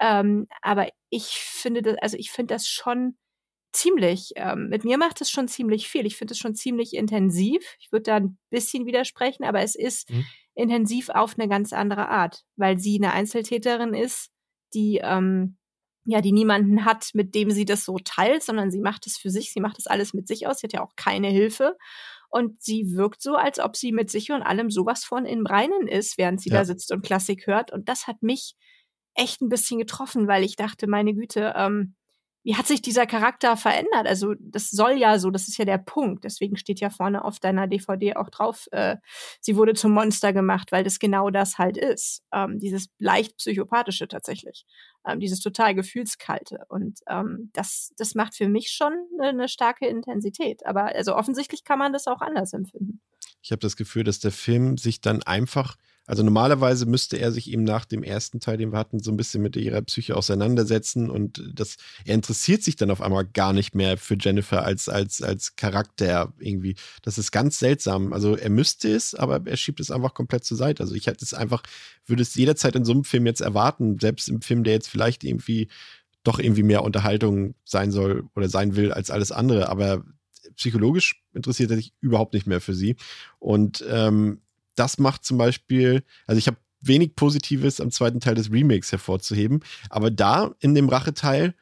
Ähm, 0.00 0.46
aber 0.62 0.88
ich 1.10 1.26
finde 1.26 1.82
das, 1.82 1.96
also 2.00 2.16
ich 2.16 2.30
finde 2.30 2.54
das 2.54 2.66
schon 2.66 3.16
ziemlich, 3.72 4.32
ähm, 4.36 4.68
mit 4.68 4.84
mir 4.84 4.98
macht 4.98 5.20
es 5.20 5.30
schon 5.30 5.46
ziemlich 5.46 5.88
viel. 5.88 6.06
Ich 6.06 6.16
finde 6.16 6.32
es 6.32 6.38
schon 6.38 6.54
ziemlich 6.54 6.94
intensiv. 6.94 7.62
Ich 7.78 7.92
würde 7.92 8.04
da 8.04 8.16
ein 8.16 8.38
bisschen 8.50 8.86
widersprechen, 8.86 9.44
aber 9.44 9.60
es 9.60 9.74
ist 9.74 10.10
mhm. 10.10 10.26
intensiv 10.54 11.08
auf 11.10 11.38
eine 11.38 11.48
ganz 11.48 11.72
andere 11.72 12.08
Art, 12.08 12.42
weil 12.56 12.78
sie 12.78 12.98
eine 13.00 13.12
Einzeltäterin 13.12 13.94
ist, 13.94 14.30
die 14.74 15.00
ähm, 15.02 15.56
ja, 16.04 16.20
die 16.20 16.32
niemanden 16.32 16.84
hat, 16.84 17.10
mit 17.12 17.34
dem 17.34 17.50
sie 17.50 17.64
das 17.64 17.84
so 17.84 17.98
teilt, 18.02 18.42
sondern 18.42 18.70
sie 18.70 18.80
macht 18.80 19.06
es 19.06 19.18
für 19.18 19.30
sich, 19.30 19.52
sie 19.52 19.60
macht 19.60 19.78
es 19.78 19.86
alles 19.86 20.14
mit 20.14 20.26
sich 20.26 20.46
aus, 20.46 20.58
sie 20.58 20.66
hat 20.66 20.72
ja 20.72 20.82
auch 20.82 20.96
keine 20.96 21.28
Hilfe. 21.28 21.76
Und 22.30 22.62
sie 22.62 22.94
wirkt 22.94 23.22
so, 23.22 23.34
als 23.34 23.58
ob 23.58 23.76
sie 23.76 23.92
mit 23.92 24.10
sich 24.10 24.30
und 24.30 24.42
allem 24.42 24.70
sowas 24.70 25.04
von 25.04 25.26
im 25.26 25.44
Reinen 25.44 25.88
ist, 25.88 26.16
während 26.16 26.40
sie 26.40 26.50
ja. 26.50 26.58
da 26.58 26.64
sitzt 26.64 26.92
und 26.92 27.02
Klassik 27.02 27.46
hört. 27.46 27.72
Und 27.72 27.88
das 27.88 28.06
hat 28.06 28.22
mich 28.22 28.54
echt 29.20 29.42
ein 29.42 29.48
bisschen 29.48 29.78
getroffen, 29.78 30.26
weil 30.26 30.42
ich 30.42 30.56
dachte, 30.56 30.86
meine 30.86 31.14
Güte, 31.14 31.52
ähm, 31.56 31.94
wie 32.42 32.56
hat 32.56 32.66
sich 32.66 32.80
dieser 32.80 33.06
Charakter 33.06 33.56
verändert? 33.56 34.06
Also 34.06 34.34
das 34.40 34.70
soll 34.70 34.92
ja 34.92 35.18
so, 35.18 35.30
das 35.30 35.46
ist 35.46 35.58
ja 35.58 35.66
der 35.66 35.76
Punkt. 35.76 36.24
Deswegen 36.24 36.56
steht 36.56 36.80
ja 36.80 36.88
vorne 36.88 37.22
auf 37.22 37.38
deiner 37.38 37.66
DVD 37.66 38.16
auch 38.16 38.30
drauf, 38.30 38.66
äh, 38.72 38.96
sie 39.40 39.56
wurde 39.56 39.74
zum 39.74 39.92
Monster 39.92 40.32
gemacht, 40.32 40.72
weil 40.72 40.82
das 40.82 40.98
genau 40.98 41.28
das 41.28 41.58
halt 41.58 41.76
ist. 41.76 42.22
Ähm, 42.32 42.58
dieses 42.58 42.88
leicht 42.98 43.36
psychopathische 43.36 44.08
tatsächlich, 44.08 44.64
ähm, 45.06 45.20
dieses 45.20 45.40
total 45.40 45.74
gefühlskalte. 45.74 46.64
Und 46.68 47.00
ähm, 47.08 47.50
das, 47.52 47.92
das 47.98 48.14
macht 48.14 48.34
für 48.34 48.48
mich 48.48 48.70
schon 48.70 48.94
eine, 49.18 49.28
eine 49.28 49.48
starke 49.48 49.86
Intensität. 49.86 50.64
Aber 50.64 50.86
also 50.86 51.16
offensichtlich 51.16 51.64
kann 51.64 51.78
man 51.78 51.92
das 51.92 52.06
auch 52.06 52.22
anders 52.22 52.54
empfinden. 52.54 53.02
Ich 53.42 53.52
habe 53.52 53.60
das 53.60 53.76
Gefühl, 53.76 54.04
dass 54.04 54.18
der 54.18 54.32
Film 54.32 54.78
sich 54.78 55.02
dann 55.02 55.22
einfach 55.22 55.76
also 56.10 56.24
normalerweise 56.24 56.86
müsste 56.86 57.18
er 57.18 57.30
sich 57.30 57.52
eben 57.52 57.62
nach 57.62 57.84
dem 57.84 58.02
ersten 58.02 58.40
Teil, 58.40 58.56
den 58.56 58.72
wir 58.72 58.78
hatten, 58.78 58.98
so 58.98 59.12
ein 59.12 59.16
bisschen 59.16 59.42
mit 59.42 59.54
ihrer 59.54 59.80
Psyche 59.82 60.16
auseinandersetzen 60.16 61.08
und 61.08 61.40
das, 61.54 61.76
er 62.04 62.16
interessiert 62.16 62.64
sich 62.64 62.74
dann 62.74 62.90
auf 62.90 63.00
einmal 63.00 63.24
gar 63.24 63.52
nicht 63.52 63.76
mehr 63.76 63.96
für 63.96 64.16
Jennifer 64.18 64.64
als, 64.64 64.88
als, 64.88 65.22
als 65.22 65.54
Charakter 65.54 66.32
irgendwie. 66.40 66.74
Das 67.02 67.16
ist 67.16 67.30
ganz 67.30 67.60
seltsam. 67.60 68.12
Also 68.12 68.36
er 68.36 68.50
müsste 68.50 68.92
es, 68.92 69.14
aber 69.14 69.40
er 69.46 69.56
schiebt 69.56 69.78
es 69.78 69.92
einfach 69.92 70.12
komplett 70.12 70.44
zur 70.44 70.56
Seite. 70.56 70.82
Also 70.82 70.96
ich 70.96 71.06
hätte 71.06 71.24
es 71.24 71.32
einfach, 71.32 71.62
würde 72.06 72.22
es 72.22 72.34
jederzeit 72.34 72.74
in 72.74 72.84
so 72.84 72.90
einem 72.90 73.04
Film 73.04 73.24
jetzt 73.26 73.40
erwarten, 73.40 74.00
selbst 74.00 74.28
im 74.28 74.42
Film, 74.42 74.64
der 74.64 74.72
jetzt 74.72 74.88
vielleicht 74.88 75.22
irgendwie 75.22 75.68
doch 76.24 76.40
irgendwie 76.40 76.64
mehr 76.64 76.82
Unterhaltung 76.82 77.54
sein 77.64 77.92
soll 77.92 78.28
oder 78.34 78.48
sein 78.48 78.74
will 78.74 78.90
als 78.90 79.12
alles 79.12 79.30
andere, 79.30 79.68
aber 79.68 80.04
psychologisch 80.56 81.22
interessiert 81.34 81.70
er 81.70 81.76
sich 81.76 81.92
überhaupt 82.00 82.34
nicht 82.34 82.48
mehr 82.48 82.60
für 82.60 82.74
sie. 82.74 82.96
Und 83.38 83.84
ähm, 83.88 84.40
das 84.74 84.98
macht 84.98 85.24
zum 85.24 85.38
Beispiel, 85.38 86.02
also 86.26 86.38
ich 86.38 86.46
habe 86.46 86.58
wenig 86.80 87.14
Positives 87.14 87.80
am 87.80 87.90
zweiten 87.90 88.20
Teil 88.20 88.34
des 88.34 88.50
Remakes 88.50 88.92
hervorzuheben, 88.92 89.60
aber 89.90 90.10
da 90.10 90.54
in 90.60 90.74
dem 90.74 90.88
Racheteil 90.88 91.54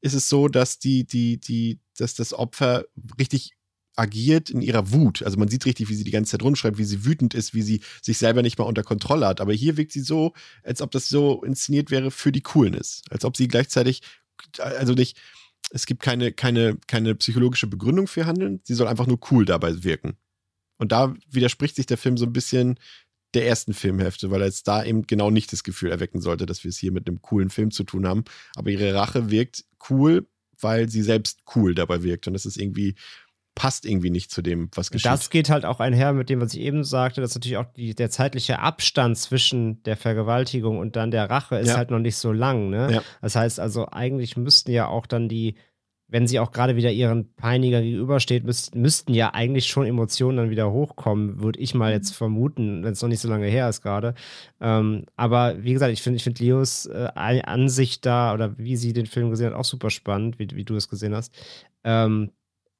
ist 0.00 0.14
es 0.14 0.28
so, 0.28 0.48
dass 0.48 0.78
die, 0.78 1.04
die, 1.04 1.38
die, 1.38 1.78
dass 1.96 2.14
das 2.14 2.34
Opfer 2.34 2.84
richtig 3.18 3.52
agiert 3.96 4.50
in 4.50 4.60
ihrer 4.60 4.92
Wut. 4.92 5.22
Also 5.22 5.38
man 5.38 5.48
sieht 5.48 5.66
richtig, 5.66 5.88
wie 5.88 5.94
sie 5.94 6.04
die 6.04 6.10
ganze 6.10 6.32
Zeit 6.32 6.42
rumschreibt, 6.42 6.78
wie 6.78 6.84
sie 6.84 7.04
wütend 7.04 7.34
ist, 7.34 7.54
wie 7.54 7.62
sie 7.62 7.80
sich 8.02 8.18
selber 8.18 8.42
nicht 8.42 8.58
mal 8.58 8.64
unter 8.64 8.82
Kontrolle 8.82 9.26
hat. 9.26 9.40
Aber 9.40 9.52
hier 9.52 9.76
wirkt 9.76 9.92
sie 9.92 10.00
so, 10.00 10.32
als 10.62 10.82
ob 10.82 10.90
das 10.90 11.08
so 11.08 11.42
inszeniert 11.44 11.90
wäre 11.90 12.10
für 12.10 12.32
die 12.32 12.42
Coolness. 12.42 13.02
Als 13.10 13.24
ob 13.24 13.36
sie 13.36 13.48
gleichzeitig, 13.48 14.02
also 14.58 14.94
nicht, 14.94 15.16
es 15.70 15.86
gibt 15.86 16.02
keine, 16.02 16.32
keine, 16.32 16.76
keine 16.86 17.14
psychologische 17.14 17.66
Begründung 17.66 18.06
für 18.06 18.26
Handeln. 18.26 18.60
Sie 18.64 18.74
soll 18.74 18.88
einfach 18.88 19.06
nur 19.06 19.20
cool 19.30 19.44
dabei 19.44 19.84
wirken. 19.84 20.16
Und 20.78 20.92
da 20.92 21.14
widerspricht 21.30 21.76
sich 21.76 21.86
der 21.86 21.98
Film 21.98 22.16
so 22.16 22.26
ein 22.26 22.32
bisschen 22.32 22.78
der 23.34 23.46
ersten 23.46 23.74
Filmhälfte, 23.74 24.30
weil 24.30 24.42
er 24.42 24.46
jetzt 24.46 24.68
da 24.68 24.84
eben 24.84 25.06
genau 25.06 25.30
nicht 25.30 25.52
das 25.52 25.64
Gefühl 25.64 25.90
erwecken 25.90 26.20
sollte, 26.20 26.46
dass 26.46 26.64
wir 26.64 26.68
es 26.68 26.78
hier 26.78 26.92
mit 26.92 27.08
einem 27.08 27.20
coolen 27.20 27.50
Film 27.50 27.70
zu 27.70 27.84
tun 27.84 28.06
haben. 28.06 28.24
Aber 28.54 28.70
ihre 28.70 28.94
Rache 28.94 29.30
wirkt 29.30 29.64
cool, 29.90 30.26
weil 30.60 30.88
sie 30.88 31.02
selbst 31.02 31.40
cool 31.54 31.74
dabei 31.74 32.02
wirkt. 32.02 32.26
Und 32.26 32.34
das 32.34 32.46
ist 32.46 32.56
irgendwie, 32.56 32.94
passt 33.54 33.86
irgendwie 33.86 34.10
nicht 34.10 34.30
zu 34.30 34.42
dem, 34.42 34.70
was 34.74 34.90
geschieht. 34.90 35.10
Das 35.10 35.30
geht 35.30 35.50
halt 35.50 35.64
auch 35.64 35.80
einher 35.80 36.12
mit 36.12 36.28
dem, 36.28 36.40
was 36.40 36.54
ich 36.54 36.60
eben 36.60 36.84
sagte, 36.84 37.20
dass 37.20 37.34
natürlich 37.34 37.56
auch 37.56 37.72
die, 37.72 37.94
der 37.94 38.10
zeitliche 38.10 38.58
Abstand 38.60 39.18
zwischen 39.18 39.82
der 39.84 39.96
Vergewaltigung 39.96 40.78
und 40.78 40.96
dann 40.96 41.10
der 41.10 41.30
Rache 41.30 41.56
ist 41.56 41.68
ja. 41.68 41.76
halt 41.76 41.90
noch 41.90 41.98
nicht 42.00 42.16
so 42.16 42.32
lang. 42.32 42.70
Ne? 42.70 42.94
Ja. 42.94 43.02
Das 43.20 43.36
heißt 43.36 43.60
also, 43.60 43.88
eigentlich 43.90 44.36
müssten 44.36 44.72
ja 44.72 44.86
auch 44.86 45.06
dann 45.06 45.28
die 45.28 45.56
wenn 46.08 46.26
sie 46.26 46.38
auch 46.38 46.52
gerade 46.52 46.76
wieder 46.76 46.90
ihren 46.90 47.34
Peiniger 47.34 47.80
gegenübersteht, 47.80 48.44
müsst, 48.44 48.74
müssten 48.74 49.14
ja 49.14 49.32
eigentlich 49.32 49.66
schon 49.66 49.86
Emotionen 49.86 50.36
dann 50.36 50.50
wieder 50.50 50.70
hochkommen, 50.70 51.40
würde 51.40 51.58
ich 51.58 51.74
mal 51.74 51.92
jetzt 51.92 52.10
mhm. 52.10 52.16
vermuten, 52.16 52.84
wenn 52.84 52.92
es 52.92 53.02
noch 53.02 53.08
nicht 53.08 53.20
so 53.20 53.28
lange 53.28 53.46
her 53.46 53.68
ist 53.68 53.82
gerade. 53.82 54.14
Ähm, 54.60 55.06
aber 55.16 55.62
wie 55.62 55.72
gesagt, 55.72 55.92
ich 55.92 56.02
finde 56.02 56.18
ich 56.18 56.24
find 56.24 56.38
Leos 56.38 56.86
äh, 56.86 57.08
Ansicht 57.14 58.04
da 58.06 58.34
oder 58.34 58.56
wie 58.58 58.76
sie 58.76 58.92
den 58.92 59.06
Film 59.06 59.30
gesehen 59.30 59.46
hat, 59.46 59.54
auch 59.54 59.64
super 59.64 59.90
spannend, 59.90 60.38
wie, 60.38 60.48
wie 60.52 60.64
du 60.64 60.76
es 60.76 60.88
gesehen 60.88 61.14
hast. 61.14 61.34
Ähm, 61.84 62.30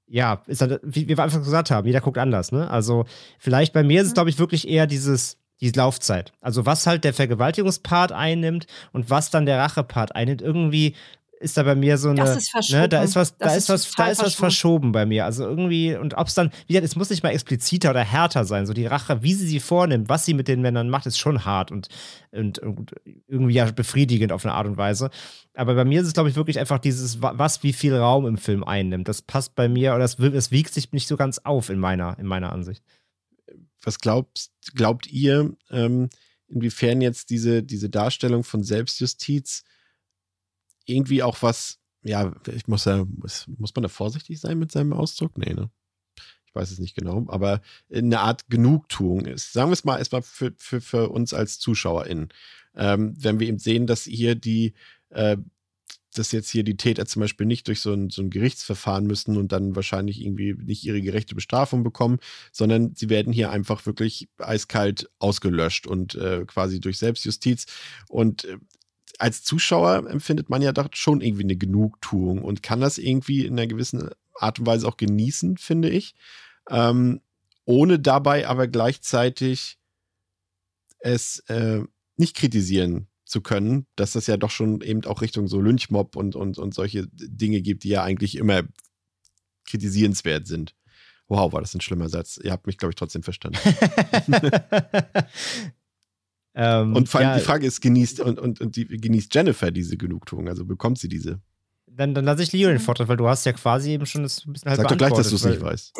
ja, 0.06 0.42
ist 0.46 0.60
halt, 0.60 0.80
wie, 0.82 1.08
wie 1.08 1.16
wir 1.16 1.22
einfach 1.22 1.42
gesagt 1.42 1.70
haben, 1.70 1.86
jeder 1.86 2.02
guckt 2.02 2.18
anders, 2.18 2.52
ne? 2.52 2.70
Also 2.70 3.06
vielleicht 3.38 3.72
bei 3.72 3.82
mir 3.82 4.02
ist 4.02 4.08
es, 4.08 4.14
glaube 4.14 4.28
ich, 4.28 4.38
wirklich 4.38 4.68
eher 4.68 4.86
dieses, 4.86 5.38
die 5.60 5.70
Laufzeit. 5.70 6.32
Also 6.40 6.66
was 6.66 6.86
halt 6.86 7.04
der 7.04 7.14
Vergewaltigungspart 7.14 8.12
einnimmt 8.12 8.66
und 8.92 9.08
was 9.10 9.30
dann 9.30 9.46
der 9.46 9.58
Rachepart 9.58 10.14
einnimmt. 10.14 10.42
Irgendwie 10.42 10.94
ist 11.40 11.56
da 11.56 11.62
bei 11.62 11.74
mir 11.74 11.98
so 11.98 12.08
eine. 12.08 12.20
Das 12.20 12.36
ist 12.36 12.50
verschoben. 12.50 12.80
Ne, 12.80 12.88
da 12.88 13.02
ist 13.02 13.16
was, 13.16 13.36
da 13.36 13.48
ist, 13.48 13.56
ist 13.56 13.68
was, 13.68 13.90
da 13.92 14.08
ist 14.08 14.22
was 14.22 14.34
verschoben 14.34 14.92
bei 14.92 15.04
mir. 15.06 15.24
Also 15.24 15.44
irgendwie, 15.44 15.94
und 15.94 16.14
ob 16.14 16.28
es 16.28 16.34
dann, 16.34 16.50
wie 16.66 16.74
gesagt, 16.74 16.84
es 16.84 16.96
muss 16.96 17.10
nicht 17.10 17.22
mal 17.22 17.30
expliziter 17.30 17.90
oder 17.90 18.02
härter 18.02 18.44
sein. 18.44 18.66
So 18.66 18.72
die 18.72 18.86
Rache, 18.86 19.22
wie 19.22 19.34
sie 19.34 19.46
sie 19.46 19.60
vornimmt, 19.60 20.08
was 20.08 20.24
sie 20.24 20.34
mit 20.34 20.48
den 20.48 20.62
Männern 20.62 20.88
macht, 20.88 21.06
ist 21.06 21.18
schon 21.18 21.44
hart 21.44 21.70
und, 21.70 21.88
und, 22.30 22.58
und 22.58 22.92
irgendwie 23.26 23.54
ja 23.54 23.70
befriedigend 23.70 24.32
auf 24.32 24.44
eine 24.44 24.54
Art 24.54 24.66
und 24.66 24.76
Weise. 24.76 25.10
Aber 25.54 25.74
bei 25.74 25.84
mir 25.84 26.00
ist 26.00 26.06
es, 26.06 26.14
glaube 26.14 26.28
ich, 26.28 26.36
wirklich 26.36 26.58
einfach 26.58 26.78
dieses, 26.78 27.20
was 27.20 27.62
wie 27.62 27.72
viel 27.72 27.94
Raum 27.94 28.26
im 28.26 28.38
Film 28.38 28.64
einnimmt. 28.64 29.08
Das 29.08 29.22
passt 29.22 29.54
bei 29.54 29.68
mir 29.68 29.94
oder 29.94 30.04
es, 30.04 30.18
es 30.18 30.50
wiegt 30.50 30.72
sich 30.72 30.92
nicht 30.92 31.08
so 31.08 31.16
ganz 31.16 31.38
auf 31.38 31.68
in 31.68 31.78
meiner, 31.78 32.18
in 32.18 32.26
meiner 32.26 32.52
Ansicht 32.52 32.82
was 33.86 33.98
glaubst, 33.98 34.52
glaubt 34.74 35.06
ihr, 35.06 35.54
ähm, 35.70 36.08
inwiefern 36.48 37.00
jetzt 37.00 37.30
diese, 37.30 37.62
diese 37.62 37.90
Darstellung 37.90 38.44
von 38.44 38.62
Selbstjustiz 38.62 39.64
irgendwie 40.84 41.22
auch 41.22 41.42
was, 41.42 41.78
ja, 42.02 42.34
ich 42.52 42.66
muss 42.66 42.84
ja, 42.84 43.04
muss, 43.04 43.46
muss 43.58 43.74
man 43.74 43.82
da 43.82 43.88
vorsichtig 43.88 44.40
sein 44.40 44.58
mit 44.58 44.72
seinem 44.72 44.92
Ausdruck? 44.92 45.36
Nee, 45.38 45.54
ne? 45.54 45.70
Ich 46.46 46.54
weiß 46.54 46.70
es 46.70 46.78
nicht 46.78 46.94
genau, 46.94 47.24
aber 47.28 47.60
eine 47.92 48.20
Art 48.20 48.48
Genugtuung 48.48 49.26
ist. 49.26 49.52
Sagen 49.52 49.70
wir 49.70 49.74
es 49.74 49.84
mal 49.84 49.98
erstmal 49.98 50.22
für, 50.22 50.54
für, 50.56 50.80
für 50.80 51.08
uns 51.08 51.34
als 51.34 51.58
ZuschauerInnen. 51.58 52.28
Ähm, 52.76 53.14
wenn 53.18 53.40
wir 53.40 53.48
eben 53.48 53.58
sehen, 53.58 53.86
dass 53.88 54.04
hier 54.04 54.36
die, 54.36 54.74
äh, 55.10 55.36
dass 56.14 56.32
jetzt 56.32 56.50
hier 56.50 56.62
die 56.62 56.76
Täter 56.76 57.06
zum 57.06 57.20
Beispiel 57.20 57.46
nicht 57.46 57.66
durch 57.66 57.80
so 57.80 57.92
ein, 57.92 58.10
so 58.10 58.22
ein 58.22 58.30
Gerichtsverfahren 58.30 59.04
müssen 59.06 59.36
und 59.36 59.52
dann 59.52 59.74
wahrscheinlich 59.74 60.20
irgendwie 60.22 60.54
nicht 60.54 60.84
ihre 60.84 61.00
gerechte 61.00 61.34
Bestrafung 61.34 61.82
bekommen, 61.82 62.18
sondern 62.52 62.94
sie 62.94 63.08
werden 63.08 63.32
hier 63.32 63.50
einfach 63.50 63.84
wirklich 63.86 64.28
eiskalt 64.38 65.10
ausgelöscht 65.18 65.86
und 65.86 66.14
äh, 66.14 66.44
quasi 66.46 66.80
durch 66.80 66.98
Selbstjustiz. 66.98 67.66
Und 68.08 68.44
äh, 68.44 68.58
als 69.18 69.42
Zuschauer 69.42 70.08
empfindet 70.08 70.50
man 70.50 70.62
ja 70.62 70.72
doch 70.72 70.88
schon 70.92 71.20
irgendwie 71.20 71.44
eine 71.44 71.56
Genugtuung 71.56 72.42
und 72.42 72.62
kann 72.62 72.80
das 72.80 72.98
irgendwie 72.98 73.44
in 73.46 73.54
einer 73.54 73.66
gewissen 73.66 74.10
Art 74.34 74.58
und 74.58 74.66
Weise 74.66 74.86
auch 74.88 74.96
genießen, 74.96 75.56
finde 75.56 75.90
ich. 75.90 76.14
Ähm, 76.68 77.20
ohne 77.64 77.98
dabei 77.98 78.46
aber 78.48 78.68
gleichzeitig 78.68 79.78
es 80.98 81.40
äh, 81.48 81.82
nicht 82.16 82.36
kritisieren 82.36 83.08
zu 83.24 83.40
können, 83.40 83.86
dass 83.96 84.12
das 84.12 84.26
ja 84.26 84.36
doch 84.36 84.50
schon 84.50 84.80
eben 84.80 85.04
auch 85.04 85.22
Richtung 85.22 85.48
so 85.48 85.60
Lynchmob 85.60 86.16
und, 86.16 86.36
und, 86.36 86.58
und 86.58 86.74
solche 86.74 87.06
Dinge 87.12 87.62
gibt, 87.62 87.84
die 87.84 87.90
ja 87.90 88.02
eigentlich 88.02 88.36
immer 88.36 88.62
kritisierenswert 89.66 90.46
sind. 90.46 90.74
Wow, 91.26 91.52
war 91.52 91.62
das 91.62 91.74
ein 91.74 91.80
schlimmer 91.80 92.08
Satz. 92.08 92.38
Ihr 92.42 92.52
habt 92.52 92.66
mich, 92.66 92.76
glaube 92.76 92.90
ich, 92.90 92.96
trotzdem 92.96 93.22
verstanden. 93.22 93.58
ähm, 96.54 96.94
und 96.94 97.08
vor 97.08 97.20
allem 97.20 97.30
ja, 97.30 97.36
die 97.36 97.42
Frage 97.42 97.66
ist, 97.66 97.80
genießt 97.80 98.20
und, 98.20 98.38
und, 98.38 98.60
und 98.60 98.76
die, 98.76 98.86
genießt 98.86 99.34
Jennifer 99.34 99.70
diese 99.70 99.96
Genugtuung? 99.96 100.48
Also 100.48 100.64
bekommt 100.64 100.98
sie 100.98 101.08
diese? 101.08 101.40
Dann, 101.86 102.14
dann 102.14 102.24
lasse 102.24 102.42
ich 102.42 102.52
Leo 102.52 102.68
den 102.68 102.80
Vortritt, 102.80 103.08
weil 103.08 103.16
du 103.16 103.28
hast 103.28 103.44
ja 103.46 103.52
quasi 103.52 103.90
eben 103.90 104.06
schon 104.06 104.22
das 104.22 104.44
ein 104.44 104.52
bisschen 104.52 104.70
halt 104.70 104.80
Sag 104.80 104.88
doch 104.88 104.96
gleich, 104.96 105.12
dass 105.12 105.30
du 105.30 105.36
es 105.36 105.44
nicht 105.44 105.60
weißt. 105.60 105.92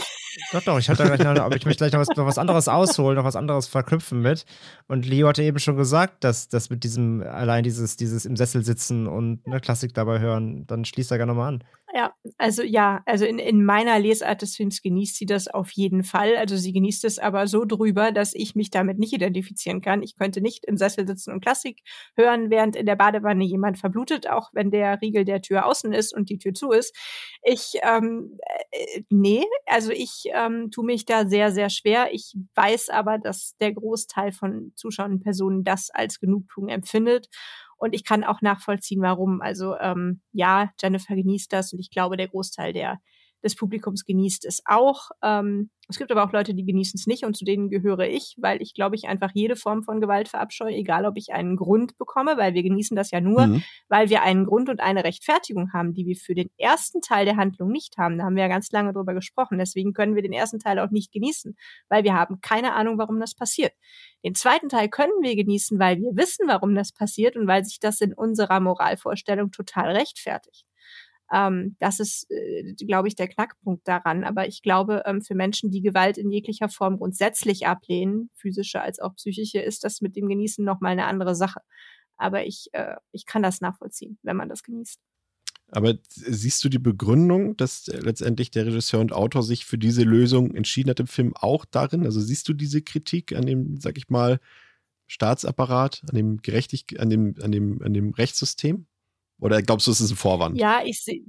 Doch, 0.53 0.63
doch, 0.63 0.79
ich 0.79 0.89
hatte 0.89 1.05
gleich 1.05 1.19
noch, 1.21 1.45
aber 1.45 1.57
ich 1.57 1.65
möchte 1.65 1.89
gleich 1.89 1.93
noch 1.93 2.01
was, 2.01 2.17
noch 2.17 2.27
was, 2.27 2.39
anderes 2.39 2.69
ausholen, 2.69 3.17
noch 3.17 3.25
was 3.25 3.37
anderes 3.37 3.67
verknüpfen 3.67 4.21
mit. 4.21 4.45
Und 4.89 5.07
Leo 5.07 5.29
hatte 5.29 5.43
eben 5.43 5.59
schon 5.59 5.77
gesagt, 5.77 6.25
dass 6.25 6.49
das 6.49 6.71
mit 6.71 6.85
diesem, 6.85 7.23
allein 7.23 7.65
dieses, 7.65 7.97
dieses 7.97 8.25
im 8.25 8.37
Sessel 8.37 8.65
sitzen 8.65 9.07
und 9.07 9.41
eine 9.47 9.61
Klassik 9.61 9.95
dabei 9.95 10.21
hören, 10.21 10.67
dann 10.67 10.85
schließt 10.85 11.11
er 11.11 11.19
gerne 11.19 11.33
nochmal 11.33 11.55
an. 11.55 11.65
Ja, 11.97 12.13
also 12.39 12.65
ja, 12.65 13.03
also 13.07 13.25
in, 13.25 13.39
in 13.39 13.65
meiner 13.65 14.01
Lesart 14.01 14.43
des 14.43 14.57
Films 14.57 14.83
genießt 14.83 15.15
sie 15.15 15.27
das 15.27 15.47
auf 15.47 15.71
jeden 15.71 16.03
Fall. 16.03 16.37
Also 16.37 16.57
sie 16.57 16.73
genießt 16.73 17.05
es 17.05 17.21
aber 17.21 17.47
so 17.47 17.65
drüber, 17.65 18.11
dass 18.11 18.35
ich 18.35 18.57
mich 18.57 18.71
damit 18.71 18.99
nicht 18.99 19.13
identifizieren 19.13 19.81
kann. 19.81 20.03
Ich 20.03 20.17
könnte 20.17 20.41
nicht 20.41 20.65
im 20.65 20.77
Sessel 20.77 21.07
sitzen 21.07 21.33
und 21.33 21.41
Klassik 21.41 21.83
hören, 22.17 22.51
während 22.51 22.75
in 22.75 22.87
der 22.87 22.97
Badewanne 22.97 23.45
jemand 23.45 23.79
verblutet, 23.79 24.29
auch 24.29 24.51
wenn 24.55 24.73
der 24.73 25.01
Riegel 25.03 25.25
der 25.25 25.41
Tür 25.41 25.67
außen 25.67 25.93
ist 25.93 26.13
und 26.13 26.31
die 26.31 26.39
Tür 26.39 26.53
zu 26.53 26.73
ist. 26.73 26.97
Ich, 27.45 27.75
ähm, 27.85 28.41
äh, 28.73 29.03
nee, 29.11 29.45
also 29.67 29.93
ich 29.93 30.24
ähm, 30.33 30.71
tue 30.71 30.85
mich 30.85 31.05
da 31.05 31.27
sehr, 31.27 31.51
sehr 31.53 31.71
schwer. 31.71 32.09
Ich 32.13 32.37
weiß 32.55 32.91
aber, 32.91 33.19
dass 33.19 33.57
der 33.61 33.73
Großteil 33.73 34.33
von 34.33 34.73
zuschauenden 34.77 35.21
Personen 35.21 35.65
das 35.65 35.91
als 35.91 36.21
Genugtuung 36.21 36.69
empfindet. 36.69 37.29
Und 37.77 37.95
ich 37.95 38.05
kann 38.05 38.25
auch 38.25 38.41
nachvollziehen, 38.41 39.03
warum. 39.03 39.41
Also 39.41 39.77
ähm, 39.79 40.21
ja, 40.33 40.71
Jennifer 40.81 41.15
genießt 41.15 41.53
das 41.53 41.73
und 41.73 41.81
ich 41.81 41.91
glaube, 41.91 42.17
der 42.17 42.29
Großteil 42.29 42.73
der 42.73 43.01
des 43.45 43.57
Publikums 43.57 44.05
genießt 44.05 44.45
es 44.45 44.63
auch. 44.65 45.11
Ähm, 45.23 45.71
es 45.89 45.99
gibt 45.99 46.11
aber 46.11 46.25
auch 46.25 46.33
Leute, 46.33 46.55
die 46.55 46.65
genießen 46.65 46.99
es 46.99 47.07
nicht 47.07 47.25
und 47.25 47.37
zu 47.37 47.45
denen 47.45 47.69
gehöre 47.69 48.09
ich, 48.09 48.37
weil 48.39 48.63
ich 48.63 48.73
glaube 48.73 48.97
ich 48.97 49.07
einfach 49.07 49.31
jede 49.35 49.55
Form 49.55 49.83
von 49.83 50.01
Gewalt 50.01 50.29
verabscheue, 50.29 50.75
egal 50.75 51.05
ob 51.05 51.19
ich 51.19 51.33
einen 51.33 51.57
Grund 51.57 51.99
bekomme, 51.99 52.39
weil 52.39 52.55
wir 52.55 52.63
genießen 52.63 52.97
das 52.97 53.11
ja 53.11 53.21
nur, 53.21 53.47
mhm. 53.47 53.63
weil 53.89 54.09
wir 54.09 54.23
einen 54.23 54.47
Grund 54.47 54.71
und 54.71 54.81
eine 54.81 55.05
Rechtfertigung 55.05 55.73
haben, 55.75 55.93
die 55.93 56.07
wir 56.07 56.17
für 56.17 56.35
den 56.35 56.49
ersten 56.57 57.03
Teil 57.03 57.27
der 57.27 57.37
Handlung 57.37 57.71
nicht 57.71 57.99
haben. 57.99 58.17
Da 58.17 58.25
haben 58.25 58.35
wir 58.35 58.45
ja 58.45 58.49
ganz 58.49 58.73
lange 58.73 58.95
drüber 58.95 59.13
gesprochen. 59.13 59.59
Deswegen 59.59 59.93
können 59.93 60.15
wir 60.15 60.23
den 60.23 60.33
ersten 60.33 60.59
Teil 60.59 60.79
auch 60.79 60.91
nicht 60.91 61.13
genießen, 61.13 61.55
weil 61.89 62.03
wir 62.05 62.15
haben 62.15 62.41
keine 62.41 62.73
Ahnung, 62.73 62.97
warum 62.97 63.21
das 63.21 63.35
passiert. 63.35 63.73
Den 64.25 64.35
zweiten 64.35 64.71
Teil 64.71 64.89
können 64.89 65.13
wir 65.21 65.37
genießen, 65.37 65.79
weil 65.79 65.99
wir 65.99 66.17
wissen, 66.17 66.49
warum 66.49 66.75
das 66.75 66.93
passiert 66.93 67.37
und 67.37 67.47
weil 67.47 67.65
sich 67.65 67.79
das 67.79 68.01
in 68.01 68.15
unserer 68.15 68.61
Moralvorstellung 68.61 69.51
total 69.51 69.91
rechtfertigt. 69.95 70.65
Ähm, 71.33 71.77
das 71.79 72.01
ist, 72.01 72.31
äh, 72.31 72.75
glaube 72.75 73.09
ich, 73.09 73.17
der 73.17 73.29
Knackpunkt 73.29 73.87
daran. 73.89 74.25
Aber 74.25 74.47
ich 74.47 74.63
glaube, 74.63 75.03
ähm, 75.07 75.23
für 75.23 75.35
Menschen, 75.35 75.71
die 75.71 75.83
Gewalt 75.83 76.19
in 76.19 76.31
jeglicher 76.31 76.69
Form 76.69 76.99
grundsätzlich 76.99 77.67
ablehnen, 77.67 78.31
physische 78.35 78.81
als 78.81 79.01
auch 79.01 79.15
psychische, 79.17 79.61
ist 79.61 79.85
das 79.85 80.01
mit 80.01 80.17
dem 80.17 80.29
Genießen 80.29 80.65
nochmal 80.65 80.93
eine 80.93 81.07
andere 81.07 81.35
Sache. 81.35 81.61
Aber 82.17 82.47
ich, 82.47 82.69
äh, 82.73 82.97
ich 83.13 83.27
kann 83.27 83.43
das 83.43 83.61
nachvollziehen, 83.61 84.19
wenn 84.23 84.37
man 84.37 84.49
das 84.49 84.63
genießt. 84.63 85.01
Aber 85.71 85.95
siehst 86.09 86.63
du 86.63 86.69
die 86.69 86.79
Begründung, 86.79 87.57
dass 87.57 87.87
letztendlich 87.87 88.51
der 88.51 88.67
Regisseur 88.67 89.01
und 89.01 89.13
Autor 89.13 89.43
sich 89.43 89.65
für 89.65 89.79
diese 89.79 90.03
Lösung 90.03 90.55
entschieden 90.55 90.91
hat 90.91 91.01
im 91.01 91.07
Film 91.07 91.35
auch 91.35 91.65
darin? 91.65 92.05
Also 92.05 92.21
siehst 92.21 92.49
du 92.49 92.53
diese 92.53 92.83
Kritik 92.83 93.35
an 93.35 93.47
dem, 93.47 93.81
sag 93.81 93.97
ich 93.99 94.09
mal, 94.09 94.41
Staatsapparat, 95.07 96.03
an 96.09 96.17
dem 96.17 96.43
Gerechtig, 96.43 97.01
an 97.01 97.11
dem, 97.11 97.35
an 97.43 97.51
dem, 97.51 97.83
an 97.83 97.93
dem 97.95 98.13
Rechtssystem? 98.13 98.87
Oder 99.45 99.61
glaubst 99.61 99.87
du, 99.87 99.91
es 99.91 100.01
ist 100.01 100.11
ein 100.11 100.17
Vorwand? 100.17 100.59
Ja, 100.59 100.81
ich 100.83 101.05
sehe 101.05 101.23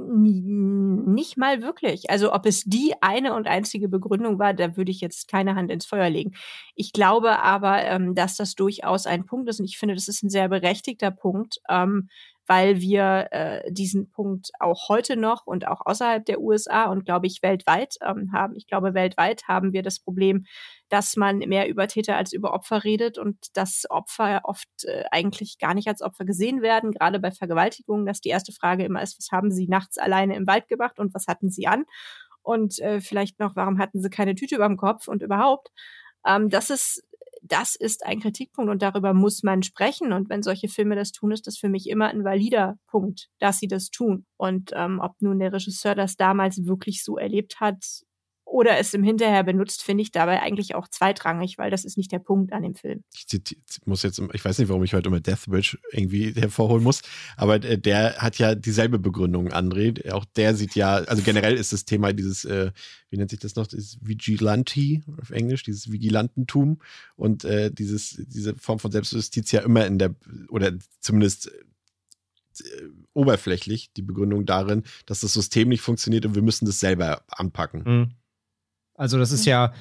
nicht 0.00 1.36
mal 1.36 1.62
wirklich. 1.62 2.10
Also 2.10 2.32
ob 2.32 2.46
es 2.46 2.62
die 2.64 2.94
eine 3.00 3.34
und 3.34 3.48
einzige 3.48 3.88
Begründung 3.88 4.38
war, 4.38 4.54
da 4.54 4.76
würde 4.76 4.92
ich 4.92 5.00
jetzt 5.00 5.26
keine 5.26 5.56
Hand 5.56 5.72
ins 5.72 5.86
Feuer 5.86 6.08
legen. 6.08 6.32
Ich 6.76 6.92
glaube 6.92 7.40
aber, 7.40 7.82
ähm, 7.84 8.14
dass 8.14 8.36
das 8.36 8.54
durchaus 8.54 9.06
ein 9.06 9.26
Punkt 9.26 9.48
ist 9.48 9.58
und 9.58 9.66
ich 9.66 9.78
finde, 9.78 9.96
das 9.96 10.06
ist 10.06 10.22
ein 10.22 10.30
sehr 10.30 10.48
berechtigter 10.48 11.10
Punkt, 11.10 11.58
ähm, 11.68 12.08
weil 12.48 12.80
wir 12.80 13.28
äh, 13.30 13.70
diesen 13.70 14.10
Punkt 14.10 14.50
auch 14.58 14.88
heute 14.88 15.16
noch 15.16 15.46
und 15.46 15.68
auch 15.68 15.82
außerhalb 15.84 16.24
der 16.24 16.40
USA 16.40 16.86
und 16.86 17.04
glaube 17.04 17.26
ich 17.26 17.42
weltweit 17.42 17.96
ähm, 18.02 18.32
haben. 18.32 18.56
Ich 18.56 18.66
glaube, 18.66 18.94
weltweit 18.94 19.46
haben 19.46 19.74
wir 19.74 19.82
das 19.82 20.00
Problem, 20.00 20.46
dass 20.88 21.14
man 21.16 21.38
mehr 21.38 21.68
über 21.68 21.86
Täter 21.88 22.16
als 22.16 22.32
über 22.32 22.54
Opfer 22.54 22.84
redet 22.84 23.18
und 23.18 23.36
dass 23.52 23.84
Opfer 23.90 24.40
oft 24.44 24.68
äh, 24.84 25.04
eigentlich 25.10 25.58
gar 25.58 25.74
nicht 25.74 25.88
als 25.88 26.00
Opfer 26.00 26.24
gesehen 26.24 26.62
werden, 26.62 26.92
gerade 26.92 27.20
bei 27.20 27.30
Vergewaltigungen, 27.30 28.06
dass 28.06 28.22
die 28.22 28.30
erste 28.30 28.52
Frage 28.52 28.82
immer 28.84 29.02
ist, 29.02 29.18
was 29.18 29.30
haben 29.30 29.50
sie 29.50 29.68
nachts 29.68 29.98
alleine 29.98 30.34
im 30.34 30.46
Wald 30.46 30.68
gemacht 30.68 30.98
und 30.98 31.14
was 31.14 31.26
hatten 31.26 31.50
sie 31.50 31.66
an? 31.66 31.84
Und 32.40 32.78
äh, 32.78 33.02
vielleicht 33.02 33.38
noch, 33.40 33.56
warum 33.56 33.78
hatten 33.78 34.00
sie 34.00 34.08
keine 34.08 34.34
Tüte 34.34 34.54
über 34.54 34.66
dem 34.66 34.78
Kopf 34.78 35.06
und 35.06 35.22
überhaupt? 35.22 35.68
Ähm, 36.26 36.48
das 36.48 36.70
ist 36.70 37.02
das 37.42 37.74
ist 37.74 38.04
ein 38.04 38.20
Kritikpunkt 38.20 38.70
und 38.70 38.82
darüber 38.82 39.14
muss 39.14 39.42
man 39.42 39.62
sprechen. 39.62 40.12
Und 40.12 40.28
wenn 40.28 40.42
solche 40.42 40.68
Filme 40.68 40.96
das 40.96 41.12
tun, 41.12 41.32
ist 41.32 41.46
das 41.46 41.58
für 41.58 41.68
mich 41.68 41.88
immer 41.88 42.08
ein 42.08 42.24
valider 42.24 42.78
Punkt, 42.86 43.28
dass 43.38 43.58
sie 43.58 43.68
das 43.68 43.90
tun. 43.90 44.26
Und 44.36 44.70
ähm, 44.74 45.00
ob 45.02 45.20
nun 45.20 45.38
der 45.38 45.52
Regisseur 45.52 45.94
das 45.94 46.16
damals 46.16 46.66
wirklich 46.66 47.04
so 47.04 47.16
erlebt 47.16 47.60
hat, 47.60 47.84
oder 48.50 48.78
es 48.78 48.94
im 48.94 49.02
Hinterher 49.02 49.44
benutzt, 49.44 49.82
finde 49.82 50.02
ich 50.02 50.10
dabei 50.10 50.40
eigentlich 50.40 50.74
auch 50.74 50.88
zweitrangig, 50.88 51.58
weil 51.58 51.70
das 51.70 51.84
ist 51.84 51.96
nicht 51.96 52.10
der 52.12 52.18
Punkt 52.18 52.52
an 52.52 52.62
dem 52.62 52.74
Film. 52.74 53.04
Ich 53.14 53.40
muss 53.84 54.02
jetzt, 54.02 54.20
ich 54.32 54.44
weiß 54.44 54.58
nicht, 54.58 54.68
warum 54.68 54.82
ich 54.84 54.94
heute 54.94 55.08
immer 55.08 55.20
Deathbridge 55.20 55.78
irgendwie 55.92 56.32
hervorholen 56.32 56.82
muss, 56.82 57.02
aber 57.36 57.58
der 57.58 58.16
hat 58.16 58.38
ja 58.38 58.54
dieselbe 58.54 58.98
Begründung, 58.98 59.48
André. 59.52 60.10
Auch 60.10 60.24
der 60.24 60.54
sieht 60.54 60.74
ja, 60.74 60.96
also 60.96 61.22
generell 61.22 61.54
ist 61.54 61.72
das 61.72 61.84
Thema 61.84 62.12
dieses, 62.12 62.44
äh, 62.44 62.72
wie 63.10 63.16
nennt 63.16 63.30
sich 63.30 63.40
das 63.40 63.54
noch, 63.54 63.66
dieses 63.66 63.98
Vigilante 64.00 65.02
auf 65.20 65.30
Englisch, 65.30 65.62
dieses 65.62 65.92
Vigilantentum 65.92 66.80
und 67.16 67.44
äh, 67.44 67.70
dieses, 67.70 68.22
diese 68.28 68.54
Form 68.56 68.78
von 68.78 68.90
Selbstjustiz 68.90 69.52
ja 69.52 69.60
immer 69.60 69.86
in 69.86 69.98
der, 69.98 70.14
oder 70.48 70.72
zumindest 71.00 71.48
äh, 72.60 72.88
oberflächlich 73.12 73.92
die 73.96 74.02
Begründung 74.02 74.46
darin, 74.46 74.84
dass 75.06 75.20
das 75.20 75.32
System 75.32 75.68
nicht 75.68 75.80
funktioniert 75.80 76.24
und 76.24 76.34
wir 76.34 76.42
müssen 76.42 76.66
das 76.66 76.80
selber 76.80 77.22
anpacken. 77.28 77.82
Mhm. 77.84 78.14
Also 78.98 79.18
das 79.18 79.32
ist 79.32 79.46
ja, 79.46 79.72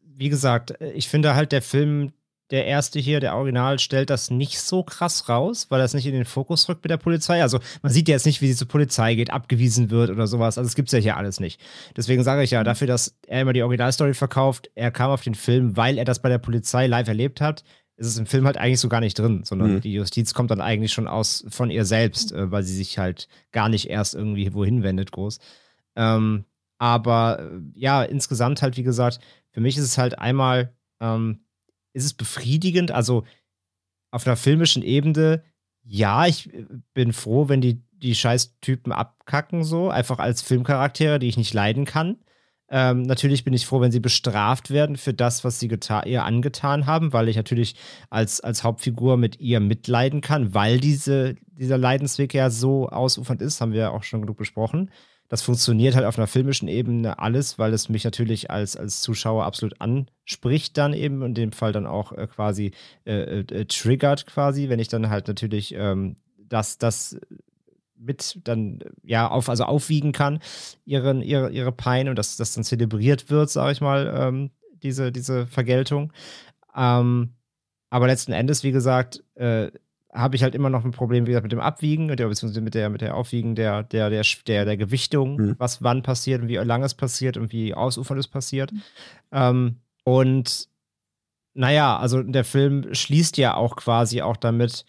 wie 0.00 0.28
gesagt, 0.28 0.74
ich 0.94 1.08
finde 1.08 1.34
halt 1.34 1.52
der 1.52 1.62
Film, 1.62 2.12
der 2.50 2.66
erste 2.66 3.00
hier, 3.00 3.18
der 3.18 3.34
Original, 3.34 3.78
stellt 3.78 4.08
das 4.10 4.30
nicht 4.30 4.60
so 4.60 4.84
krass 4.84 5.28
raus, 5.28 5.66
weil 5.68 5.80
das 5.80 5.94
nicht 5.94 6.06
in 6.06 6.12
den 6.12 6.24
Fokus 6.24 6.68
rückt 6.68 6.84
mit 6.84 6.90
der 6.90 6.96
Polizei. 6.96 7.42
Also 7.42 7.58
man 7.82 7.90
sieht 7.90 8.08
ja 8.08 8.14
jetzt 8.14 8.26
nicht, 8.26 8.40
wie 8.40 8.48
sie 8.48 8.56
zur 8.56 8.68
Polizei 8.68 9.16
geht, 9.16 9.32
abgewiesen 9.32 9.90
wird 9.90 10.10
oder 10.10 10.26
sowas. 10.28 10.56
Also 10.56 10.68
es 10.68 10.76
gibt 10.76 10.88
es 10.88 10.92
ja 10.92 10.98
hier 11.00 11.16
alles 11.16 11.40
nicht. 11.40 11.60
Deswegen 11.96 12.22
sage 12.22 12.44
ich 12.44 12.52
ja, 12.52 12.60
mhm. 12.60 12.66
dafür, 12.66 12.86
dass 12.86 13.16
er 13.26 13.42
immer 13.42 13.52
die 13.52 13.62
Originalstory 13.62 14.14
verkauft, 14.14 14.70
er 14.74 14.92
kam 14.92 15.10
auf 15.10 15.22
den 15.22 15.34
Film, 15.34 15.76
weil 15.76 15.98
er 15.98 16.04
das 16.04 16.20
bei 16.22 16.28
der 16.28 16.38
Polizei 16.38 16.86
live 16.86 17.08
erlebt 17.08 17.40
hat, 17.40 17.64
ist 17.96 18.06
es 18.06 18.18
im 18.18 18.26
Film 18.26 18.44
halt 18.44 18.58
eigentlich 18.58 18.80
so 18.80 18.88
gar 18.88 19.00
nicht 19.00 19.18
drin, 19.18 19.42
sondern 19.44 19.76
mhm. 19.76 19.80
die 19.80 19.94
Justiz 19.94 20.34
kommt 20.34 20.50
dann 20.50 20.60
eigentlich 20.60 20.92
schon 20.92 21.08
aus 21.08 21.44
von 21.48 21.70
ihr 21.70 21.84
selbst, 21.84 22.32
äh, 22.32 22.50
weil 22.52 22.62
sie 22.62 22.76
sich 22.76 22.98
halt 22.98 23.26
gar 23.52 23.68
nicht 23.68 23.88
erst 23.88 24.14
irgendwie 24.14 24.52
wohin 24.52 24.82
wendet, 24.82 25.12
groß. 25.12 25.40
Ähm, 25.96 26.44
aber 26.78 27.40
äh, 27.40 27.60
ja, 27.74 28.02
insgesamt 28.02 28.62
halt, 28.62 28.76
wie 28.76 28.82
gesagt, 28.82 29.20
für 29.50 29.60
mich 29.60 29.76
ist 29.76 29.84
es 29.84 29.98
halt 29.98 30.18
einmal, 30.18 30.74
ähm, 31.00 31.40
ist 31.92 32.04
es 32.04 32.14
befriedigend, 32.14 32.90
also 32.90 33.24
auf 34.10 34.26
einer 34.26 34.36
filmischen 34.36 34.82
Ebene, 34.82 35.42
ja, 35.84 36.26
ich 36.26 36.52
äh, 36.52 36.66
bin 36.94 37.12
froh, 37.12 37.48
wenn 37.48 37.60
die, 37.60 37.82
die 37.92 38.14
Scheißtypen 38.14 38.92
abkacken, 38.92 39.64
so, 39.64 39.90
einfach 39.90 40.18
als 40.18 40.42
Filmcharaktere, 40.42 41.18
die 41.18 41.28
ich 41.28 41.36
nicht 41.36 41.54
leiden 41.54 41.84
kann. 41.84 42.18
Ähm, 42.68 43.02
natürlich 43.02 43.44
bin 43.44 43.54
ich 43.54 43.64
froh, 43.64 43.80
wenn 43.80 43.92
sie 43.92 44.00
bestraft 44.00 44.70
werden 44.70 44.96
für 44.96 45.14
das, 45.14 45.44
was 45.44 45.60
sie 45.60 45.68
ihr 45.68 46.24
angetan 46.24 46.86
haben, 46.86 47.12
weil 47.12 47.28
ich 47.28 47.36
natürlich 47.36 47.76
als, 48.10 48.40
als 48.40 48.64
Hauptfigur 48.64 49.16
mit 49.16 49.38
ihr 49.38 49.60
mitleiden 49.60 50.20
kann, 50.20 50.52
weil 50.52 50.80
diese, 50.80 51.36
dieser 51.46 51.78
Leidensweg 51.78 52.34
ja 52.34 52.50
so 52.50 52.88
ausufernd 52.88 53.40
ist, 53.40 53.60
haben 53.60 53.72
wir 53.72 53.80
ja 53.80 53.90
auch 53.90 54.02
schon 54.02 54.22
genug 54.22 54.36
besprochen. 54.36 54.90
Das 55.28 55.42
funktioniert 55.42 55.94
halt 55.94 56.06
auf 56.06 56.18
einer 56.18 56.26
filmischen 56.26 56.68
Ebene 56.68 57.18
alles, 57.18 57.58
weil 57.58 57.72
es 57.72 57.88
mich 57.88 58.04
natürlich 58.04 58.50
als, 58.50 58.76
als 58.76 59.00
Zuschauer 59.00 59.44
absolut 59.44 59.80
anspricht, 59.80 60.76
dann 60.78 60.92
eben, 60.92 61.22
in 61.22 61.34
dem 61.34 61.52
Fall 61.52 61.72
dann 61.72 61.86
auch 61.86 62.12
äh, 62.12 62.26
quasi 62.26 62.72
äh, 63.04 63.40
äh, 63.40 63.64
triggert, 63.64 64.26
quasi, 64.26 64.68
wenn 64.68 64.78
ich 64.78 64.88
dann 64.88 65.10
halt 65.10 65.28
natürlich 65.28 65.74
ähm, 65.74 66.16
das, 66.38 66.78
das 66.78 67.18
mit 67.98 68.40
dann 68.44 68.80
ja 69.02 69.28
auf 69.28 69.48
also 69.48 69.64
aufwiegen 69.64 70.12
kann 70.12 70.40
ihren 70.84 71.22
ihre 71.22 71.50
ihre 71.50 71.72
Pein 71.72 72.10
und 72.10 72.16
dass 72.18 72.36
das 72.36 72.52
dann 72.52 72.62
zelebriert 72.62 73.30
wird 73.30 73.48
sage 73.48 73.72
ich 73.72 73.80
mal 73.80 74.12
ähm, 74.14 74.50
diese 74.82 75.10
diese 75.10 75.46
Vergeltung. 75.46 76.12
Ähm, 76.76 77.30
aber 77.88 78.06
letzten 78.06 78.32
Endes 78.32 78.62
wie 78.62 78.72
gesagt 78.72 79.24
äh, 79.34 79.70
habe 80.16 80.36
ich 80.36 80.42
halt 80.42 80.54
immer 80.54 80.70
noch 80.70 80.84
ein 80.84 80.90
Problem 80.90 81.26
wie 81.26 81.30
gesagt 81.30 81.44
mit 81.44 81.52
dem 81.52 81.60
Abwiegen 81.60 82.06
mit 82.06 82.18
der 82.18 82.28
beziehungsweise 82.28 82.60
mit 82.60 82.74
der 82.74 82.88
mit 82.88 83.00
der 83.00 83.14
Aufwiegen 83.14 83.54
der 83.54 83.82
der 83.82 84.10
der 84.10 84.22
der, 84.46 84.64
der 84.64 84.76
Gewichtung 84.76 85.36
mhm. 85.36 85.54
was 85.58 85.82
wann 85.82 86.02
passiert 86.02 86.42
und 86.42 86.48
wie 86.48 86.56
lange 86.56 86.86
es 86.86 86.94
passiert 86.94 87.36
und 87.36 87.52
wie 87.52 87.74
ausufernd 87.74 88.18
es 88.18 88.28
passiert 88.28 88.72
mhm. 88.72 88.82
ähm, 89.32 89.76
und 90.04 90.68
naja 91.54 91.96
also 91.98 92.22
der 92.22 92.44
Film 92.44 92.92
schließt 92.94 93.36
ja 93.36 93.54
auch 93.54 93.76
quasi 93.76 94.22
auch 94.22 94.36
damit 94.36 94.84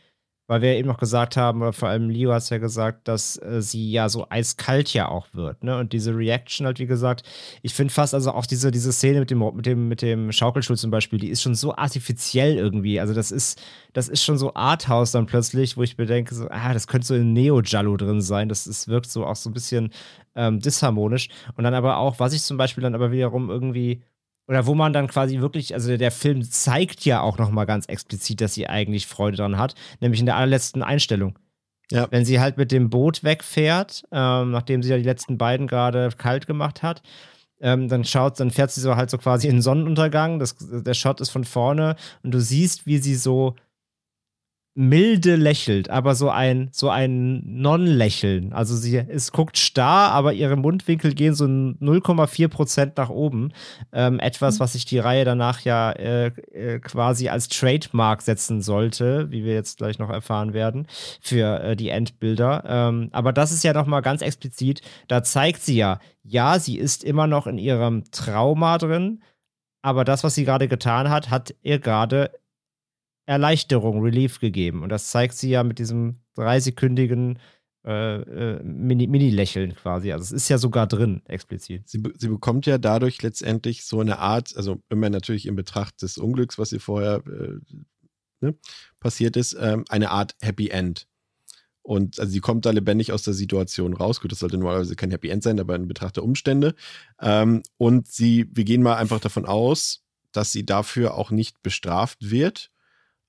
weil 0.48 0.62
wir 0.62 0.76
eben 0.76 0.88
noch 0.88 0.98
gesagt 0.98 1.38
haben, 1.38 1.62
oder 1.62 1.74
vor 1.74 1.90
allem 1.90 2.10
Leo 2.10 2.32
hat 2.32 2.42
es 2.42 2.50
ja 2.50 2.58
gesagt, 2.58 3.08
dass 3.08 3.38
äh, 3.42 3.62
sie 3.62 3.92
ja 3.92 4.10
so 4.10 4.26
eiskalt 4.30 4.94
ja 4.94 5.10
auch 5.10 5.28
wird, 5.34 5.64
ne? 5.64 5.78
Und 5.78 5.94
diese 5.94 6.16
Reaction 6.16 6.66
halt, 6.66 6.80
wie 6.80 6.88
gesagt, 6.88 7.24
ich 7.62 7.74
finde 7.74 7.94
fast, 7.94 8.14
also 8.14 8.32
auch 8.32 8.46
diese, 8.46 8.72
diese 8.72 8.94
Szene 8.94 9.20
mit 9.20 9.30
dem, 9.30 9.40
mit 9.56 9.66
dem, 9.66 9.88
mit 9.88 10.02
dem 10.02 10.32
Schaukelstuhl 10.32 10.78
zum 10.78 10.90
Beispiel, 10.90 11.20
die 11.20 11.30
ist 11.30 11.42
schon 11.42 11.56
so 11.56 11.76
artifiziell 11.76 12.56
irgendwie. 12.56 13.00
Also 13.00 13.14
das 13.14 13.32
ist, 13.32 13.62
das 13.94 14.08
ist 14.08 14.24
schon 14.24 14.38
so 14.38 14.54
Arthouse 14.54 15.12
dann 15.12 15.26
plötzlich, 15.26 15.76
wo 15.78 15.84
ich 15.84 15.98
mir 15.98 16.06
denke, 16.06 16.34
so, 16.34 16.48
ah, 16.50 16.74
das 16.74 16.88
könnte 16.88 17.08
so 17.08 17.16
in 17.16 17.34
Neo-Jallo 17.34 17.98
drin 17.98 18.22
sein. 18.22 18.50
Das, 18.50 18.64
das 18.66 18.88
wirkt 18.88 19.10
so 19.10 19.26
auch 19.26 19.36
so 19.36 19.50
ein 19.50 19.54
bisschen 19.54 19.92
ähm, 20.36 20.60
disharmonisch. 20.60 21.30
Und 21.56 21.66
dann 21.66 21.74
aber 21.74 21.98
auch, 21.98 22.20
was 22.20 22.34
ich 22.34 22.44
zum 22.44 22.58
Beispiel 22.58 22.82
dann 22.82 22.96
aber 22.96 23.12
wiederum 23.12 23.50
irgendwie 23.50 24.02
oder 24.48 24.66
wo 24.66 24.76
man 24.76 24.94
dann 24.94 25.08
quasi 25.08 25.40
wirklich, 25.40 25.74
also 25.74 25.96
der 25.98 26.12
Film 26.12 26.44
zeigt 26.44 27.06
ja 27.06 27.22
auch 27.22 27.38
noch 27.38 27.52
mal 27.52 27.66
ganz 27.66 27.86
explizit, 27.88 28.42
dass 28.42 28.54
sie 28.54 28.68
eigentlich 28.68 29.08
Freude 29.08 29.38
dran 29.38 29.58
hat, 29.58 29.76
nämlich 30.00 30.20
in 30.20 30.26
der 30.26 30.38
allerletzten 30.38 30.84
Einstellung. 30.84 31.38
Ja. 31.92 32.08
Wenn 32.10 32.26
sie 32.26 32.40
halt 32.40 32.58
mit 32.58 32.72
dem 32.72 32.90
Boot 32.90 33.24
wegfährt, 33.24 34.04
ähm, 34.12 34.52
nachdem 34.52 34.84
sie 34.84 34.90
ja 34.90 34.98
die 34.98 35.04
letzten 35.04 35.38
beiden 35.38 35.68
gerade 35.68 36.10
kalt 36.18 36.48
gemacht 36.48 36.84
hat, 36.84 37.02
ähm, 37.60 37.88
dann 37.88 38.04
schaut, 38.04 38.40
dann 38.40 38.52
fährt 38.52 38.72
sie 38.72 38.82
so 38.82 38.96
halt 38.96 39.10
so 39.10 39.18
quasi 39.18 39.48
in 39.48 39.58
den 39.58 39.62
Sonnenuntergang. 39.62 40.40
Das, 40.40 40.56
der 40.60 40.94
Shot 40.94 41.22
ist 41.22 41.30
von 41.30 41.44
vorne 41.44 41.96
und 42.24 42.32
du 42.32 42.40
siehst, 42.40 42.86
wie 42.86 42.98
sie 42.98 43.16
so 43.16 43.56
milde 44.80 45.38
lächelt, 45.38 45.90
aber 45.90 46.14
so 46.14 46.30
ein, 46.30 46.70
so 46.72 46.92
ein 46.92 47.42
Non-Lächeln. 47.46 48.54
Also 48.54 48.76
sie 48.76 48.96
es 48.96 49.32
guckt 49.32 49.58
starr, 49.58 50.12
aber 50.12 50.34
ihre 50.34 50.56
Mundwinkel 50.56 51.16
gehen 51.16 51.34
so 51.34 51.46
0,4 51.46 52.48
Prozent 52.48 52.98
nach 52.98 53.10
oben. 53.10 53.54
Ähm, 53.92 54.20
etwas, 54.20 54.56
mhm. 54.56 54.60
was 54.60 54.74
sich 54.74 54.86
die 54.86 55.00
Reihe 55.00 55.26
danach 55.26 55.62
ja 55.62 55.92
äh, 55.94 56.28
äh, 56.28 56.78
quasi 56.80 57.28
als 57.28 57.50
Trademark 57.50 58.22
setzen 58.22 58.62
sollte, 58.62 59.32
wie 59.32 59.44
wir 59.44 59.56
jetzt 59.56 59.80
gleich 59.80 59.98
noch 59.98 60.12
erfahren 60.12 60.54
werden, 60.54 60.86
für 61.22 61.60
äh, 61.60 61.76
die 61.76 61.90
Endbilder. 61.90 62.64
Ähm, 62.68 63.10
aber 63.14 63.34
das 63.34 63.52
ist 63.52 63.64
ja 63.64 63.74
nochmal 63.74 64.04
ganz 64.04 64.22
explizit, 64.22 64.84
da 65.08 65.24
zeigt 65.24 65.64
sie 65.64 65.78
ja, 65.78 66.00
ja, 66.22 66.60
sie 66.60 66.78
ist 66.78 67.04
immer 67.04 67.26
noch 67.26 67.48
in 67.48 67.58
ihrem 67.58 68.04
Trauma 68.12 68.78
drin, 68.78 69.24
aber 69.82 70.04
das, 70.04 70.24
was 70.24 70.36
sie 70.36 70.46
gerade 70.46 70.68
getan 70.68 71.10
hat, 71.10 71.32
hat 71.32 71.56
ihr 71.64 71.80
gerade 71.80 72.30
Erleichterung, 73.28 74.02
Relief 74.02 74.40
gegeben. 74.40 74.82
Und 74.82 74.90
das 74.90 75.12
zeigt 75.12 75.36
sie 75.36 75.50
ja 75.50 75.64
mit 75.64 75.78
diesem 75.78 76.22
dreisekündigen 76.36 77.40
äh, 77.86 78.22
äh, 78.22 78.64
Mini-Lächeln 78.64 79.76
quasi. 79.76 80.12
Also 80.12 80.24
es 80.24 80.32
ist 80.32 80.50
ja 80.50 80.58
sogar 80.58 80.88
drin, 80.88 81.22
explizit. 81.26 81.88
Sie, 81.88 82.02
sie, 82.18 82.30
bekommt 82.30 82.66
ja 82.66 82.78
dadurch 82.78 83.22
letztendlich 83.22 83.86
so 83.86 84.00
eine 84.00 84.20
Art, 84.20 84.56
also 84.56 84.82
immer 84.90 85.10
natürlich 85.10 85.46
in 85.46 85.56
Betracht 85.56 86.02
des 86.02 86.18
Unglücks, 86.18 86.58
was 86.58 86.72
ihr 86.72 86.80
vorher 86.80 87.22
äh, 87.28 87.60
ne, 88.40 88.56
passiert 89.00 89.36
ist, 89.36 89.56
ähm, 89.60 89.84
eine 89.90 90.10
Art 90.12 90.36
Happy 90.42 90.70
End. 90.70 91.08
Und 91.82 92.20
also 92.20 92.32
sie 92.32 92.40
kommt 92.40 92.66
da 92.66 92.72
lebendig 92.72 93.12
aus 93.12 93.24
der 93.24 93.34
Situation 93.34 93.94
raus. 93.94 94.22
Gut, 94.22 94.32
das 94.32 94.40
sollte 94.40 94.58
normalerweise 94.58 94.96
kein 94.96 95.12
Happy 95.12 95.30
End 95.30 95.44
sein, 95.44 95.60
aber 95.60 95.76
in 95.76 95.88
Betracht 95.88 96.18
der 96.18 96.24
Umstände. 96.24 96.76
Ähm, 97.22 97.62
und 97.78 98.08
sie, 98.08 98.50
wir 98.54 98.64
gehen 98.64 98.84
mal 98.84 98.96
einfach 98.96 99.20
davon 99.20 99.46
aus, 99.46 100.04
dass 100.32 100.52
sie 100.52 100.66
dafür 100.66 101.16
auch 101.16 101.32
nicht 101.32 101.62
bestraft 101.64 102.30
wird, 102.30 102.70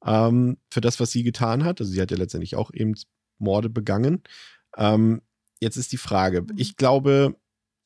ähm, 0.05 0.59
für 0.71 0.81
das, 0.81 1.01
was 1.01 1.11
sie 1.11 1.23
getan 1.23 1.65
hat. 1.65 1.81
Also 1.81 1.93
sie 1.93 2.01
hat 2.01 2.11
ja 2.11 2.17
letztendlich 2.17 2.57
auch 2.57 2.73
eben 2.73 2.95
Morde 3.39 3.69
begangen. 3.69 4.23
Ähm, 4.77 5.23
jetzt 5.61 5.77
ist 5.77 5.93
die 5.93 5.99
Frage, 5.99 6.43
mhm. 6.43 6.55
ich 6.57 6.77
glaube, 6.77 7.37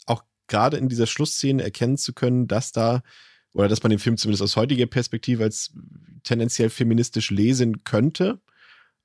auch 0.07 0.25
gerade 0.47 0.77
in 0.77 0.89
dieser 0.89 1.07
Schlussszene 1.07 1.63
erkennen 1.63 1.97
zu 1.97 2.13
können, 2.13 2.49
dass 2.49 2.73
da, 2.73 3.03
oder 3.53 3.69
dass 3.69 3.83
man 3.83 3.91
den 3.91 3.99
Film 3.99 4.17
zumindest 4.17 4.43
aus 4.43 4.57
heutiger 4.57 4.87
Perspektive 4.87 5.45
als 5.45 5.75
tendenziell 6.25 6.71
feministisch 6.71 7.31
lesen 7.31 7.85
könnte. 7.85 8.41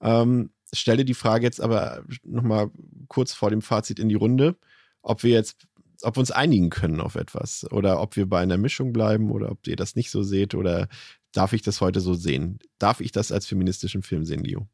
Ähm, 0.01 0.51
stelle 0.73 1.05
die 1.05 1.13
Frage 1.13 1.45
jetzt 1.45 1.61
aber 1.61 2.03
nochmal 2.23 2.71
kurz 3.07 3.33
vor 3.33 3.49
dem 3.49 3.61
Fazit 3.61 3.99
in 3.99 4.09
die 4.09 4.15
Runde, 4.15 4.57
ob 5.01 5.23
wir 5.23 5.31
jetzt, 5.31 5.67
ob 6.01 6.15
wir 6.15 6.19
uns 6.19 6.31
einigen 6.31 6.69
können 6.69 7.01
auf 7.01 7.15
etwas 7.15 7.69
oder 7.71 8.01
ob 8.01 8.15
wir 8.15 8.27
bei 8.27 8.41
einer 8.41 8.57
Mischung 8.57 8.93
bleiben 8.93 9.31
oder 9.31 9.51
ob 9.51 9.65
ihr 9.67 9.75
das 9.75 9.95
nicht 9.95 10.11
so 10.11 10.23
seht 10.23 10.53
oder 10.55 10.89
Darf 11.33 11.53
ich 11.53 11.61
das 11.61 11.81
heute 11.81 11.99
so 11.99 12.13
sehen? 12.13 12.59
Darf 12.79 12.99
ich 12.99 13.11
das 13.11 13.31
als 13.31 13.45
feministischen 13.45 14.03
Film 14.03 14.25
sehen, 14.25 14.43
Leo? 14.43 14.67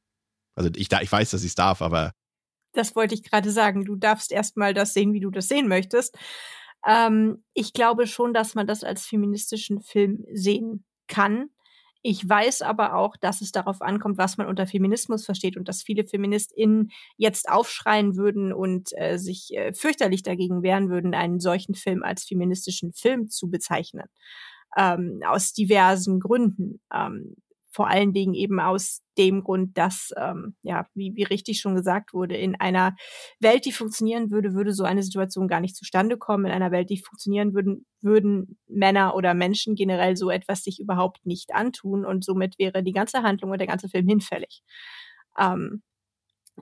Also 0.56 0.70
ich, 0.76 0.92
ich 0.92 1.12
weiß, 1.12 1.32
dass 1.32 1.42
ich 1.42 1.50
es 1.50 1.56
darf, 1.56 1.82
aber. 1.82 2.14
Das 2.74 2.96
wollte 2.96 3.16
ich 3.16 3.24
gerade 3.24 3.52
sagen. 3.52 3.86
Du 3.86 3.96
darfst 3.96 4.32
erstmal 4.32 4.74
das 4.74 4.94
sehen, 4.94 5.14
wie 5.14 5.20
du 5.20 5.30
das 5.30 5.48
sehen 5.48 5.68
möchtest. 5.68 6.18
Ähm, 6.86 7.44
ich 7.54 7.74
glaube 7.74 8.08
schon, 8.08 8.34
dass 8.34 8.56
man 8.56 8.68
das 8.68 8.84
als 8.84 9.06
feministischen 9.06 9.82
Film 9.82 10.26
sehen 10.34 10.86
kann. 11.08 11.50
Ich 12.06 12.28
weiß 12.28 12.64
aber 12.64 12.96
auch, 12.96 13.16
dass 13.16 13.40
es 13.40 13.54
darauf 13.54 13.82
ankommt, 13.82 14.18
was 14.18 14.36
man 14.38 14.48
unter 14.48 14.68
Feminismus 14.68 15.24
versteht 15.24 15.56
und 15.56 15.70
dass 15.70 15.84
viele 15.84 16.04
FeministInnen 16.04 16.92
jetzt 17.16 17.48
aufschreien 17.48 18.18
würden 18.18 18.52
und 18.52 18.90
äh, 18.98 19.18
sich 19.18 19.56
äh, 19.56 19.74
fürchterlich 19.74 20.22
dagegen 20.22 20.64
wehren 20.64 20.90
würden, 20.90 21.14
einen 21.14 21.40
solchen 21.40 21.76
Film 21.76 22.04
als 22.04 22.26
feministischen 22.26 22.92
Film 22.92 23.30
zu 23.30 23.50
bezeichnen 23.50 24.10
ähm, 24.78 25.20
aus 25.26 25.54
diversen 25.54 26.20
Gründen. 26.20 26.82
Ähm, 26.94 27.36
vor 27.74 27.88
allen 27.88 28.14
Dingen 28.14 28.36
eben 28.36 28.60
aus 28.60 29.02
dem 29.18 29.44
Grund, 29.44 29.78
dass, 29.78 30.12
ähm, 30.16 30.56
ja, 30.62 30.86
wie, 30.94 31.16
wie 31.16 31.24
richtig 31.24 31.60
schon 31.60 31.76
gesagt 31.76 32.14
wurde, 32.14 32.38
in 32.38 32.60
einer 32.60 32.96
Welt, 33.40 33.66
die 33.66 33.72
funktionieren 33.72 34.30
würde, 34.30 34.54
würde 34.54 34.74
so 34.74 34.84
eine 34.84 35.02
Situation 35.02 35.48
gar 35.48 35.60
nicht 35.60 35.76
zustande 35.76 36.18
kommen. 36.18 36.46
In 36.46 36.52
einer 36.52 36.72
Welt, 36.72 36.92
die 36.92 37.00
funktionieren 37.00 37.56
würden, 37.56 37.86
würden 38.02 38.60
Männer 38.68 39.16
oder 39.16 39.34
Menschen 39.34 39.74
generell 39.74 40.16
so 40.16 40.30
etwas 40.30 40.64
sich 40.64 40.80
überhaupt 40.80 41.26
nicht 41.26 41.56
antun 41.56 42.06
und 42.06 42.24
somit 42.24 42.60
wäre 42.60 42.84
die 42.84 42.92
ganze 42.92 43.24
Handlung 43.24 43.52
und 43.52 43.58
der 43.60 43.68
ganze 43.68 43.90
Film 43.90 44.08
hinfällig. 44.08 44.62
Ähm, 45.40 45.82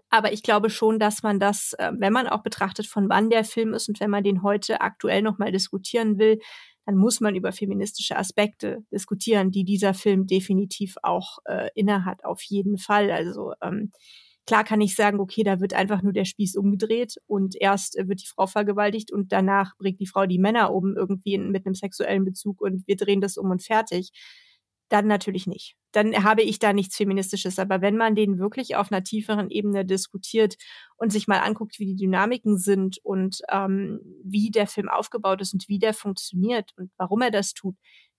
aber 0.10 0.32
ich 0.32 0.44
glaube 0.44 0.70
schon, 0.70 1.00
dass 1.00 1.24
man 1.24 1.40
das, 1.40 1.74
äh, 1.74 1.92
wenn 1.98 2.14
man 2.14 2.28
auch 2.28 2.44
betrachtet, 2.44 2.88
von 2.88 3.10
wann 3.10 3.30
der 3.30 3.44
Film 3.44 3.74
ist 3.74 3.90
und 3.90 4.00
wenn 4.00 4.10
man 4.10 4.24
den 4.24 4.44
heute 4.44 4.82
aktuell 4.82 5.22
nochmal 5.22 5.52
diskutieren 5.52 6.18
will, 6.18 6.40
dann 6.86 6.96
muss 6.96 7.22
man 7.22 7.36
über 7.36 7.52
feministische 7.52 8.18
Aspekte 8.18 8.84
diskutieren, 8.92 9.52
die 9.52 9.64
dieser 9.64 9.94
Film 9.94 10.28
definitiv 10.28 10.96
auch 11.04 11.40
äh, 11.46 11.70
innehat, 11.76 12.26
auf 12.26 12.42
jeden 12.44 12.78
Fall. 12.78 13.12
Also 13.12 13.54
ähm, 13.62 13.92
klar 14.48 14.64
kann 14.64 14.82
ich 14.82 14.96
sagen, 14.96 15.20
okay, 15.20 15.44
da 15.44 15.60
wird 15.60 15.74
einfach 15.74 16.02
nur 16.02 16.14
der 16.14 16.26
Spieß 16.26 16.56
umgedreht 16.56 17.16
und 17.28 17.56
erst 17.56 17.98
äh, 17.98 18.08
wird 18.08 18.22
die 18.22 18.28
Frau 18.28 18.48
vergewaltigt 18.48 19.12
und 19.12 19.32
danach 19.32 19.78
bringt 19.78 20.00
die 20.00 20.08
Frau 20.08 20.26
die 20.26 20.40
Männer 20.40 20.74
um 20.74 20.96
irgendwie 20.96 21.36
in, 21.36 21.52
mit 21.52 21.66
einem 21.66 21.76
sexuellen 21.76 22.26
Bezug 22.26 22.62
und 22.62 22.88
wir 22.88 22.96
drehen 22.96 23.22
das 23.22 23.38
um 23.38 23.52
und 23.52 23.64
fertig 23.64 24.12
dann 24.92 25.08
natürlich 25.08 25.48
nicht. 25.48 25.76
Dann 25.94 26.24
habe 26.24 26.42
ich 26.42 26.60
da 26.60 26.74
nichts 26.74 26.98
Feministisches. 26.98 27.60
Aber 27.60 27.82
wenn 27.82 27.96
man 27.96 28.14
den 28.14 28.40
wirklich 28.40 28.76
auf 28.76 28.92
einer 28.92 29.04
tieferen 29.04 29.50
Ebene 29.50 29.86
diskutiert 29.86 30.56
und 30.98 31.12
sich 31.12 31.28
mal 31.28 31.40
anguckt, 31.40 31.80
wie 31.80 31.86
die 31.86 31.96
Dynamiken 31.96 32.58
sind 32.58 32.98
und 33.04 33.40
ähm, 33.50 34.02
wie 34.24 34.52
der 34.52 34.68
Film 34.68 34.90
aufgebaut 34.90 35.42
ist 35.42 35.54
und 35.54 35.70
wie 35.70 35.80
der 35.80 35.94
funktioniert 35.94 36.72
und 36.76 36.92
warum 36.98 37.22
er 37.22 37.32
das 37.32 37.54
tut, 37.54 37.76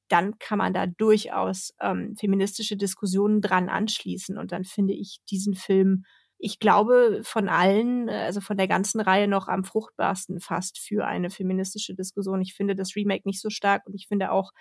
dann 0.08 0.38
kann 0.38 0.58
man 0.58 0.72
da 0.72 0.86
durchaus 0.86 1.74
ähm, 1.80 2.14
feministische 2.16 2.76
Diskussionen 2.76 3.42
dran 3.42 3.68
anschließen. 3.68 4.38
Und 4.38 4.52
dann 4.52 4.64
finde 4.64 4.94
ich 4.94 5.18
diesen 5.30 5.54
Film, 5.54 6.04
ich 6.38 6.58
glaube, 6.58 7.20
von 7.22 7.48
allen, 7.48 8.08
also 8.08 8.40
von 8.40 8.56
der 8.56 8.66
ganzen 8.66 9.00
Reihe 9.00 9.28
noch 9.28 9.48
am 9.48 9.64
fruchtbarsten 9.64 10.40
fast 10.40 10.78
für 10.78 11.06
eine 11.06 11.30
feministische 11.30 11.94
Diskussion. 11.94 12.40
Ich 12.40 12.54
finde 12.54 12.74
das 12.74 12.96
Remake 12.96 13.22
nicht 13.26 13.40
so 13.40 13.50
stark 13.50 13.86
und 13.86 13.94
ich 13.94 14.06
finde 14.08 14.32
auch 14.32 14.52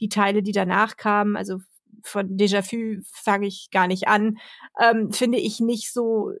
die 0.00 0.08
Teile, 0.08 0.42
die 0.42 0.52
danach 0.52 0.96
kamen, 0.96 1.36
also 1.36 1.58
von 2.02 2.36
Déjà-vu 2.36 3.00
fange 3.12 3.46
ich 3.46 3.68
gar 3.70 3.86
nicht 3.86 4.08
an, 4.08 4.38
ähm, 4.80 5.12
finde 5.12 5.38
ich 5.38 5.60
nicht 5.60 5.92
so 5.92 6.32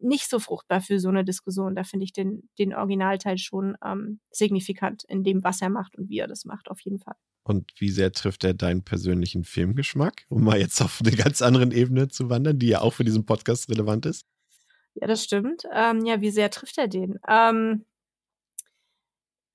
nicht 0.00 0.28
so 0.30 0.38
fruchtbar 0.38 0.80
für 0.80 1.00
so 1.00 1.08
eine 1.08 1.24
Diskussion. 1.24 1.74
Da 1.74 1.84
finde 1.84 2.04
ich 2.04 2.12
den, 2.12 2.48
den 2.58 2.74
Originalteil 2.74 3.38
schon 3.38 3.76
ähm, 3.84 4.20
signifikant 4.30 5.04
in 5.04 5.24
dem, 5.24 5.42
was 5.42 5.60
er 5.60 5.70
macht 5.70 5.96
und 5.96 6.08
wie 6.08 6.18
er 6.18 6.28
das 6.28 6.44
macht, 6.44 6.70
auf 6.70 6.80
jeden 6.80 7.00
Fall. 7.00 7.16
Und 7.42 7.72
wie 7.78 7.90
sehr 7.90 8.12
trifft 8.12 8.44
er 8.44 8.54
deinen 8.54 8.82
persönlichen 8.82 9.44
Filmgeschmack, 9.44 10.26
um 10.28 10.44
mal 10.44 10.58
jetzt 10.58 10.80
auf 10.82 11.00
eine 11.00 11.16
ganz 11.16 11.42
anderen 11.42 11.72
Ebene 11.72 12.08
zu 12.08 12.28
wandern, 12.28 12.58
die 12.58 12.68
ja 12.68 12.80
auch 12.80 12.92
für 12.92 13.04
diesen 13.04 13.26
Podcast 13.26 13.70
relevant 13.70 14.06
ist? 14.06 14.26
Ja, 14.94 15.06
das 15.06 15.24
stimmt. 15.24 15.62
Ähm, 15.72 16.04
ja, 16.04 16.20
wie 16.20 16.30
sehr 16.30 16.50
trifft 16.50 16.78
er 16.78 16.88
den? 16.88 17.18
Ähm, 17.28 17.84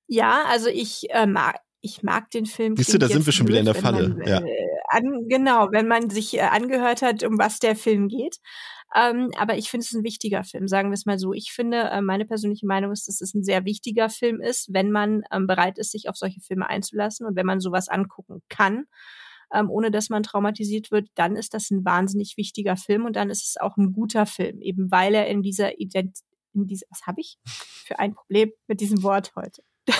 ja, 0.06 0.44
also 0.48 0.68
ich 0.68 1.10
äh, 1.10 1.26
mag, 1.26 1.60
ich 1.84 2.02
mag 2.02 2.30
den 2.30 2.46
Film. 2.46 2.76
Siehst 2.76 2.94
du, 2.94 2.98
da 2.98 3.08
sind 3.08 3.26
wir 3.26 3.32
schon 3.32 3.46
blöd, 3.46 3.60
wieder 3.60 3.68
in 3.68 3.74
der 3.74 3.82
Falle. 3.82 4.08
Man, 4.08 4.26
ja. 4.26 4.40
Äh, 4.40 4.68
an, 4.88 5.28
genau, 5.28 5.68
wenn 5.70 5.86
man 5.86 6.08
sich 6.08 6.34
äh, 6.34 6.40
angehört 6.40 7.02
hat, 7.02 7.22
um 7.22 7.38
was 7.38 7.58
der 7.58 7.76
Film 7.76 8.08
geht. 8.08 8.38
Ähm, 8.96 9.30
aber 9.36 9.56
ich 9.58 9.70
finde 9.70 9.84
es 9.84 9.92
ein 9.92 10.04
wichtiger 10.04 10.44
Film, 10.44 10.66
sagen 10.66 10.90
wir 10.90 10.94
es 10.94 11.04
mal 11.04 11.18
so. 11.18 11.32
Ich 11.32 11.52
finde, 11.52 11.78
äh, 11.90 12.00
meine 12.00 12.24
persönliche 12.24 12.66
Meinung 12.66 12.92
ist, 12.92 13.08
dass 13.08 13.20
es 13.20 13.34
ein 13.34 13.42
sehr 13.42 13.64
wichtiger 13.64 14.08
Film 14.08 14.40
ist, 14.40 14.72
wenn 14.72 14.90
man 14.90 15.22
ähm, 15.32 15.46
bereit 15.46 15.78
ist, 15.78 15.92
sich 15.92 16.08
auf 16.08 16.16
solche 16.16 16.40
Filme 16.40 16.68
einzulassen 16.68 17.26
und 17.26 17.36
wenn 17.36 17.46
man 17.46 17.60
sowas 17.60 17.88
angucken 17.88 18.40
kann, 18.48 18.84
ähm, 19.52 19.68
ohne 19.68 19.90
dass 19.90 20.10
man 20.10 20.22
traumatisiert 20.22 20.90
wird, 20.90 21.08
dann 21.16 21.36
ist 21.36 21.54
das 21.54 21.70
ein 21.70 21.84
wahnsinnig 21.84 22.36
wichtiger 22.36 22.76
Film 22.76 23.04
und 23.04 23.16
dann 23.16 23.30
ist 23.30 23.46
es 23.46 23.60
auch 23.60 23.76
ein 23.76 23.92
guter 23.92 24.26
Film, 24.26 24.60
eben 24.62 24.90
weil 24.90 25.14
er 25.14 25.26
in 25.26 25.42
dieser 25.42 25.78
Ident 25.80 26.18
in 26.54 26.66
dieser, 26.66 26.86
was 26.88 27.02
habe 27.06 27.20
ich 27.20 27.36
für 27.44 27.98
ein 27.98 28.14
Problem 28.14 28.52
mit 28.68 28.80
diesem 28.80 29.02
Wort 29.02 29.32
heute? 29.34 29.62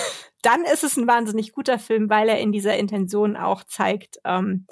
dann 0.45 0.65
ist 0.65 0.85
es 0.85 0.97
ein 0.97 1.07
wahnsinnig 1.07 1.53
guter 1.53 1.79
Film, 1.79 2.11
weil 2.11 2.29
er 2.29 2.39
in 2.39 2.53
dieser 2.53 2.77
Intention 2.77 3.37
auch 3.37 3.65
zeigt, 3.65 4.19
ähm, 4.25 4.67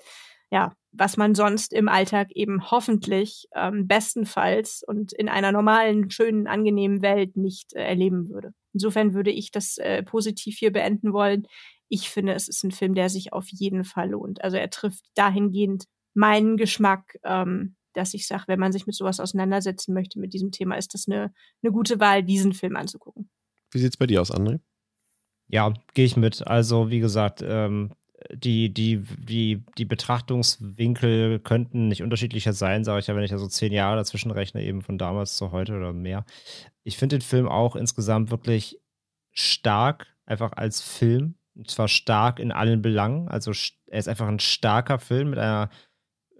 ja, 0.51 0.75
was 0.93 1.17
man 1.17 1.35
sonst 1.35 1.73
im 1.73 1.89
Alltag 1.89 2.31
eben 2.33 2.71
hoffentlich 2.71 3.49
ähm, 3.55 3.89
bestenfalls 3.89 4.85
und 4.87 5.15
in 5.15 5.31
einer 5.31 5.51
normalen, 5.51 6.11
schönen, 6.11 6.47
angenehmen 6.47 7.01
Welt 7.01 7.37
nicht 7.39 7.73
äh, 7.73 7.83
erleben 7.83 8.29
würde. 8.29 8.53
Insofern 8.75 9.15
würde 9.15 9.31
ich 9.31 9.51
das 9.51 9.79
äh, 9.79 10.03
positiv 10.03 10.59
hier 10.59 10.73
beenden 10.73 11.15
wollen. 11.15 11.47
Ich 11.89 12.11
finde, 12.11 12.35
es 12.35 12.49
ist 12.49 12.63
ein 12.65 12.71
Film, 12.71 12.95
der 12.95 13.09
sich 13.09 13.33
auf 13.33 13.49
jeden 13.49 13.85
Fall 13.85 14.11
lohnt. 14.11 14.45
Also 14.45 14.59
er 14.59 14.69
trifft 14.69 15.05
dahingehend 15.15 15.85
meinen 16.13 16.59
Geschmack, 16.59 17.19
ähm, 17.25 17.77
dass 17.95 18.13
ich 18.13 18.27
sage, 18.27 18.45
wenn 18.47 18.61
man 18.61 18.73
sich 18.73 18.87
mit 18.87 18.95
sowas 18.95 19.21
auseinandersetzen 19.21 19.95
möchte, 19.95 20.19
mit 20.19 20.35
diesem 20.35 20.51
Thema, 20.51 20.77
ist 20.77 20.93
das 20.93 21.07
eine, 21.09 21.33
eine 21.63 21.73
gute 21.73 21.99
Wahl, 21.99 22.23
diesen 22.23 22.53
Film 22.53 22.77
anzugucken. 22.77 23.31
Wie 23.71 23.79
sieht's 23.79 23.97
bei 23.97 24.07
dir 24.07 24.21
aus, 24.21 24.31
André? 24.31 24.61
Ja, 25.53 25.75
gehe 25.93 26.07
ich 26.07 26.17
mit. 26.17 26.47
Also, 26.47 26.91
wie 26.91 27.01
gesagt, 27.01 27.45
ähm, 27.47 27.93
die, 28.33 28.73
die, 28.73 29.05
die, 29.19 29.63
die 29.77 29.85
Betrachtungswinkel 29.85 31.41
könnten 31.41 31.89
nicht 31.89 32.03
unterschiedlicher 32.03 32.55
sein, 32.55 32.85
sage 32.85 33.01
ich 33.01 33.07
ja, 33.07 33.15
wenn 33.15 33.23
ich 33.23 33.33
ja 33.33 33.39
so 33.39 33.49
zehn 33.49 33.73
Jahre 33.73 33.97
dazwischen 33.97 34.31
rechne, 34.31 34.63
eben 34.63 34.81
von 34.81 34.97
damals 34.97 35.37
zu 35.37 35.53
heute 35.53 35.77
oder 35.77 35.93
mehr. 35.93 36.25
Ich 36.85 36.97
finde 36.97 37.19
den 37.19 37.23
Film 37.23 37.49
auch 37.49 37.77
insgesamt 37.77 38.31
wirklich 38.31 38.81
stark, 39.31 40.07
einfach 40.25 40.53
als 40.53 40.81
Film. 40.81 41.35
Und 41.55 41.71
zwar 41.71 41.89
stark 41.89 42.39
in 42.39 42.51
allen 42.51 42.81
Belangen. 42.81 43.29
Also 43.29 43.53
er 43.89 43.99
ist 43.99 44.09
einfach 44.09 44.29
ein 44.29 44.39
starker 44.39 44.99
Film 44.99 45.31
mit 45.31 45.39
einer 45.39 45.69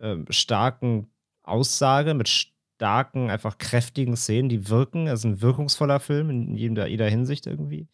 äh, 0.01 0.17
starken 0.31 1.11
Aussage, 1.43 2.15
mit 2.15 2.31
starken, 2.31 3.29
einfach 3.31 3.59
kräftigen 3.59 4.17
Szenen, 4.17 4.49
die 4.49 4.71
wirken. 4.71 5.07
Er 5.07 5.15
ist 5.15 5.25
ein 5.25 5.43
wirkungsvoller 5.43 6.01
Film 6.01 6.31
in 6.31 6.55
jeder, 6.57 6.87
jeder 6.87 7.11
Hinsicht 7.11 7.47
irgendwie. 7.47 7.89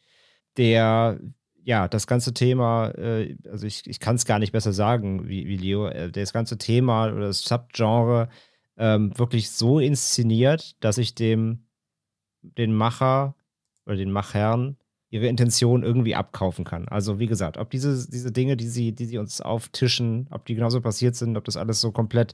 Der 0.59 1.19
ja, 1.69 1.87
das 1.87 2.07
ganze 2.07 2.33
Thema, 2.33 2.89
äh, 2.97 3.37
also 3.51 3.67
ich, 3.67 3.87
ich 3.87 4.01
kann 4.01 4.17
es 4.17 4.25
gar 4.25 4.39
nicht 4.39 4.53
besser 4.53 4.73
sagen 4.73 5.29
wie, 5.29 5.47
wie 5.47 5.59
Leo, 5.59 5.87
äh, 5.87 6.11
das 6.11 6.33
ganze 6.33 6.57
Thema 6.57 7.13
oder 7.13 7.27
das 7.27 7.41
Subgenre 7.41 8.31
ähm, 8.79 9.13
wirklich 9.19 9.51
so 9.51 9.79
inszeniert, 9.79 10.83
dass 10.83 10.97
ich 10.97 11.15
dem 11.15 11.67
den 12.41 12.73
Macher 12.75 13.35
oder 13.85 13.97
den 13.97 14.11
Machern 14.11 14.77
ihre 15.11 15.27
Intention 15.27 15.83
irgendwie 15.83 16.15
abkaufen 16.15 16.65
kann. 16.65 16.87
Also 16.89 17.19
wie 17.19 17.27
gesagt, 17.27 17.57
ob 17.57 17.71
diese, 17.71 18.11
diese 18.11 18.31
Dinge, 18.31 18.57
die 18.57 18.69
sie, 18.69 18.93
die 18.93 19.07
sie 19.07 19.19
uns 19.19 19.41
auftischen, 19.41 20.27
ob 20.31 20.45
die 20.45 20.55
genauso 20.55 20.81
passiert 20.81 21.17
sind, 21.17 21.37
ob 21.37 21.45
das 21.45 21.57
alles 21.57 21.81
so 21.81 21.93
komplett 21.93 22.33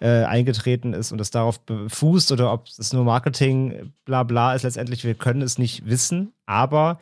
äh, 0.00 0.24
eingetreten 0.24 0.92
ist 0.92 1.12
und 1.12 1.20
es 1.20 1.30
darauf 1.30 1.60
fußt 1.88 2.30
oder 2.32 2.52
ob 2.52 2.66
es 2.66 2.92
nur 2.92 3.04
Marketing, 3.04 3.92
bla 4.04 4.22
bla 4.22 4.54
ist 4.54 4.62
letztendlich, 4.62 5.04
wir 5.04 5.14
können 5.14 5.42
es 5.42 5.58
nicht 5.58 5.86
wissen, 5.86 6.32
aber 6.46 7.00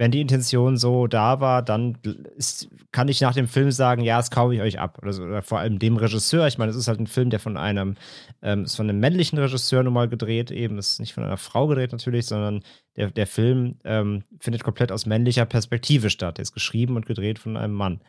wenn 0.00 0.10
die 0.10 0.22
Intention 0.22 0.78
so 0.78 1.06
da 1.08 1.40
war, 1.40 1.60
dann 1.60 1.98
ist, 2.34 2.70
kann 2.90 3.08
ich 3.08 3.20
nach 3.20 3.34
dem 3.34 3.46
Film 3.46 3.70
sagen, 3.70 4.00
ja, 4.00 4.16
das 4.16 4.30
kaufe 4.30 4.54
ich 4.54 4.62
euch 4.62 4.78
ab. 4.78 4.98
Oder, 5.02 5.12
so, 5.12 5.24
oder 5.24 5.42
vor 5.42 5.58
allem 5.58 5.78
dem 5.78 5.98
Regisseur. 5.98 6.46
Ich 6.46 6.56
meine, 6.56 6.70
es 6.70 6.76
ist 6.78 6.88
halt 6.88 7.00
ein 7.00 7.06
Film, 7.06 7.28
der 7.28 7.38
von 7.38 7.58
einem, 7.58 7.96
ähm, 8.40 8.64
ist 8.64 8.76
von 8.76 8.88
einem 8.88 8.98
männlichen 8.98 9.38
Regisseur 9.38 9.82
nun 9.82 9.92
mal 9.92 10.08
gedreht, 10.08 10.50
eben. 10.50 10.78
Es 10.78 10.92
ist 10.92 11.00
nicht 11.00 11.12
von 11.12 11.22
einer 11.22 11.36
Frau 11.36 11.66
gedreht 11.66 11.92
natürlich, 11.92 12.24
sondern 12.24 12.62
der, 12.96 13.10
der 13.10 13.26
Film 13.26 13.74
ähm, 13.84 14.24
findet 14.38 14.64
komplett 14.64 14.90
aus 14.90 15.04
männlicher 15.04 15.44
Perspektive 15.44 16.08
statt. 16.08 16.38
Der 16.38 16.44
ist 16.44 16.54
geschrieben 16.54 16.96
und 16.96 17.04
gedreht 17.04 17.38
von 17.38 17.58
einem 17.58 17.74
Mann. 17.74 18.00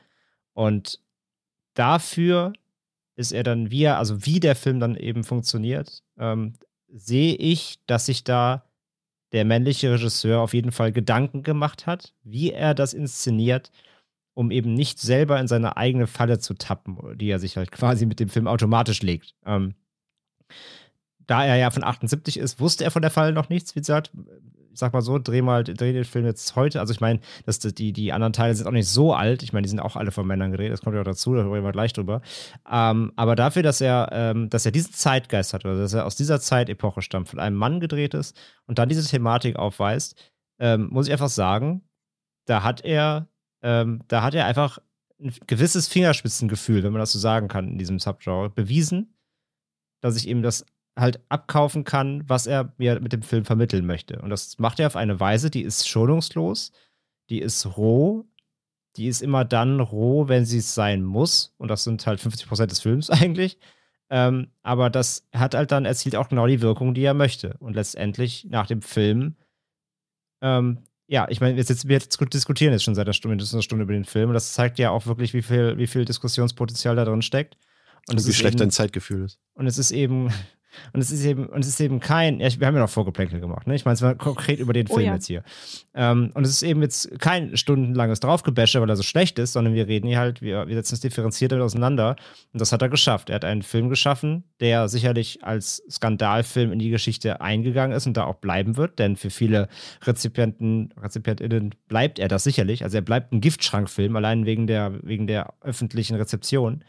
Und 0.53 1.01
dafür 1.73 2.53
ist 3.17 3.33
er 3.33 3.43
dann, 3.43 3.69
wie 3.69 3.83
er, 3.83 3.97
also 3.97 4.25
wie 4.25 4.39
der 4.39 4.55
Film 4.55 4.79
dann 4.79 4.95
eben 4.95 5.25
funktioniert, 5.25 6.03
ähm, 6.17 6.53
sehe 6.87 7.35
ich, 7.35 7.79
dass 7.85 8.05
sich 8.05 8.23
da 8.23 8.63
der 9.31 9.45
männliche 9.45 9.91
Regisseur 9.91 10.41
auf 10.41 10.53
jeden 10.53 10.71
Fall 10.71 10.91
Gedanken 10.91 11.43
gemacht 11.43 11.87
hat, 11.87 12.13
wie 12.23 12.51
er 12.51 12.73
das 12.73 12.93
inszeniert, 12.93 13.71
um 14.33 14.51
eben 14.51 14.73
nicht 14.73 14.99
selber 14.99 15.39
in 15.39 15.47
seine 15.47 15.77
eigene 15.77 16.07
Falle 16.07 16.39
zu 16.39 16.53
tappen, 16.53 17.17
die 17.17 17.29
er 17.29 17.39
sich 17.39 17.57
halt 17.57 17.71
quasi 17.71 18.05
mit 18.05 18.19
dem 18.19 18.29
Film 18.29 18.47
automatisch 18.47 19.01
legt. 19.01 19.35
Ähm, 19.45 19.75
da 21.19 21.45
er 21.45 21.55
ja 21.55 21.71
von 21.71 21.83
78 21.83 22.37
ist, 22.37 22.59
wusste 22.59 22.83
er 22.83 22.91
von 22.91 23.01
der 23.01 23.11
Falle 23.11 23.31
noch 23.31 23.49
nichts. 23.49 23.75
Wie 23.75 23.79
gesagt, 23.79 24.11
sag 24.73 24.93
mal 24.93 25.01
so, 25.01 25.19
dreh 25.19 25.41
mal, 25.41 25.63
dreh 25.63 25.93
den 25.93 26.03
Film 26.03 26.25
jetzt 26.25 26.55
heute. 26.55 26.79
Also 26.79 26.93
ich 26.93 27.01
meine, 27.01 27.19
dass 27.45 27.59
die, 27.59 27.93
die 27.93 28.13
anderen 28.13 28.33
Teile 28.33 28.55
sind 28.55 28.67
auch 28.67 28.71
nicht 28.71 28.87
so 28.87 29.13
alt. 29.13 29.43
Ich 29.43 29.53
meine, 29.53 29.63
die 29.63 29.69
sind 29.69 29.79
auch 29.79 29.95
alle 29.95 30.11
von 30.11 30.25
Männern 30.25 30.51
gedreht, 30.51 30.71
das 30.71 30.81
kommt 30.81 30.95
ja 30.95 31.01
auch 31.01 31.05
dazu, 31.05 31.35
da 31.35 31.41
reden 31.41 31.63
wir 31.63 31.71
gleich 31.71 31.93
drüber. 31.93 32.21
Ähm, 32.69 33.11
aber 33.15 33.35
dafür, 33.35 33.63
dass 33.63 33.81
er, 33.81 34.09
ähm, 34.11 34.49
dass 34.49 34.65
er 34.65 34.71
diesen 34.71 34.93
Zeitgeist 34.93 35.53
hat, 35.53 35.65
oder 35.65 35.77
dass 35.77 35.93
er 35.93 36.05
aus 36.05 36.15
dieser 36.15 36.39
Zeitepoche 36.39 37.01
stammt, 37.01 37.29
von 37.29 37.39
einem 37.39 37.57
Mann 37.57 37.79
gedreht 37.79 38.13
ist 38.13 38.39
und 38.67 38.79
dann 38.79 38.89
diese 38.89 39.07
Thematik 39.07 39.57
aufweist, 39.57 40.15
ähm, 40.59 40.89
muss 40.91 41.07
ich 41.07 41.13
einfach 41.13 41.29
sagen, 41.29 41.83
da 42.45 42.63
hat 42.63 42.83
er, 42.83 43.27
ähm, 43.61 44.03
da 44.07 44.23
hat 44.23 44.35
er 44.35 44.45
einfach 44.45 44.79
ein 45.19 45.33
gewisses 45.47 45.87
Fingerspitzengefühl, 45.87 46.83
wenn 46.83 46.93
man 46.93 46.99
das 46.99 47.11
so 47.11 47.19
sagen 47.19 47.47
kann, 47.47 47.67
in 47.67 47.77
diesem 47.77 47.99
Subgenre, 47.99 48.49
bewiesen, 48.49 49.15
dass 50.01 50.17
ich 50.17 50.27
eben 50.27 50.41
das 50.41 50.65
halt 51.01 51.19
abkaufen 51.29 51.83
kann, 51.83 52.23
was 52.27 52.47
er 52.47 52.73
mir 52.77 52.99
mit 53.01 53.11
dem 53.11 53.23
Film 53.23 53.43
vermitteln 53.43 53.85
möchte. 53.85 54.21
Und 54.21 54.29
das 54.29 54.57
macht 54.59 54.79
er 54.79 54.87
auf 54.87 54.95
eine 54.95 55.19
Weise, 55.19 55.49
die 55.49 55.63
ist 55.63 55.87
schonungslos, 55.87 56.71
die 57.29 57.39
ist 57.41 57.77
roh, 57.77 58.25
die 58.95 59.07
ist 59.07 59.21
immer 59.21 59.45
dann 59.45 59.79
roh, 59.79 60.27
wenn 60.27 60.45
sie 60.45 60.59
es 60.59 60.73
sein 60.73 61.03
muss. 61.03 61.53
Und 61.57 61.69
das 61.69 61.83
sind 61.83 62.05
halt 62.05 62.19
50 62.19 62.47
Prozent 62.47 62.71
des 62.71 62.81
Films 62.81 63.09
eigentlich. 63.09 63.57
Ähm, 64.09 64.51
aber 64.61 64.89
das 64.89 65.27
hat 65.33 65.55
halt 65.55 65.71
dann 65.71 65.85
erzielt 65.85 66.15
auch 66.15 66.29
genau 66.29 66.45
die 66.47 66.61
Wirkung, 66.61 66.93
die 66.93 67.03
er 67.03 67.13
möchte. 67.13 67.55
Und 67.59 67.75
letztendlich 67.75 68.45
nach 68.49 68.67
dem 68.67 68.81
Film, 68.81 69.35
ähm, 70.41 70.83
ja, 71.07 71.27
ich 71.29 71.41
meine, 71.41 71.55
wir, 71.57 71.65
wir 71.65 71.99
diskutieren 71.99 72.73
jetzt 72.73 72.83
schon 72.83 72.95
seit 72.95 73.05
einer 73.05 73.13
Stunde, 73.13 73.33
mindestens 73.33 73.55
eine 73.55 73.63
Stunde 73.63 73.83
über 73.83 73.93
den 73.93 74.05
Film. 74.05 74.29
Und 74.29 74.33
das 74.33 74.53
zeigt 74.53 74.79
ja 74.79 74.91
auch 74.91 75.05
wirklich, 75.05 75.33
wie 75.33 75.41
viel, 75.41 75.77
wie 75.77 75.87
viel 75.87 76.05
Diskussionspotenzial 76.05 76.95
da 76.95 77.05
drin 77.05 77.21
steckt. 77.21 77.57
Und, 78.09 78.17
und 78.17 78.27
wie 78.27 78.33
schlecht 78.33 78.55
eben, 78.55 78.59
dein 78.59 78.71
Zeitgefühl 78.71 79.25
ist. 79.25 79.39
Und 79.53 79.67
es 79.67 79.77
ist 79.77 79.91
eben, 79.91 80.29
und 80.93 81.01
es 81.01 81.11
ist 81.11 81.25
eben, 81.25 81.47
und 81.47 81.61
es 81.61 81.67
ist 81.67 81.79
eben 81.79 81.99
kein, 81.99 82.39
ja, 82.39 82.47
wir 82.59 82.67
haben 82.67 82.75
ja 82.75 82.81
noch 82.81 82.89
Vorgeplänkel 82.89 83.39
gemacht, 83.39 83.67
ne? 83.67 83.75
Ich 83.75 83.85
meine, 83.85 83.95
es 83.95 84.01
war 84.01 84.15
konkret 84.15 84.59
über 84.59 84.73
den 84.73 84.87
oh 84.89 84.95
Film 84.95 85.05
oh, 85.05 85.07
ja. 85.07 85.13
jetzt 85.15 85.27
hier. 85.27 85.43
Ähm, 85.93 86.31
und 86.33 86.43
es 86.45 86.51
ist 86.51 86.63
eben 86.63 86.81
jetzt 86.81 87.19
kein 87.19 87.57
stundenlanges 87.57 88.19
Draufgebäsche, 88.19 88.81
weil 88.81 88.89
er 88.89 88.95
so 88.95 89.03
schlecht 89.03 89.39
ist, 89.39 89.53
sondern 89.53 89.73
wir 89.73 89.87
reden 89.87 90.07
hier 90.07 90.19
halt, 90.19 90.41
wir, 90.41 90.67
wir 90.67 90.75
setzen 90.75 90.95
es 90.95 91.01
differenziert 91.01 91.53
auseinander. 91.53 92.15
Und 92.53 92.61
das 92.61 92.71
hat 92.71 92.81
er 92.81 92.89
geschafft. 92.89 93.29
Er 93.29 93.35
hat 93.35 93.45
einen 93.45 93.61
Film 93.61 93.89
geschaffen, 93.89 94.43
der 94.59 94.87
sicherlich 94.87 95.43
als 95.43 95.83
Skandalfilm 95.89 96.71
in 96.71 96.79
die 96.79 96.89
Geschichte 96.89 97.41
eingegangen 97.41 97.95
ist 97.95 98.07
und 98.07 98.15
da 98.15 98.25
auch 98.25 98.35
bleiben 98.35 98.77
wird, 98.77 98.99
denn 98.99 99.15
für 99.15 99.29
viele 99.29 99.67
Rezipienten, 100.03 100.93
RezipientInnen 101.01 101.75
bleibt 101.87 102.19
er 102.19 102.27
das 102.27 102.43
sicherlich. 102.43 102.83
Also 102.83 102.97
er 102.97 103.01
bleibt 103.01 103.33
ein 103.33 103.41
Giftschrankfilm, 103.41 104.15
allein 104.15 104.45
wegen 104.45 104.67
der, 104.67 104.99
wegen 105.03 105.27
der 105.27 105.53
öffentlichen 105.61 106.15
Rezeption 106.15 106.83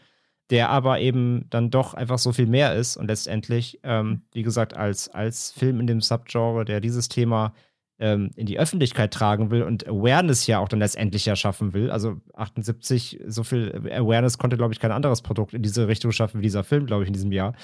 der 0.49 0.69
aber 0.69 0.99
eben 0.99 1.45
dann 1.49 1.69
doch 1.69 1.93
einfach 1.93 2.19
so 2.19 2.33
viel 2.33 2.47
mehr 2.47 2.75
ist 2.75 2.97
und 2.97 3.07
letztendlich, 3.07 3.79
ähm, 3.83 4.23
wie 4.33 4.43
gesagt, 4.43 4.75
als, 4.75 5.09
als 5.09 5.51
Film 5.51 5.79
in 5.79 5.87
dem 5.87 6.01
Subgenre, 6.01 6.65
der 6.65 6.81
dieses 6.81 7.09
Thema 7.09 7.53
ähm, 7.99 8.31
in 8.35 8.45
die 8.45 8.59
Öffentlichkeit 8.59 9.13
tragen 9.13 9.51
will 9.51 9.63
und 9.63 9.87
Awareness 9.87 10.47
ja 10.47 10.59
auch 10.59 10.67
dann 10.67 10.79
letztendlich 10.79 11.25
ja 11.25 11.35
schaffen 11.35 11.73
will. 11.73 11.89
Also 11.89 12.19
78, 12.33 13.21
so 13.27 13.43
viel 13.43 13.71
Awareness 13.91 14.37
konnte, 14.37 14.57
glaube 14.57 14.73
ich, 14.73 14.79
kein 14.79 14.91
anderes 14.91 15.21
Produkt 15.21 15.53
in 15.53 15.61
diese 15.61 15.87
Richtung 15.87 16.11
schaffen 16.11 16.39
wie 16.39 16.43
dieser 16.43 16.63
Film, 16.63 16.85
glaube 16.85 17.03
ich, 17.03 17.07
in 17.07 17.13
diesem 17.13 17.31
Jahr, 17.31 17.55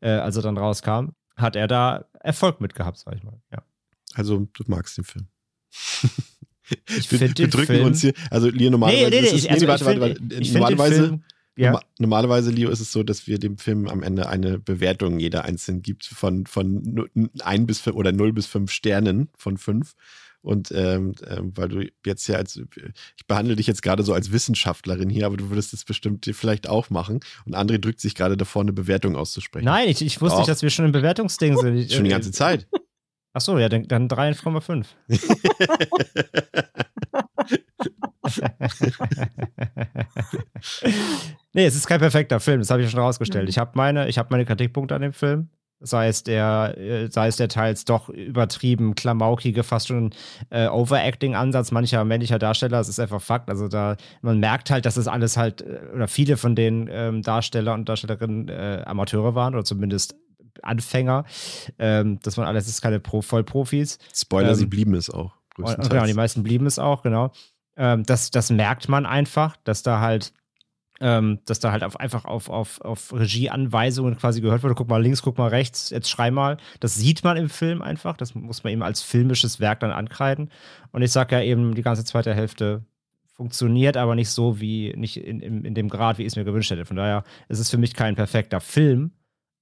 äh, 0.00 0.10
als 0.10 0.36
er 0.36 0.42
dann 0.42 0.58
rauskam, 0.58 1.10
hat 1.36 1.56
er 1.56 1.66
da 1.66 2.04
Erfolg 2.20 2.60
mit 2.60 2.74
gehabt, 2.74 2.98
sag 2.98 3.16
ich 3.16 3.24
mal. 3.24 3.40
Ja. 3.50 3.62
Also, 4.14 4.46
du 4.52 4.64
magst 4.66 4.96
den 4.96 5.04
Film. 5.04 5.28
Ich 6.98 7.08
finde 7.08 7.32
den 7.32 7.50
drücken 7.50 7.66
Film, 7.66 7.86
uns 7.86 8.02
hier, 8.02 8.12
also 8.30 8.50
hier 8.50 8.70
normalerweise 8.70 9.10
nee, 9.10 9.20
nee, 9.22 9.30
nee, 9.30 9.36
ich, 9.36 9.50
also, 9.50 9.64
nee, 9.64 9.68
warte, 9.70 9.86
warte, 9.86 10.00
warte, 10.00 10.52
normalerweise 10.52 11.20
Ja. 11.58 11.72
Norma- 11.72 11.84
Normalerweise, 11.98 12.50
Leo, 12.50 12.70
ist 12.70 12.80
es 12.80 12.92
so, 12.92 13.02
dass 13.02 13.26
wir 13.26 13.38
dem 13.38 13.58
Film 13.58 13.88
am 13.88 14.02
Ende 14.02 14.28
eine 14.28 14.58
Bewertung 14.58 15.18
jeder 15.18 15.44
einzeln 15.44 15.82
gibt 15.82 16.06
von, 16.06 16.46
von 16.46 16.82
nu- 16.82 17.28
ein 17.40 17.66
bis 17.66 17.80
fünf 17.80 17.96
oder 17.96 18.12
0 18.12 18.32
bis 18.32 18.46
5 18.46 18.70
Sternen 18.70 19.28
von 19.36 19.58
5. 19.58 19.94
Und 20.40 20.70
ähm, 20.72 21.14
ähm, 21.28 21.50
weil 21.56 21.68
du 21.68 21.84
jetzt 22.06 22.28
ja 22.28 22.36
als, 22.36 22.56
ich 23.16 23.26
behandle 23.26 23.56
dich 23.56 23.66
jetzt 23.66 23.82
gerade 23.82 24.04
so 24.04 24.12
als 24.14 24.30
Wissenschaftlerin 24.30 25.10
hier, 25.10 25.26
aber 25.26 25.36
du 25.36 25.50
würdest 25.50 25.74
es 25.74 25.84
bestimmt 25.84 26.30
vielleicht 26.32 26.68
auch 26.68 26.90
machen. 26.90 27.18
Und 27.44 27.56
André 27.56 27.78
drückt 27.78 28.00
sich 28.00 28.14
gerade 28.14 28.36
davor, 28.36 28.62
eine 28.62 28.72
Bewertung 28.72 29.16
auszusprechen. 29.16 29.64
Nein, 29.64 29.88
ich, 29.88 30.00
ich 30.00 30.20
wusste 30.20 30.34
Doch. 30.36 30.38
nicht, 30.42 30.48
dass 30.48 30.62
wir 30.62 30.70
schon 30.70 30.84
im 30.84 30.92
Bewertungsding 30.92 31.58
sind. 31.58 31.92
Schon 31.92 32.04
die 32.04 32.10
ganze 32.10 32.30
Zeit. 32.30 32.68
Ach 33.38 33.40
so, 33.40 33.56
ja, 33.56 33.68
dann, 33.68 33.86
dann 33.86 34.08
3,5. 34.08 34.84
nee, 41.52 41.64
es 41.64 41.76
ist 41.76 41.86
kein 41.86 42.00
perfekter 42.00 42.40
Film, 42.40 42.58
das 42.58 42.70
habe 42.70 42.82
ich 42.82 42.90
schon 42.90 42.98
rausgestellt. 42.98 43.44
Mhm. 43.44 43.50
Ich 43.50 43.58
habe 43.58 43.70
meine, 43.74 44.08
ich 44.08 44.18
habe 44.18 44.30
meine 44.32 44.44
Kritikpunkte 44.44 44.96
an 44.96 45.02
dem 45.02 45.12
Film. 45.12 45.50
Sei 45.78 46.08
es 46.08 46.24
der, 46.24 46.74
äh, 46.76 47.08
sei 47.12 47.28
es 47.28 47.36
der 47.36 47.46
teils 47.46 47.84
doch 47.84 48.08
übertrieben, 48.08 48.96
klamaukige, 48.96 49.62
fast 49.62 49.86
schon 49.86 50.10
äh, 50.50 50.66
Overacting-Ansatz 50.66 51.70
mancher 51.70 52.04
männlicher 52.04 52.40
Darsteller. 52.40 52.78
Das 52.78 52.88
ist 52.88 52.98
einfach 52.98 53.22
Fakt. 53.22 53.50
Also 53.50 53.68
da, 53.68 53.94
man 54.20 54.40
merkt 54.40 54.72
halt, 54.72 54.84
dass 54.84 54.96
es 54.96 55.06
alles 55.06 55.36
halt, 55.36 55.60
äh, 55.60 55.78
oder 55.94 56.08
viele 56.08 56.36
von 56.36 56.56
den 56.56 56.88
ähm, 56.90 57.22
Darsteller 57.22 57.74
und 57.74 57.88
Darstellerinnen 57.88 58.48
äh, 58.48 58.82
Amateure 58.84 59.36
waren 59.36 59.54
oder 59.54 59.62
zumindest 59.62 60.16
Anfänger. 60.64 61.24
Ähm, 61.78 62.20
dass 62.22 62.36
man 62.36 62.46
alles 62.46 62.68
ist 62.68 62.82
keine 62.82 63.00
Pro 63.00 63.22
Vollprofis. 63.22 63.98
Spoiler, 64.14 64.50
Ähm, 64.50 64.54
sie 64.54 64.66
blieben 64.66 64.94
es 64.94 65.10
auch. 65.10 65.32
Und, 65.56 65.90
genau, 65.90 66.06
die 66.06 66.14
meisten 66.14 66.42
blieben 66.42 66.66
es 66.66 66.78
auch, 66.78 67.02
genau. 67.02 67.32
Ähm, 67.76 68.04
das, 68.04 68.30
das 68.30 68.50
merkt 68.50 68.88
man 68.88 69.06
einfach, 69.06 69.56
dass 69.64 69.82
da 69.82 70.00
halt, 70.00 70.32
ähm, 71.00 71.40
dass 71.46 71.60
da 71.60 71.72
halt 71.72 71.84
auf, 71.84 71.98
einfach 71.98 72.24
auf, 72.24 72.48
auf, 72.48 72.80
auf 72.80 73.12
Regieanweisungen 73.12 74.16
quasi 74.16 74.40
gehört 74.40 74.62
wurde. 74.62 74.74
Guck 74.74 74.88
mal 74.88 75.02
links, 75.02 75.22
guck 75.22 75.38
mal 75.38 75.48
rechts, 75.48 75.90
jetzt 75.90 76.10
schrei 76.10 76.30
mal. 76.30 76.58
Das 76.80 76.94
sieht 76.94 77.24
man 77.24 77.36
im 77.36 77.48
Film 77.48 77.82
einfach. 77.82 78.16
Das 78.16 78.34
muss 78.34 78.64
man 78.64 78.72
eben 78.72 78.82
als 78.82 79.02
filmisches 79.02 79.60
Werk 79.60 79.80
dann 79.80 79.90
ankreiden. 79.90 80.50
Und 80.92 81.02
ich 81.02 81.10
sag 81.10 81.32
ja 81.32 81.40
eben, 81.40 81.74
die 81.74 81.82
ganze 81.82 82.04
zweite 82.04 82.34
Hälfte 82.34 82.84
funktioniert, 83.32 83.96
aber 83.96 84.16
nicht 84.16 84.30
so 84.30 84.60
wie, 84.60 84.92
nicht 84.96 85.16
in, 85.16 85.38
in, 85.40 85.64
in 85.64 85.74
dem 85.74 85.88
Grad, 85.88 86.18
wie 86.18 86.22
ich 86.22 86.28
es 86.28 86.36
mir 86.36 86.44
gewünscht 86.44 86.72
hätte. 86.72 86.84
Von 86.84 86.96
daher 86.96 87.22
ist 87.48 87.60
es 87.60 87.70
für 87.70 87.78
mich 87.78 87.94
kein 87.94 88.16
perfekter 88.16 88.60
Film, 88.60 89.12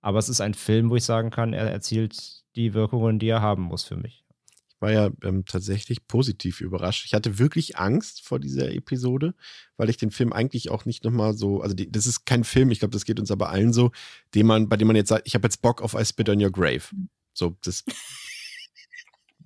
aber 0.07 0.21
es 0.21 0.29
ist 0.29 0.41
ein 0.41 0.55
Film, 0.55 0.89
wo 0.89 0.95
ich 0.97 1.03
sagen 1.05 1.31
kann, 1.31 1.53
er 1.53 1.69
erzielt 1.71 2.45
die 2.55 2.75
Wirkungen, 2.75 3.19
die 3.19 3.29
er 3.29 3.43
haben 3.43 3.63
muss 3.63 3.83
für 3.83 3.97
mich. 3.97 4.25
Ich 4.69 4.81
war 4.81 4.93
ja 4.93 5.11
ähm, 5.25 5.45
tatsächlich 5.47 6.07
positiv 6.07 6.61
überrascht. 6.61 7.07
Ich 7.07 7.13
hatte 7.15 7.41
wirklich 7.41 7.77
Angst 7.77 8.23
vor 8.25 8.39
dieser 8.39 8.71
Episode, 8.73 9.35
weil 9.77 9.91
ich 9.91 9.97
den 9.97 10.13
Film 10.13 10.33
eigentlich 10.33 10.71
auch 10.71 10.85
nicht 10.85 11.03
nochmal 11.03 11.35
so, 11.37 11.61
also 11.61 11.75
die, 11.75 11.91
das 11.91 12.07
ist 12.07 12.25
kein 12.25 12.45
Film, 12.45 12.71
ich 12.71 12.79
glaube, 12.79 12.93
das 12.93 13.05
geht 13.05 13.19
uns 13.19 13.33
aber 13.33 13.49
allen 13.51 13.73
so, 13.73 13.91
den 14.35 14.47
man, 14.47 14.69
bei 14.69 14.77
dem 14.77 14.87
man 14.87 14.95
jetzt 14.97 15.09
sagt, 15.09 15.27
ich 15.27 15.35
habe 15.35 15.47
jetzt 15.47 15.61
Bock 15.61 15.83
auf 15.83 15.95
I 15.95 16.05
Spit 16.05 16.29
on 16.29 16.41
Your 16.41 16.53
Grave. 16.53 16.83
So, 17.35 17.57
das. 17.65 17.85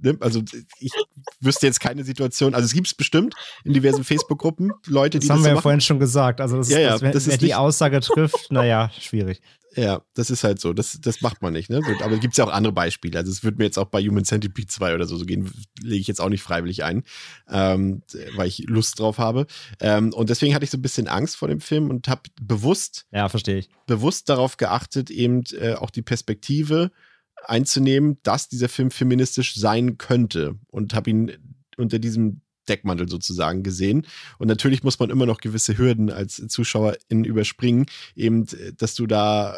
Ne? 0.03 0.17
Also 0.21 0.41
ich 0.79 0.93
wüsste 1.41 1.67
jetzt 1.67 1.79
keine 1.79 2.05
Situation, 2.05 2.55
also 2.55 2.65
es 2.65 2.73
gibt 2.73 2.87
es 2.87 2.95
bestimmt 2.95 3.35
in 3.65 3.75
diversen 3.75 4.03
Facebook-Gruppen, 4.03 4.73
Leute, 4.87 5.19
die 5.19 5.27
Das 5.29 5.37
haben 5.37 5.41
das 5.41 5.45
wir 5.45 5.45
so 5.45 5.49
ja 5.49 5.55
machen. 5.57 5.63
vorhin 5.63 5.81
schon 5.83 5.99
gesagt. 5.99 6.41
Also, 6.41 6.57
das 6.57 6.71
Ja, 6.71 6.79
ist, 6.79 6.83
ja, 6.85 6.91
das, 6.93 7.03
wenn, 7.03 7.13
das 7.13 7.27
wer 7.27 7.37
die 7.37 7.45
nicht- 7.47 7.55
Aussage 7.57 8.01
trifft, 8.01 8.51
naja, 8.51 8.91
schwierig. 8.99 9.43
Ja, 9.77 10.03
das 10.15 10.31
ist 10.31 10.43
halt 10.43 10.61
so. 10.61 10.73
Das, 10.73 10.99
das 11.01 11.21
macht 11.21 11.43
man 11.43 11.53
nicht. 11.53 11.71
Ne? 11.71 11.81
Aber 12.03 12.19
gibt 12.19 12.33
es 12.35 12.39
ja 12.39 12.45
auch 12.45 12.53
andere 12.53 12.73
Beispiele. 12.73 13.17
Also 13.19 13.31
es 13.31 13.45
würde 13.45 13.59
mir 13.59 13.65
jetzt 13.65 13.79
auch 13.79 13.87
bei 13.87 14.03
Human 14.03 14.25
Centipede 14.25 14.67
2 14.67 14.95
oder 14.97 15.07
so, 15.07 15.17
so 15.17 15.25
gehen, 15.25 15.49
lege 15.81 16.01
ich 16.01 16.09
jetzt 16.09 16.21
auch 16.21 16.29
nicht 16.29 16.43
freiwillig 16.43 16.83
ein, 16.83 17.05
ähm, 17.49 18.03
weil 18.35 18.49
ich 18.49 18.65
Lust 18.69 18.99
drauf 18.99 19.19
habe. 19.19 19.47
Ähm, 19.81 20.13
und 20.13 20.29
deswegen 20.29 20.55
hatte 20.55 20.65
ich 20.65 20.71
so 20.71 20.79
ein 20.79 20.83
bisschen 20.83 21.07
Angst 21.07 21.37
vor 21.37 21.47
dem 21.49 21.61
Film 21.61 21.89
und 21.89 22.09
habe 22.09 22.23
bewusst, 22.43 23.07
Ja, 23.13 23.29
verstehe 23.29 23.59
ich. 23.59 23.69
bewusst 23.87 24.29
darauf 24.29 24.57
geachtet, 24.57 25.09
eben 25.11 25.45
äh, 25.61 25.75
auch 25.75 25.91
die 25.91 26.03
Perspektive 26.03 26.91
einzunehmen, 27.45 28.19
dass 28.23 28.49
dieser 28.49 28.69
Film 28.69 28.91
feministisch 28.91 29.55
sein 29.55 29.99
könnte. 29.99 30.57
Und 30.69 30.95
habe 30.95 31.11
ihn 31.11 31.33
unter 31.77 31.99
diesem 31.99 32.43
Deckmantel 32.71 33.09
sozusagen 33.09 33.63
gesehen. 33.63 34.07
Und 34.39 34.49
natürlich 34.49 34.83
muss 34.83 34.99
man 34.99 35.11
immer 35.11 35.27
noch 35.27 35.41
gewisse 35.41 35.77
Hürden 35.77 36.11
als 36.11 36.37
Zuschauerin 36.49 37.25
überspringen, 37.25 37.87
eben, 38.17 38.47
dass 38.79 38.95
du 38.95 39.07
da 39.07 39.53
äh, 39.53 39.57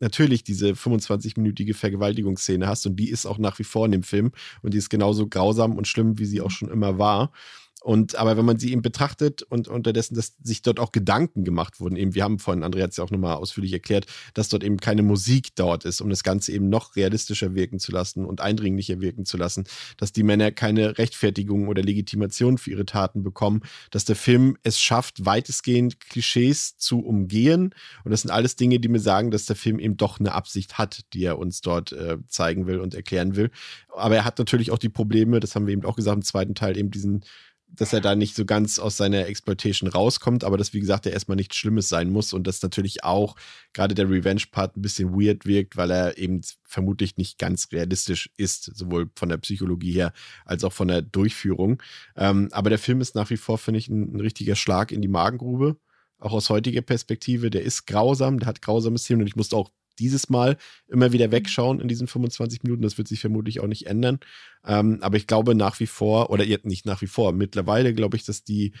natürlich 0.00 0.42
diese 0.42 0.70
25-minütige 0.70 1.74
Vergewaltigungsszene 1.74 2.66
hast 2.66 2.86
und 2.86 2.96
die 2.96 3.10
ist 3.10 3.26
auch 3.26 3.38
nach 3.38 3.58
wie 3.58 3.64
vor 3.64 3.84
in 3.84 3.92
dem 3.92 4.02
Film 4.02 4.32
und 4.62 4.74
die 4.74 4.78
ist 4.78 4.88
genauso 4.88 5.28
grausam 5.28 5.76
und 5.76 5.86
schlimm, 5.86 6.18
wie 6.18 6.24
sie 6.24 6.40
auch 6.40 6.50
schon 6.50 6.70
immer 6.70 6.98
war. 6.98 7.32
Und 7.82 8.16
aber 8.16 8.36
wenn 8.36 8.44
man 8.44 8.58
sie 8.58 8.72
eben 8.72 8.82
betrachtet 8.82 9.42
und 9.42 9.68
unterdessen, 9.68 10.14
dass 10.14 10.36
sich 10.42 10.60
dort 10.62 10.78
auch 10.78 10.92
Gedanken 10.92 11.44
gemacht 11.44 11.80
wurden, 11.80 11.96
eben, 11.96 12.14
wir 12.14 12.24
haben 12.24 12.38
vorhin, 12.38 12.62
Andrea 12.62 12.84
hat 12.84 12.90
es 12.90 12.98
ja 12.98 13.04
auch 13.04 13.10
nochmal 13.10 13.36
ausführlich 13.36 13.72
erklärt, 13.72 14.06
dass 14.34 14.50
dort 14.50 14.64
eben 14.64 14.76
keine 14.76 15.02
Musik 15.02 15.54
dort 15.54 15.84
ist, 15.86 16.00
um 16.00 16.10
das 16.10 16.22
Ganze 16.22 16.52
eben 16.52 16.68
noch 16.68 16.96
realistischer 16.96 17.54
wirken 17.54 17.78
zu 17.78 17.90
lassen 17.90 18.26
und 18.26 18.40
eindringlicher 18.40 19.00
wirken 19.00 19.24
zu 19.24 19.38
lassen, 19.38 19.64
dass 19.96 20.12
die 20.12 20.22
Männer 20.22 20.50
keine 20.50 20.98
Rechtfertigung 20.98 21.68
oder 21.68 21.82
Legitimation 21.82 22.58
für 22.58 22.70
ihre 22.70 22.84
Taten 22.84 23.22
bekommen, 23.22 23.62
dass 23.90 24.04
der 24.04 24.16
Film 24.16 24.58
es 24.62 24.78
schafft, 24.78 25.24
weitestgehend 25.24 26.00
Klischees 26.00 26.76
zu 26.76 27.00
umgehen. 27.00 27.74
Und 28.04 28.10
das 28.10 28.22
sind 28.22 28.30
alles 28.30 28.56
Dinge, 28.56 28.78
die 28.78 28.88
mir 28.88 29.00
sagen, 29.00 29.30
dass 29.30 29.46
der 29.46 29.56
Film 29.56 29.78
eben 29.78 29.96
doch 29.96 30.20
eine 30.20 30.32
Absicht 30.32 30.76
hat, 30.76 31.00
die 31.14 31.24
er 31.24 31.38
uns 31.38 31.62
dort 31.62 31.92
äh, 31.92 32.18
zeigen 32.28 32.66
will 32.66 32.78
und 32.78 32.94
erklären 32.94 33.36
will. 33.36 33.50
Aber 33.96 34.16
er 34.16 34.24
hat 34.24 34.38
natürlich 34.38 34.70
auch 34.70 34.78
die 34.78 34.88
Probleme, 34.88 35.40
das 35.40 35.54
haben 35.54 35.66
wir 35.66 35.72
eben 35.72 35.84
auch 35.84 35.96
gesagt 35.96 36.16
im 36.16 36.22
zweiten 36.22 36.54
Teil, 36.54 36.76
eben 36.76 36.90
diesen 36.90 37.24
dass 37.72 37.92
er 37.92 38.00
da 38.00 38.14
nicht 38.14 38.34
so 38.34 38.44
ganz 38.44 38.78
aus 38.78 38.96
seiner 38.96 39.26
Exploitation 39.26 39.88
rauskommt, 39.88 40.44
aber 40.44 40.56
dass, 40.56 40.72
wie 40.72 40.80
gesagt, 40.80 41.06
er 41.06 41.12
erstmal 41.12 41.36
nichts 41.36 41.56
Schlimmes 41.56 41.88
sein 41.88 42.10
muss 42.10 42.32
und 42.32 42.46
dass 42.46 42.62
natürlich 42.62 43.04
auch 43.04 43.36
gerade 43.72 43.94
der 43.94 44.10
Revenge-Part 44.10 44.76
ein 44.76 44.82
bisschen 44.82 45.12
weird 45.12 45.46
wirkt, 45.46 45.76
weil 45.76 45.90
er 45.90 46.18
eben 46.18 46.40
vermutlich 46.64 47.16
nicht 47.16 47.38
ganz 47.38 47.68
realistisch 47.72 48.30
ist, 48.36 48.64
sowohl 48.76 49.10
von 49.16 49.28
der 49.28 49.38
Psychologie 49.38 49.92
her 49.92 50.12
als 50.44 50.64
auch 50.64 50.72
von 50.72 50.88
der 50.88 51.02
Durchführung. 51.02 51.82
Ähm, 52.16 52.48
aber 52.52 52.70
der 52.70 52.78
Film 52.78 53.00
ist 53.00 53.14
nach 53.14 53.30
wie 53.30 53.36
vor, 53.36 53.58
finde 53.58 53.78
ich, 53.78 53.88
ein, 53.88 54.14
ein 54.14 54.20
richtiger 54.20 54.56
Schlag 54.56 54.92
in 54.92 55.02
die 55.02 55.08
Magengrube, 55.08 55.76
auch 56.18 56.32
aus 56.32 56.50
heutiger 56.50 56.82
Perspektive. 56.82 57.50
Der 57.50 57.62
ist 57.62 57.86
grausam, 57.86 58.38
der 58.38 58.48
hat 58.48 58.62
grausame 58.62 58.98
Szenen 58.98 59.22
und 59.22 59.28
ich 59.28 59.36
musste 59.36 59.56
auch 59.56 59.70
dieses 60.00 60.28
Mal 60.28 60.56
immer 60.88 61.12
wieder 61.12 61.30
wegschauen 61.30 61.80
in 61.80 61.88
diesen 61.88 62.08
25 62.08 62.62
Minuten. 62.62 62.82
Das 62.82 62.98
wird 62.98 63.08
sich 63.08 63.20
vermutlich 63.20 63.60
auch 63.60 63.66
nicht 63.66 63.86
ändern. 63.86 64.18
Ähm, 64.64 64.98
aber 65.02 65.16
ich 65.16 65.26
glaube 65.26 65.54
nach 65.54 65.78
wie 65.80 65.86
vor, 65.86 66.30
oder 66.30 66.44
jetzt 66.44 66.66
nicht 66.66 66.86
nach 66.86 67.02
wie 67.02 67.06
vor, 67.06 67.32
mittlerweile 67.32 67.94
glaube 67.94 68.16
ich, 68.16 68.24
dass 68.24 68.42
die 68.42 68.72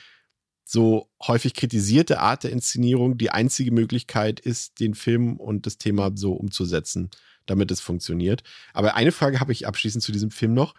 so 0.64 1.10
häufig 1.26 1.54
kritisierte 1.54 2.20
Art 2.20 2.44
der 2.44 2.52
Inszenierung 2.52 3.18
die 3.18 3.30
einzige 3.30 3.72
Möglichkeit 3.72 4.38
ist, 4.38 4.78
den 4.78 4.94
Film 4.94 5.36
und 5.36 5.66
das 5.66 5.78
Thema 5.78 6.12
so 6.14 6.32
umzusetzen, 6.32 7.10
damit 7.46 7.70
es 7.70 7.80
funktioniert. 7.80 8.44
Aber 8.72 8.94
eine 8.94 9.10
Frage 9.10 9.40
habe 9.40 9.52
ich 9.52 9.66
abschließend 9.66 10.02
zu 10.02 10.12
diesem 10.12 10.30
Film 10.30 10.54
noch, 10.54 10.74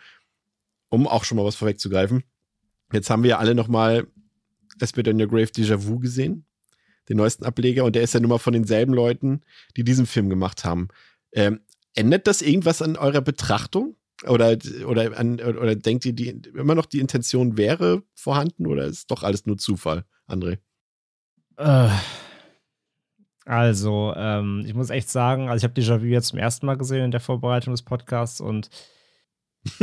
um 0.90 1.08
auch 1.08 1.26
schon 1.26 1.38
mal 1.38 1.46
was 1.46 1.56
vorwegzugreifen. 1.56 2.24
Jetzt 2.94 3.10
haben 3.10 3.24
wir 3.24 3.40
alle 3.40 3.56
noch 3.56 3.68
mal 3.68 4.08
Es 4.80 4.96
wird 4.96 5.08
in 5.08 5.22
Your 5.22 5.28
Grave 5.28 5.52
Déjà 5.52 5.86
Vu 5.86 6.00
gesehen, 6.00 6.46
den 7.10 7.18
neuesten 7.18 7.46
Ableger, 7.46 7.84
und 7.86 7.96
der 7.96 8.04
ist 8.04 8.14
ja 8.14 8.20
nun 8.20 8.30
mal 8.30 8.38
von 8.38 8.54
denselben 8.54 8.94
Leuten, 8.94 9.42
die 9.78 9.84
diesen 9.84 10.06
Film 10.06 10.30
gemacht 10.30 10.64
haben. 10.66 10.90
Ähm, 11.34 11.62
ändert 11.96 12.28
das 12.28 12.42
irgendwas 12.42 12.82
an 12.82 12.96
eurer 12.98 13.22
Betrachtung? 13.22 13.96
Oder, 14.28 14.56
oder, 14.86 15.18
an, 15.18 15.40
oder 15.40 15.76
denkt 15.76 16.06
ihr, 16.06 16.14
die, 16.14 16.30
immer 16.30 16.76
noch 16.76 16.86
die 16.86 17.00
Intention 17.00 17.58
wäre 17.58 18.04
vorhanden 18.14 18.68
oder 18.68 18.86
ist 18.86 19.10
doch 19.10 19.24
alles 19.24 19.48
nur 19.48 19.58
Zufall, 19.58 20.06
André? 20.28 20.60
Äh, 21.58 21.90
also, 23.46 24.14
ähm, 24.16 24.64
ich 24.68 24.76
muss 24.76 24.92
echt 24.92 25.10
sagen, 25.10 25.50
also 25.50 25.58
ich 25.58 25.64
habe 25.64 25.80
Déjà-vu 25.80 26.06
jetzt 26.06 26.28
zum 26.28 26.40
ersten 26.40 26.68
Mal 26.68 26.78
gesehen 26.78 27.06
in 27.06 27.12
der 27.12 27.20
Vorbereitung 27.20 27.74
des 27.74 27.82
Podcasts 27.82 28.42
und 28.42 28.70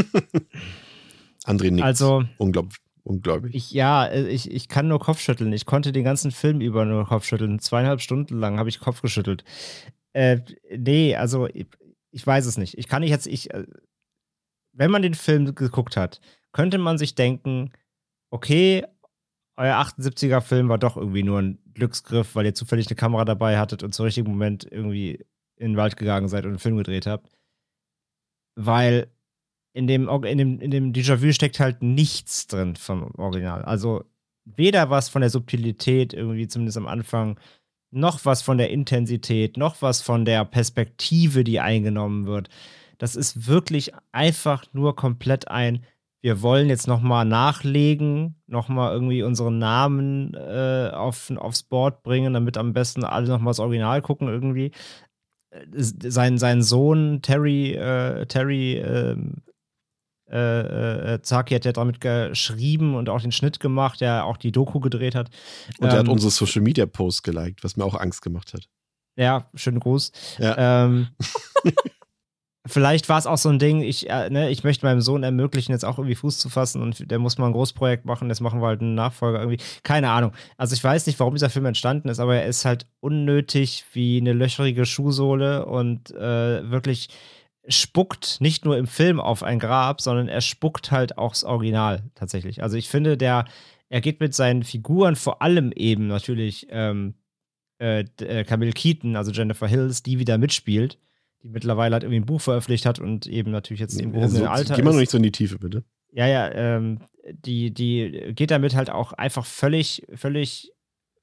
André 1.45 1.73
nickt. 1.73 1.85
also 1.85 2.25
Unglaub, 2.37 2.73
ungläubig. 3.09 3.55
ich, 3.55 3.71
ja, 3.73 4.07
äh, 4.07 4.29
ich, 4.29 4.51
ich 4.51 4.69
kann 4.69 4.89
nur 4.89 5.01
Kopfschütteln. 5.01 5.53
Ich 5.53 5.67
konnte 5.67 5.93
den 5.93 6.05
ganzen 6.05 6.31
Film 6.31 6.61
über 6.61 6.85
nur 6.85 7.07
Kopfschütteln. 7.07 7.59
Zweieinhalb 7.59 8.01
Stunden 8.01 8.39
lang 8.39 8.59
habe 8.59 8.69
ich 8.69 8.81
Kopf 8.81 9.03
geschüttelt. 9.03 9.45
Äh, 10.13 10.41
nee, 10.77 11.17
also 11.17 11.47
ich, 11.47 11.67
ich 12.11 12.27
weiß 12.27 12.47
es 12.47 12.59
nicht. 12.59 12.77
Ich 12.79 12.89
kann 12.89 13.01
nicht 13.01 13.11
jetzt, 13.11 13.27
ich, 13.27 13.53
äh, 13.53 13.67
wenn 14.73 14.91
man 14.91 15.03
den 15.03 15.15
Film 15.15 15.55
geguckt 15.55 15.97
hat, 15.97 16.21
könnte 16.53 16.79
man 16.79 16.99
sich 16.99 17.15
denken, 17.15 17.73
okay, 18.31 18.85
euer 19.57 19.77
78er 19.77 20.41
Film 20.41 20.69
war 20.69 20.79
doch 20.79 20.97
irgendwie 20.97 21.25
nur 21.25 21.41
ein 21.41 21.59
Glücksgriff, 21.75 22.35
weil 22.35 22.47
ihr 22.47 22.55
zufällig 22.55 22.87
eine 22.87 22.97
Kamera 22.97 23.25
dabei 23.25 23.59
hattet 23.59 23.83
und 23.83 23.93
zum 23.93 24.05
richtigen 24.05 24.31
Moment 24.31 24.67
irgendwie 24.71 25.25
in 25.57 25.73
den 25.73 25.77
Wald 25.77 25.97
gegangen 25.97 26.29
seid 26.29 26.45
und 26.45 26.51
einen 26.51 26.59
Film 26.59 26.77
gedreht 26.77 27.07
habt. 27.07 27.29
Weil 28.55 29.09
in 29.79 29.87
dem, 29.87 30.09
in 30.25 30.39
dem, 30.39 30.61
in 30.61 30.71
dem 30.71 30.93
Déjà-vu 30.93 31.33
steckt 31.33 31.61
halt 31.61 31.83
nichts 31.83 32.47
drin 32.47 32.77
vom 32.77 33.15
Original. 33.17 33.63
Also 33.63 34.05
weder 34.45 34.91
was 34.91 35.09
von 35.09 35.21
der 35.21 35.31
Subtilität, 35.31 36.13
irgendwie 36.13 36.49
zumindest 36.49 36.79
am 36.79 36.87
Anfang, 36.87 37.39
noch 37.91 38.25
was 38.25 38.43
von 38.43 38.59
der 38.59 38.71
Intensität, 38.71 39.57
noch 39.57 39.81
was 39.81 40.03
von 40.03 40.25
der 40.25 40.45
Perspektive, 40.45 41.45
die 41.45 41.61
eingenommen 41.61 42.27
wird. 42.27 42.49
Das 42.99 43.17
ist 43.17 43.47
wirklich 43.47 43.93
einfach 44.13 44.65
nur 44.73 44.97
komplett 44.97 45.49
ein 45.49 45.85
wir 46.21 46.43
wollen 46.43 46.69
jetzt 46.69 46.89
nochmal 46.89 47.25
nachlegen, 47.25 48.35
nochmal 48.47 48.93
irgendwie 48.93 49.23
unseren 49.23 49.59
Namen 49.59 50.35
äh, 50.35 50.91
auf, 50.93 51.31
aufs 51.37 51.63
Board 51.63 52.03
bringen, 52.03 52.35
damit 52.35 52.57
am 52.57 52.73
besten 52.73 53.05
alle 53.05 53.29
nochmal 53.29 53.53
das 53.53 53.61
Original 53.61 54.03
gucken 54.03 54.29
irgendwie. 54.29 54.73
Äh, 55.51 55.65
sein, 55.77 56.39
sein 56.39 56.63
Sohn 56.63 57.23
Terry, 57.23 57.73
äh, 57.75 58.27
Terry 58.27 58.79
ähm, 58.79 59.43
äh, 60.31 61.15
äh, 61.15 61.23
Zaki 61.23 61.55
hat 61.55 61.65
ja 61.65 61.73
damit 61.73 62.01
geschrieben 62.01 62.95
und 62.95 63.09
auch 63.09 63.21
den 63.21 63.33
Schnitt 63.33 63.61
gemacht, 63.61 64.01
der 64.01 64.25
auch 64.25 64.37
die 64.37 64.53
Doku 64.53 64.81
gedreht 64.81 65.15
hat. 65.15 65.31
Und 65.79 65.89
er 65.89 65.95
ähm, 65.95 65.99
hat 66.01 66.09
unsere 66.09 66.31
Social 66.31 66.63
Media 66.63 66.87
Posts 66.87 67.23
geliked, 67.23 67.65
was 67.65 67.77
mir 67.77 67.85
auch 67.85 67.95
Angst 67.95 68.23
gemacht 68.23 68.53
hat. 68.55 68.69
Ja, 69.17 69.51
schönen 69.55 69.81
Gruß. 69.81 70.13
Ja. 70.39 70.85
Ähm, 70.85 71.09
vielleicht 72.69 73.09
war 73.09 73.19
es 73.19 73.27
auch 73.27 73.39
so 73.39 73.49
ein 73.49 73.59
Ding, 73.59 73.81
ich, 73.81 74.09
äh, 74.09 74.31
ne, 74.31 74.51
ich 74.51 74.63
möchte 74.63 74.87
meinem 74.87 75.01
Sohn 75.01 75.23
ermöglichen, 75.23 75.73
jetzt 75.73 75.85
auch 75.85 75.99
irgendwie 75.99 76.15
Fuß 76.15 76.39
zu 76.39 76.49
fassen 76.49 76.83
und 76.83 77.11
der 77.11 77.19
muss 77.19 77.39
mal 77.39 77.47
ein 77.47 77.53
Großprojekt 77.53 78.05
machen, 78.05 78.29
jetzt 78.29 78.41
machen 78.41 78.61
wir 78.61 78.69
halt 78.69 78.81
einen 78.81 78.95
Nachfolger 78.95 79.41
irgendwie. 79.41 79.61
Keine 79.83 80.11
Ahnung. 80.11 80.33
Also 80.57 80.75
ich 80.75 80.85
weiß 80.85 81.07
nicht, 81.07 81.19
warum 81.19 81.35
dieser 81.35 81.51
Film 81.51 81.65
entstanden 81.65 82.09
ist, 82.09 82.21
aber 82.21 82.37
er 82.37 82.47
ist 82.47 82.65
halt 82.65 82.87
unnötig 83.01 83.85
wie 83.93 84.19
eine 84.19 84.35
löcherige 84.35 84.87
Schuhsohle 84.87 85.67
und 85.67 86.11
äh, 86.13 86.71
wirklich 86.71 87.09
spuckt 87.69 88.41
nicht 88.41 88.65
nur 88.65 88.77
im 88.77 88.87
Film 88.87 89.21
auf 89.21 89.43
ein 89.43 89.59
Grab, 89.59 90.01
sondern 90.01 90.29
er 90.29 90.41
spuckt 90.41 90.91
halt 90.91 91.19
auch 91.19 91.33
das 91.33 91.45
Original 91.45 92.03
tatsächlich. 92.15 92.63
Also 92.63 92.77
ich 92.77 92.89
finde, 92.89 93.17
der, 93.17 93.45
er 93.89 94.01
geht 94.01 94.21
mit 94.21 94.35
seinen 94.35 94.63
Figuren 94.63 95.17
vor 95.17 95.43
allem 95.43 95.73
eben 95.73 96.07
natürlich 96.07 96.67
ähm, 96.71 97.15
äh, 97.79 98.05
äh 98.21 98.45
Camille 98.45 98.73
Keaton, 98.73 99.17
also 99.17 99.31
Jennifer 99.31 99.67
Hills, 99.67 100.03
die 100.03 100.19
wieder 100.19 100.39
mitspielt 100.39 100.99
die 101.43 101.49
mittlerweile 101.49 101.95
halt 101.95 102.03
irgendwie 102.03 102.21
ein 102.21 102.27
Buch 102.27 102.41
veröffentlicht 102.41 102.87
hat 102.87 102.99
und 102.99 103.27
eben 103.27 103.51
natürlich 103.51 103.81
jetzt 103.81 104.01
im 104.01 104.13
gehobenen 104.13 104.43
so, 104.43 104.47
Alter. 104.47 104.75
Geh 104.75 104.83
mal 104.83 104.93
noch 104.93 104.99
nicht 104.99 105.11
so 105.11 105.19
in 105.19 105.23
die 105.23 105.33
Tiefe, 105.33 105.59
bitte. 105.59 105.85
Ja, 106.11 106.27
ja, 106.27 106.51
ähm, 106.53 107.01
die, 107.31 107.73
die 107.73 108.33
geht 108.35 108.51
damit 108.51 108.75
halt 108.75 108.91
auch 108.91 109.13
einfach 109.13 109.45
völlig, 109.45 110.07
völlig 110.15 110.73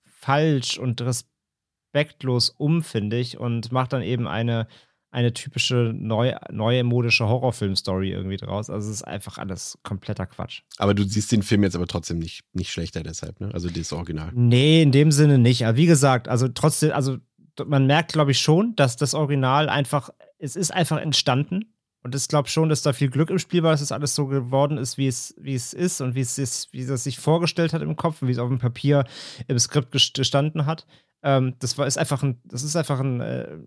falsch 0.06 0.78
und 0.78 1.02
respektlos 1.02 2.50
um, 2.52 2.84
finde 2.84 3.18
ich, 3.18 3.38
und 3.38 3.72
macht 3.72 3.94
dann 3.94 4.04
eben 4.04 4.28
eine, 4.28 4.68
eine 5.16 5.32
typische 5.32 5.94
neu, 5.96 6.36
neue 6.52 6.84
modische 6.84 7.26
Horrorfilm-Story 7.26 8.12
irgendwie 8.12 8.36
draus. 8.36 8.70
Also 8.70 8.90
es 8.90 8.98
ist 8.98 9.04
einfach 9.04 9.38
alles 9.38 9.78
kompletter 9.82 10.26
Quatsch. 10.26 10.64
Aber 10.78 10.94
du 10.94 11.04
siehst 11.04 11.32
den 11.32 11.42
Film 11.42 11.64
jetzt 11.64 11.78
aber 11.78 11.88
trotzdem 11.88 12.20
nicht, 12.20 12.44
nicht 12.52 12.70
schlechter 12.70 13.02
deshalb, 13.02 13.40
ne? 13.40 13.50
Also 13.54 13.70
das 13.70 13.94
Original. 13.94 14.32
Nee, 14.36 14.82
in 14.82 14.92
dem 14.92 15.14
Sinne 15.14 15.38
nicht. 15.38 15.66
Aber 15.66 15.78
wie 15.78 15.86
gesagt, 15.86 16.28
also 16.28 16.50
trotzdem, 16.50 16.92
also 16.92 17.18
man 17.66 17.88
merkt, 17.88 18.12
glaube 18.12 18.32
ich, 18.32 18.40
schon, 18.40 18.76
dass 18.76 18.98
das 18.98 19.14
Original 19.14 19.70
einfach, 19.70 20.10
es 20.38 20.58
ist 20.58 20.72
einfach 20.72 20.98
entstanden. 20.98 21.74
Und 22.04 22.14
ich 22.14 22.28
glaube 22.28 22.50
schon, 22.50 22.68
dass 22.68 22.82
da 22.82 22.92
viel 22.92 23.10
Glück 23.10 23.30
im 23.30 23.40
Spiel 23.40 23.64
war, 23.64 23.72
dass 23.72 23.82
es 23.82 23.88
das 23.88 23.96
alles 23.96 24.16
so 24.16 24.28
geworden 24.28 24.78
ist, 24.78 24.98
wie 24.98 25.08
es, 25.08 25.34
wie 25.40 25.56
es 25.56 25.72
ist 25.72 26.02
und 26.02 26.14
wie 26.16 26.20
es, 26.20 26.38
ist, 26.38 26.74
wie 26.74 26.82
es 26.82 27.04
sich 27.06 27.20
vorgestellt 27.20 27.72
hat 27.72 27.82
im 27.82 27.96
Kopf 27.96 28.22
und 28.22 28.28
wie 28.28 28.34
es 28.34 28.38
auf 28.38 28.50
dem 28.50 28.60
Papier 28.60 29.06
im 29.48 29.58
Skript 29.58 29.94
gestanden 29.94 30.66
hat. 30.66 30.86
Ähm, 31.24 31.56
das 31.60 31.78
war 31.78 31.88
ist 31.88 31.98
einfach 31.98 32.22
ein, 32.22 32.42
das 32.44 32.64
ist 32.64 32.76
einfach 32.76 33.00
ein, 33.00 33.22
äh, 33.22 33.58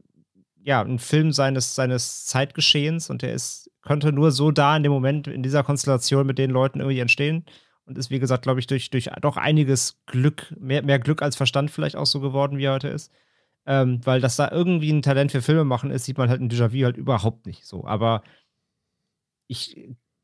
ja, 0.69 0.83
ein 0.83 0.99
Film 0.99 1.33
seines, 1.33 1.75
seines 1.75 2.27
Zeitgeschehens 2.27 3.09
und 3.09 3.23
der 3.23 3.33
ist, 3.33 3.71
könnte 3.81 4.13
nur 4.13 4.33
so 4.33 4.51
da 4.51 4.77
in 4.77 4.83
dem 4.83 4.93
Moment, 4.93 5.27
in 5.27 5.43
dieser 5.43 5.65
Konstellation 5.65 6.27
mit 6.27 6.37
den 6.37 6.51
Leuten 6.51 6.81
irgendwie 6.81 6.99
entstehen. 6.99 7.47
Und 7.87 7.97
ist, 7.97 8.11
wie 8.11 8.19
gesagt, 8.19 8.43
glaube 8.43 8.61
ich, 8.61 8.67
durch, 8.67 8.91
durch 8.91 9.09
doch 9.23 9.39
einiges 9.39 9.99
Glück, 10.05 10.55
mehr, 10.61 10.83
mehr 10.83 10.99
Glück 10.99 11.23
als 11.23 11.37
Verstand 11.37 11.71
vielleicht 11.71 11.97
auch 11.97 12.05
so 12.05 12.21
geworden, 12.21 12.59
wie 12.59 12.65
er 12.65 12.75
heute 12.75 12.89
ist. 12.89 13.11
Ähm, 13.65 14.05
weil 14.05 14.21
das 14.21 14.37
da 14.37 14.51
irgendwie 14.51 14.91
ein 14.93 15.01
Talent 15.01 15.33
für 15.33 15.41
Filme 15.41 15.65
machen 15.65 15.91
ist, 15.91 16.05
sieht 16.05 16.19
man 16.19 16.29
halt 16.29 16.43
in 16.43 16.51
Déjà-vu 16.51 16.85
halt 16.85 16.99
überhaupt 16.99 17.47
nicht 17.47 17.65
so. 17.65 17.87
Aber 17.87 18.23
ich, 19.47 19.75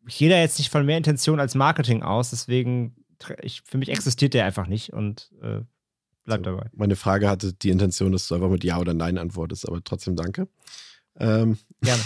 ich 0.06 0.18
gehe 0.18 0.28
da 0.28 0.36
jetzt 0.36 0.58
nicht 0.58 0.70
von 0.70 0.84
mehr 0.84 0.98
Intention 0.98 1.40
als 1.40 1.54
Marketing 1.54 2.02
aus, 2.02 2.28
deswegen, 2.28 2.96
ich, 3.40 3.62
für 3.62 3.78
mich 3.78 3.88
existiert 3.88 4.34
der 4.34 4.44
einfach 4.44 4.66
nicht 4.66 4.92
und 4.92 5.30
äh, 5.40 5.62
bleib 6.24 6.40
so, 6.40 6.44
dabei. 6.44 6.70
Meine 6.74 6.96
Frage 6.96 7.28
hatte 7.28 7.52
die 7.52 7.70
Intention, 7.70 8.12
dass 8.12 8.28
du 8.28 8.34
einfach 8.34 8.50
mit 8.50 8.64
Ja 8.64 8.78
oder 8.78 8.94
Nein 8.94 9.18
antwortest, 9.18 9.66
aber 9.68 9.82
trotzdem 9.82 10.16
danke. 10.16 10.48
Ähm, 11.16 11.58
Gerne. 11.80 12.02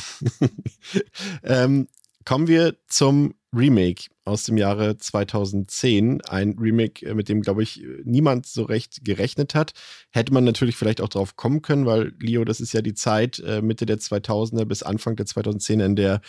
ähm, 1.43 1.89
kommen 2.24 2.47
wir 2.47 2.77
zum 2.89 3.35
Remake 3.55 4.09
aus 4.25 4.45
dem 4.45 4.57
Jahre 4.57 4.97
2010. 4.99 6.20
Ein 6.23 6.57
Remake, 6.59 7.07
äh, 7.07 7.15
mit 7.15 7.29
dem, 7.29 7.41
glaube 7.41 7.62
ich, 7.62 7.83
niemand 8.05 8.47
so 8.47 8.62
recht 8.62 9.05
gerechnet 9.05 9.55
hat. 9.55 9.73
Hätte 10.11 10.33
man 10.33 10.45
natürlich 10.45 10.77
vielleicht 10.77 11.01
auch 11.01 11.09
drauf 11.09 11.37
kommen 11.37 11.62
können, 11.62 11.87
weil, 11.87 12.12
Leo, 12.20 12.45
das 12.45 12.61
ist 12.61 12.73
ja 12.73 12.83
die 12.83 12.95
Zeit 12.95 13.39
äh, 13.41 13.62
Mitte 13.62 13.87
der 13.87 13.99
2000er 13.99 14.65
bis 14.65 14.83
Anfang 14.83 15.16
der 15.16 15.27
2010er, 15.27 15.85
in 15.85 15.97
der, 15.97 16.20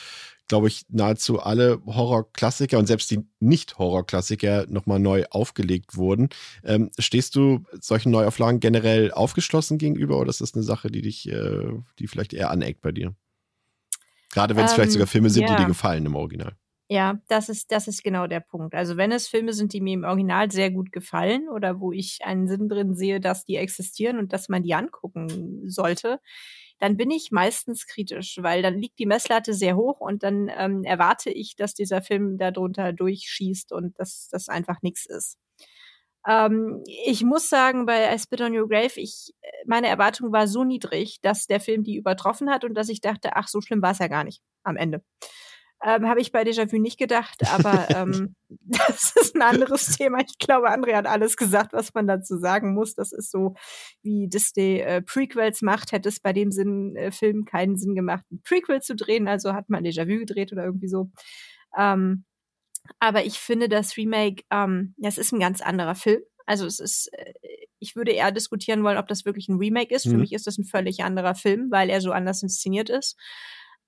glaube 0.47 0.69
ich, 0.69 0.85
nahezu 0.89 1.39
alle 1.39 1.81
Horrorklassiker 1.85 2.77
und 2.77 2.87
selbst 2.87 3.11
die 3.11 3.25
Nicht-Horrorklassiker 3.39 4.67
nochmal 4.69 4.99
neu 4.99 5.25
aufgelegt 5.29 5.97
wurden. 5.97 6.29
Ähm, 6.63 6.89
stehst 6.97 7.35
du 7.35 7.63
solchen 7.81 8.11
Neuauflagen 8.11 8.61
generell 8.61 9.11
aufgeschlossen 9.11 9.77
gegenüber 9.77 10.19
oder 10.19 10.29
ist 10.29 10.41
das 10.41 10.53
eine 10.53 10.63
Sache, 10.63 10.89
die 10.89 11.01
dich, 11.01 11.29
äh, 11.29 11.67
die 11.99 12.07
vielleicht 12.07 12.33
eher 12.33 12.49
aneckt 12.49 12.81
bei 12.81 12.93
dir? 12.93 13.13
Gerade 14.31 14.55
wenn 14.55 14.65
es 14.65 14.71
ähm, 14.71 14.75
vielleicht 14.75 14.91
sogar 14.91 15.07
Filme 15.07 15.29
sind, 15.29 15.43
yeah. 15.43 15.55
die 15.55 15.63
dir 15.63 15.67
gefallen 15.67 16.05
im 16.05 16.15
Original. 16.15 16.53
Ja, 16.91 17.19
das 17.27 17.49
ist, 17.49 17.71
das 17.71 17.87
ist 17.87 18.03
genau 18.03 18.25
der 18.25 18.39
Punkt. 18.39 18.73
Also 18.73 18.97
wenn 18.97 19.11
es 19.11 19.27
Filme 19.27 19.53
sind, 19.53 19.73
die 19.73 19.81
mir 19.81 19.93
im 19.93 20.03
Original 20.03 20.49
sehr 20.51 20.71
gut 20.71 20.91
gefallen 20.91 21.47
oder 21.47 21.79
wo 21.79 21.91
ich 21.91 22.19
einen 22.23 22.47
Sinn 22.47 22.67
drin 22.67 22.95
sehe, 22.95 23.19
dass 23.19 23.45
die 23.45 23.57
existieren 23.57 24.17
und 24.17 24.33
dass 24.33 24.49
man 24.49 24.63
die 24.63 24.73
angucken 24.73 25.69
sollte, 25.69 26.19
dann 26.79 26.97
bin 26.97 27.11
ich 27.11 27.29
meistens 27.31 27.85
kritisch, 27.85 28.39
weil 28.41 28.63
dann 28.63 28.79
liegt 28.79 28.97
die 28.97 29.05
Messlatte 29.05 29.53
sehr 29.53 29.75
hoch 29.75 29.99
und 29.99 30.23
dann 30.23 30.49
ähm, 30.57 30.83
erwarte 30.83 31.29
ich, 31.29 31.55
dass 31.55 31.75
dieser 31.75 32.01
Film 32.01 32.39
darunter 32.39 32.91
durchschießt 32.91 33.71
und 33.71 33.99
dass 33.99 34.27
das 34.31 34.49
einfach 34.49 34.81
nichts 34.81 35.05
ist. 35.05 35.37
Ähm, 36.27 36.83
ich 37.05 37.23
muss 37.23 37.49
sagen, 37.49 37.85
bei 37.85 38.13
I 38.13 38.19
Spit 38.19 38.41
on 38.41 38.57
Your 38.57 38.67
Grave, 38.69 38.99
ich, 38.99 39.33
meine 39.65 39.87
Erwartung 39.87 40.31
war 40.33 40.47
so 40.47 40.63
niedrig, 40.63 41.21
dass 41.21 41.47
der 41.47 41.59
Film 41.59 41.83
die 41.83 41.95
übertroffen 41.97 42.49
hat 42.49 42.65
und 42.65 42.75
dass 42.75 42.89
ich 42.89 43.01
dachte, 43.01 43.35
ach, 43.35 43.47
so 43.47 43.61
schlimm 43.61 43.81
war 43.81 43.91
es 43.91 43.99
ja 43.99 44.07
gar 44.07 44.23
nicht 44.25 44.41
am 44.63 44.77
Ende. 44.77 45.03
Ähm, 45.81 46.09
Habe 46.09 46.19
ich 46.19 46.33
bei 46.33 46.43
Déjà-vu 46.43 46.77
nicht 46.77 46.97
gedacht, 46.97 47.41
aber 47.53 47.87
ähm, 47.95 48.35
das 48.49 49.13
ist 49.15 49.35
ein 49.35 49.41
anderes 49.41 49.97
Thema. 49.97 50.19
Ich 50.19 50.37
glaube, 50.37 50.69
André 50.69 50.93
hat 50.95 51.07
alles 51.07 51.37
gesagt, 51.37 51.71
was 51.71 51.93
man 51.93 52.05
dazu 52.05 52.37
sagen 52.37 52.73
muss. 52.73 52.95
Das 52.95 53.13
ist 53.13 53.31
so, 53.31 53.55
wie 54.01 54.27
Disney 54.27 54.79
äh, 54.79 55.01
Prequels 55.01 55.61
macht, 55.61 55.91
hätte 55.93 56.09
es 56.09 56.19
bei 56.19 56.33
dem 56.33 56.51
Sinn, 56.51 56.95
äh, 56.97 57.11
Film 57.11 57.45
keinen 57.45 57.77
Sinn 57.77 57.95
gemacht, 57.95 58.25
ein 58.31 58.41
Prequel 58.43 58.81
zu 58.81 58.95
drehen. 58.95 59.27
Also 59.27 59.53
hat 59.53 59.69
man 59.69 59.85
Déjà-vu 59.85 60.19
gedreht 60.19 60.51
oder 60.51 60.65
irgendwie 60.65 60.89
so. 60.89 61.11
Ähm, 61.77 62.25
aber 62.99 63.23
ich 63.23 63.39
finde, 63.39 63.69
das 63.69 63.95
Remake, 63.95 64.43
ähm, 64.51 64.95
das 64.97 65.17
ist 65.17 65.31
ein 65.31 65.39
ganz 65.39 65.61
anderer 65.61 65.95
Film. 65.95 66.21
Also 66.45 66.65
es 66.65 66.79
ist, 66.79 67.13
äh, 67.13 67.33
ich 67.79 67.95
würde 67.95 68.11
eher 68.11 68.31
diskutieren 68.31 68.83
wollen, 68.83 68.97
ob 68.97 69.07
das 69.07 69.23
wirklich 69.23 69.47
ein 69.47 69.59
Remake 69.59 69.95
ist. 69.95 70.05
Mhm. 70.07 70.11
Für 70.11 70.17
mich 70.17 70.33
ist 70.33 70.47
das 70.47 70.57
ein 70.57 70.65
völlig 70.65 71.03
anderer 71.03 71.35
Film, 71.35 71.71
weil 71.71 71.89
er 71.89 72.01
so 72.01 72.11
anders 72.11 72.43
inszeniert 72.43 72.89
ist. 72.89 73.15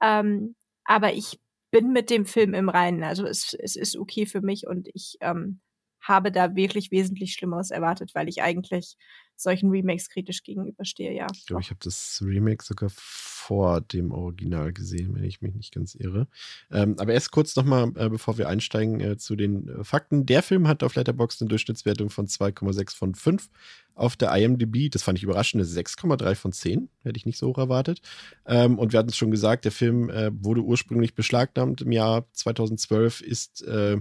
Ähm, 0.01 0.55
aber 0.85 1.13
ich 1.13 1.40
bin 1.71 1.91
mit 1.93 2.09
dem 2.09 2.25
Film 2.25 2.53
im 2.53 2.69
Reinen. 2.69 3.03
Also 3.03 3.25
es, 3.25 3.53
es 3.53 3.75
ist 3.75 3.97
okay 3.97 4.25
für 4.25 4.41
mich 4.41 4.67
und 4.67 4.89
ich 4.93 5.17
ähm, 5.21 5.61
habe 6.01 6.31
da 6.31 6.55
wirklich 6.55 6.91
wesentlich 6.91 7.33
Schlimmeres 7.33 7.71
erwartet, 7.71 8.11
weil 8.15 8.27
ich 8.29 8.41
eigentlich 8.41 8.97
solchen 9.41 9.69
Remakes 9.69 10.09
kritisch 10.09 10.43
gegenüberstehe, 10.43 11.13
ja. 11.13 11.27
Ich 11.33 11.45
glaube, 11.45 11.61
ich 11.61 11.69
habe 11.69 11.79
das 11.83 12.21
Remake 12.25 12.63
sogar 12.63 12.89
vor 12.93 13.81
dem 13.81 14.11
Original 14.11 14.71
gesehen, 14.71 15.15
wenn 15.15 15.23
ich 15.23 15.41
mich 15.41 15.55
nicht 15.55 15.73
ganz 15.73 15.95
irre. 15.95 16.27
Ähm, 16.71 16.95
aber 16.99 17.13
erst 17.13 17.31
kurz 17.31 17.55
nochmal, 17.55 17.91
äh, 17.95 18.09
bevor 18.09 18.37
wir 18.37 18.47
einsteigen 18.47 18.99
äh, 18.99 19.17
zu 19.17 19.35
den 19.35 19.67
äh, 19.67 19.83
Fakten. 19.83 20.25
Der 20.25 20.43
Film 20.43 20.67
hat 20.67 20.83
auf 20.83 20.95
Letterboxd 20.95 21.41
eine 21.41 21.49
Durchschnittswertung 21.49 22.09
von 22.09 22.27
2,6 22.27 22.95
von 22.95 23.15
5. 23.15 23.49
Auf 23.95 24.15
der 24.15 24.35
IMDb, 24.35 24.89
das 24.89 25.03
fand 25.03 25.17
ich 25.17 25.23
überraschend, 25.23 25.63
6,3 25.63 26.35
von 26.35 26.53
10. 26.53 26.89
Hätte 27.03 27.17
ich 27.17 27.25
nicht 27.25 27.37
so 27.37 27.47
hoch 27.47 27.57
erwartet. 27.57 28.01
Ähm, 28.45 28.79
und 28.79 28.93
wir 28.93 28.99
hatten 28.99 29.09
es 29.09 29.17
schon 29.17 29.31
gesagt, 29.31 29.65
der 29.65 29.71
Film 29.71 30.09
äh, 30.09 30.31
wurde 30.33 30.61
ursprünglich 30.61 31.13
beschlagnahmt 31.13 31.81
im 31.81 31.91
Jahr 31.91 32.25
2012, 32.33 33.21
ist 33.21 33.63
äh, 33.63 33.97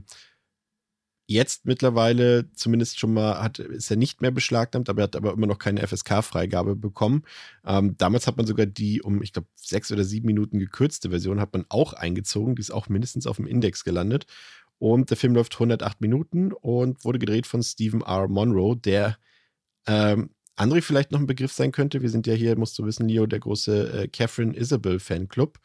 Jetzt 1.30 1.64
mittlerweile 1.64 2.50
zumindest 2.54 2.98
schon 2.98 3.14
mal 3.14 3.40
hat, 3.40 3.60
ist 3.60 3.88
er 3.88 3.96
nicht 3.96 4.20
mehr 4.20 4.32
beschlagnahmt, 4.32 4.88
aber 4.88 5.02
er 5.02 5.04
hat 5.04 5.14
aber 5.14 5.32
immer 5.32 5.46
noch 5.46 5.60
keine 5.60 5.86
FSK-Freigabe 5.86 6.74
bekommen. 6.74 7.22
Ähm, 7.64 7.96
damals 7.96 8.26
hat 8.26 8.36
man 8.36 8.46
sogar 8.46 8.66
die 8.66 9.00
um, 9.00 9.22
ich 9.22 9.32
glaube, 9.32 9.46
sechs 9.54 9.92
oder 9.92 10.02
sieben 10.02 10.26
Minuten 10.26 10.58
gekürzte 10.58 11.10
Version 11.10 11.38
hat 11.38 11.52
man 11.52 11.66
auch 11.68 11.92
eingezogen. 11.92 12.56
Die 12.56 12.60
ist 12.62 12.72
auch 12.72 12.88
mindestens 12.88 13.28
auf 13.28 13.36
dem 13.36 13.46
Index 13.46 13.84
gelandet. 13.84 14.26
Und 14.80 15.10
der 15.10 15.16
Film 15.16 15.36
läuft 15.36 15.54
108 15.54 16.00
Minuten 16.00 16.52
und 16.52 17.04
wurde 17.04 17.20
gedreht 17.20 17.46
von 17.46 17.62
Stephen 17.62 18.00
R. 18.00 18.26
Monroe, 18.26 18.74
der 18.74 19.16
ähm, 19.86 20.30
André 20.56 20.82
vielleicht 20.82 21.12
noch 21.12 21.20
ein 21.20 21.26
Begriff 21.26 21.52
sein 21.52 21.72
könnte. 21.72 22.02
Wir 22.02 22.10
sind 22.10 22.26
ja 22.26 22.34
hier, 22.34 22.58
musst 22.58 22.78
du 22.78 22.84
wissen, 22.84 23.08
Leo, 23.08 23.26
der 23.26 23.40
große 23.40 24.02
äh, 24.02 24.08
Catherine 24.08 24.56
Isabel 24.56 24.98
Fanclub. 24.98 25.58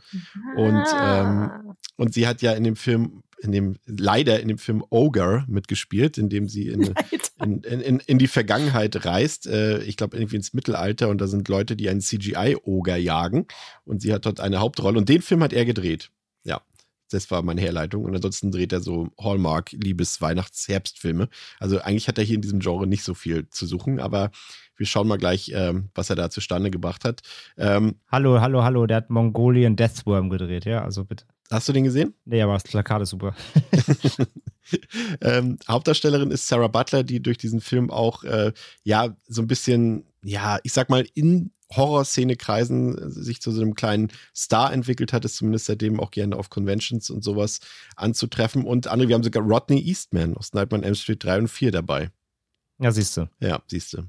Und, 0.56 0.86
ähm, 0.98 1.76
und 1.98 2.14
sie 2.14 2.28
hat 2.28 2.42
ja 2.42 2.54
in 2.54 2.64
dem 2.64 2.76
Film 2.76 3.24
in 3.40 3.52
dem, 3.52 3.76
leider 3.86 4.40
in 4.40 4.48
dem 4.48 4.58
Film 4.58 4.84
Ogre 4.90 5.46
mitgespielt, 5.48 6.18
in 6.18 6.30
dem 6.30 6.48
sie 6.48 6.70
in, 6.70 6.94
in, 7.44 7.62
in, 7.62 8.00
in, 8.00 8.18
die 8.18 8.28
Vergangenheit 8.28 9.06
reist. 9.06 9.48
Äh, 9.48 9.84
ich 9.84 9.98
glaube, 9.98 10.18
irgendwie 10.18 10.38
ins 10.38 10.54
Mittelalter 10.54 11.10
und 11.10 11.20
da 11.20 11.28
sind 11.28 11.48
Leute, 11.48 11.76
die 11.76 11.90
einen 11.90 12.02
CGI-Ogre 12.02 12.98
jagen 12.98 13.46
und 13.84 14.02
sie 14.02 14.14
hat 14.14 14.26
dort 14.26 14.40
eine 14.40 14.60
Hauptrolle 14.60 14.98
und 14.98 15.10
den 15.10 15.22
Film 15.22 15.44
hat 15.44 15.54
er 15.54 15.66
gedreht. 15.66 16.12
Ja. 16.44 16.62
Das 17.12 17.30
war 17.32 17.42
meine 17.42 17.62
Herleitung. 17.62 18.04
Und 18.06 18.16
ansonsten 18.16 18.52
dreht 18.52 18.74
er 18.74 18.82
so 18.82 19.10
Hallmark, 19.20 19.72
Liebes-, 19.72 20.22
Weihnachts-, 20.22 20.68
Herbstfilme. 20.68 21.30
Also 21.60 21.80
eigentlich 21.80 22.08
hat 22.08 22.18
er 22.18 22.24
hier 22.24 22.36
in 22.36 22.42
diesem 22.42 22.60
Genre 22.60 22.88
nicht 22.88 23.04
so 23.04 23.14
viel 23.14 23.50
zu 23.50 23.66
suchen, 23.66 24.00
aber 24.00 24.32
wir 24.78 24.86
schauen 24.86 25.08
mal 25.08 25.18
gleich, 25.18 25.52
ähm, 25.54 25.90
was 25.96 26.10
er 26.10 26.16
da 26.16 26.30
zustande 26.30 26.72
gebracht 26.72 27.06
hat. 27.06 27.22
Ähm, 27.58 27.96
hallo, 28.12 28.42
hallo, 28.42 28.64
hallo, 28.64 28.86
der 28.88 28.98
hat 28.98 29.10
Mongolian 29.10 29.76
Deathworm 29.76 30.30
gedreht, 30.30 30.66
ja, 30.66 30.84
also 30.84 31.06
bitte. 31.06 31.26
Hast 31.52 31.70
du 31.70 31.74
den 31.74 31.84
gesehen? 31.84 32.14
Nee, 32.26 32.42
aber 32.42 32.54
das 32.54 32.64
Plakat 32.64 33.04
ist 33.04 33.12
super. 33.12 33.36
ähm, 35.22 35.58
Hauptdarstellerin 35.68 36.32
ist 36.32 36.48
Sarah 36.48 36.68
Butler, 36.68 37.04
die 37.04 37.22
durch 37.22 37.38
diesen 37.38 37.62
Film 37.62 37.90
auch, 37.90 38.24
äh, 38.24 38.52
ja, 38.84 39.16
so 39.28 39.42
ein 39.42 39.48
bisschen, 39.48 40.06
ja, 40.26 40.60
ich 40.64 40.74
sag 40.74 40.90
mal, 40.90 41.06
in 41.14 41.52
Horrorszene 41.76 42.36
kreisen 42.36 42.98
äh, 42.98 43.10
sich 43.10 43.42
zu 43.42 43.52
so 43.52 43.62
einem 43.62 43.76
kleinen 43.76 44.12
Star 44.36 44.74
entwickelt 44.74 45.14
hat, 45.14 45.26
ist 45.26 45.36
zumindest 45.36 45.66
seitdem 45.66 46.00
auch 46.00 46.12
gerne 46.12 46.36
auf 46.36 46.50
Conventions 46.50 47.10
und 47.10 47.24
sowas 47.24 47.60
anzutreffen. 47.96 48.64
Und 48.64 48.88
andere, 48.88 49.08
wir 49.08 49.16
haben 49.16 49.24
sogar 49.24 49.44
Rodney 49.44 49.82
Eastman 49.82 50.36
aus 50.36 50.54
Nightmare 50.54 50.82
on 50.82 50.84
Elm 50.84 50.96
Street 50.96 51.24
3 51.24 51.40
und 51.40 51.48
4 51.48 51.72
dabei. 51.72 52.12
Ja, 52.80 52.92
siehst 52.92 53.18
du. 53.18 53.30
Ja, 53.40 53.62
siehst 53.68 53.94
du. 53.94 54.04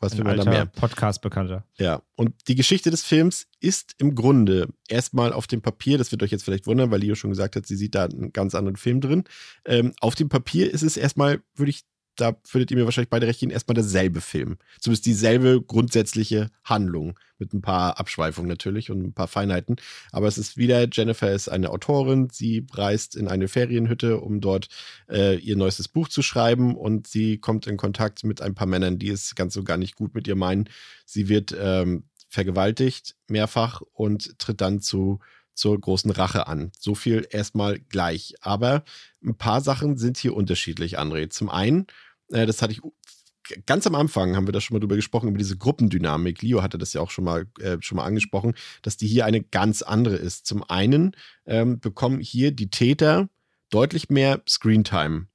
Was 0.00 0.16
will 0.16 0.24
man 0.24 0.36
da 0.36 0.44
mehr? 0.44 0.66
Podcast 0.66 1.22
bekannter. 1.22 1.64
Ja, 1.78 2.02
und 2.16 2.34
die 2.48 2.56
Geschichte 2.56 2.90
des 2.90 3.04
Films 3.04 3.46
ist 3.60 3.94
im 3.98 4.16
Grunde 4.16 4.68
erstmal 4.88 5.32
auf 5.32 5.46
dem 5.46 5.62
Papier, 5.62 5.96
das 5.96 6.10
wird 6.10 6.24
euch 6.24 6.32
jetzt 6.32 6.42
vielleicht 6.42 6.66
wundern, 6.66 6.90
weil 6.90 6.98
Leo 6.98 7.14
schon 7.14 7.30
gesagt 7.30 7.54
hat, 7.54 7.66
sie 7.66 7.76
sieht 7.76 7.94
da 7.94 8.06
einen 8.06 8.32
ganz 8.32 8.56
anderen 8.56 8.76
Film 8.76 9.00
drin. 9.00 9.22
Ähm, 9.64 9.92
auf 10.00 10.16
dem 10.16 10.28
Papier 10.28 10.72
ist 10.72 10.82
es 10.82 10.96
erstmal, 10.96 11.40
würde 11.54 11.70
ich 11.70 11.84
da 12.16 12.36
würdet 12.50 12.70
ihr 12.70 12.76
mir 12.76 12.84
wahrscheinlich 12.84 13.10
beide 13.10 13.26
recht 13.26 13.40
geben, 13.40 13.52
erstmal 13.52 13.74
derselbe 13.74 14.20
Film. 14.20 14.58
Zumindest 14.80 15.06
dieselbe 15.06 15.62
grundsätzliche 15.62 16.50
Handlung. 16.64 17.18
Mit 17.38 17.52
ein 17.54 17.60
paar 17.60 17.98
Abschweifungen 17.98 18.48
natürlich 18.48 18.92
und 18.92 19.02
ein 19.02 19.14
paar 19.14 19.26
Feinheiten. 19.26 19.74
Aber 20.12 20.28
es 20.28 20.38
ist 20.38 20.56
wieder, 20.56 20.86
Jennifer 20.92 21.32
ist 21.32 21.48
eine 21.48 21.70
Autorin. 21.70 22.28
Sie 22.30 22.64
reist 22.72 23.16
in 23.16 23.26
eine 23.26 23.48
Ferienhütte, 23.48 24.20
um 24.20 24.40
dort 24.40 24.68
äh, 25.10 25.38
ihr 25.38 25.56
neuestes 25.56 25.88
Buch 25.88 26.08
zu 26.08 26.22
schreiben. 26.22 26.76
Und 26.76 27.08
sie 27.08 27.38
kommt 27.38 27.66
in 27.66 27.76
Kontakt 27.76 28.22
mit 28.22 28.40
ein 28.40 28.54
paar 28.54 28.68
Männern, 28.68 29.00
die 29.00 29.08
es 29.08 29.34
ganz 29.34 29.54
so 29.54 29.64
gar 29.64 29.76
nicht 29.76 29.96
gut 29.96 30.14
mit 30.14 30.28
ihr 30.28 30.36
meinen. 30.36 30.68
Sie 31.04 31.28
wird 31.28 31.52
ähm, 31.58 32.04
vergewaltigt 32.28 33.16
mehrfach 33.28 33.82
und 33.92 34.38
tritt 34.38 34.60
dann 34.60 34.80
zu 34.80 35.18
zur 35.54 35.78
großen 35.80 36.10
Rache 36.10 36.46
an. 36.46 36.72
So 36.78 36.94
viel 36.94 37.26
erstmal 37.30 37.78
gleich. 37.78 38.34
Aber 38.40 38.84
ein 39.24 39.36
paar 39.36 39.60
Sachen 39.60 39.96
sind 39.96 40.18
hier 40.18 40.34
unterschiedlich, 40.34 40.98
André. 40.98 41.30
Zum 41.30 41.48
einen, 41.48 41.86
äh, 42.30 42.46
das 42.46 42.62
hatte 42.62 42.72
ich 42.72 42.80
ganz 43.66 43.86
am 43.86 43.94
Anfang 43.94 44.36
haben 44.36 44.46
wir 44.46 44.52
da 44.52 44.60
schon 44.60 44.74
mal 44.74 44.80
drüber 44.80 44.96
gesprochen, 44.96 45.28
über 45.28 45.38
diese 45.38 45.56
Gruppendynamik. 45.56 46.42
Leo 46.42 46.62
hatte 46.62 46.78
das 46.78 46.92
ja 46.92 47.00
auch 47.00 47.10
schon 47.10 47.24
mal, 47.24 47.46
äh, 47.60 47.78
schon 47.80 47.96
mal 47.96 48.04
angesprochen, 48.04 48.54
dass 48.82 48.96
die 48.96 49.06
hier 49.06 49.24
eine 49.26 49.42
ganz 49.42 49.82
andere 49.82 50.16
ist. 50.16 50.46
Zum 50.46 50.62
einen 50.68 51.16
ähm, 51.46 51.80
bekommen 51.80 52.20
hier 52.20 52.52
die 52.52 52.70
Täter 52.70 53.28
deutlich 53.70 54.10
mehr 54.10 54.42
Screentime. 54.48 55.26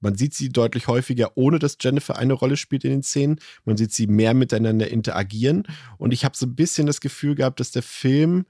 Man 0.00 0.16
sieht 0.16 0.34
sie 0.34 0.48
deutlich 0.48 0.88
häufiger, 0.88 1.36
ohne 1.36 1.58
dass 1.58 1.76
Jennifer 1.78 2.16
eine 2.16 2.32
Rolle 2.32 2.56
spielt 2.56 2.84
in 2.84 2.90
den 2.90 3.02
Szenen. 3.02 3.38
Man 3.64 3.76
sieht 3.76 3.92
sie 3.92 4.06
mehr 4.06 4.32
miteinander 4.32 4.88
interagieren. 4.88 5.64
Und 5.98 6.12
ich 6.12 6.24
habe 6.24 6.36
so 6.36 6.46
ein 6.46 6.54
bisschen 6.54 6.86
das 6.86 7.00
Gefühl 7.00 7.34
gehabt, 7.34 7.60
dass 7.60 7.70
der 7.70 7.82
Film 7.82 8.46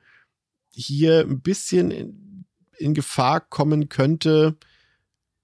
hier 0.72 1.20
ein 1.20 1.40
bisschen 1.40 1.90
in, 1.90 2.44
in 2.78 2.94
Gefahr 2.94 3.40
kommen 3.40 3.88
könnte, 3.88 4.56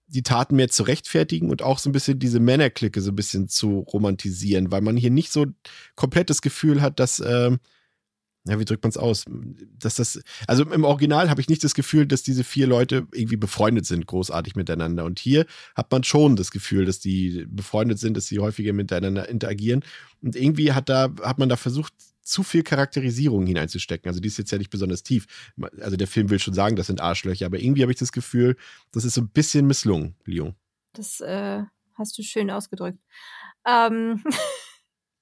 die 0.09 0.23
Taten 0.23 0.57
mehr 0.57 0.69
zu 0.69 0.85
rechtfertigen 0.85 1.51
und 1.51 1.63
auch 1.63 1.79
so 1.79 1.91
ein 1.91 1.93
bisschen 1.93 2.19
diese 2.19 2.41
Männerklicke 2.41 3.01
so 3.01 3.11
ein 3.11 3.17
bisschen 3.17 3.49
zu 3.49 3.81
romantisieren, 3.81 4.71
weil 4.71 4.81
man 4.81 4.97
hier 4.97 5.11
nicht 5.11 5.33
so 5.33 5.47
komplett 5.97 6.31
das 6.31 6.43
Gefühl 6.43 6.81
hat, 6.81 7.01
dass, 7.01 7.19
äh, 7.19 7.57
ja, 8.49 8.61
wie 8.61 8.65
drückt 8.65 8.85
man 8.85 8.91
es 8.91 8.97
aus? 8.97 9.25
Dass 9.77 9.97
das, 9.97 10.21
also 10.47 10.63
im 10.71 10.85
Original 10.85 11.29
habe 11.29 11.41
ich 11.41 11.49
nicht 11.49 11.65
das 11.65 11.75
Gefühl, 11.75 12.07
dass 12.07 12.23
diese 12.23 12.45
vier 12.45 12.69
Leute 12.69 13.09
irgendwie 13.13 13.37
befreundet 13.37 13.87
sind, 13.87 14.07
großartig 14.07 14.55
miteinander. 14.55 15.05
Und 15.05 15.19
hier 15.19 15.47
hat 15.75 15.91
man 15.91 16.05
schon 16.05 16.37
das 16.37 16.53
Gefühl, 16.53 16.85
dass 16.85 17.01
die 17.01 17.45
befreundet 17.49 17.99
sind, 17.99 18.17
dass 18.17 18.27
sie 18.27 18.39
häufiger 18.39 18.73
miteinander 18.73 19.29
interagieren. 19.29 19.85
Und 20.23 20.37
irgendwie 20.37 20.73
hat 20.73 20.89
da, 20.89 21.13
hat 21.23 21.39
man 21.39 21.49
da 21.49 21.57
versucht, 21.57 21.93
zu 22.27 22.43
viel 22.43 22.63
Charakterisierung 22.63 23.47
hineinzustecken. 23.47 24.09
Also 24.09 24.21
die 24.21 24.29
ist 24.29 24.39
jetzt 24.39 24.51
ja 24.51 24.59
nicht 24.59 24.71
besonders 24.71 25.03
tief. 25.03 25.27
Also 25.81 25.97
der 25.97 26.09
Film 26.09 26.29
will 26.29 26.41
schon 26.41 26.55
sagen, 26.55 26.77
das 26.77 26.89
sind 26.89 27.01
Arschlöcher, 27.01 27.47
aber 27.47 27.61
irgendwie 27.61 27.83
habe 27.83 27.93
ich 27.93 27.99
das 27.99 28.13
Gefühl, 28.13 28.57
das 28.93 29.05
ist 29.05 29.15
so 29.15 29.21
ein 29.21 29.29
bisschen 29.29 29.67
misslungen, 29.67 30.17
Lyon. 30.25 30.55
Das 30.93 31.21
äh, 31.21 31.63
hast 31.95 32.19
du 32.19 32.23
schön 32.23 32.51
ausgedrückt. 32.51 32.99
Ähm 33.65 34.25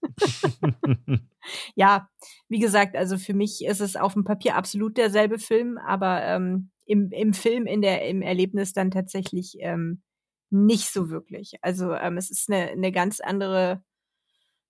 ja, 1.74 2.08
wie 2.48 2.58
gesagt, 2.58 2.96
also 2.96 3.18
für 3.18 3.34
mich 3.34 3.64
ist 3.64 3.80
es 3.80 3.96
auf 3.96 4.14
dem 4.14 4.24
Papier 4.24 4.56
absolut 4.56 4.96
derselbe 4.96 5.38
Film, 5.38 5.76
aber 5.78 6.22
ähm, 6.22 6.70
im, 6.86 7.10
im 7.10 7.34
Film, 7.34 7.66
in 7.66 7.82
der, 7.82 8.06
im 8.06 8.22
Erlebnis 8.22 8.72
dann 8.72 8.90
tatsächlich 8.90 9.56
ähm, 9.60 10.02
nicht 10.48 10.90
so 10.90 11.10
wirklich. 11.10 11.54
Also 11.60 11.92
ähm, 11.92 12.16
es 12.16 12.30
ist 12.30 12.50
eine, 12.50 12.70
eine 12.70 12.92
ganz 12.92 13.20
andere 13.20 13.82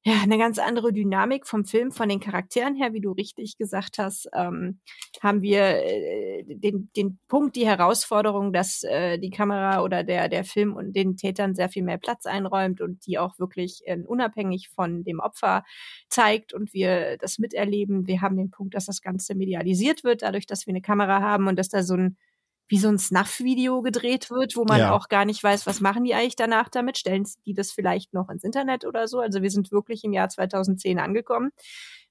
ja, 0.07 0.21
eine 0.23 0.37
ganz 0.37 0.59
andere 0.59 0.93
Dynamik 0.93 1.47
vom 1.47 1.65
Film, 1.65 1.91
von 1.91 2.11
den 2.11 2.21
Charakteren 2.21 2.75
her, 2.75 2.93
wie 2.93 3.01
du 3.01 3.13
richtig 3.13 3.57
gesagt 3.57 3.97
hast, 3.97 4.29
ähm, 4.35 4.81
haben 5.23 5.41
wir 5.41 5.63
äh, 5.63 6.45
den, 6.47 6.91
den 6.95 7.19
Punkt, 7.27 7.57
die 7.57 7.67
Herausforderung, 7.67 8.53
dass 8.53 8.83
äh, 8.83 9.19
die 9.19 9.31
Kamera 9.31 9.83
oder 9.83 10.05
der, 10.05 10.29
der 10.29 10.45
Film 10.45 10.77
und 10.77 10.95
den 10.95 11.17
Tätern 11.17 11.55
sehr 11.55 11.71
viel 11.71 11.83
mehr 11.83 11.97
Platz 11.97 12.27
einräumt 12.27 12.83
und 12.83 13.07
die 13.07 13.19
auch 13.19 13.39
wirklich 13.39 13.81
äh, 13.87 13.99
unabhängig 13.99 14.69
von 14.69 15.05
dem 15.05 15.21
Opfer 15.21 15.65
zeigt 16.11 16.53
und 16.53 16.75
wir 16.75 17.17
das 17.17 17.39
miterleben. 17.39 18.07
Wir 18.07 18.21
haben 18.21 18.37
den 18.37 18.51
Punkt, 18.51 18.75
dass 18.75 18.85
das 18.85 19.01
Ganze 19.01 19.35
medialisiert 19.35 20.05
wird, 20.05 20.21
dadurch, 20.21 20.45
dass 20.47 20.67
wir 20.67 20.73
eine 20.73 20.83
Kamera 20.83 21.23
haben 21.23 21.49
und 21.49 21.59
dass 21.59 21.71
da 21.71 21.83
so 21.83 21.95
ein 21.95 22.19
wie 22.67 22.79
so 22.79 22.89
ein 22.89 22.99
Snuff-Video 22.99 23.83
gedreht 23.83 24.31
wird, 24.31 24.57
wo 24.57 24.65
man 24.65 24.81
ja. 24.81 24.93
auch 24.93 25.09
gar 25.09 25.25
nicht 25.25 25.43
weiß, 25.43 25.67
was 25.67 25.81
machen 25.81 26.05
die 26.05 26.15
eigentlich 26.15 26.37
danach 26.37 26.69
damit? 26.69 26.97
Stellen 26.99 27.27
die 27.45 27.55
das 27.55 27.73
vielleicht 27.73 28.15
noch 28.15 28.31
ins 28.31 28.45
Internet 28.45 28.85
oder 28.87 29.07
so? 29.07 29.21
Also 29.21 29.43
wir 29.43 29.51
sind 29.51 29.71
wirklich 29.71 30.03
im 30.05 30.13
Jahr 30.13 30.29
2010 30.29 30.99
angekommen 30.99 31.51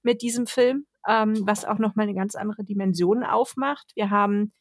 mit 0.03 0.21
diesem 0.21 0.45
Film, 0.45 0.85
ähm, 1.07 1.41
was 1.45 1.65
auch 1.65 1.79
nochmal 1.79 2.03
eine 2.03 2.15
ganz 2.15 2.35
andere 2.35 2.63
Dimension 2.63 3.23
aufmacht. 3.23 3.91
Wir 3.95 4.09
haben, 4.09 4.53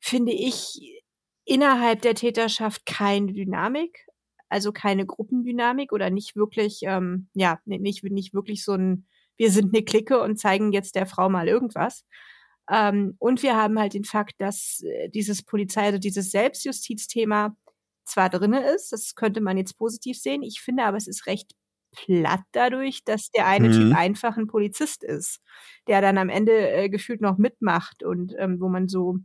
finde 0.00 0.32
ich, 0.32 1.02
innerhalb 1.44 2.02
der 2.02 2.14
Täterschaft 2.14 2.84
keine 2.84 3.32
Dynamik, 3.32 4.06
also 4.48 4.72
keine 4.72 5.06
Gruppendynamik 5.06 5.92
oder 5.92 6.10
nicht 6.10 6.36
wirklich, 6.36 6.80
ähm, 6.82 7.28
ja, 7.32 7.58
nicht, 7.64 8.04
nicht 8.04 8.34
wirklich 8.34 8.64
so 8.64 8.74
ein, 8.74 9.06
wir 9.36 9.50
sind 9.50 9.74
eine 9.74 9.82
Clique 9.84 10.20
und 10.20 10.38
zeigen 10.38 10.72
jetzt 10.72 10.94
der 10.94 11.06
Frau 11.06 11.30
mal 11.30 11.48
irgendwas, 11.48 12.04
ähm, 12.70 13.16
und 13.18 13.42
wir 13.42 13.56
haben 13.56 13.78
halt 13.78 13.94
den 13.94 14.04
Fakt, 14.04 14.34
dass 14.38 14.82
äh, 14.84 15.08
dieses 15.08 15.42
Polizei, 15.42 15.86
also 15.86 15.98
dieses 15.98 16.30
Selbstjustizthema 16.30 17.56
zwar 18.04 18.30
drinne 18.30 18.64
ist, 18.74 18.92
das 18.92 19.14
könnte 19.14 19.40
man 19.40 19.56
jetzt 19.56 19.76
positiv 19.76 20.18
sehen. 20.18 20.42
Ich 20.42 20.60
finde 20.60 20.84
aber, 20.84 20.96
es 20.96 21.06
ist 21.06 21.26
recht 21.26 21.52
platt 21.92 22.40
dadurch, 22.52 23.04
dass 23.04 23.30
der 23.30 23.46
eine 23.46 23.68
mhm. 23.68 23.72
Typ 23.72 23.96
einfach 23.96 24.36
ein 24.36 24.46
Polizist 24.46 25.04
ist, 25.04 25.40
der 25.86 26.00
dann 26.00 26.18
am 26.18 26.28
Ende 26.28 26.70
äh, 26.70 26.88
gefühlt 26.88 27.20
noch 27.20 27.38
mitmacht 27.38 28.02
und 28.02 28.34
ähm, 28.38 28.60
wo 28.60 28.68
man 28.68 28.88
so 28.88 29.18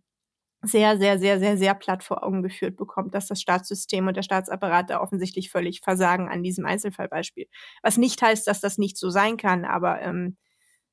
sehr, 0.64 0.98
sehr, 0.98 1.20
sehr, 1.20 1.40
sehr, 1.40 1.58
sehr 1.58 1.76
platt 1.76 2.04
vor 2.04 2.24
Augen 2.24 2.42
geführt 2.42 2.76
bekommt, 2.76 3.14
dass 3.14 3.28
das 3.28 3.40
Staatssystem 3.40 4.08
und 4.08 4.18
der 4.18 4.24
Staatsapparat 4.24 4.90
da 4.90 5.02
offensichtlich 5.02 5.52
völlig 5.52 5.82
versagen 5.82 6.28
an 6.30 6.44
diesem 6.44 6.66
Einzelfallbeispiel. 6.66 7.48
Was 7.84 7.98
nicht 7.98 8.22
heißt, 8.22 8.48
dass 8.48 8.60
das 8.60 8.78
nicht 8.78 8.98
so 8.98 9.10
sein 9.10 9.38
kann, 9.38 9.66
aber 9.66 10.02
ähm, 10.02 10.38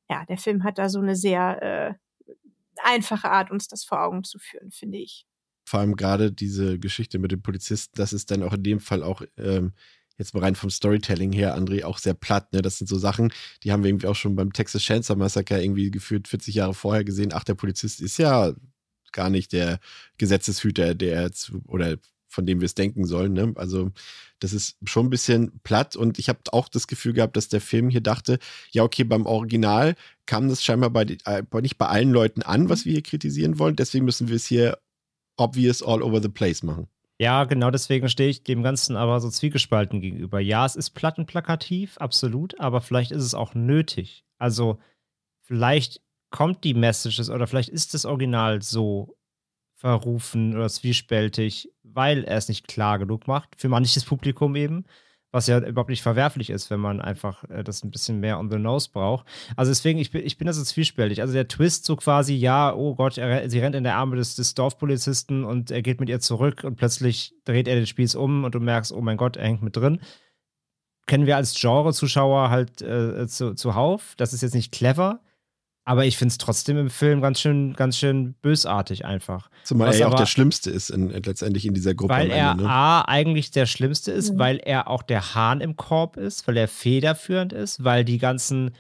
ja, 0.09 0.25
der 0.27 0.37
Film 0.37 0.65
hat 0.65 0.79
da 0.79 0.89
so 0.89 1.01
eine 1.01 1.17
sehr 1.17 1.63
äh, 1.63 1.95
einfache 2.83 3.31
Art, 3.31 3.51
uns 3.51 3.69
das 3.69 3.85
vor 3.85 4.03
Augen 4.03 4.25
zu 4.25 4.39
führen, 4.39 4.71
finde 4.71 4.99
ich. 4.99 5.27
Vor 5.67 5.81
allem 5.81 5.97
gerade 5.97 6.31
diese 6.31 6.79
Geschichte 6.79 7.19
mit 7.19 7.33
dem 7.33 7.43
Polizisten, 7.43 7.93
das 7.97 8.13
ist 8.13 8.31
dann 8.31 8.43
auch 8.43 8.53
in 8.53 8.63
dem 8.63 8.81
Fall 8.81 9.03
auch 9.03 9.23
ähm, 9.39 9.73
jetzt 10.19 10.35
mal 10.35 10.41
rein 10.41 10.55
vom 10.55 10.71
Storytelling 10.71 11.33
her, 11.33 11.57
André, 11.57 11.85
auch 11.85 11.99
sehr 11.99 12.15
platt. 12.15 12.53
Ne? 12.53 12.63
Das 12.63 12.79
sind 12.79 12.87
so 12.87 12.99
Sachen, 12.99 13.33
die 13.63 13.73
haben 13.73 13.83
wir 13.83 13.91
irgendwie 13.91 14.07
auch 14.07 14.17
schon 14.17 14.37
beim 14.37 14.53
Texas 14.53 14.83
Chainsaw 14.83 15.17
Massacre 15.17 15.63
irgendwie 15.63 15.91
gefühlt 15.91 16.29
40 16.29 16.55
Jahre 16.55 16.75
vorher 16.75 17.05
gesehen. 17.05 17.33
Ach, 17.33 17.45
der 17.45 17.55
Polizist 17.55 18.01
ist 18.01 18.19
ja 18.19 18.53
gar 19.13 19.31
nicht 19.31 19.53
der 19.53 19.79
Gesetzeshüter, 20.19 20.95
der 20.95 21.33
zu, 21.33 21.63
oder 21.67 21.97
von 22.35 22.45
dem 22.45 22.61
wir 22.61 22.67
es 22.67 22.75
denken 22.75 23.07
sollen. 23.07 23.33
Ne? 23.33 23.53
Also 23.57 23.91
das 24.41 24.53
ist 24.53 24.77
schon 24.85 25.07
ein 25.07 25.11
bisschen 25.11 25.61
platt 25.63 25.97
und 25.97 26.19
ich 26.19 26.29
habe 26.29 26.41
auch 26.53 26.69
das 26.69 26.87
Gefühl 26.87 27.15
gehabt, 27.15 27.37
dass 27.37 27.49
der 27.49 27.61
Film 27.61 27.89
hier 27.89 28.03
dachte, 28.03 28.39
ja 28.73 28.83
okay, 28.83 29.05
beim 29.05 29.25
Original 29.25 29.95
kam 30.27 30.49
das 30.49 30.63
scheinbar 30.63 30.91
bei, 30.91 31.17
äh, 31.25 31.43
nicht 31.63 31.79
bei 31.79 31.87
allen 31.87 32.11
Leuten 32.11 32.43
an, 32.43 32.69
was 32.69 32.85
wir 32.85 32.93
hier 32.93 33.03
kritisieren 33.03 33.59
wollen. 33.59 33.77
Deswegen 33.77 34.05
müssen 34.05 34.29
wir 34.29 34.37
es 34.37 34.47
hier 34.47 34.79
obvious 35.37 35.83
all 35.83 36.03
over 36.03 36.21
the 36.21 36.29
place 36.29 36.63
machen. 36.63 36.89
Ja, 37.19 37.45
genau 37.45 37.71
deswegen 37.71 38.09
stehe 38.09 38.29
ich 38.29 38.43
dem 38.43 38.63
Ganzen 38.63 38.97
aber 38.97 39.21
so 39.21 39.31
zwiegespalten 39.31 40.01
gegenüber. 40.01 40.41
Ja, 40.41 40.67
es 40.67 40.75
ist 40.75 40.91
plattenplakativ, 40.91 41.97
absolut, 41.99 42.59
aber 42.59 42.81
vielleicht 42.81 43.13
ist 43.13 43.23
es 43.23 43.35
auch 43.35 43.55
nötig. 43.55 44.25
Also 44.39 44.79
vielleicht 45.43 46.01
kommt 46.31 46.65
die 46.65 46.75
Message 46.75 47.31
oder 47.31 47.47
vielleicht 47.47 47.69
ist 47.69 47.95
das 47.95 48.05
Original 48.05 48.63
so 48.63 49.17
verrufen 49.85 50.57
oder 50.57 50.71
zwiespältig, 50.71 51.71
weil 51.83 52.25
er 52.25 52.39
es 52.39 52.49
nicht 52.49 52.67
klar 52.67 52.99
genug 52.99 53.27
macht, 53.27 53.61
für 53.61 53.69
manches 53.69 54.03
Publikum 54.07 54.57
eben, 54.57 54.87
was 55.31 55.47
ja 55.47 55.59
überhaupt 55.59 55.91
nicht 55.91 56.01
verwerflich 56.01 56.49
ist, 56.49 56.71
wenn 56.71 56.81
man 56.81 57.03
einfach 57.03 57.45
äh, 57.51 57.63
das 57.63 57.85
ein 57.85 57.91
bisschen 57.91 58.19
mehr 58.19 58.39
on 58.39 58.51
the 58.51 58.57
nose 58.57 58.89
braucht. 58.91 59.27
Also 59.57 59.71
deswegen, 59.71 59.99
ich 59.99 60.11
bin, 60.11 60.25
ich 60.25 60.39
bin 60.39 60.47
da 60.47 60.55
so 60.55 60.65
zwiespältig. 60.65 61.21
Also 61.21 61.35
der 61.35 61.49
Twist 61.49 61.85
so 61.85 61.97
quasi, 61.97 62.33
ja, 62.35 62.75
oh 62.75 62.95
Gott, 62.95 63.19
er, 63.19 63.51
sie 63.51 63.59
rennt 63.59 63.75
in 63.75 63.85
der 63.85 63.97
Arme 63.97 64.17
des, 64.17 64.37
des 64.37 64.55
Dorfpolizisten 64.55 65.45
und 65.45 65.71
er 65.71 65.83
geht 65.83 66.01
mit 66.01 66.09
ihr 66.09 66.21
zurück 66.21 66.65
und 66.65 66.77
plötzlich 66.77 67.35
dreht 67.45 67.69
er 67.69 67.75
den 67.75 67.87
Spieß 67.87 68.15
um 68.15 68.45
und 68.45 68.55
du 68.55 68.61
merkst, 68.61 68.91
oh 68.91 69.03
mein 69.03 69.19
Gott, 69.19 69.37
er 69.37 69.45
hängt 69.45 69.63
mit 69.63 69.77
drin. 69.77 70.01
Kennen 71.07 71.27
wir 71.27 71.37
als 71.37 71.61
Genre-Zuschauer 71.61 72.49
halt 72.49 72.81
äh, 72.81 73.27
zu, 73.27 73.55
zuhauf. 73.55 74.15
Das 74.17 74.33
ist 74.33 74.41
jetzt 74.41 74.55
nicht 74.55 74.73
clever. 74.73 75.21
Aber 75.87 76.07
ich 76.07 76.17
finde 76.17 76.33
es 76.33 76.39
trotzdem 76.39 76.79
im 76.79 76.89
Film 76.89 77.21
ganz 77.21 77.41
schön, 77.41 77.75
ganz 77.75 77.99
schön 77.99 78.35
bösartig 78.41 79.05
einfach. 79.05 79.51
Zumal 79.65 79.89
Was 79.89 79.97
er 79.97 80.01
ja 80.01 80.09
auch 80.09 80.15
der 80.15 80.27
Schlimmste 80.27 80.71
ist 80.71 80.89
in, 80.89 81.11
letztendlich 81.11 81.67
in 81.67 81.75
dieser 81.75 81.95
Gruppe. 81.95 82.15
Weil 82.15 82.31
er 82.31 82.55
ne? 82.55 82.67
A, 82.67 83.03
eigentlich 83.03 83.51
der 83.51 83.67
Schlimmste 83.67 84.11
ist, 84.11 84.33
mhm. 84.33 84.39
weil 84.39 84.57
er 84.65 84.89
auch 84.89 85.03
der 85.03 85.35
Hahn 85.35 85.61
im 85.61 85.77
Korb 85.77 86.17
ist, 86.17 86.49
weil 86.49 86.57
er 86.57 86.69
federführend 86.69 87.53
ist, 87.53 87.85
weil 87.85 88.03
die 88.03 88.17
ganzen, 88.17 88.71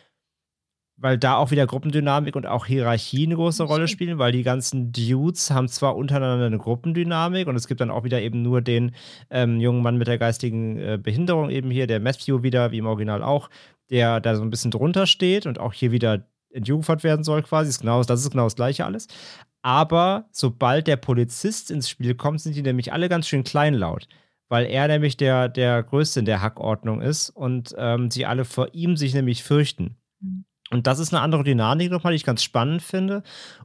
weil 0.97 1.19
da 1.19 1.37
auch 1.37 1.51
wieder 1.51 1.67
Gruppendynamik 1.67 2.37
und 2.37 2.47
auch 2.47 2.65
Hierarchie 2.65 3.27
eine 3.27 3.37
große 3.37 3.65
Rolle 3.65 3.87
spielen, 3.87 4.19
weil 4.19 4.33
die 4.33 4.43
ganzen 4.43 4.91
Dudes 4.91 5.51
haben 5.51 5.69
zwar 5.69 5.97
untereinander 5.97 6.47
eine 6.47 6.59
Gruppendynamik 6.59 7.49
und 7.49 7.57
es 7.57 7.69
gibt 7.69 7.83
dann 7.83 7.91
auch 7.91 8.05
wieder 8.05 8.23
eben 8.23 8.41
nur 8.41 8.63
den 8.63 8.95
ähm, 9.29 9.61
jungen 9.61 9.83
Mann 9.83 9.99
mit 9.99 10.09
der 10.09 10.17
geistigen 10.17 10.79
äh, 10.79 10.99
Behinderung 11.03 11.51
eben 11.51 11.71
hier, 11.71 11.87
der 11.87 12.01
Matthew 12.01 12.43
wieder, 12.43 12.71
wie 12.71 12.79
im 12.79 12.87
Original 12.87 13.23
auch, 13.23 13.51
der 13.91 14.21
da 14.21 14.37
so 14.37 14.43
ein 14.43 14.49
bisschen 14.49 14.71
drunter 14.71 15.07
steht 15.07 15.45
und 15.45 15.61
auch 15.61 15.75
hier 15.75 15.93
wieder 15.93 16.25
entjungfert 16.55 17.05
werden 17.05 17.25
soll, 17.25 17.43
quasi. 17.43 17.71
Ist 17.71 17.81
genau, 17.81 18.03
das 18.03 18.21
ist 18.21 18.31
genau 18.31 18.45
das 18.45 18.57
Gleiche 18.57 18.85
alles. 18.85 19.09
Aber 19.63 20.27
sobald 20.31 20.87
der 20.87 20.97
Polizist 20.97 21.71
ins 21.71 21.89
Spiel 21.89 22.15
kommt, 22.15 22.41
sind 22.41 22.55
die 22.55 22.63
nämlich 22.63 22.93
alle 22.93 23.09
ganz 23.09 23.27
schön 23.27 23.45
kleinlaut. 23.45 24.09
Weil 24.49 24.67
er 24.67 24.89
nämlich 24.89 25.17
der, 25.17 25.49
der 25.49 25.83
Größte 25.83 26.21
in 26.21 26.27
der 26.27 26.43
Hackordnung 26.43 27.01
ist 27.01 27.31
und 27.31 27.75
ähm, 27.79 28.11
sie 28.11 28.27
alle 28.27 28.45
vor 28.45 28.69
ihm 28.75 28.97
sich 28.97 29.15
nämlich 29.15 29.43
fürchten. 29.43 29.97
Mhm. 30.21 30.45
Und 30.71 30.87
das 30.87 30.99
ist 30.99 31.13
eine 31.13 31.23
andere 31.23 31.45
Dynamik 31.45 31.91
nochmal, 31.91 32.13
die 32.13 32.17
ich 32.17 32.25
ganz 32.25 32.43
spannend 32.43 32.83
finde. 32.83 33.23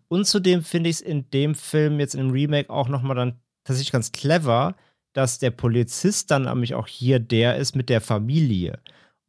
Und 0.07 0.26
zudem 0.26 0.64
finde 0.64 0.90
ich 0.90 0.98
es 0.98 1.02
in 1.02 1.30
dem 1.32 1.56
Film, 1.56 1.99
jetzt 1.99 2.16
dem 2.16 2.32
Remake, 2.32 2.70
auch 2.70 2.88
nochmal 2.88 3.16
dann 3.16 3.40
tatsächlich 3.64 3.91
ganz 3.91 4.11
clever, 4.11 4.76
dass 5.14 5.40
der 5.40 5.52
Polizist 5.52 6.32
dann 6.32 6.44
nämlich 6.44 6.76
auch 6.76 6.88
hier 6.88 7.20
der 7.20 7.57
ist 7.57 7.76
mit 7.76 7.90
der 7.90 8.02
Familie. 8.02 8.80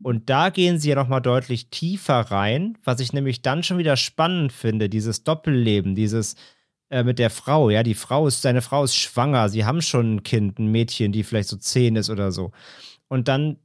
Und 0.02 0.30
da 0.30 0.48
gehen 0.48 0.78
sie 0.78 0.90
ja 0.90 0.94
nochmal 0.94 1.20
deutlich 1.20 1.68
tiefer 1.68 2.20
rein, 2.20 2.78
was 2.84 3.00
ich 3.00 3.12
nämlich 3.12 3.42
dann 3.42 3.62
schon 3.62 3.78
wieder 3.78 3.96
spannend 3.96 4.52
finde, 4.52 4.88
dieses 4.88 5.24
Doppelleben, 5.24 5.94
dieses 5.94 6.36
äh, 6.88 7.04
mit 7.04 7.18
der 7.18 7.30
Frau, 7.30 7.70
ja, 7.70 7.82
die 7.82 7.94
Frau 7.94 8.26
ist, 8.26 8.42
seine 8.42 8.62
Frau 8.62 8.82
ist 8.84 8.96
schwanger, 8.96 9.48
sie 9.48 9.64
haben 9.64 9.82
schon 9.82 10.16
ein 10.16 10.22
Kind, 10.22 10.58
ein 10.58 10.72
Mädchen, 10.72 11.12
die 11.12 11.22
vielleicht 11.22 11.48
so 11.48 11.56
zehn 11.56 11.96
ist 11.96 12.08
oder 12.08 12.32
so. 12.32 12.52
Und 13.08 13.28
dann, 13.28 13.58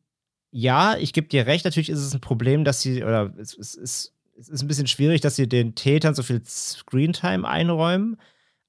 ja, 0.52 0.98
ich 0.98 1.14
gebe 1.14 1.28
dir 1.28 1.48
recht, 1.48 1.66
natürlich 1.66 1.90
ist 1.90 2.00
es 2.00 2.14
ein 2.14 2.22
Problem, 2.22 2.66
dass 2.66 2.82
sie, 2.82 3.04
oder 3.04 3.34
es, 3.38 3.58
es, 3.58 3.76
es, 3.76 4.14
es 4.38 4.50
ist 4.50 4.62
ein 4.62 4.68
bisschen 4.68 4.88
schwierig, 4.88 5.22
dass 5.22 5.38
sie 5.38 5.48
den 5.48 5.76
Tätern 5.76 6.16
so 6.16 6.24
viel 6.24 6.42
Screentime 6.46 7.48
einräumen. 7.48 8.18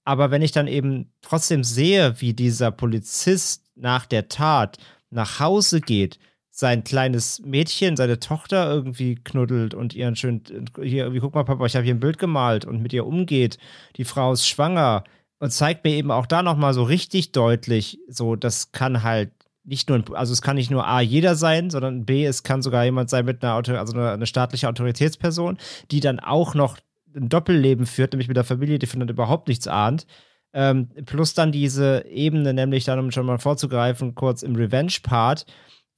Aber 0.05 0.31
wenn 0.31 0.43
ich 0.43 0.53
dann 0.53 0.69
eben 0.69 1.13
trotzdem 1.21 1.65
sehe, 1.65 2.21
wie 2.21 2.33
dieser 2.33 2.71
Polizist 2.71 3.65
nach 3.75 4.07
der 4.07 4.29
Tat 4.29 4.79
nach 5.11 5.41
Hause 5.41 5.81
geht, 5.81 6.19
sein 6.59 6.85
kleines 6.85 7.43
Mädchen, 7.45 7.97
seine 7.97 8.19
Tochter 8.19 8.73
irgendwie 8.73 9.17
knuddelt 9.17 9.75
und 9.75 9.95
ihren 9.95 10.17
schön, 10.17 10.41
hier, 10.83 11.05
irgendwie, 11.05 11.21
guck 11.21 11.35
mal, 11.35 11.45
Papa, 11.45 11.67
ich 11.67 11.77
habe 11.77 11.85
hier 11.85 11.95
ein 11.95 12.01
Bild 12.01 12.17
gemalt 12.17 12.65
und 12.65 12.81
mit 12.81 12.95
ihr 12.95 13.05
umgeht. 13.05 13.59
Die 13.97 14.05
Frau 14.05 14.33
ist 14.33 14.49
schwanger 14.49 15.05
und 15.39 15.53
zeigt 15.53 15.85
mir 15.85 15.93
eben 15.93 16.11
auch 16.11 16.25
da 16.25 16.43
nochmal 16.43 16.73
so 16.73 16.83
richtig 16.83 17.33
deutlich, 17.33 17.99
so, 18.09 18.37
das 18.37 18.73
kann 18.73 19.03
halt 19.03 19.33
nicht 19.65 19.91
nur, 19.91 20.03
also 20.17 20.33
es 20.33 20.41
kann 20.41 20.57
nicht 20.57 20.71
nur 20.71 20.87
A, 20.87 21.03
jeder 21.03 21.35
sein, 21.35 21.69
sondern 21.69 22.07
B, 22.07 22.25
es 22.25 22.43
kann 22.43 22.63
sogar 22.63 22.85
jemand 22.85 23.11
sein 23.11 23.27
mit 23.27 23.45
einer, 23.45 23.57
Auto, 23.57 23.75
also 23.75 23.93
eine, 23.93 24.13
eine 24.13 24.27
staatliche 24.27 24.67
Autoritätsperson, 24.67 25.59
die 25.91 26.01
dann 26.01 26.21
auch 26.21 26.55
noch 26.55 26.79
ein 27.15 27.29
Doppelleben 27.29 27.85
führt, 27.85 28.13
nämlich 28.13 28.29
mit 28.29 28.37
der 28.39 28.45
Familie, 28.45 28.79
die 28.79 28.87
von 28.87 29.01
dann 29.01 29.11
überhaupt 29.11 29.49
nichts 29.49 29.69
ahnt. 29.69 30.07
Ähm, 30.55 30.89
plus 31.05 31.35
dann 31.35 31.53
diese 31.53 32.07
Ebene, 32.07 32.55
nämlich 32.55 32.85
dann, 32.85 32.99
um 32.99 33.11
schon 33.11 33.27
mal 33.27 33.39
vorzugreifen, 33.39 34.15
kurz 34.15 34.43
im 34.43 34.57
Revenge-Part, 34.57 35.45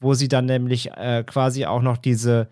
wo 0.00 0.14
sie 0.14 0.28
dann 0.28 0.46
nämlich 0.46 0.90
äh, 0.92 1.24
quasi 1.24 1.66
auch 1.66 1.82
noch 1.82 1.96
diese 1.96 2.48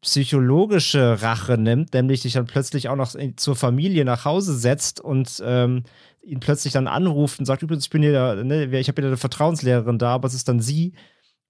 psychologische 0.00 1.20
Rache 1.22 1.58
nimmt, 1.58 1.92
nämlich 1.92 2.22
sich 2.22 2.32
dann 2.32 2.46
plötzlich 2.46 2.88
auch 2.88 2.96
noch 2.96 3.14
zur 3.36 3.56
Familie 3.56 4.04
nach 4.04 4.24
Hause 4.24 4.56
setzt 4.56 5.00
und 5.00 5.42
ähm, 5.44 5.84
ihn 6.22 6.40
plötzlich 6.40 6.72
dann 6.72 6.86
anruft 6.86 7.38
und 7.38 7.44
sagt, 7.44 7.62
übrigens, 7.62 7.84
ich 7.84 7.90
bin 7.90 8.02
hier, 8.02 8.42
ne, 8.44 8.64
ich 8.78 8.88
habe 8.88 9.02
hier 9.02 9.08
eine 9.08 9.16
Vertrauenslehrerin 9.16 9.98
da, 9.98 10.14
aber 10.14 10.26
es 10.26 10.34
ist 10.34 10.48
dann 10.48 10.60
sie 10.60 10.94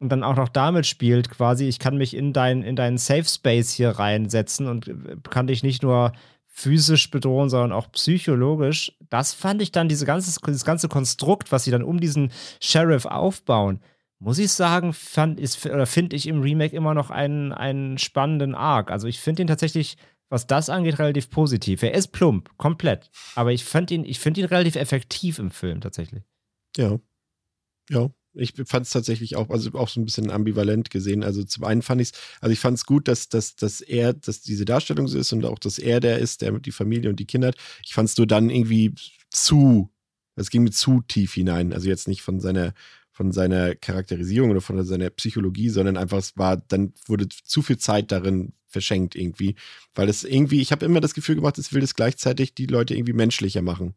und 0.01 0.09
dann 0.11 0.25
auch 0.25 0.35
noch 0.35 0.49
damit 0.49 0.87
spielt, 0.87 1.31
quasi, 1.31 1.69
ich 1.69 1.79
kann 1.79 1.97
mich 1.97 2.17
in, 2.17 2.33
dein, 2.33 2.63
in 2.63 2.75
deinen 2.75 2.99
Safe 2.99 3.25
Space 3.25 3.71
hier 3.71 3.91
reinsetzen 3.91 4.67
und 4.67 4.89
äh, 4.89 5.17
kann 5.29 5.47
dich 5.47 5.63
nicht 5.63 5.83
nur 5.83 6.13
physisch 6.47 7.11
bedrohen, 7.11 7.49
sondern 7.49 7.73
auch 7.73 7.93
psychologisch. 7.93 8.93
Das 9.09 9.33
fand 9.33 9.63
ich 9.63 9.73
dann 9.73 9.89
diese 9.89 10.07
ganze, 10.07 10.39
dieses 10.47 10.65
ganze 10.65 10.89
Konstrukt, 10.89 11.53
was 11.53 11.65
sie 11.65 11.71
dann 11.71 11.85
um 11.85 12.01
diesen 12.01 12.33
Sheriff 12.61 13.07
aufbauen, 13.07 13.81
muss 14.21 14.39
ich 14.39 14.53
sagen, 14.53 14.93
finde 14.93 15.43
ich 15.43 16.27
im 16.27 16.43
Remake 16.43 16.77
immer 16.77 16.95
noch 16.95 17.11
einen, 17.11 17.53
einen 17.53 17.97
spannenden 17.97 18.55
Arc. 18.55 18.91
Also 18.91 19.09
ich 19.09 19.19
finde 19.19 19.43
ihn 19.43 19.49
tatsächlich, 19.49 19.97
was 20.29 20.47
das 20.47 20.69
angeht, 20.69 20.99
relativ 20.99 21.31
positiv. 21.31 21.83
Er 21.83 21.95
ist 21.95 22.09
plump, 22.09 22.57
komplett. 22.59 23.11
Aber 23.35 23.51
ich 23.53 23.65
finde 23.65 23.95
ihn, 23.95 24.05
ich 24.05 24.25
ihn 24.25 24.45
relativ 24.45 24.77
effektiv 24.77 25.39
im 25.39 25.51
Film 25.51 25.81
tatsächlich. 25.81 26.23
Ja. 26.77 27.01
Ja. 27.89 28.11
Ich 28.35 28.53
fand 28.67 28.87
es 28.87 28.93
tatsächlich 28.93 29.35
auch, 29.35 29.51
also 29.51 29.73
auch 29.73 29.89
so 29.89 30.01
ein 30.01 30.05
bisschen 30.05 30.31
ambivalent 30.31 30.91
gesehen. 30.91 31.25
Also 31.25 31.43
zum 31.43 31.65
einen 31.65 31.83
fand 31.83 32.01
ich 32.01 32.13
es, 32.13 32.21
also 32.41 32.53
ich 32.53 32.61
fand 32.61 32.77
es 32.77 32.87
gut, 32.87 33.09
dass, 33.09 33.29
dass, 33.29 33.57
dass 33.57 33.81
er, 33.81 34.13
dass 34.13 34.43
diese 34.43 34.65
Darstellung 34.65 35.09
so 35.09 35.19
ist 35.19 35.33
und 35.33 35.45
auch, 35.45 35.59
dass 35.59 35.79
er 35.79 35.99
der 35.99 36.19
ist, 36.19 36.43
der 36.43 36.53
die 36.61 36.71
Familie 36.73 37.11
und 37.11 37.19
die 37.19 37.27
Kinder 37.27 37.49
hat. 37.49 37.57
Ich 37.85 37.95
fand 37.95 38.09
es 38.09 38.17
nur 38.17 38.29
dann 38.29 38.51
irgendwie 38.51 38.95
zu, 39.31 39.91
es 40.37 40.51
ging 40.51 40.63
mir 40.63 40.71
zu 40.71 41.01
tief 41.01 41.35
hinein. 41.35 41.73
Also 41.73 41.89
jetzt 41.89 42.07
nicht 42.07 42.23
von 42.23 42.39
seiner 42.39 42.73
von 43.21 43.33
seiner 43.33 43.75
Charakterisierung 43.75 44.51
oder 44.51 44.63
von 44.63 44.83
seiner 44.83 45.11
Psychologie, 45.11 45.69
sondern 45.69 45.99
einfach 45.99 46.17
es 46.17 46.39
war, 46.39 46.57
dann 46.57 46.95
wurde 47.05 47.29
zu 47.29 47.61
viel 47.61 47.77
Zeit 47.77 48.13
darin 48.13 48.55
verschenkt 48.67 49.15
irgendwie, 49.15 49.57
weil 49.95 50.09
es 50.09 50.25
irgendwie, 50.25 50.63
ich 50.63 50.73
habe 50.73 50.87
immer 50.87 51.03
das 51.03 51.13
Gefühl 51.13 51.35
gemacht, 51.35 51.59
es 51.59 51.75
will 51.75 51.83
das 51.83 51.95
gleichzeitig 51.95 52.55
die 52.55 52.65
Leute 52.65 52.95
irgendwie 52.95 53.13
menschlicher 53.13 53.61
machen, 53.61 53.93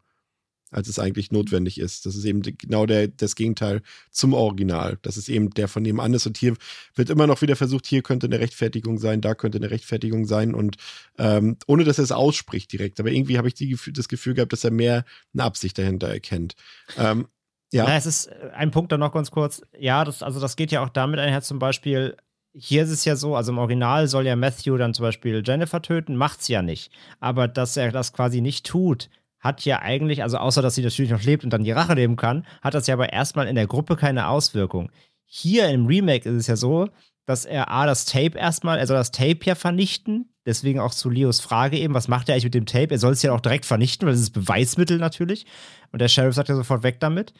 als 0.71 0.89
es 0.89 0.99
eigentlich 0.99 1.31
notwendig 1.31 1.79
ist. 1.79 2.05
Das 2.05 2.17
ist 2.17 2.25
eben 2.25 2.41
genau 2.41 2.85
der, 2.85 3.07
das 3.07 3.35
Gegenteil 3.35 3.81
zum 4.11 4.33
Original. 4.33 4.99
Das 5.03 5.15
ist 5.15 5.29
eben 5.29 5.51
der 5.51 5.69
von 5.69 5.83
nebenan 5.83 6.13
ist 6.13 6.27
und 6.27 6.35
hier 6.35 6.57
wird 6.93 7.09
immer 7.09 7.25
noch 7.25 7.41
wieder 7.41 7.55
versucht, 7.55 7.87
hier 7.87 8.01
könnte 8.01 8.27
eine 8.27 8.41
Rechtfertigung 8.41 8.97
sein, 8.97 9.21
da 9.21 9.35
könnte 9.35 9.57
eine 9.57 9.71
Rechtfertigung 9.71 10.25
sein 10.25 10.53
und 10.53 10.75
ähm, 11.17 11.55
ohne 11.65 11.85
dass 11.85 11.97
er 11.97 12.03
es 12.03 12.11
ausspricht 12.11 12.73
direkt. 12.73 12.99
Aber 12.99 13.09
irgendwie 13.09 13.37
habe 13.37 13.47
ich 13.47 13.53
die, 13.53 13.77
das 13.93 14.09
Gefühl 14.09 14.33
gehabt, 14.33 14.51
dass 14.51 14.65
er 14.65 14.71
mehr 14.71 15.05
eine 15.33 15.43
Absicht 15.43 15.77
dahinter 15.77 16.09
erkennt. 16.09 16.55
Ähm, 16.97 17.27
ja. 17.73 17.85
Na, 17.85 17.95
es 17.95 18.05
ist 18.05 18.27
äh, 18.27 18.51
ein 18.55 18.71
Punkt 18.71 18.91
dann 18.91 18.99
noch 18.99 19.11
ganz 19.11 19.31
kurz. 19.31 19.61
Ja, 19.77 20.03
das, 20.03 20.23
also 20.23 20.39
das 20.39 20.55
geht 20.55 20.71
ja 20.71 20.83
auch 20.83 20.89
damit 20.89 21.19
einher, 21.19 21.41
zum 21.41 21.59
Beispiel, 21.59 22.15
hier 22.53 22.83
ist 22.83 22.91
es 22.91 23.05
ja 23.05 23.15
so, 23.15 23.35
also 23.35 23.51
im 23.51 23.57
Original 23.57 24.07
soll 24.07 24.25
ja 24.25 24.35
Matthew 24.35 24.77
dann 24.77 24.93
zum 24.93 25.03
Beispiel 25.03 25.41
Jennifer 25.45 25.81
töten, 25.81 26.15
macht's 26.15 26.47
ja 26.47 26.61
nicht. 26.61 26.91
Aber 27.19 27.47
dass 27.47 27.75
er 27.77 27.91
das 27.91 28.13
quasi 28.13 28.41
nicht 28.41 28.65
tut, 28.65 29.09
hat 29.39 29.65
ja 29.65 29.81
eigentlich, 29.81 30.23
also 30.23 30.37
außer 30.37 30.61
dass 30.61 30.75
sie 30.75 30.83
natürlich 30.83 31.11
noch 31.11 31.23
lebt 31.23 31.43
und 31.43 31.51
dann 31.51 31.63
die 31.63 31.71
Rache 31.71 31.95
nehmen 31.95 32.15
kann, 32.15 32.45
hat 32.61 32.75
das 32.75 32.87
ja 32.87 32.93
aber 32.93 33.11
erstmal 33.11 33.47
in 33.47 33.55
der 33.55 33.67
Gruppe 33.67 33.95
keine 33.95 34.27
Auswirkung. 34.27 34.89
Hier 35.25 35.67
im 35.69 35.85
Remake 35.87 36.29
ist 36.29 36.35
es 36.35 36.47
ja 36.47 36.55
so, 36.55 36.89
dass 37.25 37.45
er 37.45 37.71
A, 37.71 37.85
das 37.85 38.05
Tape 38.05 38.37
erstmal, 38.37 38.77
er 38.77 38.87
soll 38.87 38.97
das 38.97 39.11
Tape 39.11 39.39
ja 39.43 39.55
vernichten. 39.55 40.29
Deswegen 40.45 40.79
auch 40.79 40.93
zu 40.93 41.09
Leos 41.09 41.39
Frage 41.39 41.77
eben, 41.77 41.93
was 41.93 42.09
macht 42.09 42.27
er 42.27 42.33
eigentlich 42.33 42.43
mit 42.43 42.53
dem 42.53 42.65
Tape? 42.65 42.91
Er 42.91 42.99
soll 42.99 43.13
es 43.13 43.21
ja 43.21 43.31
auch 43.31 43.39
direkt 43.39 43.65
vernichten, 43.65 44.05
weil 44.05 44.13
es 44.13 44.19
ist 44.19 44.31
Beweismittel 44.31 44.97
natürlich. 44.97 45.45
Und 45.91 45.99
der 45.99 46.09
Sheriff 46.09 46.35
sagt 46.35 46.49
ja 46.49 46.55
sofort 46.55 46.83
weg 46.83 46.99
damit 46.99 47.33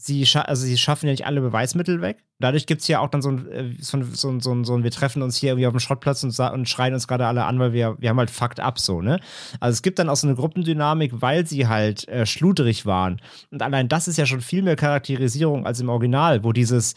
sie, 0.00 0.24
scha 0.26 0.42
also 0.42 0.64
sie 0.64 0.78
schaffen 0.78 1.06
ja 1.06 1.12
nicht 1.12 1.26
alle 1.26 1.40
Beweismittel 1.40 2.00
weg. 2.00 2.24
Dadurch 2.38 2.66
gibt 2.66 2.80
es 2.80 2.88
ja 2.88 3.00
auch 3.00 3.08
dann 3.08 3.22
so 3.22 3.30
ein, 3.30 3.50
äh, 3.50 3.74
so, 3.80 3.98
ein, 3.98 4.14
so, 4.14 4.30
ein, 4.30 4.40
so, 4.40 4.52
ein, 4.52 4.64
so 4.64 4.74
ein, 4.74 4.82
wir 4.82 4.90
treffen 4.90 5.22
uns 5.22 5.36
hier 5.36 5.50
irgendwie 5.50 5.66
auf 5.66 5.74
dem 5.74 5.80
Schrottplatz 5.80 6.22
und, 6.24 6.38
und 6.38 6.68
schreien 6.68 6.94
uns 6.94 7.06
gerade 7.06 7.26
alle 7.26 7.44
an, 7.44 7.58
weil 7.58 7.72
wir, 7.72 7.96
wir 7.98 8.08
haben 8.08 8.18
halt 8.18 8.30
fucked 8.30 8.60
up 8.60 8.78
so, 8.78 9.00
ne? 9.02 9.20
Also 9.60 9.74
es 9.74 9.82
gibt 9.82 9.98
dann 9.98 10.08
auch 10.08 10.16
so 10.16 10.26
eine 10.26 10.36
Gruppendynamik, 10.36 11.20
weil 11.20 11.46
sie 11.46 11.68
halt 11.68 12.08
äh, 12.08 12.26
schludrig 12.26 12.86
waren. 12.86 13.20
Und 13.50 13.62
allein 13.62 13.88
das 13.88 14.08
ist 14.08 14.16
ja 14.16 14.26
schon 14.26 14.40
viel 14.40 14.62
mehr 14.62 14.76
Charakterisierung 14.76 15.66
als 15.66 15.80
im 15.80 15.88
Original, 15.88 16.44
wo 16.44 16.52
dieses, 16.52 16.94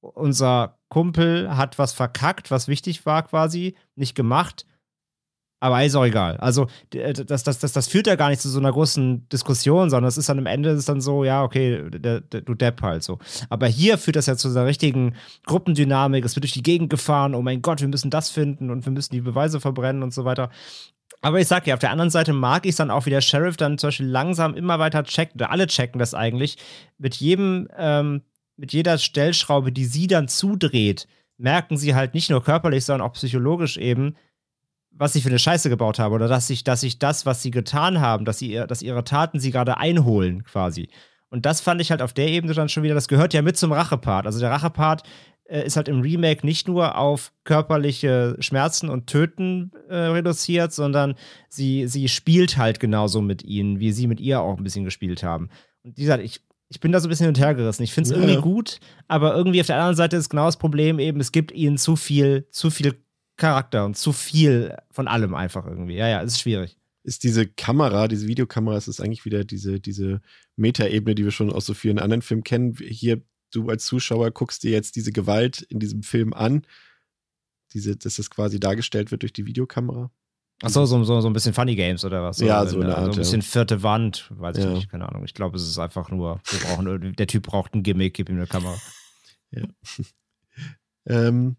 unser 0.00 0.78
Kumpel 0.88 1.56
hat 1.56 1.78
was 1.78 1.92
verkackt, 1.92 2.50
was 2.50 2.68
wichtig 2.68 3.06
war 3.06 3.22
quasi, 3.22 3.76
nicht 3.96 4.14
gemacht 4.14 4.66
aber 5.60 5.84
ist 5.84 5.94
auch 5.94 6.06
egal. 6.06 6.38
Also, 6.38 6.66
äh, 6.94 7.12
das, 7.12 7.44
das, 7.44 7.58
das, 7.58 7.72
das 7.72 7.86
führt 7.86 8.06
ja 8.06 8.16
gar 8.16 8.30
nicht 8.30 8.40
zu 8.40 8.48
so 8.48 8.58
einer 8.58 8.72
großen 8.72 9.28
Diskussion, 9.28 9.90
sondern 9.90 10.08
es 10.08 10.16
ist 10.16 10.28
dann 10.28 10.38
am 10.38 10.46
Ende 10.46 10.70
ist 10.70 10.88
dann 10.88 11.02
so, 11.02 11.22
ja, 11.22 11.44
okay, 11.44 11.88
der, 11.90 12.22
der, 12.22 12.40
du 12.40 12.54
Depp 12.54 12.80
halt 12.82 13.02
so. 13.02 13.18
Aber 13.50 13.66
hier 13.66 13.98
führt 13.98 14.16
das 14.16 14.26
ja 14.26 14.36
zu 14.36 14.48
einer 14.48 14.64
richtigen 14.64 15.14
Gruppendynamik. 15.44 16.24
Es 16.24 16.34
wird 16.34 16.44
durch 16.44 16.52
die 16.52 16.62
Gegend 16.62 16.88
gefahren. 16.88 17.34
Oh 17.34 17.42
mein 17.42 17.60
Gott, 17.60 17.82
wir 17.82 17.88
müssen 17.88 18.10
das 18.10 18.30
finden 18.30 18.70
und 18.70 18.86
wir 18.86 18.92
müssen 18.92 19.12
die 19.12 19.20
Beweise 19.20 19.60
verbrennen 19.60 20.02
und 20.02 20.14
so 20.14 20.24
weiter. 20.24 20.50
Aber 21.20 21.38
ich 21.38 21.48
sag 21.48 21.66
ja, 21.66 21.74
auf 21.74 21.80
der 21.80 21.90
anderen 21.90 22.10
Seite 22.10 22.32
mag 22.32 22.64
ich 22.64 22.70
es 22.70 22.76
dann 22.76 22.90
auch, 22.90 23.04
wie 23.04 23.10
der 23.10 23.20
Sheriff 23.20 23.58
dann 23.58 23.76
zum 23.76 23.88
Beispiel 23.88 24.06
langsam 24.06 24.54
immer 24.54 24.78
weiter 24.78 25.04
checkt, 25.04 25.34
oder 25.34 25.50
alle 25.50 25.66
checken 25.66 25.98
das 25.98 26.14
eigentlich, 26.14 26.56
mit 26.96 27.16
jedem, 27.16 27.68
ähm, 27.76 28.22
mit 28.56 28.72
jeder 28.72 28.96
Stellschraube, 28.96 29.72
die 29.72 29.84
sie 29.84 30.06
dann 30.06 30.28
zudreht, 30.28 31.06
merken 31.36 31.76
sie 31.76 31.94
halt 31.94 32.14
nicht 32.14 32.30
nur 32.30 32.42
körperlich, 32.42 32.86
sondern 32.86 33.06
auch 33.06 33.12
psychologisch 33.12 33.76
eben, 33.76 34.16
was 35.00 35.14
sie 35.14 35.22
für 35.22 35.30
eine 35.30 35.38
Scheiße 35.38 35.70
gebaut 35.70 35.98
haben 35.98 36.12
oder 36.12 36.28
dass 36.28 36.46
sich, 36.46 36.62
dass 36.62 36.82
sich 36.82 36.98
das, 36.98 37.24
was 37.24 37.40
sie 37.40 37.50
getan 37.50 38.02
haben, 38.02 38.26
dass 38.26 38.38
sie, 38.38 38.62
dass 38.68 38.82
ihre 38.82 39.02
Taten 39.02 39.40
sie 39.40 39.50
gerade 39.50 39.78
einholen, 39.78 40.44
quasi. 40.44 40.90
Und 41.30 41.46
das 41.46 41.62
fand 41.62 41.80
ich 41.80 41.90
halt 41.90 42.02
auf 42.02 42.12
der 42.12 42.28
Ebene 42.28 42.52
dann 42.52 42.68
schon 42.68 42.82
wieder, 42.82 42.94
das 42.94 43.08
gehört 43.08 43.32
ja 43.32 43.40
mit 43.40 43.56
zum 43.56 43.72
Rachepart. 43.72 44.26
Also 44.26 44.40
der 44.40 44.50
Rachepart 44.50 45.04
äh, 45.44 45.64
ist 45.64 45.78
halt 45.78 45.88
im 45.88 46.02
Remake 46.02 46.44
nicht 46.44 46.68
nur 46.68 46.98
auf 46.98 47.32
körperliche 47.44 48.36
Schmerzen 48.40 48.90
und 48.90 49.06
Töten 49.06 49.72
äh, 49.88 49.96
reduziert, 49.96 50.74
sondern 50.74 51.14
sie, 51.48 51.86
sie 51.86 52.08
spielt 52.08 52.58
halt 52.58 52.78
genauso 52.78 53.22
mit 53.22 53.42
ihnen, 53.42 53.80
wie 53.80 53.92
sie 53.92 54.06
mit 54.06 54.20
ihr 54.20 54.42
auch 54.42 54.58
ein 54.58 54.64
bisschen 54.64 54.84
gespielt 54.84 55.22
haben. 55.22 55.48
Und 55.82 55.96
wie 55.96 56.02
gesagt, 56.02 56.22
ich, 56.22 56.42
ich 56.68 56.78
bin 56.78 56.92
da 56.92 57.00
so 57.00 57.08
ein 57.08 57.10
bisschen 57.10 57.24
hin 57.24 57.34
und 57.34 57.40
her 57.40 57.54
gerissen. 57.54 57.84
Ich 57.84 57.94
finde 57.94 58.10
es 58.10 58.14
ja. 58.14 58.20
irgendwie 58.20 58.42
gut, 58.42 58.80
aber 59.08 59.34
irgendwie 59.34 59.62
auf 59.62 59.66
der 59.66 59.76
anderen 59.76 59.96
Seite 59.96 60.18
ist 60.18 60.28
genau 60.28 60.44
das 60.44 60.58
Problem 60.58 60.98
eben, 60.98 61.20
es 61.20 61.32
gibt 61.32 61.52
ihnen 61.52 61.78
zu 61.78 61.96
viel, 61.96 62.46
zu 62.50 62.68
viel 62.68 63.02
Charakter 63.40 63.84
und 63.84 63.96
zu 63.96 64.12
viel 64.12 64.76
von 64.90 65.08
allem 65.08 65.34
einfach 65.34 65.66
irgendwie. 65.66 65.96
Ja, 65.96 66.08
ja, 66.08 66.22
es 66.22 66.34
ist 66.34 66.40
schwierig. 66.40 66.76
Ist 67.02 67.24
diese 67.24 67.46
Kamera, 67.46 68.06
diese 68.06 68.28
Videokamera, 68.28 68.76
ist 68.76 68.86
es 68.86 69.00
eigentlich 69.00 69.24
wieder 69.24 69.42
diese, 69.44 69.80
diese 69.80 70.20
Metaebene, 70.56 71.14
die 71.14 71.24
wir 71.24 71.30
schon 71.30 71.52
aus 71.52 71.66
so 71.66 71.74
vielen 71.74 71.98
anderen 71.98 72.22
Filmen 72.22 72.44
kennen. 72.44 72.76
Hier, 72.78 73.22
du 73.50 73.68
als 73.68 73.86
Zuschauer 73.86 74.30
guckst 74.30 74.62
dir 74.62 74.70
jetzt 74.70 74.96
diese 74.96 75.10
Gewalt 75.10 75.62
in 75.62 75.80
diesem 75.80 76.02
Film 76.02 76.34
an, 76.34 76.62
diese, 77.72 77.96
dass 77.96 78.16
das 78.16 78.30
quasi 78.30 78.60
dargestellt 78.60 79.10
wird 79.10 79.22
durch 79.22 79.32
die 79.32 79.46
Videokamera. 79.46 80.10
Achso, 80.62 80.84
so, 80.84 81.02
so, 81.04 81.20
so 81.22 81.26
ein 81.26 81.32
bisschen 81.32 81.54
Funny 81.54 81.74
Games 81.74 82.04
oder 82.04 82.22
was? 82.22 82.38
Ja, 82.40 82.60
oder 82.60 82.70
so 82.70 82.80
eine 82.80 82.94
Art. 82.94 83.06
So 83.06 83.12
ein 83.12 83.16
bisschen 83.16 83.42
vierte 83.42 83.82
Wand, 83.82 84.30
weiß 84.34 84.58
ich 84.58 84.64
ja. 84.64 84.72
nicht, 84.72 84.90
keine 84.90 85.08
Ahnung. 85.08 85.24
Ich 85.24 85.32
glaube, 85.32 85.56
es 85.56 85.62
ist 85.62 85.78
einfach 85.78 86.10
nur, 86.10 86.40
wir 86.50 86.58
brauchen, 86.60 87.14
der 87.14 87.26
Typ 87.26 87.44
braucht 87.44 87.74
ein 87.74 87.82
Gimmick, 87.82 88.12
gib 88.12 88.28
ihm 88.28 88.36
eine 88.36 88.46
Kamera. 88.46 88.76
Ja. 89.52 89.64
ähm, 91.06 91.56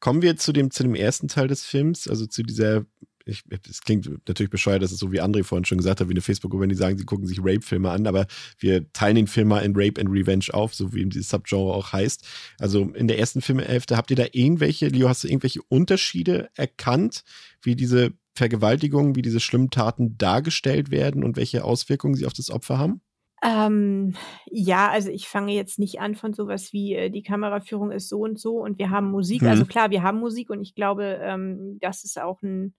kommen 0.00 0.22
wir 0.22 0.36
zu 0.36 0.52
dem, 0.52 0.70
zu 0.70 0.82
dem 0.82 0.94
ersten 0.94 1.28
Teil 1.28 1.48
des 1.48 1.64
Films, 1.64 2.08
also 2.08 2.26
zu 2.26 2.42
dieser, 2.42 2.84
es 3.24 3.82
klingt 3.82 4.08
natürlich 4.26 4.50
bescheuert, 4.50 4.82
dass 4.82 4.92
es 4.92 4.98
so 4.98 5.12
wie 5.12 5.20
André 5.20 5.44
vorhin 5.44 5.64
schon 5.64 5.78
gesagt 5.78 6.00
hat, 6.00 6.08
wie 6.08 6.12
eine 6.12 6.22
Facebook-Gruppe, 6.22 6.68
die 6.68 6.74
sagen, 6.74 6.96
sie 6.96 7.04
gucken 7.04 7.26
sich 7.26 7.40
Rape-Filme 7.40 7.90
an, 7.90 8.06
aber 8.06 8.26
wir 8.58 8.90
teilen 8.92 9.16
den 9.16 9.26
Film 9.26 9.48
mal 9.48 9.60
in 9.60 9.74
Rape 9.76 10.00
and 10.00 10.10
Revenge 10.10 10.46
auf, 10.52 10.74
so 10.74 10.94
wie 10.94 11.04
dieses 11.04 11.28
Subgenre 11.28 11.74
auch 11.74 11.92
heißt. 11.92 12.26
Also 12.58 12.84
in 12.94 13.08
der 13.08 13.18
ersten 13.18 13.42
Filmhälfte 13.42 13.96
habt 13.96 14.10
ihr 14.10 14.16
da 14.16 14.26
irgendwelche, 14.32 14.88
Leo, 14.88 15.08
hast 15.08 15.24
du 15.24 15.28
irgendwelche 15.28 15.60
Unterschiede 15.68 16.48
erkannt, 16.54 17.22
wie 17.62 17.76
diese 17.76 18.12
Vergewaltigungen, 18.34 19.16
wie 19.16 19.22
diese 19.22 19.40
schlimmen 19.40 19.70
Taten 19.70 20.16
dargestellt 20.16 20.90
werden 20.90 21.24
und 21.24 21.36
welche 21.36 21.64
Auswirkungen 21.64 22.14
sie 22.14 22.24
auf 22.24 22.32
das 22.32 22.50
Opfer 22.50 22.78
haben? 22.78 23.02
Ähm, 23.42 24.14
ja, 24.46 24.90
also 24.90 25.10
ich 25.10 25.28
fange 25.28 25.52
jetzt 25.52 25.78
nicht 25.78 26.00
an 26.00 26.14
von 26.14 26.32
sowas 26.32 26.72
wie 26.72 26.94
äh, 26.94 27.10
die 27.10 27.22
Kameraführung 27.22 27.92
ist 27.92 28.08
so 28.08 28.18
und 28.20 28.38
so 28.38 28.56
und 28.62 28.78
wir 28.78 28.90
haben 28.90 29.10
Musik. 29.10 29.42
Also 29.42 29.46
mhm. 29.46 29.58
Also 29.58 29.66
klar, 29.66 29.90
wir 29.90 30.02
haben 30.02 30.18
Musik 30.18 30.50
und 30.50 30.60
ich 30.60 30.74
glaube, 30.74 31.18
ähm, 31.22 31.78
das 31.80 32.04
ist 32.04 32.20
auch 32.20 32.42
ein, 32.42 32.74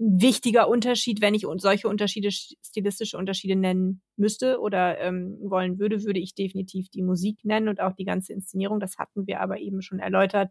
ein 0.00 0.20
wichtiger 0.20 0.68
Unterschied, 0.68 1.20
wenn 1.20 1.34
ich 1.34 1.46
solche 1.58 1.88
Unterschiede, 1.88 2.30
stilistische 2.32 3.16
Unterschiede 3.16 3.54
nennen 3.54 4.02
müsste 4.16 4.58
oder 4.60 4.98
ähm, 4.98 5.38
wollen 5.40 5.78
würde, 5.78 6.02
würde 6.02 6.18
ich 6.18 6.34
definitiv 6.34 6.88
die 6.88 7.02
Musik 7.02 7.44
nennen 7.44 7.68
und 7.68 7.80
auch 7.80 7.94
die 7.94 8.04
ganze 8.04 8.32
Inszenierung. 8.32 8.80
Das 8.80 8.98
hatten 8.98 9.26
wir 9.28 9.40
aber 9.40 9.58
eben 9.60 9.82
schon 9.82 10.00
erläutert, 10.00 10.50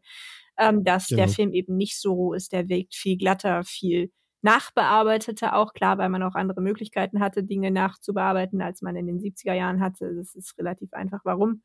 ähm, 0.58 0.86
dass 0.86 1.08
genau. 1.08 1.24
der 1.24 1.28
Film 1.28 1.52
eben 1.52 1.76
nicht 1.76 2.00
so 2.00 2.14
roh 2.14 2.34
ist, 2.34 2.54
der 2.54 2.70
wirkt 2.70 2.96
viel 2.96 3.18
glatter, 3.18 3.64
viel 3.64 4.12
nachbearbeitete, 4.44 5.54
auch 5.54 5.74
klar, 5.74 5.98
weil 5.98 6.10
man 6.10 6.24
auch 6.24 6.36
andere 6.36 6.62
Möglichkeiten 6.62 7.20
hatte, 7.22 7.44
Dinge 7.44 7.72
nachzubearbeiten, 7.72 8.62
als 8.62 8.82
man 8.82 8.96
in 8.96 9.08
den 9.08 9.20
70er 9.20 9.54
Jahren 9.54 9.82
hatte. 9.82 10.16
Das 10.16 10.36
ist 10.36 10.58
relativ 10.58 10.94
einfach. 10.94 11.22
Warum? 11.24 11.64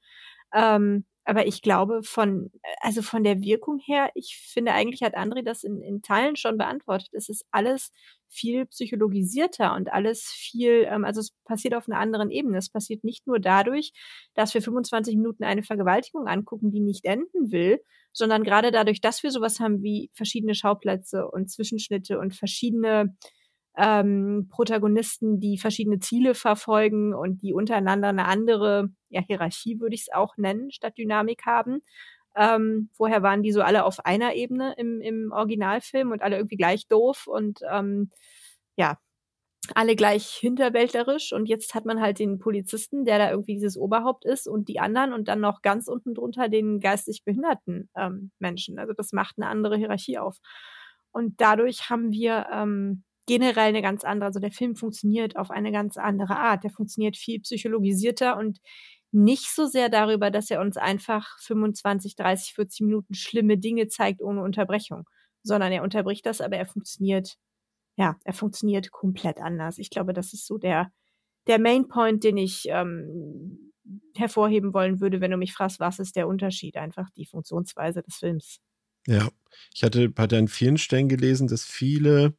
Ähm, 0.55 1.05
aber 1.24 1.46
ich 1.46 1.60
glaube, 1.60 2.02
von, 2.05 2.50
also 2.80 3.02
von 3.02 3.22
der 3.22 3.42
Wirkung 3.42 3.78
her, 3.80 4.10
ich 4.14 4.38
finde 4.50 4.72
eigentlich 4.72 5.02
hat 5.02 5.14
André 5.14 5.42
das 5.44 5.62
in, 5.62 5.82
in 5.82 6.00
Teilen 6.00 6.36
schon 6.36 6.56
beantwortet. 6.56 7.10
Es 7.12 7.28
ist 7.28 7.44
alles 7.50 7.92
viel 8.28 8.64
psychologisierter 8.66 9.74
und 9.74 9.92
alles 9.92 10.22
viel, 10.22 10.86
ähm, 10.88 11.05
also 11.05 11.20
es 11.20 11.32
passiert 11.44 11.74
auf 11.74 11.86
einer 11.88 11.98
anderen 11.98 12.30
Ebene. 12.30 12.56
Es 12.56 12.70
passiert 12.70 13.05
nicht 13.05 13.26
nur 13.26 13.40
dadurch, 13.40 13.92
dass 14.34 14.55
wir 14.55 14.62
25 14.62 15.16
Minuten 15.16 15.44
eine 15.44 15.62
Vergewaltigung 15.62 16.26
angucken, 16.28 16.70
die 16.70 16.80
nicht 16.80 17.05
enden 17.05 17.52
will, 17.52 17.78
sondern 18.12 18.43
gerade 18.43 18.70
dadurch, 18.70 19.01
dass 19.01 19.22
wir 19.22 19.30
sowas 19.30 19.60
haben 19.60 19.82
wie 19.82 20.10
verschiedene 20.12 20.55
Schauplätze 20.55 21.28
und 21.28 21.51
Zwischenschnitte 21.51 22.18
und 22.18 22.35
verschiedene 22.35 23.16
ähm, 23.76 24.48
Protagonisten, 24.51 25.39
die 25.39 25.56
verschiedene 25.56 26.01
Ziele 26.01 26.35
verfolgen 26.35 27.14
und 27.14 27.43
die 27.43 27.52
untereinander 27.52 28.09
eine 28.09 28.26
andere 28.26 28.89
ja, 29.09 29.22
Hierarchie, 29.22 29.80
würde 29.80 29.94
ich 29.94 30.02
es 30.02 30.12
auch 30.12 30.36
nennen, 30.36 30.70
statt 30.72 30.98
Dynamik 30.98 31.47
haben. 31.47 31.80
Ähm, 32.36 32.90
vorher 32.93 33.22
waren 33.22 33.43
die 33.43 33.52
so 33.52 33.62
alle 33.62 33.85
auf 33.85 34.05
einer 34.05 34.35
Ebene 34.35 34.74
im, 34.76 35.01
im 35.01 35.32
Originalfilm 35.32 36.10
und 36.10 36.22
alle 36.22 36.36
irgendwie 36.36 36.56
gleich 36.56 36.86
doof 36.89 37.26
und 37.26 37.60
ähm, 37.70 38.10
ja, 38.76 38.98
alle 39.77 39.97
gleich 39.97 40.28
hinterwäldlerisch 40.28 41.32
und 41.32 41.47
jetzt 41.47 41.74
hat 41.74 41.85
man 41.85 42.01
halt 42.01 42.19
den 42.19 42.39
Polizisten, 42.39 43.05
der 43.05 43.19
da 43.19 43.31
irgendwie 43.31 43.55
dieses 43.55 43.77
Oberhaupt 43.77 44.24
ist 44.24 44.49
und 44.49 44.69
die 44.69 44.81
anderen 44.81 45.12
und 45.12 45.28
dann 45.28 45.40
noch 45.40 45.62
ganz 45.62 45.89
unten 45.89 46.15
drunter 46.15 46.49
den 46.49 46.81
geistig 46.81 47.24
behinderten 47.24 47.90
ähm, 47.97 48.31
Menschen. 48.39 48.78
Also 48.78 48.93
das 48.93 49.12
macht 49.12 49.36
eine 49.39 49.49
andere 49.49 49.77
Hierarchie 49.77 50.19
auf. 50.19 50.39
Und 51.12 51.40
dadurch 51.40 51.90
haben 51.90 52.12
wir 52.12 52.47
ähm, 52.53 53.05
generell 53.27 53.69
eine 53.69 53.82
ganz 53.82 54.05
andere, 54.05 54.27
also 54.27 54.40
der 54.40 54.51
Film 54.51 54.77
funktioniert 54.77 55.36
auf 55.36 55.51
eine 55.51 55.73
ganz 55.73 55.97
andere 55.97 56.36
Art. 56.36 56.65
Der 56.65 56.70
funktioniert 56.70 57.16
viel 57.16 57.40
psychologisierter 57.40 58.36
und 58.36 58.59
nicht 59.12 59.55
so 59.55 59.66
sehr 59.66 59.89
darüber, 59.89 60.31
dass 60.31 60.51
er 60.51 60.61
uns 60.61 60.77
einfach 60.77 61.39
25, 61.40 62.16
30, 62.16 62.55
40 62.55 62.81
Minuten 62.82 63.15
schlimme 63.15 63.59
Dinge 63.59 63.89
zeigt 63.89 64.23
ohne 64.23 64.43
Unterbrechung, 64.43 65.05
sondern 65.43 65.73
er 65.73 65.82
unterbricht 65.82 66.27
das, 66.27 66.40
aber 66.40 66.57
er 66.57 66.66
funktioniert 66.66 67.36
ja, 67.98 68.16
er 68.24 68.32
funktioniert 68.32 68.92
komplett 68.92 69.38
anders. 69.38 69.78
Ich 69.78 69.90
glaube, 69.90 70.12
das 70.12 70.32
ist 70.32 70.46
so 70.46 70.56
der, 70.56 70.92
der 71.48 71.58
Main 71.58 71.88
Point, 71.88 72.22
den 72.22 72.36
ich 72.36 72.66
ähm, 72.68 73.72
hervorheben 74.14 74.72
wollen 74.72 75.00
würde, 75.00 75.20
wenn 75.20 75.32
du 75.32 75.36
mich 75.36 75.52
fragst, 75.52 75.80
was 75.80 75.98
ist 75.98 76.14
der 76.14 76.28
Unterschied? 76.28 76.76
Einfach 76.76 77.10
die 77.16 77.26
Funktionsweise 77.26 78.02
des 78.02 78.14
Films. 78.16 78.60
Ja, 79.08 79.28
ich 79.74 79.82
hatte, 79.82 80.12
hatte 80.16 80.38
an 80.38 80.46
vielen 80.46 80.78
Stellen 80.78 81.08
gelesen, 81.08 81.48
dass 81.48 81.64
viele 81.64 82.34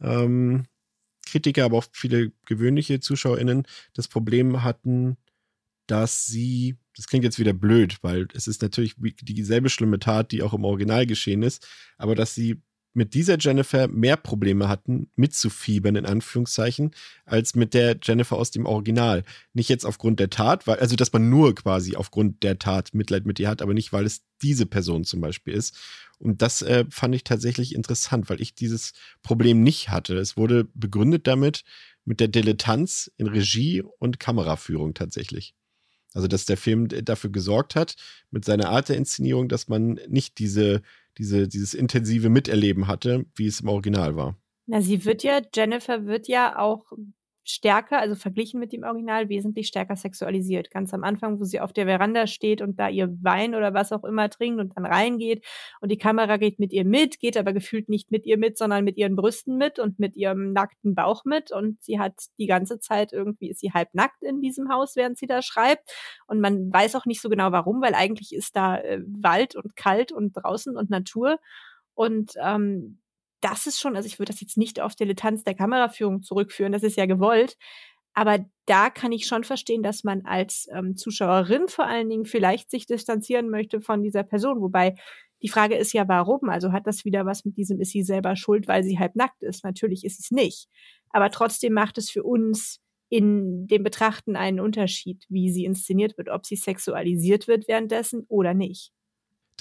ähm, 0.00 0.66
Kritiker, 1.26 1.64
aber 1.64 1.78
auch 1.78 1.86
viele 1.92 2.30
gewöhnliche 2.46 3.00
ZuschauerInnen 3.00 3.66
das 3.94 4.06
Problem 4.06 4.62
hatten, 4.62 5.16
dass 5.88 6.26
sie, 6.26 6.76
das 6.94 7.08
klingt 7.08 7.24
jetzt 7.24 7.40
wieder 7.40 7.54
blöd, 7.54 7.98
weil 8.02 8.28
es 8.34 8.46
ist 8.46 8.62
natürlich 8.62 8.94
dieselbe 9.00 9.68
schlimme 9.68 9.98
Tat, 9.98 10.30
die 10.30 10.42
auch 10.42 10.54
im 10.54 10.64
Original 10.64 11.06
geschehen 11.06 11.42
ist, 11.42 11.66
aber 11.98 12.14
dass 12.14 12.36
sie 12.36 12.62
mit 12.94 13.14
dieser 13.14 13.38
Jennifer 13.38 13.88
mehr 13.88 14.16
Probleme 14.16 14.68
hatten, 14.68 15.10
mitzufiebern, 15.16 15.96
in 15.96 16.06
Anführungszeichen, 16.06 16.92
als 17.24 17.54
mit 17.54 17.74
der 17.74 17.98
Jennifer 18.02 18.36
aus 18.36 18.50
dem 18.50 18.66
Original. 18.66 19.24
Nicht 19.54 19.68
jetzt 19.68 19.84
aufgrund 19.84 20.20
der 20.20 20.30
Tat, 20.30 20.66
weil, 20.66 20.78
also 20.78 20.96
dass 20.96 21.12
man 21.12 21.30
nur 21.30 21.54
quasi 21.54 21.96
aufgrund 21.96 22.42
der 22.42 22.58
Tat 22.58 22.94
Mitleid 22.94 23.24
mit 23.26 23.38
ihr 23.38 23.48
hat, 23.48 23.62
aber 23.62 23.74
nicht, 23.74 23.92
weil 23.92 24.04
es 24.04 24.22
diese 24.42 24.66
Person 24.66 25.04
zum 25.04 25.20
Beispiel 25.20 25.54
ist. 25.54 25.78
Und 26.18 26.42
das 26.42 26.62
äh, 26.62 26.84
fand 26.90 27.14
ich 27.14 27.24
tatsächlich 27.24 27.74
interessant, 27.74 28.30
weil 28.30 28.40
ich 28.40 28.54
dieses 28.54 28.92
Problem 29.22 29.62
nicht 29.62 29.88
hatte. 29.88 30.16
Es 30.16 30.36
wurde 30.36 30.68
begründet 30.74 31.26
damit, 31.26 31.62
mit 32.04 32.20
der 32.20 32.28
Dilettanz 32.28 33.10
in 33.16 33.26
Regie 33.28 33.82
und 33.98 34.20
Kameraführung 34.20 34.94
tatsächlich. 34.94 35.54
Also, 36.14 36.28
dass 36.28 36.44
der 36.44 36.56
Film 36.56 36.88
dafür 36.88 37.30
gesorgt 37.30 37.74
hat, 37.74 37.96
mit 38.30 38.44
seiner 38.44 38.68
Art 38.68 38.88
der 38.88 38.96
Inszenierung, 38.96 39.48
dass 39.48 39.68
man 39.68 39.98
nicht 40.08 40.38
diese 40.38 40.82
diese, 41.18 41.48
dieses 41.48 41.74
intensive 41.74 42.28
Miterleben 42.28 42.86
hatte, 42.86 43.26
wie 43.34 43.46
es 43.46 43.60
im 43.60 43.68
Original 43.68 44.16
war. 44.16 44.36
Na, 44.66 44.80
sie 44.80 45.04
wird 45.04 45.22
ja, 45.22 45.40
Jennifer 45.54 46.06
wird 46.06 46.28
ja 46.28 46.58
auch 46.58 46.92
stärker, 47.44 47.98
also 47.98 48.14
verglichen 48.14 48.60
mit 48.60 48.72
dem 48.72 48.84
Original, 48.84 49.28
wesentlich 49.28 49.66
stärker 49.66 49.96
sexualisiert. 49.96 50.70
Ganz 50.70 50.94
am 50.94 51.02
Anfang, 51.02 51.40
wo 51.40 51.44
sie 51.44 51.60
auf 51.60 51.72
der 51.72 51.86
Veranda 51.86 52.26
steht 52.26 52.62
und 52.62 52.78
da 52.78 52.88
ihr 52.88 53.08
Wein 53.22 53.54
oder 53.54 53.74
was 53.74 53.92
auch 53.92 54.04
immer 54.04 54.30
trinkt 54.30 54.60
und 54.60 54.76
dann 54.76 54.86
reingeht 54.86 55.44
und 55.80 55.90
die 55.90 55.98
Kamera 55.98 56.36
geht 56.36 56.58
mit 56.60 56.72
ihr 56.72 56.84
mit, 56.84 57.18
geht 57.18 57.36
aber 57.36 57.52
gefühlt 57.52 57.88
nicht 57.88 58.10
mit 58.10 58.26
ihr 58.26 58.38
mit, 58.38 58.56
sondern 58.56 58.84
mit 58.84 58.96
ihren 58.96 59.16
Brüsten 59.16 59.56
mit 59.56 59.78
und 59.78 59.98
mit 59.98 60.16
ihrem 60.16 60.52
nackten 60.52 60.94
Bauch 60.94 61.24
mit 61.24 61.50
und 61.52 61.82
sie 61.82 61.98
hat 61.98 62.14
die 62.38 62.46
ganze 62.46 62.78
Zeit 62.78 63.12
irgendwie, 63.12 63.50
ist 63.50 63.60
sie 63.60 63.72
halb 63.72 63.92
nackt 63.92 64.22
in 64.22 64.40
diesem 64.40 64.68
Haus, 64.68 64.94
während 64.94 65.18
sie 65.18 65.26
da 65.26 65.42
schreibt 65.42 65.90
und 66.26 66.40
man 66.40 66.72
weiß 66.72 66.94
auch 66.96 67.06
nicht 67.06 67.20
so 67.20 67.28
genau 67.28 67.50
warum, 67.52 67.82
weil 67.82 67.94
eigentlich 67.94 68.32
ist 68.34 68.54
da 68.54 68.78
äh, 68.78 69.00
Wald 69.06 69.56
und 69.56 69.74
kalt 69.76 70.12
und 70.12 70.32
draußen 70.32 70.76
und 70.76 70.90
Natur 70.90 71.38
und 71.94 72.32
ähm, 72.42 73.01
das 73.42 73.66
ist 73.66 73.80
schon, 73.80 73.96
also 73.96 74.06
ich 74.06 74.18
würde 74.18 74.32
das 74.32 74.40
jetzt 74.40 74.56
nicht 74.56 74.80
auf 74.80 74.94
Dilettanz 74.94 75.44
der 75.44 75.54
Kameraführung 75.54 76.22
zurückführen, 76.22 76.72
das 76.72 76.82
ist 76.82 76.96
ja 76.96 77.06
gewollt. 77.06 77.56
Aber 78.14 78.44
da 78.66 78.90
kann 78.90 79.12
ich 79.12 79.26
schon 79.26 79.44
verstehen, 79.44 79.82
dass 79.82 80.04
man 80.04 80.22
als 80.26 80.68
ähm, 80.72 80.96
Zuschauerin 80.96 81.68
vor 81.68 81.86
allen 81.86 82.10
Dingen 82.10 82.26
vielleicht 82.26 82.70
sich 82.70 82.86
distanzieren 82.86 83.48
möchte 83.48 83.80
von 83.80 84.02
dieser 84.02 84.22
Person. 84.22 84.60
Wobei 84.60 84.96
die 85.42 85.48
Frage 85.48 85.76
ist 85.76 85.92
ja, 85.92 86.06
warum? 86.08 86.48
Also 86.48 86.72
hat 86.72 86.86
das 86.86 87.04
wieder 87.04 87.26
was 87.26 87.44
mit 87.44 87.56
diesem, 87.56 87.80
ist 87.80 87.90
sie 87.90 88.02
selber 88.02 88.36
schuld, 88.36 88.68
weil 88.68 88.84
sie 88.84 88.98
halb 88.98 89.16
nackt 89.16 89.42
ist? 89.42 89.64
Natürlich 89.64 90.04
ist 90.04 90.20
es 90.20 90.30
nicht. 90.30 90.68
Aber 91.10 91.30
trotzdem 91.30 91.72
macht 91.72 91.98
es 91.98 92.10
für 92.10 92.22
uns 92.22 92.80
in 93.08 93.66
dem 93.66 93.82
Betrachten 93.82 94.36
einen 94.36 94.60
Unterschied, 94.60 95.24
wie 95.28 95.50
sie 95.50 95.64
inszeniert 95.64 96.16
wird, 96.16 96.28
ob 96.28 96.46
sie 96.46 96.56
sexualisiert 96.56 97.48
wird 97.48 97.66
währenddessen 97.68 98.24
oder 98.28 98.54
nicht. 98.54 98.92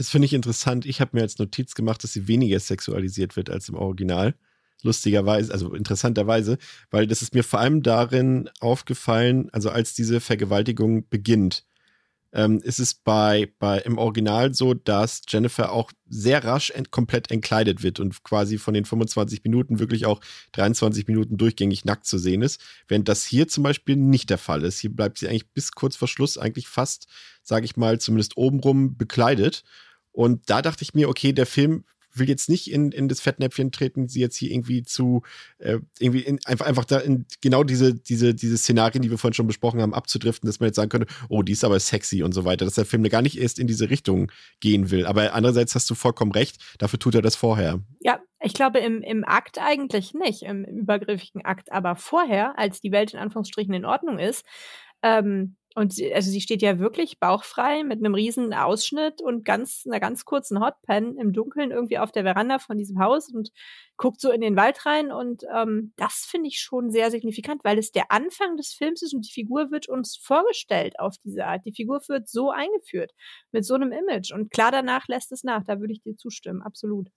Das 0.01 0.09
finde 0.09 0.25
ich 0.25 0.33
interessant. 0.33 0.87
Ich 0.87 0.99
habe 0.99 1.11
mir 1.13 1.21
als 1.21 1.37
Notiz 1.37 1.75
gemacht, 1.75 2.03
dass 2.03 2.13
sie 2.13 2.27
weniger 2.27 2.59
sexualisiert 2.59 3.35
wird 3.35 3.51
als 3.51 3.69
im 3.69 3.75
Original. 3.75 4.33
Lustigerweise, 4.81 5.53
also 5.53 5.75
interessanterweise, 5.75 6.57
weil 6.89 7.05
das 7.05 7.21
ist 7.21 7.35
mir 7.35 7.43
vor 7.43 7.59
allem 7.59 7.83
darin 7.83 8.49
aufgefallen, 8.61 9.51
also 9.51 9.69
als 9.69 9.93
diese 9.93 10.19
Vergewaltigung 10.19 11.07
beginnt, 11.07 11.67
ähm, 12.33 12.61
ist 12.63 12.79
es 12.79 12.95
bei, 12.95 13.53
bei 13.59 13.77
im 13.77 13.99
Original 13.99 14.55
so, 14.55 14.73
dass 14.73 15.21
Jennifer 15.27 15.71
auch 15.71 15.91
sehr 16.09 16.43
rasch 16.43 16.71
ent 16.71 16.89
komplett 16.89 17.29
entkleidet 17.29 17.83
wird 17.83 17.99
und 17.99 18.23
quasi 18.23 18.57
von 18.57 18.73
den 18.73 18.85
25 18.85 19.43
Minuten 19.43 19.77
wirklich 19.77 20.07
auch 20.07 20.19
23 20.53 21.05
Minuten 21.05 21.37
durchgängig 21.37 21.85
nackt 21.85 22.07
zu 22.07 22.17
sehen 22.17 22.41
ist, 22.41 22.59
während 22.87 23.07
das 23.07 23.23
hier 23.23 23.47
zum 23.47 23.61
Beispiel 23.61 23.97
nicht 23.97 24.31
der 24.31 24.39
Fall 24.39 24.63
ist. 24.63 24.79
Hier 24.79 24.95
bleibt 24.95 25.19
sie 25.19 25.27
eigentlich 25.27 25.51
bis 25.51 25.73
kurz 25.73 25.95
vor 25.95 26.07
Schluss 26.07 26.39
eigentlich 26.39 26.67
fast, 26.67 27.05
sage 27.43 27.65
ich 27.65 27.77
mal, 27.77 27.99
zumindest 27.99 28.35
obenrum 28.35 28.97
bekleidet. 28.97 29.63
Und 30.11 30.49
da 30.49 30.61
dachte 30.61 30.83
ich 30.83 30.93
mir, 30.93 31.09
okay, 31.09 31.33
der 31.33 31.45
Film 31.45 31.83
will 32.13 32.29
jetzt 32.29 32.49
nicht 32.49 32.71
in, 32.71 32.91
in 32.91 33.07
das 33.07 33.21
Fettnäpfchen 33.21 33.71
treten, 33.71 34.07
sie 34.07 34.19
jetzt 34.19 34.35
hier 34.35 34.51
irgendwie 34.51 34.83
zu, 34.83 35.23
äh, 35.59 35.79
irgendwie 35.99 36.21
in, 36.21 36.39
einfach, 36.45 36.65
einfach 36.65 36.85
da 36.85 36.99
in 36.99 37.25
genau 37.41 37.63
diese, 37.63 37.95
diese, 37.95 38.33
diese 38.33 38.57
Szenarien, 38.57 39.01
die 39.01 39.09
wir 39.09 39.17
vorhin 39.17 39.33
schon 39.33 39.47
besprochen 39.47 39.81
haben, 39.81 39.93
abzudriften, 39.93 40.47
dass 40.47 40.59
man 40.59 40.67
jetzt 40.67 40.75
sagen 40.75 40.89
könnte, 40.89 41.07
oh, 41.29 41.41
die 41.41 41.53
ist 41.53 41.63
aber 41.63 41.79
sexy 41.79 42.23
und 42.23 42.33
so 42.33 42.45
weiter, 42.45 42.65
dass 42.65 42.75
der 42.75 42.85
Film 42.85 43.03
gar 43.03 43.21
nicht 43.21 43.39
erst 43.39 43.59
in 43.59 43.67
diese 43.67 43.89
Richtung 43.89 44.31
gehen 44.59 44.91
will. 44.91 45.05
Aber 45.05 45.33
andererseits 45.33 45.75
hast 45.75 45.89
du 45.89 45.95
vollkommen 45.95 46.31
recht, 46.31 46.57
dafür 46.79 46.99
tut 46.99 47.15
er 47.15 47.21
das 47.21 47.35
vorher. 47.35 47.79
Ja, 47.99 48.19
ich 48.41 48.53
glaube 48.53 48.79
im, 48.79 49.01
im 49.01 49.23
Akt 49.23 49.57
eigentlich 49.59 50.13
nicht, 50.13 50.43
im 50.43 50.65
übergriffigen 50.65 51.45
Akt, 51.45 51.71
aber 51.71 51.95
vorher, 51.95 52.57
als 52.57 52.81
die 52.81 52.91
Welt 52.91 53.13
in 53.13 53.19
Anführungsstrichen 53.19 53.73
in 53.73 53.85
Ordnung 53.85 54.19
ist, 54.19 54.45
ähm, 55.03 55.55
und 55.75 55.93
sie, 55.93 56.13
also 56.13 56.29
sie 56.29 56.41
steht 56.41 56.61
ja 56.61 56.79
wirklich 56.79 57.19
bauchfrei 57.19 57.83
mit 57.83 57.99
einem 57.99 58.13
riesen 58.13 58.53
Ausschnitt 58.53 59.21
und 59.21 59.45
ganz 59.45 59.83
einer 59.85 60.01
ganz 60.01 60.25
kurzen 60.25 60.59
Hotpen 60.59 61.17
im 61.17 61.31
Dunkeln 61.31 61.71
irgendwie 61.71 61.97
auf 61.97 62.11
der 62.11 62.23
Veranda 62.23 62.59
von 62.59 62.77
diesem 62.77 62.99
Haus 62.99 63.29
und 63.33 63.51
guckt 63.95 64.19
so 64.19 64.31
in 64.31 64.41
den 64.41 64.57
Wald 64.57 64.85
rein. 64.85 65.11
Und 65.11 65.43
ähm, 65.55 65.93
das 65.95 66.25
finde 66.29 66.49
ich 66.49 66.59
schon 66.59 66.91
sehr 66.91 67.09
signifikant, 67.09 67.63
weil 67.63 67.77
es 67.77 67.91
der 67.91 68.11
Anfang 68.11 68.57
des 68.57 68.73
Films 68.73 69.01
ist 69.01 69.13
und 69.13 69.25
die 69.25 69.31
Figur 69.31 69.71
wird 69.71 69.87
uns 69.87 70.17
vorgestellt 70.17 70.99
auf 70.99 71.17
diese 71.17 71.45
Art. 71.45 71.65
Die 71.65 71.73
Figur 71.73 72.01
wird 72.07 72.27
so 72.27 72.51
eingeführt 72.51 73.13
mit 73.51 73.65
so 73.65 73.75
einem 73.75 73.93
Image. 73.93 74.33
Und 74.33 74.51
klar 74.51 74.71
danach 74.71 75.07
lässt 75.07 75.31
es 75.31 75.43
nach. 75.43 75.63
Da 75.63 75.79
würde 75.79 75.93
ich 75.93 76.01
dir 76.01 76.17
zustimmen, 76.17 76.61
absolut. 76.61 77.07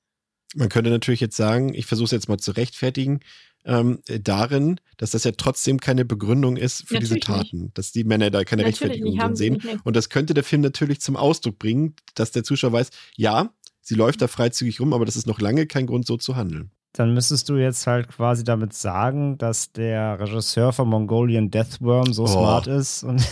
Man 0.55 0.69
könnte 0.69 0.91
natürlich 0.91 1.21
jetzt 1.21 1.37
sagen, 1.37 1.75
ich 1.75 1.87
versuche 1.87 2.05
es 2.05 2.13
jetzt 2.13 2.29
mal 2.29 2.39
zu 2.39 2.53
rechtfertigen, 2.53 3.21
ähm, 3.65 4.01
darin, 4.07 4.81
dass 4.97 5.11
das 5.11 5.25
ja 5.25 5.33
trotzdem 5.33 5.81
keine 5.81 6.05
Begründung 6.05 6.57
ist 6.57 6.87
für 6.87 6.95
natürlich 6.95 7.11
diese 7.11 7.21
Taten, 7.21 7.63
nicht. 7.63 7.79
dass 7.79 7.93
die 7.93 8.05
Männer 8.05 8.31
da 8.31 8.45
keine 8.45 8.63
natürlich 8.63 8.81
Rechtfertigung 8.81 9.19
drin 9.19 9.37
sehen. 9.37 9.81
Und 9.85 9.97
das 9.97 10.09
könnte 10.09 10.35
der 10.35 10.45
Film 10.45 10.63
natürlich 10.63 11.01
zum 11.01 11.17
Ausdruck 11.17 11.59
bringen, 11.59 11.95
dass 12.15 12.31
der 12.31 12.45
Zuschauer 12.45 12.73
weiß, 12.73 12.91
ja, 13.17 13.55
sie 13.81 13.95
läuft 13.95 14.23
da 14.23 14.29
freizügig 14.29 14.81
rum, 14.81 14.93
aber 14.93 15.05
das 15.05 15.17
ist 15.17 15.27
noch 15.27 15.41
lange 15.41 15.67
kein 15.67 15.87
Grund, 15.87 16.07
so 16.07 16.17
zu 16.17 16.37
handeln 16.37 16.71
dann 16.95 17.13
müsstest 17.13 17.49
du 17.49 17.57
jetzt 17.57 17.89
halt 17.89 18.09
quasi 18.09 18.45
damit 18.45 18.73
sagen, 18.73 19.37
dass 19.37 19.73
der 19.73 20.19
Regisseur 20.21 20.73
von 20.73 20.89
Mongolian 20.89 21.51
Deathworm 21.51 22.13
so 22.13 22.23
oh. 22.23 22.27
smart 22.29 22.69
ist. 22.69 23.03
Und 23.03 23.21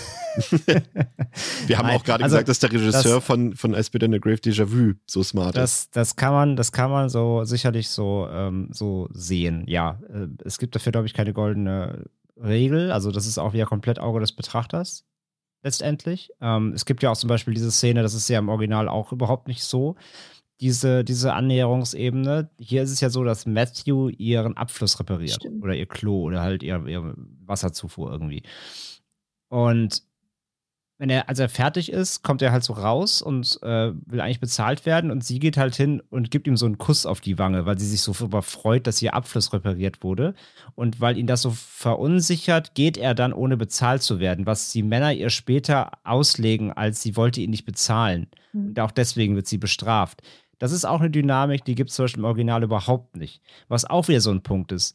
Wir 1.67 1.79
haben 1.79 1.87
Nein, 1.87 1.97
auch 1.97 2.05
gerade 2.05 2.25
also 2.25 2.35
gesagt, 2.35 2.49
dass 2.49 2.59
der 2.59 2.73
Regisseur 2.73 3.17
das, 3.17 3.25
von, 3.25 3.55
von 3.55 3.75
I 3.75 3.85
Spit 3.85 4.03
in 4.03 4.13
the 4.13 4.19
Grave 4.19 4.37
Déjà 4.37 4.67
Vu 4.69 4.95
so 5.07 5.23
smart 5.23 5.57
das, 5.57 5.83
ist. 5.83 5.97
Das 5.97 6.17
kann 6.17 6.33
man, 6.33 6.57
das 6.57 6.73
kann 6.73 6.91
man 6.91 7.09
so 7.09 7.45
sicherlich 7.45 7.89
so, 7.89 8.29
ähm, 8.33 8.69
so 8.73 9.09
sehen. 9.13 9.65
Ja, 9.69 10.01
äh, 10.13 10.27
es 10.45 10.59
gibt 10.59 10.75
dafür, 10.75 10.91
glaube 10.91 11.07
ich, 11.07 11.15
keine 11.15 11.33
goldene 11.33 12.07
Regel. 12.37 12.91
Also 12.91 13.13
das 13.13 13.27
ist 13.27 13.39
auch 13.39 13.53
wieder 13.53 13.67
komplett 13.67 14.01
Auge 14.01 14.19
des 14.19 14.33
Betrachters 14.33 15.05
letztendlich. 15.63 16.31
Ähm, 16.41 16.73
es 16.75 16.85
gibt 16.85 17.05
ja 17.05 17.11
auch 17.11 17.17
zum 17.17 17.29
Beispiel 17.29 17.55
diese 17.55 17.71
Szene, 17.71 18.03
das 18.03 18.15
ist 18.15 18.29
ja 18.29 18.41
im 18.41 18.49
Original 18.49 18.89
auch 18.89 19.13
überhaupt 19.13 19.47
nicht 19.47 19.63
so 19.63 19.95
diese, 20.63 21.03
diese 21.03 21.35
Annäherungsebene. 21.35 22.49
Hier 22.57 22.85
ist 22.85 22.93
es 22.93 23.01
ja 23.01 23.11
so, 23.11 23.25
dass 23.25 23.47
Matthew 23.47 24.11
ihren 24.11 24.57
Abfluss 24.57 24.99
repariert. 25.01 25.35
Stimmt. 25.35 25.63
Oder 25.63 25.75
ihr 25.75 25.87
Klo 25.87 26.23
oder 26.23 26.41
halt 26.41 26.63
ihre, 26.63 26.89
ihre 26.89 27.15
Wasserzufuhr 27.45 28.13
irgendwie. 28.13 28.45
Und 29.49 30.03
wenn 30.99 31.11
er, 31.11 31.29
als 31.29 31.41
er 31.41 31.49
fertig 31.49 31.91
ist, 31.91 32.23
kommt 32.23 32.43
er 32.43 32.53
halt 32.53 32.63
so 32.63 32.75
raus 32.75 33.23
und 33.23 33.59
äh, 33.63 33.91
will 34.07 34.21
eigentlich 34.21 34.39
bezahlt 34.39 34.87
werden 34.87 35.11
und 35.11 35.25
sie 35.25 35.41
geht 35.41 35.57
halt 35.57 35.75
hin 35.75 36.01
und 36.11 36.31
gibt 36.31 36.47
ihm 36.47 36.57
so 36.57 36.65
einen 36.65 36.79
Kuss 36.79 37.07
auf 37.07 37.21
die 37.21 37.41
Wange, 37.41 37.67
weil 37.67 37.77
sie 37.77 37.89
sich 37.89 38.03
so 38.03 38.15
überfreut, 38.25 38.87
dass 38.87 39.03
ihr 39.03 39.15
Abfluss 39.15 39.53
repariert 39.53 40.05
wurde. 40.05 40.35
Und 40.77 41.01
weil 41.01 41.19
ihn 41.19 41.27
das 41.27 41.43
so 41.43 41.51
verunsichert, 41.51 42.77
geht 42.77 42.97
er 42.97 43.17
dann 43.17 43.33
ohne 43.33 43.57
bezahlt 43.57 44.03
zu 44.03 44.21
werden, 44.21 44.47
was 44.47 44.71
die 44.71 44.85
Männer 44.85 45.13
ihr 45.13 45.31
später 45.31 45.91
auslegen, 46.05 46.73
als 46.73 47.03
sie 47.03 47.17
wollte 47.17 47.41
ihn 47.41 47.51
nicht 47.51 47.65
bezahlen. 47.65 48.29
Mhm. 48.53 48.69
Und 48.69 48.79
auch 48.79 48.93
deswegen 48.93 49.35
wird 49.35 49.49
sie 49.49 49.59
bestraft. 49.59 50.23
Das 50.63 50.71
ist 50.71 50.85
auch 50.85 51.01
eine 51.01 51.11
Dynamik, 51.11 51.65
die 51.65 51.75
gibt 51.75 51.91
es 51.91 51.97
zum 51.97 52.05
Beispiel 52.05 52.21
im 52.21 52.25
Original 52.25 52.63
überhaupt 52.63 53.17
nicht. 53.17 53.43
Was 53.67 53.85
auch 53.85 54.07
wieder 54.07 54.21
so 54.21 54.31
ein 54.31 54.45
Punkt 54.45 54.71
ist. 54.71 54.95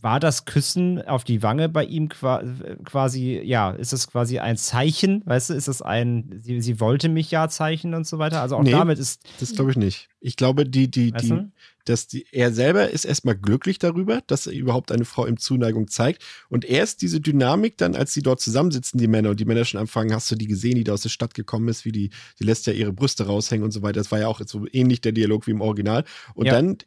War 0.00 0.20
das 0.20 0.46
Küssen 0.46 1.06
auf 1.06 1.22
die 1.22 1.42
Wange 1.42 1.68
bei 1.68 1.84
ihm 1.84 2.08
quasi, 2.08 3.38
ja, 3.44 3.72
ist 3.72 3.92
das 3.92 4.08
quasi 4.08 4.38
ein 4.38 4.56
Zeichen, 4.56 5.22
weißt 5.26 5.50
du, 5.50 5.54
ist 5.54 5.68
das 5.68 5.82
ein, 5.82 6.40
sie, 6.40 6.62
sie 6.62 6.80
wollte 6.80 7.10
mich 7.10 7.30
ja 7.30 7.50
Zeichen 7.50 7.92
und 7.92 8.06
so 8.06 8.18
weiter? 8.18 8.40
Also 8.40 8.56
auch 8.56 8.62
nee, 8.62 8.70
damit 8.70 8.98
ist. 8.98 9.22
Das 9.38 9.54
glaube 9.54 9.72
ich 9.72 9.76
nicht. 9.76 10.08
Ich 10.18 10.36
glaube, 10.36 10.64
die, 10.64 10.90
die, 10.90 11.12
weißt 11.12 11.24
die, 11.24 11.28
du? 11.28 11.52
Dass 11.88 12.06
die, 12.06 12.26
er 12.32 12.52
selber 12.52 12.90
ist 12.90 13.04
erstmal 13.04 13.36
glücklich 13.36 13.78
darüber, 13.78 14.22
dass 14.26 14.46
er 14.46 14.52
überhaupt 14.52 14.92
eine 14.92 15.04
Frau 15.04 15.24
im 15.24 15.38
Zuneigung 15.38 15.88
zeigt. 15.88 16.22
Und 16.48 16.64
erst 16.64 17.02
diese 17.02 17.20
Dynamik 17.20 17.78
dann, 17.78 17.94
als 17.96 18.12
sie 18.12 18.22
dort 18.22 18.40
zusammensitzen, 18.40 18.98
die 18.98 19.08
Männer, 19.08 19.30
und 19.30 19.40
die 19.40 19.44
Männer 19.44 19.64
schon 19.64 19.80
anfangen, 19.80 20.12
hast 20.12 20.30
du 20.30 20.34
die 20.34 20.46
gesehen, 20.46 20.74
die 20.74 20.84
da 20.84 20.92
aus 20.92 21.02
der 21.02 21.08
Stadt 21.08 21.34
gekommen 21.34 21.68
ist, 21.68 21.84
wie 21.84 21.92
die, 21.92 22.10
die 22.38 22.44
lässt 22.44 22.66
ja 22.66 22.72
ihre 22.72 22.92
Brüste 22.92 23.26
raushängen 23.26 23.64
und 23.64 23.70
so 23.70 23.82
weiter. 23.82 24.00
Das 24.00 24.10
war 24.10 24.20
ja 24.20 24.28
auch 24.28 24.40
so 24.46 24.66
ähnlich 24.72 25.00
der 25.00 25.12
Dialog 25.12 25.46
wie 25.46 25.52
im 25.52 25.60
Original. 25.60 26.04
Und 26.34 26.46
ja. 26.46 26.52
dann 26.52 26.78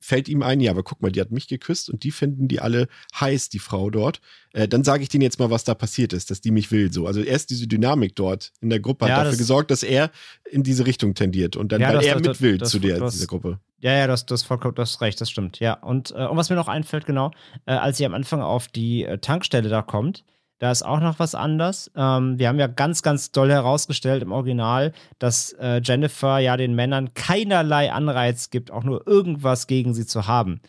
fällt 0.00 0.28
ihm 0.28 0.42
ein, 0.42 0.60
ja, 0.60 0.70
aber 0.70 0.82
guck 0.82 1.02
mal, 1.02 1.10
die 1.10 1.20
hat 1.20 1.30
mich 1.30 1.48
geküsst 1.48 1.90
und 1.90 2.04
die 2.04 2.10
finden 2.10 2.48
die 2.48 2.60
alle 2.60 2.88
heiß, 3.18 3.48
die 3.48 3.58
Frau 3.58 3.90
dort. 3.90 4.20
Äh, 4.52 4.68
dann 4.68 4.84
sage 4.84 5.02
ich 5.02 5.08
denen 5.08 5.22
jetzt 5.22 5.38
mal, 5.38 5.50
was 5.50 5.64
da 5.64 5.74
passiert 5.74 6.12
ist, 6.12 6.30
dass 6.30 6.40
die 6.40 6.50
mich 6.50 6.70
will. 6.70 6.92
So, 6.92 7.06
also 7.06 7.20
erst 7.20 7.50
diese 7.50 7.66
Dynamik 7.66 8.14
dort 8.16 8.52
in 8.60 8.70
der 8.70 8.80
Gruppe 8.80 9.06
ja, 9.06 9.16
hat 9.16 9.26
dafür 9.26 9.38
gesorgt, 9.38 9.70
dass 9.70 9.82
er 9.82 10.10
in 10.50 10.62
diese 10.62 10.86
Richtung 10.86 11.14
tendiert 11.14 11.56
und 11.56 11.72
dann, 11.72 11.80
ja, 11.80 11.88
weil 11.88 11.96
das, 11.96 12.06
er 12.06 12.20
das, 12.20 12.40
mit 12.40 12.40
will 12.40 12.58
das, 12.58 12.70
zu 12.70 12.78
der, 12.78 13.00
dieser 13.08 13.26
Gruppe. 13.26 13.60
Ja, 13.80 13.92
ja, 13.92 14.06
das, 14.06 14.26
das 14.26 14.42
vollkommen, 14.42 14.74
das 14.74 14.90
ist 14.90 15.00
recht, 15.00 15.20
das 15.20 15.30
stimmt. 15.30 15.60
Ja, 15.60 15.74
und, 15.74 16.10
äh, 16.12 16.26
und 16.26 16.36
was 16.36 16.50
mir 16.50 16.56
noch 16.56 16.68
einfällt, 16.68 17.06
genau, 17.06 17.30
äh, 17.66 17.72
als 17.72 17.98
sie 17.98 18.06
am 18.06 18.14
Anfang 18.14 18.40
auf 18.40 18.68
die 18.68 19.04
äh, 19.04 19.18
Tankstelle 19.18 19.68
da 19.68 19.82
kommt, 19.82 20.24
da 20.58 20.70
ist 20.70 20.82
auch 20.82 21.00
noch 21.00 21.18
was 21.18 21.34
anders. 21.34 21.90
Ähm, 21.94 22.38
wir 22.38 22.48
haben 22.48 22.58
ja 22.58 22.66
ganz, 22.66 23.02
ganz 23.02 23.30
doll 23.30 23.50
herausgestellt 23.50 24.22
im 24.22 24.32
Original, 24.32 24.92
dass 25.18 25.52
äh, 25.52 25.80
Jennifer 25.82 26.38
ja 26.38 26.56
den 26.56 26.74
Männern 26.74 27.14
keinerlei 27.14 27.92
Anreiz 27.92 28.50
gibt, 28.50 28.70
auch 28.70 28.84
nur 28.84 29.06
irgendwas 29.06 29.66
gegen 29.66 29.94
sie 29.94 30.06
zu 30.06 30.26
haben. 30.26 30.60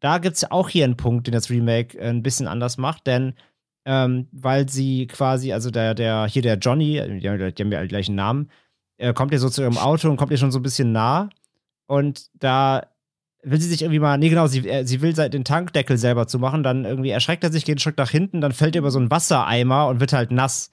Da 0.00 0.18
gibt 0.18 0.36
es 0.36 0.50
auch 0.50 0.68
hier 0.68 0.84
einen 0.84 0.96
Punkt, 0.96 1.26
den 1.26 1.32
das 1.32 1.50
Remake 1.50 1.98
äh, 1.98 2.08
ein 2.08 2.22
bisschen 2.22 2.46
anders 2.46 2.78
macht, 2.78 3.06
denn 3.06 3.34
ähm, 3.84 4.28
weil 4.32 4.68
sie 4.68 5.06
quasi, 5.06 5.52
also 5.52 5.70
der, 5.70 5.94
der, 5.94 6.26
hier 6.26 6.42
der 6.42 6.58
Johnny, 6.58 6.92
die 7.20 7.28
haben, 7.28 7.54
die 7.54 7.62
haben 7.62 7.72
ja 7.72 7.78
alle 7.78 7.88
gleichen 7.88 8.14
Namen, 8.14 8.50
äh, 8.98 9.12
kommt 9.14 9.32
ja 9.32 9.38
so 9.38 9.48
zu 9.48 9.62
ihrem 9.62 9.78
Auto 9.78 10.08
und 10.08 10.16
kommt 10.16 10.30
ihr 10.30 10.38
schon 10.38 10.52
so 10.52 10.58
ein 10.58 10.62
bisschen 10.62 10.92
nah. 10.92 11.30
Und 11.86 12.30
da 12.34 12.86
will 13.42 13.60
sie 13.60 13.68
sich 13.68 13.82
irgendwie 13.82 14.00
mal, 14.00 14.18
nee, 14.18 14.28
genau, 14.28 14.46
sie, 14.46 14.68
äh, 14.68 14.84
sie 14.84 15.00
will 15.00 15.12
den 15.12 15.44
Tankdeckel 15.44 15.98
selber 15.98 16.26
zu 16.26 16.38
machen, 16.38 16.62
dann 16.62 16.84
irgendwie 16.84 17.10
erschreckt 17.10 17.44
er 17.44 17.52
sich, 17.52 17.64
geht 17.64 17.74
einen 17.74 17.80
Schritt 17.80 17.98
nach 17.98 18.10
hinten, 18.10 18.40
dann 18.40 18.52
fällt 18.52 18.76
er 18.76 18.80
über 18.80 18.90
so 18.90 18.98
einen 18.98 19.10
Wassereimer 19.10 19.88
und 19.88 20.00
wird 20.00 20.12
halt 20.12 20.30
nass. 20.30 20.70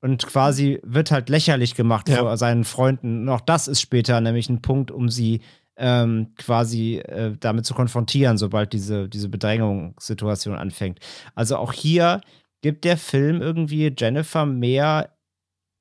Und 0.00 0.26
quasi 0.26 0.80
wird 0.82 1.12
halt 1.12 1.28
lächerlich 1.28 1.76
gemacht 1.76 2.08
ja. 2.08 2.16
vor 2.16 2.36
seinen 2.36 2.64
Freunden. 2.64 3.22
Und 3.22 3.28
auch 3.28 3.40
das 3.40 3.68
ist 3.68 3.80
später 3.80 4.20
nämlich 4.20 4.48
ein 4.48 4.60
Punkt, 4.60 4.90
um 4.90 5.08
sie 5.08 5.42
ähm, 5.76 6.32
quasi 6.36 6.96
äh, 6.96 7.36
damit 7.38 7.66
zu 7.66 7.74
konfrontieren, 7.74 8.36
sobald 8.36 8.72
diese, 8.72 9.08
diese 9.08 9.28
Bedrängungssituation 9.28 10.56
anfängt. 10.56 10.98
Also 11.36 11.56
auch 11.56 11.72
hier 11.72 12.20
gibt 12.62 12.84
der 12.84 12.96
Film 12.96 13.40
irgendwie 13.40 13.94
Jennifer 13.96 14.44
mehr 14.44 15.16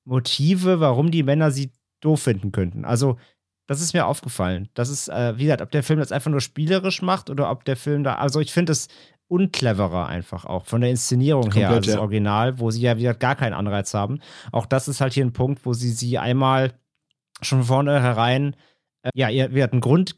Motive, 0.06 0.80
warum 0.80 1.09
die 1.09 1.24
Männer 1.24 1.51
sie 1.51 1.72
doof 2.00 2.22
finden 2.22 2.51
könnten. 2.51 2.85
Also 2.85 3.17
das 3.72 3.80
ist 3.80 3.93
mir 3.93 4.06
aufgefallen. 4.06 4.67
Das 4.74 4.90
ist, 4.90 5.08
äh, 5.08 5.38
wie 5.38 5.43
gesagt, 5.43 5.61
ob 5.61 5.72
der 5.72 5.82
Film 5.82 6.00
das 6.00 6.11
einfach 6.11 6.30
nur 6.30 6.41
spielerisch 6.41 7.01
macht 7.01 7.30
oder 7.30 7.50
ob 7.50 7.64
der 7.64 7.77
Film 7.77 8.03
da, 8.03 8.16
also 8.16 8.41
ich 8.41 8.51
finde 8.51 8.74
es 8.74 8.90
uncleverer 9.30 10.08
einfach 10.08 10.43
auch 10.43 10.66
von 10.66 10.82
der 10.82 10.90
Inszenierung 10.90 11.43
Komplett, 11.43 11.61
her 11.61 11.69
als 11.69 11.85
das 11.85 11.95
ja. 11.95 12.01
Original, 12.01 12.59
wo 12.59 12.69
sie 12.69 12.82
ja 12.82 12.98
wieder 12.98 13.14
gar 13.14 13.38
keinen 13.38 13.53
Anreiz 13.53 13.93
haben. 13.93 14.19
Auch 14.51 14.66
das 14.66 14.90
ist 14.90 15.00
halt 15.00 15.14
hier 15.14 15.24
ein 15.24 15.32
Punkt, 15.32 15.66
wo 15.66 15.72
sie 15.72 15.90
sie 15.90 16.17
einmal 16.17 16.74
schon 17.41 17.64
vorne 17.64 18.01
herein 18.01 18.58
ja, 19.16 19.30
ihr 19.30 19.52
wird 19.54 19.72
einen 19.72 19.82
Grund, 19.82 20.16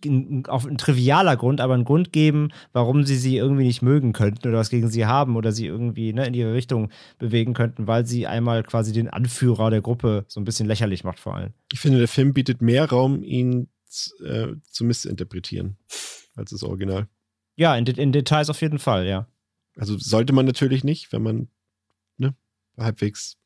auf 0.48 0.66
ein 0.66 0.78
trivialer 0.78 1.38
Grund, 1.38 1.62
aber 1.62 1.74
einen 1.74 1.86
Grund 1.86 2.12
geben, 2.12 2.50
warum 2.74 3.04
sie 3.06 3.16
sie 3.16 3.38
irgendwie 3.38 3.64
nicht 3.64 3.82
mögen 3.82 4.12
könnten 4.12 4.48
oder 4.48 4.58
was 4.58 4.70
gegen 4.70 4.90
sie 4.90 5.06
haben 5.06 5.36
oder 5.36 5.52
sie 5.52 5.66
irgendwie 5.66 6.12
ne, 6.14 6.28
in 6.28 6.34
ihre 6.34 6.54
Richtung 6.54 6.90
bewegen 7.18 7.54
könnten, 7.54 7.88
weil 7.88 8.06
sie 8.06 8.28
einmal 8.28 8.64
quasi 8.64 8.92
den 8.92 9.10
Anführer 9.10 9.70
der 9.70 9.82
Gruppe 9.82 10.26
so 10.28 10.42
ein 10.42 10.44
bisschen 10.44 10.68
lächerlich 10.68 11.04
macht 11.04 11.20
vor 11.20 11.36
allem. 11.36 11.54
Ich 11.72 11.80
finde, 11.80 12.00
der 12.00 12.08
Film 12.08 12.34
bietet 12.34 12.62
mehr 12.62 12.90
Raum, 12.90 13.24
ihn 13.24 13.70
äh, 14.26 14.48
zu 14.70 14.84
missinterpretieren 14.84 15.78
als 16.36 16.52
das 16.52 16.64
Original. 16.64 17.08
Ja, 17.56 17.76
in, 17.76 17.86
in 17.86 18.12
Details 18.12 18.50
auf 18.50 18.62
jeden 18.62 18.80
Fall, 18.80 19.06
ja. 19.08 19.28
Also 19.78 19.98
sollte 19.98 20.34
man 20.34 20.46
natürlich 20.46 20.84
nicht, 20.84 21.12
wenn 21.14 21.24
man 21.24 21.48
ne, 22.18 22.36
halbwegs, 22.78 23.38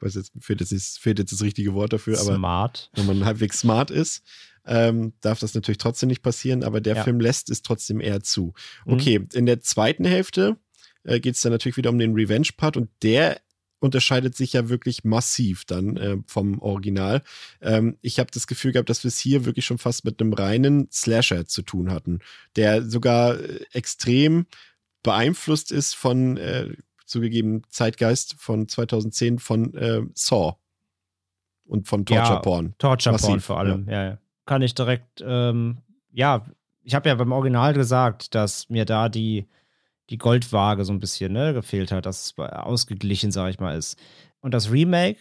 weiß 0.00 0.14
jetzt, 0.14 0.32
fehlt 0.40 0.60
jetzt, 0.60 0.98
fehlt 0.98 1.18
jetzt 1.18 1.32
das 1.32 1.42
richtige 1.42 1.74
Wort 1.74 1.92
dafür, 1.92 2.18
aber 2.20 2.36
Smart. 2.36 2.90
wenn 2.94 3.06
man 3.06 3.24
halbwegs 3.24 3.60
smart 3.60 3.90
ist, 3.90 4.22
ähm, 4.66 5.14
darf 5.20 5.38
das 5.40 5.54
natürlich 5.54 5.78
trotzdem 5.78 6.08
nicht 6.08 6.22
passieren, 6.22 6.62
aber 6.62 6.80
der 6.80 6.96
Ja. 6.96 7.04
Film 7.04 7.20
lässt 7.20 7.50
es 7.50 7.62
trotzdem 7.62 8.00
eher 8.00 8.22
zu. 8.22 8.52
Mhm. 8.84 8.92
Okay, 8.92 9.26
in 9.32 9.46
der 9.46 9.60
zweiten 9.60 10.04
Hälfte 10.04 10.56
äh, 11.04 11.20
geht 11.20 11.34
es 11.36 11.40
dann 11.40 11.52
natürlich 11.52 11.76
wieder 11.76 11.90
um 11.90 11.98
den 11.98 12.14
Revenge-Part 12.14 12.76
und 12.76 12.90
der 13.02 13.40
unterscheidet 13.80 14.36
sich 14.36 14.54
ja 14.54 14.68
wirklich 14.68 15.04
massiv 15.04 15.64
dann 15.64 15.96
äh, 15.96 16.16
vom 16.26 16.60
Original. 16.60 17.22
Ähm, 17.62 17.96
ich 18.02 18.18
habe 18.18 18.30
das 18.32 18.46
Gefühl 18.48 18.72
gehabt, 18.72 18.90
dass 18.90 19.04
wir 19.04 19.08
es 19.08 19.18
hier 19.18 19.44
wirklich 19.44 19.64
schon 19.66 19.78
fast 19.78 20.04
mit 20.04 20.20
einem 20.20 20.32
reinen 20.32 20.88
Slasher 20.90 21.46
zu 21.46 21.62
tun 21.62 21.90
hatten, 21.92 22.18
der 22.56 22.82
sogar 22.88 23.38
äh, 23.38 23.60
extrem 23.72 24.46
beeinflusst 25.04 25.70
ist 25.70 25.94
von 25.94 26.36
äh, 26.38 26.74
zugegeben 27.08 27.62
Zeitgeist 27.68 28.34
von 28.38 28.68
2010 28.68 29.38
von 29.38 29.74
äh, 29.74 30.02
Saw 30.14 30.54
und 31.64 31.88
von 31.88 32.04
Torture 32.04 32.34
Ja, 32.34 32.40
Porn. 32.40 32.74
Torture 32.78 33.16
Porn 33.16 33.32
Massiv, 33.32 33.44
vor 33.44 33.58
allem, 33.58 33.88
ja. 33.88 34.04
ja. 34.04 34.18
Kann 34.46 34.62
ich 34.62 34.74
direkt, 34.74 35.22
ähm, 35.26 35.78
ja, 36.12 36.46
ich 36.82 36.94
habe 36.94 37.08
ja 37.08 37.14
beim 37.14 37.32
Original 37.32 37.74
gesagt, 37.74 38.34
dass 38.34 38.70
mir 38.70 38.84
da 38.84 39.08
die, 39.08 39.48
die 40.10 40.18
Goldwaage 40.18 40.84
so 40.84 40.92
ein 40.92 41.00
bisschen 41.00 41.32
ne, 41.32 41.52
gefehlt 41.52 41.92
hat, 41.92 42.06
dass 42.06 42.26
es 42.26 42.38
ausgeglichen, 42.38 43.30
sag 43.30 43.50
ich 43.50 43.60
mal, 43.60 43.76
ist. 43.76 43.98
Und 44.40 44.54
das 44.54 44.70
Remake, 44.70 45.18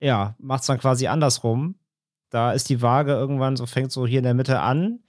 ja, 0.00 0.34
macht 0.38 0.62
es 0.62 0.66
dann 0.66 0.78
quasi 0.78 1.06
andersrum. 1.06 1.76
Da 2.30 2.52
ist 2.52 2.68
die 2.68 2.82
Waage 2.82 3.12
irgendwann 3.12 3.56
so, 3.56 3.66
fängt 3.66 3.92
so 3.92 4.06
hier 4.06 4.18
in 4.18 4.24
der 4.24 4.34
Mitte 4.34 4.60
an 4.60 5.00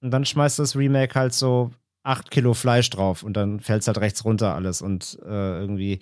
und 0.00 0.10
dann 0.10 0.24
schmeißt 0.24 0.58
das 0.58 0.76
Remake 0.76 1.14
halt 1.14 1.32
so 1.32 1.70
acht 2.02 2.30
Kilo 2.30 2.54
Fleisch 2.54 2.90
drauf 2.90 3.22
und 3.22 3.36
dann 3.36 3.60
fällt 3.60 3.82
es 3.82 3.86
halt 3.86 3.98
rechts 3.98 4.24
runter 4.24 4.54
alles 4.54 4.82
und 4.82 5.18
äh, 5.24 5.60
irgendwie 5.60 6.00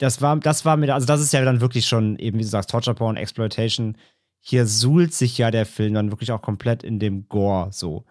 das 0.00 0.22
war, 0.22 0.38
das 0.38 0.64
war 0.64 0.76
mir, 0.78 0.94
also 0.94 1.06
das 1.06 1.20
ist 1.20 1.32
ja 1.32 1.44
dann 1.44 1.60
wirklich 1.60 1.86
schon 1.86 2.18
eben, 2.18 2.38
wie 2.38 2.42
du 2.42 2.48
sagst, 2.48 2.70
Torture 2.70 2.96
Porn, 2.96 3.16
Exploitation. 3.16 3.98
Hier 4.40 4.66
suhlt 4.66 5.12
sich 5.12 5.36
ja 5.36 5.50
der 5.50 5.66
Film 5.66 5.92
dann 5.92 6.10
wirklich 6.10 6.32
auch 6.32 6.40
komplett 6.40 6.82
in 6.82 6.98
dem 6.98 7.28
Gore 7.28 7.68
so. 7.70 8.06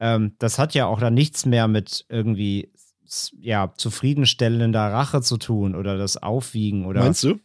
Ähm, 0.00 0.36
das 0.38 0.58
hat 0.58 0.74
ja 0.74 0.86
auch 0.86 0.98
dann 0.98 1.12
nichts 1.12 1.44
mehr 1.44 1.68
mit 1.68 2.06
irgendwie, 2.08 2.72
ja, 3.38 3.74
zufriedenstellender 3.76 4.90
Rache 4.90 5.20
zu 5.20 5.36
tun 5.36 5.74
oder 5.74 5.98
das 5.98 6.16
Aufwiegen 6.16 6.86
oder. 6.86 7.00
Meinst 7.00 7.22
du? 7.24 7.38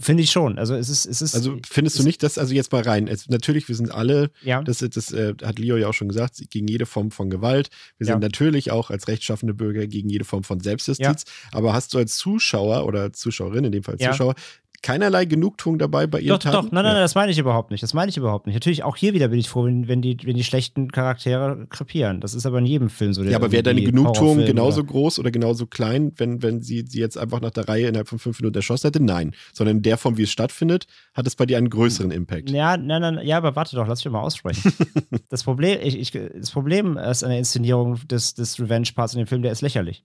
Finde 0.00 0.22
ich 0.22 0.30
schon. 0.30 0.58
Also 0.58 0.74
es 0.74 0.88
ist, 0.88 1.06
es 1.06 1.22
ist. 1.22 1.34
Also 1.34 1.56
findest 1.68 1.98
du 1.98 2.02
nicht, 2.02 2.22
dass, 2.22 2.38
also 2.38 2.52
jetzt 2.54 2.72
mal 2.72 2.82
rein, 2.82 3.08
es, 3.08 3.28
natürlich, 3.28 3.68
wir 3.68 3.74
sind 3.74 3.90
alle, 3.92 4.30
Ja. 4.42 4.62
das, 4.62 4.78
das 4.78 5.12
äh, 5.12 5.34
hat 5.42 5.58
Leo 5.58 5.76
ja 5.76 5.88
auch 5.88 5.94
schon 5.94 6.08
gesagt, 6.08 6.36
gegen 6.50 6.68
jede 6.68 6.86
Form 6.86 7.10
von 7.10 7.30
Gewalt. 7.30 7.70
Wir 7.98 8.06
sind 8.06 8.14
Ja. 8.14 8.18
natürlich 8.20 8.70
auch 8.70 8.90
als 8.90 9.08
rechtschaffende 9.08 9.54
Bürger 9.54 9.86
gegen 9.86 10.08
jede 10.08 10.24
Form 10.24 10.44
von 10.44 10.60
Selbstjustiz. 10.60 11.24
Aber 11.52 11.72
hast 11.72 11.94
du 11.94 11.98
als 11.98 12.16
Zuschauer 12.16 12.84
oder 12.86 13.12
Zuschauerin, 13.12 13.64
in 13.64 13.72
dem 13.72 13.82
Fall 13.82 13.96
Ja. 13.98 14.10
Zuschauer, 14.12 14.34
keinerlei 14.82 15.26
Genugtuung 15.26 15.78
dabei 15.78 16.06
bei 16.06 16.20
ihren 16.20 16.28
Doch, 16.30 16.38
Taten? 16.38 16.54
doch, 16.66 16.72
nein, 16.72 16.84
nein, 16.84 16.94
Ja. 16.94 17.00
das 17.00 17.14
meine 17.14 17.30
ich 17.30 17.38
überhaupt 17.38 17.70
nicht. 17.70 17.82
Das 17.82 17.92
meine 17.92 18.08
ich 18.08 18.16
überhaupt 18.16 18.46
nicht. 18.46 18.54
Natürlich, 18.54 18.82
auch 18.82 18.96
hier 18.96 19.12
wieder 19.12 19.28
bin 19.28 19.38
ich 19.38 19.48
froh, 19.48 19.64
wenn, 19.64 19.88
wenn, 19.88 20.00
die, 20.00 20.16
wenn 20.24 20.36
die 20.36 20.44
schlechten 20.44 20.90
Charaktere 20.90 21.66
krepieren. 21.68 22.20
Das 22.20 22.32
ist 22.34 22.46
aber 22.46 22.58
in 22.58 22.66
jedem 22.66 22.88
Film 22.88 23.12
so. 23.12 23.22
Ja, 23.22 23.36
aber 23.36 23.52
wäre 23.52 23.62
deine 23.62 23.82
Genugtuung 23.82 24.38
genauso 24.44 24.80
oder- 24.80 24.88
groß 24.90 25.18
oder 25.18 25.30
genauso 25.30 25.66
klein, 25.66 26.12
wenn, 26.16 26.42
wenn 26.42 26.62
sie 26.62 26.84
sie 26.86 26.98
jetzt 26.98 27.18
einfach 27.18 27.40
nach 27.40 27.50
der 27.50 27.68
Reihe 27.68 27.88
innerhalb 27.88 28.08
von 28.08 28.18
fünf 28.18 28.40
Minuten 28.40 28.56
erschossen 28.56 28.86
hätte? 28.88 29.02
Nein. 29.04 29.34
Sondern 29.52 29.76
in 29.76 29.82
der 29.82 29.98
Form, 29.98 30.16
wie 30.16 30.22
es 30.22 30.30
stattfindet, 30.30 30.86
hat 31.14 31.26
es 31.26 31.36
bei 31.36 31.44
dir 31.46 31.58
einen 31.58 31.70
größeren 31.70 32.10
Impact. 32.10 32.50
Ja, 32.50 32.76
nein, 32.76 33.02
nein, 33.02 33.20
ja, 33.26 33.36
aber 33.36 33.54
warte 33.56 33.76
doch, 33.76 33.86
lass 33.86 34.04
mich 34.04 34.12
mal 34.12 34.20
aussprechen. 34.20 34.72
das, 35.28 35.44
Problem, 35.44 35.78
ich, 35.82 35.98
ich, 35.98 36.10
das 36.12 36.50
Problem 36.50 36.96
ist 36.96 37.22
an 37.22 37.30
der 37.30 37.38
Inszenierung 37.38 37.98
des, 38.08 38.34
des 38.34 38.58
Revenge-Parts 38.58 39.14
in 39.14 39.18
dem 39.18 39.26
Film, 39.26 39.42
der 39.42 39.52
ist 39.52 39.60
lächerlich. 39.60 40.04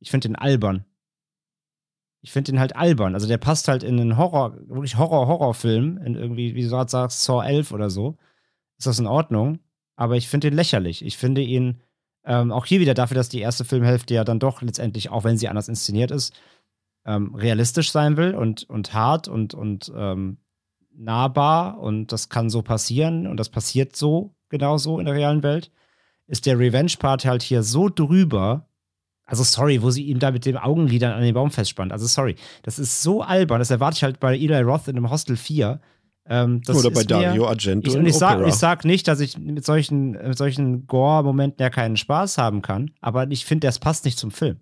Ich 0.00 0.10
finde 0.10 0.28
den 0.28 0.36
albern. 0.36 0.84
Ich 2.20 2.32
finde 2.32 2.52
den 2.52 2.60
halt 2.60 2.76
albern. 2.76 3.14
Also 3.14 3.28
der 3.28 3.38
passt 3.38 3.68
halt 3.68 3.82
in 3.82 4.00
einen 4.00 4.16
Horror, 4.16 4.56
wirklich 4.68 4.96
Horror-Horrorfilm, 4.96 5.98
in 5.98 6.14
irgendwie, 6.14 6.54
wie 6.54 6.62
du 6.62 6.68
gerade 6.68 6.90
sagst, 6.90 7.24
Saw 7.24 7.44
11 7.46 7.72
oder 7.72 7.90
so. 7.90 8.16
Ist 8.78 8.86
das 8.86 8.98
in 8.98 9.06
Ordnung? 9.06 9.60
Aber 9.96 10.16
ich 10.16 10.28
finde 10.28 10.50
den 10.50 10.56
lächerlich. 10.56 11.04
Ich 11.04 11.16
finde 11.16 11.42
ihn 11.42 11.80
ähm, 12.24 12.52
auch 12.52 12.66
hier 12.66 12.80
wieder 12.80 12.94
dafür, 12.94 13.14
dass 13.14 13.28
die 13.28 13.40
erste 13.40 13.64
Filmhälfte 13.64 14.14
ja 14.14 14.24
dann 14.24 14.38
doch 14.38 14.62
letztendlich, 14.62 15.10
auch 15.10 15.24
wenn 15.24 15.38
sie 15.38 15.48
anders 15.48 15.68
inszeniert 15.68 16.10
ist, 16.10 16.34
ähm, 17.06 17.34
realistisch 17.34 17.90
sein 17.90 18.16
will 18.16 18.34
und, 18.34 18.68
und 18.68 18.92
hart 18.92 19.28
und, 19.28 19.54
und 19.54 19.90
ähm, 19.96 20.38
nahbar 20.94 21.78
und 21.80 22.12
das 22.12 22.28
kann 22.28 22.50
so 22.50 22.62
passieren 22.62 23.26
und 23.26 23.38
das 23.38 23.48
passiert 23.48 23.96
so, 23.96 24.34
genauso 24.48 24.98
in 24.98 25.06
der 25.06 25.14
realen 25.14 25.42
Welt, 25.42 25.70
ist 26.26 26.44
der 26.44 26.58
Revenge-Part 26.58 27.24
halt 27.24 27.42
hier 27.42 27.62
so 27.62 27.88
drüber. 27.88 28.67
Also 29.28 29.44
sorry, 29.44 29.82
wo 29.82 29.90
sie 29.90 30.04
ihm 30.04 30.18
da 30.18 30.30
mit 30.30 30.46
den 30.46 30.56
Augenlidern 30.56 31.12
an 31.12 31.20
den 31.22 31.34
Baum 31.34 31.50
festspannt. 31.50 31.92
Also 31.92 32.06
sorry, 32.06 32.34
das 32.62 32.78
ist 32.78 33.02
so 33.02 33.20
albern. 33.20 33.58
Das 33.58 33.70
erwarte 33.70 33.96
ich 33.96 34.02
halt 34.02 34.20
bei 34.20 34.34
Eli 34.34 34.60
Roth 34.62 34.88
in 34.88 34.94
dem 34.96 35.10
Hostel 35.10 35.36
4. 35.36 35.80
Ähm, 36.30 36.62
das 36.64 36.76
oder 36.78 36.90
bei 36.90 37.00
mir- 37.00 37.06
Dario 37.06 37.46
Argento 37.46 37.90
ich, 37.90 37.96
und 37.96 38.06
ich 38.06 38.14
sage 38.14 38.50
sag 38.52 38.84
nicht, 38.86 39.06
dass 39.06 39.20
ich 39.20 39.36
mit 39.38 39.64
solchen, 39.66 40.12
mit 40.12 40.36
solchen 40.36 40.86
Gore-Momenten 40.86 41.62
ja 41.62 41.68
keinen 41.68 41.98
Spaß 41.98 42.38
haben 42.38 42.62
kann, 42.62 42.90
aber 43.00 43.30
ich 43.30 43.44
finde, 43.44 43.66
das 43.66 43.78
passt 43.78 44.06
nicht 44.06 44.18
zum 44.18 44.30
Film. 44.30 44.56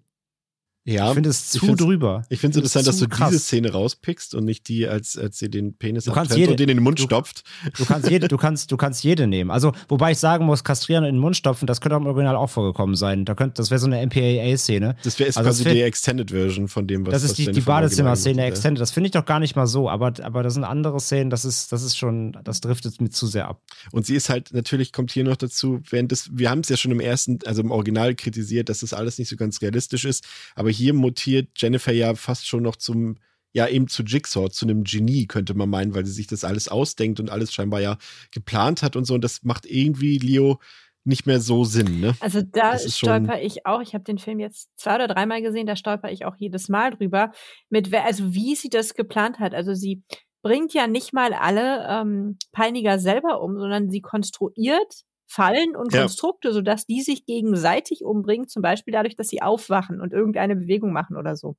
Ja, 0.87 1.09
ich 1.09 1.15
finde 1.15 1.29
es 1.31 1.45
ich 1.55 1.61
zu 1.61 1.67
find's- 1.67 1.83
drüber. 1.83 2.23
Ich 2.31 2.41
finde 2.41 2.59
es 2.59 2.65
es 2.65 2.75
interessant, 2.75 2.87
dass 2.87 2.99
du 3.01 3.09
krass. 3.09 3.31
diese 3.31 3.43
Szene 3.43 3.73
rauspickst 3.73 4.35
und 4.35 4.45
nicht 4.45 4.69
die, 4.69 4.87
als, 4.89 5.19
als 5.19 5.39
sie 5.39 5.51
den 5.51 5.75
Penis 5.75 6.05
Du 6.05 6.13
kannst 6.13 6.31
abtrennt 6.33 6.39
jede- 6.41 6.51
und 6.53 6.61
den 6.61 6.69
in 6.69 6.77
den 6.79 6.83
Mund 6.85 6.99
du- 6.99 7.03
stopft. 7.03 7.43
Du 7.77 7.85
kannst 7.85 8.09
jede, 8.09 8.29
du 8.29 8.37
kannst, 8.37 8.71
du 8.73 8.77
kannst 8.77 9.05
jede 9.05 9.27
nehmen. 9.27 9.51
Also, 9.51 9.73
wobei 9.89 10.13
ich 10.13 10.19
sagen 10.19 10.47
muss, 10.47 10.65
kastrieren 10.65 11.05
und 11.05 11.11
in 11.11 11.17
den 11.17 11.21
Mund 11.21 11.37
stopfen, 11.37 11.67
das 11.67 11.81
könnte 11.81 11.97
auch 11.97 12.01
im 12.01 12.07
Original 12.07 12.37
auch 12.37 12.49
vorgekommen 12.51 12.95
sein. 12.97 13.25
Da 13.25 13.35
könnte, 13.35 13.55
das 13.55 13.71
wäre 13.71 13.79
so 13.81 13.87
eine 13.87 14.01
MPAA-Szene. 14.07 14.97
Das 15.03 15.19
wäre 15.19 15.29
Also 15.29 15.41
quasi 15.43 15.65
das 15.65 15.73
die 15.73 15.81
Extended 15.83 16.31
Version 16.31 16.69
von 16.69 16.87
dem, 16.87 17.07
was 17.07 17.13
Das 17.13 17.23
was 17.25 17.31
ist 17.31 17.39
die, 17.39 17.43
die 17.45 17.49
Original 17.51 17.67
Badezimmer-Szene 17.83 18.43
hat. 18.43 18.49
Extended. 18.51 18.81
Das 18.81 18.91
finde 18.91 19.07
ich 19.09 19.13
doch 19.13 19.25
gar 19.25 19.41
nicht 19.41 19.57
mal 19.57 19.67
so, 19.67 19.89
aber, 19.91 20.13
aber 20.23 20.43
das 20.43 20.55
sind 20.55 20.65
andere 20.65 21.01
Szenen, 21.01 21.31
das 21.31 21.45
ist, 21.45 21.73
das 21.73 21.83
ist 21.83 21.97
schon, 21.97 22.37
das 22.45 22.61
driftet 22.61 23.01
mir 23.01 23.11
zu 23.11 23.27
sehr 23.27 23.49
ab. 23.49 23.61
Und 23.93 24.07
sie 24.07 24.15
ist 24.15 24.29
halt, 24.29 24.53
natürlich 24.53 24.93
kommt 24.93 25.11
hier 25.11 25.25
noch 25.25 25.37
dazu, 25.37 25.81
während 25.91 26.13
das, 26.13 26.31
wir 26.33 26.51
haben 26.51 26.61
es 26.61 26.69
ja 26.69 26.77
schon 26.77 26.93
im 26.93 27.01
ersten, 27.01 27.39
also 27.45 27.63
im 27.63 27.71
Original 27.71 28.15
kritisiert, 28.15 28.69
dass 28.69 28.81
das 28.81 28.93
alles 28.93 29.19
nicht 29.19 29.29
so 29.29 29.37
ganz 29.37 29.61
realistisch 29.63 30.05
ist, 30.05 30.25
aber 30.55 30.71
hier 30.77 30.95
mutiert 30.95 31.49
Jennifer 31.57 31.93
ja 31.93 32.15
fast 32.15 32.47
schon 32.47 32.63
noch 32.63 32.77
zum, 32.77 33.17
ja 33.53 33.67
eben 33.69 33.89
zu 33.89 34.03
Jigsaw, 34.03 34.51
zu 34.51 34.67
einem 34.67 34.85
Genie, 34.85 35.27
könnte 35.27 35.55
man 35.55 35.71
meinen, 35.71 35.95
weil 35.95 36.07
sie 36.07 36.13
sich 36.13 36.27
das 36.27 36.45
alles 36.45 36.69
ausdenkt 36.69 37.21
und 37.21 37.31
alles 37.31 37.53
scheinbar 37.53 37.81
ja 37.81 37.99
geplant 38.31 38.83
hat 38.83 38.97
und 38.97 39.05
so 39.05 39.15
und 39.15 39.25
das 39.25 39.43
macht 39.43 39.67
irgendwie 39.67 40.19
Leo 40.19 40.61
nicht 41.07 41.25
mehr 41.25 41.41
so 41.41 41.65
Sinn, 41.65 42.01
ne? 42.01 42.17
Also 42.21 42.43
da 42.43 42.77
stolper 42.79 43.41
ich 43.41 43.65
auch. 43.65 43.81
Ich 43.81 43.95
habe 43.95 44.03
den 44.03 44.19
Film 44.19 44.41
jetzt 44.41 44.71
zwei 44.77 44.97
oder 44.97 45.07
dreimal 45.07 45.41
gesehen, 45.41 45.67
da 45.67 45.77
stolper 45.77 46.11
ich 46.11 46.25
auch 46.25 46.35
jedes 46.37 46.69
Mal 46.69 46.91
drüber. 46.91 47.31
Mit 47.71 47.93
wer, 47.93 48.05
also 48.05 48.35
wie 48.35 48.57
sie 48.57 48.71
das 48.71 48.95
geplant 48.95 49.39
hat. 49.39 49.55
Also 49.55 49.73
sie 49.73 50.03
bringt 50.43 50.75
ja 50.75 50.89
nicht 50.89 51.13
mal 51.13 51.33
alle 51.33 51.87
ähm, 51.89 52.39
Peiniger 52.53 52.99
selber 52.99 53.41
um, 53.41 53.57
sondern 53.57 53.89
sie 53.89 54.01
konstruiert 54.01 55.05
Fallen 55.27 55.77
und 55.77 55.93
Ja. 55.93 56.03
Konstrukte, 56.03 56.53
sodass 56.53 56.87
die 56.87 57.03
sich 57.03 57.27
gegenseitig 57.27 58.05
umbringen, 58.05 58.49
zum 58.49 58.63
Beispiel 58.63 58.93
dadurch, 58.93 59.17
dass 59.17 59.29
sie 59.29 59.43
aufwachen 59.43 60.01
und 60.01 60.13
irgendeine 60.13 60.57
Bewegung 60.57 60.93
machen 60.93 61.17
oder 61.17 61.37
so. 61.37 61.57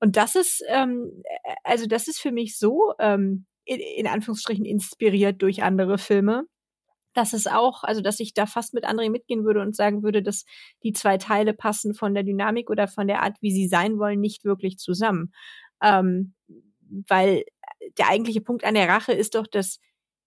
Und 0.00 0.16
das 0.16 0.34
ist, 0.36 0.62
ähm, 0.68 1.22
äh, 1.24 1.54
also 1.64 1.86
das 1.86 2.08
ist 2.08 2.20
für 2.20 2.32
mich 2.32 2.58
so, 2.58 2.94
ähm, 2.98 3.46
in, 3.64 3.80
in 3.80 4.06
Anführungsstrichen 4.06 4.64
inspiriert 4.64 5.42
durch 5.42 5.62
andere 5.62 5.98
Filme, 5.98 6.44
dass 7.14 7.32
es 7.32 7.46
auch, 7.46 7.82
also 7.84 8.02
dass 8.02 8.20
ich 8.20 8.34
da 8.34 8.46
fast 8.46 8.74
mit 8.74 8.86
André 8.86 9.10
mitgehen 9.10 9.44
würde 9.44 9.60
und 9.62 9.74
sagen 9.76 10.02
würde, 10.02 10.22
dass 10.22 10.44
die 10.82 10.92
zwei 10.92 11.18
Teile 11.18 11.54
passen 11.54 11.94
von 11.94 12.14
der 12.14 12.24
Dynamik 12.24 12.70
oder 12.70 12.88
von 12.88 13.06
der 13.08 13.22
Art, 13.22 13.36
wie 13.40 13.52
sie 13.52 13.68
sein 13.68 13.98
wollen, 13.98 14.20
nicht 14.20 14.44
wirklich 14.44 14.78
zusammen. 14.78 15.32
Ähm, 15.82 16.34
weil 17.08 17.44
der 17.98 18.08
eigentliche 18.08 18.40
Punkt 18.40 18.64
an 18.64 18.74
der 18.74 18.88
Rache 18.88 19.12
ist 19.12 19.34
doch, 19.34 19.46
dass 19.46 19.80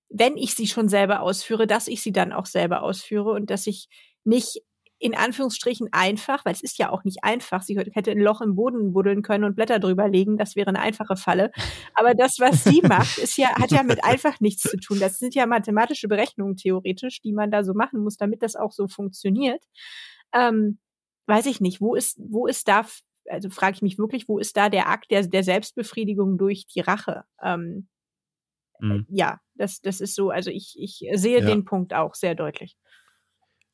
wenn 0.09 0.37
ich 0.37 0.55
sie 0.55 0.67
schon 0.67 0.89
selber 0.89 1.21
ausführe, 1.21 1.67
dass 1.67 1.87
ich 1.87 2.01
sie 2.01 2.11
dann 2.11 2.33
auch 2.33 2.45
selber 2.45 2.83
ausführe 2.83 3.31
und 3.31 3.49
dass 3.49 3.67
ich 3.67 3.87
nicht 4.23 4.61
in 5.01 5.15
Anführungsstrichen 5.15 5.87
einfach, 5.93 6.43
weil 6.43 6.53
es 6.53 6.61
ist 6.61 6.77
ja 6.77 6.89
auch 6.89 7.05
nicht 7.05 7.23
einfach, 7.23 7.63
sie 7.63 7.79
hätte 7.79 8.11
ein 8.11 8.19
Loch 8.19 8.41
im 8.41 8.55
Boden 8.55 8.91
buddeln 8.91 9.21
können 9.21 9.45
und 9.45 9.55
Blätter 9.55 9.79
drüber 9.79 10.09
legen, 10.09 10.37
das 10.37 10.57
wäre 10.57 10.67
eine 10.67 10.81
einfache 10.81 11.15
Falle. 11.15 11.51
Aber 11.93 12.13
das, 12.13 12.35
was 12.39 12.65
sie 12.65 12.81
macht, 12.87 13.17
ist 13.17 13.37
ja, 13.37 13.55
hat 13.57 13.71
ja 13.71 13.83
mit 13.83 14.03
einfach 14.03 14.41
nichts 14.41 14.63
zu 14.63 14.77
tun. 14.77 14.99
Das 14.99 15.17
sind 15.17 15.35
ja 15.35 15.45
mathematische 15.45 16.09
Berechnungen 16.09 16.57
theoretisch, 16.57 17.21
die 17.21 17.31
man 17.31 17.49
da 17.49 17.63
so 17.63 17.73
machen 17.73 18.03
muss, 18.03 18.17
damit 18.17 18.43
das 18.43 18.57
auch 18.57 18.73
so 18.73 18.89
funktioniert. 18.89 19.63
Ähm, 20.33 20.79
weiß 21.27 21.45
ich 21.45 21.61
nicht, 21.61 21.79
wo 21.79 21.95
ist, 21.95 22.19
wo 22.19 22.45
ist 22.45 22.67
da, 22.67 22.85
also 23.29 23.49
frage 23.49 23.75
ich 23.75 23.81
mich 23.81 23.97
wirklich, 23.97 24.27
wo 24.27 24.37
ist 24.37 24.57
da 24.57 24.67
der 24.67 24.89
Akt 24.89 25.11
der, 25.11 25.25
der 25.25 25.43
Selbstbefriedigung 25.43 26.37
durch 26.37 26.67
die 26.67 26.81
Rache? 26.81 27.23
Ähm, 27.41 27.87
Mhm. 28.79 29.05
ja, 29.09 29.39
das, 29.55 29.81
das 29.81 30.01
ist 30.01 30.15
so, 30.15 30.29
also 30.29 30.49
ich, 30.49 30.75
ich 30.77 31.03
sehe 31.13 31.39
Ja. 31.41 31.45
den 31.45 31.65
Punkt 31.65 31.93
auch 31.93 32.15
sehr 32.15 32.35
deutlich. 32.35 32.75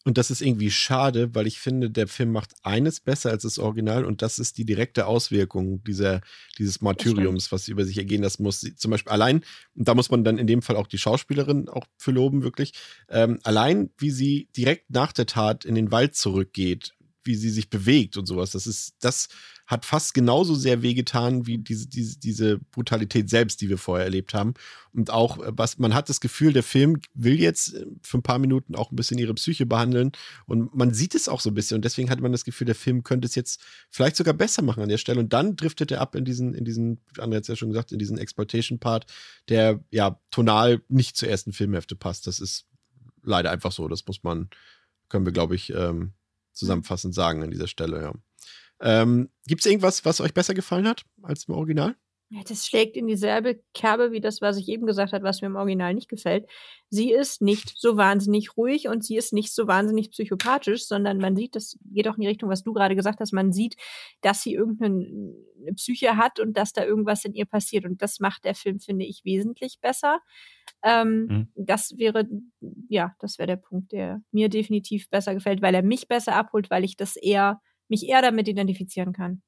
Und 0.08 0.20
das 0.20 0.30
ist 0.30 0.42
irgendwie 0.42 0.70
schade, 0.70 1.34
weil 1.34 1.48
ich 1.48 1.58
finde, 1.58 1.90
der 1.90 2.08
Film 2.08 2.32
macht 2.32 2.54
eines 2.62 3.00
besser 3.00 3.32
als 3.32 3.42
das 3.42 3.58
Original 3.58 4.06
und 4.06 4.22
das 4.22 4.38
ist 4.38 4.60
die 4.60 4.66
direkte 4.66 5.08
Auswirkung 5.08 5.84
dieser, 5.84 6.22
dieses 6.60 6.80
Martyriums, 6.80 7.52
was 7.52 7.66
sie 7.66 7.72
über 7.72 7.84
sich 7.86 7.98
ergehen 7.98 8.22
lassen 8.22 8.44
muss. 8.44 8.62
Sie, 8.62 8.76
zum 8.76 8.92
Beispiel 8.92 9.12
allein, 9.12 9.38
und 9.74 9.88
da 9.88 9.96
muss 9.96 10.12
man 10.12 10.24
dann 10.24 10.38
in 10.38 10.46
dem 10.46 10.62
Fall 10.62 10.76
auch 10.76 10.86
die 10.86 11.00
Schauspielerin 11.00 11.70
auch 11.70 11.88
für 11.98 12.12
loben, 12.12 12.44
wirklich, 12.44 12.74
ähm, 13.10 13.40
allein 13.42 13.90
wie 13.98 14.12
sie 14.12 14.48
direkt 14.56 14.92
nach 14.92 15.12
der 15.12 15.26
Tat 15.26 15.66
in 15.66 15.74
den 15.74 15.92
Wald 15.92 16.16
zurückgeht, 16.16 16.94
wie 17.26 17.36
sie 17.36 17.50
sich 17.50 17.70
bewegt 17.70 18.18
und 18.18 18.26
sowas. 18.26 18.52
Das 18.52 18.68
ist, 18.68 18.96
das 19.00 19.28
hat 19.68 19.84
fast 19.84 20.14
genauso 20.14 20.54
sehr 20.54 20.84
wehgetan 20.84 21.48
wie 21.48 21.58
diese, 21.58 21.88
diese, 21.88 22.20
diese 22.20 22.60
Brutalität 22.60 23.30
selbst, 23.30 23.62
die 23.62 23.70
wir 23.70 23.80
vorher 23.80 24.06
erlebt 24.06 24.34
haben. 24.34 24.54
Und 24.94 25.10
auch, 25.10 25.40
äh, 25.40 25.52
was 25.56 25.80
man 25.80 25.96
hat 25.96 26.08
das 26.08 26.22
Gefühl, 26.22 26.54
der 26.54 26.64
Film 26.64 27.00
will 27.16 27.40
jetzt 27.40 27.74
äh, 27.74 27.86
für 28.04 28.20
ein 28.20 28.24
paar 28.24 28.38
Minuten 28.38 28.76
auch 28.76 28.92
ein 28.92 28.96
bisschen 28.96 29.18
ihre 29.18 29.34
Psyche 29.34 29.66
behandeln. 29.66 30.12
Und 30.46 30.76
man 30.76 30.94
sieht 30.94 31.16
es 31.16 31.28
auch 31.28 31.40
so 31.40 31.50
ein 31.50 31.56
bisschen. 31.56 31.76
Und 31.76 31.86
deswegen 31.86 32.12
hat 32.12 32.22
man 32.22 32.32
das 32.32 32.46
Gefühl, 32.46 32.66
der 32.66 32.76
Film 32.76 33.04
könnte 33.04 33.26
es 33.26 33.34
jetzt 33.34 33.60
vielleicht 33.90 34.16
sogar 34.18 34.36
besser 34.36 34.62
machen 34.62 34.84
an 34.84 34.90
der 34.90 35.00
Stelle. 35.00 35.20
Und 35.20 35.34
dann 35.34 35.56
driftet 35.56 35.92
er 35.92 36.02
ab 36.02 36.16
in 36.16 36.26
diesen, 36.26 36.54
in 36.54 36.64
diesen, 36.64 37.02
André 37.18 37.38
hat 37.38 37.44
es 37.44 37.48
ja 37.48 37.56
schon 37.56 37.70
gesagt, 37.70 37.92
in 37.92 38.00
diesen 38.00 38.20
Exploitation-Part, 38.20 39.08
der 39.50 39.84
ja 39.90 40.20
tonal 40.30 40.84
nicht 40.90 41.18
zur 41.18 41.30
ersten 41.30 41.54
Filmhälfte 41.54 41.96
passt. 41.96 42.28
Das 42.28 42.40
ist 42.40 42.68
leider 43.24 43.50
einfach 43.50 43.72
so. 43.72 43.88
Das 43.88 44.06
muss 44.06 44.22
man, 44.22 44.50
können 45.10 45.26
wir, 45.26 45.34
glaube 45.34 45.56
ich, 45.56 45.74
ähm, 45.74 46.14
zusammenfassend 46.56 47.14
sagen 47.14 47.44
an 47.44 47.52
dieser 47.52 47.68
Stelle, 47.68 48.02
ja. 48.02 48.14
Ähm, 48.82 49.30
Gibt 49.46 49.62
es 49.62 49.68
irgendwas, 49.68 50.04
was 50.06 50.20
euch 50.20 50.34
besser 50.34 50.54
gefallen 50.54 50.88
hat 50.88 51.06
als 51.22 51.46
im 51.46 51.54
Original? 51.54 51.96
Ja, 52.30 52.42
das 52.48 52.66
schlägt 52.66 52.98
in 52.98 53.06
dieselbe 53.06 53.62
Kerbe 53.76 54.12
wie 54.12 54.20
das, 54.20 54.42
was 54.42 54.58
ich 54.58 54.68
eben 54.68 54.88
gesagt 54.88 55.14
habe, 55.14 55.24
was 55.24 55.42
mir 55.42 55.48
im 55.48 55.56
Original 55.56 55.94
nicht 55.94 56.10
gefällt. 56.10 56.50
Sie 56.90 57.12
ist 57.12 57.40
nicht 57.44 57.78
so 57.78 57.98
wahnsinnig 57.98 58.58
ruhig 58.58 58.88
und 58.88 59.04
sie 59.04 59.16
ist 59.16 59.32
nicht 59.32 59.54
so 59.54 59.68
wahnsinnig 59.68 60.10
psychopathisch, 60.10 60.88
sondern 60.88 61.20
man 61.20 61.36
sieht, 61.36 61.56
das 61.56 61.78
geht 61.86 62.08
auch 62.08 62.16
in 62.16 62.22
die 62.22 62.28
Richtung, 62.28 62.50
was 62.50 62.64
du 62.64 62.74
gerade 62.74 62.96
gesagt 62.96 63.20
hast, 63.20 63.32
man 63.32 63.54
sieht, 63.54 63.76
dass 64.22 64.42
sie 64.42 64.56
irgendeine 64.56 65.36
Psyche 65.76 66.18
hat 66.18 66.40
und 66.40 66.58
dass 66.58 66.74
da 66.74 66.84
irgendwas 66.84 67.26
in 67.26 67.36
ihr 67.36 67.46
passiert. 67.46 67.86
Und 67.86 68.02
das 68.02 68.20
macht 68.20 68.44
der 68.44 68.56
Film, 68.56 68.80
finde 68.80 69.06
ich, 69.06 69.24
wesentlich 69.24 69.80
besser. 69.80 70.20
Ähm, 70.84 71.28
mhm. 71.28 71.48
Das 71.54 71.96
wäre, 71.96 72.28
ja, 72.90 73.14
das 73.20 73.38
wäre 73.38 73.48
der 73.48 73.58
Punkt, 73.58 73.92
der 73.92 74.24
mir 74.32 74.50
definitiv 74.50 75.12
besser 75.12 75.36
gefällt, 75.36 75.62
weil 75.62 75.76
er 75.76 75.84
mich 75.84 76.08
besser 76.08 76.34
abholt, 76.36 76.72
weil 76.72 76.86
ich 76.86 76.98
das 76.98 77.18
eher, 77.18 77.62
mich 77.88 78.08
eher 78.08 78.24
damit 78.24 78.48
identifizieren 78.48 79.14
kann 79.14 79.44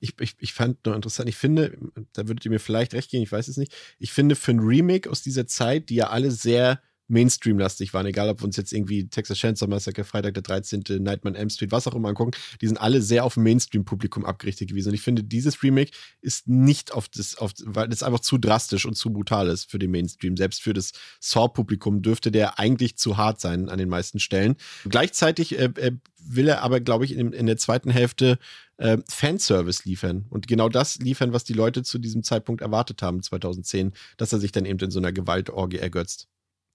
ich, 0.00 0.14
ich, 0.20 0.36
ich 0.38 0.52
fand 0.52 0.84
nur 0.86 0.94
interessant, 0.94 1.28
ich 1.28 1.36
finde, 1.36 1.76
da 2.12 2.28
würdet 2.28 2.44
ihr 2.44 2.50
mir 2.50 2.60
vielleicht 2.60 2.94
recht 2.94 3.10
geben, 3.10 3.22
ich 3.22 3.32
weiß 3.32 3.48
es 3.48 3.56
nicht, 3.56 3.74
ich 3.98 4.12
finde 4.12 4.36
für 4.36 4.52
ein 4.52 4.60
Remake 4.60 5.10
aus 5.10 5.22
dieser 5.22 5.46
Zeit, 5.46 5.88
die 5.88 5.96
ja 5.96 6.10
alle 6.10 6.30
sehr 6.30 6.80
Mainstream-lastig 7.08 7.94
waren, 7.94 8.06
egal 8.06 8.28
ob 8.28 8.40
wir 8.40 8.44
uns 8.44 8.56
jetzt 8.56 8.72
irgendwie 8.72 9.08
Texas 9.08 9.38
Chainsaw 9.38 9.68
Massacre, 9.68 10.04
Freitag 10.04 10.34
der 10.34 10.42
13., 10.42 10.84
Nightman 11.00 11.34
M 11.34 11.48
Street, 11.48 11.72
was 11.72 11.88
auch 11.88 11.94
immer 11.94 12.10
angucken, 12.10 12.32
die 12.60 12.66
sind 12.66 12.76
alle 12.76 13.00
sehr 13.02 13.24
auf 13.24 13.36
Mainstream-Publikum 13.36 14.24
abgerichtet 14.24 14.68
gewesen. 14.68 14.90
Und 14.90 14.94
ich 14.94 15.00
finde, 15.00 15.24
dieses 15.24 15.62
Remake 15.62 15.90
ist 16.20 16.48
nicht 16.48 16.92
auf 16.92 17.08
das, 17.08 17.36
auf, 17.36 17.52
weil 17.64 17.88
das 17.88 18.02
einfach 18.02 18.20
zu 18.20 18.36
drastisch 18.38 18.84
und 18.84 18.94
zu 18.94 19.10
brutal 19.10 19.48
ist 19.48 19.70
für 19.70 19.78
den 19.78 19.90
Mainstream. 19.90 20.36
Selbst 20.36 20.62
für 20.62 20.74
das 20.74 20.92
Saw-Publikum 21.20 22.02
dürfte 22.02 22.30
der 22.30 22.58
eigentlich 22.58 22.96
zu 22.96 23.16
hart 23.16 23.40
sein 23.40 23.70
an 23.70 23.78
den 23.78 23.88
meisten 23.88 24.20
Stellen. 24.20 24.56
Gleichzeitig 24.84 25.58
äh, 25.58 25.70
äh, 25.76 25.92
will 26.20 26.48
er 26.48 26.62
aber, 26.62 26.80
glaube 26.80 27.06
ich, 27.06 27.16
in, 27.16 27.32
in, 27.32 27.46
der 27.46 27.56
zweiten 27.56 27.90
Hälfte 27.90 28.38
äh, 28.78 28.98
Fanservice 29.08 29.84
liefern. 29.84 30.26
Und 30.30 30.48
genau 30.48 30.68
das 30.68 30.98
liefern, 30.98 31.32
was 31.32 31.44
die 31.44 31.52
Leute 31.52 31.82
zu 31.82 31.98
diesem 31.98 32.22
Zeitpunkt 32.22 32.62
erwartet 32.62 33.02
haben, 33.02 33.22
2010, 33.22 33.92
dass 34.16 34.32
er 34.32 34.40
sich 34.40 34.52
dann 34.52 34.64
eben 34.64 34.78
in 34.80 34.90
so 34.90 34.98
einer 34.98 35.12
Gewaltorgie 35.12 35.78
ergötzt 35.78 36.28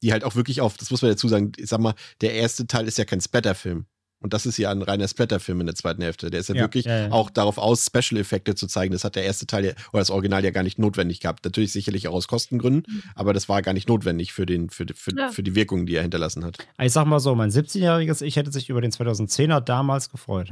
die 0.03 0.11
halt 0.11 0.25
auch 0.25 0.35
wirklich 0.35 0.61
auf, 0.61 0.75
das 0.77 0.91
muss 0.91 1.01
man 1.01 1.11
dazu 1.11 1.30
sagen, 1.30 1.53
ich 1.57 1.69
sag 1.69 1.80
mal, 1.80 1.95
der 2.22 2.33
erste 2.33 2.67
Teil 2.67 2.88
ist 2.88 2.98
ja 2.98 3.06
kein 3.06 3.22
Splatter-Film. 3.22 3.85
Und 4.19 4.33
das 4.33 4.45
ist 4.45 4.57
ja 4.57 4.72
ein 4.72 4.82
reiner 4.82 5.07
Splatter-Film 5.07 5.61
in 5.61 5.65
der 5.65 5.75
zweiten 5.75 6.01
Hälfte. 6.01 6.30
Der 6.30 6.40
ist 6.40 6.48
ja, 6.48 6.56
ja 6.56 6.61
wirklich 6.61 6.85
ja, 6.85 7.07
ja. 7.07 7.11
auch 7.11 7.30
darauf 7.30 7.57
aus, 7.57 7.85
Special-Effekte 7.85 8.56
zu 8.56 8.67
zeigen. 8.67 8.93
Das 8.93 9.03
hat 9.03 9.15
der 9.15 9.23
erste 9.23 9.45
Teil 9.48 9.75
oder 9.91 9.99
das 9.99 10.11
Original 10.11 10.43
ja 10.43 10.51
gar 10.51 10.64
nicht 10.64 10.80
notwendig 10.80 11.19
gehabt. 11.19 11.43
Natürlich 11.43 11.73
sicherlich 11.73 12.07
auch 12.07 12.14
aus 12.14 12.27
Kostengründen, 12.27 12.85
mhm. 12.88 13.03
aber 13.15 13.33
das 13.33 13.49
war 13.49 13.61
gar 13.61 13.73
nicht 13.73 13.90
notwendig 13.90 14.32
für, 14.32 14.45
den, 14.45 14.69
für, 14.69 14.85
für, 14.93 15.11
für 15.32 15.43
die 15.43 15.56
Wirkung, 15.56 15.85
die 15.85 15.95
er 15.95 16.01
hinterlassen 16.01 16.45
hat. 16.45 16.57
Ich 16.82 16.93
sag 16.93 17.06
mal 17.06 17.19
so, 17.19 17.35
mein 17.35 17.49
17-jähriges 17.49 18.22
Ich 18.22 18.38
hätte 18.38 18.51
sich 18.51 18.69
über 18.69 18.80
den 18.80 18.91
2010er 18.91 19.59
damals 19.59 20.09
gefreut. 20.09 20.49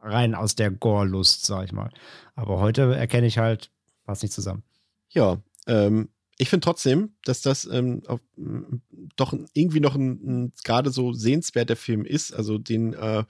Rein 0.00 0.34
aus 0.34 0.54
der 0.54 0.70
Gore-Lust, 0.70 1.46
sag 1.46 1.64
ich 1.66 1.72
mal. 1.72 1.90
Aber 2.34 2.60
heute 2.60 2.94
erkenne 2.94 3.26
ich 3.26 3.38
halt, 3.38 3.70
passt 4.04 4.22
nicht 4.22 4.32
zusammen. 4.32 4.62
Ja, 5.10 5.38
ähm, 5.66 6.08
ich 6.40 6.48
finde 6.48 6.64
trotzdem, 6.64 7.14
dass 7.24 7.42
das 7.42 7.66
ähm, 7.66 8.02
auf, 8.06 8.20
doch 9.16 9.34
irgendwie 9.52 9.80
noch 9.80 9.94
ein, 9.94 10.10
ein 10.24 10.52
gerade 10.64 10.90
so 10.90 11.12
sehenswerter 11.12 11.76
Film 11.76 12.06
ist. 12.06 12.32
Also 12.32 12.56
den, 12.56 12.94
äh, 12.94 13.24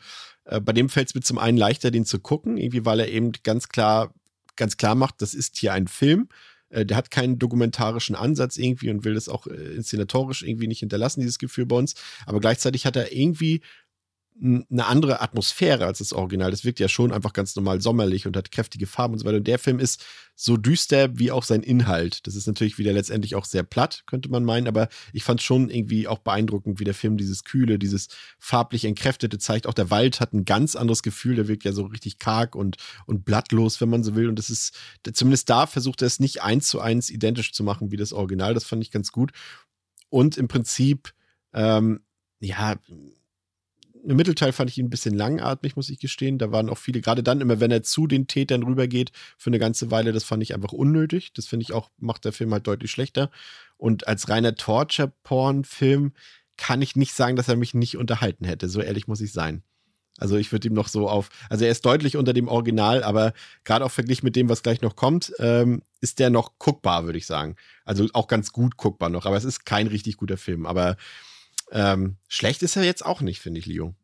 äh, 0.45 0.61
bei 0.61 0.73
dem 0.73 0.89
fällt 0.89 1.09
es 1.09 1.15
mir 1.17 1.23
zum 1.23 1.39
einen 1.39 1.59
leichter, 1.59 1.91
den 1.91 2.05
zu 2.05 2.21
gucken, 2.21 2.57
irgendwie, 2.57 2.85
weil 2.85 3.01
er 3.01 3.09
eben 3.09 3.33
ganz 3.43 3.69
klar, 3.69 4.15
ganz 4.55 4.77
klar 4.77 4.95
macht, 4.95 5.23
das 5.23 5.35
ist 5.35 5.59
hier 5.59 5.73
ein 5.73 5.89
Film. 5.89 6.29
Äh, 6.69 6.87
der 6.87 6.97
hat 6.97 7.11
keinen 7.11 7.39
dokumentarischen 7.39 8.15
Ansatz 8.15 8.57
irgendwie 8.57 8.91
und 8.91 9.05
will 9.05 9.15
das 9.15 9.29
auch 9.29 9.47
äh, 9.49 9.75
inszenatorisch 9.75 10.43
irgendwie 10.43 10.69
nicht 10.69 10.81
hinterlassen, 10.81 11.21
dieses 11.21 11.39
Gefühl 11.39 11.67
bei 11.67 11.77
uns. 11.77 11.97
Aber 12.27 12.41
gleichzeitig 12.41 12.87
hat 12.87 12.95
er 12.95 13.13
irgendwie 13.13 13.61
eine 14.43 14.87
andere 14.87 15.21
Atmosphäre 15.21 15.85
als 15.85 15.99
das 15.99 16.13
Original. 16.13 16.51
Das 16.51 16.65
wirkt 16.65 16.81
ja 16.81 16.89
schon 16.89 17.13
einfach 17.13 17.33
ganz 17.33 17.55
normal 17.57 17.81
sommerlich 17.81 18.27
und 18.27 18.37
hat 18.37 18.51
kräftige 18.51 18.87
Farben 18.87 19.15
und 19.15 19.19
so 19.21 19.27
weiter. 19.27 19.37
Und 19.37 19.47
der 19.47 19.59
Film 19.59 19.79
ist 19.79 20.03
so 20.35 20.57
düster 20.57 21.19
wie 21.19 21.31
auch 21.31 21.45
sein 21.45 21.63
Inhalt. 21.63 22.27
Das 22.27 22.35
ist 22.35 22.47
natürlich 22.47 22.79
wieder 22.79 22.95
letztendlich 22.95 23.35
auch 23.35 23.45
sehr 23.45 23.63
platt, 23.63 24.05
könnte 24.07 24.31
man 24.31 24.43
meinen, 24.43 24.67
aber 24.67 24.89
ich 25.13 25.23
fand 25.23 25.43
schon 25.43 25.69
irgendwie 25.69 26.09
auch 26.09 26.21
beeindruckend, 26.21 26.81
wie 26.81 26.85
der 26.85 26.95
Film 26.95 27.19
dieses 27.19 27.45
Kühle, 27.45 27.79
dieses 27.79 28.09
farblich 28.39 28.87
entkräftete 28.87 29.37
zeigt. 29.37 29.67
Auch 29.67 29.75
der 29.75 29.91
Wald 29.91 30.21
hat 30.21 30.33
ein 30.33 30.47
ganz 30.47 30.77
anderes 30.77 31.03
Gefühl, 31.03 31.37
der 31.37 31.49
wirkt 31.49 31.65
ja 31.65 31.73
so 31.73 31.85
richtig 31.85 32.19
karg 32.19 32.55
und, 32.55 32.77
und 33.05 33.27
blattlos, 33.27 33.83
wenn 33.83 33.91
man 33.91 34.03
so 34.03 34.15
will. 34.15 34.29
Und 34.29 34.39
das 34.39 34.49
ist, 34.49 34.75
zumindest 35.13 35.51
da 35.51 35.67
versucht 35.67 36.01
er 36.01 36.07
es 36.07 36.21
nicht 36.21 36.43
eins 36.43 36.69
zu 36.69 36.81
eins 36.81 37.11
identisch 37.11 37.53
zu 37.53 37.63
machen 37.63 37.91
wie 37.91 37.99
das 37.99 38.15
Original. 38.15 38.55
Das 38.55 38.65
fand 38.65 38.83
ich 38.83 38.91
ganz 38.91 39.13
gut. 39.13 39.33
Und 40.09 40.39
im 40.39 40.49
Prinzip, 40.49 41.13
ähm, 41.53 42.01
ja, 42.41 42.77
im 44.05 44.17
Mittelteil 44.17 44.53
fand 44.53 44.71
ich 44.71 44.79
ihn 44.79 44.87
ein 44.87 44.91
bisschen 44.91 45.15
langatmig, 45.15 45.77
muss 45.77 45.91
ich 45.91 45.99
gestehen. 45.99 46.39
Da 46.39 46.53
waren 46.53 46.69
auch 46.69 46.79
viele, 46.79 47.01
gerade 47.01 47.23
dann 47.23 47.41
immer, 47.41 47.61
wenn 47.61 47.71
er 47.71 47.83
zu 47.83 48.07
den 48.07 48.27
Tätern 48.27 48.63
rübergeht, 48.63 49.13
für 49.39 49.51
eine 49.51 49.59
ganze 49.59 49.91
Weile, 49.91 50.13
das 50.13 50.25
fand 50.25 50.43
ich 50.43 50.55
einfach 50.55 50.73
unnötig. 50.73 51.33
Das 51.35 51.47
finde 51.47 51.65
ich 51.65 51.73
auch, 51.73 51.91
macht 51.99 52.25
der 52.25 52.33
Film 52.33 52.53
halt 52.53 52.67
deutlich 52.67 52.91
schlechter. 52.91 53.31
Und 53.77 54.09
als 54.09 54.29
reiner 54.29 54.55
Torture-Porn-Film 54.55 56.13
kann 56.57 56.83
ich 56.83 56.97
nicht 56.97 57.15
sagen, 57.15 57.37
dass 57.37 57.49
er 57.49 57.57
mich 57.57 57.75
nicht 57.75 57.97
unterhalten 57.97 58.45
hätte. 58.45 58.69
So 58.69 58.81
ehrlich 58.81 59.07
muss 59.09 59.21
ich 59.21 59.33
sein. 59.33 59.63
Also 60.19 60.37
ich 60.37 60.53
würde 60.53 60.69
ihm 60.69 60.75
noch 60.75 60.89
so 60.89 61.09
auf, 61.09 61.31
also 61.49 61.65
er 61.65 61.71
ist 61.71 61.87
deutlich 61.87 62.17
unter 62.17 62.35
dem 62.35 62.47
Original, 62.47 63.03
aber 63.03 63.33
gerade 63.65 63.85
auch 63.85 63.91
verglichen 63.91 64.27
mit 64.27 64.37
dem, 64.37 64.51
was 64.51 64.63
gleich 64.63 64.83
noch 64.83 64.95
kommt, 64.95 65.33
ähm, 65.39 65.83
ist 66.03 66.19
der 66.19 66.29
noch 66.29 66.59
guckbar, 66.59 67.07
würde 67.07 67.17
ich 67.17 67.27
sagen. 67.27 67.57
Also 67.87 68.07
auch 68.13 68.29
ganz 68.29 68.53
gut 68.53 68.77
guckbar 68.77 69.09
noch, 69.09 69.25
aber 69.25 69.37
es 69.37 69.45
ist 69.45 69.65
kein 69.65 69.87
richtig 69.87 70.19
guter 70.19 70.37
Film. 70.37 70.67
Aber 70.67 70.97
ähm, 71.71 72.17
schlecht 72.29 72.63
ist 72.63 72.77
er 72.77 72.85
jetzt 72.85 73.05
auch 73.05 73.21
nicht, 73.21 73.41
finde 73.41 73.61
ich, 73.61 73.67
Leo. 73.67 73.95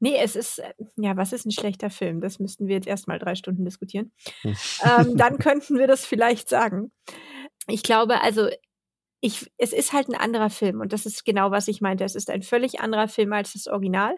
Nee, 0.00 0.16
es 0.16 0.36
ist, 0.36 0.60
äh, 0.60 0.72
ja, 0.96 1.16
was 1.16 1.32
ist 1.32 1.44
ein 1.46 1.50
schlechter 1.50 1.90
Film? 1.90 2.20
Das 2.20 2.38
müssten 2.38 2.68
wir 2.68 2.76
jetzt 2.76 2.86
erstmal 2.86 3.18
drei 3.18 3.34
Stunden 3.34 3.64
diskutieren. 3.64 4.12
Hm. 4.42 4.56
ähm, 4.84 5.16
dann 5.16 5.38
könnten 5.38 5.78
wir 5.78 5.86
das 5.86 6.06
vielleicht 6.06 6.48
sagen. 6.48 6.92
Ich 7.66 7.82
glaube, 7.82 8.22
also, 8.22 8.48
ich, 9.20 9.50
es 9.56 9.72
ist 9.72 9.92
halt 9.92 10.08
ein 10.08 10.14
anderer 10.14 10.50
Film 10.50 10.80
und 10.80 10.92
das 10.92 11.04
ist 11.04 11.24
genau, 11.24 11.50
was 11.50 11.66
ich 11.66 11.80
meinte. 11.80 12.04
Es 12.04 12.14
ist 12.14 12.30
ein 12.30 12.42
völlig 12.42 12.80
anderer 12.80 13.08
Film 13.08 13.32
als 13.32 13.54
das 13.54 13.66
Original. 13.66 14.16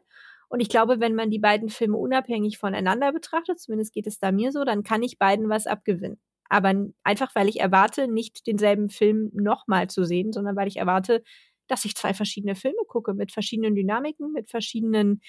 Und 0.48 0.60
ich 0.60 0.68
glaube, 0.68 1.00
wenn 1.00 1.14
man 1.14 1.30
die 1.30 1.38
beiden 1.38 1.68
Filme 1.68 1.96
unabhängig 1.96 2.58
voneinander 2.58 3.12
betrachtet, 3.12 3.60
zumindest 3.60 3.94
geht 3.94 4.06
es 4.06 4.18
da 4.18 4.32
mir 4.32 4.52
so, 4.52 4.64
dann 4.64 4.82
kann 4.82 5.02
ich 5.02 5.18
beiden 5.18 5.48
was 5.48 5.66
abgewinnen. 5.66 6.20
Aber 6.50 6.74
einfach, 7.04 7.34
weil 7.36 7.48
ich 7.48 7.60
erwarte, 7.60 8.08
nicht 8.08 8.46
denselben 8.48 8.88
Film 8.88 9.30
nochmal 9.32 9.88
zu 9.88 10.04
sehen, 10.04 10.32
sondern 10.32 10.56
weil 10.56 10.66
ich 10.66 10.76
erwarte, 10.76 11.22
dass 11.70 11.84
ich 11.84 11.94
zwei 11.94 12.14
verschiedene 12.14 12.54
Filme 12.54 12.82
gucke 12.86 13.14
mit 13.14 13.32
verschiedenen 13.32 13.74
Dynamiken, 13.74 14.32
mit 14.32 14.50
verschiedenen 14.50 15.20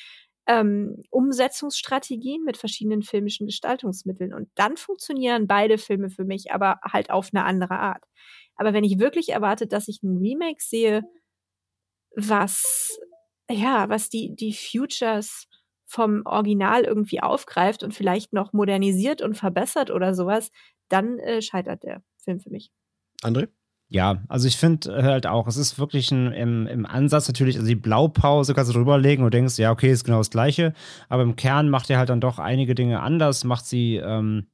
ähm, 0.48 1.02
Umsetzungsstrategien, 1.10 2.44
mit 2.44 2.58
verschiedenen 2.58 3.04
filmischen 3.04 3.48
Gestaltungsmitteln. 3.48 4.34
Und 4.34 4.50
dann 4.56 4.78
funktionieren 4.78 5.48
beide 5.48 5.78
Filme 5.78 6.10
für 6.10 6.26
mich, 6.26 6.52
aber 6.52 6.80
halt 6.84 7.12
auf 7.12 7.30
eine 7.34 7.46
andere 7.46 7.80
Art. 7.80 8.04
Aber 8.56 8.74
wenn 8.74 8.84
ich 8.84 9.00
wirklich 9.00 9.30
erwarte, 9.30 9.68
dass 9.68 9.88
ich 9.88 10.02
ein 10.04 10.18
Remake 10.18 10.62
sehe, 10.62 11.04
was, 12.16 13.00
ja, 13.50 13.88
was 13.90 14.10
die, 14.10 14.36
die 14.36 14.54
Futures 14.54 15.48
vom 15.86 16.24
Original 16.26 16.84
irgendwie 16.84 17.22
aufgreift 17.22 17.84
und 17.84 17.94
vielleicht 17.94 18.34
noch 18.34 18.54
modernisiert 18.54 19.22
und 19.22 19.36
verbessert 19.36 19.92
oder 19.92 20.14
sowas, 20.14 20.52
dann 20.90 21.20
äh, 21.20 21.42
scheitert 21.42 21.84
der 21.84 22.04
Film 22.18 22.40
für 22.40 22.50
mich. 22.50 22.72
André? 23.22 23.50
Ja, 23.94 24.24
also 24.30 24.48
ich 24.48 24.56
finde 24.56 25.04
halt 25.04 25.28
auch, 25.28 25.48
es 25.48 25.58
ist 25.58 25.78
wirklich 25.78 26.12
ein, 26.12 26.32
im, 26.32 26.66
im 26.66 26.86
Ansatz 26.86 27.28
natürlich, 27.28 27.58
also 27.58 27.68
die 27.68 27.76
Blaupause 27.76 28.54
kannst 28.54 28.70
du 28.70 28.74
drüberlegen 28.74 29.26
und 29.26 29.34
denkst, 29.34 29.58
ja, 29.58 29.70
okay, 29.70 29.92
ist 29.92 30.06
genau 30.06 30.20
das 30.20 30.30
Gleiche, 30.30 30.74
aber 31.10 31.24
im 31.24 31.36
Kern 31.36 31.70
macht 31.70 31.90
er 31.90 31.98
halt 31.98 32.08
dann 32.08 32.22
doch 32.22 32.40
einige 32.40 32.74
Dinge 32.74 33.02
anders, 33.02 33.44
macht 33.44 33.66
sie, 33.66 33.98
ähm, 33.98 34.48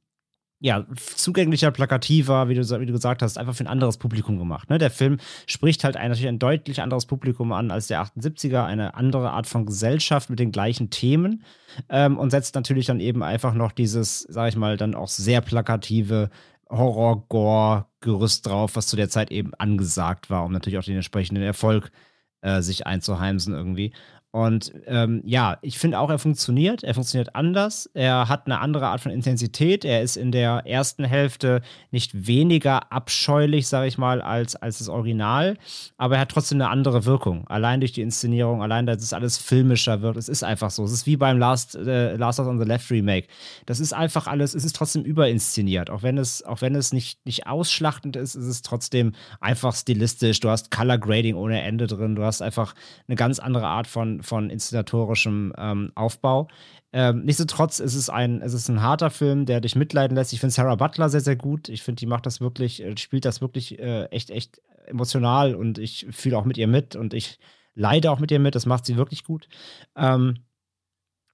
ja, 0.58 0.84
zugänglicher, 1.14 1.70
plakativer, 1.70 2.48
wie 2.48 2.54
du, 2.54 2.62
wie 2.80 2.86
du 2.86 2.92
gesagt 2.92 3.22
hast, 3.22 3.38
einfach 3.38 3.54
für 3.54 3.62
ein 3.62 3.68
anderes 3.68 3.96
Publikum 3.96 4.40
gemacht. 4.40 4.70
Ne? 4.70 4.78
Der 4.78 4.90
Film 4.90 5.18
spricht 5.46 5.84
halt 5.84 5.96
ein, 5.96 6.08
natürlich 6.08 6.26
ein 6.26 6.40
deutlich 6.40 6.82
anderes 6.82 7.06
Publikum 7.06 7.52
an 7.52 7.70
als 7.70 7.86
der 7.86 8.02
78er, 8.02 8.64
eine 8.64 8.96
andere 8.96 9.30
Art 9.30 9.46
von 9.46 9.66
Gesellschaft 9.66 10.30
mit 10.30 10.40
den 10.40 10.50
gleichen 10.50 10.90
Themen 10.90 11.44
ähm, 11.88 12.18
und 12.18 12.30
setzt 12.30 12.56
natürlich 12.56 12.86
dann 12.86 12.98
eben 12.98 13.22
einfach 13.22 13.54
noch 13.54 13.70
dieses, 13.70 14.22
sag 14.22 14.48
ich 14.48 14.56
mal, 14.56 14.76
dann 14.76 14.96
auch 14.96 15.06
sehr 15.06 15.42
plakative 15.42 16.28
Horror-Gore-Gerüst 16.70 18.46
drauf, 18.46 18.76
was 18.76 18.86
zu 18.86 18.96
der 18.96 19.08
Zeit 19.08 19.30
eben 19.30 19.54
angesagt 19.54 20.30
war, 20.30 20.44
um 20.44 20.52
natürlich 20.52 20.78
auch 20.78 20.84
den 20.84 20.96
entsprechenden 20.96 21.42
Erfolg 21.42 21.90
äh, 22.40 22.62
sich 22.62 22.86
einzuheimsen 22.86 23.54
irgendwie. 23.54 23.92
Und 24.30 24.72
ähm, 24.86 25.22
ja, 25.24 25.56
ich 25.62 25.78
finde 25.78 25.98
auch, 25.98 26.10
er 26.10 26.18
funktioniert. 26.18 26.84
Er 26.84 26.92
funktioniert 26.92 27.34
anders. 27.34 27.88
Er 27.94 28.28
hat 28.28 28.44
eine 28.44 28.60
andere 28.60 28.88
Art 28.88 29.00
von 29.00 29.10
Intensität. 29.10 29.86
Er 29.86 30.02
ist 30.02 30.16
in 30.16 30.32
der 30.32 30.66
ersten 30.66 31.04
Hälfte 31.04 31.62
nicht 31.90 32.26
weniger 32.26 32.92
abscheulich, 32.92 33.68
sage 33.68 33.88
ich 33.88 33.96
mal, 33.96 34.20
als, 34.20 34.54
als 34.54 34.78
das 34.78 34.90
Original. 34.90 35.56
Aber 35.96 36.16
er 36.16 36.20
hat 36.20 36.30
trotzdem 36.30 36.60
eine 36.60 36.68
andere 36.68 37.06
Wirkung. 37.06 37.48
Allein 37.48 37.80
durch 37.80 37.92
die 37.92 38.02
Inszenierung, 38.02 38.62
allein, 38.62 38.84
dass 38.84 39.02
es 39.02 39.14
alles 39.14 39.38
filmischer 39.38 40.02
wird. 40.02 40.18
Es 40.18 40.28
ist 40.28 40.44
einfach 40.44 40.70
so. 40.70 40.84
Es 40.84 40.92
ist 40.92 41.06
wie 41.06 41.16
beim 41.16 41.38
Last, 41.38 41.74
äh, 41.74 42.16
Last 42.16 42.38
on 42.38 42.58
the 42.58 42.66
Left 42.66 42.90
Remake. 42.90 43.28
Das 43.64 43.80
ist 43.80 43.94
einfach 43.94 44.26
alles, 44.26 44.54
es 44.54 44.64
ist 44.64 44.76
trotzdem 44.76 45.04
überinszeniert. 45.04 45.88
Auch 45.88 46.02
wenn 46.02 46.18
es, 46.18 46.44
auch 46.44 46.60
wenn 46.60 46.74
es 46.74 46.92
nicht, 46.92 47.24
nicht 47.24 47.46
ausschlachtend 47.46 48.14
ist, 48.14 48.34
ist 48.34 48.44
es 48.44 48.60
trotzdem 48.60 49.12
einfach 49.40 49.74
stilistisch. 49.74 50.40
Du 50.40 50.50
hast 50.50 50.70
Color 50.70 50.98
Grading 50.98 51.34
ohne 51.34 51.62
Ende 51.62 51.86
drin. 51.86 52.14
Du 52.14 52.24
hast 52.24 52.42
einfach 52.42 52.74
eine 53.06 53.16
ganz 53.16 53.38
andere 53.38 53.66
Art 53.66 53.86
von 53.86 54.17
von, 54.22 54.50
inszenatorischem 54.50 55.52
ähm, 55.56 55.92
Aufbau. 55.94 56.48
Ähm, 56.92 57.24
nichtsdestotrotz 57.24 57.80
ist 57.80 57.94
es 57.94 58.08
ein, 58.08 58.40
es 58.40 58.54
ist 58.54 58.68
ein 58.68 58.82
harter 58.82 59.10
Film, 59.10 59.46
der 59.46 59.60
dich 59.60 59.76
mitleiden 59.76 60.16
lässt. 60.16 60.32
Ich 60.32 60.40
finde 60.40 60.54
Sarah 60.54 60.76
Butler 60.76 61.08
sehr, 61.08 61.20
sehr 61.20 61.36
gut. 61.36 61.68
Ich 61.68 61.82
finde, 61.82 62.00
die 62.00 62.06
macht 62.06 62.26
das 62.26 62.40
wirklich, 62.40 62.82
äh, 62.82 62.96
spielt 62.96 63.24
das 63.24 63.40
wirklich 63.40 63.78
äh, 63.78 64.04
echt, 64.06 64.30
echt 64.30 64.60
emotional 64.86 65.54
und 65.54 65.78
ich 65.78 66.06
fühle 66.10 66.38
auch 66.38 66.44
mit 66.44 66.56
ihr 66.56 66.66
mit 66.66 66.96
und 66.96 67.12
ich 67.14 67.38
leide 67.74 68.10
auch 68.10 68.18
mit 68.18 68.30
ihr 68.30 68.38
mit. 68.38 68.54
Das 68.54 68.66
macht 68.66 68.86
sie 68.86 68.96
wirklich 68.96 69.24
gut. 69.24 69.48
Ähm, 69.96 70.38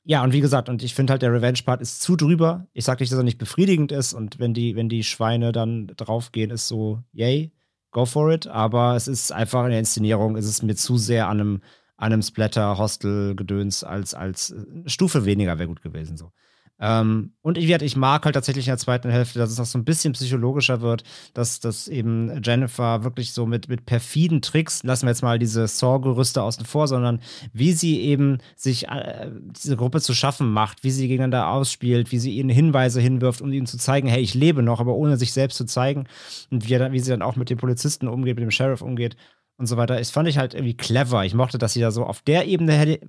ja, 0.07 0.23
und 0.23 0.35
wie 0.35 0.41
gesagt, 0.41 0.69
und 0.69 0.83
ich 0.83 0.95
finde 0.95 1.13
halt, 1.13 1.23
der 1.23 1.33
Revenge-Part 1.33 1.81
ist 1.81 2.03
zu 2.03 2.15
drüber. 2.15 2.67
Ich 2.75 2.85
sage 2.85 3.03
nicht, 3.03 3.11
dass 3.11 3.19
er 3.19 3.25
nicht 3.25 3.39
befriedigend 3.39 3.91
ist 3.91 4.13
und 4.13 4.39
wenn 4.39 4.53
die, 4.53 4.77
wenn 4.77 4.91
die 4.91 5.03
Schweine 5.03 5.51
dann 5.51 5.87
draufgehen, 5.97 6.51
ist 6.51 6.69
so, 6.69 7.03
yay, 7.13 7.53
go 7.91 8.05
for 8.05 8.31
it. 8.31 8.47
Aber 8.47 8.97
es 8.97 9.09
ist 9.09 9.33
einfach 9.33 9.65
in 9.65 9.71
der 9.71 9.79
Inszenierung, 9.79 10.37
ist 10.37 10.47
es 10.47 10.63
mir 10.63 10.75
zu 10.77 10.99
sehr 10.99 11.29
an 11.29 11.41
einem 11.41 11.63
einem 11.97 12.23
Splatter-Hostel-Gedöns 12.23 13.85
als, 13.85 14.15
als 14.15 14.51
äh, 14.51 14.65
Stufe 14.87 15.25
weniger 15.25 15.59
wäre 15.59 15.69
gut 15.69 15.83
gewesen. 15.83 16.17
So. 16.17 16.33
Ähm, 16.81 17.33
und 17.41 17.57
ich, 17.57 17.71
ich 17.71 17.97
mag 17.97 18.25
halt 18.25 18.35
tatsächlich 18.35 18.67
in 18.67 18.73
der 18.73 18.79
zweiten 18.79 19.09
Hälfte, 19.09 19.39
dass 19.39 19.51
es 19.51 19.59
noch 19.59 19.67
so 19.67 19.79
ein 19.79 19.85
bisschen 19.85 20.13
psychologischer 20.13 20.81
wird, 20.81 21.05
dass, 21.33 21.61
dass 21.61 21.87
eben 21.87 22.43
Jennifer 22.43 23.05
wirklich 23.05 23.33
so 23.33 23.47
mit, 23.47 23.69
mit 23.69 23.87
perfiden 23.87 24.43
Tricks, 24.43 24.83
lassen 24.83 25.07
wir 25.07 25.11
jetzt 25.11 25.23
mal 25.23 25.39
diese 25.39 25.69
Saw-Gerüste 25.69 26.43
außen 26.43 26.67
vor, 26.67 26.89
sondern 26.89 27.21
wie 27.53 27.73
sie 27.73 28.01
eben 28.01 28.39
sich 28.57 28.89
äh, 28.89 29.31
diese 29.33 29.77
Gruppe 29.77 30.01
zu 30.01 30.15
schaffen 30.15 30.53
macht, 30.53 30.83
wie 30.83 30.91
sie 30.91 31.07
gegeneinander 31.07 31.49
ausspielt, 31.49 32.11
wie 32.11 32.19
sie 32.19 32.37
ihnen 32.37 32.51
Hinweise 32.51 33.01
hinwirft, 33.01 33.41
um 33.41 33.53
ihnen 33.53 33.67
zu 33.67 33.79
zeigen, 33.79 34.09
hey, 34.09 34.21
ich 34.21 34.35
lebe 34.35 34.63
noch, 34.63 34.81
aber 34.81 34.95
ohne 34.95 35.17
sich 35.17 35.33
selbst 35.33 35.57
zu 35.57 35.67
zeigen 35.67 36.09
und 36.51 36.69
wie, 36.69 36.71
wie 36.71 37.01
sie 37.01 37.11
dann 37.11 37.23
auch 37.23 37.37
mit 37.37 37.51
den 37.51 37.59
Polizisten 37.59 38.09
umgeht, 38.09 38.35
mit 38.35 38.43
dem 38.43 38.51
Sheriff 38.51 38.83
umgeht 38.83 39.17
und 39.57 39.67
so 39.67 39.77
weiter. 39.77 39.99
Das 39.99 40.11
fand 40.11 40.29
ich 40.29 40.39
halt 40.39 40.55
irgendwie 40.55 40.77
clever. 40.77 41.25
Ich 41.25 41.35
mochte, 41.35 41.59
dass 41.59 41.73
sie 41.73 41.81
da 41.81 41.91
so 41.91 42.05
auf 42.05 42.23
der 42.23 42.47
Ebene 42.47 42.73
hätte, 42.73 43.07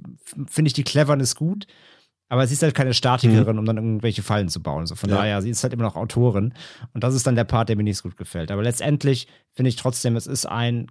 finde 0.47 0.67
ich 0.67 0.73
die 0.73 0.83
Cleverness 0.83 1.35
gut. 1.35 1.67
Aber 2.27 2.47
sie 2.47 2.53
ist 2.53 2.63
halt 2.63 2.73
keine 2.73 2.93
Statikerin, 2.93 3.53
mhm. 3.53 3.59
um 3.59 3.65
dann 3.65 3.77
irgendwelche 3.77 4.23
Fallen 4.23 4.49
zu 4.49 4.61
bauen. 4.61 4.87
So 4.87 4.95
von 4.95 5.09
ja. 5.09 5.17
daher, 5.17 5.41
sie 5.41 5.51
ist 5.51 5.61
halt 5.63 5.73
immer 5.73 5.83
noch 5.83 5.95
Autorin. 5.95 6.53
Und 6.93 7.03
das 7.03 7.13
ist 7.13 7.27
dann 7.27 7.35
der 7.35 7.43
Part, 7.43 7.69
der 7.69 7.75
mir 7.75 7.83
nicht 7.83 7.97
so 7.97 8.09
gut 8.09 8.17
gefällt. 8.17 8.51
Aber 8.51 8.63
letztendlich 8.63 9.27
finde 9.53 9.69
ich 9.69 9.75
trotzdem, 9.75 10.15
es 10.15 10.25
ist 10.25 10.45
ein 10.45 10.87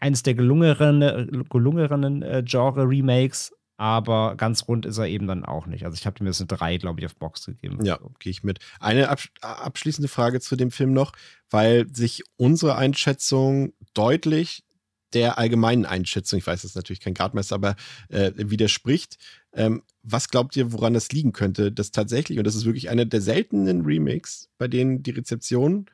eines 0.00 0.22
der 0.22 0.34
gelungeneren, 0.34 1.46
gelungeneren 1.48 2.22
äh, 2.22 2.42
Genre-Remakes, 2.44 3.52
aber 3.78 4.36
ganz 4.36 4.68
rund 4.68 4.86
ist 4.86 4.98
er 4.98 5.06
eben 5.06 5.26
dann 5.26 5.44
auch 5.44 5.66
nicht. 5.66 5.84
Also 5.84 5.96
ich 5.96 6.06
habe 6.06 6.22
mir 6.22 6.30
das 6.30 6.40
eine 6.40 6.48
3, 6.48 6.78
glaube 6.78 7.00
ich, 7.00 7.06
auf 7.06 7.16
Box 7.16 7.46
gegeben. 7.46 7.84
Ja, 7.84 7.98
gehe 8.18 8.30
ich 8.30 8.42
mit. 8.42 8.60
Eine 8.80 9.08
absch 9.10 9.30
abschließende 9.42 10.08
Frage 10.08 10.40
zu 10.40 10.56
dem 10.56 10.70
Film 10.70 10.92
noch, 10.92 11.12
weil 11.50 11.86
sich 11.94 12.22
unsere 12.36 12.76
Einschätzung 12.76 13.72
deutlich 13.92 14.64
der 15.12 15.38
allgemeinen 15.38 15.86
Einschätzung, 15.86 16.38
ich 16.38 16.46
weiß, 16.46 16.62
das 16.62 16.72
ist 16.72 16.76
natürlich 16.76 17.00
kein 17.00 17.14
Gradmesser, 17.14 17.54
aber 17.54 17.76
äh, 18.08 18.32
widerspricht. 18.36 19.18
Ähm, 19.52 19.82
was 20.02 20.28
glaubt 20.28 20.56
ihr, 20.56 20.72
woran 20.72 20.94
das 20.94 21.10
liegen 21.12 21.32
könnte, 21.32 21.72
dass 21.72 21.90
tatsächlich, 21.90 22.38
und 22.38 22.46
das 22.46 22.54
ist 22.54 22.64
wirklich 22.64 22.90
einer 22.90 23.04
der 23.04 23.20
seltenen 23.20 23.84
Remakes, 23.84 24.48
bei 24.58 24.68
denen 24.68 25.02
die 25.02 25.12
Rezeption 25.12 25.86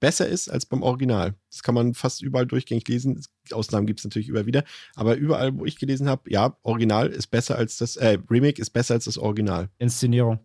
besser 0.00 0.28
ist 0.28 0.48
als 0.48 0.66
beim 0.66 0.82
Original. 0.82 1.34
Das 1.50 1.62
kann 1.62 1.74
man 1.74 1.94
fast 1.94 2.22
überall 2.22 2.46
durchgängig 2.46 2.86
lesen. 2.88 3.22
Ausnahmen 3.50 3.86
gibt 3.86 4.00
es 4.00 4.04
natürlich 4.04 4.28
immer 4.28 4.46
wieder. 4.46 4.64
Aber 4.94 5.16
überall, 5.16 5.58
wo 5.58 5.64
ich 5.64 5.78
gelesen 5.78 6.08
habe, 6.08 6.30
ja, 6.30 6.56
Original 6.62 7.08
ist 7.08 7.28
besser 7.28 7.56
als 7.56 7.78
das, 7.78 7.96
äh, 7.96 8.18
Remake 8.30 8.60
ist 8.60 8.70
besser 8.70 8.94
als 8.94 9.06
das 9.06 9.18
Original. 9.18 9.70
Inszenierung. 9.78 10.40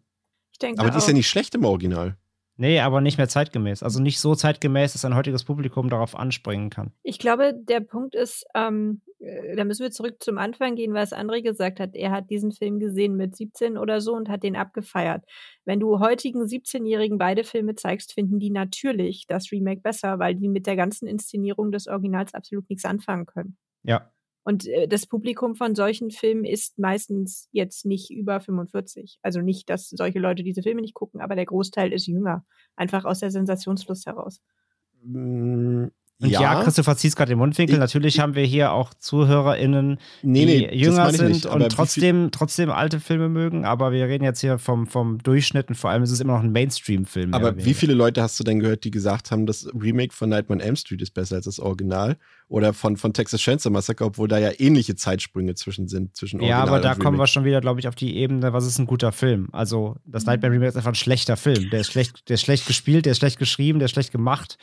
Ich 0.54 0.60
denke 0.60 0.80
aber 0.80 0.92
die 0.92 0.98
ist 0.98 1.08
ja 1.08 1.14
nicht 1.14 1.30
schlecht 1.30 1.54
im 1.56 1.66
Original. 1.66 2.18
Nee, 2.62 2.80
aber 2.80 3.02
nicht 3.02 3.18
mehr 3.18 3.28
zeitgemäß. 3.28 3.82
Also 3.82 4.00
nicht 4.00 4.20
so 4.20 4.36
zeitgemäß, 4.36 4.94
dass 4.94 5.04
ein 5.04 5.16
heutiges 5.16 5.44
Publikum 5.44 5.90
darauf 5.90 6.16
anspringen 6.16 6.70
kann. 6.70 6.92
Ich 7.02 7.18
glaube, 7.18 7.56
der 7.56 7.80
Punkt 7.80 8.14
ist, 8.14 8.46
ähm, 8.54 9.02
äh, 9.18 9.56
da 9.56 9.64
müssen 9.64 9.82
wir 9.82 9.90
zurück 9.90 10.22
zum 10.22 10.38
Anfang 10.38 10.76
gehen, 10.76 10.94
was 10.94 11.12
André 11.12 11.42
gesagt 11.42 11.80
hat. 11.80 11.96
Er 11.96 12.12
hat 12.12 12.30
diesen 12.30 12.52
Film 12.52 12.78
gesehen 12.78 13.16
mit 13.16 13.36
17 13.36 13.80
oder 13.80 14.00
so 14.00 14.14
und 14.14 14.30
hat 14.30 14.44
den 14.44 14.56
abgefeiert. 14.56 15.26
Wenn 15.66 15.80
du 15.80 16.00
heutigen 16.00 16.44
17-Jährigen 16.44 17.18
beide 17.18 17.44
Filme 17.44 17.74
zeigst, 17.74 18.14
finden 18.14 18.38
die 18.38 18.52
natürlich 18.52 19.26
das 19.26 19.52
Remake 19.52 19.82
besser, 19.82 20.20
weil 20.20 20.36
die 20.36 20.48
mit 20.48 20.68
der 20.68 20.76
ganzen 20.76 21.08
Inszenierung 21.08 21.72
des 21.72 21.88
Originals 21.88 22.36
absolut 22.36 22.70
nichts 22.70 22.86
anfangen 22.86 23.26
können. 23.26 23.58
Ja. 23.82 24.12
Und 24.44 24.68
äh, 24.68 24.88
das 24.88 25.06
Publikum 25.06 25.56
von 25.56 25.76
solchen 25.76 26.10
Filmen 26.10 26.46
ist 26.46 26.80
meistens 26.80 27.48
jetzt 27.52 27.86
nicht 27.86 28.10
über 28.10 28.40
45. 28.40 29.20
Also 29.22 29.42
nicht, 29.42 29.70
dass 29.70 29.90
solche 29.90 30.20
Leute 30.20 30.44
diese 30.44 30.64
Filme 30.64 30.82
nicht 30.82 30.96
gucken, 30.96 31.22
aber 31.22 31.36
der 31.36 31.46
Großteil 31.46 31.94
ist 31.94 32.08
jünger. 32.08 32.46
Einfach 32.76 33.06
aus 33.06 33.20
der 33.20 33.32
Sensationslust 33.32 34.06
heraus. 34.06 34.42
Und 36.22 36.30
ja, 36.30 36.42
ja 36.42 36.64
Christoph 36.64 36.86
verziehst 36.86 37.16
gerade 37.16 37.30
den 37.30 37.40
Mundwinkel. 37.40 37.76
Ich, 37.76 37.80
Natürlich 37.80 38.20
haben 38.20 38.36
wir 38.36 38.44
hier 38.44 38.74
auch 38.74 38.94
ZuhörerInnen, 38.94 39.98
nee, 40.22 40.46
die 40.46 40.46
nee, 40.46 40.76
jünger 40.76 41.12
sind 41.12 41.30
nicht, 41.30 41.46
und 41.48 41.68
trotzdem, 41.70 42.30
trotzdem 42.32 42.70
alte 42.70 43.00
Filme 43.00 43.28
mögen. 43.28 43.66
Aber 43.66 43.92
wir 43.92 44.06
reden 44.06 44.24
jetzt 44.24 44.40
hier 44.42 44.60
vom, 44.60 44.86
vom 44.86 45.18
Durchschnitt 45.18 45.70
und 45.70 45.76
vor 45.76 45.90
allem 45.90 46.04
ist 46.04 46.12
es 46.12 46.20
immer 46.20 46.34
noch 46.34 46.44
ein 46.44 46.52
Mainstream-Film. 46.52 47.34
Aber 47.34 47.58
wie 47.58 47.74
viele 47.74 47.96
Leute 47.96 48.22
hast 48.22 48.40
du 48.40 48.44
denn 48.44 48.60
gehört, 48.60 48.84
die 48.84 48.92
gesagt 48.92 49.32
haben, 49.32 49.48
das 49.48 49.68
Remake 49.74 50.14
von 50.14 50.30
Nightmare 50.30 50.62
on 50.62 50.66
Elm 50.66 50.76
Street 50.76 51.02
ist 51.02 51.14
besser 51.14 51.38
als 51.38 51.46
das 51.46 51.60
Original? 51.60 52.18
Oder 52.48 52.74
von, 52.74 52.98
von 52.98 53.14
Texas 53.14 53.40
Chainsaw 53.40 53.72
Massacre, 53.72 54.04
obwohl 54.04 54.28
da 54.28 54.38
ja 54.38 54.52
ähnliche 54.58 54.96
Zeitsprünge 54.96 55.56
zwischen 55.56 55.88
sind, 55.88 56.18
zwischen 56.18 56.42
Original 56.42 56.68
Ja, 56.68 56.72
aber 56.72 56.82
da 56.82 56.96
kommen 56.96 57.18
wir 57.18 57.26
schon 57.26 57.46
wieder, 57.46 57.62
glaube 57.62 57.80
ich, 57.80 57.88
auf 57.88 57.96
die 57.96 58.18
Ebene, 58.18 58.52
was 58.52 58.68
ist 58.68 58.78
ein 58.78 58.86
guter 58.86 59.14
Film? 59.14 59.48
Also, 59.54 59.96
das 60.06 60.26
Nightmare 60.26 60.54
Remake 60.54 60.68
ist 60.68 60.76
einfach 60.76 60.92
ein 60.92 60.96
schlechter 60.96 61.38
Film. 61.38 61.70
Der 61.70 61.80
ist 61.80 61.92
schlecht, 61.92 62.28
der 62.28 62.34
ist 62.34 62.42
schlecht 62.42 62.68
gespielt, 62.68 63.06
der 63.06 63.14
ist 63.14 63.20
schlecht 63.20 63.40
geschrieben, 63.40 63.80
der 63.80 63.86
ist 63.86 63.92
schlecht 63.92 64.12
gemacht. 64.12 64.58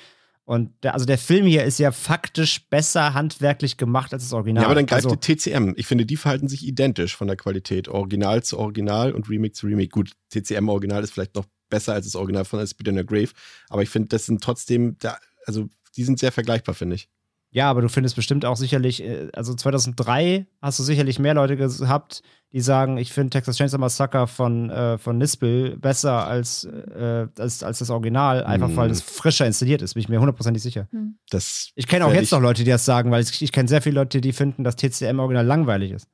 Und 0.48 0.72
der, 0.82 0.94
also 0.94 1.04
der 1.04 1.18
Film 1.18 1.44
hier 1.44 1.64
ist 1.64 1.78
ja 1.78 1.92
faktisch 1.92 2.70
besser 2.70 3.12
handwerklich 3.12 3.76
gemacht 3.76 4.14
als 4.14 4.22
das 4.22 4.32
Original. 4.32 4.62
Ja, 4.62 4.68
aber 4.68 4.76
dann 4.76 4.86
greift 4.86 5.04
also, 5.04 5.14
die 5.14 5.36
TCM. 5.36 5.74
Ich 5.76 5.86
finde, 5.86 6.06
die 6.06 6.16
verhalten 6.16 6.48
sich 6.48 6.66
identisch 6.66 7.14
von 7.14 7.26
der 7.26 7.36
Qualität. 7.36 7.86
Original 7.88 8.42
zu 8.42 8.58
Original 8.58 9.12
und 9.12 9.28
Remake 9.28 9.52
zu 9.52 9.66
Remake. 9.66 9.90
Gut, 9.90 10.12
TCM-Original 10.30 11.04
ist 11.04 11.12
vielleicht 11.12 11.34
noch 11.34 11.44
besser 11.68 11.92
als 11.92 12.06
das 12.06 12.14
Original 12.14 12.46
von 12.46 12.66
Speed 12.66 12.88
in 12.88 12.96
the 12.96 13.04
Grave. 13.04 13.28
Aber 13.68 13.82
ich 13.82 13.90
finde, 13.90 14.08
das 14.08 14.24
sind 14.24 14.42
trotzdem, 14.42 14.96
da, 15.00 15.18
also 15.44 15.68
die 15.98 16.04
sind 16.04 16.18
sehr 16.18 16.32
vergleichbar, 16.32 16.74
finde 16.74 16.96
ich. 16.96 17.10
Ja, 17.50 17.70
aber 17.70 17.80
du 17.80 17.88
findest 17.88 18.14
bestimmt 18.14 18.44
auch 18.44 18.56
sicherlich, 18.56 19.02
äh, 19.02 19.28
also 19.32 19.54
2003 19.54 20.46
hast 20.60 20.78
du 20.78 20.82
sicherlich 20.82 21.18
mehr 21.18 21.34
Leute 21.34 21.56
gehabt, 21.56 22.22
die 22.52 22.60
sagen, 22.60 22.98
ich 22.98 23.12
finde 23.12 23.30
Texas 23.30 23.56
Chainsaw 23.56 23.78
Massacre 23.78 24.26
von, 24.26 24.70
äh, 24.70 24.98
von 24.98 25.18
Nispel 25.18 25.76
besser 25.78 26.26
als, 26.26 26.64
äh, 26.64 27.26
als, 27.38 27.62
als 27.62 27.78
das 27.78 27.90
Original, 27.90 28.44
einfach 28.44 28.68
mm. 28.68 28.76
weil 28.76 28.90
es 28.90 29.02
frischer 29.02 29.46
installiert 29.46 29.82
ist, 29.82 29.94
bin 29.94 30.02
ich 30.02 30.08
mir 30.08 30.20
hundertprozentig 30.20 30.62
sicher. 30.62 30.88
Hm. 30.90 31.18
Das 31.30 31.70
ich 31.74 31.86
kenne 31.86 32.06
auch 32.06 32.12
jetzt 32.12 32.32
noch 32.32 32.40
Leute, 32.40 32.64
die 32.64 32.70
das 32.70 32.84
sagen, 32.84 33.10
weil 33.10 33.22
ich, 33.22 33.42
ich 33.42 33.52
kenne 33.52 33.68
sehr 33.68 33.82
viele 33.82 33.96
Leute, 33.96 34.20
die 34.20 34.32
finden, 34.32 34.64
dass 34.64 34.76
TCM-Original 34.76 35.44
langweilig 35.44 35.92
ist. 35.92 36.08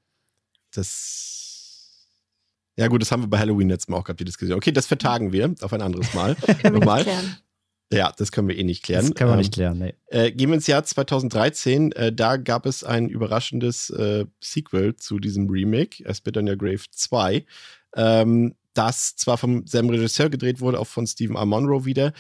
Das 0.73 1.35
ja, 2.77 2.89
gut, 2.89 3.03
das 3.03 3.13
haben 3.13 3.23
wir 3.23 3.29
bei 3.29 3.39
Halloween 3.39 3.69
letztes 3.69 3.89
Mal 3.89 3.99
auch 3.99 4.05
gehabt, 4.05 4.19
die 4.19 4.25
Diskussion. 4.25 4.57
Okay, 4.57 4.73
das 4.73 4.87
vertagen 4.87 5.33
wir 5.33 5.55
auf 5.61 5.73
ein 5.73 5.83
anderes 5.83 6.13
Mal. 6.13 6.37
Nochmal. 6.65 7.07
Ja, 7.93 8.13
das 8.17 8.33
können 8.33 8.49
wir 8.49 8.57
eh 8.57 8.65
nicht 8.65 8.83
klären. 8.83 9.07
Das 9.07 9.15
können 9.15 9.31
wir 9.31 9.35
ähm, 9.35 9.39
nicht 9.39 9.55
klären, 9.55 9.79
nee. 9.79 9.95
Äh, 10.07 10.33
gehen 10.33 10.49
wir 10.49 10.55
ins 10.55 10.67
Jahr 10.67 10.85
2013. 10.85 11.93
Äh, 11.93 12.13
da 12.13 12.37
gab 12.37 12.67
es 12.67 12.83
ein 12.83 13.09
überraschendes 13.09 13.91
äh, 13.91 14.25
Sequel 14.41 14.97
zu 14.97 15.19
diesem 15.19 15.49
Remake, 15.49 16.09
A 16.09 16.15
Spit 16.15 16.37
on 16.37 16.49
Your 16.49 16.57
Grave 16.57 16.83
2, 16.91 17.45
ähm, 17.97 18.55
das 18.73 19.17
zwar 19.17 19.39
vom 19.39 19.67
selben 19.67 19.91
Regisseur 19.91 20.31
gedreht 20.31 20.61
wurde, 20.61 20.81
auch 20.81 20.87
von 20.87 21.07
Stephen 21.07 21.37
R. 21.37 21.47
Monroe 21.47 21.85
wieder, 21.85 22.13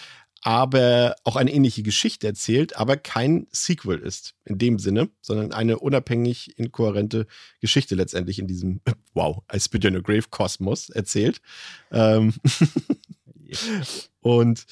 aber 0.42 1.16
auch 1.24 1.36
eine 1.36 1.52
ähnliche 1.52 1.82
Geschichte 1.82 2.26
erzählt, 2.26 2.76
aber 2.76 2.98
kein 2.98 3.46
Sequel 3.50 3.98
ist 3.98 4.34
in 4.44 4.58
dem 4.58 4.78
Sinne, 4.78 5.08
sondern 5.22 5.52
eine 5.52 5.78
unabhängig 5.78 6.58
inkohärente 6.58 7.26
Geschichte 7.60 7.94
letztendlich 7.94 8.38
in 8.38 8.46
diesem, 8.46 8.80
wow, 9.14 9.42
I 9.52 9.58
Spit 9.58 9.86
on 9.86 9.96
Your 9.96 10.02
Grave 10.02 10.28
Kosmos 10.30 10.90
erzählt. 10.90 11.40
Ähm 11.90 12.34
und 14.20 14.66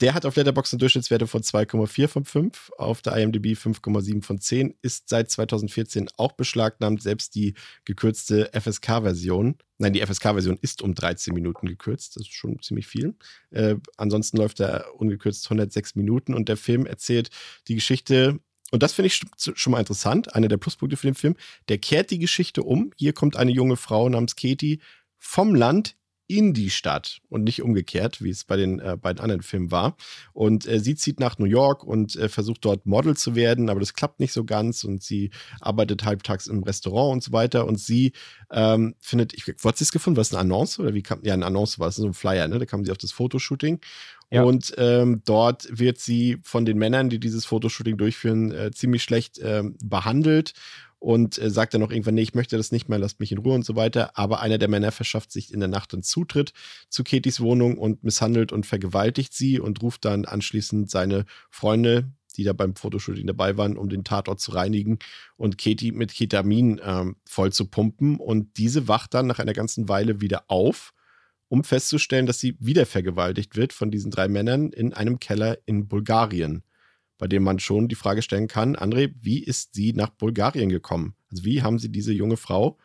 der 0.00 0.14
hat 0.14 0.26
auf 0.26 0.36
Letterboxd 0.36 0.74
eine 0.74 0.80
Durchschnittswerte 0.80 1.26
von 1.26 1.42
2,4 1.42 2.08
von 2.08 2.24
5, 2.24 2.72
auf 2.78 3.02
der 3.02 3.16
IMDb 3.16 3.56
5,7 3.56 4.22
von 4.22 4.40
10, 4.40 4.74
ist 4.82 5.08
seit 5.08 5.30
2014 5.30 6.08
auch 6.16 6.32
beschlagnahmt, 6.32 7.02
selbst 7.02 7.34
die 7.34 7.54
gekürzte 7.84 8.50
FSK-Version. 8.52 9.56
Nein, 9.78 9.92
die 9.92 10.04
FSK-Version 10.04 10.58
ist 10.60 10.82
um 10.82 10.94
13 10.94 11.32
Minuten 11.32 11.66
gekürzt, 11.66 12.16
das 12.16 12.24
ist 12.24 12.34
schon 12.34 12.60
ziemlich 12.60 12.86
viel. 12.86 13.14
Äh, 13.50 13.76
ansonsten 13.96 14.38
läuft 14.38 14.60
er 14.60 14.86
ungekürzt 14.96 15.46
106 15.46 15.94
Minuten 15.94 16.34
und 16.34 16.48
der 16.48 16.56
Film 16.56 16.86
erzählt 16.86 17.30
die 17.68 17.74
Geschichte 17.74 18.40
und 18.70 18.82
das 18.82 18.92
finde 18.92 19.06
ich 19.06 19.20
schon 19.36 19.70
mal 19.70 19.78
interessant, 19.78 20.34
einer 20.34 20.48
der 20.48 20.56
Pluspunkte 20.56 20.96
für 20.96 21.06
den 21.06 21.14
Film, 21.14 21.36
der 21.68 21.78
kehrt 21.78 22.10
die 22.10 22.18
Geschichte 22.18 22.64
um. 22.64 22.92
Hier 22.96 23.12
kommt 23.12 23.36
eine 23.36 23.52
junge 23.52 23.76
Frau 23.76 24.08
namens 24.08 24.34
Katie 24.34 24.80
vom 25.16 25.54
Land 25.54 25.96
in 26.26 26.54
die 26.54 26.70
Stadt 26.70 27.20
und 27.28 27.44
nicht 27.44 27.62
umgekehrt, 27.62 28.22
wie 28.22 28.30
es 28.30 28.44
bei 28.44 28.56
den 28.56 28.78
äh, 28.80 28.96
beiden 29.00 29.20
anderen 29.20 29.42
Filmen 29.42 29.70
war. 29.70 29.96
Und 30.32 30.66
äh, 30.66 30.80
sie 30.80 30.94
zieht 30.94 31.20
nach 31.20 31.38
New 31.38 31.44
York 31.44 31.84
und 31.84 32.16
äh, 32.16 32.28
versucht 32.28 32.64
dort 32.64 32.86
Model 32.86 33.16
zu 33.16 33.34
werden, 33.34 33.68
aber 33.68 33.80
das 33.80 33.94
klappt 33.94 34.20
nicht 34.20 34.32
so 34.32 34.44
ganz 34.44 34.84
und 34.84 35.02
sie 35.02 35.30
arbeitet 35.60 36.04
halbtags 36.04 36.46
im 36.46 36.62
Restaurant 36.62 37.12
und 37.12 37.22
so 37.22 37.32
weiter 37.32 37.66
und 37.66 37.78
sie 37.78 38.12
ähm, 38.50 38.94
findet, 39.00 39.34
ich, 39.34 39.46
wo 39.58 39.68
hat 39.68 39.76
sie 39.76 39.84
es 39.84 39.92
gefunden? 39.92 40.16
War 40.16 40.22
es 40.22 40.32
eine 40.32 40.40
Annonce 40.40 40.78
oder 40.78 40.94
wie 40.94 41.02
kam, 41.02 41.20
ja, 41.22 41.34
eine 41.34 41.46
Annonce 41.46 41.78
war 41.78 41.88
es, 41.88 41.96
so 41.96 42.06
ein 42.06 42.14
Flyer, 42.14 42.48
ne? 42.48 42.58
Da 42.58 42.66
kam 42.66 42.84
sie 42.84 42.90
auf 42.90 42.98
das 42.98 43.12
Fotoshooting 43.12 43.80
ja. 44.34 44.42
Und 44.42 44.74
ähm, 44.78 45.22
dort 45.24 45.68
wird 45.70 45.98
sie 45.98 46.38
von 46.42 46.64
den 46.64 46.76
Männern, 46.76 47.08
die 47.08 47.20
dieses 47.20 47.44
Fotoshooting 47.44 47.96
durchführen, 47.96 48.50
äh, 48.50 48.70
ziemlich 48.72 49.02
schlecht 49.02 49.38
äh, 49.38 49.62
behandelt 49.82 50.54
und 51.04 51.38
äh, 51.38 51.50
sagt 51.50 51.74
dann 51.74 51.82
auch 51.82 51.90
irgendwann, 51.90 52.14
nee, 52.14 52.22
ich 52.22 52.34
möchte 52.34 52.56
das 52.56 52.72
nicht 52.72 52.88
mehr, 52.88 52.98
lasst 52.98 53.20
mich 53.20 53.30
in 53.30 53.36
Ruhe 53.36 53.54
und 53.54 53.64
so 53.66 53.76
weiter. 53.76 54.16
Aber 54.16 54.40
einer 54.40 54.56
der 54.56 54.68
Männer 54.68 54.90
verschafft 54.90 55.30
sich 55.30 55.52
in 55.52 55.60
der 55.60 55.68
Nacht 55.68 55.92
einen 55.92 56.02
Zutritt 56.02 56.54
zu 56.88 57.04
Katies 57.04 57.40
Wohnung 57.40 57.76
und 57.76 58.02
misshandelt 58.04 58.52
und 58.52 58.64
vergewaltigt 58.64 59.34
sie 59.34 59.60
und 59.60 59.82
ruft 59.82 60.06
dann 60.06 60.24
anschließend 60.24 60.90
seine 60.90 61.26
Freunde, 61.50 62.10
die 62.38 62.42
da 62.44 62.54
beim 62.54 62.74
Fotoshooting 62.74 63.26
dabei 63.26 63.58
waren, 63.58 63.76
um 63.76 63.90
den 63.90 64.02
Tatort 64.02 64.40
zu 64.40 64.52
reinigen 64.52 64.98
und 65.36 65.58
Katie 65.58 65.92
mit 65.92 66.14
Ketamin 66.14 66.80
ähm, 66.82 67.16
voll 67.26 67.52
zu 67.52 67.66
pumpen. 67.66 68.16
Und 68.16 68.56
diese 68.56 68.88
wacht 68.88 69.12
dann 69.12 69.26
nach 69.26 69.40
einer 69.40 69.52
ganzen 69.52 69.90
Weile 69.90 70.22
wieder 70.22 70.44
auf, 70.46 70.94
um 71.48 71.64
festzustellen, 71.64 72.24
dass 72.24 72.38
sie 72.38 72.56
wieder 72.60 72.86
vergewaltigt 72.86 73.56
wird 73.56 73.74
von 73.74 73.90
diesen 73.90 74.10
drei 74.10 74.26
Männern 74.28 74.70
in 74.70 74.94
einem 74.94 75.20
Keller 75.20 75.58
in 75.66 75.86
Bulgarien 75.86 76.62
bei 77.24 77.28
dem 77.28 77.42
man 77.42 77.58
schon 77.58 77.88
die 77.88 77.94
Frage 77.94 78.20
stellen 78.20 78.48
kann, 78.48 78.76
André, 78.76 79.14
wie 79.18 79.42
ist 79.42 79.72
sie 79.72 79.94
nach 79.94 80.10
Bulgarien 80.10 80.68
gekommen? 80.68 81.14
Also 81.30 81.46
wie 81.46 81.62
haben 81.62 81.78
sie 81.78 81.90
diese 81.90 82.12
junge 82.12 82.36
Frau 82.36 82.76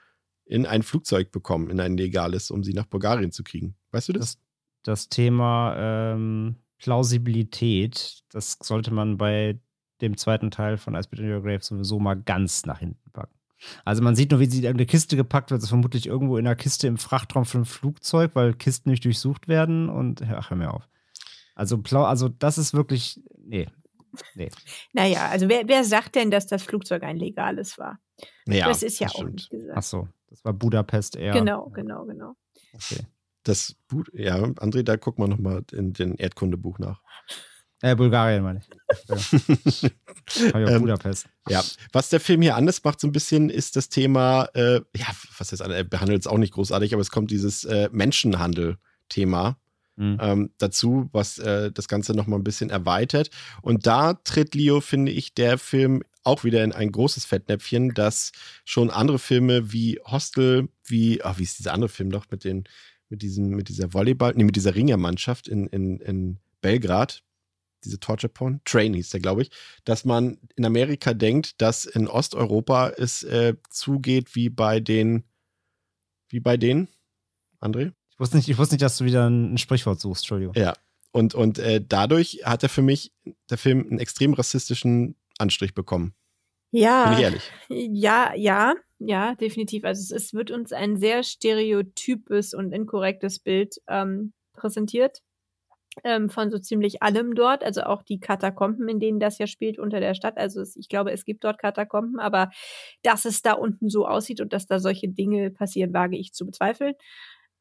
in 0.45 0.65
ein 0.65 0.81
Flugzeug 0.81 1.33
bekommen, 1.33 1.69
in 1.69 1.81
ein 1.81 1.97
legales, 1.97 2.49
um 2.49 2.63
sie 2.63 2.71
nach 2.71 2.85
Bulgarien 2.85 3.33
zu 3.33 3.43
kriegen? 3.43 3.75
Weißt 3.91 4.07
du 4.07 4.13
das? 4.13 4.35
Das, 4.35 4.39
das 4.83 5.09
Thema 5.09 5.75
ähm, 5.77 6.55
Plausibilität, 6.77 8.23
das 8.29 8.57
sollte 8.63 8.93
man 8.93 9.17
bei 9.17 9.59
dem 9.99 10.15
zweiten 10.15 10.51
Teil 10.51 10.77
von 10.77 10.95
Ice 10.95 11.09
Between 11.09 11.33
Your 11.33 11.43
Grave 11.43 11.61
sowieso 11.61 11.99
mal 11.99 12.15
ganz 12.15 12.65
nach 12.65 12.79
hinten 12.79 13.11
packen. 13.11 13.35
Also 13.83 14.01
man 14.01 14.15
sieht 14.15 14.31
nur, 14.31 14.39
wie 14.39 14.45
sie 14.45 14.59
in 14.59 14.67
eine 14.67 14.85
Kiste 14.85 15.17
gepackt 15.17 15.51
wird. 15.51 15.57
Das 15.57 15.65
ist 15.65 15.71
vermutlich 15.71 16.07
irgendwo 16.07 16.37
in 16.37 16.47
einer 16.47 16.55
Kiste 16.55 16.87
im 16.87 16.97
Frachtraum 16.97 17.43
für 17.43 17.57
ein 17.57 17.65
Flugzeug, 17.65 18.31
weil 18.35 18.53
Kisten 18.53 18.89
nicht 18.89 19.03
durchsucht 19.03 19.49
werden. 19.49 19.89
Und 19.89 20.21
ach, 20.21 20.49
hör 20.49 20.55
mir 20.55 20.73
auf. 20.73 20.87
Also, 21.55 21.83
also 21.91 22.29
das 22.29 22.57
ist 22.57 22.73
wirklich, 22.73 23.21
nee, 23.37 23.67
Nee. 24.35 24.49
Naja, 24.93 25.27
also 25.29 25.49
wer, 25.49 25.67
wer 25.67 25.83
sagt 25.83 26.15
denn, 26.15 26.31
dass 26.31 26.47
das 26.47 26.63
Flugzeug 26.63 27.03
ein 27.03 27.17
legales 27.17 27.77
war? 27.77 27.99
Ja, 28.45 28.67
das 28.67 28.83
ist 28.83 28.99
ja 28.99 29.07
das 29.07 29.15
auch 29.15 29.19
stimmt. 29.19 29.33
nicht 29.33 29.49
gesagt. 29.49 29.77
Ach 29.77 29.83
so, 29.83 30.07
das 30.29 30.43
war 30.43 30.53
Budapest 30.53 31.15
eher. 31.15 31.33
Genau, 31.33 31.69
genau, 31.69 32.05
genau. 32.05 32.35
Okay. 32.73 33.05
Das, 33.43 33.75
ja, 34.13 34.35
André, 34.35 34.83
da 34.83 34.97
gucken 34.97 35.23
wir 35.23 35.27
nochmal 35.27 35.63
in 35.71 35.93
den 35.93 36.15
Erdkundebuch 36.15 36.77
nach. 36.79 37.01
Äh, 37.81 37.95
Bulgarien 37.95 38.43
meine 38.43 38.59
ich. 38.59 38.69
Ja. 40.41 40.53
ähm, 40.53 40.81
Budapest. 40.81 41.29
Ja, 41.47 41.63
was 41.93 42.09
der 42.09 42.19
Film 42.19 42.41
hier 42.41 42.57
anders 42.57 42.83
macht, 42.83 42.99
so 42.99 43.07
ein 43.07 43.13
bisschen, 43.13 43.49
ist 43.49 43.77
das 43.77 43.87
Thema, 43.87 44.49
äh, 44.53 44.81
ja, 44.95 45.07
was 45.37 45.51
heißt, 45.51 45.61
er 45.61 45.83
behandelt 45.85 46.21
es 46.21 46.27
auch 46.27 46.37
nicht 46.37 46.53
großartig, 46.53 46.93
aber 46.93 47.01
es 47.01 47.09
kommt 47.09 47.31
dieses 47.31 47.63
äh, 47.63 47.89
Menschenhandel-Thema 47.91 49.57
mhm. 49.99 50.17
ähm, 50.19 50.49
dazu, 50.57 51.09
was 51.11 51.37
äh, 51.37 51.71
das 51.71 51.87
Ganze 51.87 52.13
nochmal 52.13 52.39
ein 52.39 52.43
bisschen 52.43 52.69
erweitert. 52.69 53.29
Und 53.61 53.85
da 53.85 54.13
tritt 54.13 54.55
Leo, 54.55 54.81
finde 54.81 55.11
ich, 55.11 55.33
der 55.33 55.57
Film 55.57 56.03
auch 56.23 56.43
wieder 56.43 56.63
in 56.63 56.71
ein 56.71 56.91
großes 56.91 57.25
Fettnäpfchen, 57.25 57.93
das 57.93 58.31
schon 58.65 58.89
andere 58.89 59.19
Filme 59.19 59.71
wie 59.71 59.99
Hostel, 60.05 60.69
wie, 60.85 61.23
ach, 61.23 61.37
wie 61.37 61.43
ist 61.43 61.59
dieser 61.59 61.73
andere 61.73 61.89
Film 61.89 62.09
noch 62.09 62.25
mit 62.31 62.43
den, 62.43 62.63
mit 63.09 63.21
diesem, 63.21 63.49
mit 63.49 63.69
dieser 63.69 63.93
Volleyball, 63.93 64.33
nee, 64.35 64.43
mit 64.43 64.55
dieser 64.55 64.75
Ringermannschaft 64.75 65.47
in, 65.47 65.67
in, 65.67 65.99
in 65.99 66.37
Belgrad, 66.61 67.23
diese 67.83 67.99
Torture 67.99 68.31
Porn, 68.31 68.61
Train 68.65 68.93
hieß 68.93 69.09
der, 69.09 69.21
glaube 69.21 69.41
ich, 69.41 69.51
dass 69.85 70.05
man 70.05 70.37
in 70.55 70.65
Amerika 70.65 71.13
denkt, 71.13 71.61
dass 71.61 71.85
in 71.85 72.07
Osteuropa 72.07 72.89
es 72.89 73.23
äh, 73.23 73.55
zugeht 73.69 74.35
wie 74.35 74.49
bei 74.49 74.79
den, 74.79 75.23
wie 76.29 76.39
bei 76.39 76.57
den, 76.57 76.89
André? 77.61 77.93
Ich 78.19 78.21
wusste, 78.21 78.35
nicht, 78.35 78.49
ich 78.49 78.57
wusste 78.57 78.75
nicht, 78.75 78.81
dass 78.81 78.97
du 78.97 79.05
wieder 79.05 79.29
ein 79.29 79.57
Sprichwort 79.57 80.01
suchst, 80.01 80.23
Entschuldigung. 80.23 80.53
Ja. 80.53 80.73
Und, 81.13 81.35
und 81.35 81.57
äh, 81.57 81.81
dadurch 81.81 82.41
hat 82.43 82.63
er 82.63 82.67
für 82.67 82.81
mich, 82.81 83.13
der 83.49 83.57
Film, 83.57 83.87
einen 83.89 83.97
extrem 83.97 84.33
rassistischen 84.33 85.15
Anstrich 85.37 85.73
bekommen. 85.73 86.13
Ja. 86.71 87.05
Bin 87.05 87.13
ich 87.13 87.23
ehrlich. 87.23 87.51
Ja, 87.69 88.33
ja, 88.35 88.73
ja, 88.97 89.35
definitiv. 89.35 89.85
Also 89.85 90.01
es, 90.01 90.23
es 90.23 90.33
wird 90.33 90.51
uns 90.51 90.73
ein 90.73 90.97
sehr 90.97 91.23
stereotypes 91.23 92.53
und 92.53 92.73
inkorrektes 92.73 93.39
Bild 93.39 93.77
ähm, 93.87 94.33
präsentiert 94.51 95.21
ähm, 96.03 96.29
von 96.29 96.49
so 96.49 96.59
ziemlich 96.59 97.01
allem 97.01 97.35
dort, 97.35 97.63
also 97.63 97.83
auch 97.83 98.03
die 98.03 98.19
Katakomben, 98.19 98.89
in 98.89 98.99
denen 98.99 99.21
das 99.21 99.37
ja 99.37 99.47
spielt 99.47 99.79
unter 99.79 100.01
der 100.01 100.13
Stadt. 100.13 100.37
Also 100.37 100.59
es, 100.59 100.75
ich 100.75 100.89
glaube, 100.89 101.11
es 101.13 101.23
gibt 101.23 101.45
dort 101.45 101.57
Katakomben, 101.57 102.19
aber 102.19 102.49
dass 103.01 103.23
es 103.23 103.41
da 103.41 103.53
unten 103.53 103.87
so 103.87 104.05
aussieht 104.05 104.41
und 104.41 104.51
dass 104.51 104.67
da 104.67 104.79
solche 104.79 105.07
Dinge 105.07 105.51
passieren, 105.51 105.93
wage 105.93 106.17
ich 106.17 106.33
zu 106.33 106.45
bezweifeln. 106.45 106.95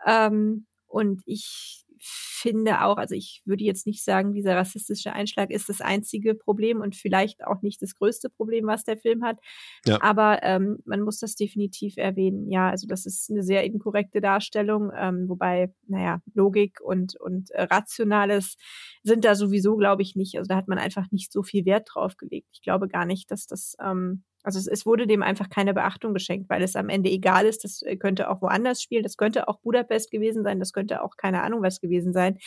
Ähm, 0.06 0.66
und 0.86 1.22
ich 1.26 1.84
finde 2.00 2.82
auch, 2.84 2.96
also 2.96 3.14
ich 3.14 3.42
würde 3.44 3.64
jetzt 3.64 3.86
nicht 3.86 4.04
sagen, 4.04 4.32
dieser 4.32 4.56
rassistische 4.56 5.12
Einschlag 5.12 5.50
ist 5.50 5.68
das 5.68 5.80
einzige 5.80 6.34
Problem 6.34 6.80
und 6.80 6.94
vielleicht 6.94 7.44
auch 7.44 7.62
nicht 7.62 7.82
das 7.82 7.94
größte 7.94 8.30
Problem, 8.30 8.66
was 8.66 8.84
der 8.84 8.96
Film 8.96 9.24
hat. 9.24 9.38
Ja. 9.86 10.00
Aber 10.00 10.42
ähm, 10.42 10.78
man 10.84 11.02
muss 11.02 11.18
das 11.18 11.34
definitiv 11.34 11.96
erwähnen. 11.96 12.50
Ja, 12.50 12.70
also 12.70 12.86
das 12.86 13.06
ist 13.06 13.30
eine 13.30 13.42
sehr 13.42 13.64
inkorrekte 13.64 14.20
Darstellung, 14.20 14.92
ähm, 14.96 15.28
wobei, 15.28 15.72
naja, 15.86 16.22
Logik 16.34 16.80
und, 16.80 17.16
und 17.16 17.50
äh, 17.50 17.62
Rationales 17.64 18.56
sind 19.02 19.24
da 19.24 19.34
sowieso, 19.34 19.76
glaube 19.76 20.02
ich, 20.02 20.14
nicht. 20.14 20.36
Also 20.38 20.48
da 20.48 20.56
hat 20.56 20.68
man 20.68 20.78
einfach 20.78 21.10
nicht 21.10 21.32
so 21.32 21.42
viel 21.42 21.64
Wert 21.64 21.88
drauf 21.92 22.16
gelegt. 22.16 22.48
Ich 22.52 22.62
glaube 22.62 22.88
gar 22.88 23.04
nicht, 23.04 23.30
dass 23.30 23.46
das 23.46 23.76
ähm, 23.84 24.22
also 24.48 24.58
es, 24.58 24.66
es, 24.66 24.86
wurde 24.86 25.06
dem 25.06 25.22
einfach 25.22 25.50
keine 25.50 25.74
Beachtung 25.74 26.14
geschenkt, 26.14 26.48
weil 26.48 26.62
es 26.62 26.74
am 26.74 26.88
Ende 26.88 27.10
egal 27.10 27.44
ist. 27.44 27.64
Das 27.64 27.82
äh, 27.82 27.96
könnte 27.98 28.30
auch 28.30 28.40
woanders 28.40 28.80
spielen. 28.80 29.02
Das 29.02 29.18
könnte 29.18 29.46
auch 29.46 29.60
Budapest 29.60 30.10
gewesen 30.10 30.42
sein. 30.42 30.58
Das 30.58 30.72
könnte 30.72 31.02
auch 31.02 31.18
keine 31.18 31.42
Ahnung 31.42 31.60
was 31.60 31.82
gewesen 31.82 32.14
sein. 32.14 32.38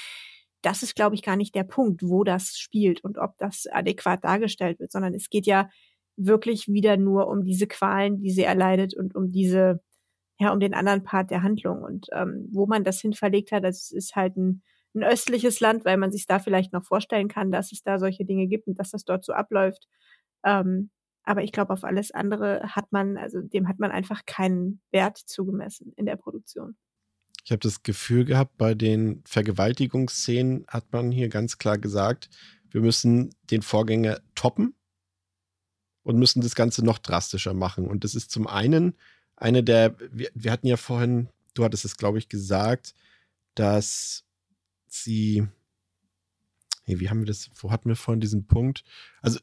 Das 0.63 0.81
ist, 0.81 0.95
glaube 0.95 1.13
ich, 1.13 1.21
gar 1.21 1.35
nicht 1.35 1.53
der 1.53 1.63
Punkt, 1.63 2.01
wo 2.01 2.23
das 2.23 2.57
spielt 2.57 3.03
und 3.03 3.19
ob 3.19 3.37
das 3.37 3.67
adäquat 3.67 4.23
dargestellt 4.23 4.79
wird, 4.79 4.91
sondern 4.91 5.13
es 5.13 5.29
geht 5.29 5.45
ja 5.45 5.69
wirklich 6.17 6.67
wieder 6.67 6.97
nur 6.97 7.27
um 7.27 7.43
diese 7.43 7.67
Qualen, 7.67 8.17
die 8.17 8.31
sie 8.31 8.45
erleidet 8.45 8.95
und 8.95 9.13
um 9.13 9.29
diese, 9.29 9.79
ja, 10.39 10.51
um 10.51 10.59
den 10.59 10.73
anderen 10.73 11.03
Part 11.03 11.29
der 11.29 11.43
Handlung. 11.43 11.83
Und 11.83 12.07
ähm, 12.13 12.49
wo 12.51 12.65
man 12.65 12.83
das 12.83 12.99
hin 12.99 13.13
verlegt 13.13 13.51
hat, 13.51 13.63
das 13.63 13.91
ist 13.91 14.15
halt 14.15 14.37
ein, 14.37 14.63
ein 14.95 15.03
östliches 15.03 15.59
Land, 15.59 15.85
weil 15.85 15.97
man 15.97 16.11
sich 16.11 16.25
da 16.25 16.39
vielleicht 16.39 16.73
noch 16.73 16.83
vorstellen 16.83 17.27
kann, 17.27 17.51
dass 17.51 17.71
es 17.71 17.83
da 17.83 17.99
solche 17.99 18.25
Dinge 18.25 18.47
gibt 18.47 18.65
und 18.65 18.79
dass 18.79 18.89
das 18.89 19.05
dort 19.05 19.23
so 19.23 19.33
abläuft. 19.33 19.87
Ähm, 20.43 20.89
aber 21.23 21.43
ich 21.43 21.51
glaube, 21.51 21.73
auf 21.73 21.83
alles 21.83 22.11
andere 22.11 22.61
hat 22.75 22.91
man, 22.91 23.17
also 23.17 23.41
dem 23.41 23.67
hat 23.67 23.79
man 23.79 23.91
einfach 23.91 24.25
keinen 24.25 24.81
Wert 24.91 25.17
zugemessen 25.17 25.93
in 25.95 26.05
der 26.05 26.15
Produktion. 26.15 26.75
Ich 27.43 27.51
habe 27.51 27.59
das 27.59 27.83
Gefühl 27.83 28.25
gehabt, 28.25 28.57
bei 28.57 28.75
den 28.75 29.23
Vergewaltigungsszenen 29.25 30.65
hat 30.67 30.91
man 30.91 31.11
hier 31.11 31.29
ganz 31.29 31.57
klar 31.57 31.77
gesagt, 31.77 32.29
wir 32.69 32.81
müssen 32.81 33.33
den 33.49 33.61
Vorgänger 33.61 34.21
toppen 34.35 34.75
und 36.03 36.17
müssen 36.17 36.41
das 36.41 36.55
Ganze 36.55 36.85
noch 36.85 36.99
drastischer 36.99 37.53
machen. 37.53 37.87
Und 37.87 38.03
das 38.03 38.15
ist 38.15 38.31
zum 38.31 38.47
einen 38.47 38.95
eine 39.35 39.63
der, 39.63 39.95
wir, 40.11 40.29
wir 40.35 40.51
hatten 40.51 40.67
ja 40.67 40.77
vorhin, 40.77 41.29
du 41.55 41.63
hattest 41.63 41.83
es, 41.83 41.97
glaube 41.97 42.19
ich, 42.19 42.29
gesagt, 42.29 42.93
dass 43.55 44.23
sie, 44.87 45.47
hey, 46.83 46.99
wie 46.99 47.09
haben 47.09 47.19
wir 47.19 47.25
das, 47.25 47.49
wo 47.55 47.71
hatten 47.71 47.89
wir 47.89 47.95
vorhin 47.95 48.21
diesen 48.21 48.45
Punkt? 48.45 48.83
Also 49.21 49.39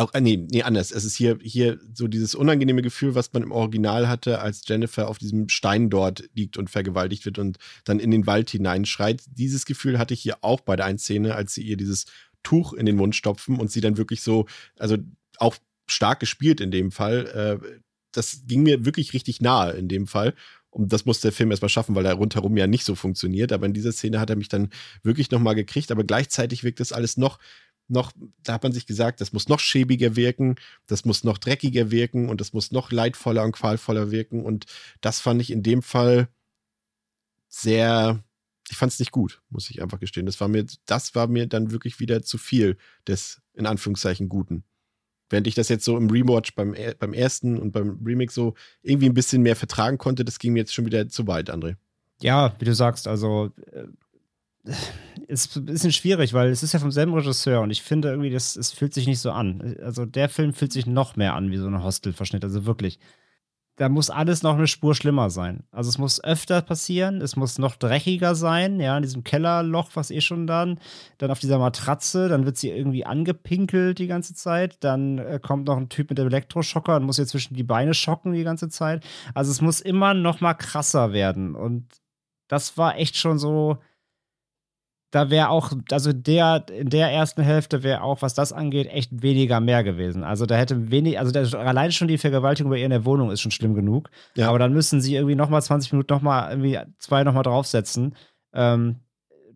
auch, 0.00 0.14
äh, 0.14 0.20
nee, 0.20 0.36
nee, 0.50 0.62
anders. 0.62 0.90
Es 0.90 1.04
ist 1.04 1.16
hier, 1.16 1.38
hier 1.42 1.78
so 1.94 2.08
dieses 2.08 2.34
unangenehme 2.34 2.82
Gefühl, 2.82 3.14
was 3.14 3.32
man 3.32 3.42
im 3.42 3.52
Original 3.52 4.08
hatte, 4.08 4.40
als 4.40 4.62
Jennifer 4.66 5.08
auf 5.08 5.18
diesem 5.18 5.48
Stein 5.48 5.90
dort 5.90 6.24
liegt 6.34 6.56
und 6.56 6.70
vergewaltigt 6.70 7.24
wird 7.24 7.38
und 7.38 7.58
dann 7.84 8.00
in 8.00 8.10
den 8.10 8.26
Wald 8.26 8.50
hineinschreit. 8.50 9.22
Dieses 9.26 9.66
Gefühl 9.66 9.98
hatte 9.98 10.14
ich 10.14 10.20
hier 10.20 10.38
auch 10.42 10.60
bei 10.60 10.76
der 10.76 10.86
einen 10.86 10.98
Szene, 10.98 11.34
als 11.34 11.54
sie 11.54 11.62
ihr 11.62 11.76
dieses 11.76 12.06
Tuch 12.42 12.72
in 12.72 12.86
den 12.86 12.96
Mund 12.96 13.14
stopfen 13.14 13.58
und 13.58 13.70
sie 13.70 13.80
dann 13.80 13.96
wirklich 13.96 14.22
so, 14.22 14.46
also 14.78 14.96
auch 15.38 15.56
stark 15.86 16.20
gespielt 16.20 16.60
in 16.60 16.70
dem 16.70 16.90
Fall. 16.90 17.60
Äh, 17.62 17.80
das 18.12 18.42
ging 18.46 18.62
mir 18.62 18.84
wirklich 18.84 19.12
richtig 19.12 19.40
nahe 19.40 19.72
in 19.72 19.88
dem 19.88 20.06
Fall. 20.06 20.34
Und 20.70 20.92
das 20.92 21.04
muss 21.04 21.20
der 21.20 21.32
Film 21.32 21.50
erstmal 21.50 21.68
schaffen, 21.68 21.96
weil 21.96 22.06
er 22.06 22.14
rundherum 22.14 22.56
ja 22.56 22.66
nicht 22.66 22.84
so 22.84 22.94
funktioniert. 22.94 23.52
Aber 23.52 23.66
in 23.66 23.72
dieser 23.72 23.92
Szene 23.92 24.20
hat 24.20 24.30
er 24.30 24.36
mich 24.36 24.48
dann 24.48 24.70
wirklich 25.02 25.30
nochmal 25.30 25.56
gekriegt. 25.56 25.90
Aber 25.90 26.04
gleichzeitig 26.04 26.62
wirkt 26.62 26.78
das 26.80 26.92
alles 26.92 27.16
noch 27.16 27.38
noch, 27.90 28.12
da 28.42 28.54
hat 28.54 28.62
man 28.62 28.72
sich 28.72 28.86
gesagt, 28.86 29.20
das 29.20 29.32
muss 29.32 29.48
noch 29.48 29.60
schäbiger 29.60 30.16
wirken, 30.16 30.56
das 30.86 31.04
muss 31.04 31.24
noch 31.24 31.38
dreckiger 31.38 31.90
wirken 31.90 32.28
und 32.28 32.40
das 32.40 32.52
muss 32.52 32.72
noch 32.72 32.90
leidvoller 32.92 33.44
und 33.44 33.52
qualvoller 33.52 34.10
wirken. 34.10 34.44
Und 34.44 34.66
das 35.00 35.20
fand 35.20 35.40
ich 35.40 35.50
in 35.50 35.62
dem 35.62 35.82
Fall 35.82 36.28
sehr, 37.48 38.22
ich 38.68 38.76
fand 38.76 38.92
es 38.92 38.98
nicht 38.98 39.12
gut, 39.12 39.42
muss 39.50 39.70
ich 39.70 39.82
einfach 39.82 39.98
gestehen. 39.98 40.26
Das 40.26 40.40
war 40.40 40.48
mir, 40.48 40.66
das 40.86 41.14
war 41.14 41.26
mir 41.26 41.46
dann 41.46 41.70
wirklich 41.70 42.00
wieder 42.00 42.22
zu 42.22 42.38
viel 42.38 42.76
des, 43.06 43.42
in 43.54 43.66
Anführungszeichen, 43.66 44.28
Guten. 44.28 44.64
Während 45.28 45.46
ich 45.46 45.54
das 45.54 45.68
jetzt 45.68 45.84
so 45.84 45.96
im 45.96 46.10
Rewatch 46.10 46.54
beim, 46.54 46.74
beim 46.98 47.12
ersten 47.12 47.58
und 47.58 47.70
beim 47.70 48.00
Remake 48.04 48.32
so 48.32 48.54
irgendwie 48.82 49.06
ein 49.06 49.14
bisschen 49.14 49.42
mehr 49.42 49.54
vertragen 49.54 49.96
konnte, 49.96 50.24
das 50.24 50.38
ging 50.38 50.52
mir 50.52 50.60
jetzt 50.60 50.74
schon 50.74 50.86
wieder 50.86 51.08
zu 51.08 51.26
weit, 51.26 51.50
André. 51.50 51.76
Ja, 52.20 52.54
wie 52.58 52.64
du 52.64 52.74
sagst, 52.74 53.06
also 53.06 53.52
äh, 53.72 53.84
ist 55.26 55.56
ein 55.56 55.66
bisschen 55.66 55.92
schwierig, 55.92 56.32
weil 56.32 56.48
es 56.48 56.62
ist 56.62 56.72
ja 56.72 56.78
vom 56.78 56.90
selben 56.90 57.14
Regisseur 57.14 57.60
und 57.60 57.70
ich 57.70 57.82
finde 57.82 58.08
irgendwie, 58.08 58.30
das, 58.30 58.56
es 58.56 58.72
fühlt 58.72 58.94
sich 58.94 59.06
nicht 59.06 59.20
so 59.20 59.30
an. 59.30 59.76
Also 59.82 60.04
der 60.04 60.28
Film 60.28 60.52
fühlt 60.52 60.72
sich 60.72 60.86
noch 60.86 61.16
mehr 61.16 61.34
an 61.34 61.50
wie 61.50 61.56
so 61.56 61.66
ein 61.66 61.82
Hostel-Verschnitt, 61.82 62.44
also 62.44 62.66
wirklich 62.66 62.98
da 63.80 63.88
muss 63.88 64.10
alles 64.10 64.42
noch 64.42 64.58
eine 64.58 64.66
Spur 64.66 64.94
schlimmer 64.94 65.30
sein. 65.30 65.64
Also 65.70 65.88
es 65.88 65.96
muss 65.96 66.22
öfter 66.22 66.60
passieren, 66.60 67.22
es 67.22 67.34
muss 67.34 67.58
noch 67.58 67.76
dreckiger 67.76 68.34
sein, 68.34 68.78
ja, 68.78 68.94
in 68.94 69.02
diesem 69.02 69.24
Kellerloch, 69.24 69.92
was 69.94 70.10
eh 70.10 70.20
schon 70.20 70.46
dann, 70.46 70.78
dann 71.16 71.30
auf 71.30 71.38
dieser 71.38 71.58
Matratze, 71.58 72.28
dann 72.28 72.44
wird 72.44 72.58
sie 72.58 72.68
irgendwie 72.68 73.06
angepinkelt 73.06 73.98
die 73.98 74.06
ganze 74.06 74.34
Zeit, 74.34 74.84
dann 74.84 75.16
äh, 75.16 75.40
kommt 75.42 75.66
noch 75.66 75.78
ein 75.78 75.88
Typ 75.88 76.10
mit 76.10 76.18
dem 76.18 76.26
Elektroschocker 76.26 76.96
und 76.96 77.04
muss 77.04 77.18
ihr 77.18 77.26
zwischen 77.26 77.54
die 77.54 77.62
Beine 77.62 77.94
schocken 77.94 78.32
die 78.32 78.44
ganze 78.44 78.68
Zeit. 78.68 79.02
Also 79.32 79.50
es 79.50 79.62
muss 79.62 79.80
immer 79.80 80.12
noch 80.12 80.42
mal 80.42 80.52
krasser 80.52 81.14
werden 81.14 81.54
und 81.54 81.86
das 82.48 82.76
war 82.76 82.98
echt 82.98 83.16
schon 83.16 83.38
so, 83.38 83.78
da 85.10 85.28
wäre 85.28 85.48
auch, 85.48 85.72
also 85.90 86.12
der, 86.12 86.66
in 86.68 86.88
der 86.88 87.10
ersten 87.10 87.42
Hälfte 87.42 87.82
wäre 87.82 88.02
auch, 88.02 88.22
was 88.22 88.34
das 88.34 88.52
angeht, 88.52 88.86
echt 88.88 89.22
weniger 89.22 89.58
mehr 89.60 89.82
gewesen. 89.82 90.22
Also 90.22 90.46
da 90.46 90.56
hätte 90.56 90.90
wenig, 90.90 91.18
also 91.18 91.32
der, 91.32 91.52
allein 91.58 91.90
schon 91.90 92.08
die 92.08 92.18
Vergewaltigung 92.18 92.70
bei 92.70 92.78
ihr 92.78 92.84
in 92.84 92.90
der 92.90 93.04
Wohnung 93.04 93.30
ist 93.30 93.40
schon 93.40 93.50
schlimm 93.50 93.74
genug. 93.74 94.10
Ja. 94.36 94.48
Aber 94.48 94.58
dann 94.58 94.72
müssen 94.72 95.00
sie 95.00 95.16
irgendwie 95.16 95.34
nochmal 95.34 95.62
20 95.62 95.92
Minuten 95.92 96.12
nochmal 96.12 96.50
irgendwie 96.50 96.78
zwei 96.98 97.24
nochmal 97.24 97.42
draufsetzen. 97.42 98.14
Ähm, 98.52 99.00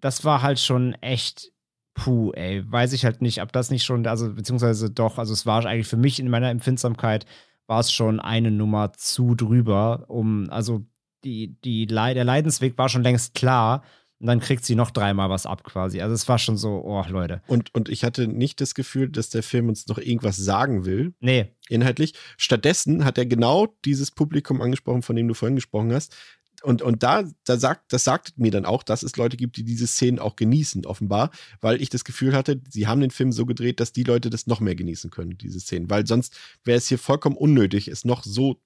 das 0.01 0.25
war 0.25 0.43
halt 0.43 0.59
schon 0.59 0.95
echt 0.95 1.53
puh, 1.95 2.33
ey. 2.33 2.65
Weiß 2.71 2.93
ich 2.93 3.05
halt 3.05 3.23
nicht, 3.23 3.41
ob 3.41 3.53
das 3.53 3.71
nicht 3.71 3.85
schon, 3.85 4.07
also 4.07 4.33
beziehungsweise 4.35 4.91
doch, 4.91 5.19
also 5.19 5.33
es 5.33 5.47
war 5.47 5.65
eigentlich 5.65 5.87
für 5.87 5.97
mich 5.97 6.19
in 6.19 6.29
meiner 6.29 6.51
Empfindsamkeit, 6.51 7.25
war 7.67 7.81
es 7.81 7.93
schon 7.93 8.21
eine 8.21 8.51
Nummer 8.51 8.93
zu 8.93 9.35
drüber, 9.35 10.05
um, 10.09 10.51
also 10.51 10.85
die, 11.23 11.57
die, 11.65 11.87
der 11.87 12.25
Leidensweg 12.25 12.77
war 12.77 12.91
schon 12.91 13.03
längst 13.03 13.35
klar 13.35 13.83
und 14.21 14.29
dann 14.29 14.41
kriegt 14.41 14.65
sie 14.65 14.75
noch 14.75 14.91
dreimal 14.91 15.29
was 15.29 15.45
ab 15.45 15.65
quasi. 15.65 16.01
Also 16.01 16.15
es 16.15 16.29
war 16.29 16.39
schon 16.39 16.57
so, 16.57 16.83
oh 16.85 17.05
Leute. 17.09 17.43
Und, 17.47 17.75
und 17.75 17.89
ich 17.89 18.05
hatte 18.05 18.29
nicht 18.29 18.61
das 18.61 18.75
Gefühl, 18.75 19.11
dass 19.11 19.29
der 19.29 19.43
Film 19.43 19.69
uns 19.69 19.87
noch 19.89 19.99
irgendwas 19.99 20.37
sagen 20.37 20.85
will. 20.85 21.15
Nee. 21.21 21.55
Inhaltlich. 21.69 22.15
Stattdessen 22.37 23.05
hat 23.05 23.19
er 23.19 23.27
genau 23.27 23.77
dieses 23.85 24.11
Publikum 24.11 24.61
angesprochen, 24.61 25.03
von 25.03 25.17
dem 25.17 25.29
du 25.29 25.35
vorhin 25.35 25.57
gesprochen 25.57 25.93
hast. 25.93 26.15
Und, 26.63 26.81
und 26.81 27.03
da, 27.03 27.25
da 27.45 27.59
sagt, 27.59 27.93
das 27.93 28.05
sagt 28.05 28.39
mir 28.39 28.51
dann 28.51 28.65
auch, 28.65 28.83
dass 28.83 29.03
es 29.03 29.17
Leute 29.17 29.37
gibt, 29.37 29.59
die 29.59 29.65
diese 29.65 29.87
Szenen 29.87 30.19
auch 30.19 30.37
genießen, 30.37 30.87
offenbar, 30.87 31.31
weil 31.61 31.83
ich 31.83 31.91
das 31.91 32.05
Gefühl 32.05 32.35
hatte, 32.35 32.63
sie 32.71 32.87
haben 32.87 33.03
den 33.03 33.11
Film 33.11 33.33
so 33.33 33.45
gedreht, 33.45 33.81
dass 33.81 33.93
die 33.93 34.05
Leute 34.05 34.31
das 34.31 34.47
noch 34.47 34.61
mehr 34.61 34.75
genießen 34.75 35.11
können, 35.11 35.37
diese 35.37 35.61
Szenen. 35.61 35.91
Weil 35.91 36.07
sonst 36.07 36.35
wäre 36.65 36.79
es 36.79 36.89
hier 36.89 36.99
vollkommen 36.99 37.37
unnötig, 37.37 37.89
es 37.89 38.07
noch 38.07 38.23
so 38.25 38.63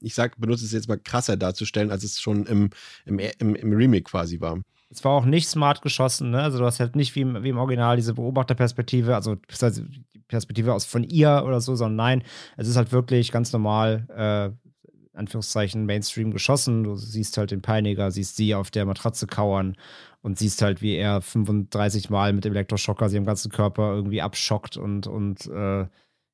ich 0.00 0.14
sag, 0.14 0.38
benutze 0.40 0.64
es 0.64 0.72
jetzt 0.72 0.88
mal 0.88 0.98
krasser 0.98 1.36
darzustellen, 1.36 1.90
als 1.90 2.04
es 2.04 2.20
schon 2.20 2.46
im, 2.46 2.70
im, 3.04 3.18
im, 3.18 3.54
im 3.54 3.72
Remake 3.72 4.04
quasi 4.04 4.40
war. 4.40 4.60
Es 4.90 5.04
war 5.04 5.12
auch 5.12 5.24
nicht 5.24 5.48
smart 5.48 5.82
geschossen, 5.82 6.30
ne? 6.30 6.42
Also 6.42 6.58
du 6.58 6.64
hast 6.64 6.80
halt 6.80 6.96
nicht 6.96 7.14
wie 7.14 7.20
im, 7.20 7.42
wie 7.44 7.50
im 7.50 7.58
Original 7.58 7.96
diese 7.96 8.14
Beobachterperspektive, 8.14 9.14
also 9.14 9.36
die 9.36 10.22
Perspektive 10.26 10.74
aus 10.74 10.84
von 10.84 11.04
ihr 11.04 11.44
oder 11.46 11.60
so, 11.60 11.76
sondern 11.76 11.96
nein, 11.96 12.22
es 12.56 12.66
ist 12.66 12.76
halt 12.76 12.90
wirklich 12.90 13.30
ganz 13.30 13.52
normal, 13.52 14.06
äh, 14.08 14.70
Anführungszeichen, 15.16 15.86
Mainstream 15.86 16.32
geschossen. 16.32 16.84
Du 16.84 16.96
siehst 16.96 17.36
halt 17.36 17.50
den 17.50 17.62
Peiniger, 17.62 18.10
siehst 18.10 18.36
sie 18.36 18.54
auf 18.54 18.70
der 18.70 18.86
Matratze 18.86 19.26
kauern 19.26 19.76
und 20.22 20.38
siehst 20.38 20.62
halt, 20.62 20.82
wie 20.82 20.96
er 20.96 21.20
35 21.20 22.10
Mal 22.10 22.32
mit 22.32 22.44
dem 22.44 22.52
Elektroschocker 22.52 23.08
sie 23.08 23.16
im 23.16 23.24
ganzen 23.24 23.50
Körper 23.50 23.94
irgendwie 23.94 24.22
abschockt 24.22 24.76
und, 24.76 25.06
und 25.06 25.46
äh, 25.46 25.86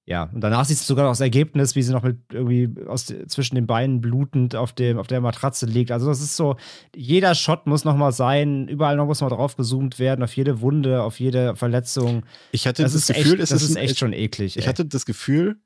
ja, 0.08 0.30
und 0.32 0.40
danach 0.40 0.64
siehst 0.64 0.82
du 0.82 0.86
sogar 0.86 1.04
noch 1.04 1.10
das 1.10 1.20
Ergebnis, 1.20 1.74
wie 1.74 1.82
sie 1.82 1.92
noch 1.92 2.04
mit 2.04 2.18
irgendwie 2.32 2.70
aus, 2.86 3.12
zwischen 3.26 3.56
den 3.56 3.66
Beinen 3.66 4.00
blutend 4.00 4.54
auf, 4.54 4.72
dem, 4.72 4.98
auf 4.98 5.08
der 5.08 5.20
Matratze 5.20 5.66
liegt. 5.66 5.90
Also, 5.90 6.06
das 6.06 6.20
ist 6.20 6.36
so, 6.36 6.54
jeder 6.94 7.34
Shot 7.34 7.66
muss 7.66 7.84
noch 7.84 7.96
mal 7.96 8.12
sein, 8.12 8.68
überall 8.68 8.94
noch 8.94 9.06
muss 9.06 9.20
mal 9.20 9.30
drauf 9.30 9.56
gezoomt 9.56 9.98
werden, 9.98 10.22
auf 10.22 10.36
jede 10.36 10.60
Wunde, 10.60 11.02
auf 11.02 11.18
jede 11.18 11.56
Verletzung. 11.56 12.22
Ich 12.52 12.68
hatte 12.68 12.84
das, 12.84 12.92
das 12.92 13.08
Gefühl, 13.08 13.32
echt, 13.32 13.42
das 13.42 13.50
ist, 13.50 13.70
ist 13.70 13.76
echt 13.76 13.98
schon 13.98 14.12
eklig. 14.12 14.56
Ich 14.56 14.62
ey. 14.62 14.68
hatte 14.68 14.84
das 14.84 15.06
Gefühl, 15.06 15.56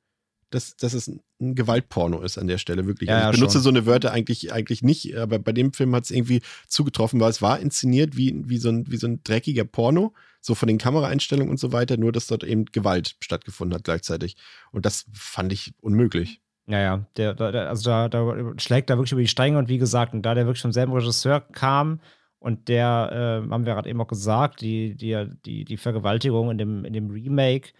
dass, 0.49 0.75
dass 0.75 0.95
es 0.95 1.09
ein 1.09 1.55
Gewaltporno 1.55 2.23
ist 2.23 2.39
an 2.39 2.47
der 2.47 2.57
Stelle, 2.57 2.87
wirklich. 2.87 3.11
Ja, 3.11 3.19
also 3.19 3.31
ich 3.33 3.37
benutze 3.37 3.59
schon. 3.59 3.63
so 3.63 3.69
eine 3.69 3.85
Wörter 3.85 4.11
eigentlich, 4.11 4.55
eigentlich 4.55 4.83
nicht, 4.83 5.17
aber 5.19 5.39
bei 5.39 5.53
dem 5.53 5.75
Film 5.75 5.95
hat 5.95 6.05
es 6.05 6.11
irgendwie 6.11 6.41
zugetroffen, 6.67 7.21
weil 7.21 7.31
es 7.31 7.43
war 7.43 7.61
inszeniert 7.61 8.17
wie, 8.17 8.43
wie, 8.49 8.57
so 8.57 8.71
ein, 8.71 8.91
wie 8.91 8.97
so 8.97 9.07
ein 9.07 9.23
dreckiger 9.23 9.65
Porno 9.65 10.15
so 10.41 10.55
von 10.55 10.69
den 10.69 10.79
Kameraeinstellungen 10.79 11.51
und 11.51 11.61
so 11.61 11.73
weiter, 11.73 11.97
nur 11.97 12.13
dass 12.13 12.27
dort 12.27 12.45
eben 12.45 12.65
Gewalt 12.67 13.17
stattgefunden 13.21 13.75
hat 13.75 13.85
gleichzeitig. 13.85 14.37
Und 14.73 14.87
das 14.87 15.07
fand 15.13 15.53
ich 15.53 15.75
unmöglich. 15.81 16.41
Ja, 16.67 16.79
ja, 16.79 17.07
der, 17.17 17.35
der, 17.35 17.69
also 17.69 17.91
da, 17.91 18.09
da 18.09 18.53
schlägt 18.59 18.91
da 18.91 18.97
wirklich 18.97 19.13
über 19.13 19.21
die 19.21 19.29
Stränge 19.29 19.59
und 19.59 19.69
wie 19.69 19.79
gesagt, 19.79 20.15
und 20.15 20.23
da 20.23 20.35
der 20.35 20.47
wirklich 20.47 20.63
vom 20.63 20.73
selben 20.73 20.93
Regisseur 20.93 21.41
kam 21.41 22.01
und 22.39 22.69
der, 22.69 23.43
äh, 23.45 23.51
haben 23.51 23.67
wir 23.67 23.75
gerade 23.75 23.91
eben 23.91 24.01
auch 24.01 24.07
gesagt, 24.07 24.61
die, 24.61 24.95
die, 24.95 25.27
die, 25.45 25.65
die 25.65 25.77
Vergewaltigung 25.77 26.51
in 26.51 26.59
dem, 26.59 26.85
in 26.85 26.93
dem 26.93 27.11
Remake, 27.11 27.73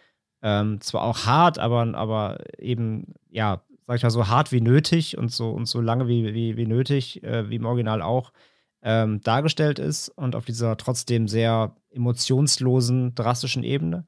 ähm, 0.43 0.81
zwar 0.81 1.03
auch 1.03 1.25
hart, 1.25 1.59
aber, 1.59 1.95
aber 1.95 2.39
eben, 2.59 3.15
ja, 3.31 3.63
sag 3.87 3.97
ich 3.97 4.03
mal, 4.03 4.11
so 4.11 4.29
hart 4.29 4.53
wie 4.53 4.61
nötig 4.61 5.17
und 5.17 5.31
so 5.31 5.51
und 5.51 5.67
so 5.67 5.81
lange 5.81 6.09
wie, 6.09 6.35
wie, 6.35 6.57
wie 6.57 6.67
nötig, 6.67 7.23
äh, 7.23 7.49
wie 7.49 7.57
im 7.57 7.67
Original 7.67 8.03
auch, 8.03 8.33
ähm, 8.83 9.21
dargestellt 9.21 9.79
ist 9.79 10.09
und 10.09 10.35
auf 10.35 10.45
dieser 10.45 10.77
trotzdem 10.77 11.29
sehr 11.29 11.75
emotionslosen, 11.91 13.15
drastischen 13.15 13.63
Ebene. 13.63 14.07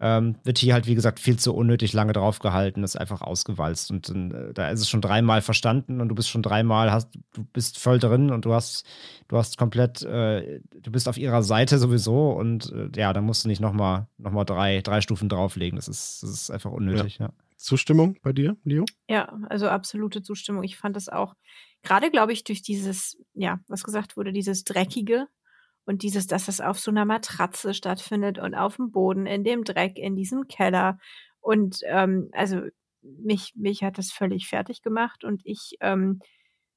Ähm, 0.00 0.36
wird 0.44 0.58
hier 0.58 0.74
halt, 0.74 0.86
wie 0.86 0.94
gesagt, 0.94 1.18
viel 1.18 1.40
zu 1.40 1.52
unnötig 1.52 1.92
lange 1.92 2.12
draufgehalten, 2.12 2.84
ist 2.84 2.94
einfach 2.94 3.20
ausgewalzt. 3.20 3.90
Und 3.90 4.08
äh, 4.08 4.52
da 4.54 4.70
ist 4.70 4.80
es 4.80 4.88
schon 4.88 5.00
dreimal 5.00 5.42
verstanden 5.42 6.00
und 6.00 6.08
du 6.08 6.14
bist 6.14 6.28
schon 6.28 6.42
dreimal, 6.42 6.92
hast, 6.92 7.12
du 7.32 7.44
bist 7.52 7.80
voll 7.80 7.98
drin 7.98 8.30
und 8.30 8.44
du 8.44 8.54
hast, 8.54 8.86
du 9.26 9.36
hast 9.36 9.58
komplett, 9.58 10.02
äh, 10.02 10.60
du 10.70 10.92
bist 10.92 11.08
auf 11.08 11.18
ihrer 11.18 11.42
Seite 11.42 11.78
sowieso 11.78 12.30
und 12.30 12.72
äh, 12.72 12.90
ja, 12.94 13.12
da 13.12 13.20
musst 13.20 13.44
du 13.44 13.48
nicht 13.48 13.60
nochmal 13.60 14.06
noch 14.18 14.30
mal 14.30 14.44
drei, 14.44 14.82
drei 14.82 15.00
Stufen 15.00 15.28
drauflegen. 15.28 15.76
Das 15.76 15.88
ist, 15.88 16.22
das 16.22 16.30
ist 16.30 16.50
einfach 16.50 16.70
unnötig, 16.70 17.18
ja. 17.18 17.26
ja. 17.26 17.32
Zustimmung 17.56 18.16
bei 18.22 18.32
dir, 18.32 18.56
Leo? 18.62 18.84
Ja, 19.08 19.36
also 19.48 19.68
absolute 19.68 20.22
Zustimmung. 20.22 20.62
Ich 20.62 20.76
fand 20.76 20.94
das 20.94 21.08
auch, 21.08 21.34
gerade 21.88 22.10
glaube 22.10 22.32
ich, 22.32 22.44
durch 22.44 22.62
dieses, 22.62 23.16
ja, 23.32 23.60
was 23.66 23.82
gesagt 23.82 24.16
wurde, 24.16 24.32
dieses 24.32 24.64
Dreckige 24.64 25.26
und 25.86 26.02
dieses, 26.02 26.26
dass 26.26 26.46
das 26.46 26.60
auf 26.60 26.78
so 26.78 26.90
einer 26.90 27.06
Matratze 27.06 27.72
stattfindet 27.72 28.38
und 28.38 28.54
auf 28.54 28.76
dem 28.76 28.90
Boden, 28.90 29.26
in 29.26 29.42
dem 29.42 29.64
Dreck, 29.64 29.98
in 29.98 30.14
diesem 30.14 30.48
Keller. 30.48 30.98
Und 31.40 31.80
ähm, 31.86 32.28
also 32.32 32.60
mich, 33.00 33.54
mich 33.56 33.82
hat 33.82 33.96
das 33.96 34.12
völlig 34.12 34.48
fertig 34.48 34.82
gemacht 34.82 35.24
und 35.24 35.40
ich 35.44 35.76
ähm, 35.80 36.20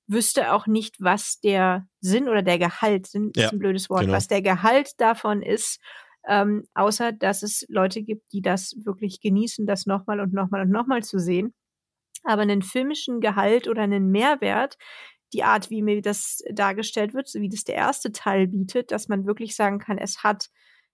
wüsste 0.07 0.53
auch 0.53 0.65
nicht, 0.65 0.95
was 1.01 1.41
der 1.41 1.87
Sinn 1.99 2.29
oder 2.29 2.41
der 2.41 2.57
Gehalt, 2.57 3.07
Sinn 3.07 3.31
ja, 3.35 3.45
ist 3.45 3.53
ein 3.53 3.59
blödes 3.59 3.89
Wort, 3.89 4.01
genau. 4.01 4.13
was 4.13 4.27
der 4.27 4.41
Gehalt 4.41 4.93
davon 4.99 5.41
ist, 5.41 5.81
ähm, 6.25 6.67
außer 6.73 7.11
dass 7.11 7.43
es 7.43 7.65
Leute 7.67 8.03
gibt, 8.03 8.31
die 8.31 8.41
das 8.41 8.75
wirklich 8.83 9.19
genießen, 9.19 9.65
das 9.65 9.85
nochmal 9.85 10.21
und 10.21 10.31
nochmal 10.31 10.61
und 10.61 10.69
nochmal 10.69 11.03
zu 11.03 11.19
sehen. 11.19 11.53
Aber 12.23 12.43
einen 12.43 12.61
filmischen 12.61 13.19
Gehalt 13.19 13.67
oder 13.67 13.81
einen 13.81 14.11
Mehrwert, 14.11 14.77
die 15.33 15.43
Art, 15.43 15.69
wie 15.69 15.81
mir 15.81 16.01
das 16.01 16.39
dargestellt 16.51 17.13
wird, 17.13 17.27
so 17.27 17.39
wie 17.39 17.49
das 17.49 17.63
der 17.63 17.75
erste 17.75 18.11
Teil 18.11 18.47
bietet, 18.47 18.91
dass 18.91 19.07
man 19.07 19.25
wirklich 19.25 19.55
sagen 19.55 19.79
kann, 19.79 19.97
es 19.97 20.23
hat 20.23 20.49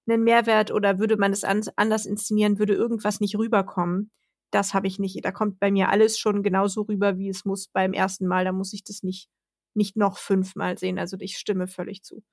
einen 0.07 0.23
Mehrwert 0.23 0.72
oder 0.72 0.99
würde 0.99 1.17
man 1.17 1.31
es 1.31 1.43
an, 1.43 1.61
anders 1.75 2.06
inszenieren, 2.06 2.59
würde 2.59 2.73
irgendwas 2.73 3.19
nicht 3.19 3.38
rüberkommen. 3.38 4.11
Das 4.51 4.73
habe 4.73 4.88
ich 4.88 4.99
nicht. 4.99 5.23
Da 5.25 5.31
kommt 5.31 5.59
bei 5.59 5.72
mir 5.72 5.89
alles 5.89 6.17
schon 6.17 6.43
genauso 6.43 6.83
rüber, 6.83 7.17
wie 7.17 7.30
es 7.30 7.43
muss 7.43 7.67
beim 7.67 7.93
ersten 7.93 8.27
Mal. 8.27 8.45
Da 8.45 8.53
muss 8.53 8.72
ich 8.73 8.83
das 8.83 9.03
nicht, 9.03 9.27
nicht 9.73 9.97
noch 9.97 10.17
fünfmal 10.17 10.77
sehen. 10.77 10.99
Also 10.99 11.17
ich 11.19 11.38
stimme 11.38 11.67
völlig 11.67 12.03
zu. 12.03 12.23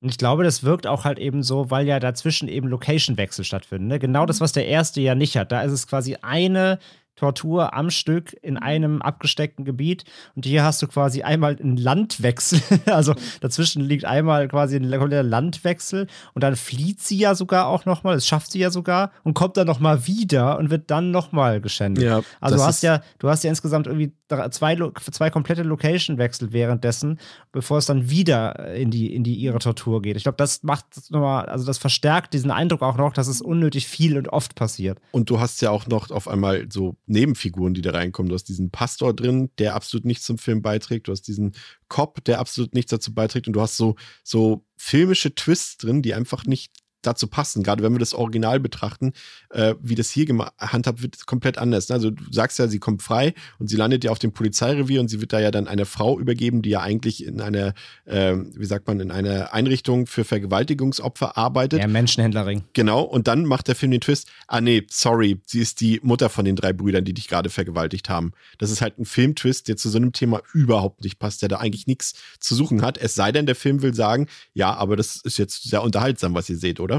Und 0.00 0.08
ich 0.10 0.18
glaube, 0.18 0.44
das 0.44 0.64
wirkt 0.64 0.86
auch 0.86 1.04
halt 1.04 1.18
eben 1.18 1.42
so, 1.42 1.70
weil 1.70 1.86
ja 1.86 1.98
dazwischen 1.98 2.48
eben 2.48 2.68
Location-Wechsel 2.68 3.44
stattfinden. 3.44 3.88
Ne? 3.88 3.98
Genau 3.98 4.26
das, 4.26 4.40
mhm. 4.40 4.44
was 4.44 4.52
der 4.52 4.66
erste 4.66 5.00
ja 5.00 5.14
nicht 5.14 5.36
hat. 5.36 5.52
Da 5.52 5.62
ist 5.62 5.72
es 5.72 5.86
quasi 5.86 6.16
eine 6.22 6.78
Tortur 7.16 7.74
am 7.74 7.90
Stück 7.90 8.36
in 8.42 8.54
mhm. 8.54 8.62
einem 8.62 9.02
abgesteckten 9.02 9.64
Gebiet. 9.64 10.04
Und 10.34 10.44
hier 10.44 10.64
hast 10.64 10.82
du 10.82 10.86
quasi 10.86 11.22
einmal 11.22 11.56
einen 11.56 11.76
Landwechsel. 11.76 12.60
also 12.86 13.12
mhm. 13.12 13.18
dazwischen 13.40 13.82
liegt 13.82 14.04
einmal 14.04 14.48
quasi 14.48 14.76
ein 14.76 14.84
Landwechsel. 14.84 16.06
Und 16.34 16.42
dann 16.42 16.56
flieht 16.56 17.00
sie 17.00 17.18
ja 17.18 17.34
sogar 17.34 17.66
auch 17.66 17.84
nochmal. 17.84 18.14
Das 18.14 18.26
schafft 18.26 18.52
sie 18.52 18.58
ja 18.58 18.70
sogar 18.70 19.12
und 19.22 19.34
kommt 19.34 19.56
dann 19.56 19.66
nochmal 19.66 20.06
wieder 20.06 20.58
und 20.58 20.70
wird 20.70 20.90
dann 20.90 21.10
nochmal 21.10 21.60
geschändet. 21.60 22.04
Ja, 22.04 22.22
also 22.40 22.56
du 22.56 22.62
hast 22.62 22.82
ja, 22.82 23.02
du 23.18 23.28
hast 23.28 23.44
ja 23.44 23.50
insgesamt 23.50 23.86
irgendwie 23.86 24.12
zwei, 24.50 24.76
zwei 25.10 25.30
komplette 25.30 25.62
Location-Wechsel 25.62 26.52
währenddessen, 26.52 27.18
bevor 27.52 27.78
es 27.78 27.86
dann 27.86 28.10
wieder 28.10 28.74
in 28.74 28.90
die, 28.90 29.14
in 29.14 29.22
die 29.22 29.34
ihre 29.34 29.58
Tortur 29.58 30.02
geht. 30.02 30.16
Ich 30.16 30.22
glaube, 30.22 30.36
das 30.36 30.62
macht 30.62 30.86
nochmal, 31.10 31.46
also 31.46 31.66
das 31.66 31.78
verstärkt 31.78 32.34
diesen 32.34 32.50
Eindruck 32.50 32.82
auch 32.82 32.96
noch, 32.96 33.12
dass 33.12 33.28
es 33.28 33.40
unnötig 33.40 33.86
viel 33.86 34.16
und 34.16 34.28
oft 34.28 34.54
passiert. 34.54 34.98
Und 35.12 35.30
du 35.30 35.40
hast 35.40 35.60
ja 35.62 35.70
auch 35.70 35.86
noch 35.86 36.10
auf 36.10 36.28
einmal 36.28 36.66
so 36.70 36.96
Nebenfiguren, 37.06 37.74
die 37.74 37.82
da 37.82 37.90
reinkommen. 37.90 38.28
Du 38.28 38.34
hast 38.34 38.48
diesen 38.48 38.70
Pastor 38.70 39.14
drin, 39.14 39.50
der 39.58 39.74
absolut 39.74 40.04
nichts 40.04 40.24
zum 40.24 40.38
Film 40.38 40.62
beiträgt. 40.62 41.08
Du 41.08 41.12
hast 41.12 41.22
diesen 41.22 41.52
Cop, 41.88 42.24
der 42.24 42.38
absolut 42.38 42.74
nichts 42.74 42.90
dazu 42.90 43.14
beiträgt. 43.14 43.46
Und 43.46 43.54
du 43.54 43.60
hast 43.60 43.76
so, 43.76 43.96
so 44.22 44.64
filmische 44.76 45.34
Twists 45.34 45.76
drin, 45.76 46.02
die 46.02 46.14
einfach 46.14 46.44
nicht 46.44 46.72
dazu 47.06 47.26
passen. 47.26 47.62
Gerade 47.62 47.82
wenn 47.82 47.92
wir 47.92 47.98
das 47.98 48.14
Original 48.14 48.60
betrachten, 48.60 49.12
äh, 49.50 49.74
wie 49.80 49.94
das 49.94 50.10
hier 50.10 50.26
gehandhabt 50.26 51.02
wird, 51.02 51.26
komplett 51.26 51.58
anders. 51.58 51.90
Also 51.90 52.10
du 52.10 52.24
sagst 52.30 52.58
ja, 52.58 52.68
sie 52.68 52.78
kommt 52.78 53.02
frei 53.02 53.34
und 53.58 53.68
sie 53.68 53.76
landet 53.76 54.04
ja 54.04 54.10
auf 54.10 54.18
dem 54.18 54.32
Polizeirevier 54.32 55.00
und 55.00 55.08
sie 55.08 55.20
wird 55.20 55.32
da 55.32 55.40
ja 55.40 55.50
dann 55.50 55.68
einer 55.68 55.86
Frau 55.86 56.18
übergeben, 56.18 56.62
die 56.62 56.70
ja 56.70 56.80
eigentlich 56.80 57.24
in 57.24 57.40
einer, 57.40 57.74
äh, 58.04 58.34
wie 58.54 58.66
sagt 58.66 58.86
man, 58.86 59.00
in 59.00 59.10
einer 59.10 59.52
Einrichtung 59.52 60.06
für 60.06 60.24
Vergewaltigungsopfer 60.24 61.36
arbeitet. 61.36 61.80
Ja, 61.80 61.86
Menschenhändlerring. 61.86 62.64
Genau, 62.72 63.02
und 63.02 63.28
dann 63.28 63.44
macht 63.44 63.68
der 63.68 63.74
Film 63.74 63.92
den 63.92 64.00
Twist, 64.00 64.28
ah 64.48 64.60
nee, 64.60 64.86
sorry, 64.90 65.40
sie 65.46 65.60
ist 65.60 65.80
die 65.80 66.00
Mutter 66.02 66.28
von 66.28 66.44
den 66.44 66.56
drei 66.56 66.72
Brüdern, 66.72 67.04
die 67.04 67.14
dich 67.14 67.28
gerade 67.28 67.50
vergewaltigt 67.50 68.08
haben. 68.08 68.32
Das 68.58 68.70
ist 68.70 68.80
halt 68.80 68.98
ein 68.98 69.04
Filmtwist, 69.04 69.68
der 69.68 69.76
zu 69.76 69.88
so 69.90 69.98
einem 69.98 70.12
Thema 70.12 70.40
überhaupt 70.52 71.02
nicht 71.04 71.18
passt, 71.18 71.42
der 71.42 71.48
da 71.48 71.56
eigentlich 71.58 71.86
nichts 71.86 72.14
zu 72.38 72.54
suchen 72.54 72.82
hat. 72.82 72.98
Es 72.98 73.14
sei 73.14 73.32
denn, 73.32 73.46
der 73.46 73.54
Film 73.54 73.82
will 73.82 73.94
sagen, 73.94 74.28
ja, 74.52 74.74
aber 74.74 74.96
das 74.96 75.16
ist 75.16 75.38
jetzt 75.38 75.64
sehr 75.64 75.82
unterhaltsam, 75.82 76.34
was 76.34 76.48
ihr 76.48 76.56
seht, 76.56 76.80
oder? 76.80 76.93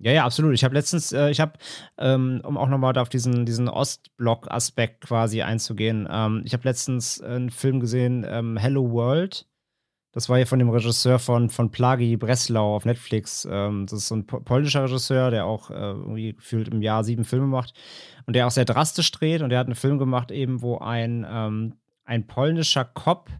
Ja, 0.00 0.12
ja, 0.12 0.24
absolut. 0.24 0.54
Ich 0.54 0.62
habe 0.62 0.74
letztens, 0.74 1.12
äh, 1.12 1.30
ich 1.30 1.40
habe, 1.40 1.54
ähm, 1.98 2.40
um 2.44 2.56
auch 2.56 2.68
nochmal 2.68 2.96
auf 2.98 3.08
diesen, 3.08 3.44
diesen 3.44 3.68
Ostblock-Aspekt 3.68 5.00
quasi 5.00 5.42
einzugehen, 5.42 6.06
ähm, 6.10 6.42
ich 6.44 6.52
habe 6.52 6.68
letztens 6.68 7.20
einen 7.20 7.50
Film 7.50 7.80
gesehen, 7.80 8.24
ähm, 8.28 8.56
Hello 8.56 8.90
World. 8.92 9.46
Das 10.12 10.28
war 10.28 10.38
ja 10.38 10.46
von 10.46 10.58
dem 10.58 10.70
Regisseur 10.70 11.18
von, 11.18 11.50
von 11.50 11.70
Plagi 11.70 12.16
Breslau 12.16 12.76
auf 12.76 12.84
Netflix. 12.84 13.46
Ähm, 13.50 13.86
das 13.86 14.00
ist 14.00 14.08
so 14.08 14.16
ein 14.16 14.26
polnischer 14.26 14.84
Regisseur, 14.84 15.30
der 15.30 15.46
auch 15.46 15.70
äh, 15.70 15.74
irgendwie 15.74 16.32
gefühlt 16.34 16.68
im 16.68 16.80
Jahr 16.80 17.02
sieben 17.04 17.24
Filme 17.24 17.46
macht 17.46 17.74
und 18.26 18.34
der 18.34 18.46
auch 18.46 18.50
sehr 18.52 18.64
drastisch 18.64 19.10
dreht. 19.10 19.42
Und 19.42 19.50
der 19.50 19.58
hat 19.58 19.66
einen 19.66 19.74
Film 19.74 19.98
gemacht, 19.98 20.30
eben, 20.30 20.62
wo 20.62 20.78
ein, 20.78 21.26
ähm, 21.28 21.74
ein 22.04 22.26
polnischer 22.26 22.84
Cop 22.84 23.30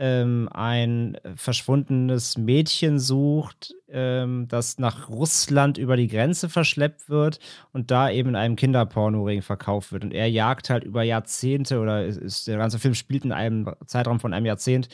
ähm, 0.00 0.48
ein 0.50 1.18
verschwundenes 1.36 2.38
Mädchen 2.38 2.98
sucht, 2.98 3.74
ähm, 3.90 4.46
das 4.48 4.78
nach 4.78 5.10
Russland 5.10 5.76
über 5.76 5.94
die 5.98 6.08
Grenze 6.08 6.48
verschleppt 6.48 7.10
wird 7.10 7.38
und 7.72 7.90
da 7.90 8.10
eben 8.10 8.30
in 8.30 8.36
einem 8.36 8.56
Kinderpornoring 8.56 9.42
verkauft 9.42 9.92
wird. 9.92 10.04
Und 10.04 10.14
er 10.14 10.28
jagt 10.30 10.70
halt 10.70 10.84
über 10.84 11.02
Jahrzehnte 11.02 11.80
oder 11.80 12.06
ist, 12.06 12.16
ist, 12.16 12.48
der 12.48 12.56
ganze 12.56 12.78
Film 12.78 12.94
spielt 12.94 13.26
in 13.26 13.32
einem 13.32 13.70
Zeitraum 13.84 14.20
von 14.20 14.32
einem 14.32 14.46
Jahrzehnt 14.46 14.88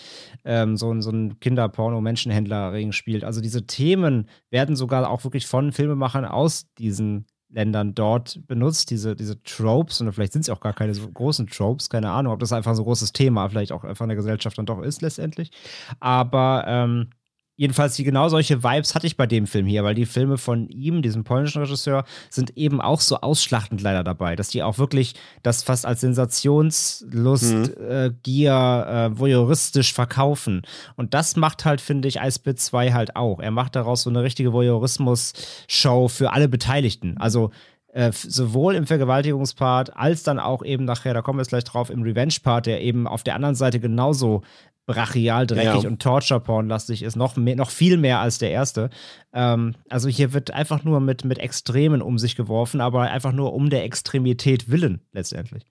ähm, 0.44 0.76
so, 0.76 1.00
so 1.00 1.10
ein 1.10 1.38
Kinderporno-Menschenhändlerring 1.38 2.90
spielt. 2.90 3.22
Also 3.22 3.40
diese 3.40 3.64
Themen 3.64 4.28
werden 4.50 4.74
sogar 4.74 5.08
auch 5.08 5.22
wirklich 5.22 5.46
von 5.46 5.70
Filmemachern 5.70 6.24
aus 6.24 6.66
diesen 6.78 7.26
Ländern 7.56 7.94
dort 7.94 8.38
benutzt, 8.46 8.90
diese, 8.90 9.16
diese 9.16 9.42
Tropes, 9.42 10.00
und 10.00 10.12
vielleicht 10.12 10.34
sind 10.34 10.42
es 10.42 10.50
auch 10.50 10.60
gar 10.60 10.74
keine 10.74 10.94
so 10.94 11.08
großen 11.08 11.46
Tropes, 11.46 11.88
keine 11.88 12.10
Ahnung, 12.10 12.34
ob 12.34 12.38
das 12.38 12.52
einfach 12.52 12.74
so 12.74 12.82
ein 12.82 12.84
großes 12.84 13.12
Thema 13.12 13.48
vielleicht 13.48 13.72
auch 13.72 13.96
von 13.96 14.08
der 14.08 14.16
Gesellschaft 14.16 14.58
dann 14.58 14.66
doch 14.66 14.82
ist 14.82 15.00
letztendlich. 15.00 15.50
Aber 15.98 16.64
ähm, 16.68 17.08
Jedenfalls, 17.56 17.96
die 17.96 18.04
genau 18.04 18.28
solche 18.28 18.62
Vibes 18.62 18.94
hatte 18.94 19.06
ich 19.06 19.16
bei 19.16 19.26
dem 19.26 19.46
Film 19.46 19.66
hier, 19.66 19.82
weil 19.82 19.94
die 19.94 20.04
Filme 20.04 20.36
von 20.36 20.68
ihm, 20.68 21.00
diesem 21.00 21.24
polnischen 21.24 21.62
Regisseur, 21.62 22.04
sind 22.28 22.56
eben 22.56 22.82
auch 22.82 23.00
so 23.00 23.16
ausschlachtend 23.16 23.80
leider 23.80 24.04
dabei, 24.04 24.36
dass 24.36 24.48
die 24.48 24.62
auch 24.62 24.76
wirklich 24.78 25.14
das 25.42 25.62
fast 25.62 25.86
als 25.86 26.02
Sensationslust, 26.02 27.54
mhm. 27.54 27.72
äh, 27.88 28.10
Gier, 28.22 29.10
äh, 29.12 29.18
voyeuristisch 29.18 29.94
verkaufen. 29.94 30.62
Und 30.96 31.14
das 31.14 31.36
macht 31.36 31.64
halt, 31.64 31.80
finde 31.80 32.08
ich, 32.08 32.20
Eisbit 32.20 32.60
2 32.60 32.92
halt 32.92 33.16
auch. 33.16 33.40
Er 33.40 33.50
macht 33.50 33.74
daraus 33.74 34.02
so 34.02 34.10
eine 34.10 34.22
richtige 34.22 34.52
Voyeurismus-Show 34.52 36.08
für 36.08 36.32
alle 36.32 36.48
Beteiligten. 36.48 37.16
Also 37.16 37.50
äh, 37.96 38.12
sowohl 38.12 38.74
im 38.74 38.86
Vergewaltigungspart 38.86 39.96
als 39.96 40.22
dann 40.22 40.38
auch 40.38 40.62
eben 40.62 40.84
nachher, 40.84 41.14
da 41.14 41.22
kommen 41.22 41.38
wir 41.38 41.42
jetzt 41.42 41.48
gleich 41.48 41.64
drauf, 41.64 41.88
im 41.88 42.02
Revenge-Part, 42.02 42.66
der 42.66 42.82
eben 42.82 43.06
auf 43.06 43.22
der 43.22 43.34
anderen 43.34 43.54
Seite 43.54 43.80
genauso 43.80 44.42
brachial, 44.86 45.46
dreckig 45.46 45.82
ja. 45.82 45.88
und 45.88 46.00
Torture-Porn-lastig 46.00 47.02
ist, 47.02 47.16
noch, 47.16 47.36
mehr, 47.36 47.56
noch 47.56 47.70
viel 47.70 47.96
mehr 47.96 48.20
als 48.20 48.38
der 48.38 48.50
erste. 48.50 48.90
Ähm, 49.32 49.74
also 49.90 50.08
hier 50.08 50.32
wird 50.32 50.52
einfach 50.52 50.84
nur 50.84 51.00
mit, 51.00 51.24
mit 51.24 51.38
Extremen 51.38 52.00
um 52.00 52.18
sich 52.18 52.36
geworfen, 52.36 52.80
aber 52.80 53.02
einfach 53.02 53.32
nur 53.32 53.52
um 53.52 53.68
der 53.68 53.84
Extremität 53.84 54.70
willen 54.70 55.00
letztendlich. 55.12 55.64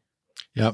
Ja, 0.57 0.73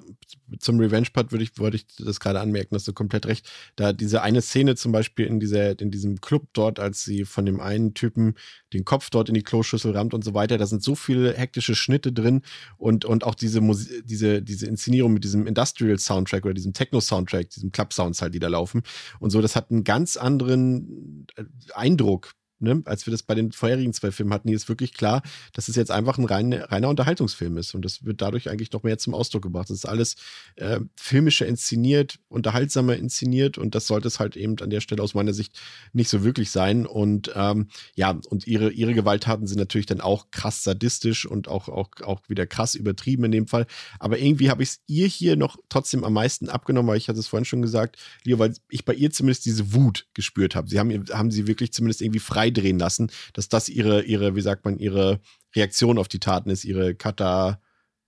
zum 0.59 0.79
Revenge-Part 0.79 1.31
würde 1.31 1.43
ich, 1.43 1.57
wollte 1.57 1.77
ich 1.77 1.87
das 1.97 2.19
gerade 2.19 2.39
anmerken, 2.39 2.75
dass 2.75 2.83
du 2.83 2.93
komplett 2.93 3.25
recht. 3.25 3.49
Da 3.75 3.93
diese 3.93 4.21
eine 4.21 4.43
Szene 4.43 4.75
zum 4.75 4.91
Beispiel 4.91 5.25
in 5.25 5.39
dieser, 5.39 5.79
in 5.79 5.89
diesem 5.89 6.21
Club 6.21 6.49
dort, 6.53 6.79
als 6.79 7.03
sie 7.03 7.25
von 7.25 7.47
dem 7.47 7.59
einen 7.59 7.95
Typen 7.95 8.35
den 8.73 8.85
Kopf 8.85 9.09
dort 9.09 9.27
in 9.27 9.33
die 9.33 9.41
Kloschüssel 9.41 9.91
rammt 9.93 10.13
und 10.13 10.23
so 10.23 10.35
weiter, 10.35 10.59
da 10.59 10.67
sind 10.67 10.83
so 10.83 10.93
viele 10.93 11.33
hektische 11.33 11.73
Schnitte 11.73 12.13
drin 12.13 12.43
und, 12.77 13.05
und 13.05 13.23
auch 13.23 13.33
diese 13.33 13.59
Musik, 13.59 14.03
diese, 14.05 14.43
diese 14.43 14.67
Inszenierung 14.67 15.13
mit 15.13 15.23
diesem 15.23 15.47
Industrial-Soundtrack 15.47 16.45
oder 16.45 16.53
diesem 16.53 16.73
Techno-Soundtrack, 16.73 17.49
diesem 17.49 17.71
Club-Sounds 17.71 18.21
halt, 18.21 18.35
die 18.35 18.39
da 18.39 18.49
laufen. 18.49 18.83
Und 19.19 19.31
so, 19.31 19.41
das 19.41 19.55
hat 19.55 19.71
einen 19.71 19.83
ganz 19.83 20.15
anderen 20.15 21.25
äh, 21.37 21.43
Eindruck 21.73 22.35
ne, 22.61 22.81
als 22.85 23.05
wir 23.05 23.11
das 23.11 23.23
bei 23.23 23.35
den 23.35 23.51
vorherigen 23.51 23.93
zwei 23.93 24.11
Filmen 24.11 24.33
hatten, 24.33 24.47
hier 24.47 24.55
ist 24.55 24.69
wirklich 24.69 24.93
klar, 24.93 25.21
dass 25.53 25.67
es 25.67 25.75
jetzt 25.75 25.91
einfach 25.91 26.17
ein 26.17 26.25
rein, 26.25 26.53
reiner 26.53 26.89
Unterhaltungsfilm 26.89 27.57
ist. 27.57 27.75
Und 27.75 27.83
das 27.83 28.05
wird 28.05 28.21
dadurch 28.21 28.49
eigentlich 28.49 28.71
noch 28.71 28.83
mehr 28.83 28.97
zum 28.97 29.13
Ausdruck 29.13 29.43
gebracht. 29.43 29.69
Das 29.69 29.77
ist 29.77 29.85
alles 29.85 30.15
äh, 30.55 30.79
filmischer 30.95 31.45
inszeniert, 31.47 32.19
unterhaltsamer 32.29 32.95
inszeniert 32.95 33.57
und 33.57 33.75
das 33.75 33.87
sollte 33.87 34.07
es 34.07 34.19
halt 34.19 34.35
eben 34.35 34.55
an 34.61 34.69
der 34.69 34.81
Stelle 34.81 35.01
aus 35.01 35.13
meiner 35.13 35.33
Sicht 35.33 35.59
nicht 35.93 36.09
so 36.09 36.23
wirklich 36.23 36.51
sein. 36.51 36.85
Und 36.85 37.31
ähm, 37.35 37.67
ja, 37.95 38.19
und 38.29 38.47
ihre, 38.47 38.71
ihre 38.71 38.93
Gewalttaten 38.93 39.47
sind 39.47 39.57
natürlich 39.57 39.87
dann 39.87 40.01
auch 40.01 40.31
krass 40.31 40.63
sadistisch 40.63 41.25
und 41.25 41.47
auch, 41.47 41.67
auch, 41.67 41.89
auch 42.03 42.21
wieder 42.27 42.45
krass 42.45 42.75
übertrieben 42.75 43.25
in 43.25 43.31
dem 43.31 43.47
Fall. 43.47 43.65
Aber 43.99 44.19
irgendwie 44.19 44.49
habe 44.49 44.63
ich 44.63 44.69
es 44.69 44.79
ihr 44.87 45.07
hier 45.07 45.35
noch 45.35 45.57
trotzdem 45.69 46.03
am 46.03 46.13
meisten 46.13 46.49
abgenommen, 46.49 46.89
weil 46.89 46.97
ich 46.97 47.09
hatte 47.09 47.19
es 47.19 47.27
vorhin 47.27 47.45
schon 47.45 47.61
gesagt, 47.61 47.97
Leo, 48.23 48.39
weil 48.39 48.53
ich 48.69 48.85
bei 48.85 48.93
ihr 48.93 49.11
zumindest 49.11 49.45
diese 49.45 49.73
Wut 49.73 50.07
gespürt 50.13 50.55
habe. 50.55 50.69
Sie 50.69 50.79
haben, 50.79 50.91
haben 51.11 51.31
sie 51.31 51.47
wirklich 51.47 51.73
zumindest 51.73 52.01
irgendwie 52.01 52.19
frei 52.19 52.50
drehen 52.53 52.79
lassen, 52.79 53.11
dass 53.33 53.49
das 53.49 53.69
ihre, 53.69 54.03
ihre, 54.03 54.35
wie 54.35 54.41
sagt 54.41 54.65
man, 54.65 54.77
ihre 54.77 55.19
Reaktion 55.55 55.97
auf 55.97 56.07
die 56.07 56.19
Taten 56.19 56.49
ist, 56.49 56.65
ihre 56.65 56.95
Kata, 56.95 57.61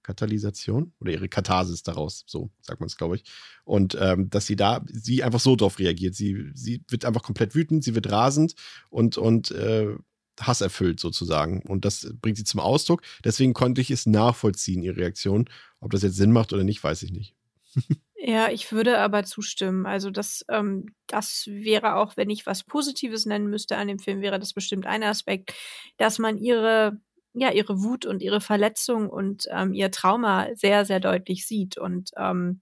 Katalysation 0.04 0.94
oder 1.00 1.12
ihre 1.12 1.30
Katharsis 1.30 1.84
daraus, 1.84 2.24
so 2.28 2.52
sagt 2.62 2.80
man 2.80 2.88
es, 2.88 2.98
glaube 2.98 3.16
ich. 3.16 3.24
Und 3.64 3.98
ähm, 4.00 4.30
dass 4.30 4.46
sie 4.46 4.56
da, 4.56 4.84
sie 4.88 5.24
einfach 5.24 5.40
so 5.40 5.56
drauf 5.56 5.80
reagiert. 5.80 6.16
Sie, 6.16 6.52
sie 6.54 6.84
wird 6.90 7.06
einfach 7.06 7.24
komplett 7.24 7.56
wütend, 7.56 7.84
sie 7.84 7.96
wird 7.96 8.12
rasend 8.12 8.56
und, 8.90 9.18
und 9.18 9.52
äh, 9.52 9.96
hasserfüllt 10.40 11.00
sozusagen. 11.00 11.62
Und 11.62 11.86
das 11.86 12.14
bringt 12.22 12.38
sie 12.38 12.44
zum 12.44 12.60
Ausdruck. 12.60 13.02
Deswegen 13.24 13.54
konnte 13.54 13.82
ich 13.82 13.92
es 13.92 14.06
nachvollziehen, 14.06 14.84
ihre 14.84 14.98
Reaktion. 14.98 15.50
Ob 15.80 15.92
das 15.92 16.04
jetzt 16.04 16.16
Sinn 16.16 16.32
macht 16.32 16.54
oder 16.54 16.64
nicht, 16.64 16.84
weiß 16.84 17.04
ich 17.04 17.12
nicht. 17.12 17.36
Ja, 18.26 18.50
ich 18.50 18.72
würde 18.72 19.00
aber 19.00 19.24
zustimmen. 19.26 19.86
Also 19.86 20.10
das, 20.10 20.46
ähm, 20.50 20.86
das 21.08 21.44
wäre 21.48 21.96
auch, 21.96 22.16
wenn 22.16 22.30
ich 22.30 22.46
was 22.46 22.64
Positives 22.64 23.26
nennen 23.26 23.50
müsste 23.50 23.76
an 23.76 23.90
dem 23.90 24.00
Film, 24.00 24.22
wäre 24.22 24.40
das 24.40 24.54
bestimmt 24.54 24.86
ein 24.86 25.04
Aspekt, 25.04 25.54
dass 25.98 26.20
man 26.20 26.38
ihre, 26.38 26.98
ja, 27.34 27.52
ihre 27.52 27.84
Wut 27.84 28.06
und 28.06 28.22
ihre 28.22 28.40
Verletzung 28.40 29.10
und 29.10 29.48
ähm, 29.52 29.74
ihr 29.74 29.92
Trauma 29.92 30.48
sehr, 30.56 30.86
sehr 30.86 31.02
deutlich 31.02 31.46
sieht. 31.46 31.78
Und 31.78 32.12
ähm, 32.18 32.62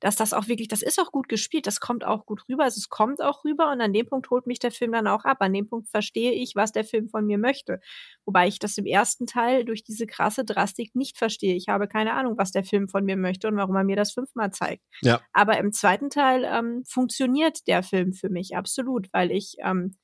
dass 0.00 0.16
das 0.16 0.32
auch 0.32 0.48
wirklich, 0.48 0.68
das 0.68 0.82
ist 0.82 1.00
auch 1.00 1.12
gut 1.12 1.28
gespielt, 1.28 1.66
das 1.66 1.78
kommt 1.78 2.04
auch 2.04 2.26
gut 2.26 2.42
rüber, 2.48 2.64
also 2.64 2.78
es 2.78 2.88
kommt 2.88 3.22
auch 3.22 3.44
rüber 3.44 3.70
und 3.70 3.80
an 3.80 3.92
dem 3.92 4.06
Punkt 4.06 4.30
holt 4.30 4.46
mich 4.46 4.58
der 4.58 4.70
Film 4.70 4.92
dann 4.92 5.06
auch 5.06 5.24
ab. 5.24 5.38
An 5.40 5.52
dem 5.52 5.68
Punkt 5.68 5.88
verstehe 5.88 6.32
ich, 6.32 6.56
was 6.56 6.72
der 6.72 6.84
Film 6.84 7.08
von 7.08 7.26
mir 7.26 7.38
möchte. 7.38 7.80
Wobei 8.24 8.48
ich 8.48 8.58
das 8.58 8.76
im 8.78 8.86
ersten 8.86 9.26
Teil 9.26 9.64
durch 9.64 9.84
diese 9.84 10.06
krasse 10.06 10.44
Drastik 10.44 10.94
nicht 10.94 11.18
verstehe. 11.18 11.54
Ich 11.54 11.68
habe 11.68 11.86
keine 11.86 12.14
Ahnung, 12.14 12.38
was 12.38 12.50
der 12.50 12.64
Film 12.64 12.88
von 12.88 13.04
mir 13.04 13.16
möchte 13.16 13.48
und 13.48 13.56
warum 13.56 13.76
er 13.76 13.84
mir 13.84 13.96
das 13.96 14.12
fünfmal 14.12 14.50
zeigt. 14.52 14.84
Ja. 15.02 15.20
Aber 15.32 15.58
im 15.58 15.72
zweiten 15.72 16.10
Teil 16.10 16.44
ähm, 16.44 16.82
funktioniert 16.86 17.66
der 17.68 17.82
Film 17.82 18.12
für 18.12 18.30
mich 18.30 18.56
absolut, 18.56 19.08
weil 19.12 19.30
ich 19.30 19.56
ähm, 19.62 19.96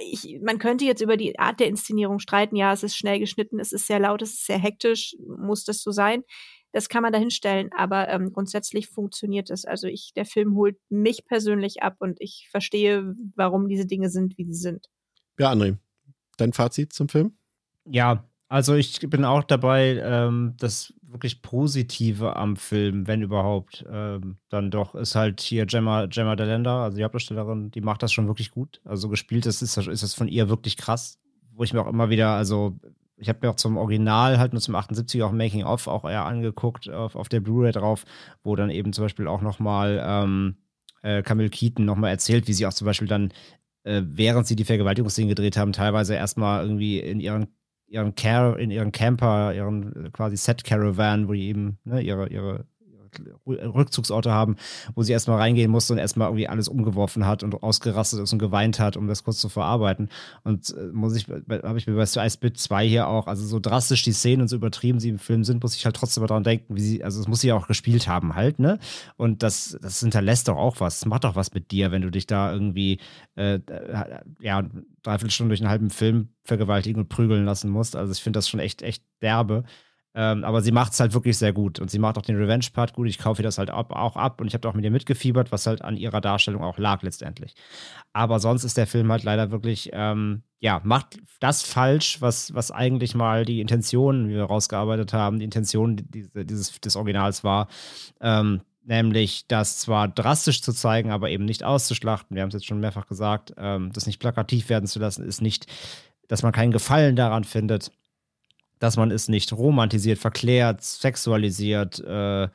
ich, 0.00 0.40
man 0.42 0.58
könnte 0.58 0.84
jetzt 0.84 1.02
über 1.02 1.16
die 1.16 1.38
Art 1.38 1.60
der 1.60 1.66
Inszenierung 1.66 2.18
streiten. 2.18 2.56
Ja, 2.56 2.72
es 2.72 2.82
ist 2.82 2.96
schnell 2.96 3.18
geschnitten, 3.18 3.60
es 3.60 3.72
ist 3.72 3.86
sehr 3.86 4.00
laut, 4.00 4.22
es 4.22 4.32
ist 4.32 4.46
sehr 4.46 4.58
hektisch. 4.58 5.14
Muss 5.26 5.64
das 5.64 5.82
so 5.82 5.90
sein? 5.90 6.22
Das 6.74 6.88
kann 6.88 7.02
man 7.02 7.12
dahinstellen, 7.12 7.70
aber 7.72 8.08
ähm, 8.08 8.32
grundsätzlich 8.32 8.88
funktioniert 8.88 9.48
es. 9.48 9.64
Also 9.64 9.86
ich, 9.86 10.12
der 10.16 10.24
Film 10.24 10.56
holt 10.56 10.76
mich 10.88 11.24
persönlich 11.24 11.84
ab 11.84 11.94
und 12.00 12.20
ich 12.20 12.48
verstehe, 12.50 13.14
warum 13.36 13.68
diese 13.68 13.86
Dinge 13.86 14.10
sind, 14.10 14.36
wie 14.38 14.44
sie 14.44 14.54
sind. 14.54 14.88
Ja, 15.38 15.52
André, 15.52 15.76
dein 16.36 16.52
Fazit 16.52 16.92
zum 16.92 17.08
Film? 17.08 17.36
Ja, 17.84 18.24
also 18.48 18.74
ich 18.74 18.98
bin 19.08 19.24
auch 19.24 19.44
dabei, 19.44 20.00
ähm, 20.02 20.54
das 20.58 20.92
wirklich 21.02 21.42
Positive 21.42 22.34
am 22.34 22.56
Film, 22.56 23.06
wenn 23.06 23.22
überhaupt, 23.22 23.84
ähm, 23.88 24.38
dann 24.48 24.72
doch 24.72 24.96
ist 24.96 25.14
halt 25.14 25.40
hier 25.40 25.66
Gemma, 25.66 26.06
Gemma 26.06 26.34
Delenda, 26.34 26.82
also 26.82 26.96
die 26.96 27.04
Hauptdarstellerin, 27.04 27.70
die 27.70 27.82
macht 27.82 28.02
das 28.02 28.12
schon 28.12 28.26
wirklich 28.26 28.50
gut. 28.50 28.80
Also 28.84 29.08
gespielt 29.08 29.46
ist, 29.46 29.62
ist, 29.62 29.76
ist 29.76 30.02
das 30.02 30.14
von 30.14 30.26
ihr 30.26 30.48
wirklich 30.48 30.76
krass, 30.76 31.20
wo 31.52 31.62
ich 31.62 31.72
mir 31.72 31.82
auch 31.82 31.88
immer 31.88 32.10
wieder, 32.10 32.30
also 32.30 32.80
ich 33.16 33.28
habe 33.28 33.38
mir 33.42 33.50
auch 33.50 33.56
zum 33.56 33.76
Original 33.76 34.38
halt 34.38 34.52
nur 34.52 34.62
zum 34.62 34.74
78 34.74 35.22
auch 35.22 35.32
Making 35.32 35.64
of 35.64 35.86
auch 35.86 36.04
eher 36.04 36.24
angeguckt 36.24 36.90
auf, 36.90 37.14
auf 37.16 37.28
der 37.28 37.40
Blu-ray 37.40 37.72
drauf, 37.72 38.04
wo 38.42 38.56
dann 38.56 38.70
eben 38.70 38.92
zum 38.92 39.04
Beispiel 39.04 39.28
auch 39.28 39.40
nochmal 39.40 40.02
ähm, 40.04 40.56
äh, 41.02 41.22
Camille 41.22 41.50
Keaton 41.50 41.84
nochmal 41.84 42.10
erzählt, 42.10 42.48
wie 42.48 42.52
sie 42.52 42.66
auch 42.66 42.72
zum 42.72 42.86
Beispiel 42.86 43.08
dann, 43.08 43.32
äh, 43.84 44.02
während 44.04 44.46
sie 44.46 44.56
die 44.56 44.64
Vergewaltigungsszenen 44.64 45.28
gedreht 45.28 45.56
haben, 45.56 45.72
teilweise 45.72 46.14
erstmal 46.14 46.62
irgendwie 46.62 46.98
in 46.98 47.20
ihren 47.20 47.48
ihren 47.86 48.14
Car 48.14 48.58
in 48.58 48.70
ihren 48.70 48.92
Camper, 48.92 49.54
ihren 49.54 50.12
quasi 50.12 50.36
Set 50.36 50.64
Caravan, 50.64 51.28
wo 51.28 51.32
die 51.32 51.46
eben 51.48 51.78
ne, 51.84 52.00
ihre, 52.00 52.28
ihre 52.28 52.66
Rückzugsorte 53.46 54.32
haben, 54.32 54.56
wo 54.94 55.02
sie 55.02 55.12
erstmal 55.12 55.38
reingehen 55.38 55.70
musste 55.70 55.92
und 55.92 55.98
erstmal 55.98 56.28
irgendwie 56.28 56.48
alles 56.48 56.68
umgeworfen 56.68 57.26
hat 57.26 57.42
und 57.42 57.62
ausgerastet 57.62 58.20
ist 58.20 58.32
und 58.32 58.38
geweint 58.38 58.78
hat, 58.78 58.96
um 58.96 59.06
das 59.06 59.24
kurz 59.24 59.38
zu 59.38 59.48
verarbeiten. 59.48 60.08
Und 60.42 60.74
äh, 60.76 60.88
muss 60.92 61.16
ich, 61.16 61.26
habe 61.28 61.78
ich 61.78 61.86
mir 61.86 61.94
bei 61.94 62.02
Ice 62.02 62.38
Bit 62.38 62.58
2 62.58 62.88
hier 62.88 63.08
auch, 63.08 63.26
also 63.26 63.44
so 63.46 63.60
drastisch 63.60 64.02
die 64.02 64.12
Szenen 64.12 64.42
und 64.42 64.48
so 64.48 64.56
übertrieben 64.56 65.00
sie 65.00 65.08
im 65.08 65.18
Film 65.18 65.44
sind, 65.44 65.62
muss 65.62 65.74
ich 65.74 65.84
halt 65.84 65.96
trotzdem 65.96 66.26
daran 66.26 66.44
denken, 66.44 66.74
wie 66.76 66.80
sie, 66.80 67.04
also 67.04 67.18
das 67.18 67.28
muss 67.28 67.40
sie 67.40 67.48
ja 67.48 67.56
auch 67.56 67.66
gespielt 67.66 68.08
haben 68.08 68.34
halt, 68.34 68.58
ne? 68.58 68.78
Und 69.16 69.42
das, 69.42 69.78
das 69.80 70.00
hinterlässt 70.00 70.48
doch 70.48 70.56
auch 70.56 70.80
was. 70.80 71.00
Das 71.00 71.06
macht 71.06 71.24
doch 71.24 71.36
was 71.36 71.52
mit 71.54 71.70
dir, 71.70 71.90
wenn 71.90 72.02
du 72.02 72.10
dich 72.10 72.26
da 72.26 72.52
irgendwie, 72.52 72.98
äh, 73.36 73.60
ja, 74.40 74.62
dreiviertel 75.02 75.30
Stunde 75.30 75.50
durch 75.50 75.60
einen 75.60 75.70
halben 75.70 75.90
Film 75.90 76.28
vergewaltigen 76.42 77.02
und 77.02 77.08
prügeln 77.08 77.44
lassen 77.44 77.70
musst. 77.70 77.96
Also 77.96 78.12
ich 78.12 78.22
finde 78.22 78.38
das 78.38 78.48
schon 78.48 78.60
echt, 78.60 78.82
echt 78.82 79.02
derbe. 79.22 79.64
Ähm, 80.16 80.44
aber 80.44 80.62
sie 80.62 80.70
macht 80.70 80.92
es 80.92 81.00
halt 81.00 81.12
wirklich 81.12 81.36
sehr 81.36 81.52
gut. 81.52 81.80
Und 81.80 81.90
sie 81.90 81.98
macht 81.98 82.16
auch 82.16 82.22
den 82.22 82.36
Revenge-Part 82.36 82.92
gut. 82.92 83.08
Ich 83.08 83.18
kaufe 83.18 83.42
ihr 83.42 83.44
das 83.44 83.58
halt 83.58 83.70
ab, 83.70 83.90
auch 83.90 84.16
ab. 84.16 84.40
Und 84.40 84.46
ich 84.46 84.54
habe 84.54 84.68
auch 84.68 84.74
mit 84.74 84.84
ihr 84.84 84.92
mitgefiebert, 84.92 85.50
was 85.50 85.66
halt 85.66 85.82
an 85.82 85.96
ihrer 85.96 86.20
Darstellung 86.20 86.62
auch 86.62 86.78
lag 86.78 87.02
letztendlich. 87.02 87.54
Aber 88.12 88.38
sonst 88.38 88.62
ist 88.62 88.76
der 88.76 88.86
Film 88.86 89.10
halt 89.10 89.24
leider 89.24 89.50
wirklich, 89.50 89.90
ähm, 89.92 90.42
ja, 90.60 90.80
macht 90.84 91.18
das 91.40 91.62
falsch, 91.62 92.20
was, 92.20 92.54
was 92.54 92.70
eigentlich 92.70 93.16
mal 93.16 93.44
die 93.44 93.60
Intention, 93.60 94.28
wie 94.28 94.34
wir 94.34 94.44
rausgearbeitet 94.44 95.12
haben, 95.12 95.40
die 95.40 95.44
Intention 95.44 96.00
dieses, 96.08 96.80
des 96.80 96.94
Originals 96.94 97.42
war. 97.42 97.66
Ähm, 98.20 98.60
nämlich 98.84 99.48
das 99.48 99.78
zwar 99.78 100.08
drastisch 100.08 100.62
zu 100.62 100.72
zeigen, 100.72 101.10
aber 101.10 101.30
eben 101.30 101.44
nicht 101.44 101.64
auszuschlachten. 101.64 102.36
Wir 102.36 102.42
haben 102.42 102.48
es 102.48 102.54
jetzt 102.54 102.66
schon 102.66 102.80
mehrfach 102.80 103.06
gesagt, 103.06 103.54
ähm, 103.56 103.90
das 103.92 104.06
nicht 104.06 104.20
plakativ 104.20 104.68
werden 104.68 104.86
zu 104.86 105.00
lassen, 105.00 105.24
ist 105.24 105.40
nicht, 105.40 105.66
dass 106.28 106.42
man 106.42 106.52
keinen 106.52 106.70
Gefallen 106.70 107.16
daran 107.16 107.44
findet 107.44 107.90
dass 108.78 108.96
man 108.96 109.10
es 109.10 109.28
nicht 109.28 109.52
romantisiert, 109.52 110.18
verklärt, 110.18 110.82
sexualisiert, 110.82 112.00
äh, 112.00 112.48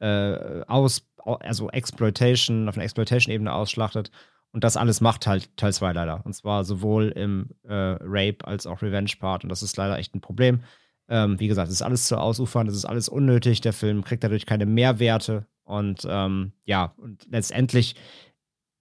äh, 0.00 0.64
aus, 0.66 1.06
also 1.16 1.70
Exploitation, 1.70 2.68
auf 2.68 2.76
einer 2.76 2.84
Exploitation-Ebene 2.84 3.52
ausschlachtet. 3.52 4.10
Und 4.52 4.64
das 4.64 4.76
alles 4.76 5.00
macht 5.00 5.26
halt 5.26 5.56
Teil 5.56 5.72
2 5.72 5.92
leider. 5.92 6.24
Und 6.24 6.34
zwar 6.34 6.64
sowohl 6.64 7.08
im 7.08 7.50
äh, 7.62 7.74
Rape 8.00 8.38
als 8.44 8.66
auch 8.66 8.82
Revenge-Part. 8.82 9.44
Und 9.44 9.50
das 9.50 9.62
ist 9.62 9.76
leider 9.76 9.98
echt 9.98 10.14
ein 10.14 10.20
Problem. 10.20 10.60
Ähm, 11.08 11.38
wie 11.38 11.48
gesagt, 11.48 11.68
es 11.68 11.74
ist 11.74 11.82
alles 11.82 12.06
zu 12.06 12.16
ausufern, 12.16 12.66
es 12.68 12.74
ist 12.74 12.84
alles 12.84 13.08
unnötig. 13.08 13.60
Der 13.60 13.72
Film 13.72 14.02
kriegt 14.02 14.24
dadurch 14.24 14.46
keine 14.46 14.66
Mehrwerte. 14.66 15.46
Und 15.64 16.06
ähm, 16.08 16.52
ja, 16.64 16.94
und 16.96 17.26
letztendlich 17.30 17.94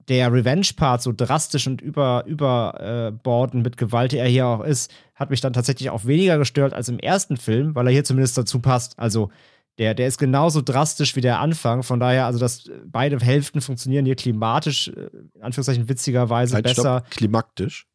der 0.10 0.34
Revenge-Part 0.34 1.04
so 1.04 1.14
drastisch 1.16 1.68
und 1.68 1.82
über, 1.82 2.24
überbordend 2.26 3.64
mit 3.64 3.78
Gewalt, 3.78 4.12
der 4.12 4.24
er 4.24 4.30
hier 4.30 4.48
auch 4.48 4.64
ist, 4.64 4.92
hat 5.14 5.30
mich 5.30 5.40
dann 5.40 5.54
tatsächlich 5.54 5.92
auch 5.92 6.06
weniger 6.06 6.38
gestört 6.40 6.74
als 6.74 6.90
im 6.90 6.98
ersten 7.00 7.38
Film, 7.38 7.76
weil 7.76 7.88
er 7.88 7.94
hier 7.94 8.04
zumindest 8.04 8.38
dazu 8.38 8.60
passt. 8.60 8.98
Also 8.98 9.30
der, 9.78 9.94
der 9.94 10.08
ist 10.08 10.18
genauso 10.18 10.62
drastisch 10.62 11.16
wie 11.16 11.22
der 11.22 11.40
Anfang. 11.40 11.84
Von 11.84 12.00
daher, 12.00 12.26
also 12.26 12.40
dass 12.40 12.70
beide 12.86 13.18
Hälften 13.20 13.62
funktionieren 13.62 14.06
hier 14.06 14.16
klimatisch, 14.16 14.90
äh, 14.90 15.10
in 15.36 15.42
Anführungszeichen 15.42 15.88
witzigerweise 15.88 16.56
halt, 16.56 16.66
besser. 16.66 17.04
Stopp, 17.06 17.12
klimaktisch. 17.12 17.86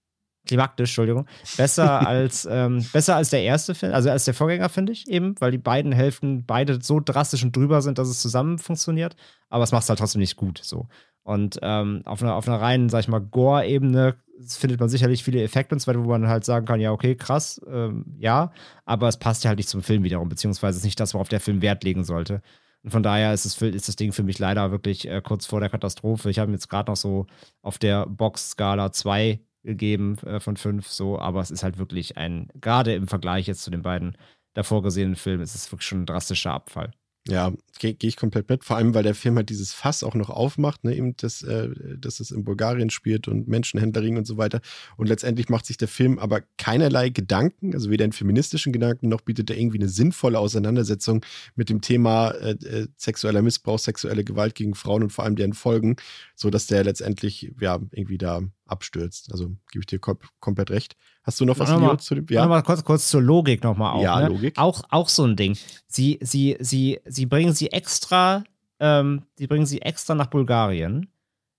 Klimaktisch, 0.47 0.91
Entschuldigung. 0.91 1.27
Besser 1.57 2.07
als, 2.07 2.47
ähm, 2.51 2.85
besser 2.93 3.17
als 3.17 3.31
der 3.31 3.43
erste 3.43 3.75
Film, 3.75 3.93
also 3.93 4.11
als 4.11 4.25
der 4.25 4.35
Vorgänger, 4.35 4.69
finde 4.69 4.93
ich 4.93 5.09
eben, 5.09 5.35
weil 5.41 5.51
die 5.51 5.59
beiden 5.59 5.91
Hälften 5.93 6.47
beide 6.47 6.81
so 6.81 7.01
drastisch 7.01 7.43
und 7.43 7.57
drüber 7.57 7.83
sind, 7.83 7.99
dass 7.99 8.09
es 8.09 8.21
zusammen 8.21 8.59
funktioniert. 8.59 9.17
Aber 9.49 9.65
es 9.65 9.73
macht 9.73 9.83
es 9.83 9.89
halt 9.89 9.99
trotzdem 9.99 10.21
nicht 10.21 10.37
gut. 10.37 10.61
So. 10.63 10.87
Und 11.25 11.59
ähm, 11.63 12.03
auf, 12.05 12.23
einer, 12.23 12.35
auf 12.35 12.47
einer 12.47 12.61
reinen, 12.61 12.89
sag 12.91 13.01
ich 13.01 13.09
mal, 13.09 13.21
Gore-Ebene 13.21 14.17
findet 14.47 14.79
man 14.81 14.89
sicherlich 14.89 15.25
viele 15.25 15.43
Effekte 15.43 15.75
und 15.75 15.79
so 15.79 15.87
weiter, 15.87 16.05
wo 16.05 16.09
man 16.09 16.29
halt 16.29 16.45
sagen 16.45 16.67
kann, 16.67 16.81
ja, 16.81 16.93
okay, 16.93 17.15
krass, 17.15 17.61
ähm, 17.67 18.05
ja, 18.19 18.53
aber 18.85 19.09
es 19.09 19.17
passt 19.17 19.45
ja 19.45 19.49
halt 19.49 19.59
nicht 19.59 19.69
zum 19.69 19.83
Film 19.83 20.03
wiederum, 20.03 20.29
beziehungsweise 20.29 20.79
ist 20.79 20.85
nicht 20.85 21.01
das, 21.01 21.15
worauf 21.15 21.29
der 21.29 21.41
Film 21.41 21.63
Wert 21.63 21.83
legen 21.83 22.05
sollte. 22.05 22.43
Und 22.83 22.91
von 22.91 23.03
daher 23.03 23.33
ist, 23.33 23.47
es, 23.47 23.61
ist 23.63 23.89
das 23.89 23.97
Ding 23.97 24.13
für 24.13 24.23
mich 24.23 24.39
leider 24.39 24.71
wirklich 24.71 25.09
äh, 25.09 25.23
kurz 25.23 25.47
vor 25.47 25.61
der 25.61 25.71
Katastrophe. 25.71 26.29
Ich 26.29 26.39
habe 26.39 26.51
ihm 26.51 26.55
jetzt 26.55 26.69
gerade 26.69 26.91
noch 26.91 26.97
so 26.97 27.27
auf 27.63 27.79
der 27.79 28.07
Box-Skala 28.07 28.93
2 28.93 29.41
gegeben 29.63 30.19
äh, 30.19 30.41
von 30.41 30.59
5, 30.59 30.87
so, 30.87 31.19
aber 31.19 31.41
es 31.41 31.51
ist 31.51 31.63
halt 31.63 31.79
wirklich 31.79 32.19
ein, 32.19 32.49
gerade 32.61 32.95
im 32.95 33.09
Vergleich 33.09 33.47
jetzt 33.47 33.63
zu 33.63 33.71
den 33.71 33.83
beiden 33.83 34.19
davor 34.53 34.83
gesehenen 34.83 35.17
Filmen, 35.17 35.43
ist 35.43 35.55
es 35.55 35.73
wirklich 35.73 35.89
schon 35.89 36.03
ein 36.03 36.07
drastischer 36.07 36.53
Abfall. 36.53 36.91
Ja, 37.27 37.55
gehe 37.79 37.95
geh 37.95 38.07
ich 38.09 38.17
komplett 38.19 38.51
mit. 38.51 38.65
Vor 38.65 38.77
allem, 38.77 38.93
weil 38.95 39.03
der 39.03 39.15
Film 39.15 39.37
halt 39.37 39.49
dieses 39.49 39.73
Fass 39.73 40.05
auch 40.05 40.15
noch 40.15 40.29
aufmacht, 40.29 40.85
ne, 40.85 40.95
eben, 40.95 41.17
dass, 41.17 41.43
äh, 41.43 41.71
dass 41.97 42.21
es 42.21 42.31
in 42.31 42.45
Bulgarien 42.45 42.91
spielt 42.91 43.29
und 43.29 43.49
Menschenhändlerring 43.49 44.19
und 44.19 44.27
so 44.27 44.37
weiter. 44.37 44.61
Und 44.99 45.09
letztendlich 45.09 45.49
macht 45.49 45.65
sich 45.65 45.79
der 45.79 45.89
Film 45.89 46.19
aber 46.19 46.43
keinerlei 46.59 47.09
Gedanken, 47.09 47.73
also 47.73 47.89
weder 47.89 48.05
einen 48.05 48.13
feministischen 48.13 48.75
Gedanken, 48.75 49.09
noch 49.09 49.23
bietet 49.23 49.49
er 49.49 49.57
irgendwie 49.57 49.79
eine 49.79 49.89
sinnvolle 49.89 50.39
Auseinandersetzung 50.39 51.25
mit 51.55 51.71
dem 51.71 51.81
Thema 51.81 52.33
äh, 52.33 52.51
äh, 52.63 52.89
sexueller 52.99 53.41
Missbrauch, 53.41 53.79
sexuelle 53.79 54.23
Gewalt 54.23 54.55
gegen 54.55 54.75
Frauen 54.75 55.03
und 55.05 55.11
vor 55.11 55.25
allem 55.25 55.37
deren 55.37 55.55
Folgen, 55.55 55.97
so 56.35 56.51
dass 56.51 56.67
der 56.67 56.85
letztendlich, 56.85 57.53
ja, 57.59 57.81
irgendwie 57.93 58.19
da 58.19 58.43
abstürzt. 58.67 59.33
Also 59.33 59.47
gebe 59.73 59.81
ich 59.81 59.87
dir 59.87 59.99
kom 59.99 60.19
komplett 60.41 60.71
recht. 60.71 60.95
Hast 61.25 61.41
du 61.41 61.47
noch 61.47 61.59
was 61.59 61.71
noch 61.71 61.97
zu 61.97 62.15
dem? 62.15 62.27
Ja. 62.29 62.47
Mal 62.47 62.63
kurz, 62.63 62.85
kurz 62.85 63.09
zur 63.09 63.23
Logik 63.23 63.65
nochmal 63.65 63.95
auch. 63.95 64.03
Ja, 64.03 64.21
ne? 64.21 64.29
Logik. 64.29 64.59
Auch, 64.59 64.83
auch 64.91 65.09
so 65.09 65.25
ein 65.25 65.37
Ding. 65.37 65.57
Sie, 65.87 66.19
sie, 66.21 66.57
sie, 66.61 67.01
sie 67.07 67.27
bringen 67.27 67.55
sie 67.55 67.73
extra, 67.73 68.45
ähm, 68.79 69.23
sie 69.37 69.47
bringen 69.47 69.65
sie 69.65 69.81
extra 69.81 70.15
nach 70.15 70.27
Bulgarien. 70.27 71.09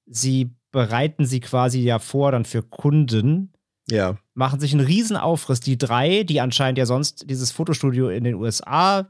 Sie 0.06 0.52
bereiten 0.72 1.26
sie 1.26 1.40
quasi 1.40 1.80
ja 1.80 1.98
vor 1.98 2.32
dann 2.32 2.46
für 2.46 2.62
Kunden. 2.62 3.54
Ja. 3.90 4.18
Machen 4.36 4.60
sich 4.60 4.72
einen 4.74 4.86
riesen 4.86 5.18
Aufriss. 5.18 5.62
Die 5.62 5.80
drei, 5.80 6.24
die 6.24 6.42
anscheinend 6.42 6.78
ja 6.78 6.86
sonst 6.86 7.28
dieses 7.30 7.52
Fotostudio 7.52 8.10
in 8.10 8.24
den 8.24 8.36
USA 8.36 9.08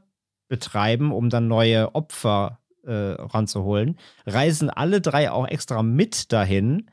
betreiben, 0.48 1.12
um 1.12 1.28
dann 1.28 1.48
neue 1.48 1.94
Opfer 1.94 2.60
äh, 2.84 2.92
ranzuholen, 2.92 3.98
reisen 4.26 4.70
alle 4.70 5.02
drei 5.02 5.30
auch 5.30 5.46
extra 5.46 5.82
mit 5.82 6.32
dahin 6.32 6.88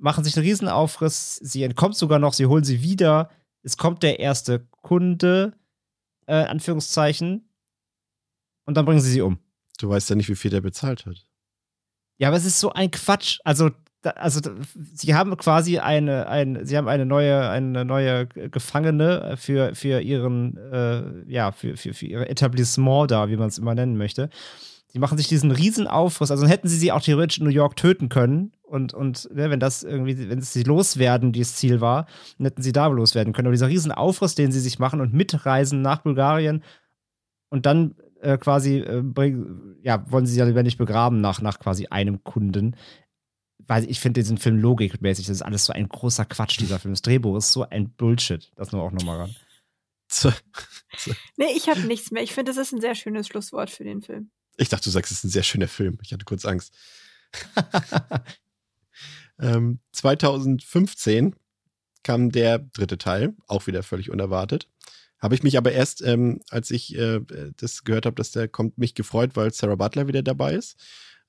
machen 0.00 0.24
sich 0.24 0.36
einen 0.36 0.46
Riesenaufriss. 0.46 1.36
Sie 1.36 1.62
entkommt 1.62 1.96
sogar 1.96 2.18
noch, 2.18 2.32
sie 2.32 2.46
holen 2.46 2.64
sie 2.64 2.82
wieder. 2.82 3.30
Es 3.62 3.76
kommt 3.76 4.02
der 4.02 4.18
erste 4.18 4.66
Kunde, 4.82 5.52
äh, 6.26 6.34
Anführungszeichen. 6.34 7.48
Und 8.64 8.76
dann 8.76 8.84
bringen 8.84 9.00
sie 9.00 9.10
sie 9.10 9.20
um. 9.20 9.38
Du 9.78 9.88
weißt 9.88 10.10
ja 10.10 10.16
nicht, 10.16 10.28
wie 10.28 10.36
viel 10.36 10.50
der 10.50 10.60
bezahlt 10.60 11.06
hat. 11.06 11.26
Ja, 12.18 12.28
aber 12.28 12.36
es 12.36 12.44
ist 12.44 12.60
so 12.60 12.72
ein 12.72 12.90
Quatsch. 12.90 13.38
Also, 13.44 13.70
da, 14.02 14.10
also 14.10 14.40
sie 14.74 15.14
haben 15.14 15.36
quasi 15.36 15.78
eine, 15.78 16.26
ein, 16.28 16.64
sie 16.64 16.76
haben 16.76 16.88
eine 16.88 17.06
neue, 17.06 17.48
eine 17.48 17.84
neue 17.84 18.26
Gefangene 18.26 19.36
für, 19.36 19.74
für 19.74 20.00
ihren, 20.00 20.56
äh, 20.56 21.30
ja, 21.30 21.52
für, 21.52 21.76
für, 21.76 21.94
für 21.94 22.06
ihr 22.06 22.28
Etablissement 22.28 23.10
da, 23.10 23.28
wie 23.28 23.36
man 23.36 23.48
es 23.48 23.58
immer 23.58 23.74
nennen 23.74 23.96
möchte. 23.96 24.30
Sie 24.92 24.98
machen 24.98 25.18
sich 25.18 25.28
diesen 25.28 25.52
riesen 25.52 25.86
Aufriss. 25.86 26.30
Also 26.30 26.46
hätten 26.46 26.68
sie 26.68 26.76
sie 26.76 26.90
auch 26.90 27.00
theoretisch 27.00 27.38
in 27.38 27.44
New 27.44 27.50
York 27.50 27.76
töten 27.76 28.08
können. 28.08 28.52
Und, 28.62 28.92
und 28.92 29.28
ne, 29.32 29.50
wenn 29.50 29.60
das 29.60 29.82
irgendwie, 29.82 30.28
wenn 30.28 30.40
sie 30.40 30.62
loswerden, 30.64 31.32
dieses 31.32 31.56
Ziel 31.56 31.80
war, 31.80 32.06
dann 32.38 32.46
hätten 32.46 32.62
sie 32.62 32.72
da 32.72 32.86
loswerden 32.88 33.32
können. 33.32 33.46
Aber 33.46 33.54
dieser 33.54 33.68
riesen 33.68 33.92
Aufriss, 33.92 34.34
den 34.34 34.52
sie 34.52 34.60
sich 34.60 34.78
machen 34.78 35.00
und 35.00 35.12
mitreisen 35.12 35.80
nach 35.80 36.02
Bulgarien 36.02 36.64
und 37.50 37.66
dann 37.66 37.94
äh, 38.20 38.36
quasi 38.38 38.78
äh, 38.78 39.02
bring, 39.02 39.76
ja, 39.82 40.04
wollen 40.10 40.26
sie 40.26 40.38
ja 40.38 40.44
lebendig 40.44 40.76
begraben 40.76 41.20
nach, 41.20 41.40
nach 41.40 41.58
quasi 41.60 41.86
einem 41.86 42.24
Kunden. 42.24 42.76
Weil 43.58 43.88
ich 43.88 44.00
finde 44.00 44.20
diesen 44.20 44.38
Film 44.38 44.58
logikmäßig, 44.58 45.26
das 45.26 45.36
ist 45.36 45.42
alles 45.42 45.64
so 45.64 45.72
ein 45.72 45.88
großer 45.88 46.24
Quatsch, 46.24 46.58
dieser 46.58 46.80
Film. 46.80 46.92
Das 46.92 47.02
Drehbuch 47.02 47.36
ist 47.36 47.52
so 47.52 47.68
ein 47.68 47.90
Bullshit. 47.90 48.50
Das 48.56 48.72
nur 48.72 48.82
auch 48.82 48.90
nochmal 48.90 49.18
ran. 49.18 49.36
nee, 51.36 51.52
ich 51.54 51.68
habe 51.68 51.80
nichts 51.82 52.10
mehr. 52.10 52.22
Ich 52.22 52.32
finde, 52.32 52.50
das 52.50 52.58
ist 52.58 52.72
ein 52.72 52.80
sehr 52.80 52.96
schönes 52.96 53.28
Schlusswort 53.28 53.70
für 53.70 53.84
den 53.84 54.02
Film. 54.02 54.30
Ich 54.60 54.68
dachte, 54.68 54.84
du 54.84 54.90
sagst, 54.90 55.10
es 55.10 55.18
ist 55.18 55.24
ein 55.24 55.30
sehr 55.30 55.42
schöner 55.42 55.68
Film. 55.68 55.98
Ich 56.02 56.12
hatte 56.12 56.26
kurz 56.26 56.44
Angst. 56.44 56.74
ähm, 59.40 59.80
2015 59.92 61.34
kam 62.02 62.30
der 62.30 62.58
dritte 62.58 62.98
Teil, 62.98 63.34
auch 63.46 63.66
wieder 63.66 63.82
völlig 63.82 64.10
unerwartet. 64.10 64.68
Habe 65.18 65.34
ich 65.34 65.42
mich 65.42 65.56
aber 65.56 65.72
erst, 65.72 66.02
ähm, 66.02 66.40
als 66.50 66.70
ich 66.70 66.94
äh, 66.94 67.20
das 67.56 67.84
gehört 67.84 68.04
habe, 68.04 68.16
dass 68.16 68.32
der 68.32 68.48
kommt, 68.48 68.76
mich 68.76 68.94
gefreut, 68.94 69.30
weil 69.34 69.52
Sarah 69.52 69.76
Butler 69.76 70.08
wieder 70.08 70.22
dabei 70.22 70.54
ist. 70.54 70.76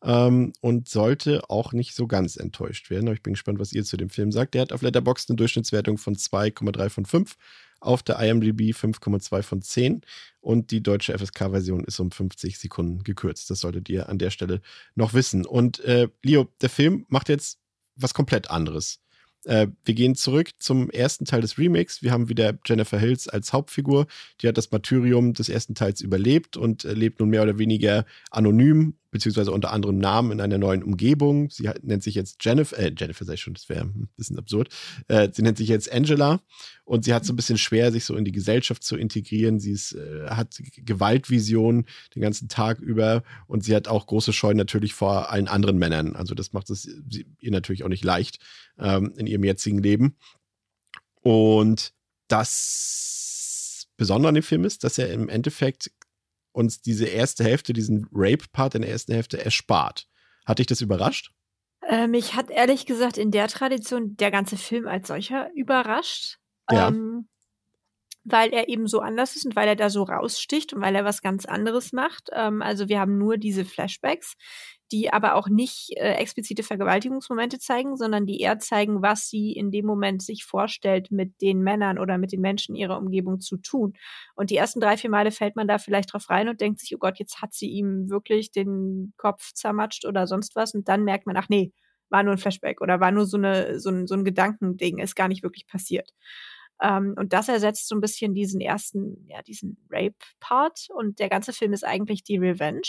Ähm, 0.04 0.52
und 0.60 0.90
sollte 0.90 1.50
auch 1.50 1.72
nicht 1.72 1.96
so 1.96 2.08
ganz 2.08 2.36
enttäuscht 2.36 2.90
werden. 2.90 3.08
Aber 3.08 3.16
ich 3.16 3.24
bin 3.24 3.34
gespannt, 3.34 3.60
was 3.60 3.72
ihr 3.72 3.86
zu 3.86 3.96
dem 3.96 4.10
Film 4.10 4.34
sagt. 4.34 4.56
Der 4.56 4.64
hat 4.64 4.74
auf 4.74 4.82
Letterboxd 4.82 5.30
eine 5.30 5.38
Durchschnittswertung 5.38 5.98
von 5.98 6.16
2,3 6.16 6.90
von 6.90 7.06
5 7.06 7.36
auf 7.82 8.04
der 8.04 8.20
IMDb 8.20 8.74
5,2 8.74 9.42
von 9.42 9.62
10 9.62 10.02
und 10.40 10.72
die 10.72 10.82
deutsche 10.82 11.18
FSK-Version 11.18 11.84
ist 11.84 12.00
um 12.00 12.12
50 12.12 12.58
Sekunden 12.58 13.04
gekürzt. 13.04 13.50
Das 13.50 13.60
solltet 13.60 13.90
ihr 13.90 14.10
an 14.10 14.18
der 14.18 14.30
Stelle 14.30 14.62
noch 14.96 15.14
wissen. 15.14 15.46
Und 15.46 15.80
äh, 15.82 16.08
Leo, 16.24 16.48
der 16.62 16.70
Film 16.70 17.06
macht 17.10 17.30
jetzt 17.30 17.60
was 17.96 18.14
komplett 18.14 18.50
anderes. 18.50 19.00
Äh, 19.46 19.68
wir 19.86 19.94
gehen 19.94 20.16
zurück 20.16 20.50
zum 20.60 20.90
ersten 20.90 21.26
Teil 21.26 21.42
des 21.42 21.58
Remakes. 21.58 22.02
Wir 22.02 22.12
haben 22.12 22.30
wieder 22.30 22.58
Jennifer 22.66 23.00
Hills 23.00 23.28
als 23.28 23.54
Hauptfigur. 23.54 24.08
Die 24.42 24.48
hat 24.48 24.58
das 24.58 24.72
Martyrium 24.72 25.34
des 25.34 25.50
ersten 25.50 25.76
Teils 25.76 26.02
überlebt 26.02 26.58
und 26.58 26.86
äh, 26.86 26.94
lebt 26.94 27.20
nun 27.20 27.30
mehr 27.30 27.44
oder 27.44 27.58
weniger 27.58 28.06
anonym, 28.30 28.96
beziehungsweise 29.12 29.52
unter 29.52 29.72
anderem 29.72 29.98
Namen 29.98 30.32
in 30.32 30.42
einer 30.42 30.58
neuen 30.58 30.84
Umgebung. 30.84 31.50
Sie 31.50 31.70
nennt 31.82 32.02
sich 32.02 32.16
jetzt 32.16 32.38
Jennifer, 32.44 32.78
äh, 32.80 32.94
Jennifer 32.98 33.26
sei 33.26 33.38
schon, 33.38 33.54
das 33.54 33.70
wäre 33.70 33.82
ein 33.82 34.10
bisschen 34.18 34.40
absurd. 34.40 34.70
Äh, 35.08 35.30
sie 35.32 35.42
nennt 35.42 35.58
sich 35.58 35.68
jetzt 35.68 35.92
Angela 35.92 36.42
und 36.86 37.06
sie 37.06 37.14
hat 37.14 37.26
so 37.26 37.34
ein 37.34 37.36
bisschen 37.36 37.58
schwer, 37.58 37.92
sich 37.92 38.06
so 38.06 38.16
in 38.16 38.26
die 38.26 38.32
Gesellschaft 38.32 38.84
zu 38.84 38.96
integrieren. 38.96 39.60
Sie 39.60 39.72
ist, 39.72 39.94
äh, 39.94 40.28
hat 40.30 40.58
Gewaltvisionen 40.78 41.86
den 42.16 42.22
ganzen 42.22 42.48
Tag 42.48 42.80
über 42.80 43.24
und 43.48 43.64
sie 43.64 43.76
hat 43.76 43.88
auch 43.88 44.08
große 44.08 44.34
Scheu 44.34 44.54
natürlich 44.54 44.94
vor 44.94 45.30
allen 45.30 45.48
anderen 45.48 45.78
Männern. 45.78 46.16
Also 46.16 46.34
das 46.34 46.54
macht 46.54 46.70
es 46.70 46.90
ihr 47.40 47.52
natürlich 47.52 47.84
auch 47.84 47.90
nicht 47.90 48.06
leicht 48.06 48.40
ähm, 48.80 49.14
in 49.18 49.28
ihrem 49.28 49.44
jetzigen 49.44 49.80
Leben. 49.80 50.16
Und 51.22 51.94
das 52.28 53.88
Besondere 53.98 54.30
an 54.30 54.36
dem 54.36 54.44
Film 54.44 54.64
ist, 54.64 54.84
dass 54.84 54.98
er 54.98 55.12
im 55.12 55.30
Endeffekt 55.30 55.92
uns 56.52 56.82
diese 56.82 57.06
erste 57.06 57.44
Hälfte, 57.44 57.74
diesen 57.74 58.08
Rape-Part 58.12 58.76
in 58.76 58.82
der 58.82 58.92
ersten 58.92 59.14
Hälfte 59.14 59.44
erspart. 59.44 60.08
Hat 60.46 60.60
dich 60.60 60.68
das 60.68 60.82
überrascht? 60.82 61.32
Äh, 61.88 62.08
mich 62.08 62.36
hat 62.36 62.50
ehrlich 62.50 62.86
gesagt 62.86 63.18
in 63.18 63.32
der 63.32 63.48
Tradition 63.48 64.16
der 64.18 64.32
ganze 64.32 64.58
Film 64.58 64.88
als 64.88 65.08
solcher 65.08 65.50
überrascht. 65.56 66.38
Ja. 66.70 66.90
Ähm, 66.90 67.28
weil 68.24 68.54
er 68.54 68.70
eben 68.70 68.88
so 68.88 69.00
anders 69.00 69.36
ist 69.36 69.46
und 69.46 69.56
weil 69.56 69.68
er 69.68 69.76
da 69.76 69.90
so 69.90 70.04
raussticht 70.04 70.74
und 70.74 70.82
weil 70.82 70.96
er 70.96 71.06
was 71.06 71.22
ganz 71.22 71.46
anderes 71.46 71.92
macht. 71.92 72.30
Ähm, 72.34 72.62
also 72.62 72.88
wir 72.88 73.00
haben 73.00 73.18
nur 73.18 73.38
diese 73.38 73.66
Flashbacks, 73.66 74.36
die 74.92 75.12
aber 75.12 75.36
auch 75.36 75.48
nicht 75.48 75.92
äh, 75.96 76.14
explizite 76.14 76.64
Vergewaltigungsmomente 76.64 77.60
zeigen, 77.60 77.96
sondern 77.98 78.26
die 78.26 78.40
eher 78.40 78.60
zeigen, 78.60 79.02
was 79.02 79.30
sie 79.30 79.54
in 79.54 79.72
dem 79.72 79.86
Moment 79.86 80.22
sich 80.22 80.44
vorstellt, 80.44 81.12
mit 81.12 81.42
den 81.42 81.62
Männern 81.62 81.98
oder 81.98 82.18
mit 82.18 82.32
den 82.32 82.42
Menschen 82.42 82.76
ihrer 82.76 82.98
Umgebung 82.98 83.40
zu 83.40 83.58
tun. 83.58 83.94
Und 84.36 84.50
die 84.50 84.58
ersten 84.58 84.80
drei, 84.80 84.98
vier 84.98 85.10
Male 85.10 85.32
fällt 85.32 85.56
man 85.56 85.68
da 85.68 85.78
vielleicht 85.78 86.14
drauf 86.14 86.30
rein 86.30 86.50
und 86.50 86.62
denkt 86.62 86.80
sich, 86.80 86.96
oh 86.96 87.00
Gott, 87.00 87.20
jetzt 87.20 87.42
hat 87.42 87.54
sie 87.54 87.70
ihm 87.70 88.10
wirklich 88.10 88.52
den 88.52 89.14
Kopf 89.18 89.54
zermatscht 89.54 90.06
oder 90.06 90.28
sonst 90.28 90.56
was. 90.56 90.74
Und 90.74 90.88
dann 90.88 91.04
merkt 91.04 91.26
man, 91.26 91.38
ach 91.38 91.50
nee, 91.50 91.72
war 92.10 92.24
nur 92.24 92.34
ein 92.34 92.38
Flashback 92.38 92.82
oder 92.82 93.00
war 93.00 93.12
nur 93.12 93.26
so, 93.26 93.38
eine, 93.38 93.80
so, 93.80 93.90
ein, 93.90 94.08
so 94.08 94.16
ein 94.16 94.26
Gedankending, 94.26 95.00
ist 95.00 95.16
gar 95.16 95.28
nicht 95.28 95.44
wirklich 95.44 95.68
passiert. 95.68 96.12
Um, 96.84 96.88
ähm, 96.88 97.14
und 97.16 97.32
das 97.32 97.48
ersetzt 97.48 97.88
so 97.88 97.96
ein 97.96 98.02
bisschen 98.02 98.34
diesen 98.34 98.60
ersten, 98.60 99.28
ja, 99.28 99.44
diesen 99.44 99.78
Rape-Part. 99.92 100.88
Und 100.90 101.20
der 101.20 101.30
ganze 101.30 101.54
Film 101.54 101.74
ist 101.74 101.86
eigentlich 101.86 102.24
die 102.24 102.38
Revenge, 102.38 102.82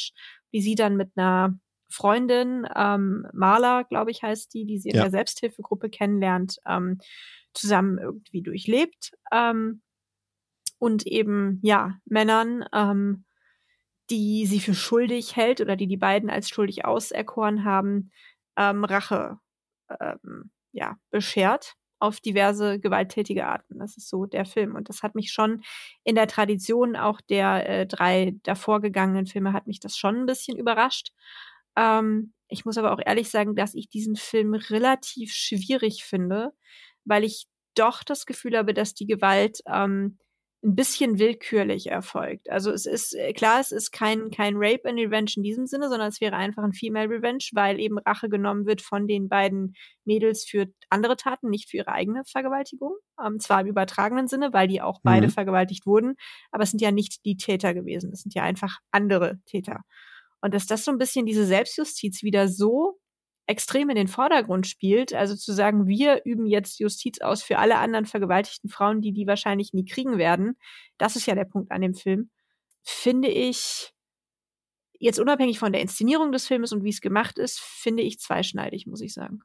wie 0.50 0.62
sie 0.62 0.74
dann 0.74 0.96
mit 0.96 1.10
einer 1.14 1.58
Freundin, 1.92 2.66
ähm, 2.74 3.26
Marla, 3.32 3.82
glaube 3.82 4.10
ich, 4.10 4.22
heißt 4.22 4.52
die, 4.54 4.64
die 4.64 4.78
sie 4.78 4.90
in 4.90 4.96
ja. 4.96 5.02
der 5.02 5.10
Selbsthilfegruppe 5.10 5.90
kennenlernt, 5.90 6.58
ähm, 6.66 6.98
zusammen 7.54 7.98
irgendwie 7.98 8.42
durchlebt. 8.42 9.12
Ähm, 9.30 9.82
und 10.78 11.06
eben, 11.06 11.60
ja, 11.62 11.98
Männern, 12.06 12.64
ähm, 12.72 13.24
die 14.10 14.46
sie 14.46 14.60
für 14.60 14.74
schuldig 14.74 15.36
hält 15.36 15.60
oder 15.60 15.76
die 15.76 15.86
die 15.86 15.96
beiden 15.96 16.28
als 16.28 16.48
schuldig 16.48 16.84
auserkoren 16.84 17.64
haben, 17.64 18.10
ähm, 18.56 18.84
Rache 18.84 19.38
ähm, 20.00 20.50
ja, 20.72 20.96
beschert 21.10 21.74
auf 22.02 22.18
diverse 22.18 22.80
gewalttätige 22.80 23.46
Arten. 23.46 23.78
Das 23.78 23.96
ist 23.96 24.08
so 24.08 24.26
der 24.26 24.44
Film. 24.44 24.74
Und 24.74 24.88
das 24.88 25.04
hat 25.04 25.14
mich 25.14 25.32
schon 25.32 25.62
in 26.02 26.16
der 26.16 26.26
Tradition 26.26 26.96
auch 26.96 27.20
der 27.20 27.68
äh, 27.68 27.86
drei 27.86 28.34
davor 28.42 28.80
gegangenen 28.80 29.26
Filme 29.26 29.52
hat 29.52 29.68
mich 29.68 29.78
das 29.78 29.96
schon 29.96 30.16
ein 30.16 30.26
bisschen 30.26 30.58
überrascht. 30.58 31.12
Ähm, 31.76 32.32
ich 32.48 32.64
muss 32.64 32.78
aber 32.78 32.92
auch 32.92 33.00
ehrlich 33.04 33.30
sagen, 33.30 33.54
dass 33.54 33.74
ich 33.74 33.88
diesen 33.88 34.16
Film 34.16 34.54
relativ 34.54 35.32
schwierig 35.32 36.04
finde, 36.04 36.52
weil 37.04 37.24
ich 37.24 37.46
doch 37.74 38.02
das 38.04 38.26
Gefühl 38.26 38.56
habe, 38.56 38.74
dass 38.74 38.94
die 38.94 39.06
Gewalt 39.06 39.60
ähm, 39.66 40.18
ein 40.64 40.76
bisschen 40.76 41.18
willkürlich 41.18 41.88
erfolgt. 41.88 42.48
Also 42.48 42.70
es 42.70 42.86
ist 42.86 43.14
äh, 43.14 43.32
klar, 43.32 43.58
es 43.58 43.72
ist 43.72 43.90
kein 43.90 44.30
kein 44.30 44.54
Rape 44.56 44.88
and 44.88 44.98
Revenge 44.98 45.32
in 45.36 45.42
diesem 45.42 45.66
Sinne, 45.66 45.88
sondern 45.88 46.08
es 46.08 46.20
wäre 46.20 46.36
einfach 46.36 46.62
ein 46.62 46.72
Female 46.72 47.08
Revenge, 47.08 47.44
weil 47.52 47.80
eben 47.80 47.98
Rache 47.98 48.28
genommen 48.28 48.64
wird 48.64 48.80
von 48.80 49.08
den 49.08 49.28
beiden 49.28 49.74
Mädels 50.04 50.44
für 50.44 50.66
andere 50.88 51.16
Taten, 51.16 51.50
nicht 51.50 51.68
für 51.68 51.78
ihre 51.78 51.92
eigene 51.92 52.22
Vergewaltigung. 52.24 52.94
Ähm, 53.24 53.40
zwar 53.40 53.62
im 53.62 53.66
übertragenen 53.66 54.28
Sinne, 54.28 54.52
weil 54.52 54.68
die 54.68 54.80
auch 54.80 55.00
beide 55.02 55.26
mhm. 55.26 55.32
vergewaltigt 55.32 55.84
wurden, 55.84 56.14
aber 56.52 56.62
es 56.62 56.70
sind 56.70 56.80
ja 56.80 56.92
nicht 56.92 57.24
die 57.24 57.36
Täter 57.36 57.74
gewesen. 57.74 58.10
Es 58.12 58.20
sind 58.20 58.34
ja 58.34 58.44
einfach 58.44 58.78
andere 58.92 59.40
Täter. 59.46 59.80
Und 60.42 60.52
dass 60.52 60.66
das 60.66 60.84
so 60.84 60.90
ein 60.90 60.98
bisschen 60.98 61.24
diese 61.24 61.46
Selbstjustiz 61.46 62.22
wieder 62.22 62.48
so 62.48 62.98
extrem 63.46 63.90
in 63.90 63.96
den 63.96 64.08
Vordergrund 64.08 64.66
spielt, 64.66 65.14
also 65.14 65.34
zu 65.34 65.52
sagen, 65.52 65.86
wir 65.86 66.22
üben 66.24 66.46
jetzt 66.46 66.78
Justiz 66.78 67.20
aus 67.20 67.42
für 67.42 67.58
alle 67.58 67.78
anderen 67.78 68.06
vergewaltigten 68.06 68.70
Frauen, 68.70 69.00
die 69.00 69.12
die 69.12 69.26
wahrscheinlich 69.26 69.72
nie 69.72 69.84
kriegen 69.84 70.18
werden, 70.18 70.56
das 70.98 71.16
ist 71.16 71.26
ja 71.26 71.34
der 71.34 71.44
Punkt 71.44 71.72
an 71.72 71.80
dem 71.80 71.94
Film, 71.94 72.30
finde 72.82 73.28
ich 73.28 73.92
jetzt 74.98 75.18
unabhängig 75.18 75.58
von 75.58 75.72
der 75.72 75.82
Inszenierung 75.82 76.30
des 76.30 76.46
Filmes 76.46 76.72
und 76.72 76.84
wie 76.84 76.90
es 76.90 77.00
gemacht 77.00 77.38
ist, 77.38 77.60
finde 77.60 78.02
ich 78.02 78.20
zweischneidig, 78.20 78.86
muss 78.86 79.00
ich 79.00 79.12
sagen. 79.12 79.40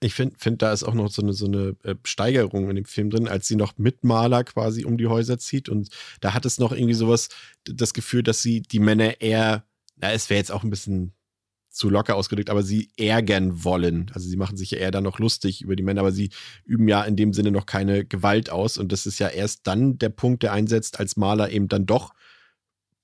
Ich 0.00 0.14
finde, 0.14 0.36
find, 0.38 0.62
da 0.62 0.72
ist 0.72 0.82
auch 0.84 0.94
noch 0.94 1.10
so 1.10 1.22
eine, 1.22 1.32
so 1.32 1.46
eine 1.46 1.76
äh, 1.84 1.94
Steigerung 2.04 2.70
in 2.70 2.76
dem 2.76 2.84
Film 2.84 3.10
drin, 3.10 3.28
als 3.28 3.46
sie 3.46 3.56
noch 3.56 3.78
mit 3.78 4.04
Maler 4.04 4.42
quasi 4.42 4.84
um 4.84 4.98
die 4.98 5.06
Häuser 5.06 5.38
zieht. 5.38 5.68
Und 5.68 5.90
da 6.20 6.34
hat 6.34 6.44
es 6.44 6.58
noch 6.58 6.72
irgendwie 6.72 6.94
sowas, 6.94 7.28
das 7.64 7.92
Gefühl, 7.92 8.22
dass 8.22 8.42
sie 8.42 8.62
die 8.62 8.80
Männer 8.80 9.20
eher 9.20 9.64
na, 10.02 10.12
es 10.12 10.28
wäre 10.28 10.38
jetzt 10.38 10.52
auch 10.52 10.64
ein 10.64 10.70
bisschen 10.70 11.14
zu 11.70 11.88
locker 11.88 12.16
ausgedrückt, 12.16 12.50
aber 12.50 12.62
sie 12.62 12.90
ärgern 12.98 13.64
wollen. 13.64 14.10
Also 14.12 14.28
sie 14.28 14.36
machen 14.36 14.58
sich 14.58 14.72
ja 14.72 14.78
eher 14.78 14.90
dann 14.90 15.04
noch 15.04 15.18
lustig 15.18 15.62
über 15.62 15.74
die 15.74 15.82
Männer, 15.82 16.02
aber 16.02 16.12
sie 16.12 16.30
üben 16.66 16.86
ja 16.86 17.02
in 17.04 17.16
dem 17.16 17.32
Sinne 17.32 17.50
noch 17.50 17.64
keine 17.64 18.04
Gewalt 18.04 18.50
aus. 18.50 18.76
Und 18.76 18.92
das 18.92 19.06
ist 19.06 19.18
ja 19.18 19.28
erst 19.28 19.66
dann 19.66 19.96
der 19.96 20.10
Punkt, 20.10 20.42
der 20.42 20.52
einsetzt, 20.52 21.00
als 21.00 21.16
Maler 21.16 21.50
eben 21.50 21.68
dann 21.68 21.86
doch 21.86 22.12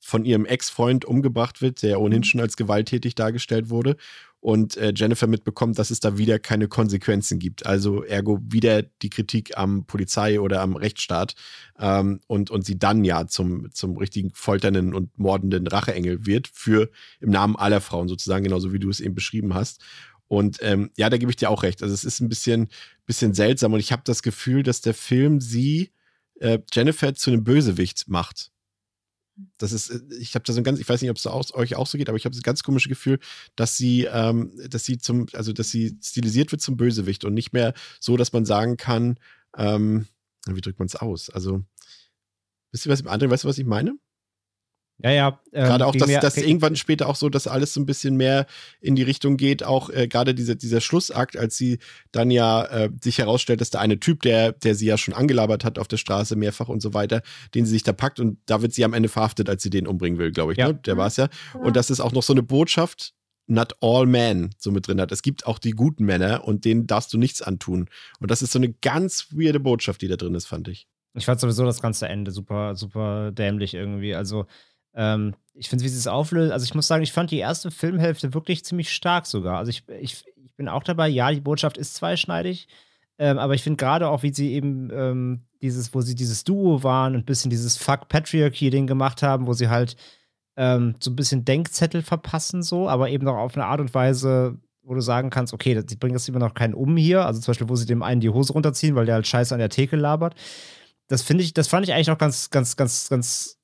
von 0.01 0.25
ihrem 0.25 0.45
Ex-Freund 0.45 1.07
umgebracht 1.07 1.63
wird, 1.63 1.83
der 1.83 2.01
ohnehin 2.01 2.21
mhm. 2.21 2.25
schon 2.25 2.41
als 2.41 2.57
gewalttätig 2.57 3.15
dargestellt 3.15 3.71
wurde 3.71 3.97
und 4.41 4.77
äh, 4.77 4.93
Jennifer 4.95 5.27
mitbekommt, 5.27 5.79
dass 5.79 5.91
es 5.91 6.01
da 6.01 6.17
wieder 6.17 6.39
keine 6.39 6.69
Konsequenzen 6.69 7.39
gibt. 7.39 7.67
Also 7.67 8.05
ergo 8.05 8.39
wieder 8.43 8.83
die 8.83 9.11
Kritik 9.11 9.59
am 9.59 9.85
Polizei 9.85 10.41
oder 10.41 10.61
am 10.61 10.77
Rechtsstaat 10.77 11.35
ähm, 11.79 12.21
und, 12.29 12.51
und 12.51 12.65
sie 12.65 12.79
dann 12.79 13.05
ja 13.05 13.27
zum, 13.27 13.71
zum 13.73 13.97
richtigen 13.97 14.31
folternden 14.33 14.95
und 14.95 15.19
mordenden 15.19 15.67
Racheengel 15.67 16.25
wird 16.25 16.49
für 16.53 16.91
im 17.21 17.31
Namen 17.31 17.57
aller 17.57 17.81
Frauen 17.81 18.09
sozusagen, 18.09 18.45
genauso 18.45 18.73
wie 18.73 18.79
du 18.79 18.91
es 18.91 19.01
eben 19.01 19.15
beschrieben 19.15 19.55
hast. 19.55 19.83
Und 20.29 20.59
ähm, 20.61 20.91
ja, 20.97 21.11
da 21.11 21.17
gebe 21.17 21.33
ich 21.33 21.37
dir 21.37 21.51
auch 21.51 21.63
recht. 21.63 21.83
Also 21.83 21.95
es 21.95 22.05
ist 22.05 22.21
ein 22.21 22.29
bisschen, 22.29 22.69
bisschen 23.07 23.35
seltsam 23.35 23.73
und 23.73 23.81
ich 23.81 23.93
habe 23.93 24.03
das 24.05 24.23
Gefühl, 24.23 24.63
dass 24.63 24.83
der 24.83 24.95
Film 24.95 25.41
sie, 25.41 25.91
äh, 26.39 26.61
Jennifer, 26.73 27.15
zu 27.15 27.31
einem 27.31 27.43
Bösewicht 27.43 28.09
macht. 28.09 28.53
Das 29.59 29.73
ist, 29.73 29.91
äh, 29.91 30.01
ich 30.19 30.35
habe 30.35 30.45
da 30.45 30.53
so 30.53 30.61
ein 30.61 30.65
ganz, 30.65 30.79
ich 30.79 30.89
weiß 30.89 31.01
nicht, 31.01 31.11
ob 31.11 31.17
es 31.17 31.27
euch 31.55 31.77
auch 31.77 31.87
so 31.87 31.99
geht, 31.99 32.09
aber 32.09 32.17
ich 32.17 32.25
habe 32.25 32.35
das 32.35 32.43
ganz 32.43 32.63
komische 32.63 32.89
Gefühl, 32.89 33.19
dass 33.57 33.77
sie, 33.77 34.05
ähm, 34.05 34.53
dass 34.69 34.85
sie 34.85 34.99
zum, 34.99 35.27
also 35.33 35.53
dass 35.53 35.71
sie 35.71 35.99
stilisiert 36.03 36.53
wird 36.53 36.61
zum 36.61 36.77
Bösewicht 36.77 37.25
und 37.25 37.35
nicht 37.35 37.53
mehr 37.53 37.75
so, 38.01 38.17
dass 38.17 38.33
man 38.33 38.45
sagen 38.45 38.77
kann, 38.77 39.19
ähm, 39.57 40.07
wie 40.47 40.61
drückt 40.61 40.79
man 40.79 40.87
es 40.87 40.97
aus? 40.97 41.31
Also, 41.31 41.63
wisst 42.73 42.87
ihr 42.87 42.93
was, 42.93 43.05
André, 43.05 43.31
weißt 43.31 43.45
du, 43.45 43.49
was 43.49 43.59
ich 43.59 43.67
meine? 43.67 43.97
Ja, 45.01 45.11
ja. 45.13 45.41
Ähm, 45.53 45.65
gerade 45.65 45.87
auch, 45.87 45.95
dass, 45.95 46.11
dass 46.21 46.37
irgendwann 46.37 46.75
später 46.75 47.09
auch 47.09 47.15
so, 47.15 47.29
dass 47.29 47.47
alles 47.47 47.73
so 47.73 47.81
ein 47.81 47.87
bisschen 47.87 48.17
mehr 48.17 48.47
in 48.81 48.97
die 48.97 49.05
Richtung 49.05 49.37
geht, 49.37 49.63
auch 49.63 49.91
äh, 49.91 50.09
gerade 50.09 50.35
dieser, 50.35 50.57
dieser 50.57 50.81
Schlussakt, 50.81 51.37
als 51.37 51.57
sie 51.57 51.79
dann 52.11 52.31
ja 52.31 52.65
äh, 52.65 52.91
sich 53.01 53.19
herausstellt, 53.19 53.61
dass 53.61 53.71
der 53.71 53.81
eine 53.81 54.01
Typ, 54.01 54.23
der, 54.23 54.53
der 54.53 54.75
sie 54.75 54.87
ja 54.87 54.99
schon 54.99 55.15
angelabert 55.15 55.65
hat 55.65 55.79
auf 55.79 55.87
der 55.87 55.99
Straße 55.99 56.35
mehrfach 56.35 56.69
und 56.69 56.83
so 56.83 56.95
weiter, 56.95 57.23
den 57.55 57.65
sie 57.65 57.73
sich 57.73 57.85
da 57.85 57.93
packt 57.93 58.19
und 58.19 58.39
da 58.47 58.61
wird 58.61 58.73
sie 58.73 58.85
am 58.85 58.93
Ende 58.93 59.09
verhaftet, 59.09 59.49
als 59.49 59.63
sie 59.63 59.71
den 59.71 59.87
umbringen 59.87 60.19
will, 60.19 60.33
glaube 60.33 60.53
ich. 60.53 60.59
Ja. 60.59 60.69
Ne? 60.69 60.75
Der 60.75 60.95
mhm. 60.95 60.99
war 60.99 61.07
es 61.07 61.17
ja. 61.17 61.29
Und 61.55 61.77
das 61.77 61.91
ist 61.91 62.01
auch 62.01 62.13
noch 62.13 62.25
so 62.25 62.33
eine 62.33 62.43
Botschaft, 62.43 63.15
not 63.47 63.75
all 63.81 64.07
men 64.07 64.51
so 64.59 64.73
mit 64.73 64.89
drin 64.89 65.01
hat. 65.01 65.13
Es 65.13 65.23
gibt 65.23 65.47
auch 65.47 65.61
die 65.61 65.73
guten 65.73 66.05
Männer 66.05 66.45
und 66.45 66.65
denen 66.65 66.89
darfst 66.89 67.13
du 67.13 67.19
nichts 67.19 67.41
antun. 67.41 67.89
Und 68.19 68.31
das 68.31 68.43
ist 68.43 68.53
so 68.53 68.59
eine 68.59 68.73
ganz 68.73 69.29
weirde 69.31 69.61
Botschaft, 69.61 70.03
die 70.03 70.09
da 70.09 70.17
drin 70.17 70.35
ist, 70.35 70.47
fand 70.47 70.67
ich. 70.69 70.89
Ich 71.15 71.25
fand 71.25 71.41
sowieso 71.41 71.65
das 71.65 71.81
ganze 71.81 72.09
Ende 72.09 72.31
super, 72.31 72.77
super 72.77 73.33
dämlich 73.33 73.75
irgendwie. 73.75 74.15
Also 74.15 74.47
ähm, 74.99 75.35
ich 75.55 75.69
finde, 75.69 75.85
wie 75.85 75.89
sie 75.89 75.97
es 75.97 76.07
auflöst, 76.09 76.53
also 76.53 76.65
ich 76.65 76.75
muss 76.75 76.89
sagen, 76.89 77.03
ich 77.03 77.13
fand 77.13 77.31
die 77.31 77.39
erste 77.39 77.71
Filmhälfte 77.71 78.35
wirklich 78.35 78.65
ziemlich 78.65 78.93
stark 78.93 79.27
sogar. 79.27 79.59
Also 79.59 79.71
ich, 79.71 79.85
ich, 80.01 80.25
ich 80.37 80.55
bin 80.57 80.69
auch 80.69 80.83
dabei, 80.83 81.09
ja, 81.09 81.31
die 81.31 81.41
Botschaft 81.41 81.79
ist 81.79 81.95
zweischneidig, 81.95 82.69
ähm, 83.19 83.39
aber 83.39 83.55
ich 83.55 83.63
finde 83.63 83.77
gerade 83.77 84.09
auch, 84.09 84.23
wie 84.23 84.35
sie 84.35 84.53
eben 84.53 84.91
ähm, 84.93 85.43
dieses, 85.63 85.95
wo 85.95 86.01
sie 86.01 86.15
dieses 86.15 86.45
Duo 86.45 86.83
waren 86.83 87.15
und 87.15 87.23
ein 87.23 87.27
bisschen 87.27 87.51
dieses 87.51 87.77
Fuck 87.77 88.09
Patriarchy-Ding 88.09 88.87
gemacht 88.87 89.23
haben, 89.23 89.47
wo 89.47 89.53
sie 89.53 89.69
halt 89.69 89.97
ähm, 90.57 90.97
so 90.99 91.11
ein 91.13 91.17
bisschen 91.17 91.45
Denkzettel 91.45 92.03
verpassen, 92.03 92.63
so, 92.63 92.89
aber 92.89 93.11
eben 93.11 93.25
noch 93.25 93.37
auf 93.37 93.55
eine 93.55 93.67
Art 93.67 93.81
und 93.81 93.95
Weise, 93.95 94.59
wo 94.83 94.95
du 94.95 95.01
sagen 95.01 95.31
kannst, 95.31 95.53
okay, 95.53 95.81
sie 95.87 95.97
bringen 95.97 96.15
das 96.15 96.29
immer 96.29 96.41
noch 96.41 96.55
keinen 96.55 96.75
um 96.75 96.97
hier. 96.97 97.25
Also 97.25 97.41
zum 97.41 97.53
Beispiel, 97.53 97.69
wo 97.69 97.77
sie 97.77 97.87
dem 97.87 98.03
einen 98.03 98.21
die 98.21 98.31
Hose 98.31 98.53
runterziehen, 98.53 98.97
weil 98.97 99.07
der 99.07 99.17
halt 99.17 99.27
scheiße 99.27 99.55
an 99.55 99.61
der 99.61 99.69
Theke 99.69 99.97
labert. 99.97 100.35
Das 101.09 101.23
finde 101.23 101.45
ich, 101.45 101.55
das 101.55 101.69
fand 101.69 101.87
ich 101.87 101.95
eigentlich 101.95 102.09
noch 102.09 102.19
ganz, 102.19 102.51
ganz, 102.51 102.77
ganz, 102.77 103.09
ganz 103.09 103.58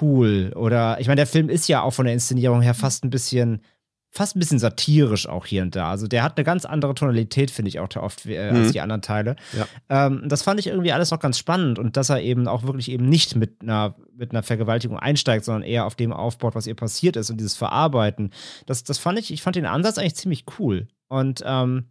cool. 0.00 0.52
Oder 0.56 1.00
ich 1.00 1.06
meine, 1.06 1.16
der 1.20 1.26
Film 1.26 1.48
ist 1.48 1.68
ja 1.68 1.82
auch 1.82 1.92
von 1.92 2.04
der 2.06 2.14
Inszenierung 2.14 2.60
her 2.62 2.74
fast 2.74 3.04
ein 3.04 3.10
bisschen 3.10 3.62
fast 4.10 4.36
ein 4.36 4.38
bisschen 4.38 4.58
satirisch 4.58 5.28
auch 5.28 5.44
hier 5.44 5.60
und 5.62 5.76
da. 5.76 5.90
Also 5.90 6.06
der 6.08 6.22
hat 6.22 6.38
eine 6.38 6.44
ganz 6.44 6.64
andere 6.64 6.94
Tonalität, 6.94 7.50
finde 7.50 7.68
ich 7.68 7.78
auch 7.78 7.94
oft 7.96 8.24
äh, 8.24 8.50
Mhm. 8.50 8.56
als 8.56 8.72
die 8.72 8.80
anderen 8.80 9.02
Teile. 9.02 9.36
Ja. 9.52 9.66
Ähm, 10.06 10.22
das 10.26 10.42
fand 10.42 10.58
ich 10.58 10.68
irgendwie 10.68 10.92
alles 10.92 11.10
noch 11.10 11.20
ganz 11.20 11.38
spannend 11.38 11.78
und 11.78 11.96
dass 11.98 12.08
er 12.08 12.22
eben 12.22 12.48
auch 12.48 12.62
wirklich 12.62 12.90
eben 12.90 13.06
nicht 13.06 13.36
mit 13.36 13.60
einer, 13.60 13.96
mit 14.16 14.30
einer 14.30 14.42
Vergewaltigung 14.42 14.98
einsteigt, 14.98 15.44
sondern 15.44 15.62
eher 15.62 15.84
auf 15.84 15.94
dem 15.94 16.14
aufbaut, 16.14 16.54
was 16.54 16.66
ihr 16.66 16.74
passiert 16.74 17.16
ist 17.16 17.28
und 17.28 17.36
dieses 17.36 17.56
Verarbeiten. 17.56 18.30
Das, 18.64 18.82
das 18.82 18.96
fand 18.96 19.18
ich, 19.18 19.30
ich 19.30 19.42
fand 19.42 19.56
den 19.56 19.66
Ansatz 19.66 19.98
eigentlich 19.98 20.16
ziemlich 20.16 20.46
cool. 20.58 20.88
Und 21.08 21.42
ähm, 21.44 21.90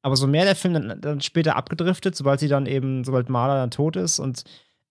aber 0.00 0.16
so 0.16 0.26
mehr 0.26 0.44
der 0.44 0.56
Film 0.56 0.72
dann, 0.72 1.00
dann 1.02 1.20
später 1.20 1.56
abgedriftet, 1.56 2.16
sobald 2.16 2.40
sie 2.40 2.48
dann 2.48 2.64
eben, 2.64 3.04
sobald 3.04 3.28
Marla 3.28 3.56
dann 3.56 3.70
tot 3.70 3.96
ist 3.96 4.20
und 4.20 4.44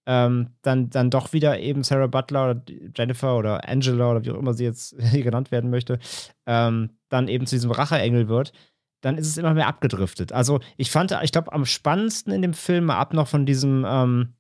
ähm, 0.08 0.52
dann, 0.62 0.90
dann 0.90 1.10
doch 1.10 1.34
wieder 1.34 1.60
eben 1.60 1.84
Sarah 1.84 2.08
Butler 2.08 2.52
oder 2.52 2.62
Jennifer 2.96 3.38
oder 3.38 3.68
Angela 3.68 4.10
oder 4.10 4.24
wie 4.24 4.32
auch 4.32 4.40
immer 4.40 4.54
sie 4.54 4.64
jetzt 4.64 4.96
hier 5.12 5.24
genannt 5.24 5.52
werden 5.52 5.70
möchte, 5.70 6.00
ähm, 6.46 6.92
dann 7.10 7.28
eben 7.28 7.46
zu 7.46 7.56
diesem 7.56 7.72
Racheengel 7.72 8.30
wird, 8.30 8.54
dann 9.02 9.18
ist 9.18 9.28
es 9.28 9.38
immer 9.38 9.54
mehr 9.54 9.68
abgedriftet. 9.68 10.32
Also 10.32 10.62
ich 10.78 10.90
fand, 10.90 11.16
ich 11.22 11.34
glaube, 11.34 11.52
am 11.52 11.66
spannendsten 11.66 12.32
in 12.32 12.42
dem 12.42 12.54
Film, 12.54 12.90
ab 12.90 13.14
noch 13.14 13.28
von 13.28 13.46
diesem, 13.46 13.86
ähm, 13.88 14.34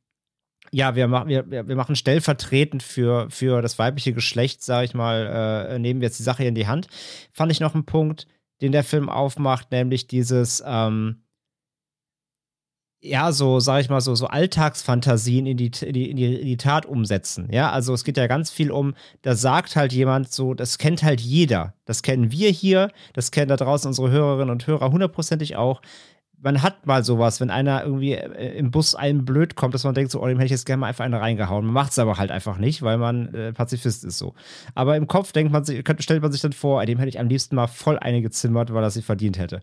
ja, 0.72 0.96
wir, 0.96 1.08
machen 1.08 1.28
wir, 1.28 1.50
wir 1.50 1.76
machen 1.76 1.96
stellvertretend 1.98 2.82
für, 2.82 3.30
für 3.30 3.62
das 3.62 3.78
weibliche 3.78 4.14
Geschlecht, 4.14 4.64
sage 4.64 4.86
ich 4.86 4.94
mal, 4.94 5.68
äh, 5.70 5.80
nehmen 5.80 6.00
wir 6.00 6.08
jetzt 6.08 6.20
die 6.20 6.24
Sache 6.24 6.46
in 6.46 6.56
die 6.56 6.68
Hand, 6.68 6.88
fand 7.34 7.52
ich 7.52 7.60
noch 7.60 7.74
einen 7.74 7.86
Punkt, 7.86 8.26
den 8.62 8.72
der 8.72 8.86
Film 8.86 9.10
aufmacht, 9.10 9.72
nämlich 9.72 10.08
dieses, 10.08 10.64
ähm, 10.66 11.24
ja, 13.08 13.32
so, 13.32 13.60
sag 13.60 13.82
ich 13.82 13.90
mal, 13.90 14.02
so, 14.02 14.16
so 14.16 14.27
Alltagsfantasien 14.27 15.45
in 15.45 15.58
die, 15.58 15.72
in, 15.82 15.94
die, 15.94 16.10
in, 16.10 16.18
die, 16.18 16.36
in 16.36 16.45
die 16.45 16.58
Tat 16.58 16.86
umsetzen. 16.86 17.48
Ja, 17.52 17.72
also 17.72 17.94
es 17.94 18.03
geht 18.03 18.18
ja 18.18 18.27
ganz 18.27 18.52
viel 18.52 18.72
um, 18.72 18.94
da 19.22 19.36
sagt 19.36 19.76
halt 19.76 19.94
jemand 19.94 20.32
so, 20.32 20.53
das 20.53 20.77
kennt 20.77 21.03
halt 21.03 21.22
jeder. 21.22 21.74
Das 21.86 22.03
kennen 22.03 22.32
wir 22.32 22.50
hier, 22.52 22.92
das 23.14 23.32
kennen 23.32 23.50
da 23.50 23.56
draußen 23.56 23.88
unsere 23.88 24.11
Hörerinnen 24.11 24.50
und 24.50 24.68
Hörer 24.68 24.92
hundertprozentig 24.92 25.56
auch. 25.56 25.82
Man 26.40 26.61
hat 26.61 26.86
mal 26.86 27.03
sowas, 27.03 27.42
wenn 27.42 27.50
einer 27.50 27.84
irgendwie 27.84 28.14
äh, 28.14 28.58
im 28.58 28.69
Bus 28.69 28.94
einem 28.94 29.26
blöd 29.26 29.56
kommt, 29.56 29.74
dass 29.74 29.84
man 29.84 29.95
denkt, 29.95 30.11
so, 30.11 30.22
oh, 30.22 30.27
dem 30.27 30.38
hätte 30.38 30.45
ich 30.45 30.52
jetzt 30.52 30.68
gerne 30.68 30.82
mal 30.82 30.88
einfach 30.88 31.03
eine 31.03 31.19
reingehauen. 31.19 31.66
Man 31.66 31.74
macht 31.74 31.92
es 31.92 32.00
aber 32.00 32.18
halt 32.18 32.30
einfach 32.30 32.58
nicht, 32.60 32.84
weil 32.84 33.00
man 33.00 33.34
äh, 33.34 33.53
Pazifist 33.53 34.06
ist 34.06 34.19
so. 34.19 34.36
Aber 34.76 34.98
im 34.98 35.08
Kopf 35.08 35.32
denkt 35.32 35.52
man 35.52 35.64
sich, 35.64 35.84
stellt 36.00 36.22
man 36.22 36.32
sich 36.32 36.42
dann 36.42 36.53
vor, 36.53 36.86
dem 36.86 37.00
hätte 37.00 37.10
ich 37.10 37.19
am 37.19 37.27
liebsten 37.27 37.56
mal 37.56 37.66
voll 37.66 37.98
eine 37.98 38.22
gezimmert, 38.22 38.72
weil 38.72 38.84
er 38.84 38.92
sie 38.92 39.02
verdient 39.02 39.40
hätte. 39.40 39.61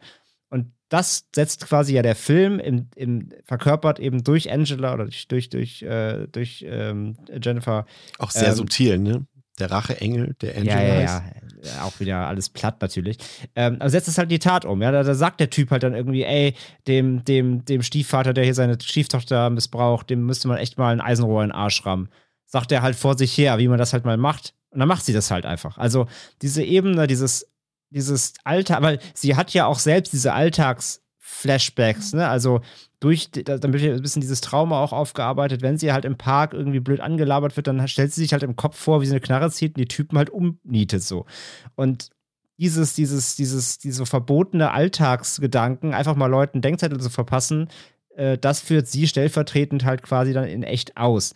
Und 0.55 0.73
das 0.89 1.27
setzt 1.35 1.67
quasi 1.67 1.95
ja 1.95 2.03
der 2.03 2.15
Film 2.15 2.61
im, 2.61 2.87
im 2.95 3.31
verkörpert 3.45 3.99
eben 3.99 4.23
durch 4.23 4.53
Angela 4.53 4.95
oder 4.95 5.07
durch, 5.07 5.27
durch, 5.27 5.51
durch, 5.51 5.83
äh, 5.83 6.29
durch 6.31 6.65
ähm, 6.69 7.17
Jennifer. 7.43 7.87
Auch 8.21 8.31
sehr 8.31 8.51
Ähm, 8.51 8.55
subtil, 8.55 8.99
ne? 9.01 9.27
Der 9.59 9.73
Racheengel, 9.73 10.37
der 10.41 10.57
Angel 10.57 10.67
ja, 10.67 10.81
ja, 10.81 11.01
ja, 11.01 11.25
ja. 11.65 11.83
Auch 11.83 11.99
wieder 11.99 12.19
alles 12.29 12.51
platt 12.51 12.81
natürlich. 12.81 13.19
Ähm, 13.57 13.79
aber 13.81 13.91
setzt 13.91 14.07
es 14.07 14.17
halt 14.17 14.31
die 14.31 14.39
Tat 14.39 14.65
um. 14.65 14.81
Ja, 14.81 14.93
da, 14.93 15.03
da 15.03 15.15
sagt 15.15 15.41
der 15.41 15.51
Typ 15.51 15.73
halt 15.73 15.83
dann 15.83 15.95
irgendwie, 15.95 16.23
ey, 16.23 16.55
dem, 16.87 17.25
dem, 17.25 17.65
dem 17.65 17.83
Stiefvater, 17.83 18.33
der 18.33 18.45
hier 18.45 18.55
seine 18.55 18.81
Stieftochter 18.81 19.51
missbraucht, 19.51 20.09
dem 20.09 20.25
müsste 20.25 20.47
man 20.47 20.59
echt 20.59 20.79
mal 20.79 20.93
ein 20.93 21.01
Eisenrohr 21.01 21.43
in 21.43 21.49
den 21.49 21.57
Arsch 21.57 21.85
rammen. 21.85 22.09
Sagt 22.47 22.71
er 22.71 22.83
halt 22.83 22.95
vor 22.95 23.19
sich 23.19 23.37
her, 23.37 23.59
wie 23.59 23.67
man 23.67 23.79
das 23.79 23.93
halt 23.93 24.05
mal 24.05 24.17
macht. 24.17 24.55
Und 24.71 24.79
dann 24.79 24.89
macht 24.89 25.05
sie 25.05 25.13
das 25.13 25.33
halt 25.33 25.47
einfach. 25.47 25.79
Also 25.79 26.07
diese 26.43 26.63
Ebene, 26.63 27.09
dieses, 27.09 27.49
dieses 27.91 28.35
Alltag, 28.45 28.83
weil 28.83 28.99
sie 29.15 29.37
hat 29.37 29.53
ja 29.55 29.67
auch 29.67 29.79
selbst 29.79 30.13
diese 30.13 30.33
Alltagsflashbacks, 30.33 32.13
ne? 32.13 32.29
Also 32.29 32.61
durch, 33.01 33.31
da- 33.31 33.59
dann 33.59 33.73
wird 33.73 33.83
ja 33.83 33.93
ein 33.95 34.03
bisschen 34.03 34.23
dieses 34.23 34.41
Trauma 34.41 34.83
auch 34.83 34.93
aufgearbeitet. 34.93 35.63
Wenn 35.63 35.77
sie 35.79 35.93
halt 35.93 36.05
im 36.05 36.17
Park 36.17 36.55
irgendwie 36.55 36.81
blöd 36.81 37.01
angelabert 37.01 37.57
wird, 37.57 37.67
dann 37.67 37.87
stellt 37.89 38.13
sie 38.13 38.23
sich 38.23 38.33
halt 38.33 38.43
im 38.43 38.57
Kopf 38.57 38.79
vor, 38.79 39.01
wie 39.01 39.07
sie 39.07 39.13
eine 39.13 39.21
Knarre 39.21 39.51
zieht 39.51 39.77
und 39.77 39.81
die 39.81 39.89
Typen 39.89 40.17
halt 40.17 40.31
umnietet 40.31 41.03
so. 41.03 41.27
Und 41.75 42.09
dieses, 42.57 42.95
dieses, 42.95 43.37
dieses, 43.37 43.79
diese 43.79 44.07
verbotene 44.07 44.71
Alltagsgedanken, 44.71 45.93
einfach 45.93 46.15
mal 46.17 46.27
Leuten 46.29 46.63
Denkzettel 46.63 47.01
zu 47.01 47.11
verpassen, 47.11 47.69
äh, 48.17 48.39
das 48.39 48.61
führt 48.61 48.87
sie 48.87 49.07
stellvertretend 49.07 49.85
halt 49.85 50.03
quasi 50.03 50.33
dann 50.33 50.45
in 50.45 50.63
echt 50.63 50.97
aus. 50.97 51.35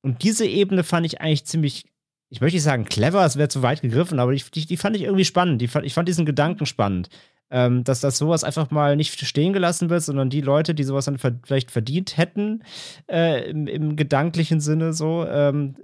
Und 0.00 0.22
diese 0.22 0.46
Ebene 0.46 0.84
fand 0.84 1.06
ich 1.06 1.20
eigentlich 1.20 1.44
ziemlich, 1.44 1.86
ich 2.34 2.40
möchte 2.40 2.56
nicht 2.56 2.64
sagen 2.64 2.84
clever, 2.84 3.24
es 3.24 3.36
wäre 3.36 3.48
zu 3.48 3.62
weit 3.62 3.80
gegriffen, 3.80 4.18
aber 4.18 4.32
die, 4.32 4.42
die, 4.52 4.66
die 4.66 4.76
fand 4.76 4.96
ich 4.96 5.02
irgendwie 5.02 5.24
spannend. 5.24 5.62
Die, 5.62 5.70
ich 5.84 5.94
fand 5.94 6.08
diesen 6.08 6.26
Gedanken 6.26 6.66
spannend. 6.66 7.08
Ähm, 7.50 7.84
dass 7.84 8.00
das 8.00 8.18
sowas 8.18 8.42
einfach 8.42 8.72
mal 8.72 8.96
nicht 8.96 9.24
stehen 9.24 9.52
gelassen 9.52 9.88
wird, 9.88 10.02
sondern 10.02 10.30
die 10.30 10.40
Leute, 10.40 10.74
die 10.74 10.82
sowas 10.82 11.04
dann 11.04 11.18
ver 11.18 11.38
vielleicht 11.44 11.70
verdient 11.70 12.16
hätten, 12.16 12.64
äh, 13.08 13.48
im, 13.48 13.68
im 13.68 13.94
gedanklichen 13.94 14.60
Sinne 14.60 14.94
so, 14.94 15.24
ähm, 15.28 15.76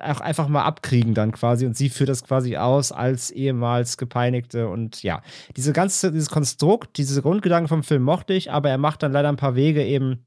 auch 0.00 0.20
einfach 0.20 0.48
mal 0.48 0.62
abkriegen 0.62 1.12
dann 1.12 1.32
quasi 1.32 1.66
und 1.66 1.76
sie 1.76 1.90
führt 1.90 2.08
das 2.08 2.24
quasi 2.24 2.56
aus 2.56 2.92
als 2.92 3.30
ehemals 3.30 3.98
gepeinigte 3.98 4.68
und 4.68 5.02
ja, 5.02 5.22
diese 5.56 5.72
ganze, 5.72 6.12
dieses 6.12 6.30
Konstrukt, 6.30 6.96
diese 6.96 7.20
Grundgedanken 7.20 7.68
vom 7.68 7.82
Film 7.82 8.02
mochte 8.02 8.32
ich, 8.32 8.50
aber 8.50 8.70
er 8.70 8.78
macht 8.78 9.02
dann 9.02 9.12
leider 9.12 9.28
ein 9.28 9.36
paar 9.36 9.56
Wege 9.56 9.84
eben, 9.84 10.24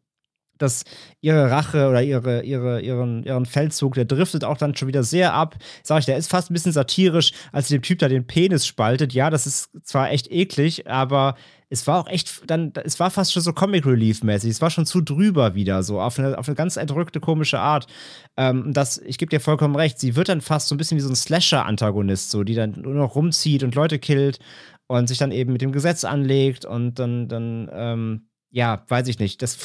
dass 0.61 0.83
ihre 1.21 1.49
Rache 1.49 1.89
oder 1.89 2.01
ihre, 2.01 2.43
ihre, 2.43 2.81
ihren, 2.81 3.23
ihren 3.23 3.45
Feldzug, 3.45 3.95
der 3.95 4.05
driftet 4.05 4.43
auch 4.43 4.57
dann 4.57 4.75
schon 4.75 4.87
wieder 4.87 5.03
sehr 5.03 5.33
ab. 5.33 5.55
Sag 5.83 5.99
ich, 5.99 6.05
der 6.05 6.17
ist 6.17 6.29
fast 6.29 6.49
ein 6.49 6.53
bisschen 6.53 6.71
satirisch, 6.71 7.31
als 7.51 7.67
sie 7.67 7.77
dem 7.77 7.81
Typ 7.81 7.99
da 7.99 8.07
den 8.07 8.27
Penis 8.27 8.65
spaltet. 8.65 9.13
Ja, 9.13 9.29
das 9.29 9.47
ist 9.47 9.69
zwar 9.83 10.11
echt 10.11 10.31
eklig, 10.31 10.87
aber 10.87 11.35
es 11.71 11.87
war 11.87 12.01
auch 12.01 12.07
echt, 12.07 12.49
dann, 12.49 12.73
es 12.83 12.99
war 12.99 13.09
fast 13.09 13.31
schon 13.31 13.41
so 13.41 13.53
Comic 13.53 13.85
Relief-mäßig. 13.85 14.51
Es 14.51 14.61
war 14.61 14.69
schon 14.69 14.85
zu 14.85 14.99
drüber 14.99 15.55
wieder, 15.55 15.83
so 15.83 16.01
auf 16.01 16.19
eine, 16.19 16.37
auf 16.37 16.49
eine 16.49 16.55
ganz 16.55 16.75
erdrückte, 16.75 17.21
komische 17.21 17.59
Art. 17.59 17.87
Ähm, 18.35 18.73
das, 18.73 18.97
ich 18.97 19.17
gebe 19.17 19.29
dir 19.29 19.39
vollkommen 19.39 19.77
recht, 19.77 19.97
sie 19.97 20.17
wird 20.17 20.27
dann 20.27 20.41
fast 20.41 20.67
so 20.67 20.75
ein 20.75 20.77
bisschen 20.77 20.97
wie 20.97 21.01
so 21.01 21.07
ein 21.07 21.15
Slasher-Antagonist, 21.15 22.29
so, 22.29 22.43
die 22.43 22.55
dann 22.55 22.73
nur 22.81 22.93
noch 22.93 23.15
rumzieht 23.15 23.63
und 23.63 23.73
Leute 23.73 23.99
killt 23.99 24.39
und 24.87 25.07
sich 25.07 25.17
dann 25.17 25.31
eben 25.31 25.53
mit 25.53 25.61
dem 25.61 25.71
Gesetz 25.71 26.03
anlegt 26.03 26.65
und 26.65 26.99
dann, 26.99 27.29
dann, 27.29 27.69
ähm, 27.73 28.27
ja, 28.49 28.83
weiß 28.89 29.07
ich 29.07 29.19
nicht. 29.19 29.41
Das 29.41 29.55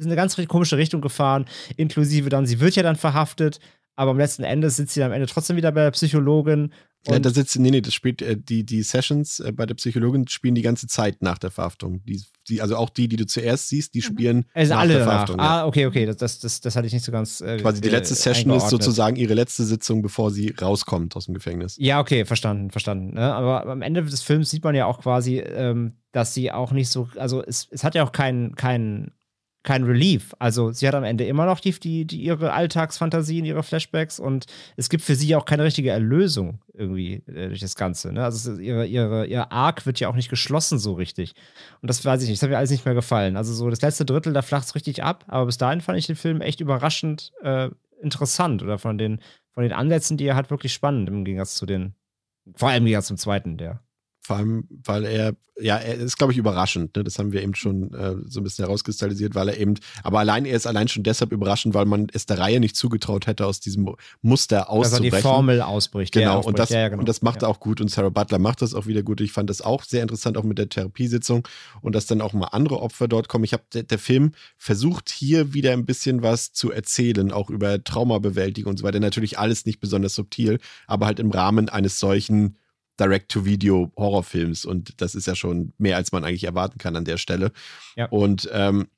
ist 0.00 0.06
in 0.06 0.10
eine 0.10 0.16
ganz 0.16 0.36
komische 0.48 0.76
Richtung 0.76 1.00
gefahren, 1.00 1.46
inklusive 1.76 2.28
dann, 2.28 2.46
sie 2.46 2.60
wird 2.60 2.76
ja 2.76 2.82
dann 2.82 2.96
verhaftet, 2.96 3.60
aber 3.96 4.12
am 4.12 4.18
letzten 4.18 4.44
Ende 4.44 4.70
sitzt 4.70 4.94
sie 4.94 5.00
dann 5.00 5.10
am 5.10 5.14
Ende 5.14 5.26
trotzdem 5.26 5.56
wieder 5.56 5.72
bei 5.72 5.82
der 5.82 5.90
Psychologin. 5.90 6.72
Ja, 7.06 7.18
da 7.18 7.30
sitzt, 7.30 7.58
nee, 7.58 7.70
nee, 7.70 7.80
das 7.80 7.94
spielt, 7.94 8.20
äh, 8.20 8.36
die, 8.36 8.64
die 8.64 8.82
Sessions 8.82 9.40
äh, 9.40 9.52
bei 9.52 9.64
der 9.64 9.74
Psychologin 9.74 10.28
spielen 10.28 10.54
die 10.54 10.62
ganze 10.62 10.86
Zeit 10.86 11.22
nach 11.22 11.38
der 11.38 11.50
Verhaftung. 11.50 12.04
Die, 12.04 12.22
die, 12.48 12.60
also 12.60 12.76
auch 12.76 12.90
die, 12.90 13.08
die 13.08 13.16
du 13.16 13.26
zuerst 13.26 13.68
siehst, 13.68 13.94
die 13.94 14.02
spielen 14.02 14.44
also 14.52 14.74
nach 14.74 14.80
alle 14.80 14.94
der 14.94 14.98
danach. 15.00 15.12
Verhaftung. 15.12 15.38
Ja. 15.38 15.44
Ah, 15.44 15.66
okay, 15.66 15.86
okay, 15.86 16.04
das, 16.06 16.16
das, 16.16 16.40
das, 16.40 16.60
das 16.60 16.76
hatte 16.76 16.86
ich 16.86 16.92
nicht 16.92 17.04
so 17.04 17.12
ganz. 17.12 17.40
Äh, 17.40 17.58
Quasi 17.58 17.80
die 17.80 17.88
äh, 17.88 17.92
letzte 17.92 18.14
Session 18.14 18.52
ist 18.52 18.68
sozusagen 18.68 19.16
ihre 19.16 19.34
letzte 19.34 19.64
Sitzung, 19.64 20.02
bevor 20.02 20.30
sie 20.30 20.54
rauskommt 20.60 21.16
aus 21.16 21.24
dem 21.26 21.34
Gefängnis. 21.34 21.76
Ja, 21.78 22.00
okay, 22.00 22.26
verstanden, 22.26 22.70
verstanden. 22.70 23.14
Ne? 23.14 23.34
Aber 23.34 23.66
am 23.66 23.80
Ende 23.80 24.02
des 24.02 24.22
Films 24.22 24.50
sieht 24.50 24.64
man 24.64 24.74
ja 24.74 24.84
auch 24.84 25.00
quasi, 25.00 25.38
ähm, 25.38 25.94
dass 26.12 26.34
sie 26.34 26.52
auch 26.52 26.72
nicht 26.72 26.90
so, 26.90 27.08
also 27.16 27.42
es, 27.42 27.68
es 27.70 27.82
hat 27.82 27.94
ja 27.94 28.04
auch 28.04 28.12
keinen 28.12 28.56
kein, 28.56 29.12
kein 29.62 29.84
Relief. 29.84 30.34
Also 30.38 30.72
sie 30.72 30.88
hat 30.88 30.94
am 30.94 31.04
Ende 31.04 31.24
immer 31.26 31.44
noch 31.46 31.60
die, 31.60 31.72
die, 31.72 32.06
die 32.06 32.22
ihre 32.22 32.52
Alltagsfantasien, 32.52 33.44
ihre 33.44 33.62
Flashbacks 33.62 34.18
und 34.18 34.46
es 34.76 34.88
gibt 34.88 35.04
für 35.04 35.14
sie 35.14 35.36
auch 35.36 35.44
keine 35.44 35.64
richtige 35.64 35.90
Erlösung 35.90 36.60
irgendwie 36.72 37.22
äh, 37.26 37.48
durch 37.48 37.60
das 37.60 37.76
Ganze. 37.76 38.12
Ne? 38.12 38.24
Also 38.24 38.58
ihre, 38.58 38.86
ihre, 38.86 39.26
ihr 39.26 39.52
Arc 39.52 39.84
wird 39.84 40.00
ja 40.00 40.08
auch 40.08 40.14
nicht 40.14 40.30
geschlossen 40.30 40.78
so 40.78 40.94
richtig. 40.94 41.34
Und 41.82 41.88
das 41.88 42.04
weiß 42.04 42.22
ich 42.22 42.28
nicht, 42.28 42.38
das 42.38 42.44
hat 42.44 42.50
mir 42.50 42.58
alles 42.58 42.70
nicht 42.70 42.84
mehr 42.84 42.94
gefallen. 42.94 43.36
Also 43.36 43.52
so 43.52 43.68
das 43.68 43.82
letzte 43.82 44.04
Drittel, 44.04 44.32
da 44.32 44.42
flacht 44.42 44.64
es 44.64 44.74
richtig 44.74 45.02
ab, 45.02 45.24
aber 45.28 45.46
bis 45.46 45.58
dahin 45.58 45.80
fand 45.80 45.98
ich 45.98 46.06
den 46.06 46.16
Film 46.16 46.40
echt 46.40 46.60
überraschend 46.60 47.32
äh, 47.42 47.68
interessant 48.00 48.62
oder 48.62 48.78
von 48.78 48.96
den, 48.96 49.20
von 49.52 49.62
den 49.62 49.72
Ansätzen, 49.72 50.16
die 50.16 50.24
er 50.24 50.36
hat, 50.36 50.50
wirklich 50.50 50.72
spannend 50.72 51.08
im 51.08 51.24
Gegensatz 51.24 51.54
zu 51.54 51.66
den 51.66 51.94
vor 52.54 52.68
allem 52.68 52.82
im 52.82 52.86
Gegensatz 52.86 53.06
zum 53.06 53.16
zweiten, 53.16 53.56
der. 53.56 53.80
Vor 54.22 54.36
allem, 54.36 54.64
weil 54.68 55.04
er, 55.04 55.34
ja, 55.58 55.76
er 55.76 55.94
ist, 55.94 56.18
glaube 56.18 56.32
ich, 56.32 56.38
überraschend. 56.38 56.94
Ne? 56.94 57.04
Das 57.04 57.18
haben 57.18 57.32
wir 57.32 57.42
eben 57.42 57.54
schon 57.54 57.92
äh, 57.94 58.16
so 58.26 58.40
ein 58.40 58.44
bisschen 58.44 58.66
herauskristallisiert, 58.66 59.34
weil 59.34 59.48
er 59.48 59.58
eben, 59.58 59.74
aber 60.02 60.18
allein, 60.18 60.44
er 60.44 60.56
ist 60.56 60.66
allein 60.66 60.88
schon 60.88 61.02
deshalb 61.02 61.32
überraschend, 61.32 61.74
weil 61.74 61.86
man 61.86 62.06
es 62.12 62.26
der 62.26 62.38
Reihe 62.38 62.60
nicht 62.60 62.76
zugetraut 62.76 63.26
hätte, 63.26 63.46
aus 63.46 63.60
diesem 63.60 63.94
Muster 64.20 64.56
er 64.56 64.70
auszubrechen. 64.70 65.16
die 65.16 65.22
Formel 65.22 65.62
ausbricht. 65.62 66.12
Genau, 66.12 66.38
aufbricht. 66.38 66.48
und 66.48 66.58
das, 66.58 66.68
ja, 66.68 66.80
ja, 66.80 66.88
genau. 66.88 67.00
und 67.00 67.08
das 67.08 67.22
macht 67.22 67.40
ja. 67.40 67.48
er 67.48 67.50
auch 67.50 67.60
gut 67.60 67.80
und 67.80 67.90
Sarah 67.90 68.10
Butler 68.10 68.38
macht 68.38 68.60
das 68.60 68.74
auch 68.74 68.86
wieder 68.86 69.02
gut. 69.02 69.22
Ich 69.22 69.32
fand 69.32 69.48
das 69.48 69.62
auch 69.62 69.84
sehr 69.84 70.02
interessant, 70.02 70.36
auch 70.36 70.44
mit 70.44 70.58
der 70.58 70.68
Therapiesitzung 70.68 71.48
und 71.80 71.94
dass 71.94 72.06
dann 72.06 72.20
auch 72.20 72.34
mal 72.34 72.48
andere 72.48 72.80
Opfer 72.80 73.08
dort 73.08 73.28
kommen. 73.28 73.44
Ich 73.44 73.54
habe, 73.54 73.62
der, 73.72 73.84
der 73.84 73.98
Film 73.98 74.32
versucht 74.58 75.10
hier 75.10 75.54
wieder 75.54 75.72
ein 75.72 75.86
bisschen 75.86 76.22
was 76.22 76.52
zu 76.52 76.70
erzählen, 76.70 77.32
auch 77.32 77.48
über 77.48 77.82
Traumabewältigung 77.82 78.72
und 78.72 78.76
so 78.76 78.84
weiter. 78.84 79.00
Natürlich 79.00 79.38
alles 79.38 79.64
nicht 79.64 79.80
besonders 79.80 80.14
subtil, 80.14 80.58
aber 80.86 81.06
halt 81.06 81.20
im 81.20 81.30
Rahmen 81.30 81.70
eines 81.70 81.98
solchen 81.98 82.56
Direct-to-Video-Horrorfilms 83.00 84.64
und 84.64 85.00
das 85.00 85.14
ist 85.14 85.26
ja 85.26 85.34
schon 85.34 85.72
mehr, 85.78 85.96
als 85.96 86.12
man 86.12 86.24
eigentlich 86.24 86.44
erwarten 86.44 86.78
kann 86.78 86.96
an 86.96 87.04
der 87.04 87.16
Stelle. 87.16 87.52
Ja. 87.96 88.06
Und 88.06 88.48
ähm, 88.52 88.88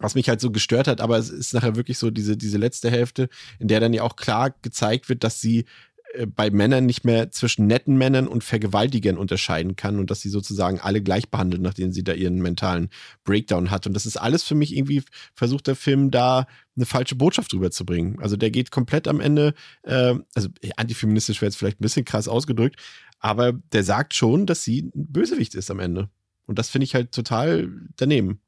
was 0.00 0.14
mich 0.14 0.28
halt 0.28 0.40
so 0.40 0.50
gestört 0.50 0.88
hat, 0.88 1.00
aber 1.00 1.18
es 1.18 1.28
ist 1.28 1.52
nachher 1.52 1.76
wirklich 1.76 1.98
so 1.98 2.10
diese, 2.10 2.36
diese 2.36 2.58
letzte 2.58 2.90
Hälfte, 2.90 3.28
in 3.58 3.68
der 3.68 3.80
dann 3.80 3.92
ja 3.92 4.02
auch 4.02 4.16
klar 4.16 4.54
gezeigt 4.62 5.08
wird, 5.08 5.22
dass 5.24 5.40
sie 5.40 5.66
äh, 6.14 6.26
bei 6.26 6.50
Männern 6.50 6.86
nicht 6.86 7.04
mehr 7.04 7.30
zwischen 7.30 7.66
netten 7.66 7.96
Männern 7.96 8.26
und 8.26 8.42
Vergewaltigern 8.42 9.18
unterscheiden 9.18 9.76
kann 9.76 9.98
und 9.98 10.10
dass 10.10 10.20
sie 10.20 10.30
sozusagen 10.30 10.80
alle 10.80 11.02
gleich 11.02 11.28
behandelt, 11.28 11.62
nachdem 11.62 11.92
sie 11.92 12.02
da 12.02 12.12
ihren 12.12 12.40
mentalen 12.40 12.88
Breakdown 13.24 13.70
hat. 13.70 13.86
Und 13.86 13.94
das 13.94 14.06
ist 14.06 14.16
alles 14.16 14.42
für 14.42 14.54
mich 14.54 14.74
irgendwie, 14.74 15.02
versucht 15.34 15.66
der 15.66 15.76
Film 15.76 16.10
da 16.10 16.46
eine 16.76 16.86
falsche 16.86 17.16
Botschaft 17.16 17.52
drüber 17.52 17.70
zu 17.70 17.84
bringen. 17.84 18.18
Also 18.20 18.36
der 18.36 18.50
geht 18.50 18.70
komplett 18.70 19.06
am 19.06 19.20
Ende, 19.20 19.54
äh, 19.82 20.14
also 20.34 20.48
antifeministisch 20.76 21.42
wäre 21.42 21.48
jetzt 21.50 21.56
vielleicht 21.56 21.80
ein 21.80 21.82
bisschen 21.82 22.04
krass 22.04 22.26
ausgedrückt, 22.26 22.76
Aber 23.20 23.52
der 23.52 23.84
sagt 23.84 24.14
schon, 24.14 24.46
dass 24.46 24.64
sie 24.64 24.90
ein 24.94 25.12
Bösewicht 25.12 25.54
ist 25.54 25.70
am 25.70 25.78
Ende. 25.78 26.08
Und 26.46 26.58
das 26.58 26.70
finde 26.70 26.84
ich 26.84 26.94
halt 26.94 27.12
total 27.12 27.70
daneben. 27.96 28.40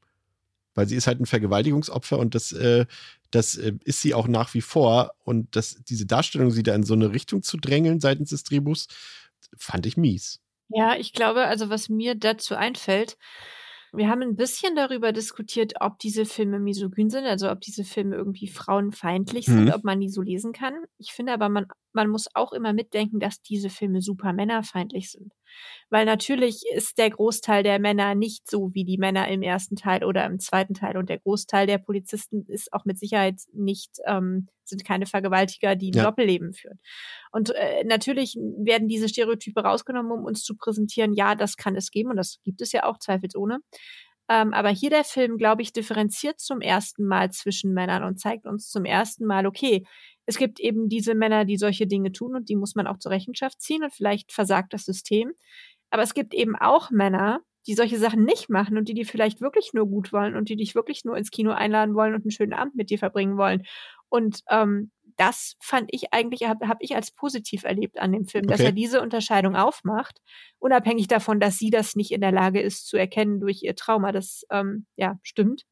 Weil 0.75 0.89
sie 0.89 0.97
ist 0.97 1.07
halt 1.07 1.21
ein 1.21 1.27
Vergewaltigungsopfer 1.27 2.19
und 2.19 2.35
das, 2.35 2.53
äh, 2.53 2.87
das 3.31 3.57
äh, 3.57 3.75
ist 3.85 4.01
sie 4.01 4.15
auch 4.15 4.27
nach 4.27 4.55
wie 4.55 4.63
vor. 4.63 5.13
Und 5.23 5.55
das, 5.55 5.83
diese 5.87 6.07
Darstellung, 6.07 6.51
sie 6.51 6.63
da 6.63 6.75
in 6.75 6.83
so 6.83 6.95
eine 6.95 7.13
Richtung 7.13 7.43
zu 7.43 7.59
drängeln 7.59 8.01
seitens 8.01 8.31
des 8.31 8.45
Drehbuchs, 8.45 8.89
fand 9.57 9.85
ich 9.85 9.99
mies. 9.99 10.41
Ja, 10.69 10.97
ich 10.97 11.13
glaube, 11.13 11.45
also 11.45 11.69
was 11.69 11.91
mir 11.91 12.15
dazu 12.15 12.55
einfällt, 12.55 13.19
wir 13.93 14.09
haben 14.09 14.23
ein 14.23 14.37
bisschen 14.37 14.75
darüber 14.77 15.13
diskutiert, 15.13 15.75
ob 15.81 15.99
diese 15.99 16.25
Filme 16.25 16.59
misogyn 16.59 17.11
sind, 17.11 17.25
also 17.27 17.51
ob 17.51 17.61
diese 17.61 17.85
Filme 17.85 18.17
irgendwie 18.17 18.49
frauenfeindlich 18.49 19.47
sind, 19.47 19.67
Mhm. 19.67 19.73
ob 19.75 19.85
man 19.85 20.01
die 20.01 20.09
so 20.09 20.23
lesen 20.23 20.53
kann. 20.53 20.75
Ich 20.99 21.13
finde 21.13 21.33
aber, 21.33 21.49
man, 21.49 21.67
man 21.93 22.09
muss 22.09 22.29
auch 22.35 22.53
immer 22.53 22.73
mitdenken, 22.73 23.21
dass 23.21 23.41
diese 23.43 23.71
Filme 23.71 24.01
super 24.03 24.33
männerfeindlich 24.33 25.11
sind. 25.11 25.33
Weil 25.91 26.07
natürlich 26.07 26.63
ist 26.75 26.99
der 26.99 27.11
Großteil 27.11 27.63
der 27.63 27.79
Männer 27.79 28.15
nicht 28.15 28.49
so 28.51 28.71
wie 28.75 28.85
die 28.85 28.99
Männer 28.99 29.29
im 29.29 29.43
ersten 29.43 29.77
Teil 29.77 30.05
oder 30.05 30.25
im 30.27 30.39
zweiten 30.39 30.75
Teil. 30.75 30.97
Und 30.97 31.09
der 31.09 31.19
Großteil 31.19 31.67
der 31.67 31.79
Polizisten 31.79 32.45
ist 32.49 32.73
auch 32.73 32.85
mit 32.85 32.99
Sicherheit 32.99 33.37
nicht, 33.53 33.99
ähm, 34.07 34.49
sind 34.65 34.85
keine 34.85 35.07
Vergewaltiger, 35.07 35.77
die 35.77 35.91
ein 35.93 35.97
Ja. 35.97 36.05
Doppelleben 36.05 36.53
führen. 36.55 36.79
Und 37.31 37.51
äh, 37.55 37.85
natürlich 37.85 38.37
werden 38.37 38.89
diese 38.89 39.09
Stereotype 39.09 39.61
rausgenommen, 39.63 40.13
um 40.13 40.25
uns 40.25 40.43
zu 40.45 40.57
präsentieren, 40.57 41.13
ja, 41.13 41.35
das 41.35 41.57
kann 41.57 41.77
es 41.77 41.91
geben 41.91 42.11
und 42.11 42.17
das 42.17 42.39
gibt 42.45 42.63
es 42.63 42.73
ja 42.73 42.85
auch 42.85 42.99
zweifelsohne. 42.99 43.59
Ähm, 44.29 44.55
aber 44.55 44.71
hier 44.71 44.91
der 44.91 45.05
Film, 45.05 45.37
glaube 45.37 45.63
ich, 45.63 45.73
differenziert 45.73 46.41
zum 46.41 46.61
ersten 46.61 47.07
Mal 47.07 47.31
zwischen 47.33 47.73
Männern 47.75 48.05
und 48.05 48.21
zeigt 48.21 48.47
uns 48.47 48.71
zum 48.71 48.85
ersten 48.85 49.27
Mal, 49.27 49.47
okay, 49.47 49.85
es 50.27 50.39
gibt 50.39 50.61
eben 50.61 50.89
diese 50.89 51.15
Männer, 51.15 51.45
die 51.45 51.57
solche 51.57 51.87
Dinge 51.87 52.13
tun 52.13 52.37
und 52.37 52.49
die 52.49 52.57
muss 52.57 52.75
man 52.75 52.87
auch 52.87 52.99
zur 52.99 53.11
Rechenschaft 53.13 53.61
ziehen 53.61 53.83
und 53.83 53.93
vielleicht 53.93 54.33
versagt 54.33 54.73
das 54.73 54.85
System. 54.85 55.33
Aber 55.91 56.03
es 56.03 56.15
gibt 56.15 56.35
eben 56.35 56.57
auch 56.57 56.91
Männer, 56.91 57.41
die 57.67 57.75
solche 57.75 57.99
Sachen 57.99 58.25
nicht 58.25 58.49
machen 58.49 58.77
und 58.79 58.89
die 58.89 58.95
dir 58.95 59.07
vielleicht 59.07 59.41
wirklich 59.41 59.73
nur 59.73 59.87
gut 59.87 60.13
wollen 60.13 60.37
und 60.37 60.49
die 60.49 60.57
dich 60.57 60.75
wirklich 60.75 61.05
nur 61.05 61.17
ins 61.17 61.31
Kino 61.31 61.53
einladen 61.53 61.95
wollen 61.95 62.15
und 62.15 62.23
einen 62.25 62.31
schönen 62.31 62.55
Abend 62.55 62.75
mit 62.75 62.91
dir 62.91 62.99
verbringen 62.99 63.37
wollen. 63.37 63.65
Und 64.09 64.41
ähm, 64.51 64.91
das 65.17 65.57
fand 65.61 65.89
ich 65.93 66.13
eigentlich, 66.13 66.45
habe 66.49 66.69
hab 66.69 66.79
ich 66.81 66.95
als 66.97 67.11
positiv 67.13 67.65
erlebt 67.65 67.99
an 68.01 68.13
dem 68.13 68.27
Film, 68.27 68.49
dass 68.49 68.61
Okay. 68.61 68.65
er 68.65 68.73
diese 68.73 69.01
Unterscheidung 69.03 69.57
aufmacht, 69.57 70.21
unabhängig 70.59 71.09
davon, 71.09 71.41
dass 71.41 71.59
sie 71.59 71.71
das 71.71 71.97
nicht 71.97 72.11
in 72.13 72.21
der 72.21 72.33
Lage 72.33 72.61
ist 72.61 72.87
zu 72.89 72.97
erkennen 72.97 73.41
durch 73.41 73.63
ihr 73.63 73.77
Trauma. 73.77 74.13
Das 74.13 74.45
ähm, 74.51 74.87
ja 74.97 75.19
stimmt. 75.23 75.65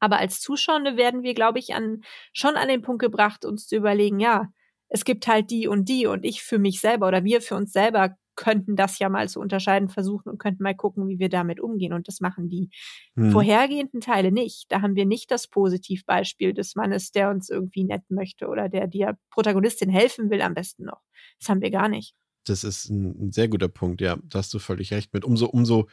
Aber 0.00 0.18
als 0.18 0.40
Zuschauende 0.40 0.96
werden 0.96 1.22
wir, 1.22 1.34
glaube 1.34 1.58
ich, 1.58 1.74
an, 1.74 2.02
schon 2.32 2.56
an 2.56 2.68
den 2.68 2.82
Punkt 2.82 3.00
gebracht, 3.00 3.44
uns 3.44 3.66
zu 3.68 3.76
überlegen, 3.76 4.20
ja, 4.20 4.48
es 4.88 5.04
gibt 5.04 5.26
halt 5.26 5.50
die 5.50 5.68
und 5.68 5.88
die 5.88 6.06
und 6.06 6.24
ich 6.24 6.42
für 6.42 6.58
mich 6.58 6.80
selber 6.80 7.08
oder 7.08 7.24
wir 7.24 7.40
für 7.40 7.54
uns 7.56 7.72
selber 7.72 8.16
könnten 8.34 8.76
das 8.76 8.98
ja 8.98 9.08
mal 9.08 9.28
zu 9.28 9.40
unterscheiden 9.40 9.88
versuchen 9.88 10.30
und 10.30 10.38
könnten 10.38 10.62
mal 10.62 10.74
gucken, 10.74 11.08
wie 11.08 11.18
wir 11.18 11.28
damit 11.28 11.60
umgehen. 11.60 11.92
Und 11.92 12.08
das 12.08 12.20
machen 12.20 12.48
die 12.48 12.70
Hm. 13.16 13.30
vorhergehenden 13.30 14.00
Teile 14.00 14.32
nicht. 14.32 14.66
Da 14.70 14.82
haben 14.82 14.94
wir 14.96 15.06
nicht 15.06 15.30
das 15.30 15.48
Positivbeispiel 15.48 16.54
des 16.54 16.74
Mannes, 16.74 17.10
der 17.12 17.30
uns 17.30 17.48
irgendwie 17.50 17.84
nett 17.84 18.02
möchte 18.10 18.48
oder 18.48 18.68
der 18.68 18.86
der 18.86 19.18
Protagonistin 19.30 19.90
helfen 19.90 20.30
will 20.30 20.42
am 20.42 20.54
besten 20.54 20.84
noch. 20.84 21.00
Das 21.38 21.48
haben 21.48 21.60
wir 21.60 21.70
gar 21.70 21.88
nicht. 21.88 22.14
Das 22.44 22.64
ist 22.64 22.88
ein, 22.90 23.26
ein 23.28 23.32
sehr 23.32 23.48
guter 23.48 23.68
Punkt, 23.68 24.00
ja. 24.00 24.16
Da 24.24 24.38
hast 24.38 24.52
du 24.54 24.58
völlig 24.58 24.92
recht 24.92 25.14
mit. 25.14 25.24
Umso, 25.24 25.46
umso, 25.46 25.88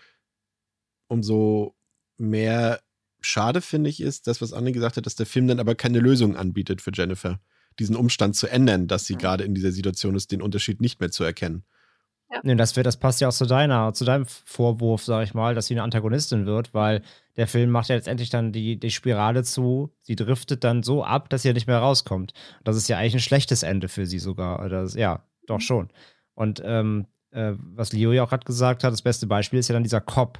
umso 1.08 1.76
mehr 2.18 2.80
schade, 3.22 3.62
finde 3.62 3.90
ich, 3.90 4.02
ist, 4.02 4.28
das, 4.28 4.42
was 4.42 4.54
Anne 4.54 4.72
gesagt 4.72 4.98
hat, 4.98 5.06
dass 5.06 5.16
der 5.16 5.26
Film 5.26 5.48
dann 5.48 5.60
aber 5.60 5.76
keine 5.76 6.00
Lösung 6.00 6.36
anbietet 6.36 6.82
für 6.82 6.92
Jennifer. 6.94 7.40
Diesen 7.80 7.96
Umstand 7.96 8.36
zu 8.36 8.48
ändern, 8.48 8.88
dass 8.88 9.06
sie 9.06 9.16
gerade 9.16 9.44
in 9.44 9.54
dieser 9.56 9.72
Situation 9.72 10.16
ist, 10.16 10.32
den 10.32 10.42
Unterschied 10.42 10.82
nicht 10.82 11.00
mehr 11.00 11.12
zu 11.12 11.24
erkennen. 11.24 11.64
Nee, 12.44 12.56
das, 12.56 12.76
wird, 12.76 12.86
das 12.86 12.98
passt 12.98 13.22
ja 13.22 13.28
auch 13.28 13.34
zu 13.34 13.46
deiner, 13.46 13.94
zu 13.94 14.06
deinem 14.06 14.26
Vorwurf, 14.26 15.04
sag 15.04 15.24
ich 15.24 15.34
mal, 15.34 15.56
dass 15.56 15.68
sie 15.68 15.74
eine 15.74 15.84
Antagonistin 15.84 16.46
wird, 16.46 16.74
weil 16.74 17.02
der 17.38 17.48
Film 17.48 17.72
macht 17.72 17.90
ja 17.90 17.96
letztendlich 17.96 18.30
dann 18.30 18.52
die, 18.52 18.80
die 18.80 18.92
Spirale 18.92 19.44
zu, 19.44 19.92
sie 20.02 20.16
driftet 20.16 20.64
dann 20.64 20.84
so 20.84 21.04
ab, 21.04 21.30
dass 21.30 21.42
sie 21.42 21.48
ja 21.50 21.54
nicht 21.54 21.68
mehr 21.68 21.80
rauskommt. 21.80 22.34
Das 22.64 22.76
ist 22.76 22.88
ja 22.88 22.98
eigentlich 22.98 23.16
ein 23.16 23.20
schlechtes 23.20 23.64
Ende 23.64 23.88
für 23.90 24.06
sie 24.06 24.20
sogar. 24.20 24.70
Das, 24.70 24.94
ja, 24.94 25.24
doch 25.48 25.62
schon. 25.62 25.90
Und 26.36 26.62
ähm, 26.64 27.08
äh, 27.32 27.54
was 27.58 27.94
Leo 27.94 28.12
ja 28.12 28.24
auch 28.24 28.30
gerade 28.30 28.46
gesagt 28.46 28.84
hat, 28.84 28.94
das 28.94 29.02
beste 29.02 29.28
Beispiel 29.28 29.60
ist 29.60 29.68
ja 29.68 29.74
dann 29.74 29.84
dieser 29.84 30.02
Cop, 30.02 30.40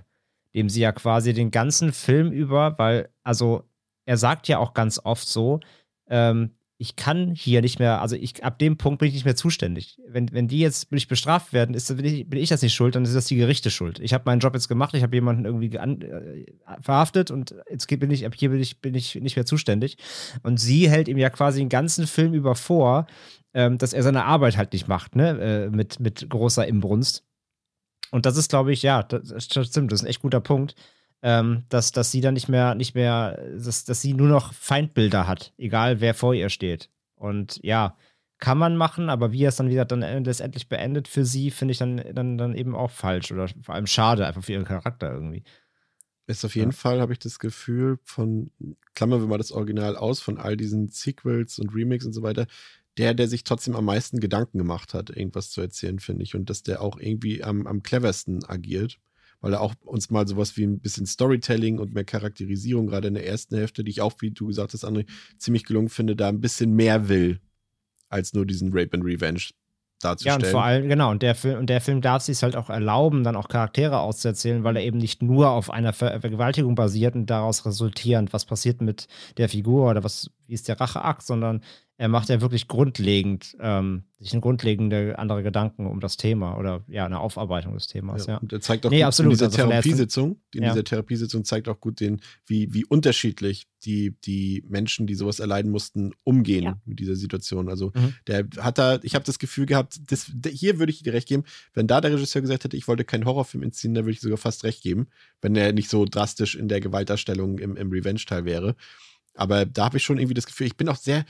dem 0.54 0.70
sie 0.70 0.82
ja 0.82 0.92
quasi 0.92 1.34
den 1.34 1.52
ganzen 1.52 1.92
Film 1.92 2.32
über, 2.32 2.78
weil, 2.78 3.10
also 3.24 3.64
er 4.06 4.18
sagt 4.18 4.48
ja 4.48 4.60
auch 4.60 4.74
ganz 4.74 5.00
oft 5.04 5.28
so, 5.28 5.60
ähm, 6.08 6.52
ich 6.82 6.96
kann 6.96 7.36
hier 7.36 7.62
nicht 7.62 7.78
mehr, 7.78 8.02
also 8.02 8.16
ich, 8.16 8.42
ab 8.42 8.58
dem 8.58 8.78
Punkt 8.78 9.00
bin 9.00 9.10
ich 9.10 9.14
nicht 9.14 9.26
mehr 9.26 9.36
zuständig. 9.36 10.00
Wenn, 10.08 10.32
wenn 10.32 10.48
die 10.48 10.60
jetzt 10.60 10.94
nicht 10.94 11.10
bestraft 11.10 11.52
werden, 11.52 11.76
ist, 11.76 11.94
bin, 11.94 12.06
ich, 12.06 12.30
bin 12.30 12.40
ich 12.40 12.48
das 12.48 12.62
nicht 12.62 12.74
schuld, 12.74 12.96
dann 12.96 13.04
ist 13.04 13.14
das 13.14 13.26
die 13.26 13.36
Gerichte 13.36 13.70
schuld. 13.70 14.00
Ich 14.00 14.14
habe 14.14 14.24
meinen 14.26 14.40
Job 14.40 14.54
jetzt 14.54 14.70
gemacht, 14.70 14.94
ich 14.94 15.04
habe 15.04 15.14
jemanden 15.14 15.44
irgendwie 15.44 15.70
gean, 15.72 16.02
äh, 16.02 16.46
verhaftet 16.80 17.32
und 17.32 17.54
jetzt 17.70 17.88
bin 17.88 18.10
ich, 18.12 18.26
ab 18.26 18.34
hier 18.34 18.50
bin 18.50 18.62
ich, 18.62 18.80
bin 18.80 18.96
ich 18.96 19.16
nicht 19.16 19.36
mehr 19.36 19.46
zuständig. 19.46 19.98
Und 20.42 20.58
sie 20.58 20.90
hält 20.90 21.10
ihm 21.10 21.18
ja 21.18 21.30
quasi 21.30 21.60
den 21.60 21.68
ganzen 21.68 22.08
Film 22.08 22.34
über 22.34 22.56
vor, 22.56 23.08
ähm, 23.54 23.78
dass 23.78 23.92
er 23.92 24.02
seine 24.02 24.24
Arbeit 24.24 24.56
halt 24.56 24.72
nicht 24.72 24.88
macht, 24.88 25.18
ne, 25.18 25.38
äh, 25.38 25.70
mit, 25.70 26.00
mit 26.00 26.30
großer 26.30 26.66
Imbrunst. 26.66 27.26
Und 28.12 28.26
das 28.26 28.38
ist, 28.38 28.52
glaube 28.52 28.72
ich, 28.72 28.84
ja, 28.84 29.04
das, 29.04 29.50
das 29.50 29.68
stimmt, 29.68 29.92
das 29.92 30.00
ist 30.00 30.06
ein 30.06 30.10
echt 30.10 30.22
guter 30.22 30.40
Punkt 30.40 30.76
ähm, 31.22 31.66
dass, 31.70 31.92
dass 31.92 32.12
sie 32.12 32.22
dann 32.22 32.34
nicht 32.34 32.50
mehr, 32.50 32.76
nicht 32.76 32.96
mehr, 32.96 33.42
dass, 33.58 33.84
dass 33.86 34.02
sie 34.02 34.14
nur 34.14 34.28
noch 34.28 34.54
Feindbilder 34.54 35.28
hat, 35.28 35.54
egal 35.58 36.02
wer 36.02 36.14
vor 36.14 36.34
ihr 36.34 36.50
steht. 36.50 36.90
Und 37.16 37.60
ja, 37.64 37.98
kann 38.40 38.58
man 38.58 38.78
machen, 38.78 39.10
aber 39.10 39.32
wie 39.34 39.44
er 39.44 39.50
es 39.50 39.58
dann 39.58 39.70
wieder 39.70 39.84
dann 39.84 40.24
letztendlich 40.24 40.70
beendet 40.70 41.08
für 41.10 41.26
sie, 41.26 41.52
finde 41.52 41.74
ich 41.74 41.78
dann, 41.78 42.02
dann, 42.14 42.38
dann 42.38 42.56
eben 42.56 42.74
auch 42.74 42.90
falsch 42.92 43.32
oder 43.32 43.48
vor 43.62 43.76
allem 43.76 43.88
schade, 43.88 44.26
einfach 44.26 44.44
für 44.44 44.54
ihren 44.54 44.64
Charakter 44.64 45.12
irgendwie. 45.12 45.44
Ist 46.28 46.46
auf 46.46 46.56
jeden 46.56 46.72
Ja. 46.72 46.78
Fall, 46.78 47.02
habe 47.02 47.12
ich 47.12 47.20
das 47.20 47.40
Gefühl, 47.40 48.00
von, 48.04 48.52
klammern 48.94 49.20
wir 49.20 49.28
mal 49.28 49.38
das 49.40 49.52
Original 49.52 49.98
aus, 49.98 50.22
von 50.22 50.38
all 50.38 50.56
diesen 50.56 50.88
Sequels 50.88 51.60
und 51.60 51.74
Remakes 51.74 52.06
und 52.06 52.14
so 52.14 52.22
weiter, 52.22 52.46
der, 52.98 53.14
der 53.14 53.28
sich 53.28 53.44
trotzdem 53.44 53.76
am 53.76 53.86
meisten 53.86 54.20
Gedanken 54.20 54.58
gemacht 54.58 54.94
hat, 54.94 55.10
irgendwas 55.10 55.50
zu 55.50 55.60
erzählen, 55.60 56.00
finde 56.00 56.24
ich. 56.24 56.36
Und 56.36 56.50
dass 56.50 56.64
der 56.64 56.82
auch 56.82 57.00
irgendwie 57.00 57.44
am, 57.44 57.66
am 57.66 57.82
cleversten 57.82 58.46
agiert, 58.46 59.00
weil 59.42 59.54
er 59.54 59.62
auch 59.62 59.74
uns 59.86 60.10
mal 60.10 60.28
sowas 60.28 60.58
wie 60.58 60.64
ein 60.66 60.80
bisschen 60.80 61.06
Storytelling 61.06 61.80
und 61.80 61.94
mehr 61.94 62.04
Charakterisierung, 62.04 62.88
gerade 62.88 63.08
in 63.08 63.14
der 63.14 63.26
ersten 63.28 63.56
Hälfte, 63.56 63.84
die 63.84 63.92
ich 63.92 64.02
auch, 64.02 64.14
wie 64.20 64.32
du 64.32 64.48
gesagt 64.48 64.74
hast, 64.74 64.86
André, 64.86 65.06
ziemlich 65.38 65.66
gelungen 65.66 65.90
finde, 65.90 66.16
da 66.16 66.30
ein 66.30 66.42
bisschen 66.42 66.74
mehr 66.74 67.10
will, 67.10 67.40
als 68.10 68.34
nur 68.34 68.46
diesen 68.46 68.70
Rape 68.74 68.90
and 68.94 69.06
Revenge 69.06 69.40
Ja, 69.40 69.56
darzustellen. 70.02 70.44
und 70.44 70.48
vor 70.48 70.64
allem, 70.64 70.90
genau, 70.90 71.12
und 71.12 71.22
der 71.22 71.36
Film, 71.36 71.60
und 71.60 71.70
der 71.70 71.82
Film 71.82 72.02
darf 72.02 72.24
sich 72.24 72.42
halt 72.44 72.56
auch 72.56 72.70
erlauben, 72.70 73.24
dann 73.24 73.36
auch 73.36 73.48
Charaktere 73.48 74.00
auszuerzählen, 74.00 74.64
weil 74.64 74.76
er 74.78 74.84
eben 74.84 74.98
nicht 74.98 75.22
nur 75.22 75.50
auf 75.52 75.70
einer 75.70 75.94
Ver 75.94 76.20
Vergewaltigung 76.22 76.76
basiert 76.76 77.16
und 77.16 77.28
daraus 77.28 77.66
resultierend, 77.66 78.34
was 78.34 78.46
passiert 78.46 78.82
mit 78.82 79.08
der 79.38 79.48
Figur 79.50 79.90
oder 79.90 80.04
was, 80.04 80.32
wie 80.50 80.54
ist 80.56 80.68
der 80.68 80.80
Racheakt, 80.82 81.22
sondern 81.22 81.62
er 81.98 82.08
macht 82.08 82.30
ja 82.30 82.40
wirklich 82.42 82.68
grundlegend, 82.70 83.56
ähm, 83.60 84.04
sich 84.20 84.32
eine 84.32 84.42
grundlegende 84.42 85.20
andere 85.20 85.44
Gedanken 85.44 85.86
um 85.86 86.00
das 86.00 86.16
Thema 86.18 86.58
oder 86.58 86.84
ja, 86.88 87.06
eine 87.06 87.20
Aufarbeitung 87.20 87.74
des 87.74 87.88
Themas, 87.88 88.26
ja. 88.26 88.34
Ja, 88.36 88.40
Und 88.40 88.52
er 88.54 88.62
zeigt 88.62 88.86
auch 88.86 88.90
Nee, 88.90 89.00
gut 89.00 89.06
absolut, 89.08 89.34
in 89.34 89.38
dieser 89.38 89.46
also 89.48 89.58
Therapiesitzung, 89.58 90.42
in 90.56 90.64
Ja. 90.64 90.70
dieser 90.72 90.84
Therapiesitzung 90.86 91.44
zeigt 91.44 91.68
auch 91.68 91.80
gut 91.80 92.00
den, 92.00 92.22
wie, 92.48 92.74
wie 92.74 92.86
unterschiedlich 92.86 93.68
die, 93.84 94.16
die 94.26 94.64
Menschen, 94.68 95.08
die 95.08 95.16
sowas 95.16 95.40
erleiden 95.40 95.72
mussten, 95.72 96.12
umgehen 96.24 96.64
Ja. 96.64 96.82
mit 96.86 97.00
dieser 97.00 97.16
Situation. 97.16 97.70
Also 97.70 97.92
Mhm. 97.94 98.14
der 98.28 98.48
hat 98.60 98.78
da, 98.78 99.00
ich 99.04 99.14
habe 99.14 99.26
das 99.26 99.38
Gefühl 99.38 99.66
gehabt, 99.66 100.00
das, 100.10 100.32
hier 100.50 100.80
würde 100.80 100.92
ich 100.94 101.04
dir 101.04 101.14
recht 101.14 101.28
geben, 101.28 101.44
wenn 101.74 101.86
da 101.88 102.00
der 102.02 102.14
Regisseur 102.14 102.42
gesagt 102.42 102.64
hätte, 102.64 102.78
ich 102.78 102.88
wollte 102.88 103.04
keinen 103.04 103.26
Horrorfilm 103.26 103.62
inszenieren, 103.62 103.96
da 103.96 104.02
würde 104.06 104.14
ich 104.14 104.22
sogar 104.22 104.38
fast 104.38 104.64
recht 104.64 104.82
geben, 104.82 105.08
wenn 105.42 105.56
er 105.56 105.74
nicht 105.74 105.90
so 105.90 106.06
drastisch 106.06 106.56
in 106.56 106.70
der 106.70 106.80
Gewaltdarstellung 106.80 107.60
im, 107.60 107.76
im 107.76 107.92
Revenge-Teil 107.92 108.46
wäre. 108.46 108.76
Aber 109.40 109.66
da 109.66 109.86
habe 109.86 109.98
ich 109.98 110.04
schon 110.04 110.18
irgendwie 110.18 110.34
das 110.34 110.46
Gefühl, 110.46 110.68
ich 110.68 110.76
bin 110.76 110.90
auch 110.90 110.98
sehr, 110.98 111.24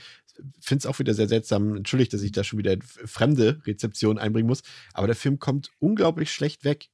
finde 0.60 0.80
es 0.80 0.86
auch 0.86 0.98
wieder 0.98 1.14
sehr 1.14 1.28
seltsam, 1.28 1.76
entschuldigt, 1.76 2.12
dass 2.12 2.22
ich 2.22 2.32
da 2.32 2.42
schon 2.42 2.58
wieder 2.58 2.76
fremde 2.82 3.60
Rezeption 3.66 4.18
einbringen 4.18 4.48
muss, 4.48 4.62
aber 4.94 5.06
der 5.06 5.14
Film 5.16 5.38
kommt 5.38 5.70
unglaublich 5.78 6.32
schlecht 6.32 6.64
weg 6.64 6.88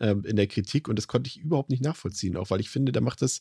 ähm, 0.00 0.24
in 0.24 0.36
der 0.36 0.46
Kritik 0.46 0.86
und 0.88 0.96
das 0.96 1.08
konnte 1.08 1.26
ich 1.28 1.38
überhaupt 1.40 1.70
nicht 1.70 1.82
nachvollziehen, 1.82 2.36
auch 2.36 2.50
weil 2.50 2.60
ich 2.60 2.70
finde, 2.70 2.92
der 2.92 3.02
macht 3.02 3.20
das 3.20 3.40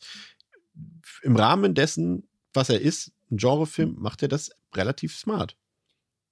im 1.22 1.35
Rahmen 1.35 1.75
dessen, 1.75 2.27
was 2.53 2.69
er 2.69 2.82
ist, 2.82 3.11
ein 3.32 3.38
Genrefilm, 3.38 3.95
macht 4.00 4.22
er 4.24 4.27
das 4.27 4.50
relativ 4.75 5.16
smart. 5.16 5.56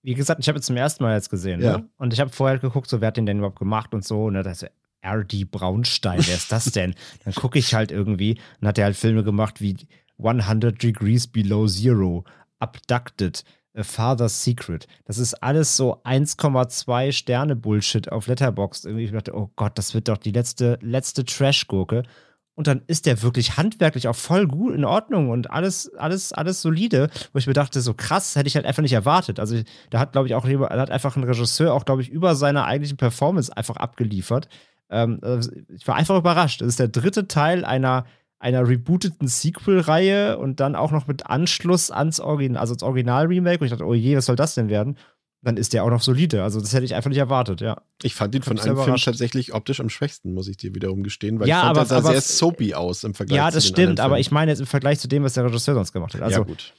Wie 0.02 0.16
gesagt, 0.16 0.40
ich 0.42 0.48
habe 0.48 0.58
jetzt 0.58 0.66
zum 0.66 0.78
ersten 0.78 1.04
Mal 1.04 1.16
jetzt 1.16 1.30
gesehen, 1.30 1.62
Ja. 1.62 1.78
ne? 1.78 1.90
Und 1.98 2.12
ich 2.12 2.20
habe 2.20 2.32
vorher 2.32 2.58
geguckt, 2.58 2.90
so 2.90 3.02
wer 3.02 3.10
hat 3.10 3.18
den 3.18 3.28
denn 3.28 3.38
überhaupt 3.38 3.60
gemacht 3.60 3.94
und 3.94 4.04
so, 4.04 4.32
ne? 4.32 4.42
Das 4.42 4.64
ist 4.64 4.72
R.D. 5.02 5.46
Braunstein, 5.46 6.20
wer 6.26 6.36
ist 6.36 6.52
das 6.52 6.66
denn? 6.72 6.96
Dann 7.24 7.34
gucke 7.36 7.60
ich 7.60 7.74
halt 7.76 7.92
irgendwie 7.92 8.40
und 8.60 8.68
hat 8.68 8.78
er 8.80 8.86
halt 8.86 8.96
Filme 8.96 9.24
gemacht 9.24 9.62
wie 9.62 9.76
100 10.24 10.82
Degrees 10.82 11.28
Below 11.28 11.68
Zero, 11.68 12.24
Abducted, 12.60 13.44
A 13.76 13.84
Father's 13.84 14.44
Secret. 14.44 14.88
Das 15.06 15.18
ist 15.18 15.36
alles 15.36 15.78
so 15.78 16.04
1,2 16.04 17.12
Sterne 17.12 17.56
Bullshit 17.56 18.12
auf 18.12 18.28
Letterboxd. 18.28 18.86
Irgendwie 18.86 19.06
ich 19.06 19.12
dachte, 19.12 19.36
oh 19.36 19.50
Gott, 19.56 19.78
das 19.78 19.94
wird 19.94 20.10
doch 20.10 20.18
die 20.18 20.32
letzte 20.32 20.78
letzte 20.82 21.24
Trash-Gurke. 21.24 22.04
und 22.56 22.68
dann 22.68 22.82
ist 22.88 23.06
der 23.06 23.22
wirklich 23.24 23.58
handwerklich 23.58 24.08
auch 24.08 24.16
voll 24.16 24.46
gut 24.46 24.76
in 24.76 24.84
Ordnung 24.84 25.30
und 25.30 25.50
alles, 25.50 25.94
alles, 25.96 26.34
alles 26.34 26.62
solide, 26.62 27.10
wo 27.32 27.40
ich 27.40 27.48
mir 27.48 27.54
dachte, 27.54 27.80
so 27.82 27.94
krass, 27.94 28.36
hätte 28.36 28.48
ich 28.48 28.56
halt 28.56 28.66
einfach 28.66 28.82
nicht 28.84 28.94
erwartet. 28.94 29.40
Also 29.40 29.62
da 29.90 30.00
hat, 30.00 30.12
glaube 30.12 30.28
ich, 30.28 30.36
auch 30.36 30.46
da 30.46 30.80
hat 30.80 30.92
einfach 30.92 31.16
ein 31.16 31.24
Regisseur 31.24 31.74
auch, 31.74 31.86
glaube 31.86 32.02
ich, 32.02 32.10
über 32.10 32.36
seine 32.36 32.66
eigentlichen 32.66 32.98
Performance 32.98 33.56
einfach 33.56 33.78
abgeliefert. 33.78 34.50
Ähm, 34.90 35.20
also 35.22 35.50
ich 35.70 35.88
war 35.88 35.96
einfach 35.96 36.18
überrascht. 36.18 36.62
Das 36.62 36.68
ist 36.68 36.80
der 36.80 36.90
dritte 36.90 37.28
Teil 37.28 37.64
einer 37.64 38.06
einer 38.42 38.68
rebooteten 38.68 39.28
Sequel-Reihe 39.28 40.40
und 40.40 40.60
dann 40.60 40.76
auch 40.76 40.92
noch 40.92 41.06
mit 41.06 41.28
Anschluss 41.28 41.92
ans 41.92 42.20
Original, 42.20 42.60
also 42.60 42.74
ans 42.74 42.84
Original-Remake. 42.84 43.60
Und 43.60 43.66
ich 43.66 43.72
dachte, 43.72 43.86
oh 43.86 43.94
je, 43.94 44.18
was 44.18 44.26
soll 44.26 44.36
das 44.36 44.56
denn 44.56 44.68
werden? 44.68 44.98
Dann 45.44 45.58
ist 45.58 45.74
der 45.74 45.84
auch 45.84 45.90
noch 45.90 46.02
solide. 46.02 46.44
Also, 46.44 46.60
das 46.60 46.74
hätte 46.74 46.86
ich 46.86 46.96
einfach 46.96 47.10
nicht 47.10 47.20
erwartet, 47.20 47.62
ja. 47.62 47.82
Ich 48.02 48.16
fand 48.16 48.34
ihn 48.34 48.42
von 48.42 48.60
allen 48.60 48.78
Filmen 48.78 48.98
tatsächlich 48.98 49.54
optisch 49.54 49.80
am 49.80 49.90
schwächsten, 49.90 50.34
muss 50.34 50.48
ich 50.48 50.58
dir 50.58 50.74
wiederum 50.74 51.04
gestehen, 51.04 51.40
weil 51.40 51.48
ja, 51.48 51.58
ich 51.58 51.62
fand, 51.62 51.78
aber, 51.78 51.80
der 51.80 51.88
sah 51.88 51.98
aber, 51.98 52.12
sehr 52.12 52.22
soapy 52.22 52.74
aus 52.74 53.04
im 53.04 53.14
Vergleich 53.14 53.38
Ja, 53.38 53.50
zu 53.50 53.56
das 53.56 53.64
den 53.66 53.74
stimmt, 53.74 54.00
aber 54.00 54.20
ich 54.20 54.32
meine 54.32 54.52
jetzt 54.52 54.60
im 54.60 54.68
Vergleich 54.68 55.00
zu 55.00 55.08
dem, 55.08 55.24
was 55.24 55.34
der 55.34 55.46
Regisseur 55.46 55.76
sonst 55.76 55.94
gemacht 55.94 56.14
hat. 56.14 56.22
Also, 56.22 56.40
ja, 56.40 56.46
gut. 56.46 56.74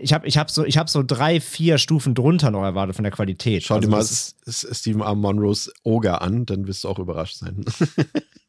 ich 0.00 0.12
habe 0.12 0.26
ich 0.26 0.38
hab 0.38 0.50
so, 0.50 0.64
ich 0.64 0.78
hab 0.78 0.88
so 0.88 1.02
drei, 1.04 1.40
vier 1.40 1.78
Stufen 1.78 2.14
drunter 2.14 2.50
noch 2.50 2.62
erwartet 2.62 2.96
von 2.96 3.04
der 3.04 3.12
Qualität. 3.12 3.64
Schau 3.64 3.76
also, 3.76 3.86
dir 3.86 3.90
mal 3.90 3.98
das 3.98 4.36
Stephen 4.72 5.00
R. 5.00 5.14
Monroes 5.14 5.72
Ogre 5.84 6.20
an, 6.20 6.44
dann 6.44 6.66
wirst 6.66 6.84
du 6.84 6.88
auch 6.88 6.98
überrascht 6.98 7.36
sein. 7.36 7.64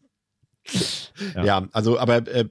ja. 1.35 1.45
Ja. 1.45 1.67
also, 1.72 1.98
aber 1.99 2.27
äh, 2.27 2.45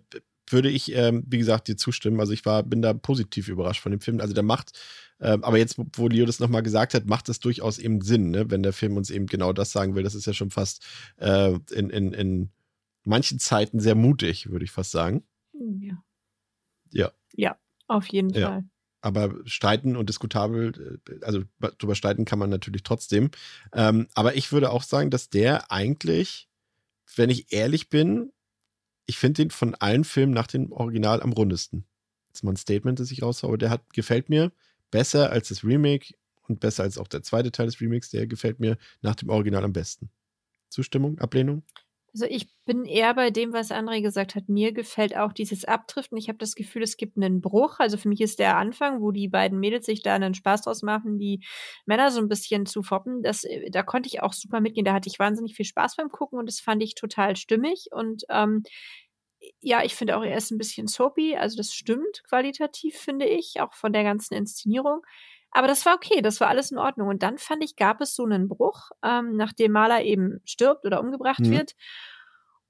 würde 0.50 0.70
ich, 0.70 0.92
ähm, 0.94 1.24
wie 1.26 1.38
gesagt, 1.38 1.68
dir 1.68 1.76
zustimmen. 1.76 2.20
Also 2.20 2.32
ich 2.32 2.44
war, 2.46 2.62
bin 2.62 2.80
da 2.80 2.94
positiv 2.94 3.48
überrascht 3.48 3.82
von 3.82 3.92
dem 3.92 4.00
Film. 4.00 4.20
Also 4.20 4.32
der 4.32 4.42
macht, 4.42 4.72
ähm, 5.20 5.44
aber 5.44 5.58
jetzt, 5.58 5.76
wo- 5.78 5.86
wo 5.94 6.08
Leo 6.08 6.24
das 6.24 6.40
nochmal 6.40 6.62
gesagt 6.62 6.94
hat, 6.94 7.04
macht 7.06 7.28
das 7.28 7.38
durchaus 7.40 7.78
eben 7.78 8.00
Sinn, 8.00 8.30
ne? 8.30 8.50
wenn 8.50 8.62
der 8.62 8.72
Film 8.72 8.96
uns 8.96 9.10
eben 9.10 9.26
genau 9.26 9.52
das 9.52 9.72
sagen 9.72 9.94
will. 9.94 10.02
Das 10.04 10.14
ist 10.14 10.26
ja 10.26 10.32
schon 10.32 10.50
fast 10.50 10.84
äh, 11.18 11.58
in, 11.72 11.90
in, 11.90 12.12
in 12.14 12.50
manchen 13.04 13.38
Zeiten 13.38 13.78
sehr 13.80 13.94
mutig, 13.94 14.50
würde 14.50 14.64
ich 14.64 14.70
fast 14.70 14.90
sagen. 14.90 15.22
Ja. 15.52 16.02
Ja. 16.92 17.12
Ja, 17.34 17.58
auf 17.86 18.06
jeden 18.06 18.30
Ja. 18.30 18.48
Fall. 18.48 18.64
Aber 19.00 19.34
streiten 19.44 19.96
und 19.96 20.08
diskutabel, 20.08 21.00
äh, 21.10 21.24
also 21.24 21.42
drüber 21.78 21.94
streiten 21.94 22.24
kann 22.24 22.38
man 22.38 22.48
natürlich 22.50 22.82
trotzdem. 22.82 23.30
Ähm, 23.74 24.08
aber 24.14 24.34
ich 24.34 24.50
würde 24.50 24.70
auch 24.70 24.82
sagen, 24.82 25.10
dass 25.10 25.28
der 25.28 25.70
eigentlich, 25.70 26.47
wenn 27.18 27.30
ich 27.30 27.52
ehrlich 27.52 27.88
bin, 27.88 28.32
ich 29.06 29.18
finde 29.18 29.42
den 29.42 29.50
von 29.50 29.74
allen 29.74 30.04
Filmen 30.04 30.32
nach 30.32 30.46
dem 30.46 30.72
Original 30.72 31.22
am 31.22 31.32
rundesten. 31.32 31.86
Das 32.28 32.40
ist 32.40 32.42
mal 32.44 32.52
ein 32.52 32.56
Statement, 32.56 33.00
das 33.00 33.10
ich 33.10 33.22
raushaue. 33.22 33.58
Der 33.58 33.70
hat, 33.70 33.92
gefällt 33.92 34.28
mir 34.28 34.52
besser 34.90 35.30
als 35.30 35.48
das 35.48 35.64
Remake 35.64 36.14
und 36.46 36.60
besser 36.60 36.82
als 36.82 36.98
auch 36.98 37.08
der 37.08 37.22
zweite 37.22 37.50
Teil 37.50 37.66
des 37.66 37.80
Remakes. 37.80 38.10
Der 38.10 38.26
gefällt 38.26 38.60
mir 38.60 38.76
nach 39.00 39.14
dem 39.14 39.30
Original 39.30 39.64
am 39.64 39.72
besten. 39.72 40.10
Zustimmung, 40.68 41.18
Ablehnung? 41.18 41.62
Also 42.14 42.26
ich 42.26 42.48
bin 42.64 42.84
eher 42.84 43.14
bei 43.14 43.30
dem, 43.30 43.52
was 43.52 43.70
André 43.70 44.00
gesagt 44.02 44.34
hat. 44.34 44.48
Mir 44.48 44.72
gefällt 44.72 45.16
auch 45.16 45.32
dieses 45.32 45.64
Abdriften. 45.64 46.16
Ich 46.16 46.28
habe 46.28 46.38
das 46.38 46.54
Gefühl, 46.54 46.82
es 46.82 46.96
gibt 46.96 47.16
einen 47.16 47.40
Bruch. 47.40 47.78
Also 47.78 47.96
für 47.98 48.08
mich 48.08 48.20
ist 48.20 48.38
der 48.38 48.56
Anfang, 48.56 49.00
wo 49.02 49.10
die 49.10 49.28
beiden 49.28 49.60
Mädels 49.60 49.86
sich 49.86 50.02
da 50.02 50.14
einen 50.14 50.34
Spaß 50.34 50.62
draus 50.62 50.82
machen, 50.82 51.18
die 51.18 51.44
Männer 51.86 52.10
so 52.10 52.20
ein 52.20 52.28
bisschen 52.28 52.66
zu 52.66 52.82
foppen. 52.82 53.22
Das, 53.22 53.44
äh, 53.44 53.70
da 53.70 53.82
konnte 53.82 54.08
ich 54.08 54.22
auch 54.22 54.32
super 54.32 54.60
mitgehen. 54.60 54.84
Da 54.84 54.94
hatte 54.94 55.08
ich 55.08 55.18
wahnsinnig 55.18 55.54
viel 55.54 55.66
Spaß 55.66 55.96
beim 55.96 56.08
Gucken 56.08 56.38
und 56.38 56.46
das 56.46 56.60
fand 56.60 56.82
ich 56.82 56.94
total 56.94 57.36
stimmig. 57.36 57.88
Und 57.92 58.24
ähm, 58.30 58.62
ja, 59.60 59.84
ich 59.84 59.94
finde 59.94 60.16
auch, 60.16 60.24
er 60.24 60.36
ist 60.36 60.50
ein 60.50 60.58
bisschen 60.58 60.88
soapy. 60.88 61.36
Also 61.36 61.56
das 61.56 61.72
stimmt 61.72 62.22
qualitativ, 62.28 62.96
finde 62.96 63.26
ich, 63.26 63.60
auch 63.60 63.74
von 63.74 63.92
der 63.92 64.02
ganzen 64.02 64.34
Inszenierung. 64.34 65.02
Aber 65.50 65.66
das 65.66 65.84
war 65.86 65.94
okay, 65.94 66.22
das 66.22 66.40
war 66.40 66.48
alles 66.48 66.70
in 66.70 66.78
Ordnung. 66.78 67.08
Und 67.08 67.22
dann 67.22 67.38
fand 67.38 67.64
ich, 67.64 67.76
gab 67.76 68.00
es 68.00 68.14
so 68.14 68.24
einen 68.24 68.48
Bruch, 68.48 68.90
ähm, 69.02 69.36
nachdem 69.36 69.72
Maler 69.72 70.02
eben 70.04 70.40
stirbt 70.44 70.84
oder 70.86 71.00
umgebracht 71.00 71.38
Mhm. 71.38 71.50
wird 71.50 71.74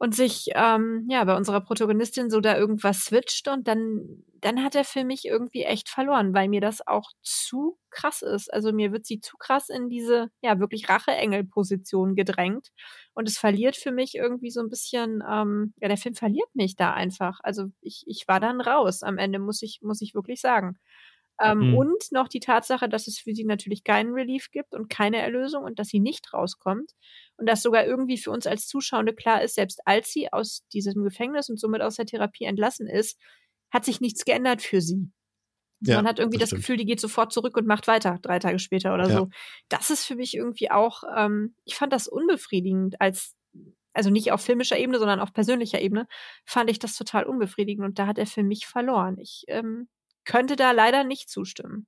und 0.00 0.14
sich 0.14 0.46
ähm, 0.54 1.06
ja 1.10 1.24
bei 1.24 1.36
unserer 1.36 1.60
Protagonistin 1.60 2.30
so 2.30 2.40
da 2.40 2.56
irgendwas 2.56 3.00
switcht 3.04 3.48
und 3.48 3.66
dann 3.66 4.22
dann 4.40 4.62
hat 4.62 4.76
er 4.76 4.84
für 4.84 5.02
mich 5.04 5.24
irgendwie 5.24 5.64
echt 5.64 5.88
verloren, 5.88 6.32
weil 6.32 6.48
mir 6.48 6.60
das 6.60 6.86
auch 6.86 7.10
zu 7.22 7.76
krass 7.90 8.22
ist. 8.22 8.52
Also 8.54 8.72
mir 8.72 8.92
wird 8.92 9.04
sie 9.04 9.18
zu 9.18 9.36
krass 9.36 9.68
in 9.68 9.88
diese 9.88 10.30
ja 10.40 10.60
wirklich 10.60 10.88
Racheengel-Position 10.88 12.14
gedrängt 12.14 12.68
und 13.14 13.28
es 13.28 13.38
verliert 13.38 13.74
für 13.76 13.90
mich 13.90 14.14
irgendwie 14.14 14.50
so 14.50 14.60
ein 14.60 14.68
bisschen 14.70 15.24
ähm, 15.28 15.74
ja 15.80 15.88
der 15.88 15.96
Film 15.96 16.14
verliert 16.14 16.54
mich 16.54 16.76
da 16.76 16.92
einfach. 16.92 17.40
Also 17.42 17.64
ich 17.80 18.04
ich 18.06 18.28
war 18.28 18.38
dann 18.38 18.60
raus 18.60 19.02
am 19.02 19.18
Ende 19.18 19.40
muss 19.40 19.62
ich 19.62 19.80
muss 19.82 20.00
ich 20.00 20.14
wirklich 20.14 20.40
sagen. 20.40 20.78
Ähm, 21.42 21.64
Mhm. 21.64 21.74
Und 21.74 22.04
noch 22.12 22.28
die 22.28 22.40
Tatsache, 22.40 22.88
dass 22.88 23.06
es 23.06 23.18
für 23.18 23.34
sie 23.34 23.44
natürlich 23.44 23.84
keinen 23.84 24.12
Relief 24.14 24.50
gibt 24.50 24.74
und 24.74 24.88
keine 24.90 25.18
Erlösung 25.18 25.64
und 25.64 25.78
dass 25.78 25.88
sie 25.88 26.00
nicht 26.00 26.32
rauskommt. 26.34 26.92
Und 27.36 27.48
dass 27.48 27.62
sogar 27.62 27.86
irgendwie 27.86 28.18
für 28.18 28.30
uns 28.32 28.46
als 28.46 28.66
Zuschauende 28.66 29.14
klar 29.14 29.42
ist, 29.42 29.54
selbst 29.54 29.80
als 29.86 30.10
sie 30.12 30.32
aus 30.32 30.66
diesem 30.72 31.04
Gefängnis 31.04 31.48
und 31.48 31.60
somit 31.60 31.82
aus 31.82 31.96
der 31.96 32.06
Therapie 32.06 32.44
entlassen 32.44 32.88
ist, 32.88 33.18
hat 33.70 33.84
sich 33.84 34.00
nichts 34.00 34.24
geändert 34.24 34.62
für 34.62 34.80
sie. 34.80 35.10
Ja, 35.80 35.96
Man 35.96 36.06
hat 36.06 36.18
irgendwie 36.18 36.38
das 36.38 36.52
das. 36.52 36.54
Gefühl, 36.54 36.76
die 36.76 36.84
geht 36.86 37.00
sofort 37.00 37.32
zurück 37.32 37.56
und 37.56 37.66
macht 37.66 37.86
weiter, 37.86 38.18
drei 38.20 38.38
Tage 38.38 38.58
später 38.58 38.94
oder 38.94 39.08
Ja. 39.08 39.08
so. 39.10 39.28
Das 39.68 39.90
ist 39.90 40.04
für 40.04 40.16
mich 40.16 40.34
irgendwie 40.34 40.70
auch, 40.70 41.02
ähm, 41.16 41.54
ich 41.64 41.76
fand 41.76 41.92
das 41.92 42.08
unbefriedigend 42.08 43.00
als, 43.00 43.36
also 43.94 44.10
nicht 44.10 44.32
auf 44.32 44.40
filmischer 44.42 44.78
Ebene, 44.78 44.98
sondern 44.98 45.20
auf 45.20 45.32
persönlicher 45.32 45.80
Ebene, 45.80 46.06
fand 46.44 46.70
ich 46.70 46.78
das 46.78 46.96
total 46.96 47.24
unbefriedigend 47.24 47.84
und 47.86 47.98
da 47.98 48.06
hat 48.06 48.18
er 48.18 48.26
für 48.26 48.42
mich 48.42 48.66
verloren. 48.66 49.18
Ich 49.18 49.44
ähm, 49.48 49.88
könnte 50.28 50.54
da 50.54 50.70
leider 50.70 51.02
nicht 51.02 51.28
zustimmen. 51.28 51.86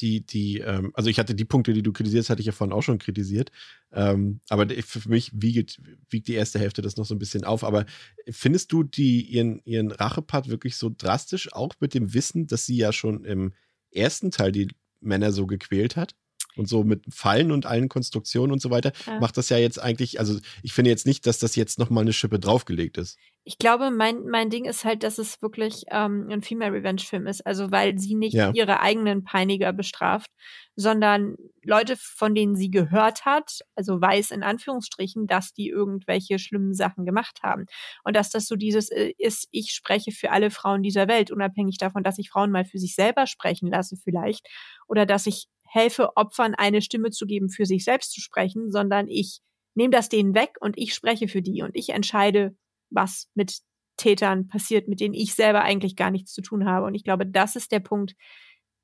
die, 0.00 0.24
die, 0.24 0.58
ähm, 0.58 0.92
also 0.94 1.10
ich 1.10 1.18
hatte 1.18 1.34
die 1.34 1.44
Punkte, 1.44 1.72
die 1.72 1.82
du 1.82 1.92
kritisierst, 1.92 2.30
hatte 2.30 2.40
ich 2.40 2.46
ja 2.46 2.52
vorhin 2.52 2.72
auch 2.72 2.82
schon 2.82 2.98
kritisiert. 2.98 3.50
Ähm, 3.92 4.40
aber 4.48 4.68
für 4.82 5.08
mich 5.08 5.32
wiegt, 5.34 5.80
wiegt 6.08 6.28
die 6.28 6.34
erste 6.34 6.58
Hälfte 6.60 6.82
das 6.82 6.96
noch 6.96 7.04
so 7.06 7.14
ein 7.14 7.18
bisschen 7.18 7.44
auf. 7.44 7.64
Aber 7.64 7.84
findest 8.30 8.72
du 8.72 8.84
die, 8.84 9.22
ihren, 9.22 9.60
ihren 9.64 9.90
Rachepart 9.90 10.48
wirklich 10.48 10.76
so 10.76 10.94
drastisch, 10.96 11.52
auch 11.52 11.74
mit 11.80 11.94
dem 11.94 12.14
Wissen, 12.14 12.46
dass 12.46 12.66
sie 12.66 12.76
ja 12.76 12.92
schon 12.92 13.24
im 13.24 13.52
ersten 13.90 14.30
Teil 14.30 14.52
die 14.52 14.68
Männer 15.00 15.32
so 15.32 15.46
gequält 15.46 15.96
hat? 15.96 16.14
Und 16.58 16.68
so 16.68 16.84
mit 16.84 17.02
Fallen 17.12 17.52
und 17.52 17.66
allen 17.66 17.88
Konstruktionen 17.88 18.52
und 18.52 18.60
so 18.60 18.70
weiter, 18.70 18.92
Ja. 19.06 19.20
macht 19.20 19.36
das 19.36 19.48
ja 19.48 19.56
jetzt 19.58 19.80
eigentlich, 19.80 20.18
also 20.20 20.38
ich 20.62 20.72
finde 20.72 20.90
jetzt 20.90 21.06
nicht, 21.06 21.26
dass 21.26 21.38
das 21.38 21.56
jetzt 21.56 21.78
nochmal 21.78 22.02
eine 22.02 22.12
Schippe 22.12 22.38
draufgelegt 22.38 22.98
ist. 22.98 23.16
Ich 23.44 23.56
glaube, 23.56 23.90
mein, 23.90 24.24
mein 24.26 24.50
Ding 24.50 24.66
ist 24.66 24.84
halt, 24.84 25.02
dass 25.02 25.16
es 25.16 25.40
wirklich 25.40 25.84
ähm, 25.90 26.28
ein 26.30 26.42
Female 26.42 26.72
Revenge-Film 26.72 27.26
ist. 27.26 27.46
Also, 27.46 27.70
weil 27.70 27.98
sie 27.98 28.14
nicht 28.14 28.34
Ja. 28.34 28.50
ihre 28.52 28.80
eigenen 28.80 29.24
Peiniger 29.24 29.72
bestraft, 29.72 30.30
sondern 30.76 31.36
Leute, 31.64 31.96
von 31.96 32.34
denen 32.34 32.54
sie 32.56 32.70
gehört 32.70 33.24
hat, 33.24 33.60
also 33.74 34.00
weiß 34.00 34.30
in 34.32 34.42
Anführungsstrichen, 34.42 35.26
dass 35.26 35.52
die 35.54 35.68
irgendwelche 35.68 36.38
schlimmen 36.38 36.74
Sachen 36.74 37.06
gemacht 37.06 37.38
haben. 37.42 37.64
Und 38.04 38.14
dass 38.16 38.30
das 38.30 38.46
so 38.46 38.54
dieses 38.56 38.90
äh, 38.90 39.12
ist, 39.18 39.48
ich 39.50 39.72
spreche 39.72 40.12
für 40.12 40.30
alle 40.30 40.50
Frauen 40.50 40.82
dieser 40.82 41.08
Welt, 41.08 41.30
unabhängig 41.30 41.78
davon, 41.78 42.02
dass 42.02 42.18
ich 42.18 42.28
Frauen 42.30 42.50
mal 42.50 42.64
für 42.66 42.78
sich 42.78 42.94
selber 42.94 43.26
sprechen 43.26 43.68
lasse 43.70 43.96
vielleicht. 43.96 44.46
Oder 44.86 45.06
dass 45.06 45.26
ich 45.26 45.46
helfe, 45.68 46.16
Opfern 46.16 46.54
eine 46.54 46.82
Stimme 46.82 47.10
zu 47.10 47.26
geben, 47.26 47.50
für 47.50 47.66
sich 47.66 47.84
selbst 47.84 48.12
zu 48.12 48.20
sprechen, 48.20 48.70
sondern 48.70 49.08
ich 49.08 49.40
nehme 49.74 49.90
das 49.90 50.08
denen 50.08 50.34
weg 50.34 50.56
und 50.60 50.76
ich 50.76 50.94
spreche 50.94 51.28
für 51.28 51.42
die 51.42 51.62
und 51.62 51.76
ich 51.76 51.90
entscheide, 51.90 52.56
was 52.90 53.28
mit 53.34 53.58
Tätern 53.96 54.48
passiert, 54.48 54.88
mit 54.88 55.00
denen 55.00 55.14
ich 55.14 55.34
selber 55.34 55.62
eigentlich 55.62 55.96
gar 55.96 56.10
nichts 56.10 56.32
zu 56.32 56.40
tun 56.40 56.64
habe. 56.64 56.86
Und 56.86 56.94
ich 56.94 57.04
glaube, 57.04 57.26
das 57.26 57.56
ist 57.56 57.70
der 57.72 57.80
Punkt, 57.80 58.14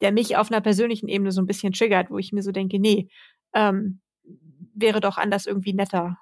der 0.01 0.13
mich 0.13 0.37
auf 0.37 0.51
einer 0.51 0.61
persönlichen 0.61 1.09
Ebene 1.09 1.33
so 1.33 1.41
ein 1.41 1.47
bisschen 1.47 1.73
triggert, 1.73 2.11
wo 2.11 2.19
ich 2.19 2.33
mir 2.33 2.43
so 2.43 2.53
denke, 2.53 2.79
nee, 2.79 3.09
ähm, 3.55 4.01
wäre 4.75 5.01
doch 5.01 5.17
anders 5.17 5.47
irgendwie 5.47 5.73
netter. 5.73 6.19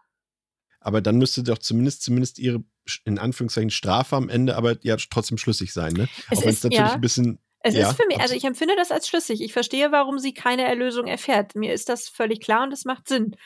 Aber 0.80 1.00
dann 1.00 1.16
müsste 1.16 1.42
doch 1.42 1.58
zumindest, 1.58 2.02
zumindest 2.02 2.38
ihre, 2.38 2.64
in 3.04 3.18
Anführungszeichen, 3.18 3.70
Strafe 3.70 4.16
am 4.16 4.28
Ende 4.28 4.56
aber 4.56 4.76
ja 4.82 4.96
trotzdem 4.96 5.38
schlüssig 5.38 5.72
sein, 5.72 5.92
ne? 5.92 6.08
Es 6.30 6.38
Auch 6.38 6.42
wenn 6.42 6.50
es 6.50 6.62
natürlich 6.62 6.78
ja. 6.78 6.92
ein 6.92 7.00
bisschen 7.00 7.38
Es 7.62 7.74
Ja, 7.74 7.90
ist 7.90 7.96
für 7.96 8.06
mich, 8.08 8.20
also 8.20 8.34
ich 8.34 8.44
empfinde 8.44 8.74
das 8.76 8.90
als 8.90 9.06
schlüssig. 9.08 9.40
Ich 9.40 9.52
verstehe, 9.52 9.92
warum 9.92 10.18
sie 10.18 10.34
keine 10.34 10.64
Erlösung 10.64 11.06
erfährt. 11.06 11.54
Mir 11.54 11.72
ist 11.72 11.88
das 11.88 12.08
völlig 12.08 12.40
klar 12.40 12.64
und 12.64 12.72
es 12.72 12.84
macht 12.84 13.08
Sinn. 13.08 13.36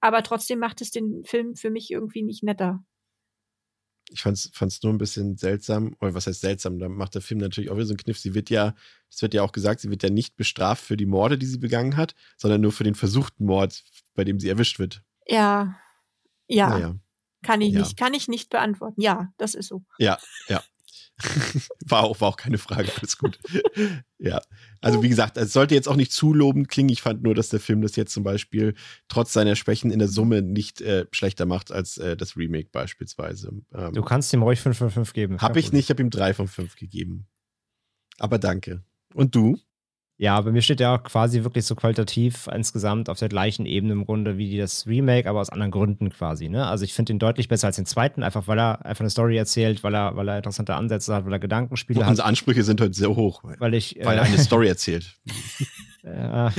Aber 0.00 0.22
trotzdem 0.22 0.58
macht 0.58 0.80
es 0.80 0.90
den 0.90 1.24
Film 1.24 1.56
für 1.56 1.70
mich 1.70 1.90
irgendwie 1.90 2.22
nicht 2.22 2.42
netter. 2.42 2.84
ich 4.10 4.20
fand 4.20 4.36
es 4.36 4.82
nur 4.82 4.92
ein 4.92 4.98
bisschen 4.98 5.36
seltsam, 5.36 5.96
oder 6.00 6.14
was 6.14 6.26
heißt 6.26 6.42
seltsam, 6.42 6.78
da 6.78 6.88
macht 6.88 7.14
der 7.14 7.22
Film 7.22 7.40
natürlich 7.40 7.70
auch 7.70 7.74
wieder 7.76 7.86
so 7.86 7.92
einen 7.94 7.98
Kniff. 7.98 8.18
Sie 8.18 8.34
wird 8.34 8.50
ja, 8.50 8.74
das 9.10 9.22
wird 9.22 9.34
ja 9.34 9.42
auch 9.42 9.52
gesagt, 9.52 9.80
sie 9.80 9.90
wird 9.90 10.02
ja 10.02 10.10
nicht 10.10 10.36
bestraft 10.36 10.84
für 10.84 10.96
die 10.96 11.06
Morde, 11.06 11.38
die 11.38 11.46
sie 11.46 11.58
begangen 11.58 11.96
hat, 11.96 12.14
sondern 12.36 12.60
nur 12.60 12.72
für 12.72 12.84
den 12.84 12.94
versuchten 12.94 13.46
Mord, 13.46 13.82
bei 14.14 14.24
dem 14.24 14.38
sie 14.38 14.48
erwischt 14.48 14.78
wird. 14.78 15.02
Ja, 15.26 15.80
ja, 16.46 16.68
Naja, 16.68 16.94
kann 17.42 17.60
ich 17.60 17.72
ja. 17.72 17.80
nicht, 17.80 17.96
kann 17.96 18.14
ich 18.14 18.28
nicht 18.28 18.50
beantworten. 18.50 19.00
Ja, 19.00 19.32
das 19.38 19.54
ist 19.54 19.68
so. 19.68 19.82
ja, 19.98 20.18
ja. 20.48 20.62
war, 21.86 22.04
auch, 22.04 22.20
war 22.20 22.28
auch 22.28 22.36
keine 22.36 22.58
Frage, 22.58 22.90
alles 22.98 23.18
gut. 23.18 23.38
ja, 24.18 24.40
also 24.80 25.02
wie 25.02 25.08
gesagt, 25.08 25.36
es 25.36 25.52
sollte 25.52 25.74
jetzt 25.74 25.88
auch 25.88 25.96
nicht 25.96 26.12
zu 26.12 26.34
lobend 26.34 26.68
klingen. 26.68 26.90
Ich 26.90 27.02
fand 27.02 27.22
nur, 27.22 27.34
dass 27.34 27.48
der 27.48 27.60
Film 27.60 27.82
das 27.82 27.96
jetzt 27.96 28.12
zum 28.12 28.24
Beispiel 28.24 28.74
trotz 29.08 29.32
seiner 29.32 29.54
Schwächen 29.56 29.90
in 29.90 29.98
der 29.98 30.08
Summe 30.08 30.42
nicht 30.42 30.80
äh, 30.80 31.06
schlechter 31.12 31.46
macht 31.46 31.70
als 31.70 31.98
äh, 31.98 32.16
das 32.16 32.36
Remake 32.36 32.68
beispielsweise. 32.72 33.52
Ähm, 33.72 33.92
Du 33.92 34.02
kannst 34.02 34.32
ihm 34.32 34.42
ruhig 34.42 34.60
5 34.60 34.76
von 34.76 34.90
5 34.90 35.12
geben. 35.12 35.38
Hab 35.38 35.56
ich 35.56 35.72
nicht, 35.72 35.84
ich 35.84 35.90
habe 35.90 36.02
ihm 36.02 36.10
drei 36.10 36.34
von 36.34 36.48
fünf 36.48 36.76
gegeben. 36.76 37.26
Aber 38.18 38.38
danke. 38.38 38.82
Und 39.14 39.34
du? 39.34 39.58
Ja, 40.16 40.40
bei 40.40 40.52
mir 40.52 40.62
steht 40.62 40.78
ja 40.78 40.94
auch 40.94 41.02
quasi 41.02 41.42
wirklich 41.42 41.64
so 41.64 41.74
qualitativ 41.74 42.48
insgesamt 42.52 43.10
auf 43.10 43.18
der 43.18 43.28
gleichen 43.28 43.66
Ebene 43.66 43.94
im 43.94 44.06
Grunde 44.06 44.38
wie 44.38 44.56
das 44.56 44.86
Remake, 44.86 45.28
aber 45.28 45.40
aus 45.40 45.50
anderen 45.50 45.72
Gründen 45.72 46.10
quasi. 46.10 46.48
Ne? 46.48 46.64
Also 46.64 46.84
ich 46.84 46.94
finde 46.94 47.12
ihn 47.12 47.18
deutlich 47.18 47.48
besser 47.48 47.66
als 47.66 47.76
den 47.76 47.86
zweiten, 47.86 48.22
einfach 48.22 48.46
weil 48.46 48.58
er 48.58 48.86
einfach 48.86 49.00
eine 49.00 49.10
Story 49.10 49.36
erzählt, 49.36 49.82
weil 49.82 49.94
er, 49.94 50.14
weil 50.14 50.28
er 50.28 50.36
interessante 50.36 50.74
Ansätze 50.76 51.12
hat, 51.12 51.24
weil 51.26 51.32
er 51.32 51.40
Gedankenspiele 51.40 51.98
Unsere 51.98 52.06
hat. 52.06 52.12
Unsere 52.12 52.28
Ansprüche 52.28 52.62
sind 52.62 52.80
heute 52.80 52.94
sehr 52.94 53.14
hoch, 53.14 53.42
weil 53.58 53.74
ich, 53.74 53.98
weil 54.04 54.18
er 54.18 54.24
eine 54.24 54.38
Story 54.38 54.68
erzählt. 54.68 55.16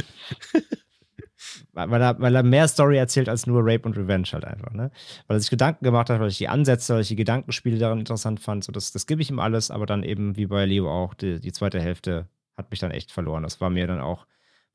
Weil, 1.73 2.01
er, 2.01 2.19
weil 2.19 2.33
er 2.33 2.43
mehr 2.43 2.69
Story 2.69 2.97
erzählt 2.97 3.27
als 3.27 3.47
nur 3.47 3.61
Rape 3.61 3.83
und 3.83 3.97
Revenge 3.97 4.27
halt 4.31 4.45
einfach, 4.45 4.71
ne? 4.71 4.91
Weil 5.27 5.37
er 5.37 5.39
sich 5.41 5.49
Gedanken 5.49 5.83
gemacht 5.83 6.09
hat, 6.09 6.21
weil 6.21 6.29
ich 6.29 6.37
die 6.37 6.47
Ansätze, 6.47 6.93
weil 6.93 7.01
ich 7.01 7.09
die 7.09 7.17
Gedankenspiele 7.17 7.77
daran 7.77 7.99
interessant 7.99 8.39
fand. 8.39 8.63
So, 8.63 8.71
das, 8.71 8.93
das 8.93 9.05
gebe 9.07 9.21
ich 9.21 9.29
ihm 9.29 9.39
alles, 9.39 9.71
aber 9.71 9.85
dann 9.85 10.01
eben 10.03 10.37
wie 10.37 10.45
bei 10.45 10.65
Leo 10.65 10.89
auch, 10.89 11.13
die, 11.13 11.39
die 11.41 11.51
zweite 11.51 11.81
Hälfte 11.81 12.29
hat 12.57 12.71
mich 12.71 12.79
dann 12.79 12.91
echt 12.91 13.11
verloren. 13.11 13.43
Das 13.43 13.61
war 13.61 13.69
mir 13.69 13.87
dann 13.87 13.99
auch 13.99 14.25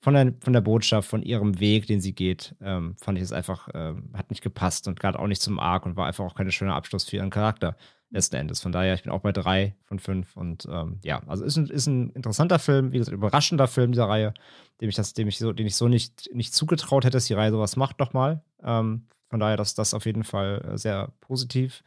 von 0.01 0.15
der, 0.15 0.33
von 0.41 0.53
der 0.53 0.63
Botschaft, 0.63 1.09
von 1.09 1.23
ihrem 1.23 1.61
Weg, 1.61 1.87
den 1.87 2.01
sie 2.01 2.15
geht, 2.15 2.55
ähm, 2.63 2.97
fand 3.01 3.19
ich 3.19 3.25
es 3.25 3.33
einfach, 3.33 3.69
ähm, 3.75 4.11
hat 4.15 4.31
nicht 4.31 4.43
gepasst 4.43 4.89
und 4.89 4.99
gerade 4.99 5.19
auch 5.19 5.27
nicht 5.27 5.43
zum 5.43 5.59
Arc 5.59 5.85
und 5.85 5.97
war 5.97 6.07
einfach 6.07 6.25
auch 6.25 6.35
kein 6.35 6.51
schöner 6.51 6.75
Abschluss 6.75 7.05
für 7.05 7.17
ihren 7.17 7.31
Charakter 7.31 7.77
letzten 8.09 8.37
Endes. 8.37 8.61
Von 8.61 8.73
daher, 8.73 8.95
ich 8.95 9.03
bin 9.03 9.13
auch 9.13 9.21
bei 9.21 9.33
drei 9.33 9.77
von 9.85 9.99
fünf 9.99 10.37
und 10.37 10.67
ähm, 10.71 11.01
ja, 11.05 11.23
also 11.27 11.45
ist 11.45 11.57
ein, 11.57 11.67
ist 11.67 11.87
ein 11.87 12.11
interessanter 12.11 12.59
Film, 12.59 12.93
wie 12.93 12.99
gesagt, 12.99 13.15
überraschender 13.15 13.69
Film 13.69 13.93
dieser 13.93 14.09
Reihe, 14.09 14.35
dem 14.81 14.89
ich 14.89 14.97
das, 14.97 15.13
dem 15.13 15.29
ich 15.29 15.39
so, 15.39 15.53
den 15.53 15.67
ich 15.67 15.77
so 15.77 15.87
nicht, 15.87 16.31
nicht 16.33 16.55
zugetraut 16.55 17.05
hätte, 17.05 17.17
dass 17.17 17.27
die 17.27 17.35
Reihe 17.35 17.51
sowas 17.51 17.77
macht 17.77 17.99
nochmal. 17.99 18.43
Ähm, 18.63 19.07
von 19.29 19.39
daher, 19.39 19.57
dass 19.57 19.75
das 19.75 19.95
auf 19.95 20.07
jeden 20.07 20.25
Fall 20.25 20.73
äh, 20.73 20.79
sehr 20.79 21.13
positiv. 21.21 21.83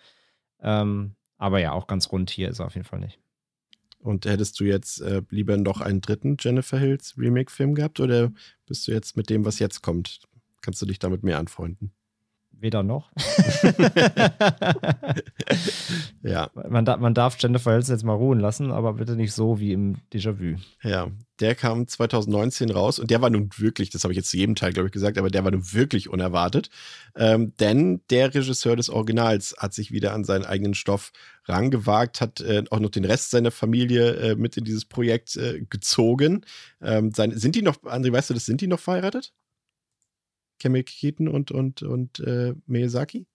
Ähm, 0.62 1.16
aber 1.38 1.60
ja, 1.60 1.74
auch 1.74 1.88
ganz 1.88 2.12
rund 2.12 2.30
hier 2.30 2.50
ist 2.50 2.60
er 2.60 2.68
auf 2.68 2.76
jeden 2.76 2.88
Fall 2.88 3.00
nicht. 3.00 3.23
Und 4.04 4.26
hättest 4.26 4.60
du 4.60 4.66
jetzt 4.66 5.00
äh, 5.00 5.22
lieber 5.30 5.56
noch 5.56 5.80
einen 5.80 6.02
dritten 6.02 6.36
Jennifer 6.38 6.78
Hills 6.78 7.18
Remake-Film 7.18 7.74
gehabt 7.74 8.02
oder 8.02 8.34
bist 8.66 8.86
du 8.86 8.92
jetzt 8.92 9.16
mit 9.16 9.30
dem, 9.30 9.46
was 9.46 9.60
jetzt 9.60 9.82
kommt? 9.82 10.28
Kannst 10.62 10.82
du 10.82 10.86
dich 10.86 11.00
damit 11.00 11.24
mehr 11.24 11.40
anfreunden? 11.40 11.94
Weder 12.64 12.82
noch. 12.82 13.12
ja. 16.24 16.50
Man, 16.54 16.86
da, 16.86 16.96
man, 16.96 17.14
darf 17.14 17.36
Jennifer 17.38 17.74
Hills 17.74 17.90
jetzt 17.90 18.06
mal 18.06 18.14
ruhen 18.14 18.40
lassen, 18.40 18.72
aber 18.72 18.94
bitte 18.94 19.18
nicht 19.18 19.34
so 19.34 19.60
wie 19.60 19.74
im 19.74 19.98
Déjà-vu. 20.14 20.56
Ja, 20.82 21.12
der 21.42 21.56
kam 21.56 21.86
2019 21.86 22.72
raus 22.72 23.00
und 23.00 23.12
der 23.12 23.22
war 23.22 23.30
nun 23.30 23.50
wirklich, 23.58 23.90
das 23.90 24.06
habe 24.06 24.14
ich 24.14 24.18
jetzt 24.18 24.30
zu 24.30 24.38
jedem 24.38 24.56
Teil, 24.56 24.72
glaube 24.72 24.88
ich, 24.88 24.94
gesagt, 24.94 25.18
aber 25.18 25.30
der 25.30 25.44
war 25.44 25.52
nun 25.52 25.74
wirklich 25.74 26.10
unerwartet. 26.10 26.70
Ähm, 27.18 27.52
denn 27.60 28.00
der 28.10 28.34
Regisseur 28.34 28.78
des 28.78 28.90
Originals 28.90 29.54
hat 29.58 29.74
sich 29.74 29.92
wieder 29.92 30.14
an 30.14 30.24
seinen 30.24 30.46
eigenen 30.46 30.74
Stoff 30.74 31.12
rangewagt, 31.44 32.22
hat 32.22 32.40
äh, 32.40 32.64
auch 32.70 32.80
noch 32.80 32.92
den 32.92 33.04
Rest 33.04 33.32
seiner 33.32 33.52
Familie 33.52 34.14
äh, 34.14 34.36
mit 34.36 34.56
in 34.56 34.64
dieses 34.64 34.86
Projekt 34.86 35.36
äh, 35.36 35.66
gezogen. 35.70 36.46
Ähm, 36.82 37.12
sein, 37.12 37.38
sind 37.38 37.56
die 37.56 37.62
noch, 37.62 37.84
André, 37.84 38.14
weißt 38.14 38.30
du 38.30 38.36
das, 38.36 38.46
sind 38.46 38.62
die 38.62 38.68
noch 38.68 38.80
verheiratet? 38.80 39.34
Kemi 40.60 40.84
Keaton 40.84 41.28
und, 41.28 41.52
und, 41.52 41.84
und 41.84 42.20
äh, 42.20 42.54
Miyazaki? 42.66 43.28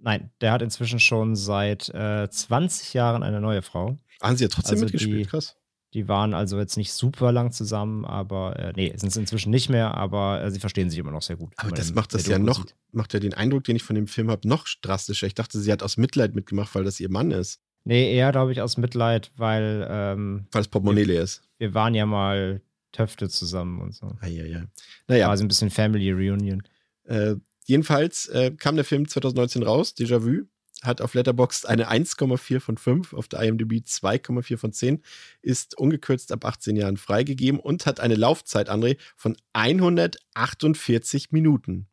Nein, 0.00 0.30
der 0.40 0.52
hat 0.52 0.62
inzwischen 0.62 1.00
schon 1.00 1.34
seit 1.34 1.88
äh, 1.88 2.28
20 2.28 2.92
Jahren 2.92 3.22
eine 3.22 3.40
neue 3.40 3.62
Frau. 3.62 3.98
Haben 4.20 4.36
sie 4.36 4.44
ja 4.44 4.48
trotzdem 4.48 4.74
also 4.74 4.84
mitgespielt, 4.84 5.26
die, 5.26 5.28
krass. 5.28 5.56
Die 5.94 6.08
waren 6.08 6.34
also 6.34 6.58
jetzt 6.58 6.76
nicht 6.76 6.92
super 6.92 7.32
lang 7.32 7.52
zusammen, 7.52 8.04
aber 8.04 8.58
äh, 8.58 8.72
nee, 8.76 8.92
sind 8.96 9.08
es 9.08 9.16
inzwischen 9.16 9.50
nicht 9.50 9.70
mehr, 9.70 9.94
aber 9.94 10.42
äh, 10.42 10.50
sie 10.50 10.60
verstehen 10.60 10.90
sich 10.90 10.98
immer 10.98 11.12
noch 11.12 11.22
sehr 11.22 11.36
gut. 11.36 11.54
Aber 11.56 11.70
das 11.70 11.94
macht 11.94 12.12
das 12.12 12.26
ja 12.26 12.38
noch, 12.38 12.58
sieht. 12.58 12.74
macht 12.92 13.14
ja 13.14 13.20
den 13.20 13.32
Eindruck, 13.32 13.64
den 13.64 13.76
ich 13.76 13.82
von 13.82 13.94
dem 13.94 14.06
Film 14.06 14.30
habe, 14.30 14.46
noch 14.46 14.66
drastischer. 14.82 15.26
Ich 15.26 15.34
dachte, 15.34 15.58
sie 15.58 15.72
hat 15.72 15.82
aus 15.82 15.96
Mitleid 15.96 16.34
mitgemacht, 16.34 16.74
weil 16.74 16.84
das 16.84 17.00
ihr 17.00 17.10
Mann 17.10 17.30
ist. 17.30 17.60
Nee, 17.84 18.14
eher, 18.14 18.32
glaube 18.32 18.52
ich, 18.52 18.60
aus 18.60 18.76
Mitleid, 18.76 19.30
weil. 19.36 19.86
Ähm, 19.88 20.46
weil 20.52 20.62
es 20.62 20.68
Portemonnaie 20.68 21.04
leer 21.04 21.22
ist. 21.22 21.42
Wir 21.58 21.74
waren 21.74 21.94
ja 21.94 22.06
mal 22.06 22.60
Töfte 22.94 23.28
zusammen 23.28 23.80
und 23.80 23.94
so. 23.94 24.16
Ah, 24.20 24.26
ja, 24.26 24.44
ja. 24.44 24.64
Naja. 25.08 25.26
Quasi 25.26 25.44
ein 25.44 25.48
bisschen 25.48 25.70
Family 25.70 26.12
Reunion. 26.12 26.62
Äh, 27.04 27.34
jedenfalls 27.66 28.26
äh, 28.28 28.52
kam 28.52 28.76
der 28.76 28.84
Film 28.84 29.08
2019 29.08 29.62
raus, 29.62 29.94
Déjà-vu, 29.96 30.46
hat 30.82 31.00
auf 31.00 31.14
Letterboxd 31.14 31.66
eine 31.66 31.90
1,4 31.90 32.60
von 32.60 32.76
5, 32.76 33.14
auf 33.14 33.28
der 33.28 33.40
IMDb 33.42 33.84
2,4 33.84 34.56
von 34.56 34.72
10, 34.72 35.02
ist 35.42 35.76
ungekürzt 35.76 36.30
ab 36.30 36.44
18 36.44 36.76
Jahren 36.76 36.96
freigegeben 36.96 37.60
und 37.60 37.86
hat 37.86 38.00
eine 38.00 38.14
Laufzeit, 38.14 38.70
André, 38.70 38.98
von 39.16 39.36
148 39.54 41.32
Minuten. 41.32 41.88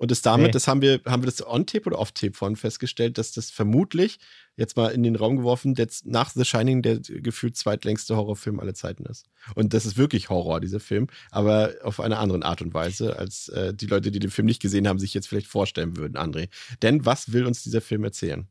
Und 0.00 0.10
das 0.10 0.22
damit, 0.22 0.46
nee. 0.46 0.50
das 0.52 0.66
haben 0.66 0.80
wir, 0.80 1.02
haben 1.04 1.22
wir 1.22 1.26
das 1.26 1.46
on-tape 1.46 1.84
oder 1.84 1.98
off-tape 1.98 2.32
vorhin 2.32 2.56
festgestellt, 2.56 3.18
dass 3.18 3.32
das 3.32 3.50
vermutlich, 3.50 4.18
jetzt 4.56 4.74
mal 4.74 4.88
in 4.92 5.02
den 5.02 5.14
Raum 5.14 5.36
geworfen, 5.36 5.74
jetzt 5.74 6.06
nach 6.06 6.30
The 6.30 6.46
Shining 6.46 6.80
der 6.80 7.00
gefühlt 7.00 7.54
zweitlängste 7.54 8.16
Horrorfilm 8.16 8.60
aller 8.60 8.72
Zeiten 8.72 9.04
ist. 9.04 9.26
Und 9.54 9.74
das 9.74 9.84
ist 9.84 9.98
wirklich 9.98 10.30
Horror, 10.30 10.60
dieser 10.60 10.80
Film, 10.80 11.08
aber 11.30 11.74
auf 11.82 12.00
eine 12.00 12.16
andere 12.16 12.42
Art 12.46 12.62
und 12.62 12.72
Weise, 12.72 13.18
als 13.18 13.50
äh, 13.50 13.74
die 13.74 13.84
Leute, 13.84 14.10
die 14.10 14.20
den 14.20 14.30
Film 14.30 14.46
nicht 14.46 14.62
gesehen 14.62 14.88
haben, 14.88 14.98
sich 14.98 15.12
jetzt 15.12 15.28
vielleicht 15.28 15.48
vorstellen 15.48 15.98
würden, 15.98 16.16
André. 16.16 16.48
Denn 16.80 17.04
was 17.04 17.34
will 17.34 17.44
uns 17.44 17.62
dieser 17.62 17.82
Film 17.82 18.02
erzählen? 18.02 18.48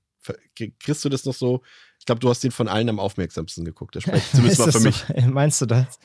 Kriegst 0.54 1.04
du 1.04 1.10
das 1.10 1.26
noch 1.26 1.34
so? 1.34 1.64
Ich 1.98 2.06
glaube, 2.06 2.20
du 2.20 2.30
hast 2.30 2.44
den 2.44 2.52
von 2.52 2.68
allen 2.68 2.90
am 2.90 3.00
aufmerksamsten 3.00 3.66
geguckt. 3.66 3.96
Das 3.96 4.04
spricht 4.04 4.30
zumindest 4.32 4.60
mal 4.60 4.72
für 4.72 4.82
mich. 4.82 5.04
So, 5.08 5.28
meinst 5.32 5.60
du 5.62 5.66
das? 5.66 5.98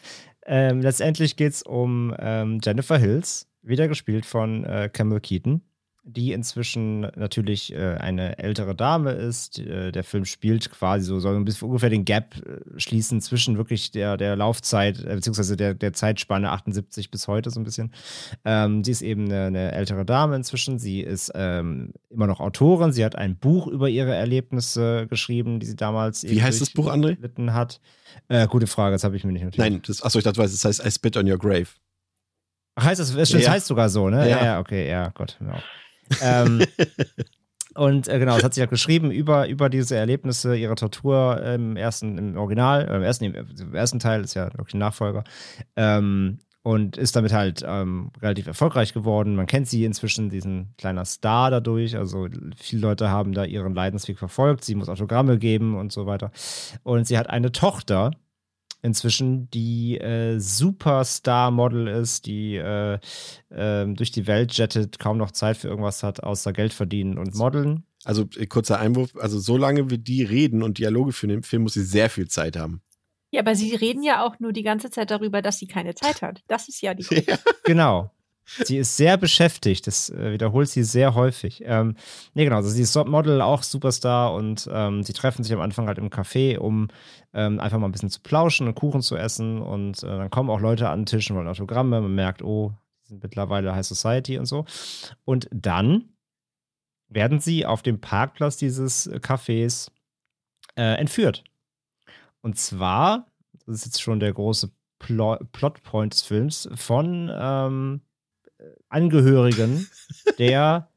Ähm, 0.47 0.81
letztendlich 0.81 1.37
geht 1.37 1.53
es 1.53 1.63
um 1.63 2.17
ähm, 2.19 2.61
Jennifer 2.65 2.97
Hills, 2.97 3.47
wieder 3.65 3.89
gespielt 3.89 4.27
von 4.27 4.65
äh, 4.65 4.89
Camel 4.93 5.21
Keaton, 5.21 5.63
die 6.07 6.33
inzwischen 6.33 7.01
natürlich 7.01 7.73
äh, 7.73 7.95
eine 7.95 8.39
ältere 8.39 8.75
Dame 8.75 9.13
ist. 9.13 9.59
Äh, 9.59 9.91
der 9.91 10.05
Film 10.05 10.27
spielt 10.27 10.71
quasi 10.71 11.07
so, 11.07 11.19
soll 11.19 11.35
ein 11.35 11.47
bisschen 11.47 11.69
ungefähr 11.69 11.89
den 11.89 12.05
Gap 12.05 12.37
äh, 12.37 12.79
schließen 12.79 13.23
zwischen 13.23 13.57
wirklich 13.57 13.91
der, 13.91 14.19
der 14.19 14.37
Laufzeit, 14.37 15.03
äh, 15.03 15.15
beziehungsweise 15.15 15.57
der, 15.57 15.73
der 15.73 15.95
Zeitspanne 15.95 16.51
78 16.51 17.11
bis 17.11 17.27
heute 17.27 17.51
so 17.51 17.59
ein 17.59 17.65
bisschen. 17.65 17.93
Ähm, 18.45 18.85
sie 18.85 18.91
ist 18.91 19.01
eben 19.01 19.25
eine, 19.25 19.47
eine, 19.47 19.73
ältere 19.73 20.05
Dame 20.05 20.37
inzwischen. 20.37 20.79
Sie 20.79 21.01
ist 21.01 21.33
ähm, 21.35 21.95
immer 22.11 22.27
noch 22.27 22.41
Autorin. 22.41 22.93
Sie 22.93 23.05
hat 23.05 23.17
ein 23.17 23.37
Buch 23.37 23.67
über 23.67 23.89
ihre 23.89 24.15
Erlebnisse 24.15 25.07
geschrieben, 25.09 25.59
die 25.59 25.67
sie 25.67 25.77
damals 25.77 26.23
Wie 26.25 26.43
heißt 26.43 26.61
das 26.61 26.71
Buch, 26.71 26.93
André? 26.93 27.17
hat. 27.53 27.81
Äh, 28.29 28.47
gute 28.47 28.67
Frage, 28.67 28.95
das 28.95 29.05
habe 29.05 29.17
ich 29.17 29.25
mir 29.25 29.33
nicht 29.33 29.45
notiert. 29.45 29.59
Nein, 29.59 29.81
das, 29.87 30.03
achso, 30.03 30.19
ich 30.19 30.25
dachte, 30.25 30.41
das 30.41 30.65
heißt 30.65 30.85
I 30.85 30.91
Spit 30.91 31.17
on 31.17 31.31
Your 31.31 31.39
Grave. 31.39 31.67
Ach, 32.75 32.85
heißt 32.85 33.01
das, 33.01 33.15
das 33.15 33.31
ja. 33.31 33.51
heißt 33.51 33.67
sogar 33.67 33.89
so, 33.89 34.09
ne? 34.09 34.29
Ja, 34.29 34.45
ja 34.45 34.61
okay, 34.61 34.89
ja, 34.89 35.11
Gott. 35.11 35.39
Ja. 35.41 36.45
ähm, 36.45 36.63
und 37.75 38.09
äh, 38.09 38.19
genau, 38.19 38.37
es 38.37 38.45
hat 38.45 38.55
sich 38.55 38.61
ja 38.61 38.67
geschrieben 38.67 39.11
über, 39.11 39.49
über 39.49 39.69
diese 39.69 39.97
Erlebnisse, 39.97 40.57
ihre 40.57 40.75
Tortur 40.75 41.43
im 41.43 41.77
ersten, 41.77 42.19
im 42.19 42.37
Original, 42.37 42.89
äh, 42.89 42.97
im, 42.97 43.03
ersten, 43.03 43.25
im 43.25 43.75
ersten 43.75 43.99
Teil, 43.99 44.23
ist 44.23 44.35
ja 44.35 44.47
wirklich 44.55 44.75
ein 44.75 44.79
Nachfolger. 44.79 45.25
Ähm, 45.77 46.39
und 46.65 46.97
ist 46.97 47.15
damit 47.15 47.35
halt 47.35 47.63
ähm, 47.67 48.11
relativ 48.23 48.47
erfolgreich 48.47 48.95
geworden. 48.95 49.37
Man 49.37 49.47
kennt 49.47 49.69
sie 49.69 49.85
inzwischen, 49.85 50.31
diesen 50.31 50.75
kleiner 50.79 51.05
Star 51.05 51.51
dadurch. 51.51 51.95
Also 51.95 52.27
viele 52.57 52.81
Leute 52.81 53.11
haben 53.11 53.35
da 53.35 53.45
ihren 53.45 53.75
Leidensweg 53.75 54.19
verfolgt. 54.19 54.65
Sie 54.65 54.75
muss 54.75 54.89
Autogramme 54.89 55.39
geben 55.39 55.77
und 55.77 55.93
so 55.93 56.07
weiter. 56.07 56.33
Und 56.83 57.07
sie 57.07 57.19
hat 57.19 57.29
eine 57.29 57.53
Tochter, 57.53 58.13
inzwischen, 58.85 59.49
die 59.51 59.99
äh, 59.99 60.39
Superstar-Model 60.39 61.89
ist, 61.89 62.27
die 62.27 62.57
äh, 62.57 62.99
äh, 63.49 63.87
durch 63.87 64.13
die 64.13 64.27
Welt 64.27 64.53
jettet, 64.53 64.99
kaum 64.99 65.17
noch 65.17 65.31
Zeit 65.31 65.57
für 65.57 65.69
irgendwas 65.69 66.03
hat, 66.03 66.23
außer 66.23 66.53
Geld 66.53 66.75
verdienen 66.75 67.19
und 67.19 67.35
modeln. 67.35 67.85
Also 68.05 68.27
äh, 68.37 68.47
kurzer 68.47 68.79
Einwurf, 68.79 69.17
also 69.17 69.41
solange 69.41 69.89
wir 69.89 69.99
die 69.99 70.23
reden 70.23 70.63
und 70.63 70.79
Dialoge 70.79 71.13
für 71.13 71.27
den 71.27 71.43
Film, 71.43 71.63
muss 71.63 71.73
sie 71.73 71.85
sehr 71.85 72.11
viel 72.11 72.29
Zeit 72.29 72.57
haben. 72.57 72.83
Ja, 73.31 73.41
aber 73.41 73.57
sie 73.57 73.75
reden 73.75 74.03
ja 74.03 74.25
auch 74.25 74.39
nur 74.39 74.53
die 74.53 74.63
ganze 74.63 74.91
Zeit 74.91 75.11
darüber, 75.11 75.43
dass 75.43 75.59
sie 75.59 75.67
keine 75.67 75.95
Zeit 75.95 76.23
hat. 76.23 76.43
Das 76.47 76.69
ist 76.69 76.83
ja 76.83 76.95
die 76.95 77.03
ja. 77.27 77.37
Genau. 77.65 78.14
Sie 78.47 78.77
ist 78.77 78.97
sehr 78.97 79.17
beschäftigt, 79.17 79.87
das 79.87 80.11
äh, 80.11 80.33
wiederholt 80.33 80.69
sie 80.69 80.85
sehr 80.85 81.15
häufig. 81.15 81.63
Ähm, 81.65 81.97
nee, 82.35 82.45
genau, 82.45 82.57
also 82.57 82.69
sie 82.69 82.83
ist 82.83 82.95
Model, 82.95 83.41
auch 83.41 83.63
Superstar 83.63 84.35
und 84.35 84.69
ähm, 84.71 85.03
sie 85.03 85.15
treffen 85.15 85.43
sich 85.43 85.53
am 85.53 85.61
Anfang 85.61 85.87
halt 85.87 85.99
im 85.99 86.11
Café, 86.11 86.59
um 86.59 86.89
ähm, 87.33 87.59
einfach 87.59 87.79
mal 87.79 87.89
ein 87.89 87.93
bisschen 87.93 88.11
zu 88.11 88.21
plauschen 88.21 88.67
und 88.67 88.75
Kuchen 88.75 89.01
zu 89.01 89.17
essen 89.17 89.63
und 89.63 90.03
äh, 90.03 90.07
dann 90.07 90.31
kommen 90.31 90.51
auch 90.51 90.61
Leute 90.61 90.89
an 90.89 91.01
den 91.01 91.07
Tisch 91.07 91.31
und 91.31 91.37
wollen 91.37 91.49
Autogramme, 91.49 92.01
man 92.01 92.15
merkt, 92.15 92.43
oh, 92.43 92.73
die 93.05 93.09
sind 93.09 93.23
mittlerweile 93.23 93.75
High 93.75 93.87
Society 93.87 94.39
und 94.39 94.47
so. 94.47 94.67
Und 95.25 95.49
dann 95.51 96.11
werden 97.09 97.41
sie 97.41 97.65
auf 97.65 97.83
dem 97.83 98.01
Parkplatz 98.01 98.57
dieses 98.57 99.11
Cafés 99.11 99.91
äh, 100.77 100.99
entführt. 100.99 101.45
Und 102.43 102.59
zwar, 102.59 103.27
das 103.67 103.77
ist 103.77 103.87
jetzt 103.87 104.03
schon 104.03 104.21
der 104.21 104.33
große 104.33 104.71
Pl 104.99 105.39
Plotpoint 105.53 106.15
des 106.15 106.23
Films, 106.23 106.69
von 106.75 107.31
ähm, 107.33 108.01
Angehörigen 108.89 109.87
der, 110.39 110.89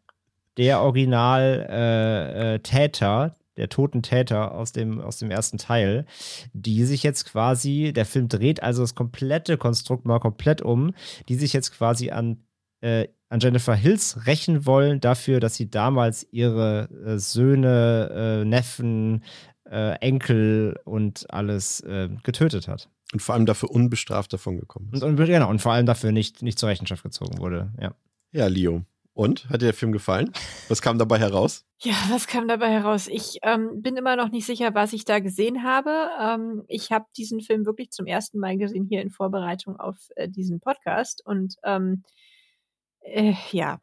der 0.57 0.81
Original-Täter, 0.81 3.23
äh, 3.23 3.27
äh, 3.27 3.31
der 3.57 3.69
toten 3.69 4.03
Täter 4.03 4.53
aus 4.53 4.71
dem, 4.71 5.01
aus 5.01 5.17
dem 5.17 5.31
ersten 5.31 5.57
Teil, 5.57 6.05
die 6.53 6.85
sich 6.85 7.03
jetzt 7.03 7.25
quasi, 7.25 7.91
der 7.93 8.05
Film 8.05 8.29
dreht 8.29 8.63
also 8.63 8.83
das 8.83 8.95
komplette 8.95 9.57
Konstrukt 9.57 10.05
mal 10.05 10.19
komplett 10.19 10.61
um, 10.61 10.93
die 11.27 11.35
sich 11.35 11.53
jetzt 11.53 11.71
quasi 11.71 12.11
an, 12.11 12.43
äh, 12.81 13.07
an 13.29 13.39
Jennifer 13.39 13.75
Hills 13.75 14.27
rächen 14.27 14.65
wollen 14.65 15.01
dafür, 15.01 15.39
dass 15.39 15.55
sie 15.55 15.69
damals 15.69 16.27
ihre 16.31 16.89
äh, 17.05 17.17
Söhne, 17.17 18.41
äh, 18.41 18.45
Neffen, 18.45 19.23
äh, 19.69 19.99
Enkel 19.99 20.79
und 20.85 21.25
alles 21.29 21.81
äh, 21.81 22.09
getötet 22.23 22.67
hat. 22.67 22.89
Und 23.13 23.21
vor 23.21 23.35
allem 23.35 23.45
dafür 23.45 23.71
unbestraft 23.71 24.33
davon 24.33 24.57
gekommen 24.57 24.89
ist. 24.93 25.01
Und, 25.01 25.19
und, 25.19 25.25
genau, 25.25 25.49
und 25.49 25.61
vor 25.61 25.71
allem 25.71 25.85
dafür 25.85 26.11
nicht, 26.11 26.41
nicht 26.41 26.59
zur 26.59 26.69
Rechenschaft 26.69 27.03
gezogen 27.03 27.37
wurde, 27.39 27.71
ja. 27.79 27.95
Ja, 28.31 28.47
Leo. 28.47 28.83
Und? 29.13 29.49
Hat 29.49 29.61
dir 29.61 29.67
der 29.67 29.73
Film 29.73 29.91
gefallen? 29.91 30.31
Was 30.67 30.81
kam 30.81 30.99
dabei 30.99 31.19
heraus? 31.19 31.63
Ja, 31.79 31.93
was 32.09 32.25
kam 32.25 32.47
dabei 32.47 32.71
heraus? 32.71 33.05
Ich 33.07 33.37
ähm, 33.43 33.83
bin 33.83 33.97
immer 33.97 34.15
noch 34.15 34.31
nicht 34.31 34.47
sicher, 34.47 34.73
was 34.73 34.93
ich 34.93 35.05
da 35.05 35.19
gesehen 35.19 35.61
habe. 35.61 36.09
Ähm, 36.19 36.63
ich 36.67 36.91
habe 36.91 37.05
diesen 37.15 37.39
Film 37.39 37.67
wirklich 37.67 37.91
zum 37.91 38.07
ersten 38.07 38.39
Mal 38.39 38.57
gesehen 38.57 38.87
hier 38.89 39.03
in 39.03 39.11
Vorbereitung 39.11 39.79
auf 39.79 39.95
äh, 40.15 40.27
diesen 40.27 40.59
Podcast. 40.59 41.23
Und 41.23 41.53
ähm, 41.63 42.01
äh, 43.01 43.35
ja. 43.51 43.79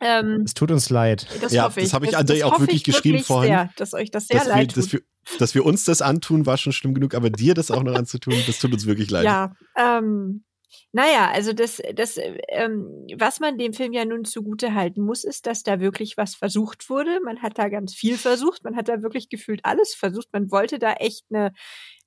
Ähm, 0.00 0.42
es 0.44 0.54
tut 0.54 0.72
uns 0.72 0.90
leid. 0.90 1.28
Das 1.40 1.52
ja, 1.52 1.68
das 1.68 1.94
habe 1.94 2.06
ich 2.06 2.16
André 2.16 2.44
auch 2.44 2.58
wirklich 2.58 2.82
geschrieben 2.82 3.20
vorhin. 3.20 3.52
Sehr, 3.52 3.70
dass 3.76 3.94
euch 3.94 4.10
das 4.10 4.26
sehr 4.26 4.44
leid 4.44 4.74
wir, 4.74 4.82
tut. 4.82 5.04
Dass 5.38 5.54
wir, 5.54 5.64
uns 5.64 5.84
das 5.84 6.02
antun, 6.02 6.46
war 6.46 6.56
schon 6.56 6.72
schlimm 6.72 6.94
genug, 6.94 7.14
aber 7.14 7.30
dir 7.30 7.54
das 7.54 7.70
auch 7.70 7.82
noch 7.82 7.94
anzutun, 7.94 8.34
das 8.46 8.58
tut 8.58 8.72
uns 8.72 8.86
wirklich 8.86 9.10
leid. 9.10 9.24
Ja, 9.24 9.54
ähm, 9.76 10.44
naja, 10.92 11.30
also 11.30 11.52
das, 11.52 11.82
das, 11.94 12.18
ähm, 12.48 13.06
was 13.16 13.40
man 13.40 13.58
dem 13.58 13.72
Film 13.74 13.92
ja 13.92 14.04
nun 14.04 14.24
zugute 14.24 14.74
halten 14.74 15.02
muss, 15.02 15.24
ist, 15.24 15.46
dass 15.46 15.62
da 15.62 15.80
wirklich 15.80 16.16
was 16.16 16.34
versucht 16.34 16.88
wurde. 16.88 17.20
Man 17.24 17.42
hat 17.42 17.58
da 17.58 17.68
ganz 17.68 17.94
viel 17.94 18.16
versucht, 18.16 18.64
man 18.64 18.74
hat 18.74 18.88
da 18.88 19.02
wirklich 19.02 19.28
gefühlt 19.28 19.60
alles 19.64 19.94
versucht. 19.94 20.28
Man 20.32 20.50
wollte 20.50 20.78
da 20.78 20.94
echt 20.94 21.24
eine, 21.30 21.52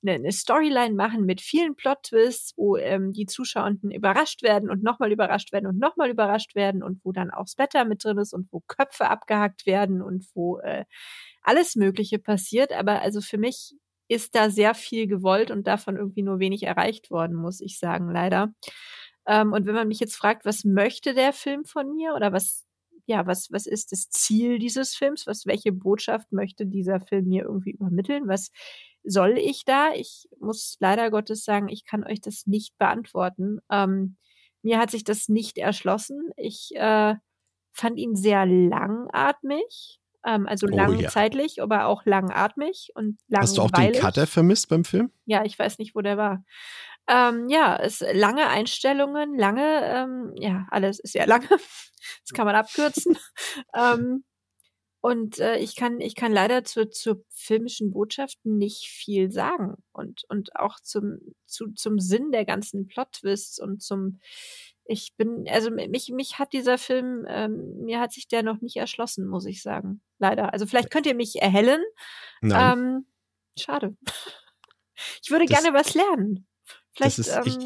eine, 0.02 0.14
eine 0.14 0.32
Storyline 0.32 0.94
machen 0.94 1.24
mit 1.26 1.40
vielen 1.40 1.76
Plot-Twists, 1.76 2.54
wo 2.56 2.76
ähm, 2.76 3.12
die 3.12 3.26
Zuschauer 3.26 3.72
überrascht 3.82 4.42
werden 4.42 4.68
und 4.68 4.82
nochmal 4.82 5.12
überrascht 5.12 5.52
werden 5.52 5.66
und 5.66 5.78
nochmal 5.78 6.10
überrascht 6.10 6.54
werden 6.56 6.82
und 6.82 7.04
wo 7.04 7.12
dann 7.12 7.30
auch 7.30 7.46
Splatter 7.46 7.84
mit 7.84 8.02
drin 8.04 8.18
ist 8.18 8.32
und 8.32 8.52
wo 8.52 8.60
Köpfe 8.66 9.08
abgehackt 9.08 9.64
werden 9.64 10.02
und 10.02 10.26
wo 10.34 10.58
äh, 10.58 10.84
alles 11.42 11.76
Mögliche 11.76 12.18
passiert. 12.18 12.72
Aber 12.72 13.02
also 13.02 13.20
für 13.20 13.38
mich 13.38 13.74
ist 14.08 14.34
da 14.34 14.50
sehr 14.50 14.74
viel 14.74 15.06
gewollt 15.06 15.50
und 15.50 15.66
davon 15.66 15.96
irgendwie 15.96 16.22
nur 16.22 16.38
wenig 16.38 16.64
erreicht 16.64 17.10
worden, 17.10 17.36
muss 17.36 17.60
ich 17.60 17.78
sagen, 17.78 18.10
leider. 18.10 18.54
Ähm, 19.26 19.52
und 19.52 19.66
wenn 19.66 19.74
man 19.74 19.88
mich 19.88 20.00
jetzt 20.00 20.16
fragt, 20.16 20.44
was 20.44 20.64
möchte 20.64 21.14
der 21.14 21.32
Film 21.32 21.64
von 21.64 21.94
mir 21.94 22.14
oder 22.14 22.32
was, 22.32 22.66
ja, 23.06 23.26
was, 23.26 23.50
was 23.50 23.66
ist 23.66 23.92
das 23.92 24.10
Ziel 24.10 24.58
dieses 24.58 24.94
Films? 24.94 25.26
Was, 25.26 25.46
welche 25.46 25.72
Botschaft 25.72 26.32
möchte 26.32 26.66
dieser 26.66 27.00
Film 27.00 27.28
mir 27.28 27.44
irgendwie 27.44 27.72
übermitteln? 27.72 28.28
Was 28.28 28.50
soll 29.04 29.38
ich 29.38 29.64
da? 29.64 29.92
Ich 29.94 30.28
muss 30.40 30.76
leider 30.80 31.10
Gottes 31.10 31.44
sagen, 31.44 31.68
ich 31.68 31.84
kann 31.84 32.04
euch 32.04 32.20
das 32.20 32.46
nicht 32.46 32.76
beantworten. 32.78 33.60
Ähm, 33.70 34.16
mir 34.62 34.78
hat 34.78 34.90
sich 34.90 35.04
das 35.04 35.28
nicht 35.28 35.58
erschlossen. 35.58 36.30
Ich 36.36 36.70
äh, 36.74 37.14
fand 37.72 37.98
ihn 37.98 38.16
sehr 38.16 38.46
langatmig. 38.46 40.00
Ähm, 40.24 40.46
also 40.46 40.66
oh, 40.70 40.74
langzeitlich, 40.74 41.56
ja. 41.56 41.64
aber 41.64 41.86
auch 41.86 42.04
langatmig 42.04 42.90
und 42.94 43.18
langweilig. 43.28 43.48
Hast 43.48 43.58
du 43.58 43.62
auch 43.62 43.70
den 43.70 43.92
Cutter 43.92 44.26
vermisst 44.26 44.68
beim 44.68 44.84
Film? 44.84 45.10
Ja, 45.26 45.44
ich 45.44 45.58
weiß 45.58 45.78
nicht, 45.78 45.94
wo 45.94 46.00
der 46.00 46.16
war. 46.16 46.44
Ähm, 47.08 47.48
ja, 47.48 47.76
es 47.76 48.04
lange 48.12 48.48
Einstellungen, 48.48 49.36
lange, 49.36 49.82
ähm, 49.84 50.32
ja, 50.36 50.66
alles 50.70 51.00
ist 51.00 51.14
ja 51.14 51.24
lange. 51.26 51.48
das 51.48 52.32
kann 52.34 52.46
man 52.46 52.54
abkürzen. 52.54 53.18
ähm, 53.74 54.24
und 55.00 55.40
äh, 55.40 55.58
ich 55.58 55.74
kann, 55.74 56.00
ich 56.00 56.14
kann 56.14 56.32
leider 56.32 56.62
zur, 56.62 56.88
zur 56.92 57.24
filmischen 57.28 57.90
Botschaft 57.90 58.38
nicht 58.44 58.86
viel 58.86 59.32
sagen. 59.32 59.74
Und, 59.90 60.22
und 60.28 60.54
auch 60.54 60.78
zum, 60.78 61.18
zu, 61.44 61.72
zum 61.72 61.98
Sinn 61.98 62.30
der 62.30 62.44
ganzen 62.44 62.86
Plot-Twists 62.86 63.58
und 63.58 63.82
zum, 63.82 64.20
ich 64.84 65.14
bin, 65.16 65.46
also 65.48 65.70
mich, 65.70 66.10
mich 66.10 66.38
hat 66.38 66.52
dieser 66.52 66.78
Film, 66.78 67.24
ähm, 67.28 67.84
mir 67.84 68.00
hat 68.00 68.12
sich 68.12 68.28
der 68.28 68.42
noch 68.42 68.60
nicht 68.60 68.76
erschlossen, 68.76 69.26
muss 69.26 69.46
ich 69.46 69.62
sagen. 69.62 70.00
Leider. 70.18 70.52
Also 70.52 70.66
vielleicht 70.66 70.90
könnt 70.90 71.06
ihr 71.06 71.14
mich 71.14 71.40
erhellen. 71.40 71.80
Nein. 72.40 72.78
Ähm, 72.78 73.06
schade. 73.58 73.96
Ich 75.20 75.32
würde 75.32 75.46
das, 75.46 75.60
gerne 75.60 75.76
was 75.76 75.94
lernen. 75.94 76.46
Vielleicht 76.92 77.18
ist, 77.18 77.28
ähm, 77.28 77.34
habe 77.38 77.48
ich, 77.48 77.56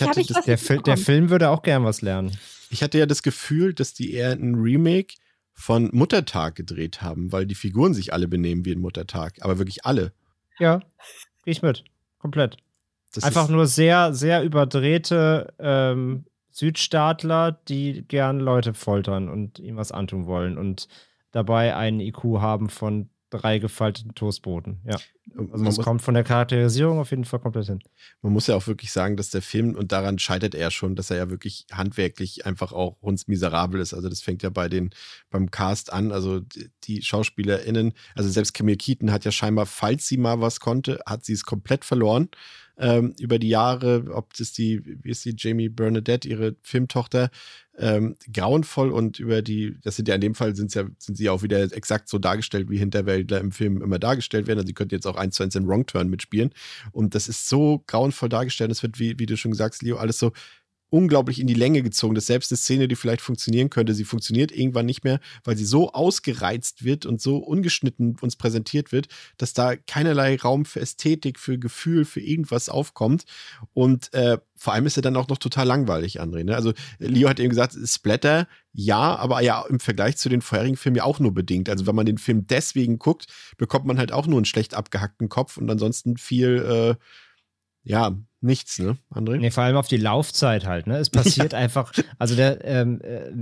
ich, 0.00 0.06
hab 0.06 0.16
ich 0.18 0.34
was 0.34 0.44
der, 0.44 0.58
Fil 0.58 0.82
der 0.82 0.98
Film 0.98 1.30
würde 1.30 1.48
auch 1.48 1.62
gern 1.62 1.84
was 1.84 2.02
lernen. 2.02 2.36
Ich 2.68 2.82
hatte 2.82 2.98
ja 2.98 3.06
das 3.06 3.22
Gefühl, 3.22 3.72
dass 3.72 3.94
die 3.94 4.12
eher 4.12 4.32
ein 4.32 4.56
Remake 4.56 5.14
von 5.54 5.88
Muttertag 5.92 6.54
gedreht 6.54 7.00
haben, 7.00 7.32
weil 7.32 7.46
die 7.46 7.54
Figuren 7.54 7.94
sich 7.94 8.12
alle 8.12 8.28
benehmen 8.28 8.66
wie 8.66 8.72
ein 8.72 8.80
Muttertag. 8.80 9.36
Aber 9.40 9.58
wirklich 9.58 9.86
alle. 9.86 10.12
Ja, 10.58 10.80
ich 11.44 11.62
mit. 11.62 11.84
Komplett. 12.18 12.58
Das 13.12 13.24
Einfach 13.24 13.48
nur 13.48 13.66
sehr, 13.66 14.12
sehr 14.12 14.42
überdrehte 14.42 15.54
ähm, 15.58 16.26
Südstaatler, 16.50 17.52
die 17.68 18.04
gern 18.06 18.40
Leute 18.40 18.74
foltern 18.74 19.28
und 19.28 19.58
ihm 19.58 19.76
was 19.76 19.92
antun 19.92 20.26
wollen 20.26 20.58
und 20.58 20.88
dabei 21.30 21.76
einen 21.76 22.00
IQ 22.00 22.40
haben 22.40 22.68
von 22.68 23.10
drei 23.30 23.58
gefalteten 23.58 24.14
Toastbroten. 24.14 24.80
Ja. 24.84 24.96
Also 25.52 25.64
das 25.64 25.78
kommt 25.78 26.00
von 26.00 26.14
der 26.14 26.24
Charakterisierung 26.24 26.98
auf 26.98 27.10
jeden 27.10 27.26
Fall 27.26 27.40
komplett 27.40 27.66
hin. 27.66 27.80
Man 28.22 28.32
muss 28.32 28.46
ja 28.46 28.56
auch 28.56 28.66
wirklich 28.66 28.90
sagen, 28.90 29.16
dass 29.16 29.30
der 29.30 29.42
Film, 29.42 29.74
und 29.74 29.92
daran 29.92 30.18
scheitert 30.18 30.54
er 30.54 30.70
schon, 30.70 30.96
dass 30.96 31.10
er 31.10 31.18
ja 31.18 31.30
wirklich 31.30 31.66
handwerklich 31.70 32.46
einfach 32.46 32.72
auch 32.72 33.00
hundsmiserabel 33.02 33.80
ist. 33.80 33.92
Also 33.92 34.08
das 34.08 34.22
fängt 34.22 34.42
ja 34.42 34.50
bei 34.50 34.68
den, 34.68 34.90
beim 35.30 35.50
Cast 35.50 35.92
an. 35.92 36.10
Also 36.10 36.40
die 36.84 37.02
SchauspielerInnen, 37.02 37.92
also 38.14 38.30
selbst 38.30 38.54
Camille 38.54 38.78
Keaton 38.78 39.12
hat 39.12 39.26
ja 39.26 39.30
scheinbar, 39.30 39.66
falls 39.66 40.08
sie 40.08 40.16
mal 40.16 40.40
was 40.40 40.60
konnte, 40.60 40.98
hat 41.04 41.24
sie 41.24 41.34
es 41.34 41.44
komplett 41.44 41.84
verloren 41.84 42.30
ähm, 42.78 43.14
über 43.18 43.38
die 43.38 43.48
Jahre, 43.48 44.04
ob 44.12 44.34
das 44.34 44.52
die, 44.52 44.82
wie 45.02 45.10
ist 45.10 45.24
die, 45.24 45.34
Jamie 45.36 45.68
Bernadette, 45.68 46.28
ihre 46.28 46.56
Filmtochter, 46.62 47.30
ähm, 47.76 48.16
grauenvoll 48.32 48.90
und 48.90 49.18
über 49.18 49.42
die, 49.42 49.76
das 49.82 49.96
sind 49.96 50.08
ja 50.08 50.14
in 50.14 50.20
dem 50.20 50.34
Fall 50.34 50.56
sind 50.56 50.74
ja, 50.74 50.84
sind 50.98 51.16
sie 51.16 51.28
auch 51.28 51.42
wieder 51.42 51.60
exakt 51.72 52.08
so 52.08 52.18
dargestellt, 52.18 52.70
wie 52.70 52.78
Hinterwäldler 52.78 53.40
im 53.40 53.52
Film 53.52 53.82
immer 53.82 53.98
dargestellt 53.98 54.46
werden. 54.46 54.58
Also 54.58 54.68
sie 54.68 54.74
könnte 54.74 54.96
jetzt 54.96 55.06
auch 55.06 55.16
eins 55.16 55.36
zu 55.36 55.42
eins 55.42 55.54
in 55.54 55.66
Wrong 55.68 55.86
Turn 55.86 56.08
mitspielen. 56.08 56.50
Und 56.92 57.14
das 57.14 57.28
ist 57.28 57.48
so 57.48 57.84
grauenvoll 57.86 58.28
dargestellt. 58.28 58.70
Es 58.70 58.82
wird, 58.82 58.98
wie, 58.98 59.18
wie 59.18 59.26
du 59.26 59.36
schon 59.36 59.52
sagst, 59.52 59.82
Leo, 59.82 59.96
alles 59.96 60.18
so 60.18 60.32
unglaublich 60.90 61.40
in 61.40 61.46
die 61.46 61.54
Länge 61.54 61.82
gezogen, 61.82 62.14
dass 62.14 62.26
selbst 62.26 62.50
eine 62.50 62.56
Szene, 62.56 62.88
die 62.88 62.96
vielleicht 62.96 63.20
funktionieren 63.20 63.70
könnte, 63.70 63.94
sie 63.94 64.04
funktioniert 64.04 64.52
irgendwann 64.52 64.86
nicht 64.86 65.04
mehr, 65.04 65.20
weil 65.44 65.56
sie 65.56 65.64
so 65.64 65.92
ausgereizt 65.92 66.84
wird 66.84 67.06
und 67.06 67.20
so 67.20 67.38
ungeschnitten 67.38 68.16
uns 68.20 68.36
präsentiert 68.36 68.92
wird, 68.92 69.08
dass 69.36 69.52
da 69.52 69.76
keinerlei 69.76 70.36
Raum 70.36 70.64
für 70.64 70.80
Ästhetik, 70.80 71.38
für 71.38 71.58
Gefühl, 71.58 72.04
für 72.04 72.20
irgendwas 72.20 72.68
aufkommt. 72.68 73.24
Und 73.74 74.12
äh, 74.14 74.38
vor 74.56 74.72
allem 74.72 74.86
ist 74.86 74.96
er 74.96 75.02
dann 75.02 75.16
auch 75.16 75.28
noch 75.28 75.38
total 75.38 75.66
langweilig, 75.66 76.20
André. 76.20 76.44
Ne? 76.44 76.56
Also 76.56 76.72
Leo 76.98 77.28
hat 77.28 77.38
eben 77.38 77.50
gesagt, 77.50 77.74
Splatter, 77.84 78.48
ja, 78.72 79.16
aber 79.16 79.40
ja 79.40 79.64
im 79.68 79.80
Vergleich 79.80 80.16
zu 80.16 80.28
den 80.28 80.42
vorherigen 80.42 80.76
Filmen 80.76 80.96
ja 80.96 81.04
auch 81.04 81.20
nur 81.20 81.32
bedingt. 81.32 81.68
Also 81.68 81.86
wenn 81.86 81.94
man 81.94 82.06
den 82.06 82.18
Film 82.18 82.46
deswegen 82.46 82.98
guckt, 82.98 83.26
bekommt 83.56 83.86
man 83.86 83.98
halt 83.98 84.12
auch 84.12 84.26
nur 84.26 84.38
einen 84.38 84.44
schlecht 84.44 84.74
abgehackten 84.74 85.28
Kopf 85.28 85.56
und 85.56 85.70
ansonsten 85.70 86.16
viel, 86.16 86.96
äh, 86.98 87.04
ja, 87.84 88.18
nichts, 88.40 88.78
ne, 88.78 88.96
André? 89.10 89.38
Nee, 89.38 89.50
vor 89.50 89.64
allem 89.64 89.76
auf 89.76 89.88
die 89.88 89.96
Laufzeit 89.96 90.66
halt, 90.66 90.86
ne? 90.86 90.98
Es 90.98 91.10
passiert 91.10 91.52
ja. 91.52 91.58
einfach, 91.58 91.92
also 92.18 92.36
der 92.36 92.64
ähm, 92.64 93.00
äh, 93.00 93.32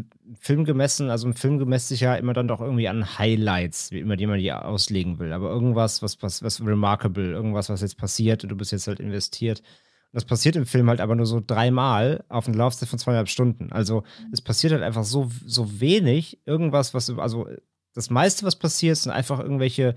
Film 0.41 0.65
gemessen, 0.65 1.11
also 1.11 1.27
ein 1.27 1.35
Film 1.35 1.59
gemessen 1.59 1.89
sich 1.89 2.01
ja 2.01 2.15
immer 2.15 2.33
dann 2.33 2.49
doch 2.49 2.61
irgendwie 2.61 2.89
an 2.89 3.19
Highlights, 3.19 3.91
wie 3.91 4.01
immer 4.01 4.17
die 4.17 4.27
man 4.27 4.39
die 4.39 4.53
auslegen 4.53 5.19
will. 5.19 5.33
Aber 5.33 5.51
irgendwas, 5.51 6.03
was, 6.03 6.23
was, 6.23 6.43
was 6.43 6.65
remarkable, 6.65 7.31
irgendwas, 7.31 7.69
was 7.69 7.83
jetzt 7.83 7.99
passiert 7.99 8.43
und 8.43 8.51
du 8.51 8.57
bist 8.57 8.73
jetzt 8.73 8.87
halt 8.87 9.01
investiert. 9.01 9.61
Und 9.61 10.15
das 10.15 10.25
passiert 10.25 10.57
im 10.57 10.67
Film 10.67 10.89
halt 10.89 11.01
aber 11.01 11.15
nur 11.15 11.27
so 11.27 11.43
dreimal 11.45 12.25
auf 12.29 12.47
eine 12.47 12.57
Laufzeit 12.57 12.89
von 12.89 12.99
zweieinhalb 12.99 13.29
Stunden. 13.29 13.73
Also 13.73 14.05
es 14.33 14.41
passiert 14.41 14.73
halt 14.73 14.83
einfach 14.83 15.05
so, 15.05 15.31
so 15.45 15.81
wenig, 15.81 16.41
irgendwas, 16.47 16.95
was, 16.95 17.11
also 17.11 17.47
das 17.95 18.11
meiste, 18.11 18.47
was 18.47 18.57
passiert, 18.57 18.97
sind 18.97 19.13
einfach 19.13 19.41
irgendwelche 19.41 19.95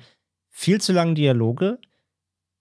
viel 0.49 0.81
zu 0.81 0.93
langen 0.93 1.15
Dialoge, 1.15 1.79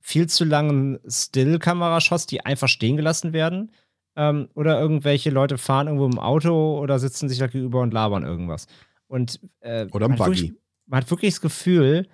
viel 0.01 0.29
zu 0.29 0.45
langen 0.45 0.99
Still-Kamerashots, 1.07 2.27
die 2.27 2.45
einfach 2.45 2.69
stehen 2.69 2.97
gelassen 2.97 3.33
werden. 3.33 3.73
Ähm, 4.17 4.49
oder 4.55 4.81
irgendwelche 4.81 5.31
Leute 5.31 5.59
fahren 5.59 5.87
irgendwo 5.87 6.07
im 6.07 6.19
Auto 6.19 6.79
oder 6.79 6.99
sitzen 6.99 7.29
sich 7.29 7.39
da 7.39 7.47
gegenüber 7.47 7.81
und 7.81 7.95
labern 7.95 8.25
irgendwas. 8.25 8.67
Und, 9.07 9.41
äh, 9.61 9.87
oder 9.93 10.07
im 10.07 10.17
Buggy. 10.17 10.31
Wirklich, 10.31 10.53
man 10.87 11.01
hat 11.03 11.11
wirklich 11.11 11.35
das 11.35 11.41
Gefühl, 11.41 12.09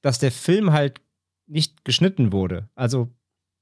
dass 0.00 0.18
der 0.18 0.32
Film 0.32 0.72
halt 0.72 1.00
nicht 1.46 1.84
geschnitten 1.84 2.32
wurde. 2.32 2.68
Also, 2.74 3.10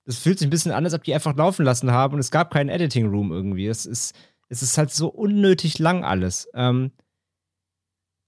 es 0.05 0.18
fühlt 0.18 0.39
sich 0.39 0.47
ein 0.49 0.50
bisschen 0.50 0.73
an, 0.73 0.84
als 0.84 0.94
ob 0.94 1.05
die 1.05 1.15
einfach 1.15 1.36
laufen 1.36 1.65
lassen 1.65 1.92
haben 1.92 2.15
und 2.15 2.20
es 2.20 2.31
gab 2.31 2.52
keinen 2.52 2.68
Editing 2.68 3.07
Room 3.07 3.32
irgendwie. 3.32 3.66
Es 3.66 3.86
ist, 3.86 4.16
es 4.49 4.62
ist 4.62 4.76
halt 4.76 4.91
so 4.91 5.08
unnötig 5.08 5.78
lang 5.78 6.05
alles. 6.05 6.49
Ähm, 6.55 6.92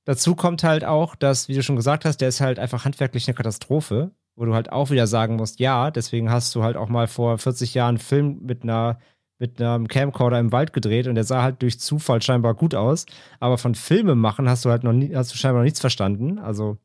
dazu 0.04 0.36
kommt 0.36 0.62
halt 0.62 0.84
auch, 0.84 1.16
dass, 1.16 1.48
wie 1.48 1.54
du 1.54 1.62
schon 1.62 1.76
gesagt 1.76 2.04
hast, 2.04 2.18
der 2.18 2.28
ist 2.28 2.40
halt 2.40 2.58
einfach 2.58 2.84
handwerklich 2.84 3.26
eine 3.26 3.34
Katastrophe 3.34 4.12
wo 4.36 4.44
du 4.44 4.54
halt 4.54 4.72
auch 4.72 4.90
wieder 4.90 5.06
sagen 5.06 5.36
musst, 5.36 5.60
ja, 5.60 5.90
deswegen 5.90 6.30
hast 6.30 6.54
du 6.54 6.62
halt 6.62 6.76
auch 6.76 6.88
mal 6.88 7.06
vor 7.06 7.38
40 7.38 7.74
Jahren 7.74 7.96
einen 7.96 7.98
Film 7.98 8.40
mit 8.42 8.62
einer 8.62 8.98
mit 9.40 9.60
einem 9.60 9.88
Camcorder 9.88 10.38
im 10.38 10.52
Wald 10.52 10.72
gedreht 10.72 11.08
und 11.08 11.16
der 11.16 11.24
sah 11.24 11.42
halt 11.42 11.60
durch 11.60 11.80
Zufall 11.80 12.22
scheinbar 12.22 12.54
gut 12.54 12.74
aus, 12.74 13.04
aber 13.40 13.58
von 13.58 13.74
Filme 13.74 14.14
machen 14.14 14.48
hast 14.48 14.64
du 14.64 14.70
halt 14.70 14.84
noch 14.84 14.92
nie, 14.92 15.14
hast 15.14 15.32
du 15.32 15.36
scheinbar 15.36 15.60
noch 15.60 15.64
nichts 15.64 15.80
verstanden, 15.80 16.38
also 16.38 16.78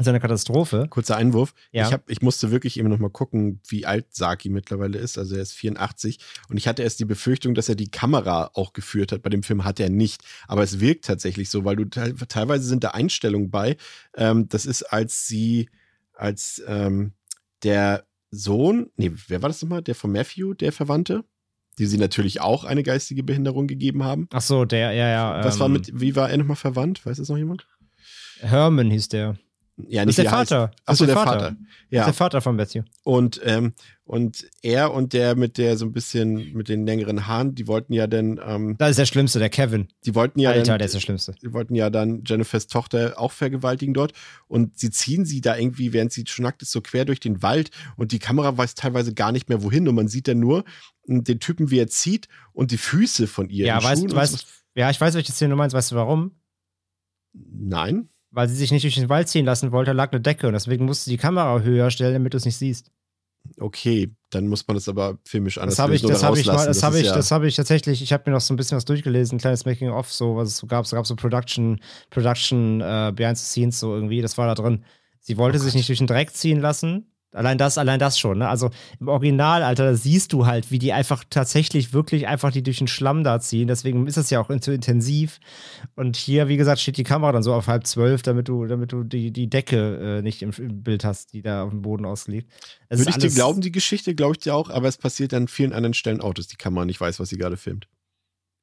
das 0.00 0.06
ist 0.06 0.08
eine 0.08 0.20
Katastrophe. 0.20 0.86
Kurzer 0.88 1.16
Einwurf. 1.16 1.52
Ja. 1.72 1.86
Ich, 1.86 1.92
hab, 1.92 2.08
ich 2.08 2.22
musste 2.22 2.50
wirklich 2.50 2.78
eben 2.78 2.88
noch 2.88 2.98
mal 2.98 3.10
gucken, 3.10 3.60
wie 3.68 3.86
alt 3.86 4.14
Saki 4.14 4.48
mittlerweile 4.48 4.98
ist. 4.98 5.18
Also 5.18 5.34
er 5.34 5.42
ist 5.42 5.52
84. 5.52 6.18
Und 6.48 6.56
ich 6.56 6.68
hatte 6.68 6.82
erst 6.82 7.00
die 7.00 7.04
Befürchtung, 7.04 7.54
dass 7.54 7.68
er 7.68 7.74
die 7.74 7.90
Kamera 7.90 8.50
auch 8.54 8.72
geführt 8.72 9.12
hat. 9.12 9.22
Bei 9.22 9.28
dem 9.30 9.42
Film 9.42 9.64
hat 9.64 9.80
er 9.80 9.90
nicht. 9.90 10.22
Aber 10.46 10.62
es 10.62 10.80
wirkt 10.80 11.04
tatsächlich 11.04 11.50
so, 11.50 11.64
weil 11.64 11.76
du 11.76 11.84
teilweise 11.84 12.64
sind 12.64 12.84
da 12.84 12.92
Einstellungen 12.92 13.50
bei. 13.50 13.76
Ähm, 14.16 14.48
das 14.48 14.64
ist, 14.64 14.84
als 14.84 15.26
sie 15.26 15.68
als 16.20 16.62
ähm, 16.66 17.12
der 17.62 18.04
Sohn, 18.30 18.90
nee, 18.96 19.10
wer 19.28 19.42
war 19.42 19.48
das 19.48 19.62
nochmal? 19.62 19.82
Der 19.82 19.94
von 19.94 20.12
Matthew, 20.12 20.54
der 20.54 20.72
Verwandte? 20.72 21.24
Die 21.78 21.86
sie 21.86 21.98
natürlich 21.98 22.40
auch 22.40 22.64
eine 22.64 22.82
geistige 22.82 23.22
Behinderung 23.22 23.66
gegeben 23.66 24.04
haben. 24.04 24.28
Ach 24.32 24.40
so, 24.40 24.64
der, 24.64 24.92
ja, 24.92 25.08
ja. 25.08 25.44
Was 25.44 25.58
war 25.58 25.66
ähm, 25.66 25.74
mit, 25.74 25.98
wie 25.98 26.14
war 26.14 26.30
er 26.30 26.36
nochmal 26.36 26.56
verwandt? 26.56 27.04
Weiß 27.06 27.16
das 27.16 27.28
noch 27.28 27.38
jemand? 27.38 27.66
Herman 28.40 28.90
hieß 28.90 29.08
der. 29.08 29.36
Ja, 29.88 30.02
ist 30.02 30.18
der 30.18 30.26
er 30.26 30.30
heißt. 30.32 30.50
Vater. 30.50 30.70
Das 30.84 30.94
Achso, 30.94 31.06
der 31.06 31.14
der 31.14 31.24
Vater. 31.24 31.40
Vater. 31.40 31.56
Ja. 31.88 32.00
ist 32.02 32.06
der 32.06 32.14
Vater 32.14 32.40
von 32.40 32.56
Matthew. 32.56 32.82
Und, 33.02 33.40
ähm, 33.44 33.72
und 34.10 34.50
er 34.60 34.92
und 34.92 35.12
der 35.12 35.36
mit 35.36 35.56
der 35.56 35.76
so 35.76 35.84
ein 35.86 35.92
bisschen, 35.92 36.52
mit 36.52 36.68
den 36.68 36.84
längeren 36.84 37.28
Haaren, 37.28 37.54
die 37.54 37.68
wollten 37.68 37.92
ja 37.92 38.08
dann, 38.08 38.40
ähm, 38.44 38.74
Das 38.76 38.90
ist 38.90 38.98
der 38.98 39.06
Schlimmste, 39.06 39.38
der 39.38 39.50
Kevin. 39.50 39.86
die 40.04 40.16
wollten 40.16 40.40
ja 40.40 40.50
Alter, 40.50 40.72
dann, 40.72 40.78
der 40.80 40.86
ist 40.86 40.94
der 40.94 41.00
Schlimmste. 41.00 41.36
die 41.40 41.52
wollten 41.52 41.76
ja 41.76 41.90
dann 41.90 42.24
Jennifers 42.26 42.66
Tochter 42.66 43.14
auch 43.18 43.30
vergewaltigen 43.30 43.94
dort 43.94 44.12
und 44.48 44.76
sie 44.76 44.90
ziehen 44.90 45.24
sie 45.24 45.40
da 45.40 45.56
irgendwie, 45.56 45.92
während 45.92 46.10
sie 46.12 46.24
schon 46.26 46.42
nackt 46.42 46.60
ist, 46.60 46.72
so 46.72 46.80
quer 46.80 47.04
durch 47.04 47.20
den 47.20 47.40
Wald 47.44 47.70
und 47.96 48.10
die 48.10 48.18
Kamera 48.18 48.58
weiß 48.58 48.74
teilweise 48.74 49.14
gar 49.14 49.30
nicht 49.30 49.48
mehr 49.48 49.62
wohin 49.62 49.86
und 49.86 49.94
man 49.94 50.08
sieht 50.08 50.26
dann 50.26 50.40
nur 50.40 50.64
m, 51.06 51.22
den 51.22 51.38
Typen, 51.38 51.70
wie 51.70 51.78
er 51.78 51.86
zieht 51.86 52.26
und 52.52 52.72
die 52.72 52.78
Füße 52.78 53.28
von 53.28 53.48
ihr. 53.48 53.66
Ja, 53.66 53.80
weißt 53.80 54.12
weißt, 54.12 54.38
so. 54.38 54.44
ja, 54.74 54.90
ich 54.90 55.00
weiß, 55.00 55.14
welche 55.14 55.30
Szene 55.30 55.50
du 55.50 55.56
meinst. 55.56 55.76
Weißt 55.76 55.92
du 55.92 55.94
warum? 55.94 56.32
Nein. 57.32 58.08
Weil 58.32 58.48
sie 58.48 58.56
sich 58.56 58.72
nicht 58.72 58.82
durch 58.82 58.96
den 58.96 59.08
Wald 59.08 59.28
ziehen 59.28 59.44
lassen 59.44 59.70
wollte, 59.70 59.92
lag 59.92 60.10
eine 60.10 60.20
Decke 60.20 60.48
und 60.48 60.54
deswegen 60.54 60.84
musste 60.84 61.10
die 61.10 61.16
Kamera 61.16 61.60
höher 61.60 61.92
stellen, 61.92 62.14
damit 62.14 62.32
du 62.34 62.38
es 62.38 62.44
nicht 62.44 62.56
siehst. 62.56 62.90
Okay, 63.58 64.10
dann 64.30 64.46
muss 64.48 64.66
man 64.66 64.76
das 64.76 64.88
aber 64.88 65.18
filmisch 65.24 65.58
anders 65.58 65.76
Das 65.76 65.82
habe 65.82 65.94
ich, 65.94 66.02
das 66.02 66.10
oder 66.20 66.28
habe 66.28 66.40
ich, 66.40 66.48
rauslassen. 66.48 66.68
das 66.68 66.82
habe 66.82 66.98
ich, 67.00 67.06
ja, 67.06 67.14
das 67.14 67.30
habe 67.30 67.46
ich 67.48 67.56
tatsächlich. 67.56 68.02
Ich 68.02 68.12
habe 68.12 68.22
mir 68.26 68.34
noch 68.34 68.40
so 68.40 68.54
ein 68.54 68.56
bisschen 68.56 68.76
was 68.76 68.84
durchgelesen, 68.84 69.36
ein 69.36 69.40
kleines 69.40 69.64
Making 69.64 69.90
of, 69.90 70.12
so 70.12 70.36
was 70.36 70.48
es 70.48 70.56
so 70.58 70.66
gab. 70.66 70.84
Es 70.84 70.92
gab 70.92 71.06
so 71.06 71.16
Production, 71.16 71.80
Production 72.10 72.80
äh, 72.80 73.12
Behind 73.14 73.36
the 73.36 73.44
Scenes 73.44 73.80
so 73.80 73.94
irgendwie. 73.94 74.22
Das 74.22 74.38
war 74.38 74.46
da 74.46 74.54
drin. 74.54 74.84
Sie 75.20 75.36
wollte 75.36 75.58
Oh 75.58 75.60
sich 75.60 75.74
nicht 75.74 75.88
durch 75.88 75.98
den 75.98 76.06
Dreck 76.06 76.30
ziehen 76.32 76.60
lassen. 76.60 77.09
Allein 77.32 77.58
das, 77.58 77.78
allein 77.78 78.00
das 78.00 78.18
schon. 78.18 78.38
Ne? 78.38 78.48
Also 78.48 78.70
im 78.98 79.06
Original, 79.06 79.62
Alter, 79.62 79.84
da 79.84 79.94
siehst 79.94 80.32
du 80.32 80.46
halt, 80.46 80.72
wie 80.72 80.80
die 80.80 80.92
einfach 80.92 81.22
tatsächlich 81.30 81.92
wirklich 81.92 82.26
einfach 82.26 82.50
die 82.50 82.62
durch 82.62 82.78
den 82.78 82.88
Schlamm 82.88 83.22
da 83.22 83.38
ziehen. 83.38 83.68
Deswegen 83.68 84.06
ist 84.08 84.16
das 84.16 84.30
ja 84.30 84.40
auch 84.40 84.50
zu 84.60 84.72
intensiv. 84.72 85.38
Und 85.94 86.16
hier, 86.16 86.48
wie 86.48 86.56
gesagt, 86.56 86.80
steht 86.80 86.96
die 86.96 87.04
Kamera 87.04 87.30
dann 87.30 87.44
so 87.44 87.54
auf 87.54 87.68
halb 87.68 87.86
zwölf, 87.86 88.22
damit 88.22 88.48
du, 88.48 88.66
damit 88.66 88.90
du 88.92 89.04
die, 89.04 89.30
die 89.30 89.48
Decke 89.48 90.18
äh, 90.18 90.22
nicht 90.22 90.42
im, 90.42 90.50
im 90.58 90.82
Bild 90.82 91.04
hast, 91.04 91.32
die 91.32 91.42
da 91.42 91.62
auf 91.62 91.70
dem 91.70 91.82
Boden 91.82 92.04
ausliegt. 92.04 92.50
Das 92.88 92.98
Würde 92.98 93.10
ich 93.10 93.18
dir 93.18 93.30
glauben, 93.30 93.60
die 93.60 93.72
Geschichte, 93.72 94.16
glaube 94.16 94.32
ich 94.34 94.38
dir 94.40 94.54
auch, 94.54 94.68
aber 94.68 94.88
es 94.88 94.98
passiert 94.98 95.32
an 95.32 95.46
vielen 95.46 95.72
anderen 95.72 95.94
Stellen 95.94 96.20
auch, 96.20 96.34
dass 96.34 96.48
die 96.48 96.56
Kamera 96.56 96.84
nicht 96.84 97.00
weiß, 97.00 97.20
was 97.20 97.28
sie 97.28 97.38
gerade 97.38 97.56
filmt. 97.56 97.86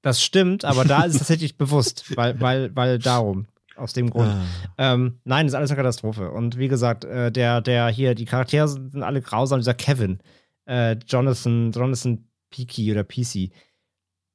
Das 0.01 0.21
stimmt, 0.21 0.65
aber 0.65 0.83
da 0.83 1.03
ist 1.03 1.13
es 1.13 1.19
tatsächlich 1.19 1.57
bewusst, 1.57 2.17
weil, 2.17 2.39
weil, 2.41 2.75
weil 2.75 2.99
darum, 2.99 3.47
aus 3.77 3.93
dem 3.93 4.09
Grund. 4.09 4.29
Ah. 4.29 4.93
Ähm, 4.93 5.19
nein, 5.23 5.47
ist 5.47 5.53
alles 5.53 5.71
eine 5.71 5.77
Katastrophe. 5.77 6.31
Und 6.31 6.57
wie 6.57 6.67
gesagt, 6.67 7.05
äh, 7.05 7.31
der, 7.31 7.61
der 7.61 7.87
hier, 7.89 8.15
die 8.15 8.25
Charaktere 8.25 8.67
sind 8.67 9.03
alle 9.03 9.21
grausam. 9.21 9.59
Dieser 9.59 9.73
Kevin, 9.73 10.19
äh, 10.65 10.95
Jonathan, 11.07 11.71
Jonathan 11.71 12.27
Peaky 12.49 12.91
oder 12.91 13.03
PC, 13.03 13.51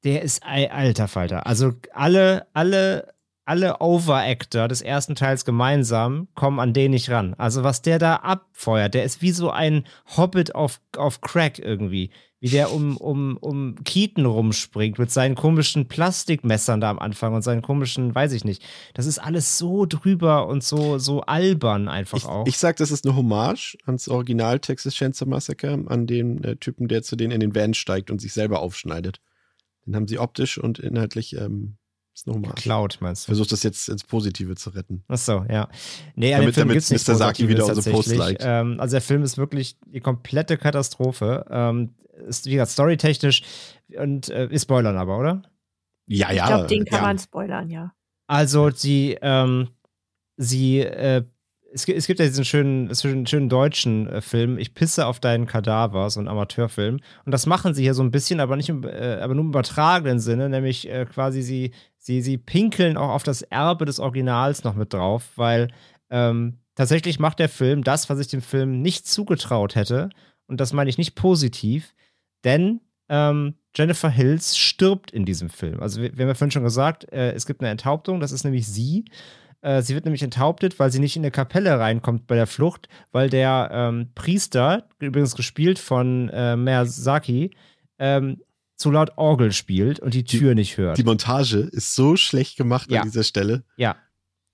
der 0.04 0.22
ist 0.22 0.42
alter 0.44 1.08
Falter. 1.08 1.46
Also 1.46 1.72
alle, 1.92 2.46
alle, 2.52 3.14
alle 3.44 3.80
Overactor 3.80 4.68
des 4.68 4.82
ersten 4.82 5.14
Teils 5.14 5.44
gemeinsam 5.44 6.28
kommen 6.34 6.60
an 6.60 6.72
den 6.72 6.92
nicht 6.92 7.10
ran. 7.10 7.34
Also 7.34 7.64
was 7.64 7.82
der 7.82 7.98
da 7.98 8.16
abfeuert, 8.16 8.94
der 8.94 9.04
ist 9.04 9.22
wie 9.22 9.32
so 9.32 9.50
ein 9.50 9.84
Hobbit 10.16 10.54
auf, 10.54 10.80
auf 10.96 11.20
Crack 11.20 11.58
irgendwie. 11.58 12.10
Wie 12.38 12.48
der 12.48 12.72
um, 12.72 12.96
um, 12.96 13.36
um 13.36 13.76
Keaton 13.84 14.26
rumspringt 14.26 14.98
mit 14.98 15.12
seinen 15.12 15.36
komischen 15.36 15.86
Plastikmessern 15.86 16.80
da 16.80 16.90
am 16.90 16.98
Anfang 16.98 17.34
und 17.34 17.42
seinen 17.42 17.62
komischen, 17.62 18.12
weiß 18.12 18.32
ich 18.32 18.44
nicht. 18.44 18.64
Das 18.94 19.06
ist 19.06 19.20
alles 19.20 19.58
so 19.58 19.86
drüber 19.86 20.48
und 20.48 20.64
so, 20.64 20.98
so 20.98 21.20
albern 21.20 21.88
einfach 21.88 22.18
Ich, 22.18 22.26
auch. 22.26 22.44
ich 22.48 22.58
sag, 22.58 22.76
das 22.78 22.90
ist 22.90 23.06
eine 23.06 23.14
Hommage 23.14 23.78
ans 23.86 24.08
Original 24.08 24.58
Texas 24.58 24.94
Chainsaw 24.94 25.28
Massacre, 25.28 25.84
an 25.86 26.08
den 26.08 26.42
äh, 26.42 26.56
Typen, 26.56 26.88
der 26.88 27.04
zu 27.04 27.14
denen 27.14 27.30
in 27.30 27.38
den 27.38 27.54
Van 27.54 27.74
steigt 27.74 28.10
und 28.10 28.20
sich 28.20 28.32
selber 28.32 28.58
aufschneidet. 28.58 29.20
Den 29.86 29.94
haben 29.94 30.08
sie 30.08 30.18
optisch 30.18 30.58
und 30.58 30.80
inhaltlich, 30.80 31.36
ähm, 31.36 31.76
ist 32.14 32.26
eine 32.26 32.36
Hommage. 32.36 32.54
Cloud, 32.54 32.98
meinst 33.00 33.24
du? 33.24 33.26
Versucht 33.26 33.52
das 33.52 33.62
jetzt 33.62 33.88
ins 33.88 34.04
Positive 34.04 34.54
zu 34.54 34.70
retten. 34.70 35.04
Ach 35.08 35.18
so, 35.18 35.44
ja. 35.48 35.68
Nee, 36.14 36.32
Damit- 36.32 36.48
dem 36.48 36.54
Film 36.54 36.68
damit 36.68 36.90
Mr. 36.90 37.14
Saki 37.14 37.48
wieder 37.48 37.66
unsere 37.66 37.90
Post 37.90 38.14
liked. 38.14 38.42
Ähm, 38.44 38.78
also 38.78 38.94
der 38.94 39.02
Film 39.02 39.22
ist 39.22 39.38
wirklich 39.38 39.78
die 39.86 40.00
komplette 40.00 40.58
Katastrophe. 40.58 41.46
Ähm, 41.50 41.94
ist, 42.26 42.46
wie 42.46 42.52
gesagt, 42.52 42.70
storytechnisch 42.70 43.42
und 43.96 44.28
äh, 44.30 44.50
wir 44.50 44.58
spoilern 44.58 44.96
aber, 44.96 45.18
oder? 45.18 45.42
Ja, 46.06 46.30
ja. 46.30 46.44
ich 46.44 46.48
glaube, 46.48 46.66
den 46.66 46.84
kann 46.84 47.00
ja. 47.00 47.06
man 47.06 47.18
spoilern, 47.18 47.70
ja. 47.70 47.92
Also 48.26 48.70
sie, 48.70 49.18
ähm, 49.22 49.68
sie, 50.36 50.80
äh, 50.80 51.24
es, 51.72 51.86
gibt- 51.86 51.98
es 51.98 52.06
gibt 52.06 52.20
ja 52.20 52.26
diesen 52.26 52.44
schönen, 52.44 52.94
schönen, 52.94 53.26
schönen 53.26 53.48
deutschen 53.48 54.06
äh, 54.06 54.20
Film, 54.20 54.58
Ich 54.58 54.74
pisse 54.74 55.06
auf 55.06 55.20
deinen 55.20 55.46
Kadaver, 55.46 56.08
so 56.10 56.20
ein 56.20 56.28
Amateurfilm. 56.28 57.00
Und 57.24 57.32
das 57.32 57.46
machen 57.46 57.74
sie 57.74 57.82
hier 57.82 57.94
so 57.94 58.02
ein 58.02 58.10
bisschen, 58.10 58.40
aber 58.40 58.56
nicht 58.56 58.68
im, 58.68 58.84
äh, 58.84 59.18
aber 59.20 59.34
nur 59.34 59.44
im 59.44 59.50
übertragenen 59.50 60.20
Sinne, 60.20 60.48
nämlich 60.48 60.88
äh, 60.88 61.06
quasi 61.06 61.42
sie, 61.42 61.72
sie, 61.98 62.20
sie 62.22 62.38
pinkeln 62.38 62.96
auch 62.96 63.10
auf 63.10 63.22
das 63.22 63.42
Erbe 63.42 63.84
des 63.84 64.00
Originals 64.00 64.64
noch 64.64 64.74
mit 64.74 64.92
drauf, 64.92 65.30
weil 65.36 65.68
ähm, 66.10 66.58
tatsächlich 66.74 67.18
macht 67.18 67.38
der 67.38 67.48
Film 67.48 67.84
das, 67.84 68.08
was 68.10 68.18
ich 68.18 68.28
dem 68.28 68.42
Film 68.42 68.82
nicht 68.82 69.06
zugetraut 69.06 69.74
hätte. 69.74 70.10
Und 70.46 70.60
das 70.60 70.72
meine 70.72 70.90
ich 70.90 70.98
nicht 70.98 71.14
positiv, 71.14 71.94
denn 72.44 72.80
ähm, 73.08 73.54
Jennifer 73.74 74.10
Hills 74.10 74.56
stirbt 74.58 75.10
in 75.10 75.24
diesem 75.24 75.48
Film. 75.48 75.80
Also, 75.82 76.02
wir, 76.02 76.12
wir 76.16 76.24
haben 76.24 76.28
ja 76.28 76.34
vorhin 76.34 76.50
schon 76.50 76.62
gesagt, 76.64 77.10
äh, 77.12 77.32
es 77.32 77.46
gibt 77.46 77.60
eine 77.62 77.70
Enthauptung, 77.70 78.20
das 78.20 78.32
ist 78.32 78.44
nämlich 78.44 78.66
sie. 78.66 79.04
Äh, 79.62 79.80
sie 79.82 79.94
wird 79.94 80.04
nämlich 80.04 80.22
enthauptet, 80.22 80.78
weil 80.78 80.90
sie 80.92 80.98
nicht 80.98 81.16
in 81.16 81.22
eine 81.22 81.30
Kapelle 81.30 81.78
reinkommt 81.78 82.26
bei 82.26 82.34
der 82.34 82.46
Flucht, 82.46 82.88
weil 83.12 83.30
der 83.30 83.70
ähm, 83.72 84.10
Priester, 84.14 84.88
übrigens 84.98 85.34
gespielt 85.36 85.78
von 85.78 86.28
äh, 86.28 86.56
Miyazaki, 86.56 87.50
ähm, 87.98 88.42
zu 88.76 88.90
laut 88.90 89.12
Orgel 89.16 89.52
spielt 89.52 90.00
und 90.00 90.14
die 90.14 90.24
Tür 90.24 90.54
nicht 90.56 90.76
hört. 90.76 90.98
Die 90.98 91.04
Montage 91.04 91.58
ist 91.58 91.94
so 91.94 92.16
schlecht 92.16 92.56
gemacht 92.56 92.90
Ja. 92.90 93.00
an 93.02 93.06
dieser 93.08 93.22
Stelle. 93.22 93.64
Ja. 93.76 93.96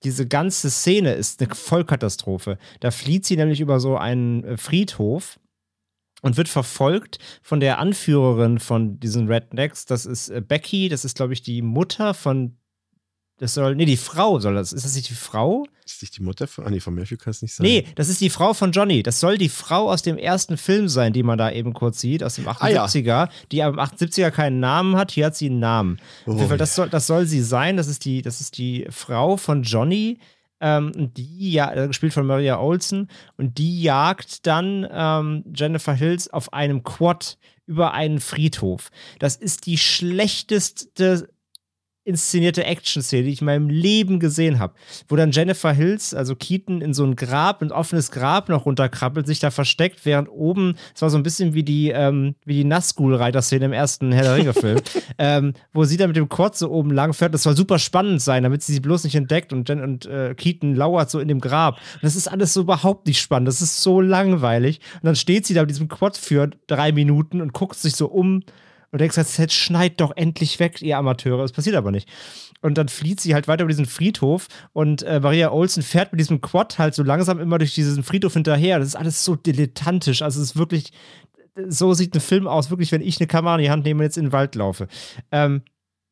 Diese 0.03 0.27
ganze 0.27 0.69
Szene 0.69 1.13
ist 1.13 1.41
eine 1.41 1.53
Vollkatastrophe. 1.53 2.57
Da 2.79 2.91
flieht 2.91 3.25
sie 3.25 3.35
nämlich 3.35 3.59
über 3.59 3.79
so 3.79 3.97
einen 3.97 4.43
äh, 4.43 4.57
Friedhof 4.57 5.39
und 6.21 6.37
wird 6.37 6.47
verfolgt 6.49 7.17
von 7.41 7.59
der 7.59 7.79
Anführerin 7.79 8.59
von 8.59 8.99
diesen 8.99 9.27
Rednecks. 9.27 9.85
Das 9.85 10.05
ist 10.05 10.29
äh, 10.29 10.41
Becky, 10.41 10.89
das 10.89 11.03
ist, 11.03 11.17
glaube 11.17 11.33
ich, 11.33 11.41
die 11.41 11.61
Mutter 11.63 12.13
von. 12.13 12.55
Das 13.39 13.53
soll. 13.53 13.75
Nee, 13.75 13.85
die 13.85 13.97
Frau 13.97 14.39
soll 14.39 14.55
das. 14.55 14.73
Ist 14.73 14.83
das 14.85 14.95
nicht 14.95 15.09
die 15.09 15.13
Frau? 15.15 15.65
Ist 15.85 16.01
nicht 16.01 16.17
die 16.17 16.21
Mutter 16.23 16.45
von. 16.45 16.65
Ah, 16.65 16.69
nee, 16.69 16.81
von 16.81 16.93
Matthew 16.93 17.15
kann 17.17 17.31
es 17.31 17.41
nicht 17.41 17.53
sein. 17.55 17.65
Nee, 17.65 17.85
das 17.95 18.09
ist 18.09 18.19
die 18.19 18.29
Frau 18.29 18.53
von 18.53 18.73
Johnny. 18.73 19.01
Das 19.01 19.19
soll 19.21 19.37
die 19.37 19.49
Frau 19.49 19.89
aus 19.89 20.01
dem 20.01 20.17
ersten 20.17 20.57
Film 20.57 20.89
sein, 20.89 21.13
die 21.13 21.23
man 21.23 21.37
da 21.37 21.49
eben 21.49 21.73
kurz 21.73 21.99
sieht, 22.01 22.21
aus 22.21 22.35
dem 22.35 22.47
Ah, 22.47 22.67
ja. 22.67 22.85
78er, 22.85 23.29
die 23.51 23.63
am 23.63 23.79
78er 23.79 24.29
keinen 24.31 24.59
Namen 24.59 24.97
hat. 24.97 25.11
Hier 25.11 25.27
hat 25.27 25.37
sie 25.37 25.47
einen 25.47 25.59
Namen. 25.59 25.99
Oh, 26.25 26.31
Auf 26.31 26.37
jeden 26.37 26.49
Fall, 26.49 26.57
das 26.57 26.75
soll, 26.75 26.89
das 26.89 27.07
soll 27.07 27.25
sie 27.25 27.41
sein. 27.41 27.77
Das 27.77 27.87
ist 27.87 28.03
die, 28.05 28.21
das 28.21 28.41
ist 28.41 28.57
die 28.57 28.85
Frau 28.89 29.37
von 29.37 29.63
Johnny. 29.63 30.19
Ähm, 30.61 31.13
die 31.13 31.53
ja, 31.53 31.73
äh, 31.73 31.87
gespielt 31.87 32.11
von 32.11 32.27
Maria 32.27 32.59
Olsen, 32.59 33.07
und 33.37 33.57
die 33.57 33.81
jagt 33.81 34.45
dann 34.45 34.85
ähm, 34.91 35.45
Jennifer 35.55 35.93
Hills 35.93 36.29
auf 36.33 36.51
einem 36.51 36.83
Quad 36.83 37.37
über 37.65 37.93
einen 37.93 38.19
Friedhof. 38.19 38.89
Das 39.19 39.37
ist 39.37 39.67
die 39.67 39.77
schlechteste 39.77 41.29
inszenierte 42.09 42.65
Action-Szene, 42.65 43.23
die 43.23 43.31
ich 43.31 43.41
in 43.41 43.45
meinem 43.45 43.69
Leben 43.69 44.19
gesehen 44.19 44.59
habe. 44.59 44.73
Wo 45.07 45.15
dann 45.15 45.31
Jennifer 45.31 45.71
Hills, 45.71 46.13
also 46.13 46.35
Keaton, 46.35 46.81
in 46.81 46.93
so 46.93 47.05
ein 47.05 47.15
Grab, 47.15 47.61
ein 47.61 47.71
offenes 47.71 48.11
Grab 48.11 48.49
noch 48.49 48.65
runterkrabbelt, 48.65 49.27
sich 49.27 49.39
da 49.39 49.51
versteckt, 49.51 50.05
während 50.05 50.29
oben, 50.29 50.75
es 50.95 51.01
war 51.01 51.09
so 51.09 51.17
ein 51.17 51.23
bisschen 51.23 51.53
wie 51.53 51.63
die, 51.63 51.89
ähm, 51.89 52.35
wie 52.45 52.55
die 52.55 52.63
Nazgul-Reiter-Szene 52.63 53.65
im 53.65 53.73
ersten 53.73 54.11
Herr 54.11 54.23
der 54.23 54.35
Ringe-Film, 54.35 54.79
ähm, 55.17 55.53
wo 55.71 55.85
sie 55.85 55.97
dann 55.97 56.09
mit 56.09 56.17
dem 56.17 56.29
Quad 56.29 56.57
so 56.57 56.69
oben 56.71 56.91
lang 56.91 57.13
fährt. 57.13 57.33
Das 57.33 57.43
soll 57.43 57.55
super 57.55 57.79
spannend 57.79 58.21
sein, 58.21 58.43
damit 58.43 58.63
sie 58.63 58.73
sie 58.73 58.79
bloß 58.79 59.03
nicht 59.03 59.15
entdeckt 59.15 59.53
und, 59.53 59.69
Jen 59.69 59.83
und 59.83 60.05
äh, 60.07 60.33
Keaton 60.35 60.75
lauert 60.75 61.09
so 61.11 61.19
in 61.19 61.27
dem 61.27 61.39
Grab. 61.39 61.75
Und 61.75 62.03
das 62.03 62.15
ist 62.15 62.27
alles 62.27 62.53
so 62.53 62.61
überhaupt 62.61 63.07
nicht 63.07 63.21
spannend. 63.21 63.47
Das 63.47 63.61
ist 63.61 63.81
so 63.81 64.01
langweilig. 64.01 64.79
Und 64.95 65.05
dann 65.05 65.15
steht 65.15 65.45
sie 65.45 65.53
da 65.53 65.61
mit 65.61 65.69
diesem 65.69 65.87
Quad 65.87 66.17
für 66.17 66.49
drei 66.67 66.91
Minuten 66.91 67.41
und 67.41 67.53
guckt 67.53 67.77
sich 67.77 67.95
so 67.95 68.07
um 68.07 68.41
und 68.91 69.01
denkst, 69.01 69.17
jetzt 69.17 69.53
schneit 69.53 69.99
doch 70.01 70.11
endlich 70.15 70.59
weg, 70.59 70.81
ihr 70.81 70.97
Amateure. 70.97 71.43
Es 71.43 71.51
passiert 71.51 71.75
aber 71.75 71.91
nicht. 71.91 72.09
Und 72.61 72.77
dann 72.77 72.89
flieht 72.89 73.21
sie 73.21 73.33
halt 73.33 73.47
weiter 73.47 73.63
über 73.63 73.71
diesen 73.71 73.85
Friedhof 73.85 74.47
und 74.73 75.03
äh, 75.03 75.19
Maria 75.19 75.51
Olsen 75.51 75.83
fährt 75.83 76.11
mit 76.11 76.19
diesem 76.19 76.41
Quad 76.41 76.77
halt 76.77 76.93
so 76.93 77.03
langsam 77.03 77.39
immer 77.39 77.57
durch 77.57 77.73
diesen 77.73 78.03
Friedhof 78.03 78.33
hinterher. 78.33 78.79
Das 78.79 78.89
ist 78.89 78.95
alles 78.95 79.23
so 79.23 79.35
dilettantisch. 79.35 80.21
Also 80.21 80.41
es 80.41 80.51
ist 80.51 80.57
wirklich, 80.57 80.91
so 81.67 81.93
sieht 81.93 82.15
ein 82.15 82.21
Film 82.21 82.47
aus, 82.47 82.69
wirklich, 82.69 82.91
wenn 82.91 83.01
ich 83.01 83.19
eine 83.19 83.27
Kamera 83.27 83.55
in 83.55 83.61
die 83.61 83.69
Hand 83.69 83.85
nehme 83.85 83.99
und 83.99 84.05
jetzt 84.05 84.17
in 84.17 84.25
den 84.25 84.31
Wald 84.33 84.55
laufe. 84.55 84.87
Ähm, 85.31 85.61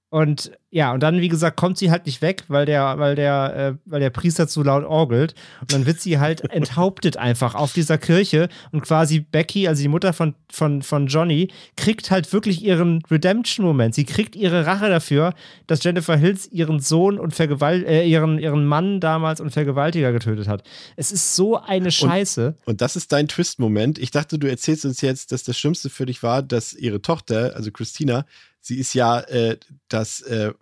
Und 0.10 0.52
ja, 0.70 0.94
und 0.94 1.02
dann, 1.02 1.20
wie 1.20 1.28
gesagt, 1.28 1.58
kommt 1.58 1.78
sie 1.78 1.92
halt 1.92 2.06
nicht 2.06 2.22
weg, 2.22 2.44
weil 2.48 2.66
der, 2.66 2.98
weil 2.98 3.16
der, 3.16 3.56
äh, 3.56 3.90
weil 3.90 4.00
der 4.00 4.10
Priester 4.10 4.48
zu 4.48 4.64
laut 4.64 4.86
orgelt. 4.86 5.34
Und 5.62 5.74
dann 5.74 5.86
wird 5.86 6.00
sie 6.00 6.20
halt 6.20 6.42
enthauptet 6.52 7.18
einfach 7.18 7.56
auf 7.56 7.74
dieser 7.74 7.98
Kirche. 7.98 8.48
Und 8.72 8.82
quasi 8.82 9.20
Becky, 9.20 9.68
also 9.68 9.82
die 9.82 9.88
Mutter 9.90 10.14
von, 10.14 10.36
von, 10.50 10.82
von 10.82 11.08
Johnny, 11.08 11.50
kriegt 11.76 12.10
halt 12.10 12.32
wirklich 12.32 12.64
ihren 12.64 13.02
Redemption-Moment. 13.10 13.96
Sie 13.96 14.06
kriegt 14.06 14.36
ihre 14.36 14.66
Rache 14.66 14.88
dafür, 14.88 15.34
dass 15.68 15.84
Jennifer 15.84 16.16
Hills 16.16 16.48
ihren 16.52 16.80
Sohn 16.80 17.20
und 17.20 17.34
Vergewalt 17.34 17.86
äh, 17.86 18.06
ihren, 18.06 18.40
ihren 18.40 18.66
Mann 18.66 19.02
damals 19.02 19.42
und 19.42 19.52
Vergewaltiger 19.52 20.14
getötet 20.14 20.48
hat. 20.48 20.64
Es 20.96 21.12
ist 21.12 21.36
so 21.36 21.60
eine 21.60 21.92
Scheiße. 21.92 22.56
Und, 22.66 22.68
und 22.68 22.82
das 22.82 22.96
ist 22.96 23.12
dein 23.12 23.28
Twist-Moment. 23.28 24.00
Ich 24.00 24.12
dachte, 24.12 24.40
du 24.40 24.48
erzählst 24.48 24.86
uns 24.86 25.02
jetzt, 25.02 25.34
dass 25.34 25.44
das 25.44 25.58
Schlimmste 25.58 25.90
für 25.90 26.06
dich 26.06 26.24
war, 26.24 26.44
dass 26.44 26.74
ihre 26.74 27.02
Tochter, 27.02 27.54
also 27.56 27.72
Christina, 27.72 28.26
sie 28.68 28.78
ist 28.78 28.94
ja 28.94 29.20
äh, 29.22 29.58
das, 29.88 30.22
äh, 30.22 30.54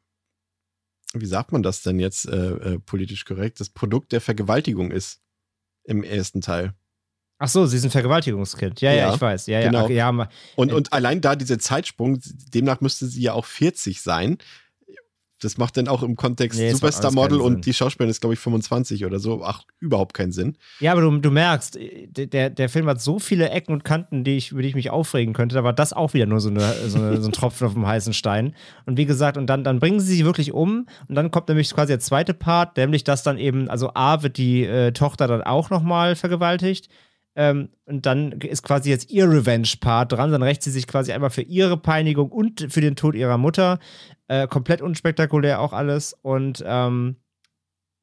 wie 1.14 1.26
sagt 1.26 1.52
man 1.52 1.64
das 1.64 1.82
denn 1.82 2.00
jetzt 2.00 2.28
äh, 2.28 2.52
äh, 2.52 2.80
politisch 2.80 3.26
korrekt, 3.26 3.60
das 3.60 3.70
Produkt 3.70 4.12
der 4.12 4.22
Vergewaltigung 4.22 4.92
ist 4.92 5.22
im 5.84 6.04
ersten 6.04 6.42
Teil. 6.42 6.74
Ach 7.38 7.50
so, 7.50 7.66
sie 7.66 7.78
ist 7.78 7.84
ein 7.84 7.92
Vergewaltigungskind. 7.92 8.80
Ja, 8.80 8.92
ja, 8.92 9.08
Ja, 9.08 9.16
ich 9.16 9.22
weiß. 9.22 9.48
Ja, 9.48 9.62
genau. 9.62 9.80
ja, 9.80 9.84
okay, 9.86 9.96
ja. 9.96 10.30
Und, 10.56 10.72
Äh, 10.72 10.74
und 10.74 10.94
allein 10.94 11.20
da 11.20 11.36
dieser 11.36 11.60
Zeitsprung, 11.60 12.22
demnach 12.54 12.80
müsste 12.80 13.08
sie 13.08 13.22
ja 13.22 13.34
auch 13.34 13.46
40 13.46 14.02
sein. 14.02 14.38
Das 15.42 15.58
macht 15.58 15.76
dann 15.76 15.88
auch 15.90 16.02
im 16.02 16.16
Kontext 16.16 16.58
Nee, 16.58 16.68
keinen 16.68 17.42
Sinn. 17.42 17.56
und 17.56 17.66
die 17.66 17.74
Schauspielerin 17.74 18.10
ist, 18.10 18.22
glaube 18.22 18.36
ich, 18.36 18.40
25 18.40 19.06
oder 19.06 19.20
so. 19.20 19.44
Ach, 19.44 19.64
überhaupt 19.80 20.14
keinen 20.14 20.32
Sinn. 20.32 20.58
Ja, 20.80 20.94
aber 20.94 21.02
du, 21.02 21.18
du 21.18 21.30
merkst, 21.30 21.76
äh, 21.76 22.08
der, 22.08 22.50
der 22.50 22.70
Film 22.70 22.88
hat 22.88 23.02
so 23.02 23.20
viele 23.20 23.50
Ecken 23.50 23.74
und 23.74 23.84
Kanten, 23.84 24.24
die 24.24 24.38
ich, 24.38 24.52
über 24.52 24.62
die 24.62 24.70
ich 24.70 24.76
mich 24.76 24.92
aufregen 24.92 25.34
könnte. 25.34 25.56
Da 25.56 25.64
war 25.64 25.74
das 25.74 25.92
auch 25.92 26.14
wieder 26.14 26.26
nur 26.26 26.40
so, 26.40 26.50
eine, 26.50 26.74
so, 26.88 26.98
eine, 26.98 27.22
so 27.22 27.28
ein 27.28 27.32
Tropfen 27.34 27.68
auf 27.68 27.74
dem 27.74 27.86
heißen 27.86 28.14
Stein. 28.14 28.56
Und 28.86 28.98
wie 28.98 29.06
gesagt, 29.06 29.38
und 29.38 29.48
dann, 29.48 29.64
dann 29.66 29.80
bringen 29.80 30.00
sie 30.00 30.16
sie 30.16 30.26
wirklich 30.26 30.54
um. 30.54 30.88
Und 31.08 31.16
dann 31.16 31.32
kommt 31.32 31.50
nämlich 31.50 31.74
quasi 31.74 31.92
der 31.92 32.00
zweite 32.00 32.34
Part, 32.34 32.78
nämlich 32.78 33.04
dass 33.04 33.24
dann 33.24 33.38
eben, 33.38 33.70
also 33.70 33.92
A 33.94 34.24
wird 34.24 34.38
die 34.38 34.64
äh, 34.64 34.94
Tochter 34.94 35.28
dann 35.28 35.42
auch 35.42 35.70
nochmal 35.70 36.16
vergewaltigt. 36.16 36.90
Ähm, 37.38 37.70
und 37.86 38.06
dann 38.06 38.32
ist 38.32 38.64
quasi 38.64 38.90
jetzt 38.90 39.12
ihr 39.12 39.30
Revenge-Part 39.30 40.14
dran. 40.14 40.32
Dann 40.32 40.42
rächt 40.42 40.64
sie 40.64 40.72
sich 40.72 40.88
quasi 40.88 41.12
einmal 41.12 41.30
für 41.30 41.42
ihre 41.42 41.76
Peinigung 41.78 42.32
und 42.32 42.68
für 42.70 42.80
den 42.82 42.96
Tod 42.96 43.14
ihrer 43.16 43.38
Mutter. 43.38 43.80
Äh, 44.28 44.48
komplett 44.48 44.82
unspektakulär 44.82 45.62
auch 45.62 45.74
alles. 45.74 46.16
Und 46.22 46.64
ähm, 46.66 47.18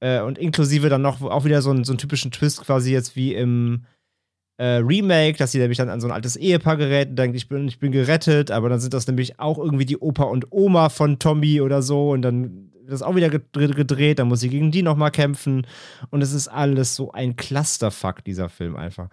äh, 0.02 0.20
und 0.20 0.36
inklusive 0.36 0.88
dann 0.88 1.02
noch 1.02 1.22
auch 1.22 1.44
wieder 1.44 1.62
so 1.62 1.70
einen, 1.70 1.84
so 1.84 1.92
einen 1.92 1.98
typischen 1.98 2.32
Twist 2.32 2.62
quasi 2.62 2.92
jetzt 2.92 3.14
wie 3.14 3.34
im 3.34 3.84
äh, 4.58 4.76
Remake, 4.78 5.38
dass 5.38 5.52
sie 5.52 5.58
nämlich 5.58 5.78
dann 5.78 5.88
an 5.88 6.00
so 6.00 6.08
ein 6.08 6.12
altes 6.12 6.36
Ehepaar 6.36 6.76
gerät 6.76 7.10
und 7.10 7.16
denkt, 7.16 7.36
ich 7.36 7.48
bin, 7.48 7.68
ich 7.68 7.78
bin 7.78 7.92
gerettet, 7.92 8.50
aber 8.50 8.68
dann 8.68 8.80
sind 8.80 8.94
das 8.94 9.06
nämlich 9.06 9.38
auch 9.38 9.58
irgendwie 9.58 9.86
die 9.86 9.98
Opa 9.98 10.24
und 10.24 10.50
Oma 10.50 10.88
von 10.88 11.18
Tommy 11.18 11.60
oder 11.60 11.82
so 11.82 12.10
und 12.10 12.22
dann 12.22 12.70
wird 12.72 12.92
das 12.92 13.02
auch 13.02 13.14
wieder 13.14 13.30
gedreht, 13.30 13.76
gedreht 13.76 14.18
dann 14.18 14.28
muss 14.28 14.40
sie 14.40 14.48
gegen 14.48 14.72
die 14.72 14.82
nochmal 14.82 15.12
kämpfen 15.12 15.66
und 16.10 16.20
es 16.20 16.32
ist 16.32 16.48
alles 16.48 16.96
so 16.96 17.12
ein 17.12 17.36
Clusterfuck, 17.36 18.24
dieser 18.24 18.48
Film 18.48 18.76
einfach. 18.76 19.08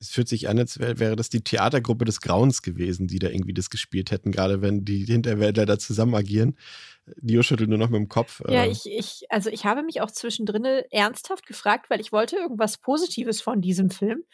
Es 0.00 0.10
fühlt 0.10 0.28
sich 0.28 0.48
an, 0.48 0.58
als 0.58 0.78
wär, 0.78 0.98
wäre 0.98 1.14
das 1.14 1.28
die 1.28 1.42
Theatergruppe 1.42 2.06
des 2.06 2.20
Grauens 2.20 2.62
gewesen, 2.62 3.06
die 3.06 3.18
da 3.18 3.28
irgendwie 3.28 3.52
das 3.52 3.68
gespielt 3.68 4.10
hätten, 4.10 4.32
gerade 4.32 4.62
wenn 4.62 4.84
die 4.84 5.04
Hinterwäldler 5.04 5.66
da 5.66 5.78
zusammen 5.78 6.14
agieren. 6.14 6.56
Nio 7.20 7.42
schüttelt 7.42 7.68
nur 7.68 7.78
noch 7.78 7.90
mit 7.90 7.98
dem 7.98 8.08
Kopf. 8.08 8.40
Ja, 8.48 8.64
Äh, 8.64 8.70
ich, 8.70 8.86
ich, 8.86 9.24
also 9.30 9.50
ich 9.50 9.64
habe 9.64 9.82
mich 9.82 10.00
auch 10.00 10.10
zwischendrin 10.10 10.64
ernsthaft 10.90 11.46
gefragt, 11.46 11.90
weil 11.90 12.00
ich 12.00 12.12
wollte 12.12 12.36
irgendwas 12.36 12.78
Positives 12.78 13.40
von 13.42 13.60
diesem 13.60 13.90
Film, 13.90 14.24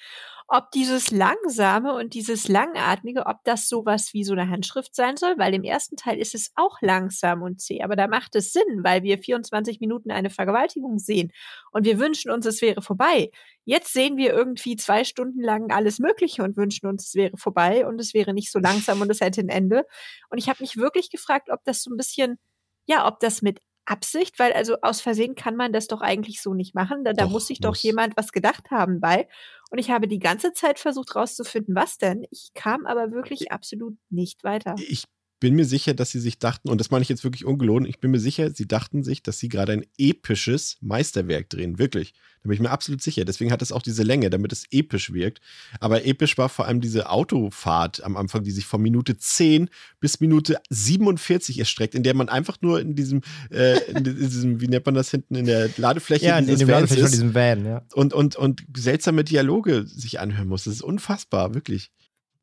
ob 0.49 0.70
dieses 0.70 1.10
Langsame 1.10 1.94
und 1.94 2.15
dieses 2.15 2.47
Langatmige, 2.49 3.26
ob 3.26 3.39
das 3.44 3.68
sowas 3.68 4.10
wie 4.12 4.23
so 4.23 4.33
eine 4.33 4.49
Handschrift 4.49 4.94
sein 4.94 5.16
soll, 5.16 5.34
weil 5.39 5.55
im 5.55 5.65
ersten 5.65 5.97
Teil 5.97 6.18
ist 6.18 6.34
es 6.34 6.52
auch 6.55 6.81
langsam 6.81 7.42
und 7.42 7.60
zäh, 7.60 7.83
aber 7.83 7.97
da 7.97 8.07
macht 8.07 8.36
es 8.36 8.52
Sinn, 8.52 8.83
weil 8.83 9.02
wir 9.02 9.18
24 9.18 9.81
Minuten 9.81 10.10
eine 10.10 10.31
Vergewaltigung 10.31 10.99
sehen 10.99 11.33
und 11.73 11.84
wir 11.84 11.99
wünschen 11.99 12.31
uns, 12.31 12.47
es 12.47 12.62
wäre 12.62 12.81
vorbei. 12.83 13.31
Jetzt 13.65 13.92
sehen 13.92 14.16
wir 14.16 14.33
irgendwie 14.33 14.76
zwei 14.76 15.02
Stunden 15.05 15.42
lang 15.42 15.73
alles 15.73 15.99
Mögliche 15.99 16.44
und 16.44 16.57
wünschen 16.57 16.86
uns, 16.86 17.08
es 17.08 17.15
wäre 17.15 17.36
vorbei 17.36 17.86
und 17.86 18.00
es 18.00 18.15
wäre 18.15 18.33
nicht 18.33 18.52
so 18.52 18.60
langsam 18.60 19.00
und 19.00 19.10
es 19.10 19.20
hätte 19.20 19.41
ein 19.41 19.49
Ende. 19.49 19.84
Und 20.31 20.39
ich 20.39 20.49
habe 20.49 20.62
mich 20.62 20.76
wirklich 20.76 21.10
gefragt, 21.10 21.49
ob 21.50 21.65
das 21.65 21.83
so 21.83 21.91
ein 21.91 21.97
bisschen 21.97 22.39
ja, 22.86 23.07
ob 23.07 23.20
das 23.20 23.42
mit 23.42 23.60
Absicht, 23.86 24.39
weil 24.39 24.52
also 24.52 24.76
aus 24.82 25.00
Versehen 25.00 25.34
kann 25.34 25.56
man 25.56 25.73
das 25.73 25.86
doch 25.86 26.00
eigentlich 26.00 26.42
so 26.42 26.55
nicht 26.55 26.74
machen. 26.74 27.05
Da, 27.05 27.12
da 27.12 27.26
muss 27.26 27.47
sich 27.47 27.60
doch 27.60 27.70
muss. 27.70 27.82
jemand 27.82 28.16
was 28.16 28.32
gedacht 28.32 28.70
haben 28.70 29.00
bei. 29.00 29.28
Und 29.70 29.78
ich 29.78 29.90
habe 29.90 30.08
die 30.08 30.18
ganze 30.18 30.52
Zeit 30.52 30.78
versucht 30.78 31.16
rauszufinden, 31.16 31.74
was 31.74 31.98
denn. 31.98 32.26
Ich 32.31 32.50
kam 32.55 32.86
aber 32.86 33.12
wirklich 33.12 33.52
absolut 33.52 33.97
nicht 34.10 34.44
weiter. 34.44 34.74
ich 34.78 35.05
bin 35.39 35.55
mir 35.55 35.65
sicher, 35.66 35.92
dass 35.92 36.10
sie 36.10 36.20
sich 36.20 36.39
dachten, 36.39 36.68
und 36.68 36.81
das 36.81 36.90
meine 36.90 37.02
ich 37.02 37.08
jetzt 37.08 37.24
wirklich 37.24 37.44
ungelogen, 37.44 37.86
ich 37.86 38.00
bin 38.00 38.10
mir 38.10 38.20
sicher, 38.20 38.50
sie 38.50 38.66
dachten 38.66 39.02
sich, 39.02 39.23
dass 39.23 39.39
sie 39.39 39.48
gerade 39.48 39.73
ein 39.73 39.84
episches 39.98 40.78
Meisterwerk 40.81 41.50
drehen. 41.50 41.78
Wirklich. 41.78 42.15
Da 42.42 42.48
bin 42.48 42.55
ich 42.55 42.60
mir 42.60 42.70
absolut 42.70 43.02
sicher. 43.02 43.24
Deswegen 43.24 43.52
hat 43.52 43.60
es 43.60 43.73
auch 43.73 43.82
diese 43.82 44.02
Länge, 44.02 44.31
damit 44.31 44.52
es 44.52 44.65
episch 44.70 45.12
wirkt. 45.12 45.40
Aber 45.81 46.06
episch 46.06 46.39
war 46.39 46.48
vor 46.48 46.66
allem 46.66 46.81
diese 46.81 47.10
Autofahrt 47.10 48.02
am 48.02 48.16
Anfang, 48.16 48.44
die 48.44 48.50
sich 48.50 48.65
von 48.65 48.81
Minute 48.81 49.18
10 49.18 49.68
bis 50.00 50.20
Minute 50.20 50.58
47 50.70 51.58
erstreckt, 51.58 51.94
in 51.94 52.02
der 52.02 52.15
man 52.15 52.28
einfach 52.28 52.58
nur 52.62 52.81
in 52.81 52.94
diesem, 52.94 53.20
äh, 53.50 53.78
in 53.90 54.05
diesem, 54.05 54.60
wie 54.60 54.68
nennt 54.68 54.86
man 54.86 54.94
das 54.94 55.10
hinten, 55.10 55.34
in 55.34 55.44
der 55.44 55.68
Ladefläche 55.76 56.26
Ja, 56.26 56.39
in, 56.39 56.44
in 56.44 56.47
dieses 56.47 56.60
dem 56.60 56.68
Vans 56.68 56.90
Ladefläche 56.90 57.05
ist 57.05 57.12
diesem 57.12 57.34
Van, 57.34 57.66
ja. 57.66 57.82
und, 57.94 58.15
und, 58.15 58.36
und 58.36 58.65
seltsame 58.74 59.24
Dialoge 59.24 59.86
sich 59.86 60.18
anhören 60.18 60.48
muss. 60.48 60.65
Das 60.65 60.74
ist 60.74 60.82
unfassbar, 60.82 61.55
wirklich. 61.55 61.90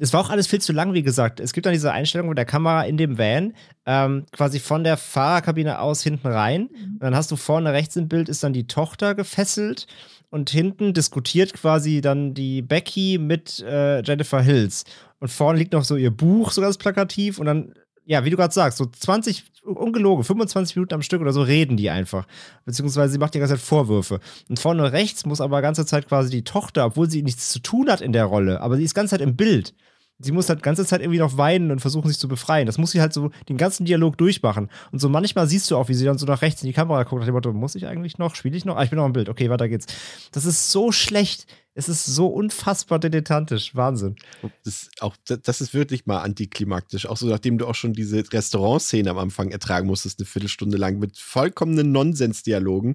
Es 0.04 0.12
war 0.12 0.20
auch 0.20 0.30
alles 0.30 0.48
viel 0.48 0.60
zu 0.60 0.74
lang, 0.74 0.94
wie 0.94 1.02
gesagt. 1.02 1.40
Es 1.40 1.54
gibt 1.54 1.66
dann 1.66 1.72
diese 1.72 1.94
Einstellung 1.94 2.28
mit 2.28 2.38
der 2.38 2.44
Kamera 2.44 2.84
in 2.84 2.98
dem 2.98 3.18
Van, 3.18 3.54
ähm, 3.86 4.26
quasi 4.34 4.60
von 4.60 4.84
der 4.84 4.98
Fahrerkabine 4.98 5.80
aus 5.80 6.04
hinten 6.04 6.28
rein. 6.28 6.68
Und 6.68 6.98
dann 7.00 7.16
hast 7.16 7.32
du 7.32 7.38
vorne 7.38 7.72
rechts 7.72 7.96
im 7.96 8.10
Bild 8.10 8.28
ist 8.28 8.44
dann 8.44 8.52
die 8.52 8.68
Tochter 8.68 9.16
gefesselt 9.16 9.88
und 10.30 10.50
hinten 10.50 10.94
diskutiert 10.94 11.54
quasi 11.54 12.02
dann 12.02 12.34
die 12.34 12.62
Becky 12.62 13.18
mit 13.18 13.62
äh, 13.62 14.02
Jennifer 14.04 14.42
Hills. 14.42 14.84
Und 15.22 15.30
vorne 15.30 15.58
liegt 15.58 15.72
noch 15.72 15.86
so 15.86 15.96
ihr 15.96 16.12
Buch, 16.12 16.52
so 16.52 16.60
ganz 16.60 16.78
plakativ. 16.78 17.40
Und 17.40 17.46
dann, 17.46 17.74
ja, 18.04 18.26
wie 18.26 18.30
du 18.30 18.36
gerade 18.36 18.54
sagst, 18.54 18.80
so 18.80 18.86
20, 18.86 19.46
ungelogen, 19.64 20.26
25 20.26 20.76
Minuten 20.76 20.96
am 20.96 21.02
Stück 21.02 21.22
oder 21.22 21.32
so 21.32 21.44
reden 21.44 21.78
die 21.78 21.90
einfach. 21.90 22.28
Beziehungsweise 22.66 23.14
sie 23.14 23.20
macht 23.20 23.36
die 23.36 23.40
ganze 23.40 23.54
Zeit 23.54 23.64
Vorwürfe. 23.64 24.20
Und 24.50 24.60
vorne 24.60 24.92
rechts 24.92 25.26
muss 25.26 25.40
aber 25.40 25.62
ganze 25.62 25.86
Zeit 25.86 26.10
quasi 26.10 26.30
die 26.30 26.44
Tochter, 26.44 26.88
obwohl 26.88 27.10
sie 27.10 27.24
nichts 27.24 27.52
zu 27.52 27.60
tun 27.60 27.90
hat 27.90 28.02
in 28.02 28.12
der 28.12 28.26
Rolle, 28.26 28.60
aber 28.60 28.76
sie 28.76 28.84
ist 28.84 28.96
ganze 28.96 29.12
Zeit 29.12 29.22
im 29.22 29.38
Bild. 29.38 29.74
Sie 30.20 30.32
muss 30.32 30.48
halt 30.48 30.64
ganze 30.64 30.86
Zeit 30.86 31.02
irgendwie 31.02 31.20
noch 31.20 31.38
weinen 31.38 31.72
und 31.72 31.80
versuchen, 31.80 32.08
sich 32.08 32.20
zu 32.20 32.28
befreien. 32.28 32.66
Das 32.66 32.78
muss 32.78 32.92
sie 32.92 33.02
halt 33.02 33.14
so 33.14 33.32
den 33.50 33.58
ganzen 33.58 33.86
Dialog 33.86 34.18
durchmachen. 34.18 34.70
Und 34.92 35.00
so 35.00 35.10
manchmal 35.10 35.48
siehst 35.48 35.70
du 35.70 35.78
auch, 35.78 35.90
wie 35.90 35.96
sie 35.96 36.06
dann 36.06 36.18
so 36.18 36.26
nach 36.26 36.42
rechts 36.42 36.62
in 36.62 36.68
die 36.68 36.74
Kamera 36.74 37.04
guckt, 37.04 37.20
nach 37.20 37.26
dem 37.26 37.34
Motto, 37.34 37.52
muss 37.52 37.76
ich 37.76 37.88
eigentlich 37.88 38.18
noch? 38.18 38.36
Spiele 38.36 38.56
ich 38.56 38.64
noch? 38.64 38.78
Ah, 38.78 38.84
ich 38.84 38.90
bin 38.90 38.98
noch 38.98 39.06
im 39.06 39.14
Bild. 39.14 39.28
Okay, 39.28 39.50
weiter 39.50 39.68
geht's. 39.68 39.88
Das 40.32 40.46
ist 40.46 40.72
so 40.72 40.92
schlecht. 40.92 41.48
Es 41.76 41.90
ist 41.90 42.06
so 42.06 42.28
unfassbar 42.28 43.00
dilettantisch. 43.00 43.76
Wahnsinn. 43.76 44.16
Das, 44.64 44.84
ist 44.84 45.02
auch, 45.02 45.16
das 45.26 45.60
ist 45.60 45.74
wirklich 45.74 46.06
mal 46.06 46.20
antiklimaktisch. 46.20 47.08
Auch 47.08 47.18
so, 47.18 47.28
nachdem 47.28 47.58
du 47.58 47.66
auch 47.66 47.76
schon 47.76 47.94
diese 47.94 48.24
Restaurantszene 48.32 49.10
am 49.10 49.18
Anfang 49.18 49.50
ertragen 49.50 49.88
musstest, 49.88 50.20
eine 50.20 50.28
Viertelstunde 50.28 50.78
lang 50.78 51.00
mit 51.00 51.18
vollkommenen 51.18 51.92
Nonsensdialogen. 51.92 52.94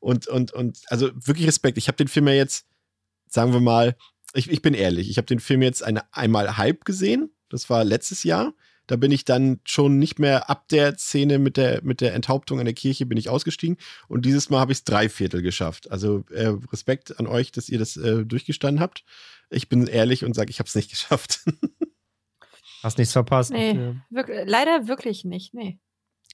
Und, 0.00 0.28
und, 0.28 0.52
und, 0.52 0.80
also 0.88 1.10
wirklich 1.14 1.46
Respekt. 1.46 1.78
Ich 1.78 1.88
habe 1.88 1.96
den 1.96 2.08
Film 2.08 2.28
ja 2.28 2.34
jetzt, 2.34 2.66
sagen 3.28 3.54
wir 3.54 3.60
mal, 3.60 3.96
ich, 4.38 4.50
ich 4.50 4.62
bin 4.62 4.74
ehrlich, 4.74 5.10
ich 5.10 5.16
habe 5.18 5.26
den 5.26 5.40
Film 5.40 5.62
jetzt 5.62 5.82
eine, 5.82 6.02
einmal 6.14 6.56
halb 6.56 6.84
gesehen. 6.84 7.30
Das 7.48 7.68
war 7.68 7.84
letztes 7.84 8.22
Jahr. 8.22 8.54
Da 8.86 8.96
bin 8.96 9.12
ich 9.12 9.24
dann 9.26 9.60
schon 9.64 9.98
nicht 9.98 10.18
mehr 10.18 10.48
ab 10.48 10.66
der 10.68 10.96
Szene 10.96 11.38
mit 11.38 11.58
der, 11.58 11.82
mit 11.82 12.00
der 12.00 12.14
Enthauptung 12.14 12.58
an 12.58 12.64
der 12.64 12.74
Kirche 12.74 13.04
bin 13.04 13.18
ich 13.18 13.28
ausgestiegen. 13.28 13.76
Und 14.08 14.24
dieses 14.24 14.48
Mal 14.48 14.60
habe 14.60 14.72
ich 14.72 14.78
es 14.78 14.84
drei 14.84 15.08
Viertel 15.10 15.42
geschafft. 15.42 15.90
Also 15.90 16.24
äh, 16.30 16.54
Respekt 16.72 17.18
an 17.20 17.26
euch, 17.26 17.52
dass 17.52 17.68
ihr 17.68 17.78
das 17.78 17.98
äh, 17.98 18.24
durchgestanden 18.24 18.80
habt. 18.80 19.04
Ich 19.50 19.68
bin 19.68 19.86
ehrlich 19.86 20.24
und 20.24 20.34
sage, 20.34 20.50
ich 20.50 20.58
habe 20.58 20.68
es 20.68 20.74
nicht 20.74 20.90
geschafft. 20.90 21.40
Hast 22.82 22.96
nichts 22.98 23.12
verpasst. 23.12 23.50
Nee, 23.50 23.72
Ja. 24.10 24.24
leider 24.44 24.88
wirklich 24.88 25.24
nicht. 25.24 25.52
Nee. 25.52 25.78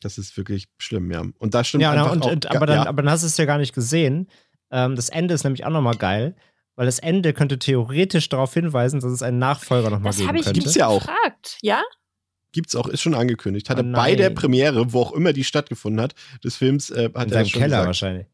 Das 0.03 0.19
ist 0.19 0.37
wirklich 0.37 0.69
schlimm, 0.79 1.11
ja. 1.11 1.25
Und 1.39 1.55
da 1.55 1.65
stimmt 1.65 1.83
Ja, 1.83 1.95
na, 1.95 2.11
und, 2.11 2.23
auch, 2.23 2.31
und, 2.31 2.47
aber, 2.51 2.67
dann, 2.67 2.77
ja, 2.77 2.87
aber 2.87 3.03
dann 3.03 3.11
hast 3.11 3.23
du 3.23 3.27
es 3.27 3.37
ja 3.37 3.47
gar 3.47 3.59
nicht 3.59 3.75
gesehen. 3.75 4.29
Ähm, 4.71 4.95
das 4.95 5.09
Ende 5.09 5.35
ist 5.35 5.45
nämlich 5.45 5.65
auch 5.65 5.71
nochmal 5.71 5.97
geil, 5.97 6.37
weil 6.77 6.87
das 6.87 6.99
Ende 6.99 7.33
könnte 7.33 7.59
theoretisch 7.59 8.29
darauf 8.29 8.53
hinweisen, 8.55 9.01
dass 9.01 9.13
es 9.13 9.23
einen 9.23 9.39
Nachfolger 9.39 9.91
nochmal 9.91 10.11
Das 10.11 10.17
geben 10.17 10.29
habe 10.29 10.39
ich 10.39 10.45
könnte. 10.45 10.59
mich 10.59 10.65
Gibt's 10.65 10.77
ja 10.79 10.87
auch. 10.87 11.01
gefragt. 11.01 11.59
Ja? 11.63 11.83
gibt's 12.53 12.77
auch, 12.77 12.87
ist 12.87 13.01
schon 13.03 13.15
angekündigt. 13.15 13.69
Hatte 13.69 13.85
Oh 13.85 13.93
bei 13.93 14.15
der. 14.15 14.31
Premiere, 14.31 14.93
wo 14.93 15.01
auch 15.01 15.13
immer 15.13 15.33
die 15.33 15.43
stattgefunden 15.43 16.01
hat, 16.01 16.15
des 16.45 16.57
Films, 16.57 16.89
äh, 16.91 17.11
hat 17.13 17.27
In 17.27 17.33
er 17.33 17.45
schon 17.47 17.61
Keller 17.61 17.67
gesagt. 17.69 17.87
wahrscheinlich. 17.87 18.27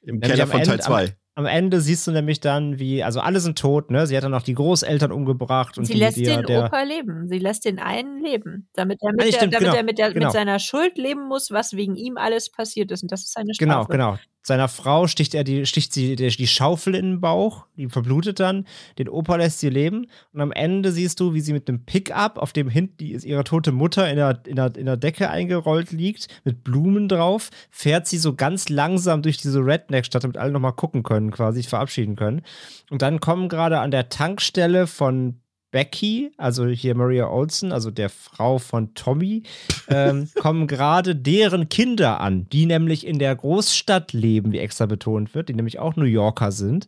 Im 0.00 0.14
Nämlich 0.16 0.30
Keller 0.30 0.42
am 0.42 0.50
von 0.50 0.62
Teil 0.62 0.70
Ende- 0.72 0.82
2. 0.84 1.16
Am 1.34 1.46
Ende 1.46 1.80
siehst 1.80 2.06
du 2.06 2.10
nämlich 2.10 2.40
dann, 2.40 2.78
wie, 2.78 3.02
also 3.04 3.20
alle 3.20 3.40
sind 3.40 3.56
tot, 3.58 3.90
ne? 3.90 4.06
Sie 4.06 4.14
hat 4.16 4.22
dann 4.24 4.34
auch 4.34 4.42
die 4.42 4.52
Großeltern 4.52 5.12
umgebracht 5.12 5.78
und 5.78 5.86
Sie 5.86 5.94
die, 5.94 5.98
lässt 6.00 6.16
die, 6.18 6.24
den 6.24 6.42
der, 6.42 6.64
Opa 6.66 6.82
leben. 6.82 7.26
Sie 7.28 7.38
lässt 7.38 7.64
den 7.64 7.78
einen 7.78 8.20
leben. 8.22 8.68
Damit 8.74 8.98
er 9.00 9.12
mit, 9.12 9.20
nee, 9.20 9.30
der, 9.30 9.36
stimmt, 9.38 9.54
damit 9.54 9.64
genau, 9.66 9.76
er 9.76 9.82
mit, 9.84 9.98
der, 9.98 10.12
genau. 10.12 10.26
mit 10.26 10.32
seiner 10.34 10.58
Schuld 10.58 10.98
leben 10.98 11.26
muss, 11.28 11.50
was 11.50 11.72
wegen 11.74 11.94
ihm 11.96 12.18
alles 12.18 12.50
passiert 12.50 12.90
ist. 12.90 13.02
Und 13.04 13.12
das 13.12 13.20
ist 13.22 13.32
seine 13.32 13.54
Strafe. 13.54 13.64
Genau, 13.66 13.84
genau. 13.86 14.18
Seiner 14.42 14.68
Frau 14.68 15.06
sticht 15.06 15.34
er 15.34 15.44
die, 15.44 15.66
sticht 15.66 15.92
sie 15.92 16.16
die, 16.16 16.28
die 16.28 16.46
Schaufel 16.46 16.94
in 16.94 17.04
den 17.12 17.20
Bauch, 17.20 17.66
die 17.76 17.88
verblutet 17.88 18.40
dann, 18.40 18.66
den 18.98 19.08
Opa 19.08 19.36
lässt 19.36 19.60
sie 19.60 19.68
leben 19.68 20.06
und 20.32 20.40
am 20.40 20.50
Ende 20.50 20.90
siehst 20.90 21.20
du, 21.20 21.32
wie 21.32 21.40
sie 21.40 21.52
mit 21.52 21.68
einem 21.68 21.84
Pickup, 21.84 22.38
auf 22.38 22.52
dem 22.52 22.68
hinten 22.68 23.04
ihre 23.04 23.44
tote 23.44 23.70
Mutter 23.70 24.10
in 24.10 24.16
der, 24.16 24.40
in, 24.46 24.56
der, 24.56 24.74
in 24.76 24.86
der 24.86 24.96
Decke 24.96 25.30
eingerollt 25.30 25.92
liegt, 25.92 26.28
mit 26.44 26.64
Blumen 26.64 27.08
drauf, 27.08 27.50
fährt 27.70 28.06
sie 28.06 28.18
so 28.18 28.34
ganz 28.34 28.68
langsam 28.68 29.22
durch 29.22 29.36
diese 29.36 29.60
Redneck-Stadt, 29.60 30.24
damit 30.24 30.36
alle 30.36 30.52
nochmal 30.52 30.72
gucken 30.72 31.02
können, 31.02 31.30
quasi 31.30 31.60
sich 31.60 31.68
verabschieden 31.68 32.16
können. 32.16 32.42
Und 32.90 33.02
dann 33.02 33.20
kommen 33.20 33.48
gerade 33.48 33.78
an 33.80 33.90
der 33.90 34.08
Tankstelle 34.08 34.86
von 34.86 35.41
Becky, 35.72 36.30
also 36.36 36.66
hier 36.66 36.94
Maria 36.94 37.28
Olsen, 37.28 37.72
also 37.72 37.90
der 37.90 38.10
Frau 38.10 38.58
von 38.58 38.94
Tommy, 38.94 39.42
ähm, 39.88 40.28
kommen 40.38 40.68
gerade 40.68 41.16
deren 41.16 41.68
Kinder 41.68 42.20
an, 42.20 42.48
die 42.50 42.66
nämlich 42.66 43.04
in 43.04 43.18
der 43.18 43.34
Großstadt 43.34 44.12
leben, 44.12 44.52
wie 44.52 44.58
extra 44.58 44.86
betont 44.86 45.34
wird, 45.34 45.48
die 45.48 45.54
nämlich 45.54 45.80
auch 45.80 45.96
New 45.96 46.04
Yorker 46.04 46.52
sind. 46.52 46.86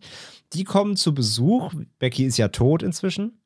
Die 0.52 0.64
kommen 0.64 0.96
zu 0.96 1.14
Besuch. 1.14 1.72
Becky 1.98 2.24
ist 2.24 2.36
ja 2.36 2.48
tot 2.48 2.82
inzwischen. 2.82 3.40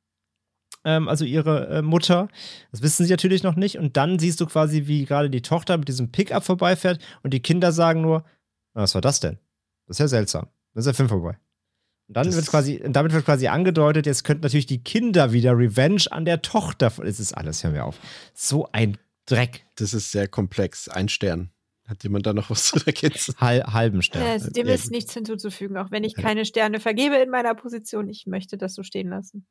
Ähm, 0.84 1.08
also 1.08 1.24
ihre 1.24 1.68
äh, 1.68 1.82
Mutter. 1.82 2.28
Das 2.72 2.82
wissen 2.82 3.06
sie 3.06 3.12
natürlich 3.12 3.42
noch 3.42 3.56
nicht. 3.56 3.78
Und 3.78 3.96
dann 3.96 4.18
siehst 4.18 4.40
du 4.40 4.46
quasi, 4.46 4.86
wie 4.86 5.04
gerade 5.04 5.30
die 5.30 5.42
Tochter 5.42 5.78
mit 5.78 5.88
diesem 5.88 6.10
Pickup 6.10 6.44
vorbeifährt 6.44 7.00
und 7.22 7.32
die 7.32 7.40
Kinder 7.40 7.72
sagen 7.72 8.02
nur: 8.02 8.24
Was 8.74 8.94
war 8.94 9.00
das 9.00 9.20
denn? 9.20 9.38
Das 9.86 9.94
ist 9.96 10.00
ja 10.00 10.08
seltsam. 10.08 10.48
Dann 10.74 10.80
ist 10.80 10.86
der 10.86 10.94
Film 10.94 11.08
vorbei. 11.08 11.38
Und 12.08 12.16
dann 12.16 12.32
wird 12.32 12.46
quasi, 12.46 12.82
damit 12.88 13.12
wird 13.12 13.24
quasi 13.26 13.48
angedeutet, 13.48 14.06
jetzt 14.06 14.24
könnten 14.24 14.42
natürlich 14.42 14.66
die 14.66 14.82
Kinder 14.82 15.32
wieder 15.32 15.56
Revenge 15.56 16.04
an 16.10 16.24
der 16.24 16.40
Tochter. 16.40 16.90
Es 17.04 17.20
ist 17.20 17.34
alles, 17.34 17.62
hör 17.62 17.70
mir 17.70 17.84
auf. 17.84 17.98
So 18.34 18.68
ein 18.72 18.96
Dreck. 19.26 19.66
Das 19.76 19.92
ist 19.92 20.10
sehr 20.10 20.26
komplex. 20.26 20.88
Ein 20.88 21.10
Stern. 21.10 21.50
Hat 21.86 22.02
jemand 22.02 22.26
da 22.26 22.32
noch 22.32 22.50
was 22.50 22.64
zu 22.64 22.80
ergänzen? 22.86 23.34
Hal 23.38 23.62
halben 23.64 24.02
Stern. 24.02 24.40
Ja, 24.40 24.50
dem 24.50 24.68
ist 24.68 24.90
nichts 24.90 25.12
hinzuzufügen, 25.12 25.76
auch 25.76 25.90
wenn 25.90 26.04
ich 26.04 26.14
keine 26.14 26.44
Sterne 26.44 26.80
vergebe 26.80 27.16
in 27.16 27.30
meiner 27.30 27.54
Position. 27.54 28.08
Ich 28.08 28.26
möchte 28.26 28.56
das 28.56 28.74
so 28.74 28.82
stehen 28.82 29.08
lassen. 29.08 29.46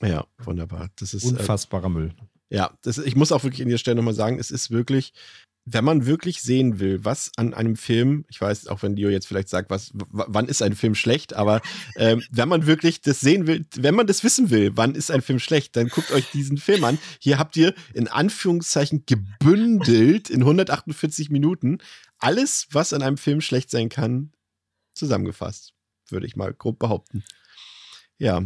Ja, 0.00 0.26
wunderbar. 0.38 0.90
Das 0.96 1.14
ist 1.14 1.24
unfassbarer 1.24 1.86
äh, 1.86 1.90
Müll. 1.90 2.14
Ja, 2.50 2.76
das, 2.82 2.98
ich 2.98 3.16
muss 3.16 3.32
auch 3.32 3.42
wirklich 3.44 3.62
an 3.62 3.68
dieser 3.68 3.78
Stelle 3.78 3.96
nochmal 3.96 4.14
sagen, 4.14 4.38
es 4.38 4.50
ist 4.50 4.70
wirklich 4.70 5.12
wenn 5.66 5.84
man 5.84 6.04
wirklich 6.04 6.42
sehen 6.42 6.78
will, 6.78 7.04
was 7.04 7.32
an 7.36 7.54
einem 7.54 7.76
Film, 7.76 8.26
ich 8.28 8.40
weiß, 8.40 8.66
auch 8.66 8.82
wenn 8.82 8.96
Dio 8.96 9.08
jetzt 9.08 9.26
vielleicht 9.26 9.48
sagt, 9.48 9.70
was, 9.70 9.92
wann 9.94 10.46
ist 10.46 10.62
ein 10.62 10.74
Film 10.74 10.94
schlecht, 10.94 11.32
aber 11.32 11.62
ähm, 11.96 12.22
wenn 12.30 12.48
man 12.48 12.66
wirklich 12.66 13.00
das 13.00 13.20
sehen 13.20 13.46
will, 13.46 13.64
wenn 13.74 13.94
man 13.94 14.06
das 14.06 14.22
wissen 14.24 14.50
will, 14.50 14.72
wann 14.74 14.94
ist 14.94 15.10
ein 15.10 15.22
Film 15.22 15.38
schlecht, 15.38 15.76
dann 15.76 15.88
guckt 15.88 16.10
euch 16.12 16.30
diesen 16.32 16.58
Film 16.58 16.84
an. 16.84 16.98
Hier 17.18 17.38
habt 17.38 17.56
ihr 17.56 17.74
in 17.94 18.08
Anführungszeichen 18.08 19.04
gebündelt 19.06 20.28
in 20.28 20.40
148 20.40 21.30
Minuten 21.30 21.78
alles, 22.18 22.68
was 22.70 22.92
an 22.92 23.02
einem 23.02 23.16
Film 23.16 23.40
schlecht 23.40 23.70
sein 23.70 23.88
kann, 23.88 24.32
zusammengefasst, 24.92 25.72
würde 26.10 26.26
ich 26.26 26.36
mal 26.36 26.52
grob 26.52 26.78
behaupten. 26.78 27.24
Ja, 28.24 28.42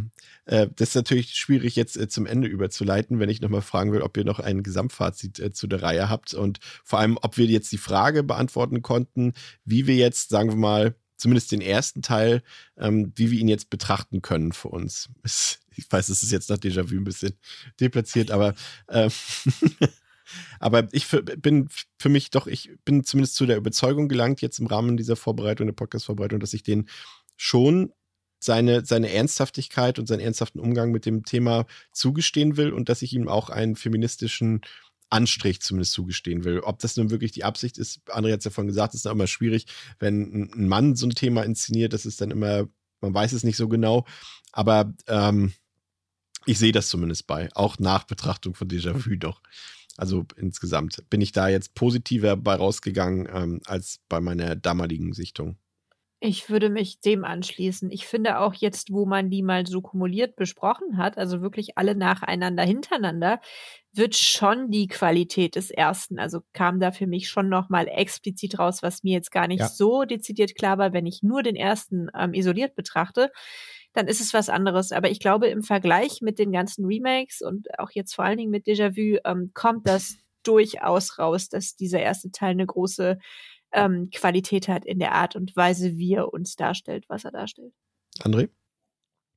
äh, 0.47 0.67
das 0.75 0.89
ist 0.89 0.95
natürlich 0.97 1.37
schwierig 1.37 1.77
jetzt 1.77 1.97
äh, 1.97 2.09
zum 2.09 2.27
Ende 2.27 2.49
überzuleiten, 2.49 3.21
wenn 3.21 3.29
ich 3.29 3.41
nochmal 3.41 3.63
fragen 3.63 3.93
will, 3.93 4.03
ob 4.03 4.17
ihr 4.17 4.25
noch 4.25 4.41
ein 4.41 4.65
Gesamtfazit 4.65 5.39
äh, 5.39 5.53
zu 5.53 5.69
der 5.69 5.83
Reihe 5.83 6.09
habt 6.09 6.35
und 6.35 6.59
vor 6.83 6.99
allem, 6.99 7.17
ob 7.23 7.37
wir 7.37 7.47
jetzt 7.47 7.71
die 7.71 7.79
Frage 7.79 8.25
beantworten 8.25 8.83
konnten, 8.83 9.35
wie 9.65 9.87
wir 9.87 9.95
jetzt, 9.95 10.31
sagen 10.31 10.49
wir 10.51 10.57
mal, 10.57 10.97
zumindest 11.17 11.53
den 11.53 11.61
ersten 11.61 12.03
Teil, 12.03 12.43
ähm, 12.77 13.13
wie 13.15 13.31
wir 13.31 13.39
ihn 13.39 13.47
jetzt 13.47 13.71
betrachten 13.71 14.21
können 14.21 14.53
für 14.53 14.69
uns. 14.69 15.11
Ich 15.81 15.87
weiß, 15.89 16.09
es 16.09 16.25
ist 16.25 16.33
jetzt 16.33 16.51
nach 16.51 16.57
Déjà-vu 16.57 16.97
ein 16.97 17.05
bisschen 17.05 17.39
deplatziert, 17.79 18.33
aber 18.33 18.57
äh, 18.89 19.09
Aber 20.59 20.89
ich 20.91 21.07
bin 21.37 21.69
für 22.01 22.09
mich 22.09 22.31
doch, 22.31 22.49
ich 22.49 22.73
bin 22.85 23.05
zumindest 23.05 23.37
zu 23.37 23.47
der 23.47 23.57
Überzeugung 23.57 24.09
gelangt, 24.09 24.41
jetzt 24.41 24.59
im 24.59 24.67
Rahmen 24.67 24.97
dieser 24.97 25.15
Vorbereitung, 25.15 25.69
der 25.69 25.75
Podcast-Vorbereitung, 25.75 26.41
dass 26.41 26.53
ich 26.53 26.65
den 26.65 26.89
schon 27.37 27.93
seine, 28.39 28.85
seine 28.85 29.13
Ernsthaftigkeit 29.13 29.99
und 29.99 30.07
seinen 30.07 30.21
ernsthaften 30.21 30.61
Umgang 30.61 30.91
mit 30.91 31.07
dem 31.07 31.25
Thema 31.25 31.67
zugestehen 31.93 32.57
will 32.57 32.73
und 32.73 32.89
dass 32.89 33.03
ich 33.03 33.13
ihm 33.13 33.29
auch 33.29 33.51
einen 33.51 33.77
feministischen 33.77 34.61
Anstrich 35.11 35.61
zumindest 35.61 35.93
zugestehen 35.93 36.45
will. 36.45 36.61
Ob 36.61 36.79
das 36.81 36.97
nun 36.97 37.11
wirklich 37.11 37.33
die 37.33 37.45
Absicht 37.45 37.79
ist, 37.79 38.01
André 38.09 38.33
hat 38.33 38.41
es 38.41 38.45
ja 38.45 38.51
vorhin 38.51 38.69
gesagt, 38.69 38.95
ist 38.95 39.07
dann 39.07 39.15
immer 39.15 39.27
schwierig, 39.27 39.67
wenn 39.99 40.51
ein 40.55 40.69
Mann 40.69 40.97
so 40.97 41.07
ein 41.07 41.15
Thema 41.15 41.43
inszeniert, 41.43 41.93
das 41.93 42.07
ist 42.07 42.21
dann 42.21 42.31
immer, 42.31 42.69
man 43.01 43.15
weiß 43.15 43.33
es 43.33 43.43
nicht 43.43 43.57
so 43.57 43.69
genau, 43.69 44.05
aber 44.53 44.93
ähm, 45.07 45.53
ich 46.45 46.59
sehe 46.59 46.73
das 46.73 46.89
zumindest 46.89 47.27
bei, 47.27 47.49
auch 47.55 47.79
nach 47.79 48.05
Betrachtung 48.05 48.55
von 48.55 48.69
Déjà-vu 48.69 49.17
doch. 49.17 49.43
Also 49.97 50.25
insgesamt 50.37 51.03
bin 51.11 51.21
ich 51.21 51.33
da 51.33 51.49
jetzt 51.49 51.75
positiver 51.75 52.37
bei 52.37 52.55
rausgegangen 52.55 53.29
ähm, 53.33 53.61
als 53.67 53.99
bei 54.09 54.21
meiner 54.21 54.55
damaligen 54.55 55.13
Sichtung. 55.13 55.59
Ich 56.21 56.51
würde 56.51 56.69
mich 56.69 57.01
dem 57.01 57.25
anschließen. 57.25 57.93
Ich 57.93 58.09
finde 58.09 58.41
auch 58.41 58.53
jetzt, 58.55 58.93
wo 58.93 59.07
man 59.07 59.31
die 59.31 59.43
mal 59.43 59.67
so 59.69 59.81
kumuliert 59.81 60.35
besprochen 60.35 60.97
hat, 60.97 61.17
also 61.17 61.43
wirklich 61.43 61.79
alle 61.79 61.95
nacheinander 61.95 62.65
hintereinander, 62.65 63.41
wird 63.93 64.17
schon 64.17 64.69
die 64.71 64.89
Qualität 64.89 65.55
des 65.55 65.71
ersten, 65.71 66.19
also 66.19 66.41
kam 66.53 66.81
da 66.81 66.91
für 66.91 67.07
mich 67.07 67.29
schon 67.29 67.49
nochmal 67.49 67.87
explizit 67.87 68.59
raus, 68.59 68.83
was 68.83 69.05
mir 69.05 69.13
jetzt 69.13 69.31
gar 69.31 69.47
nicht 69.47 69.61
ja. 69.61 69.69
so 69.69 70.05
dezidiert 70.05 70.57
klar 70.57 70.77
war, 70.77 70.93
wenn 70.93 71.07
ich 71.07 71.23
nur 71.23 71.45
den 71.45 71.57
ersten 71.57 72.09
ähm, 72.19 72.35
isoliert 72.35 72.75
betrachte, 72.75 73.31
dann 73.93 74.09
ist 74.09 74.21
es 74.21 74.35
was 74.35 74.49
anderes. 74.49 74.91
Aber 74.91 75.11
ich 75.11 75.21
glaube, 75.21 75.47
im 75.47 75.63
Vergleich 75.63 76.21
mit 76.21 76.41
den 76.41 76.51
ganzen 76.51 76.85
Remakes 76.85 77.43
und 77.43 77.79
auch 77.79 77.91
jetzt 77.93 78.15
vor 78.15 78.25
allen 78.25 78.39
Dingen 78.39 78.51
mit 78.51 78.67
Déjà-vu 78.67 79.19
ähm, 79.25 79.53
kommt 79.55 79.87
das 79.87 80.17
durchaus 80.43 81.19
raus, 81.19 81.49
dass 81.49 81.77
dieser 81.77 82.01
erste 82.01 82.31
Teil 82.33 82.51
eine 82.51 82.67
große 82.67 83.19
ähm, 83.73 84.11
Qualität 84.11 84.69
hat 84.69 84.85
in 84.85 84.99
der 84.99 85.13
Art 85.13 85.37
und 85.37 85.55
Weise, 85.57 85.97
wie 85.97 86.15
er 86.15 86.33
uns 86.33 86.57
darstellt, 86.57 87.05
was 87.09 87.25
er 87.25 87.33
darstellt. 87.33 87.73
André? 88.21 88.49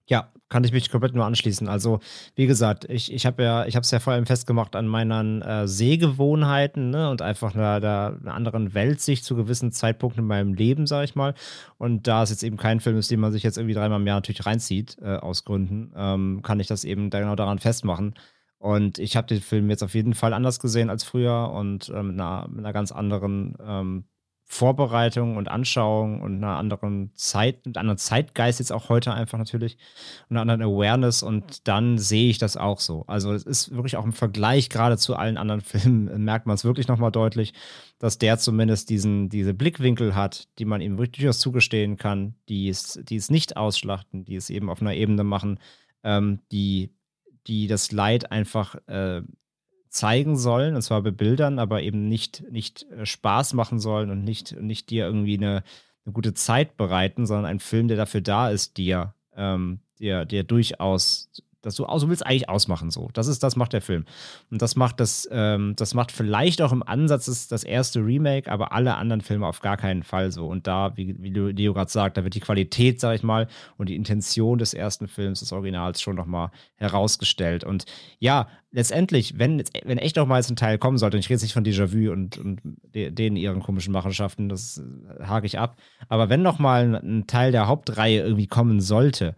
Ja, 0.07 0.29
kann 0.49 0.63
ich 0.65 0.73
mich 0.73 0.89
komplett 0.89 1.13
nur 1.15 1.25
anschließen. 1.25 1.69
Also, 1.69 1.99
wie 2.35 2.45
gesagt, 2.45 2.85
ich, 2.89 3.13
ich 3.13 3.25
habe 3.25 3.43
ja, 3.43 3.65
ich 3.65 3.75
habe 3.75 3.83
es 3.83 3.91
ja 3.91 3.99
vor 3.99 4.11
allem 4.11 4.25
festgemacht 4.25 4.75
an 4.75 4.87
meinen 4.87 5.41
äh, 5.41 5.67
Sehgewohnheiten 5.67 6.89
ne, 6.89 7.09
und 7.09 7.21
einfach 7.21 7.55
einer, 7.55 7.75
einer, 7.75 8.33
anderen 8.33 8.73
Weltsicht 8.73 9.23
zu 9.23 9.35
gewissen 9.35 9.71
Zeitpunkten 9.71 10.23
in 10.23 10.27
meinem 10.27 10.53
Leben, 10.53 10.85
sage 10.87 11.05
ich 11.05 11.15
mal. 11.15 11.33
Und 11.77 12.07
da 12.07 12.23
es 12.23 12.29
jetzt 12.29 12.43
eben 12.43 12.57
kein 12.57 12.81
Film 12.81 12.97
ist, 12.97 13.09
den 13.09 13.21
man 13.21 13.31
sich 13.31 13.43
jetzt 13.43 13.57
irgendwie 13.57 13.75
dreimal 13.75 14.01
im 14.01 14.07
Jahr 14.07 14.17
natürlich 14.17 14.45
reinzieht, 14.45 14.97
äh, 15.01 15.15
aus 15.15 15.45
Gründen, 15.45 15.93
ähm, 15.95 16.41
kann 16.41 16.59
ich 16.59 16.67
das 16.67 16.83
eben 16.83 17.09
da 17.09 17.19
genau 17.19 17.35
daran 17.35 17.59
festmachen. 17.59 18.15
Und 18.57 18.99
ich 18.99 19.15
habe 19.15 19.27
den 19.27 19.41
Film 19.41 19.69
jetzt 19.69 19.81
auf 19.81 19.95
jeden 19.95 20.13
Fall 20.13 20.33
anders 20.33 20.59
gesehen 20.59 20.89
als 20.89 21.03
früher 21.03 21.51
und 21.51 21.89
äh, 21.89 22.03
mit, 22.03 22.19
einer, 22.19 22.47
mit 22.49 22.59
einer 22.59 22.73
ganz 22.73 22.91
anderen 22.91 23.55
ähm, 23.65 24.03
Vorbereitung 24.51 25.37
und 25.37 25.47
Anschauung 25.47 26.21
und 26.21 26.35
einer 26.35 26.57
anderen 26.57 27.11
Zeit, 27.15 27.65
mit 27.65 27.77
anderen 27.77 27.97
Zeitgeist 27.97 28.59
jetzt 28.59 28.73
auch 28.73 28.89
heute 28.89 29.13
einfach 29.13 29.37
natürlich 29.37 29.77
und 30.27 30.35
einer 30.35 30.41
anderen 30.41 30.61
Awareness 30.61 31.23
und 31.23 31.69
dann 31.69 31.97
sehe 31.97 32.29
ich 32.29 32.37
das 32.37 32.57
auch 32.57 32.81
so. 32.81 33.05
Also 33.07 33.31
es 33.31 33.43
ist 33.43 33.73
wirklich 33.73 33.95
auch 33.95 34.03
im 34.03 34.11
Vergleich 34.11 34.67
gerade 34.67 34.97
zu 34.97 35.15
allen 35.15 35.37
anderen 35.37 35.61
Filmen 35.61 36.25
merkt 36.25 36.47
man 36.47 36.55
es 36.55 36.65
wirklich 36.65 36.89
nochmal 36.89 37.13
deutlich, 37.13 37.53
dass 37.97 38.17
der 38.17 38.39
zumindest 38.39 38.89
diesen, 38.89 39.29
diese 39.29 39.53
Blickwinkel 39.53 40.15
hat, 40.15 40.49
die 40.59 40.65
man 40.65 40.81
ihm 40.81 40.97
durchaus 40.97 41.39
zugestehen 41.39 41.95
kann, 41.95 42.35
die 42.49 42.67
es, 42.67 42.99
die 43.01 43.15
es 43.15 43.29
nicht 43.29 43.55
ausschlachten, 43.55 44.25
die 44.25 44.35
es 44.35 44.49
eben 44.49 44.69
auf 44.69 44.81
einer 44.81 44.95
Ebene 44.95 45.23
machen, 45.23 45.61
ähm, 46.03 46.39
die, 46.51 46.93
die 47.47 47.67
das 47.67 47.93
Leid 47.93 48.33
einfach 48.33 48.75
äh, 48.87 49.21
zeigen 49.91 50.37
sollen, 50.37 50.75
und 50.75 50.81
zwar 50.81 51.01
bebildern, 51.01 51.59
aber 51.59 51.81
eben 51.83 52.07
nicht, 52.07 52.43
nicht 52.49 52.89
äh, 52.91 53.05
Spaß 53.05 53.53
machen 53.53 53.79
sollen 53.79 54.09
und 54.09 54.23
nicht, 54.23 54.59
nicht 54.59 54.89
dir 54.89 55.05
irgendwie 55.05 55.37
eine, 55.37 55.63
eine 56.05 56.13
gute 56.13 56.33
Zeit 56.33 56.77
bereiten, 56.77 57.25
sondern 57.27 57.45
ein 57.45 57.59
Film, 57.59 57.89
der 57.89 57.97
dafür 57.97 58.21
da 58.21 58.49
ist, 58.49 58.77
dir, 58.77 59.13
ähm, 59.35 59.81
dir, 59.99 60.25
dir 60.25 60.43
durchaus 60.43 61.29
dass 61.61 61.75
du, 61.75 61.85
also 61.85 62.09
willst 62.09 62.25
eigentlich 62.25 62.49
ausmachen 62.49 62.91
so. 62.91 63.09
Das 63.13 63.27
ist, 63.27 63.43
das 63.43 63.55
macht 63.55 63.73
der 63.73 63.81
Film. 63.81 64.05
Und 64.49 64.61
das 64.61 64.75
macht 64.75 64.99
das, 64.99 65.27
ähm, 65.31 65.73
das 65.77 65.93
macht 65.93 66.11
vielleicht 66.11 66.61
auch 66.61 66.71
im 66.71 66.83
Ansatz 66.83 67.25
das, 67.25 67.47
das 67.47 67.63
erste 67.63 67.99
Remake, 67.99 68.51
aber 68.51 68.71
alle 68.71 68.95
anderen 68.95 69.21
Filme 69.21 69.47
auf 69.47 69.61
gar 69.61 69.77
keinen 69.77 70.03
Fall 70.03 70.31
so. 70.31 70.47
Und 70.47 70.67
da, 70.67 70.95
wie, 70.95 71.15
wie 71.19 71.29
Leo 71.29 71.73
gerade 71.73 71.91
sagt, 71.91 72.17
da 72.17 72.23
wird 72.23 72.35
die 72.35 72.39
Qualität, 72.39 72.99
sag 72.99 73.15
ich 73.15 73.23
mal, 73.23 73.47
und 73.77 73.89
die 73.89 73.95
Intention 73.95 74.57
des 74.57 74.73
ersten 74.73 75.07
Films, 75.07 75.39
des 75.39 75.51
Originals, 75.51 76.01
schon 76.01 76.15
nochmal 76.15 76.51
herausgestellt. 76.75 77.63
Und 77.63 77.85
ja, 78.19 78.47
letztendlich, 78.71 79.37
wenn, 79.37 79.63
wenn 79.83 79.97
echt 79.97 80.15
noch 80.15 80.25
mal 80.25 80.37
jetzt 80.37 80.49
ein 80.49 80.55
Teil 80.55 80.77
kommen 80.77 80.97
sollte, 80.97 81.17
und 81.17 81.19
ich 81.19 81.27
rede 81.27 81.35
jetzt 81.35 81.43
nicht 81.43 81.53
von 81.53 81.65
Déjà-vu 81.65 82.11
und, 82.11 82.37
und 82.37 82.61
denen 82.93 83.35
ihren 83.35 83.61
komischen 83.61 83.93
Machenschaften, 83.93 84.49
das 84.49 84.77
äh, 84.79 85.23
hake 85.23 85.45
ich 85.45 85.59
ab, 85.59 85.77
aber 86.07 86.29
wenn 86.29 86.41
noch 86.41 86.59
mal 86.59 86.83
ein, 86.83 86.95
ein 86.95 87.27
Teil 87.27 87.51
der 87.51 87.67
Hauptreihe 87.67 88.21
irgendwie 88.21 88.47
kommen 88.47 88.81
sollte, 88.81 89.35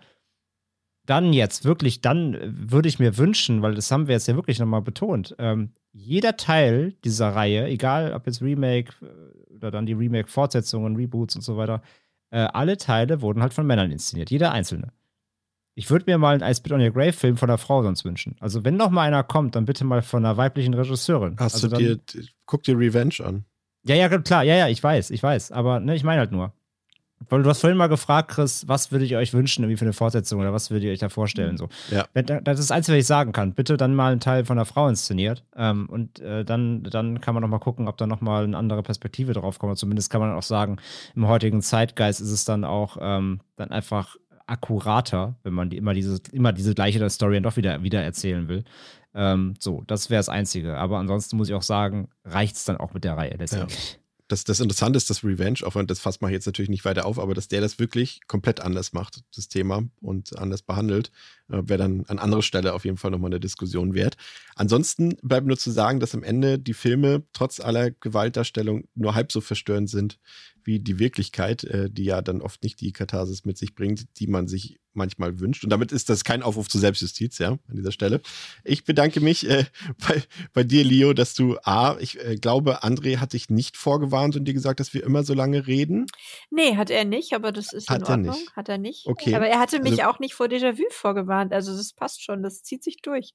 dann 1.05 1.33
jetzt 1.33 1.65
wirklich, 1.65 2.01
dann 2.01 2.37
würde 2.69 2.87
ich 2.87 2.99
mir 2.99 3.17
wünschen, 3.17 3.61
weil 3.61 3.75
das 3.75 3.91
haben 3.91 4.07
wir 4.07 4.13
jetzt 4.13 4.27
ja 4.27 4.35
wirklich 4.35 4.59
nochmal 4.59 4.81
betont, 4.81 5.35
ähm, 5.37 5.71
jeder 5.91 6.37
Teil 6.37 6.93
dieser 7.03 7.29
Reihe, 7.29 7.67
egal 7.67 8.13
ob 8.13 8.25
jetzt 8.25 8.41
Remake 8.41 8.93
äh, 9.01 9.55
oder 9.55 9.71
dann 9.71 9.85
die 9.85 9.93
Remake-Fortsetzungen, 9.93 10.95
Reboots 10.95 11.35
und 11.35 11.41
so 11.41 11.57
weiter, 11.57 11.81
äh, 12.31 12.39
alle 12.39 12.77
Teile 12.77 13.21
wurden 13.21 13.41
halt 13.41 13.53
von 13.53 13.67
Männern 13.67 13.91
inszeniert, 13.91 14.31
jeder 14.31 14.51
einzelne. 14.51 14.91
Ich 15.75 15.89
würde 15.89 16.05
mir 16.07 16.17
mal 16.17 16.35
einen 16.35 16.51
I 16.51 16.55
Spit 16.55 16.71
on 16.71 16.81
Your 16.81 16.91
Grave 16.91 17.13
Film 17.13 17.37
von 17.37 17.49
einer 17.49 17.57
Frau 17.57 17.81
sonst 17.81 18.05
wünschen. 18.05 18.35
Also 18.39 18.63
wenn 18.63 18.77
noch 18.77 18.91
mal 18.91 19.01
einer 19.01 19.23
kommt, 19.23 19.55
dann 19.55 19.65
bitte 19.65 19.83
mal 19.85 20.01
von 20.01 20.23
einer 20.23 20.37
weiblichen 20.37 20.73
Regisseurin. 20.73 21.35
Hast 21.39 21.55
also 21.55 21.67
du 21.67 21.77
dir, 21.77 21.99
guck 22.45 22.63
dir 22.63 22.77
Revenge 22.77 23.15
an. 23.23 23.45
Ja, 23.85 23.95
ja, 23.95 24.07
klar, 24.19 24.43
ja, 24.43 24.55
ja, 24.55 24.67
ich 24.67 24.81
weiß, 24.81 25.09
ich 25.09 25.21
weiß. 25.21 25.51
Aber 25.51 25.79
ne, 25.79 25.95
ich 25.95 26.03
meine 26.03 26.19
halt 26.19 26.31
nur. 26.31 26.53
Weil 27.29 27.43
du 27.43 27.49
hast 27.49 27.61
vorhin 27.61 27.77
mal 27.77 27.87
gefragt, 27.87 28.31
Chris, 28.31 28.67
was 28.67 28.91
würdet 28.91 29.09
ihr 29.09 29.17
euch 29.17 29.33
wünschen, 29.33 29.63
irgendwie 29.63 29.77
für 29.77 29.85
eine 29.85 29.93
Fortsetzung 29.93 30.39
oder 30.39 30.53
was 30.53 30.69
würdet 30.69 30.85
ihr 30.85 30.91
euch 30.91 30.99
da 30.99 31.09
vorstellen? 31.09 31.57
So. 31.57 31.69
Ja. 31.91 32.05
Das 32.13 32.59
ist 32.59 32.69
das 32.69 32.71
Einzige, 32.71 32.97
was 32.97 33.01
ich 33.01 33.07
sagen 33.07 33.31
kann. 33.31 33.53
Bitte 33.53 33.77
dann 33.77 33.95
mal 33.95 34.11
einen 34.11 34.19
Teil 34.19 34.45
von 34.45 34.57
einer 34.57 34.65
Frau 34.65 34.87
inszeniert. 34.87 35.43
Ähm, 35.55 35.87
und 35.89 36.19
äh, 36.19 36.43
dann, 36.45 36.83
dann 36.83 37.21
kann 37.21 37.33
man 37.33 37.41
noch 37.41 37.49
mal 37.49 37.59
gucken, 37.59 37.87
ob 37.87 37.97
da 37.97 38.07
noch 38.07 38.21
mal 38.21 38.43
eine 38.43 38.57
andere 38.57 38.83
Perspektive 38.83 39.33
drauf 39.33 39.59
kommt. 39.59 39.77
Zumindest 39.77 40.09
kann 40.09 40.21
man 40.21 40.33
auch 40.33 40.43
sagen, 40.43 40.77
im 41.15 41.27
heutigen 41.27 41.61
Zeitgeist 41.61 42.21
ist 42.21 42.31
es 42.31 42.45
dann 42.45 42.63
auch 42.63 42.97
ähm, 42.99 43.41
dann 43.55 43.71
einfach 43.71 44.15
akkurater, 44.45 45.35
wenn 45.43 45.53
man 45.53 45.69
die, 45.69 45.77
immer, 45.77 45.93
diese, 45.93 46.21
immer 46.31 46.53
diese 46.53 46.73
gleiche 46.73 47.09
Story 47.09 47.35
dann 47.35 47.43
doch 47.43 47.57
wieder, 47.57 47.83
wieder 47.83 48.03
erzählen 48.03 48.47
will. 48.47 48.63
Ähm, 49.15 49.53
so, 49.59 49.83
das 49.87 50.09
wäre 50.09 50.19
das 50.19 50.29
Einzige. 50.29 50.77
Aber 50.77 50.97
ansonsten 50.97 51.37
muss 51.37 51.49
ich 51.49 51.55
auch 51.55 51.61
sagen, 51.61 52.09
reicht 52.25 52.55
es 52.55 52.65
dann 52.65 52.77
auch 52.77 52.93
mit 52.93 53.03
der 53.03 53.15
Reihe 53.15 53.35
letztendlich. 53.37 53.93
Ja 53.93 54.02
das, 54.33 54.43
das 54.43 54.59
Interessante 54.59 54.97
ist, 54.97 55.09
dass 55.11 55.23
Revenge, 55.23 55.59
auch 55.63 55.75
wenn 55.75 55.85
das 55.85 55.99
Fass 55.99 56.19
mache 56.19 56.31
ich 56.31 56.35
jetzt 56.35 56.47
natürlich 56.47 56.69
nicht 56.69 56.85
weiter 56.85 57.05
auf, 57.05 57.19
aber 57.19 57.35
dass 57.35 57.47
der 57.47 57.61
das 57.61 57.77
wirklich 57.77 58.21
komplett 58.27 58.61
anders 58.61 58.91
macht, 58.91 59.23
das 59.35 59.47
Thema, 59.47 59.83
und 60.01 60.37
anders 60.39 60.63
behandelt, 60.63 61.11
äh, 61.49 61.61
wäre 61.65 61.77
dann 61.77 62.03
an 62.07 62.17
anderer 62.17 62.41
Stelle 62.41 62.73
auf 62.73 62.83
jeden 62.83 62.97
Fall 62.97 63.11
nochmal 63.11 63.29
eine 63.29 63.39
Diskussion 63.39 63.93
wert. 63.93 64.17
Ansonsten 64.55 65.17
bleibt 65.21 65.45
nur 65.45 65.57
zu 65.57 65.69
sagen, 65.69 65.99
dass 65.99 66.15
am 66.15 66.23
Ende 66.23 66.57
die 66.57 66.73
Filme 66.73 67.23
trotz 67.31 67.59
aller 67.59 67.91
Gewaltdarstellung 67.91 68.85
nur 68.95 69.13
halb 69.13 69.31
so 69.31 69.39
verstörend 69.39 69.89
sind 69.89 70.19
wie 70.63 70.79
die 70.79 70.97
Wirklichkeit, 70.97 71.63
äh, 71.65 71.89
die 71.91 72.05
ja 72.05 72.21
dann 72.21 72.41
oft 72.41 72.63
nicht 72.63 72.81
die 72.81 72.91
Katharsis 72.91 73.45
mit 73.45 73.57
sich 73.57 73.75
bringt, 73.75 74.19
die 74.19 74.27
man 74.27 74.47
sich 74.47 74.79
manchmal 74.95 75.39
wünscht. 75.39 75.63
Und 75.63 75.69
damit 75.69 75.91
ist 75.91 76.09
das 76.09 76.23
kein 76.23 76.41
Aufruf 76.43 76.69
zur 76.69 76.81
Selbstjustiz, 76.81 77.37
ja, 77.39 77.51
an 77.51 77.59
dieser 77.75 77.91
Stelle. 77.91 78.21
Ich 78.63 78.83
bedanke 78.83 79.19
mich 79.19 79.49
äh, 79.49 79.65
bei, 80.07 80.23
bei 80.53 80.63
dir, 80.63 80.83
Leo, 80.83 81.13
dass 81.13 81.33
du 81.33 81.57
A, 81.63 81.97
ich 81.99 82.19
äh, 82.23 82.35
glaube, 82.35 82.83
André 82.83 83.17
hat 83.17 83.33
dich 83.33 83.49
nicht 83.49 83.77
vorgewarnt 83.77 84.35
und 84.35 84.45
dir 84.45 84.53
gesagt, 84.53 84.79
dass 84.79 84.93
wir 84.93 85.03
immer 85.03 85.23
so 85.23 85.33
lange 85.33 85.67
reden. 85.67 86.05
Nee, 86.49 86.75
hat 86.77 86.89
er 86.89 87.05
nicht, 87.05 87.33
aber 87.33 87.51
das 87.51 87.73
ist 87.73 87.89
hat 87.89 88.01
in 88.01 88.07
Ordnung. 88.07 88.25
Er 88.27 88.31
nicht. 88.39 88.55
Hat 88.55 88.69
er 88.69 88.77
nicht. 88.77 89.05
Okay. 89.07 89.35
Aber 89.35 89.47
er 89.47 89.59
hatte 89.59 89.79
mich 89.81 89.93
Also- 90.01 90.03
auch 90.03 90.19
nicht 90.19 90.33
vor 90.33 90.47
Déjà-vu 90.47 90.83
vorgewarnt. 90.91 91.53
Also 91.53 91.75
das 91.75 91.93
passt 91.93 92.23
schon, 92.23 92.43
das 92.43 92.63
zieht 92.63 92.83
sich 92.83 92.97
durch. 93.01 93.33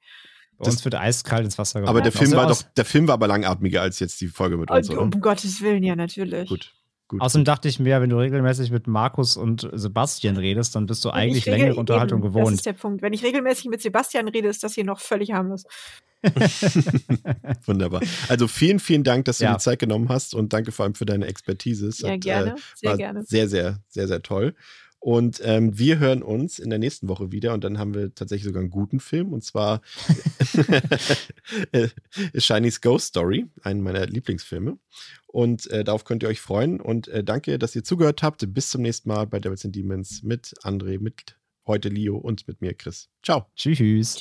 Bei 0.59 0.67
uns 0.67 0.85
wird 0.85 0.97
eiskalt 0.97 1.45
ins 1.45 1.57
Wasser 1.57 1.79
Aber 1.87 2.01
der 2.01 2.11
geworfen. 2.11 2.19
Film 2.19 2.33
Außer- 2.33 2.37
war 2.37 2.49
doch, 2.49 2.63
der 2.77 2.85
Film 2.85 3.07
war 3.07 3.15
aber 3.15 3.29
langatmiger 3.29 3.81
als 3.81 4.01
jetzt 4.01 4.21
die 4.21 4.27
Folge 4.27 4.57
mit 4.57 4.69
uns, 4.71 4.89
Und, 4.89 4.97
oder? 4.97 5.03
um 5.05 5.11
Gottes 5.21 5.61
Willen, 5.61 5.85
ja, 5.85 5.95
natürlich. 5.95 6.49
Gut. 6.49 6.75
Gut. 7.09 7.23
Außerdem 7.23 7.47
dachte 7.47 7.69
ich 7.69 7.79
mir, 7.81 8.01
wenn 8.03 8.11
du 8.11 8.19
regelmäßig 8.19 8.71
mit 8.71 8.87
Markus 8.87 9.39
und 9.39 9.67
Sebastian 9.73 10.37
redest, 10.37 10.77
dann 10.77 10.85
bist 10.87 11.05
du 11.05 11.09
Wenn 11.09 11.15
eigentlich 11.15 11.47
längere 11.47 11.75
Unterhaltung 11.77 12.19
eben, 12.23 12.33
Das 12.33 12.35
gewohnt. 12.41 12.55
ist 12.57 12.67
der 12.67 12.75
Punkt. 12.75 13.01
Wenn 13.01 13.15
ich 13.15 13.25
regelmäßig 13.25 13.67
mit 13.71 13.81
Sebastian 13.81 14.29
rede, 14.29 14.49
ist 14.49 14.63
das 14.63 14.75
hier 14.75 14.85
noch 14.85 15.01
völlig 15.01 15.33
harmlos. 15.33 15.65
Wunderbar. 17.67 18.03
Also 18.29 18.49
vielen, 18.49 18.79
vielen 18.79 19.05
Dank, 19.05 19.25
dass 19.25 19.39
du 19.39 19.45
Ja. 19.45 19.53
die 19.55 19.59
Zeit 19.59 19.79
genommen 19.79 20.09
hast 20.09 20.35
und 20.35 20.53
danke 20.53 20.73
vor 20.73 20.85
allem 20.85 20.95
für 20.95 21.07
deine 21.07 21.27
Expertise. 21.27 21.89
Es 21.89 22.01
Ja, 22.01 22.11
hat, 22.11 22.21
gerne. 22.21 22.51
Äh, 22.53 22.55
Sehr 22.75 22.91
war 22.91 22.97
gerne. 22.97 23.25
Sehr, 23.25 23.49
sehr, 23.49 23.79
sehr, 23.89 24.09
sehr 24.09 24.23
toll. 24.23 24.55
Und 25.01 25.41
ähm, 25.45 25.79
wir 25.79 25.99
hören 26.01 26.23
uns 26.23 26.59
in 26.59 26.71
der 26.71 26.79
nächsten 26.79 27.09
Woche 27.09 27.31
wieder 27.31 27.55
und 27.55 27.63
dann 27.63 27.79
haben 27.79 27.95
wir 27.95 28.15
tatsächlich 28.15 28.47
sogar 28.47 28.61
einen 28.61 28.71
guten 28.71 28.99
Film 28.99 29.33
und 29.33 29.45
zwar 29.45 29.81
Shiny's 32.37 32.81
Ghost 32.81 33.09
Story, 33.09 33.47
einen 33.63 33.83
meiner 33.83 34.07
Lieblingsfilme. 34.07 34.79
Und 35.29 35.71
äh, 35.71 35.85
darauf 35.85 36.05
könnt 36.05 36.23
ihr 36.23 36.29
euch 36.29 36.41
freuen 36.41 36.81
und 36.81 37.07
äh, 37.09 37.23
danke, 37.23 37.59
dass 37.59 37.77
ihr 37.77 37.85
zugehört 37.85 38.23
habt. 38.23 38.53
Bis 38.55 38.71
zum 38.71 38.83
nächsten 38.83 39.09
Mal 39.09 39.27
bei 39.27 39.39
Devils 39.39 39.65
and 39.65 39.77
Demons 39.77 40.23
mit 40.23 40.55
André, 40.63 40.99
mit 40.99 41.37
heute 41.67 41.91
Leo 41.91 42.17
und 42.17 42.49
mit 42.49 42.61
mir, 42.61 42.75
Chris. 42.75 43.09
Ciao. 43.23 43.47
Tschüss. 43.55 43.79
Tschüss. 43.79 44.17